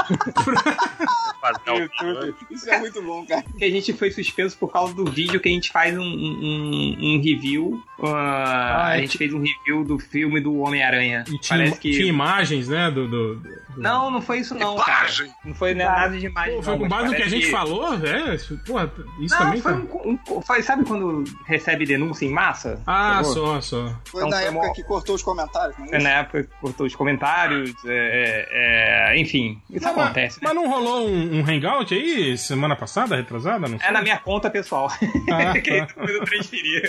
Isso 2.51 2.69
é 2.69 2.79
muito 2.79 3.01
bom, 3.03 3.25
cara. 3.25 3.45
que 3.57 3.65
a 3.65 3.71
gente 3.71 3.93
foi 3.93 4.11
suspenso 4.11 4.59
por 4.59 4.71
causa 4.71 4.93
do 4.93 5.05
vídeo 5.05 5.41
que 5.41 5.49
a 5.49 5.53
gente 5.53 5.71
faz 5.71 5.97
um, 5.97 6.03
um, 6.03 6.97
um 7.01 7.23
review. 7.23 7.83
Ah, 8.15 8.89
a 8.89 8.97
é 8.97 9.01
gente 9.01 9.19
fez 9.19 9.33
um 9.33 9.41
review 9.43 9.85
do 9.85 9.99
filme 9.99 10.41
do 10.41 10.59
Homem-Aranha. 10.59 11.25
E 11.29 11.39
tinha, 11.39 11.59
Parece 11.59 11.79
que. 11.81 11.91
tinha 11.93 12.07
imagens, 12.07 12.69
né? 12.69 12.91
Do, 12.91 13.09
do, 13.09 13.35
do- 13.37 13.51
Não, 13.77 14.11
não 14.11 14.21
foi 14.21 14.39
isso 14.41 14.55
não, 14.55 14.77
cara. 14.77 15.01
Imagem. 15.01 15.31
Não 15.45 15.55
foi 15.55 15.75
né, 15.75 15.85
nada 15.85 16.19
demais. 16.19 16.55
Pô, 16.55 16.63
foi 16.63 16.73
não, 16.73 16.79
com 16.81 16.89
mas 16.89 16.99
base 17.01 17.11
no 17.11 17.17
que 17.17 17.23
a 17.23 17.29
gente 17.29 17.51
falou, 17.51 17.97
velho. 17.97 18.39
Porra, 18.67 18.93
isso 19.21 19.35
Não, 19.35 19.45
também 19.47 19.61
foi 19.61 19.73
tá- 19.73 19.79
um, 20.05 20.19
um- 20.31 20.43
foi- 20.43 20.63
Sabe 20.63 20.85
quando 20.85 21.25
recebe 21.47 21.87
denúncia 21.87 22.25
em 22.27 22.31
massa? 22.31 22.81
Ah, 22.87 23.23
só, 23.25 23.61
só. 23.61 23.95
Foi 24.07 24.21
Então 24.21 24.31
na 24.31 24.37
foi 24.39 24.47
época 24.49 24.67
mó- 24.67 24.73
que 24.75 24.83
cortou 24.83 25.15
os 25.15 25.23
comentários, 25.23 25.79
não 25.79 25.87
é 25.87 25.97
É 25.97 25.99
na 26.03 26.11
época 26.11 26.45
que 26.45 26.51
cortou 26.61 26.87
os 26.87 26.95
comentários, 26.95 27.73
é, 27.87 29.09
é, 29.13 29.13
é, 29.15 29.21
enfim, 29.21 29.61
isso 29.71 29.85
Mas- 29.85 29.97
acontece. 29.99 30.37
né? 30.37 30.41
Mas 30.45 30.55
não 30.55 30.69
rolou 30.69 31.09
um, 31.09 31.41
um 31.41 31.45
hangout 31.49 31.95
aí 31.95 32.37
semana 32.37 32.75
passada, 32.77 33.17
retrasada? 33.17 33.69
Não 33.69 33.79
sei. 33.79 33.89
É 33.89 33.93
na 33.93 34.03
minha 34.03 34.19
conta 34.19 34.51
pessoal. 34.51 34.91
Ah, 35.31 35.53
que 35.61 35.71
depois 35.71 36.11
eu 36.11 36.25
transferi 36.25 36.83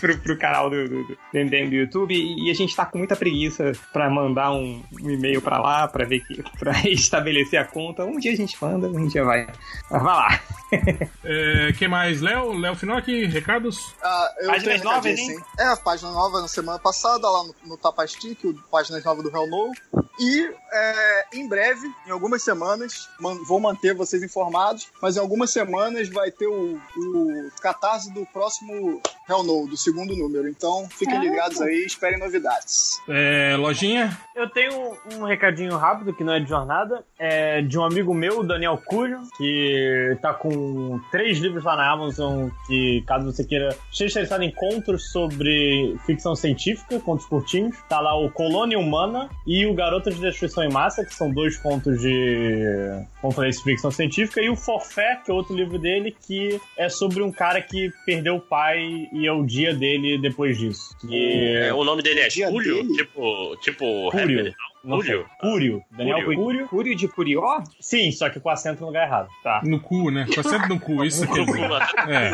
pro, 0.00 0.18
pro 0.18 0.38
canal 0.38 0.65
do, 0.68 0.88
do, 0.88 1.04
do 1.04 1.18
MDM 1.34 1.68
do 1.70 1.74
YouTube. 1.76 2.14
E 2.14 2.50
a 2.50 2.54
gente 2.54 2.74
tá 2.74 2.84
com 2.86 2.98
muita 2.98 3.16
preguiça 3.16 3.72
pra 3.92 4.08
mandar 4.10 4.52
um, 4.52 4.82
um 5.02 5.10
e-mail 5.10 5.40
pra 5.42 5.58
lá, 5.58 5.86
pra 5.88 6.04
ver 6.04 6.20
que 6.20 6.42
pra 6.58 6.72
estabelecer 6.88 7.58
a 7.60 7.64
conta. 7.64 8.04
Um 8.04 8.18
dia 8.18 8.32
a 8.32 8.36
gente 8.36 8.56
manda, 8.62 8.88
um 8.88 9.06
dia 9.06 9.24
vai. 9.24 9.46
Mas 9.90 10.02
vai 10.02 10.14
lá. 10.14 10.40
É, 11.24 11.72
quem 11.78 11.88
mais? 11.88 12.20
Léo? 12.20 12.52
Léo 12.52 12.74
Finocchi, 12.74 13.24
recados? 13.26 13.94
Ah, 14.02 14.32
eu 14.40 14.48
Páginas 14.48 14.80
tenho 14.80 14.92
novas, 14.94 15.06
hein? 15.06 15.16
sim. 15.36 15.42
É, 15.58 15.64
a 15.68 15.76
página 15.76 16.10
nova 16.10 16.40
na 16.40 16.48
semana 16.48 16.78
passada, 16.78 17.28
lá 17.28 17.44
no, 17.44 17.54
no 17.66 17.76
Tapastic, 17.76 18.44
o 18.44 18.54
páginas 18.70 19.04
novas 19.04 19.22
do 19.24 19.30
Hell 19.36 19.48
No. 19.48 19.72
E 20.18 20.50
é, 20.72 21.24
em 21.34 21.48
breve, 21.48 21.86
em 22.06 22.10
algumas 22.10 22.42
semanas, 22.42 23.08
man- 23.20 23.42
vou 23.46 23.60
manter 23.60 23.94
vocês 23.94 24.22
informados, 24.22 24.88
mas 25.02 25.16
em 25.16 25.20
algumas 25.20 25.50
semanas 25.50 26.08
vai 26.08 26.30
ter 26.30 26.46
o, 26.46 26.80
o 26.96 27.48
catarse 27.60 28.12
do 28.12 28.24
próximo 28.26 29.00
Hell 29.28 29.42
No, 29.42 29.66
do 29.66 29.76
segundo 29.76 30.16
número. 30.16 30.45
Então 30.48 30.88
fiquem 30.90 31.18
ligados 31.20 31.60
aí, 31.60 31.84
esperem 31.84 32.18
novidades. 32.18 33.00
É, 33.08 33.56
lojinha? 33.56 34.16
Eu 34.34 34.48
tenho 34.50 34.96
um 35.14 35.24
recadinho 35.24 35.76
rápido 35.76 36.12
que 36.12 36.24
não 36.24 36.34
é 36.34 36.40
de 36.40 36.48
jornada, 36.48 37.04
é 37.18 37.62
de 37.62 37.78
um 37.78 37.84
amigo 37.84 38.12
meu, 38.12 38.40
o 38.40 38.44
Daniel 38.44 38.80
Cujo, 38.84 39.18
que 39.36 40.16
tá 40.20 40.34
com 40.34 41.00
três 41.10 41.38
livros 41.38 41.64
lá 41.64 41.76
na 41.76 41.90
Amazon 41.90 42.48
que, 42.66 43.02
caso 43.06 43.32
você 43.32 43.44
queira, 43.44 43.76
esteja 43.90 44.12
interessado 44.12 44.42
em 44.42 44.50
contos 44.50 45.10
sobre 45.10 45.96
ficção 46.04 46.34
científica, 46.34 47.00
contos 47.00 47.26
curtinhos, 47.26 47.76
tá 47.88 48.00
lá 48.00 48.14
o 48.14 48.30
Colônia 48.30 48.78
Humana 48.78 49.28
e 49.46 49.66
o 49.66 49.74
Garota 49.74 50.10
de 50.10 50.20
Destruição 50.20 50.64
em 50.64 50.70
Massa, 50.70 51.04
que 51.04 51.14
são 51.14 51.30
dois 51.30 51.56
contos 51.56 52.00
de, 52.00 53.04
como 53.20 53.32
falei, 53.32 53.50
de 53.50 53.62
ficção 53.62 53.90
científica, 53.90 54.40
e 54.40 54.48
o 54.48 54.56
Forfé, 54.56 55.20
que 55.24 55.30
é 55.30 55.34
outro 55.34 55.54
livro 55.54 55.78
dele, 55.78 56.14
que 56.26 56.60
é 56.76 56.88
sobre 56.88 57.22
um 57.22 57.32
cara 57.32 57.60
que 57.60 57.90
perdeu 58.04 58.36
o 58.36 58.40
pai 58.40 59.08
e 59.12 59.26
é 59.26 59.32
o 59.32 59.44
dia 59.44 59.74
dele 59.74 60.18
depois 60.18 60.35
disso. 60.44 60.96
Que... 61.00 61.56
É, 61.56 61.74
o 61.74 61.84
nome 61.84 62.02
dele 62.02 62.20
é 62.20 62.28
dele? 62.28 62.92
Tipo, 62.94 63.56
tipo 63.56 64.10
Cúrio. 64.10 64.38
rapper. 64.38 64.54
Cúrio? 64.86 65.26
Cúrio. 65.40 65.82
Daniel 65.90 66.24
Cúrio. 66.24 66.38
Cúrio. 66.38 66.68
Cúrio 66.68 66.96
de 66.96 67.08
Curió? 67.08 67.62
Sim, 67.80 68.12
só 68.12 68.30
que 68.30 68.38
com 68.38 68.48
acento 68.48 68.82
no 68.82 68.86
lugar 68.86 69.06
errado. 69.06 69.28
Tá. 69.42 69.60
No 69.64 69.80
cu, 69.80 70.10
né? 70.10 70.26
Tá 70.32 70.42
sempre 70.44 70.68
no 70.68 70.78
cu, 70.78 71.02
isso 71.04 71.26
quer 71.26 71.44
dizer. 71.44 71.62
É. 72.08 72.30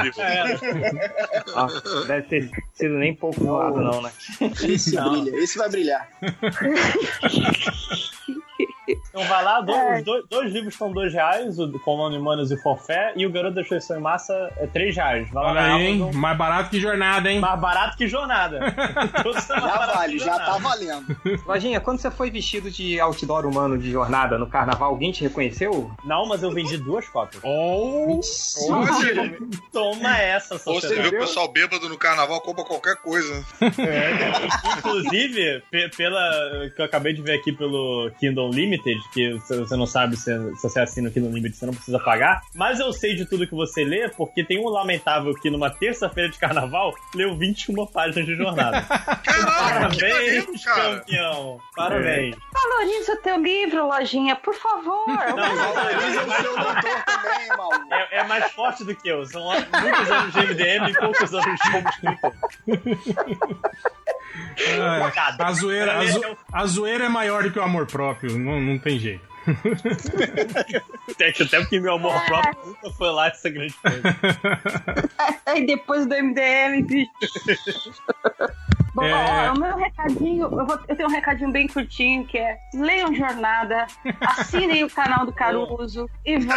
Ah, 1.54 1.66
deve 2.06 2.22
ter 2.28 2.50
sido 2.74 2.94
nem 2.98 3.14
pouco 3.14 3.42
zoado, 3.42 3.80
não, 3.80 4.02
né? 4.02 4.12
Esse 4.68 4.94
Não. 4.94 5.22
brilha, 5.22 5.36
esse 5.38 5.56
vai 5.56 5.70
brilhar. 5.70 6.08
Então 9.14 9.24
vai 9.28 9.44
lá, 9.44 9.60
dois, 9.60 9.98
os 9.98 10.04
dois, 10.04 10.24
dois 10.28 10.52
livros 10.52 10.72
estão 10.72 10.90
dois 10.90 11.12
reais, 11.12 11.58
o 11.58 11.70
Colônia 11.80 12.18
Humanos 12.18 12.50
e 12.50 12.56
Forfé, 12.56 13.12
e 13.14 13.26
o 13.26 13.30
Garoto 13.30 13.54
da 13.56 13.60
Destruição 13.60 13.98
em 13.98 14.00
Massa 14.00 14.32
é 14.56 14.66
três 14.66 14.96
reais. 14.96 15.28
Vai 15.30 15.44
lá 15.44 15.50
Olha 15.50 15.60
na 15.60 15.74
aí, 15.74 15.82
hein? 15.86 16.02
Amazon. 16.02 16.20
Mais 16.20 16.38
barato 16.38 16.70
que 16.70 16.80
jornada, 16.80 17.30
hein? 17.30 17.38
Mais 17.40 17.60
barato 17.60 17.96
que 17.98 18.08
jornada. 18.08 18.58
Mais 19.22 19.46
Já 19.46 19.58
vale, 19.86 20.18
já 20.18 20.24
jornada. 20.24 20.52
tá 20.52 20.58
valendo. 20.58 21.16
Lojinha, 21.46 21.80
quando 21.80 21.98
você 21.98 22.10
foi 22.10 22.30
vestido 22.30 22.70
de 22.70 22.98
outdoor 23.00 23.44
humano 23.44 23.76
de 23.76 23.90
jornada 23.90 24.38
no 24.38 24.46
carnaval, 24.46 24.88
alguém 24.90 25.12
te 25.12 25.22
reconheceu? 25.22 25.90
Não, 26.04 26.24
mas 26.26 26.42
eu 26.42 26.50
vendi 26.50 26.78
duas 26.78 27.06
cópias. 27.08 27.42
Oh, 27.44 28.20
Toma 29.72 30.16
essa, 30.18 30.54
Ou 30.66 30.80
você 30.80 30.94
vê 31.02 31.08
o 31.08 31.20
pessoal 31.20 31.48
bêbado 31.52 31.88
no 31.88 31.98
carnaval, 31.98 32.40
compra 32.40 32.64
qualquer 32.64 32.96
coisa. 32.96 33.44
Inclusive, 34.78 35.62
pe- 35.70 35.88
pela 35.96 36.70
que 36.74 36.80
eu 36.80 36.84
acabei 36.84 37.12
de 37.12 37.22
ver 37.22 37.34
aqui 37.38 37.52
pelo 37.52 38.10
Kindle 38.18 38.50
Limited, 38.50 39.00
que 39.10 39.38
se 39.40 39.56
você 39.56 39.76
não 39.76 39.86
sabe 39.86 40.16
se, 40.16 40.32
se 40.56 40.62
você 40.62 40.80
assina 40.80 41.08
o 41.08 41.12
Kindle 41.12 41.30
Limited, 41.30 41.56
você 41.56 41.66
não 41.66 41.74
precisa 41.74 41.98
pagar. 41.98 42.42
Mas 42.54 42.80
eu 42.80 42.92
sei 42.92 43.14
de 43.14 43.24
tudo 43.24 43.46
que 43.46 43.54
você 43.54 43.84
lê, 43.84 44.08
porque 44.08 44.44
tem 44.44 44.58
um 44.58 44.68
lamentável 44.68 45.34
que 45.34 45.50
numa 45.50 45.70
terça-feira 45.70 46.28
de 46.30 46.38
carnaval 46.38 46.92
leu 47.14 47.36
21 47.36 47.86
páginas 47.86 48.26
de 48.26 48.34
jornada. 48.36 48.82
Caralho, 49.24 49.90
que 49.90 50.00
Parabéns, 50.00 50.64
cara. 50.64 50.96
campeão! 50.98 51.60
Parabéns! 51.74 52.36
Valoriza 52.52 53.12
o 53.12 53.16
teu 53.16 53.36
livro, 53.42 53.86
lojinha, 53.86 54.36
por 54.36 54.54
favor. 54.54 55.06
Não, 55.06 55.56
Valoriza 55.74 56.22
o 56.22 56.30
seu 56.30 56.56
doutor 56.56 57.04
também, 57.04 57.48
maluco. 57.56 57.94
É, 57.94 58.18
é 58.18 58.24
mais 58.24 58.52
forte 58.52 58.84
do 58.84 58.94
que 58.94 59.08
eu. 59.08 59.24
São 59.26 59.44
muitos 59.44 60.10
anos 60.10 60.32
de 60.32 60.40
MDM 60.40 60.90
e 60.90 60.94
poucos 60.94 61.34
anos 61.34 61.60
como 61.70 61.88
escritor. 61.88 62.32
é, 64.58 65.42
a, 65.42 65.52
zoeira, 65.52 65.98
a, 65.98 66.06
zo- 66.06 66.36
a 66.52 66.66
zoeira 66.66 67.04
é 67.04 67.08
maior 67.08 67.42
do 67.44 67.50
que 67.50 67.58
o 67.58 67.62
amor 67.62 67.86
próprio, 67.86 68.38
não, 68.38 68.60
não 68.60 68.78
tem 68.78 68.98
jeito. 68.98 69.32
Até, 71.10 71.30
até 71.30 71.58
porque 71.60 71.80
meu 71.80 71.94
amor 71.94 72.14
próprio 72.26 72.54
nunca 72.66 72.90
foi 72.96 73.10
lá 73.10 73.26
essa 73.28 73.50
grande 73.50 73.74
coisa. 73.74 74.02
Aí 75.46 75.66
depois 75.66 76.06
do 76.06 76.14
MDM, 76.14 76.82
bicho. 76.86 77.10
Bom, 79.02 79.08
É. 79.08 79.50
ó, 79.50 79.54
o 79.54 79.58
meu 79.58 79.76
recadinho, 79.76 80.42
eu, 80.44 80.66
vou- 80.66 80.78
eu 80.88 80.96
tenho 80.96 81.08
um 81.08 81.12
recadinho 81.12 81.50
bem 81.50 81.66
curtinho 81.66 82.26
que 82.26 82.38
é 82.38 82.56
leiam 82.74 83.14
Jornada, 83.14 83.86
assinem 84.20 84.84
o 84.84 84.90
canal 84.90 85.26
do 85.26 85.32
Caruso 85.32 86.08
e 86.24 86.38
vão 86.38 86.56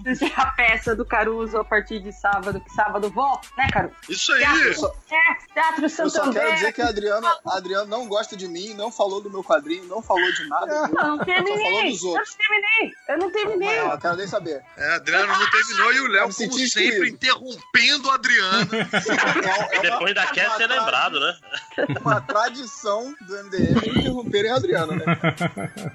assistir 0.00 0.32
a 0.36 0.46
peça 0.46 0.94
do 0.96 1.04
Caruso 1.04 1.58
a 1.58 1.64
partir 1.64 2.00
de 2.00 2.12
sábado, 2.12 2.60
que 2.60 2.70
sábado 2.70 3.10
volta, 3.10 3.48
né, 3.58 3.66
Caruso? 3.72 3.94
Isso 4.08 4.32
aí. 4.32 4.40
Teatro, 4.40 4.92
é, 5.10 5.52
Teatro 5.54 5.84
Eu 5.84 5.88
só 5.90 6.08
Santander. 6.08 6.42
quero 6.42 6.54
dizer 6.54 6.72
que 6.72 6.82
a 6.82 6.88
Adriana, 6.88 7.36
a 7.46 7.56
Adriana 7.56 7.84
não 7.86 8.06
gosta 8.08 8.36
de 8.36 8.48
mim, 8.48 8.74
não 8.74 8.90
falou 8.90 9.20
do 9.20 9.30
meu 9.30 9.44
quadrinho, 9.44 9.84
não 9.84 10.00
falou 10.02 10.32
de 10.32 10.48
nada. 10.48 10.72
Eu 10.74 10.88
não 10.88 10.94
falou 10.94 11.24
terminei, 11.24 11.92
eu 11.96 12.14
não 12.14 12.24
terminei, 12.36 12.92
eu 13.08 13.18
não 13.18 13.30
terminei. 13.30 13.78
Não, 13.80 13.90
eu 13.92 13.98
quero 13.98 14.16
nem 14.16 14.26
saber. 14.26 14.62
É, 14.76 14.94
Adriano 14.94 15.26
não 15.26 15.50
terminou 15.50 15.92
e 15.92 16.00
o 16.00 16.06
Léo, 16.08 16.34
como 16.34 16.58
sempre, 16.58 17.10
interrompendo 17.10 18.10
a 18.10 18.14
Adriana. 18.14 18.66
É, 19.72 19.76
é 19.76 19.80
Depois 19.82 20.14
da 20.14 20.26
queda, 20.26 20.50
você 20.50 20.64
é 20.64 20.66
lembrado, 20.66 21.18
né? 21.20 21.36
Uma 22.00 22.20
tradição 22.20 23.14
do 23.20 23.44
MDM 23.44 23.98
interromperem 23.98 24.50
a 24.50 24.56
Adriana, 24.56 24.94
né? 24.94 25.04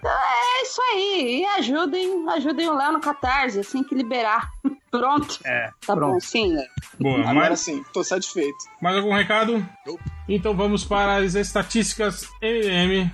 É 0.04 0.62
isso 0.64 0.82
aí, 0.94 1.40
e 1.42 1.46
ajudem, 1.46 2.30
ajudem 2.30 2.70
o 2.70 2.76
Léo 2.76 2.94
no 2.94 3.00
Catarse, 3.02 3.60
assim 3.60 3.84
que 3.84 3.96
liberar. 3.96 4.50
Pronto. 4.92 5.40
É, 5.46 5.70
Tá 5.88 5.96
pronto. 5.96 6.14
bom, 6.16 6.20
sim, 6.20 6.54
Léo. 6.54 6.68
Boa, 7.00 7.20
Agora 7.22 7.34
mais, 7.34 7.60
sim, 7.62 7.82
tô 7.94 8.04
satisfeito. 8.04 8.58
mais 8.82 8.98
algum 8.98 9.14
recado? 9.14 9.66
Nope. 9.88 10.04
Então 10.28 10.54
vamos 10.54 10.84
para 10.84 11.16
as 11.16 11.34
estatísticas 11.34 12.28
MM. 12.42 13.10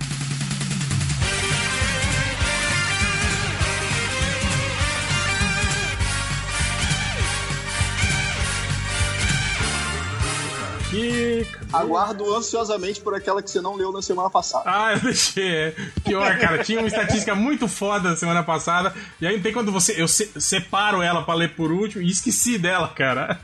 Aqui. 10.98 11.46
Aguardo 11.72 12.34
ansiosamente 12.34 13.00
por 13.00 13.14
aquela 13.14 13.42
que 13.42 13.50
você 13.50 13.60
não 13.60 13.76
leu 13.76 13.92
na 13.92 14.02
semana 14.02 14.28
passada. 14.30 14.64
Ah, 14.66 14.92
eu 14.92 15.00
deixei. 15.00 15.72
Pior, 16.04 16.38
cara. 16.38 16.62
Tinha 16.64 16.78
uma 16.80 16.88
estatística 16.88 17.34
muito 17.34 17.68
foda 17.68 18.16
semana 18.16 18.42
passada. 18.42 18.94
E 19.20 19.26
aí 19.26 19.40
tem 19.40 19.52
quando 19.52 19.70
você. 19.70 20.00
Eu 20.00 20.08
se- 20.08 20.30
separo 20.40 21.02
ela 21.02 21.22
pra 21.22 21.34
ler 21.34 21.54
por 21.54 21.70
último 21.70 22.02
e 22.02 22.10
esqueci 22.10 22.58
dela, 22.58 22.88
cara. 22.88 23.38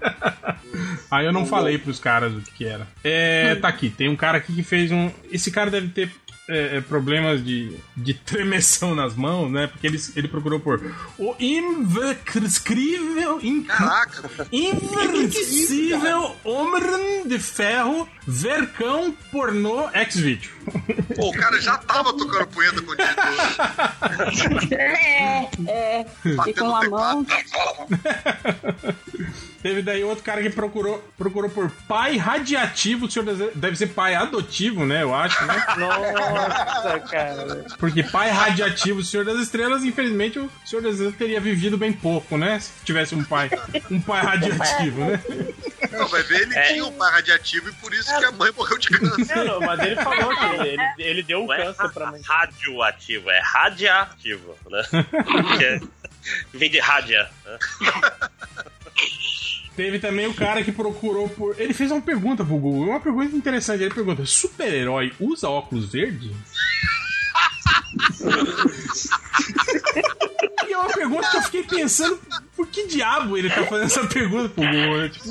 Aí 1.10 1.26
eu 1.26 1.32
não 1.32 1.46
falei 1.46 1.78
pros 1.78 2.00
caras 2.00 2.32
o 2.34 2.40
que, 2.40 2.50
que 2.52 2.64
era. 2.64 2.88
É, 3.04 3.54
tá 3.56 3.68
aqui. 3.68 3.90
Tem 3.90 4.08
um 4.08 4.16
cara 4.16 4.38
aqui 4.38 4.52
que 4.54 4.62
fez 4.62 4.90
um. 4.90 5.10
Esse 5.30 5.50
cara 5.50 5.70
deve 5.70 5.88
ter. 5.88 6.10
É, 6.48 6.76
é, 6.76 6.80
problemas 6.80 7.42
de, 7.44 7.76
de 7.96 8.12
tremeção 8.14 8.94
nas 8.94 9.14
mãos, 9.14 9.50
né? 9.50 9.66
Porque 9.66 9.86
ele, 9.86 9.98
ele 10.14 10.28
procurou 10.28 10.60
por 10.60 10.78
o 11.18 11.34
inverscrível, 11.40 13.38
inc- 13.42 13.70
inversível 14.52 16.36
Homem 16.44 17.26
de 17.26 17.38
Ferro 17.38 18.08
Vercão 18.26 19.14
Pornô 19.30 19.88
X-Video. 19.92 20.50
pô, 21.16 21.28
o 21.28 21.32
cara 21.32 21.60
já 21.60 21.76
tava 21.78 22.12
tocando 22.16 22.46
punheta 22.48 22.80
com 22.82 22.90
o 22.90 22.94
editor. 22.94 23.14
É, 24.78 25.48
é. 25.68 26.06
Uma 26.60 26.82
no 26.84 26.90
mão. 26.90 27.26
Teve 29.62 29.80
daí 29.80 30.04
outro 30.04 30.22
cara 30.22 30.42
que 30.42 30.50
procurou, 30.50 31.02
procurou 31.16 31.48
por 31.48 31.70
pai 31.88 32.18
radiativo, 32.18 33.06
o 33.06 33.10
senhor 33.10 33.24
deve- 33.24 33.50
deve 33.54 33.76
ser 33.76 33.86
pai 33.88 34.14
adotivo, 34.14 34.84
né? 34.84 35.02
Eu 35.02 35.14
acho, 35.14 35.42
né? 35.46 35.64
Nossa, 35.78 37.00
cara. 37.00 37.64
Porque 37.78 38.02
pai 38.02 38.28
radiativo, 38.30 39.00
o 39.00 39.04
Senhor 39.04 39.24
das 39.24 39.38
Estrelas, 39.40 39.82
infelizmente 39.82 40.38
o 40.38 40.50
Senhor 40.66 40.82
das 40.82 40.92
Estrelas 40.92 41.16
teria 41.16 41.40
vivido 41.40 41.78
bem 41.78 41.94
pouco, 41.94 42.36
né? 42.36 42.60
Se 42.60 42.72
tivesse 42.84 43.14
um 43.14 43.24
pai, 43.24 43.50
um 43.90 43.98
pai 44.02 44.22
radiativo, 44.22 45.00
né? 45.02 45.18
Não, 45.92 46.08
vai 46.08 46.22
ver, 46.24 46.42
ele 46.42 46.60
tinha 46.68 46.84
um 46.84 46.92
pai 46.92 47.12
radiativo 47.12 47.70
e 47.70 47.72
por 47.72 47.94
isso 47.94 48.14
que 48.18 48.24
a 48.24 48.32
mãe 48.32 48.52
morreu 48.54 48.76
de 48.78 48.88
câncer. 48.88 49.36
Não, 49.36 49.44
não, 49.46 49.60
mas 49.60 49.80
ele 49.80 49.96
falou 49.96 50.28
que 50.36 50.44
ele, 50.54 50.68
ele, 50.68 50.82
ele 50.98 51.22
deu 51.22 51.42
um 51.42 51.46
Não 51.46 51.54
é 51.54 51.64
câncer 51.64 51.88
pra 51.92 52.10
mãe. 52.10 52.20
radioativo, 52.24 53.30
é 53.30 53.40
radiativo, 53.42 54.54
né? 54.70 54.82
Que 55.58 55.64
é- 55.64 55.80
Vem 56.54 56.70
de 56.70 56.78
rádia. 56.80 57.28
né? 57.44 57.58
Teve 59.76 59.98
também 59.98 60.26
o 60.26 60.34
cara 60.34 60.62
que 60.64 60.72
procurou 60.72 61.28
por. 61.28 61.60
Ele 61.60 61.74
fez 61.74 61.90
uma 61.90 62.00
pergunta 62.00 62.44
pro 62.44 62.56
Google, 62.56 62.88
uma 62.90 63.00
pergunta 63.00 63.34
interessante. 63.36 63.82
Ele 63.82 63.92
pergunta: 63.92 64.24
super-herói 64.24 65.12
usa 65.20 65.48
óculos 65.48 65.90
verde? 65.92 66.34
e 70.68 70.72
é 70.72 70.78
uma 70.78 70.88
pergunta 70.92 71.28
que 71.30 71.36
eu 71.36 71.42
fiquei 71.42 71.62
pensando: 71.64 72.20
por 72.56 72.68
que 72.68 72.86
diabo 72.86 73.36
ele 73.36 73.50
tá 73.50 73.64
fazendo 73.66 73.86
essa 73.86 74.06
pergunta 74.06 74.48
pro 74.48 74.64
Google? 74.64 74.98
né? 74.98 75.08
Tipo, 75.08 75.30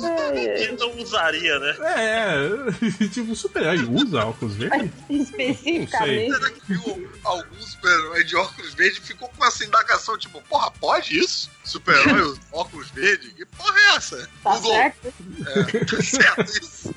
Quem 0.56 0.76
não 0.76 1.02
usaria, 1.02 1.58
né? 1.58 1.76
é, 1.80 3.06
tipo, 3.08 3.34
super-herói 3.34 3.84
usa 3.90 4.26
óculos 4.26 4.54
verde? 4.56 4.92
Especificamente. 5.08 6.32
Será 6.32 6.50
que 6.50 6.60
viu 6.68 7.10
algum 7.24 7.60
super-herói 7.60 8.24
de 8.24 8.36
óculos 8.36 8.74
verdes 8.74 8.98
ficou 8.98 9.28
com 9.28 9.44
essa 9.46 9.64
indagação, 9.64 10.18
tipo, 10.18 10.42
porra, 10.42 10.70
pode 10.72 11.18
isso? 11.18 11.50
Super-herói 11.64 12.36
óculos 12.52 12.90
verdes? 12.90 13.32
Que 13.32 13.44
porra 13.46 13.74
é 13.78 13.96
essa? 13.96 14.28
Tá 14.42 14.56
Google. 14.56 14.72
certo? 14.72 15.14
É, 15.46 15.62
tá 15.84 16.02
certo 16.02 16.42
isso. 16.62 16.94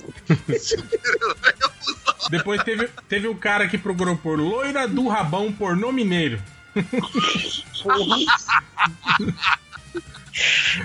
Super-herói 0.60 1.36
usa 1.82 2.30
Depois 2.30 2.64
teve, 2.64 2.90
teve 3.08 3.28
um 3.28 3.36
cara 3.38 3.68
que 3.68 3.78
procurou 3.78 4.18
por 4.18 4.38
loira 4.38 4.88
do 4.88 5.08
rabão 5.08 5.52
pornô 5.54 5.92
mineiro. 5.92 6.42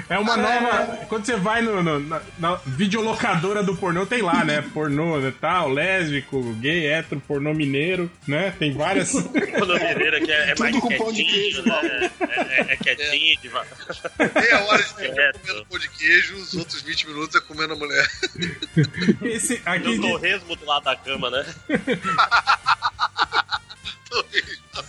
É 0.08 0.18
uma 0.18 0.36
nova. 0.36 0.98
Quando 1.08 1.24
você 1.26 1.36
vai 1.36 1.60
no, 1.62 1.82
no- 1.82 2.00
na, 2.00 2.22
na 2.38 2.54
videolocadora 2.66 3.62
do 3.62 3.76
pornô, 3.76 4.06
tem 4.06 4.22
lá, 4.22 4.44
né? 4.44 4.62
Pornô, 4.72 5.18
né, 5.18 5.32
tal, 5.40 5.68
lésbico, 5.68 6.40
gay, 6.54 6.86
hétero, 6.86 7.20
pornô 7.26 7.52
mineiro, 7.52 8.10
né? 8.26 8.52
Tem 8.58 8.72
várias. 8.72 9.12
Quando 9.58 9.74
mineira 9.74 10.20
que 10.20 10.30
é, 10.32 10.50
é 10.50 10.54
mais 10.58 10.76
pão 10.80 11.12
de 11.12 11.24
quietinho, 11.24 11.26
queijo, 11.30 11.62
né? 11.62 12.10
É, 12.20 12.60
é- 12.60 12.66
é 12.72 12.76
quietinho, 12.76 13.40
de 13.40 13.48
va- 13.48 13.66
meia 14.34 14.64
hora 14.64 14.82
de 14.82 14.92
É, 15.22 15.32
comendo 15.32 15.66
pão 15.66 15.78
de 15.78 15.88
queijo, 15.90 16.36
os 16.36 16.54
outros 16.54 16.80
20 16.82 17.08
minutos 17.08 17.34
é 17.36 17.40
comendo 17.40 17.74
a 17.74 17.76
mulher. 17.76 18.08
Esse 19.22 19.60
aqui. 19.64 19.88
o 19.88 20.00
torresmo 20.00 20.56
do 20.56 20.64
lado 20.64 20.84
da 20.84 20.96
cama, 20.96 21.30
né? 21.30 21.44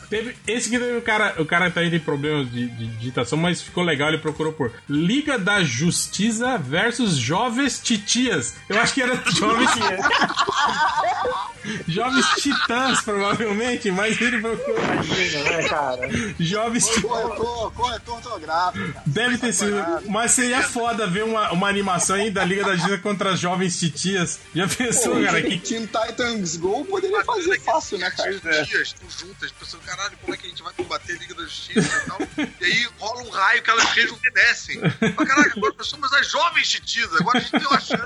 Teve, 0.10 0.36
esse 0.48 0.70
que 0.70 0.78
teve 0.78 0.98
o 0.98 1.02
cara, 1.02 1.42
o 1.42 1.46
cara 1.46 1.72
tá 1.72 1.82
aí 1.82 1.90
tem 1.90 2.00
problemas 2.00 2.52
de, 2.52 2.68
de 2.70 2.88
digitação, 2.98 3.38
mas 3.38 3.62
ficou 3.62 3.84
legal, 3.84 4.10
ele 4.10 4.20
procurou 4.20 4.54
por 4.54 4.72
Liga 4.88 5.40
da 5.40 5.64
Justiça 5.64 6.58
versus 6.58 7.16
Jovens 7.16 7.80
Titias. 7.80 8.56
Eu 8.70 8.80
acho 8.80 8.94
que 8.94 9.02
era 9.02 9.16
Jovens 9.32 9.72
Jovens 11.88 12.26
Titãs, 12.42 13.02
provavelmente, 13.02 13.92
mas 13.92 14.20
ele 14.20 14.40
procurou 14.42 14.84
Imagina, 14.84 15.44
né, 15.44 15.70
cara? 15.70 16.10
Jovens 16.40 16.88
Titãs. 16.88 17.04
Corretor, 17.04 17.72
corretor 17.74 18.16
ortográfico. 18.16 19.02
Deve 19.06 19.38
ter 19.38 19.54
sido, 19.54 19.76
mas 20.10 20.32
seria 20.32 20.62
foda 20.62 21.08
ver 21.08 21.24
uma, 21.24 21.52
uma 21.52 21.68
animação 21.68 22.16
aí 22.16 22.30
da 22.30 22.44
Liga 22.44 22.64
da 22.64 22.76
Justiça 22.76 22.98
contra 23.00 23.32
as 23.34 23.40
Jovens 23.40 23.80
Titias. 23.80 24.40
Já 24.54 24.68
pensou, 24.68 25.24
cara? 25.24 25.42
Que 25.42 25.58
Teen 25.58 25.86
Titans 25.86 26.58
Go 26.58 26.86
poderia 26.86 27.24
fazer 27.24 27.60
fácil, 27.60 27.98
né, 27.98 28.10
cara? 28.12 28.32
As 28.32 28.68
tias 28.68 28.88
estão 28.90 29.10
juntas, 29.10 29.52
pensando, 29.52 29.82
caralho, 29.82 30.18
como 30.22 30.34
é 30.34 30.38
que 30.38 30.46
a 30.46 30.50
gente 30.50 30.64
vai 30.64 30.74
combater 30.74 31.14
a 31.14 31.18
Liga 31.18 31.36
da 31.36 31.44
Justiça 31.44 32.02
e 32.04 32.10
tal. 32.10 32.20
E 32.62 32.66
aí 32.66 32.88
rola 33.00 33.24
um 33.24 33.30
raio 33.30 33.62
que 33.62 33.70
elas 33.70 33.86
rejuvenescem. 33.86 34.80
Mas 34.82 35.28
caralho, 35.28 35.52
agora 35.56 35.74
nós 35.78 35.88
somos 35.88 36.14
as 36.14 36.30
jovens 36.30 36.70
titias, 36.70 37.14
agora 37.16 37.38
a 37.38 37.42
gente 37.42 37.52
tem 37.52 37.68
uma 37.68 37.80
chance. 37.80 38.04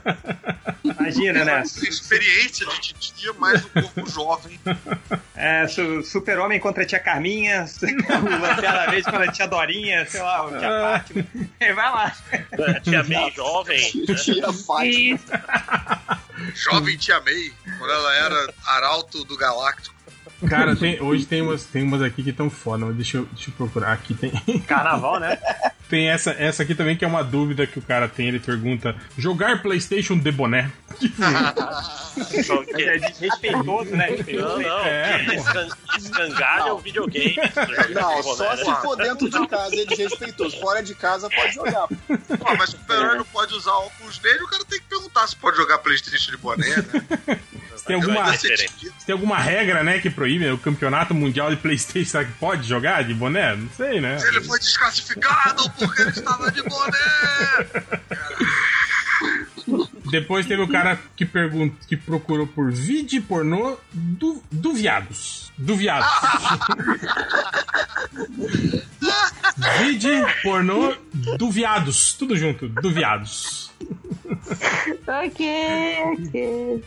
Imagina, 0.83 1.45
né? 1.45 1.63
Tem 1.79 1.89
experiência 1.89 2.65
de 2.65 2.79
titia, 2.93 3.33
mais 3.51 3.65
um 3.65 3.69
corpo 3.81 4.09
jovem. 4.09 4.59
É, 5.39 5.67
su- 5.67 6.01
super-homem 6.01 6.59
contra 6.59 6.81
a 6.81 6.85
tia 6.85 6.99
Carminha, 6.99 7.63
o 7.83 8.41
Lanterna 8.41 8.87
Verde 8.89 9.03
contra 9.03 9.25
a 9.25 9.31
tia 9.31 9.47
Dorinha, 9.47 10.03
sei 10.07 10.19
lá, 10.19 10.43
o 10.47 10.49
tia 10.49 10.81
Fátima. 10.81 11.27
É, 11.59 11.73
vai 11.73 11.91
lá. 11.91 12.11
A 12.75 12.79
tia 12.79 13.03
May 13.03 13.31
jovem. 13.35 13.79
né? 14.07 14.15
Tia 14.17 14.51
Fátima. 14.51 15.19
Jovem 16.55 16.97
tia 16.97 17.21
May, 17.21 17.51
quando 17.77 17.91
ela 17.93 18.15
era 18.15 18.53
arauto 18.65 19.23
do 19.25 19.37
Galáctico. 19.37 19.95
Cara, 20.49 20.75
tem- 20.75 20.99
hoje 21.01 21.25
tem 21.27 21.41
umas, 21.43 21.65
tem 21.65 21.83
umas 21.83 22.01
aqui 22.01 22.23
que 22.23 22.29
estão 22.31 22.49
foda, 22.49 22.85
mas 22.85 22.95
deixa 22.95 23.17
eu, 23.17 23.25
deixa 23.27 23.49
eu 23.51 23.53
procurar. 23.55 23.91
Aqui 23.93 24.15
tem, 24.15 24.31
Carnaval, 24.61 25.19
né? 25.19 25.37
Tem 25.89 26.09
essa, 26.09 26.31
essa 26.31 26.63
aqui 26.63 26.75
também 26.75 26.95
que 26.95 27.05
é 27.05 27.07
uma 27.07 27.23
dúvida 27.23 27.65
que 27.65 27.79
o 27.79 27.81
cara 27.81 28.07
tem. 28.07 28.27
Ele 28.27 28.39
pergunta: 28.39 28.95
jogar 29.17 29.61
PlayStation 29.61 30.17
de 30.17 30.31
boné? 30.31 30.71
É 32.17 32.97
desrespeitoso, 32.97 33.95
né? 33.95 34.07
Não, 34.33 34.59
não. 34.59 34.79
É, 34.79 35.23
escangalha 35.97 36.73
o 36.73 36.79
videogame. 36.79 37.35
Não, 37.93 38.23
só 38.23 38.55
né? 38.55 38.63
se 38.63 38.81
for 38.81 38.95
dentro 38.95 39.29
de 39.29 39.47
casa 39.47 39.73
ele 39.73 39.83
é 39.83 39.85
desrespeitoso. 39.85 40.59
Fora 40.59 40.81
de 40.81 40.95
casa 40.95 41.29
pode 41.29 41.53
jogar. 41.53 41.87
Pô, 42.39 42.55
mas 42.57 42.71
super-herói 42.71 43.17
não 43.17 43.25
pode 43.25 43.53
usar 43.53 43.71
óculos 43.73 44.17
dele, 44.17 44.43
o 44.43 44.47
cara 44.47 44.65
tem 44.65 44.79
que 44.79 44.87
perguntar 44.87 45.27
se 45.27 45.35
pode 45.35 45.57
jogar 45.57 45.77
Playstation 45.77 46.31
de 46.31 46.37
boné, 46.37 46.67
né? 46.67 47.39
Tem 47.85 47.95
alguma, 47.95 48.31
diferente. 48.31 48.67
titido. 48.73 48.93
tem 49.05 49.13
alguma 49.13 49.37
regra, 49.37 49.83
né, 49.83 49.99
que 49.99 50.09
proíbe 50.09 50.49
o 50.49 50.57
campeonato 50.57 51.13
mundial 51.13 51.49
de 51.49 51.57
PlayStation? 51.57 52.09
Será 52.09 52.25
que 52.25 52.31
pode 52.33 52.67
jogar 52.67 53.03
de 53.03 53.13
boné? 53.13 53.55
Não 53.55 53.69
sei, 53.71 54.01
né? 54.01 54.17
Ele 54.27 54.41
foi 54.41 54.59
desclassificado 54.59 55.69
porque 55.71 56.01
ele 56.01 56.11
estava 56.11 56.51
de 56.51 56.61
boné! 56.63 57.67
Depois 60.09 60.45
teve 60.45 60.61
o 60.61 60.67
cara 60.67 60.99
que 61.15 61.25
pergunta, 61.25 61.75
que 61.87 61.97
procurou 61.97 62.47
por 62.47 62.71
vídeo 62.71 63.21
pornô 63.23 63.77
do, 63.91 64.41
do 64.49 64.73
viados. 64.73 65.51
Do 65.57 65.75
viados. 65.75 66.07
vídeo 69.81 70.25
pornô 70.43 70.95
do 71.13 71.51
viados. 71.51 72.13
Tudo 72.13 72.37
junto, 72.37 72.69
do 72.69 72.91
viados. 72.91 73.66
Ok, 75.07 75.47
ok. 76.13 76.83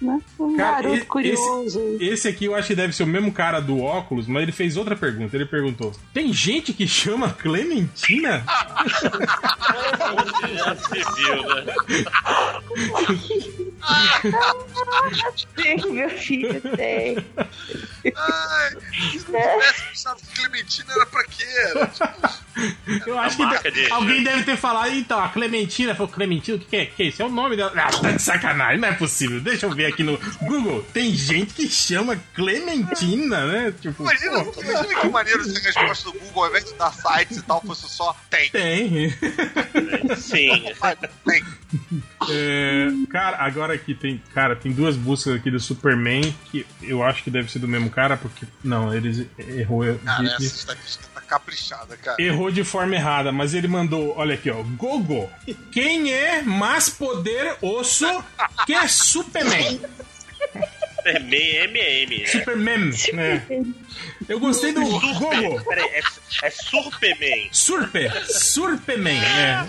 Né? 0.00 0.20
Um 0.38 0.56
Cara, 0.56 0.82
garoto 0.82 0.96
e- 1.02 1.04
curioso. 1.04 1.80
Esse, 1.96 2.04
esse 2.04 2.28
aqui 2.28 2.44
eu 2.46 2.54
acho 2.54 2.68
que 2.68 2.74
deve 2.74 2.92
ser 2.92 3.02
o 3.02 3.06
mesmo 3.06 3.32
cara 3.32 3.60
do 3.60 3.80
óculos, 3.80 4.26
mas 4.26 4.42
ele 4.42 4.52
fez 4.52 4.76
outra 4.76 4.96
pergunta. 4.96 5.36
Ele 5.36 5.46
perguntou: 5.46 5.92
Tem 6.12 6.32
gente 6.32 6.72
que 6.72 6.86
chama 6.88 7.30
Clementina? 7.32 8.44
Já 10.54 10.76
se 10.76 10.98
viu, 11.16 11.42
né? 11.42 11.74
Tem, 15.56 15.76
meu 15.92 16.10
filho, 16.10 16.60
tem. 16.76 17.16
Ai, 18.16 18.70
se 19.18 19.30
não 19.30 19.40
tivesse 19.40 19.82
pensado 19.88 20.20
que 20.20 20.40
Clementina 20.40 20.92
era 20.92 21.06
pra 21.06 21.24
quê? 21.24 21.44
Era, 21.44 21.86
tipo, 21.86 23.08
Eu 23.10 23.18
acho 23.18 23.38
marca 23.42 23.70
que 23.70 23.84
de- 23.86 23.92
alguém 23.92 24.22
deve 24.22 24.44
ter 24.44 24.56
falado, 24.56 24.90
então, 24.94 25.18
a 25.18 25.28
Clementina 25.28 25.94
falou, 25.94 26.12
Clementina, 26.22 26.56
o 26.56 26.60
que 26.60 26.76
é? 26.76 26.86
Que 26.86 27.02
é 27.02 27.06
isso? 27.06 27.20
É 27.22 27.24
o 27.24 27.28
nome 27.28 27.56
dela. 27.56 27.72
Ah, 27.76 27.90
tá 27.90 28.10
de 28.12 28.22
sacanagem, 28.22 28.78
não 28.80 28.88
é 28.88 28.92
possível. 28.92 29.40
Deixa 29.40 29.66
eu 29.66 29.74
ver 29.74 29.86
aqui 29.86 30.02
no 30.04 30.18
Google. 30.42 30.82
Tem 30.92 31.12
gente 31.14 31.52
que 31.54 31.68
chama 31.68 32.16
Clementina, 32.34 33.44
né? 33.46 33.74
Tipo, 33.80 34.02
imagina, 34.02 34.44
pô, 34.44 34.62
imagina 34.62 35.00
que 35.00 35.08
maneiro 35.08 35.44
se 35.44 35.56
a 35.58 35.60
resposta 35.60 36.10
do 36.12 36.18
Google, 36.20 36.44
ao 36.44 36.48
invés 36.50 36.64
de 36.66 36.74
dar 36.74 36.92
sites 36.92 37.38
e 37.38 37.42
tal, 37.42 37.60
fosse 37.62 37.88
só 37.88 38.16
tem. 38.30 38.50
tem. 38.50 39.10
Sim. 40.16 40.62
Tem. 41.26 41.44
É, 42.30 42.88
cara, 43.10 43.38
agora 43.38 43.74
aqui 43.74 43.94
tem, 43.94 44.22
cara, 44.34 44.54
tem 44.54 44.70
duas 44.72 44.96
buscas 44.96 45.34
aqui 45.34 45.50
do 45.50 45.58
Superman 45.58 46.34
que 46.50 46.64
eu 46.82 47.02
acho 47.02 47.22
que 47.24 47.30
deve 47.30 47.50
ser 47.50 47.58
do 47.58 47.66
mesmo 47.68 47.90
cara, 47.90 48.16
porque 48.16 48.46
não, 48.62 48.94
eles 48.94 49.26
errou 49.38 49.84
de, 49.92 49.98
Cara, 49.98 50.24
essa 50.26 50.38
de- 50.38 50.44
estatística 50.46 51.04
tá 51.14 51.20
caprichada, 51.20 51.96
cara. 51.96 52.22
errou 52.22 52.50
de 52.50 52.62
forma 52.62 52.94
errada, 52.94 53.32
mas 53.32 53.54
ele 53.54 53.66
mandou, 53.66 54.14
olha 54.16 54.34
aqui, 54.34 54.50
ó, 54.50 54.62
Gogo. 54.76 55.28
Quem 55.72 56.10
é 56.12 56.42
mais 56.42 56.88
poder 56.88 57.56
osso 57.60 58.06
que 58.66 58.74
é 58.74 58.86
Superman? 58.86 59.80
Superman 61.02 61.42
MM, 61.64 62.18
né? 62.18 62.26
Superman, 62.26 62.92
né? 63.12 63.46
Eu 64.28 64.38
gostei 64.38 64.72
do 64.72 64.84
Gogo. 64.84 65.64
Peraí, 65.64 65.84
é, 65.84 66.02
é 66.42 66.50
Superman. 66.50 67.48
Surpe, 67.50 68.10
Surpeman, 68.26 69.20
é. 69.20 69.66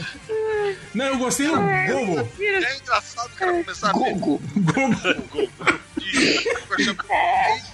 Não, 0.94 1.06
eu 1.06 1.18
gostei 1.18 1.48
do 1.48 1.54
Gogo. 1.56 2.30
É 2.40 2.78
engraçado 2.78 3.32
o 3.32 3.36
cara 3.36 3.52
começar 3.52 3.90
a 3.90 3.94
ver 3.94 4.14
Gogo. 4.14 4.42
Gogo. 4.56 5.50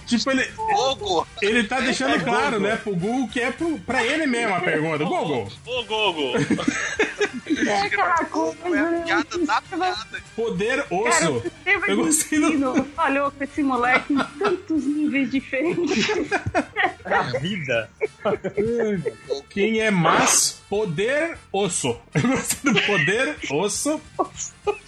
Tipo, 0.06 0.32
ele, 0.32 0.45
Gogo. 0.56 1.27
ele 1.41 1.64
tá 1.66 1.80
deixando 1.80 2.24
claro, 2.24 2.59
né, 2.59 2.75
pro 2.77 2.95
Google 2.95 3.27
que 3.27 3.40
é 3.40 3.51
pro, 3.51 3.77
pra 3.80 4.03
ele 4.03 4.25
mesmo 4.25 4.56
a 4.56 4.59
pergunta. 4.59 5.03
Gogo, 5.03 5.51
Ô, 5.66 5.83
Gogo. 5.83 6.22
É 7.67 7.82
aquela 7.82 8.25
coisa. 8.25 8.58
É 8.75 8.80
a 8.80 9.03
piada 9.03 9.38
da 9.45 9.61
piada. 9.61 10.24
poder 10.35 10.83
Cara, 10.83 11.32
osso. 11.32 11.41
sistema 11.41 11.88
Eu 11.88 11.95
gostei 11.98 12.58
do- 12.58 12.83
falhou 12.95 13.32
com 13.32 13.43
esse 13.43 13.61
moleque 13.64 14.14
em 14.14 14.17
tantos 14.40 14.83
níveis 14.85 15.30
diferentes. 15.32 16.08
A 17.06 17.22
vida. 17.40 17.90
Quem 19.49 19.80
é 19.82 19.91
mais 19.91 20.61
poder 20.69 21.38
osso? 21.51 21.99
Eu 22.16 22.22
gostei 22.30 22.74
do 22.74 22.82
poder 22.83 23.35
osso. 23.51 24.01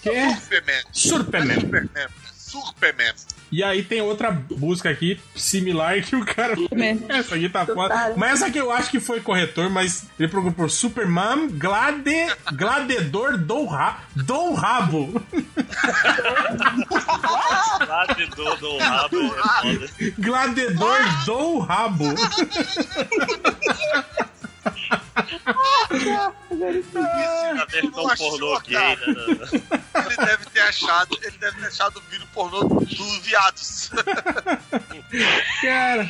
Que 0.01 0.09
é 0.09 0.35
Superman. 0.35 0.83
Superman. 0.91 1.59
Superman. 1.61 2.07
Superman. 2.51 3.13
E 3.51 3.63
aí 3.63 3.83
tem 3.83 4.01
outra 4.01 4.31
busca 4.31 4.89
aqui, 4.89 5.19
similar, 5.35 6.01
que 6.01 6.15
o 6.15 6.25
cara. 6.25 6.55
Essa 7.09 7.35
aqui 7.35 7.49
tá 7.49 7.65
foda. 7.65 8.13
Mas 8.15 8.33
essa 8.33 8.47
aqui 8.47 8.57
eu 8.57 8.71
acho 8.71 8.89
que 8.89 8.99
foi 8.99 9.21
corretor, 9.21 9.69
mas 9.69 10.05
ele 10.19 10.29
procurou 10.29 10.53
por 10.53 10.71
Superman 10.71 11.47
glade, 11.49 12.27
Gladedor 12.53 13.37
do, 13.37 13.65
ra, 13.65 14.01
do 14.15 14.53
Rabo. 14.53 15.21
De 18.15 18.25
do, 18.25 18.77
rabo 18.77 19.17
é. 19.17 20.11
Gladedor 20.17 21.25
do 21.25 21.59
Rabo. 21.59 22.05
Versão 27.69 28.09
achou, 28.09 28.29
pornô 28.31 28.59
gay, 28.61 28.77
né? 28.77 28.95
Ele 30.05 30.15
deve 30.17 30.45
ter 30.53 30.61
achado, 30.61 31.17
ele 31.21 31.37
deve 31.39 31.59
ter 31.59 31.67
achado 31.67 31.97
o 31.97 32.01
vídeo 32.09 32.27
pornô 32.33 32.63
do 32.63 33.21
Viados. 33.21 33.91
Cara. 35.61 36.07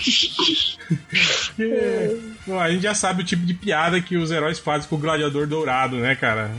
É. 1.59 2.17
Bom, 2.45 2.59
a 2.59 2.69
gente 2.69 2.83
já 2.83 2.93
sabe 2.93 3.21
o 3.21 3.25
tipo 3.25 3.45
de 3.45 3.53
piada 3.53 4.01
que 4.01 4.17
os 4.17 4.31
heróis 4.31 4.59
fazem 4.59 4.87
com 4.89 4.95
o 4.95 4.99
gladiador 4.99 5.47
dourado, 5.47 5.97
né, 5.97 6.15
cara? 6.15 6.51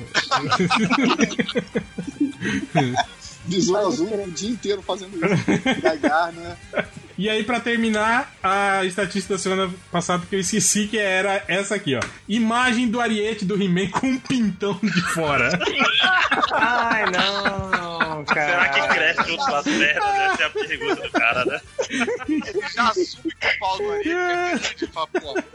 Besouro 3.44 3.86
azul 3.88 4.24
o 4.24 4.30
dia 4.30 4.50
inteiro 4.50 4.82
fazendo 4.82 5.16
isso. 5.16 5.80
Gagar, 5.82 6.32
né? 6.32 6.56
E 7.22 7.30
aí, 7.30 7.44
pra 7.44 7.60
terminar, 7.60 8.34
a 8.42 8.84
estatística 8.84 9.34
da 9.34 9.38
semana 9.38 9.72
passada 9.92 10.26
que 10.28 10.34
eu 10.34 10.40
esqueci 10.40 10.88
que 10.88 10.98
era 10.98 11.44
essa 11.46 11.76
aqui, 11.76 11.94
ó. 11.94 12.00
Imagem 12.28 12.88
do 12.88 13.00
Ariete 13.00 13.44
do 13.44 13.54
He-Man 13.54 13.90
com 13.90 14.08
um 14.08 14.18
pintão 14.18 14.76
de 14.82 15.00
fora. 15.02 15.56
Ai, 16.50 17.04
não, 17.12 18.24
cara. 18.24 18.50
Será 18.50 18.68
que 18.70 18.94
cresce 18.94 19.30
junto 19.30 19.44
com 19.44 19.54
as 19.54 19.64
pernas? 19.64 20.04
Essa 20.04 20.42
é 20.42 20.46
a 20.46 20.50
pergunta 20.50 20.96
do 20.96 21.10
cara, 21.12 21.44
né? 21.44 21.60
Ele 22.28 22.42
já 22.74 22.88
assume 22.88 23.34
que 23.40 23.46
o 23.46 23.58
pau 23.60 23.78
do 23.78 23.92
Ariete 23.92 24.90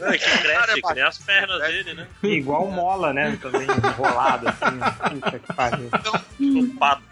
é 0.00 0.14
É 0.14 0.18
que 0.18 0.24
cara 0.24 0.38
cresce, 0.40 0.78
é 0.78 0.80
que 0.80 0.94
nem 0.94 1.04
as 1.04 1.18
pernas 1.18 1.60
dele, 1.60 1.92
né? 1.92 2.06
Igual 2.22 2.70
mola, 2.70 3.12
né? 3.12 3.38
Também 3.42 3.66
enrolado 3.66 4.48
assim. 4.48 5.20
Puta 5.20 5.38
que 5.38 5.52
pariu. 5.52 5.90
Chupado. 6.38 7.02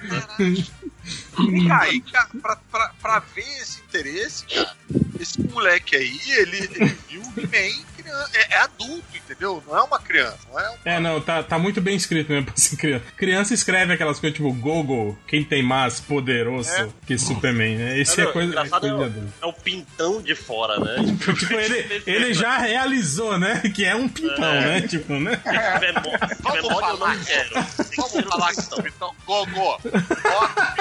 E 1.39 1.71
aí, 1.71 2.01
cara, 2.01 2.29
pra, 2.41 2.57
pra, 2.57 2.89
pra 3.01 3.19
ver 3.19 3.61
esse 3.61 3.81
interesse, 3.83 4.45
cara, 4.47 4.77
esse 5.21 5.41
moleque 5.43 5.97
aí, 5.97 6.21
ele, 6.39 6.57
ele 6.59 6.99
viu 7.09 7.23
o 7.23 7.41
He-Man 7.41 7.85
criança. 8.07 8.31
É, 8.35 8.55
é 8.55 8.59
adulto, 8.59 9.05
entendeu? 9.15 9.63
Não 9.67 9.77
é 9.77 9.83
uma 9.83 9.99
criança. 9.99 10.39
Não 10.53 10.61
é, 10.61 10.71
um- 10.71 10.77
É, 10.85 11.01
não, 11.01 11.21
tá, 11.21 11.43
tá 11.43 11.59
muito 11.59 11.81
bem 11.81 11.97
escrito 11.97 12.31
mesmo 12.31 12.47
pra 12.53 12.57
ser 12.57 12.77
criança. 12.77 13.05
Criança 13.17 13.55
escreve 13.55 13.93
aquelas 13.93 14.19
coisas 14.21 14.37
tipo 14.37 14.53
Gogo, 14.53 15.19
quem 15.27 15.45
tem 15.45 15.63
mais 15.63 16.01
poderoso 16.01 16.71
É. 16.71 16.89
que 17.07 17.19
Superman, 17.19 17.77
né? 17.77 17.99
Esse 17.99 18.21
é 18.21 18.27
coisa, 18.27 18.61
é 18.61 18.69
coisa 18.69 19.13
é, 19.41 19.45
é 19.45 19.47
o 19.47 19.53
pintão 19.53 20.23
de 20.23 20.35
fora, 20.35 20.79
né? 20.81 20.97
Tipo, 21.37 21.53
ele, 21.59 22.03
ele 22.07 22.35
já 22.35 22.59
realizou, 22.59 23.39
né? 23.39 23.61
Que 23.75 23.85
é 23.85 23.95
um 23.95 24.09
pintão, 24.09 24.55
né? 24.61 24.81
Tipo, 24.83 25.15
né? 25.15 25.41
Memória 25.81 26.61
eu 26.61 26.69
falar. 26.71 27.15
não 27.17 27.25
quero. 27.25 27.51
Vamos 27.97 28.25
falar 28.29 28.51
que 28.55 28.57
pintão. 28.63 28.85
então, 28.87 29.15
Gogô, 29.27 29.79
bota 29.79 29.89
o 29.89 29.91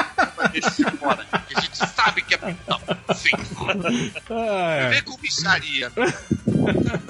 pintão 0.06 0.28
pra 0.36 0.48
deixar 0.48 0.92
fora. 0.98 1.26
A 1.32 1.62
gente 1.62 1.78
sabe 1.78 2.22
que 2.22 2.34
é 2.34 2.38
pintão. 2.38 2.80
Sim. 3.16 3.30
Ah, 4.30 4.76
é. 4.76 4.90
Vem 4.90 5.04
com 5.04 5.18
bicharia. 5.18 5.92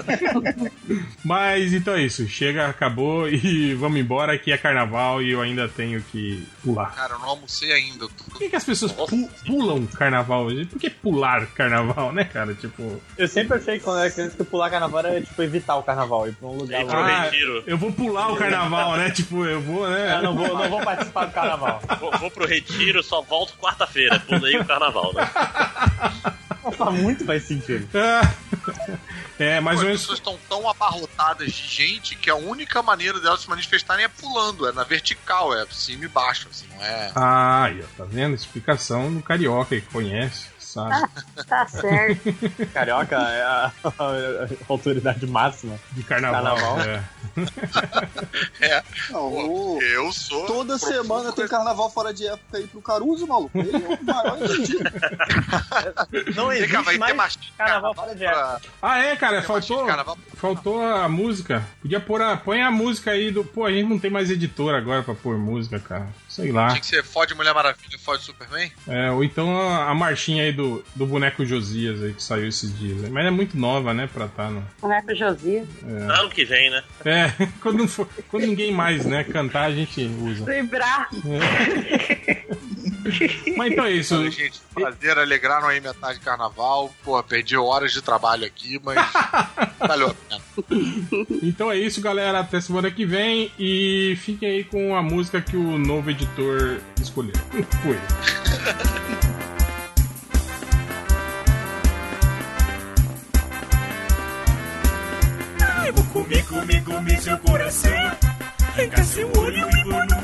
Mas 1.24 1.74
então 1.74 1.96
é 1.96 2.04
isso. 2.04 2.28
Chega, 2.28 2.68
acabou 2.68 3.28
e 3.30 3.74
vamos 3.80 4.00
embora 4.00 4.38
que 4.38 4.52
é 4.52 4.58
carnaval 4.58 5.22
e 5.22 5.32
eu 5.32 5.42
ainda 5.42 5.68
tenho 5.68 6.02
que 6.12 6.46
pular. 6.64 6.94
Cara, 6.96 7.14
eu 7.14 7.20
não 7.20 7.30
almocei 7.30 7.72
ainda. 7.72 8.08
Por 8.08 8.38
que, 8.38 8.50
que 8.50 8.56
as 8.56 8.64
pessoas 8.64 8.92
pu- 8.92 9.30
pulam 9.46 9.86
carnaval? 9.88 10.48
Por 10.70 10.80
que 10.80 10.90
pular 10.90 11.46
carnaval, 11.48 12.12
né, 12.12 12.24
cara? 12.24 12.54
Tipo. 12.54 13.02
Eu 13.18 13.28
sempre 13.28 13.58
achei 13.58 13.78
que 13.80 13.84
quando 13.84 14.00
era 14.00 14.12
criança 14.12 14.38
que 14.38 14.44
pular 14.44 14.70
carnaval 14.70 15.06
era 15.06 15.22
tipo 15.22 15.42
evitar 15.42 15.76
o 15.78 15.84
carnaval, 15.84 16.28
ir 16.28 16.34
pra 16.36 16.48
um 16.48 16.58
lugar 16.58 16.82
Ir 16.82 16.86
pro 16.88 16.98
longe. 17.00 17.12
Ah, 17.12 17.22
retiro. 17.24 17.64
eu 17.66 17.78
vou 17.78 17.92
pular 17.92 18.32
o 18.32 18.36
carnaval, 18.36 18.98
né? 18.98 19.10
Tipo, 19.12 19.46
eu 19.46 19.62
vou, 19.62 19.88
né? 19.90 20.16
Eu 20.18 20.24
não 20.24 20.36
vou, 20.36 20.48
não 20.58 20.70
vou 20.70 20.82
participar 20.82 21.26
do 21.26 21.32
carnaval. 21.34 21.82
Vou, 22.00 22.12
vou 22.20 22.32
pro 22.32 22.46
retiro, 22.48 23.02
só 23.04 23.22
volto 23.22 23.54
quarta-feira. 23.58 24.20
Pulei 24.20 24.58
o 24.58 24.66
carnaval, 24.66 25.14
né? 25.14 25.28
Faz 26.72 27.02
muito 27.02 27.26
mais 27.26 27.44
sentido. 27.44 27.88
Ah, 27.96 28.34
É, 29.38 29.60
mais 29.60 29.82
ou 29.82 29.90
as 29.90 30.00
pessoas 30.00 30.20
estão 30.20 30.40
tão 30.48 30.70
abarrotadas 30.70 31.52
de 31.52 31.68
gente 31.68 32.16
que 32.16 32.30
a 32.30 32.36
única 32.36 32.82
maneira 32.82 33.20
delas 33.20 33.42
se 33.42 33.50
manifestarem 33.50 34.06
é 34.06 34.08
pulando, 34.08 34.68
é 34.68 34.72
na 34.72 34.84
vertical, 34.84 35.54
é 35.54 35.66
cima 35.72 36.06
e 36.06 36.08
baixo, 36.08 36.48
assim, 36.50 36.66
não 36.74 36.82
é. 36.86 37.12
Ah, 37.14 37.68
tá 37.98 38.06
vendo? 38.06 38.34
Explicação 38.34 39.14
do 39.14 39.22
carioca 39.22 39.76
que 39.76 39.88
conhece, 39.88 40.48
sabe? 40.76 41.10
Tá 41.48 41.68
certo. 41.68 42.34
Carioca 42.74 43.16
é 43.18 43.42
a, 43.44 43.72
a 43.84 44.48
autoridade 44.68 45.28
máxima. 45.28 45.78
De 45.92 46.02
carnaval. 46.04 46.44
Carnaval. 46.56 46.80
É. 46.82 47.04
É. 48.62 48.84
Não, 49.12 49.30
Pô, 49.30 49.80
eu 49.82 50.12
sou. 50.12 50.46
Toda 50.48 50.78
semana 50.78 51.32
tem 51.32 51.48
carnaval 51.48 51.90
fora 51.92 52.14
de 52.14 52.26
época 52.28 52.58
aí 52.58 52.66
pro 52.68 52.82
Caruso, 52.82 53.28
maluco. 53.28 53.58
Ele 53.58 53.76
é 53.76 53.78
o 53.78 54.04
maior 54.04 54.38
entendido. 54.42 54.90
Não 56.36 56.52
existe 56.52 56.74
vai 56.78 56.94
ter 56.96 57.00
mais 57.00 57.16
machinho 57.16 57.46
de 57.46 57.52
carnaval 57.52 57.94
carnaval 57.94 57.96
fora 57.96 58.16
de 58.16 58.26
pra- 58.26 58.60
Ah, 58.82 58.98
é, 59.00 59.16
cara, 59.16 59.38
tem 59.38 59.48
faltou. 59.48 59.88
Faltou 60.36 60.82
a 60.82 61.08
música. 61.08 61.64
Podia 61.82 62.00
pôr 62.00 62.22
a. 62.22 62.38
Põe 62.38 62.62
a 62.62 62.72
música 62.72 63.12
aí 63.12 63.30
do. 63.32 63.44
Pô, 63.44 63.66
a 63.66 63.72
gente 63.72 63.88
não 63.90 64.00
tem 64.00 64.10
mais 64.10 64.30
editor 64.32 64.74
agora 64.74 65.04
pra 65.04 65.14
pôr 65.14 65.38
música, 65.38 65.80
cara. 65.80 66.08
Sei 66.36 66.52
lá. 66.52 66.68
Tinha 66.68 66.82
que 66.82 66.86
ser 66.86 67.02
fode 67.02 67.34
Mulher 67.34 67.54
Maravilha, 67.54 67.98
fode 67.98 68.24
Superman? 68.24 68.70
É, 68.86 69.10
ou 69.10 69.24
então 69.24 69.58
a, 69.58 69.90
a 69.90 69.96
marchinha 69.96 70.44
aí 70.44 70.52
do, 70.52 70.84
do 70.94 71.06
boneco 71.06 71.46
Josias 71.46 72.04
aí 72.04 72.14
que 72.14 72.22
saiu 72.22 72.50
esses 72.50 72.78
dias. 72.78 72.98
né? 72.98 73.10
Mas 73.10 73.26
é 73.26 73.32
muito 73.32 73.58
nova, 73.58 73.94
né, 73.94 74.10
pra 74.12 74.28
tá 74.28 74.50
no. 74.50 74.62
Boneco 74.82 75.16
Josias. 75.16 75.66
Ano 75.82 76.30
que 76.30 76.44
vem, 76.44 76.70
né? 76.70 76.84
É, 77.06 77.32
quando, 77.62 77.78
não 77.78 77.88
for, 77.88 78.06
quando 78.28 78.46
ninguém 78.46 78.74
mais, 78.74 79.06
né, 79.06 79.24
cantar, 79.24 79.64
a 79.64 79.72
gente 79.72 80.04
usa. 80.04 80.44
Lembrar. 80.44 81.10
Mas 83.58 83.72
então 83.72 83.86
é 83.86 83.92
isso. 83.92 84.16
Olha, 84.16 84.30
gente, 84.30 84.62
prazer, 84.74 85.18
alegraram 85.18 85.68
aí 85.68 85.82
metade 85.82 86.20
de 86.20 86.26
carnaval. 86.26 86.94
Pô, 87.04 87.22
perdi 87.24 87.58
horas 87.58 87.92
de 87.92 88.02
trabalho 88.02 88.46
aqui, 88.46 88.80
mas 88.84 88.98
valeu 89.80 90.10
a 90.10 90.14
pena. 90.14 90.42
Então 91.42 91.72
é 91.72 91.78
isso, 91.78 92.02
galera. 92.02 92.40
Até 92.40 92.62
semana 92.62 92.92
que 92.92 93.06
vem. 93.06 93.52
E 93.58 94.18
fiquem 94.22 94.50
aí 94.50 94.64
com 94.64 94.96
a 94.96 95.02
música 95.02 95.42
que 95.42 95.58
o 95.58 95.78
novo 95.78 96.10
editor 96.12 96.80
escolheu. 97.02 97.34
Foi. 97.84 97.98
Ai, 105.62 105.92
vou 105.92 106.06
comer, 106.06 106.46
comer, 106.46 106.84
comer 106.84 107.22
seu 107.22 107.38
coração. 107.40 107.92
Arrancar 108.68 109.04
seu 109.06 109.32
olho 109.38 109.70
e 109.70 109.84
pôr 109.84 110.06
no 110.06 110.08
do. 110.08 110.15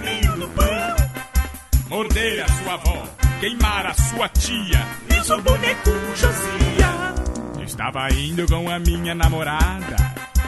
Morder 1.91 2.41
a 2.41 2.47
sua 2.47 2.73
avó, 2.75 3.05
queimar 3.41 3.85
a 3.85 3.93
sua 3.93 4.29
tia. 4.29 4.87
Eu 5.13 5.21
sou 5.25 5.41
boneco 5.41 5.89
Josia. 6.15 7.65
Estava 7.65 8.09
indo 8.13 8.47
com 8.47 8.69
a 8.69 8.79
minha 8.79 9.13
namorada, 9.13 9.97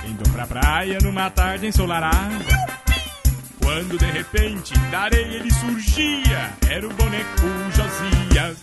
indo 0.07 0.23
pra 0.30 0.47
praia 0.47 0.99
numa 1.03 1.30
tarde 1.30 1.67
ensolarada. 1.67 2.45
Quando 3.61 3.97
de 3.97 4.05
repente 4.05 4.73
da 4.89 5.01
areia 5.01 5.35
ele 5.35 5.51
surgia, 5.51 6.53
era 6.69 6.88
o 6.88 6.93
boneco 6.93 7.45
Josias. 7.75 8.57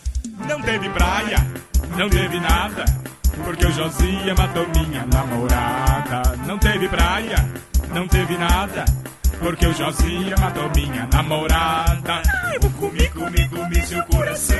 Não 0.48 0.62
teve 0.62 0.88
praia, 0.88 1.36
não 1.98 2.08
teve 2.08 2.40
nada, 2.40 2.86
porque 3.44 3.66
o 3.66 3.72
Josias 3.72 4.38
matou 4.38 4.66
minha 4.68 5.04
namorada. 5.04 6.34
Não 6.46 6.58
teve 6.58 6.88
praia, 6.88 7.36
não 7.92 8.08
teve 8.08 8.38
nada, 8.38 8.86
porque 9.40 9.66
o 9.66 9.74
Josias 9.74 10.38
matou 10.38 10.70
minha 10.74 11.08
namorada. 11.12 12.22
Ai, 12.44 12.58
vou 12.60 12.70
comer, 12.72 13.10
comer, 13.12 13.48
comer 13.48 13.86
seu 13.86 14.02
coração. 14.04 14.56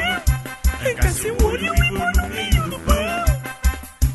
Arrancar 0.81 1.13
seu 1.13 1.37
olho 1.45 1.75
e 1.75 1.89
pôr 1.89 2.23
no 2.23 2.29
meio 2.29 2.71
do 2.71 2.79
pão. 2.81 3.25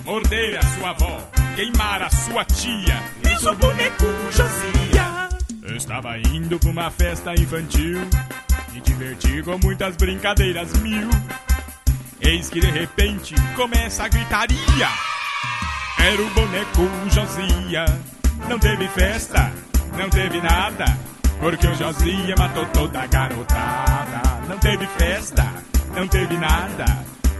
Morder 0.03 0.59
a 0.59 0.63
sua 0.63 0.89
avó, 0.89 1.29
queimar 1.55 2.01
a 2.01 2.09
sua 2.09 2.43
tia. 2.45 3.01
Eu 3.23 3.39
sou 3.39 3.55
boneco 3.55 4.05
Josia. 4.31 5.29
Eu 5.67 5.75
estava 5.77 6.17
indo 6.17 6.59
pra 6.59 6.69
uma 6.69 6.91
festa 6.91 7.33
infantil 7.33 7.99
Me 8.71 8.81
divertir 8.81 9.43
com 9.43 9.57
muitas 9.57 9.95
brincadeiras 9.97 10.71
mil 10.79 11.09
Eis 12.21 12.49
que 12.49 12.61
de 12.61 12.69
repente 12.69 13.33
começa 13.55 14.03
a 14.03 14.07
gritaria 14.07 14.89
Era 15.97 16.21
o 16.21 16.29
boneco 16.29 16.87
Josia 17.09 17.85
Não 18.47 18.59
teve 18.59 18.87
festa, 18.89 19.51
não 19.97 20.09
teve 20.09 20.41
nada 20.41 20.85
Porque 21.39 21.67
o 21.67 21.75
Josia 21.75 22.35
matou 22.37 22.65
toda 22.67 23.01
a 23.01 23.07
garotada 23.07 24.21
Não 24.47 24.57
teve 24.57 24.85
festa, 24.87 25.45
não 25.95 26.07
teve 26.07 26.37
nada 26.37 26.85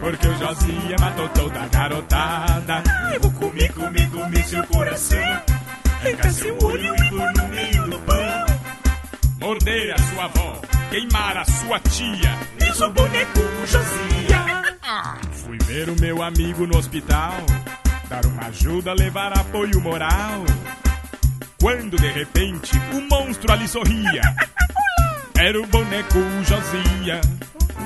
Porque 0.00 0.26
o 0.26 0.38
Josia 0.38 0.96
matou 1.00 1.28
toda 1.30 1.60
a 1.60 1.68
garotada 1.68 2.82
Ai, 3.16 3.18
vou 3.18 3.30
comer, 3.32 3.72
comer, 3.72 4.10
comer 4.10 4.44
seu 4.44 4.62
coração. 4.66 5.18
Arrancar 6.00 6.32
seu 6.32 6.58
olho 6.62 6.94
e 6.94 7.08
pôr 7.08 7.32
no 7.32 7.48
meio 7.48 7.90
do 7.90 7.98
pão. 8.00 8.46
Morder 9.40 9.94
a 9.94 9.98
sua 9.98 10.24
avó, 10.24 10.60
queimar 10.90 11.36
a 11.36 11.44
sua 11.44 11.78
tia 11.80 12.38
Eu 12.66 12.74
sou 12.74 12.92
boneco 12.92 13.40
Josia. 13.66 14.44
Fui 15.32 15.58
ver 15.58 15.88
o 15.88 16.00
meu 16.00 16.22
amigo 16.22 16.66
no 16.66 16.76
hospital, 16.76 17.34
dar 18.08 18.24
uma 18.26 18.46
ajuda, 18.46 18.92
levar 18.92 19.36
apoio 19.38 19.80
moral. 19.80 20.44
Quando 21.60 21.96
de 21.96 22.08
repente 22.08 22.72
o 22.92 23.00
monstro 23.00 23.50
ali 23.50 23.66
sorria, 23.66 24.20
era 25.38 25.60
o 25.60 25.66
boneco 25.66 26.18
Josia. 26.44 27.20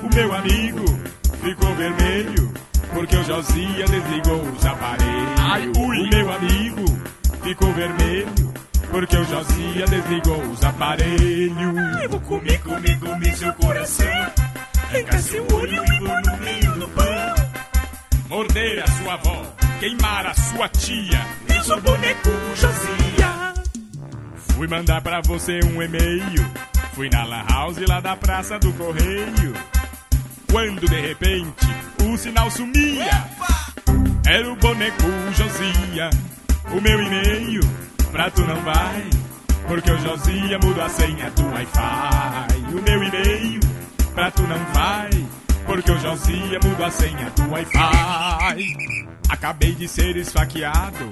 O 0.02 0.14
meu 0.14 0.34
amigo 0.34 0.84
ficou 1.42 1.74
vermelho, 1.76 2.52
porque 2.92 3.16
o 3.16 3.24
Josia 3.24 3.86
desligou 3.86 4.42
os 4.42 4.66
aparelhos. 4.66 5.76
O 5.76 6.08
meu 6.08 6.32
amigo 6.32 6.84
ficou 7.44 7.72
vermelho, 7.72 8.54
porque 8.90 9.16
o 9.16 9.24
Josia 9.24 9.86
desligou 9.86 10.42
os 10.42 10.64
aparelhos. 10.64 12.02
Eu 12.02 12.10
vou 12.10 12.20
comer, 12.22 12.60
comer, 12.62 12.98
comer 12.98 13.36
seu 13.36 13.52
coração. 13.54 14.32
Arrancar 14.82 15.20
seu 15.20 15.46
olho 15.54 15.84
e 15.84 15.98
pôr 15.98 16.22
no 16.26 16.36
meio 16.38 16.72
do 16.72 16.88
pão. 16.88 17.34
Morder 18.28 18.82
a 18.82 18.86
sua 18.88 19.14
avó, 19.14 19.46
queimar 19.78 20.26
a 20.26 20.34
sua 20.34 20.68
tia. 20.68 21.24
Eu 21.48 21.62
sou 21.62 21.80
boneco 21.80 22.30
Josia. 22.56 23.19
Fui 24.60 24.68
mandar 24.68 25.00
pra 25.00 25.22
você 25.22 25.58
um 25.64 25.80
e-mail. 25.80 26.46
Fui 26.92 27.08
na 27.08 27.24
Lan 27.24 27.46
House 27.48 27.78
lá 27.88 27.98
da 27.98 28.14
Praça 28.14 28.58
do 28.58 28.70
Correio. 28.74 29.54
Quando 30.52 30.86
de 30.86 31.00
repente 31.00 31.66
o 32.04 32.14
sinal 32.18 32.50
sumia. 32.50 33.26
Era 34.26 34.52
o 34.52 34.56
boneco 34.56 35.02
Josia. 35.34 36.10
O 36.76 36.78
meu 36.78 37.02
e-mail 37.02 37.62
pra 38.12 38.30
tu 38.30 38.42
não 38.42 38.60
vai. 38.60 39.08
Porque 39.66 39.90
o 39.90 39.98
Josia 39.98 40.58
mudou 40.62 40.84
a 40.84 40.90
senha 40.90 41.30
do 41.30 41.46
Wi-Fi. 41.46 42.78
O 42.78 42.82
meu 42.82 43.02
e-mail 43.02 43.60
pra 44.14 44.30
tu 44.30 44.42
não 44.42 44.62
vai. 44.74 45.08
Porque 45.64 45.90
o 45.90 45.98
Josia 45.98 46.60
mudou 46.62 46.84
a 46.84 46.90
senha 46.90 47.30
do 47.30 47.50
Wi-Fi. 47.50 49.08
Acabei 49.26 49.72
de 49.72 49.88
ser 49.88 50.18
esfaqueado 50.18 51.08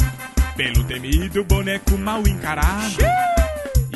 pelo 0.59 0.83
temido 0.83 1.45
boneco 1.45 1.97
mal 1.97 2.27
encarado. 2.27 2.99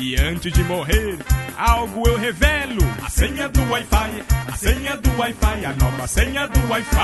E 0.01 0.15
antes 0.15 0.53
de 0.53 0.63
morrer, 0.63 1.17
algo 1.57 2.07
eu 2.07 2.17
revelo: 2.17 2.81
a 3.03 3.09
senha 3.09 3.49
do 3.49 3.69
Wi-Fi, 3.69 4.23
a 4.47 4.55
senha 4.55 4.95
do 4.95 5.17
Wi-Fi, 5.17 5.65
a 5.65 5.73
nova 5.73 6.07
senha 6.07 6.47
do 6.47 6.67
Wi-Fi. 6.69 6.95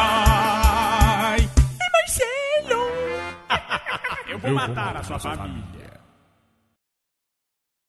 Marcelo! 1.92 2.88
Eu 4.30 4.40
vou 4.40 4.52
matar 4.52 4.96
a 4.96 5.04
sua 5.04 5.20
família. 5.20 5.79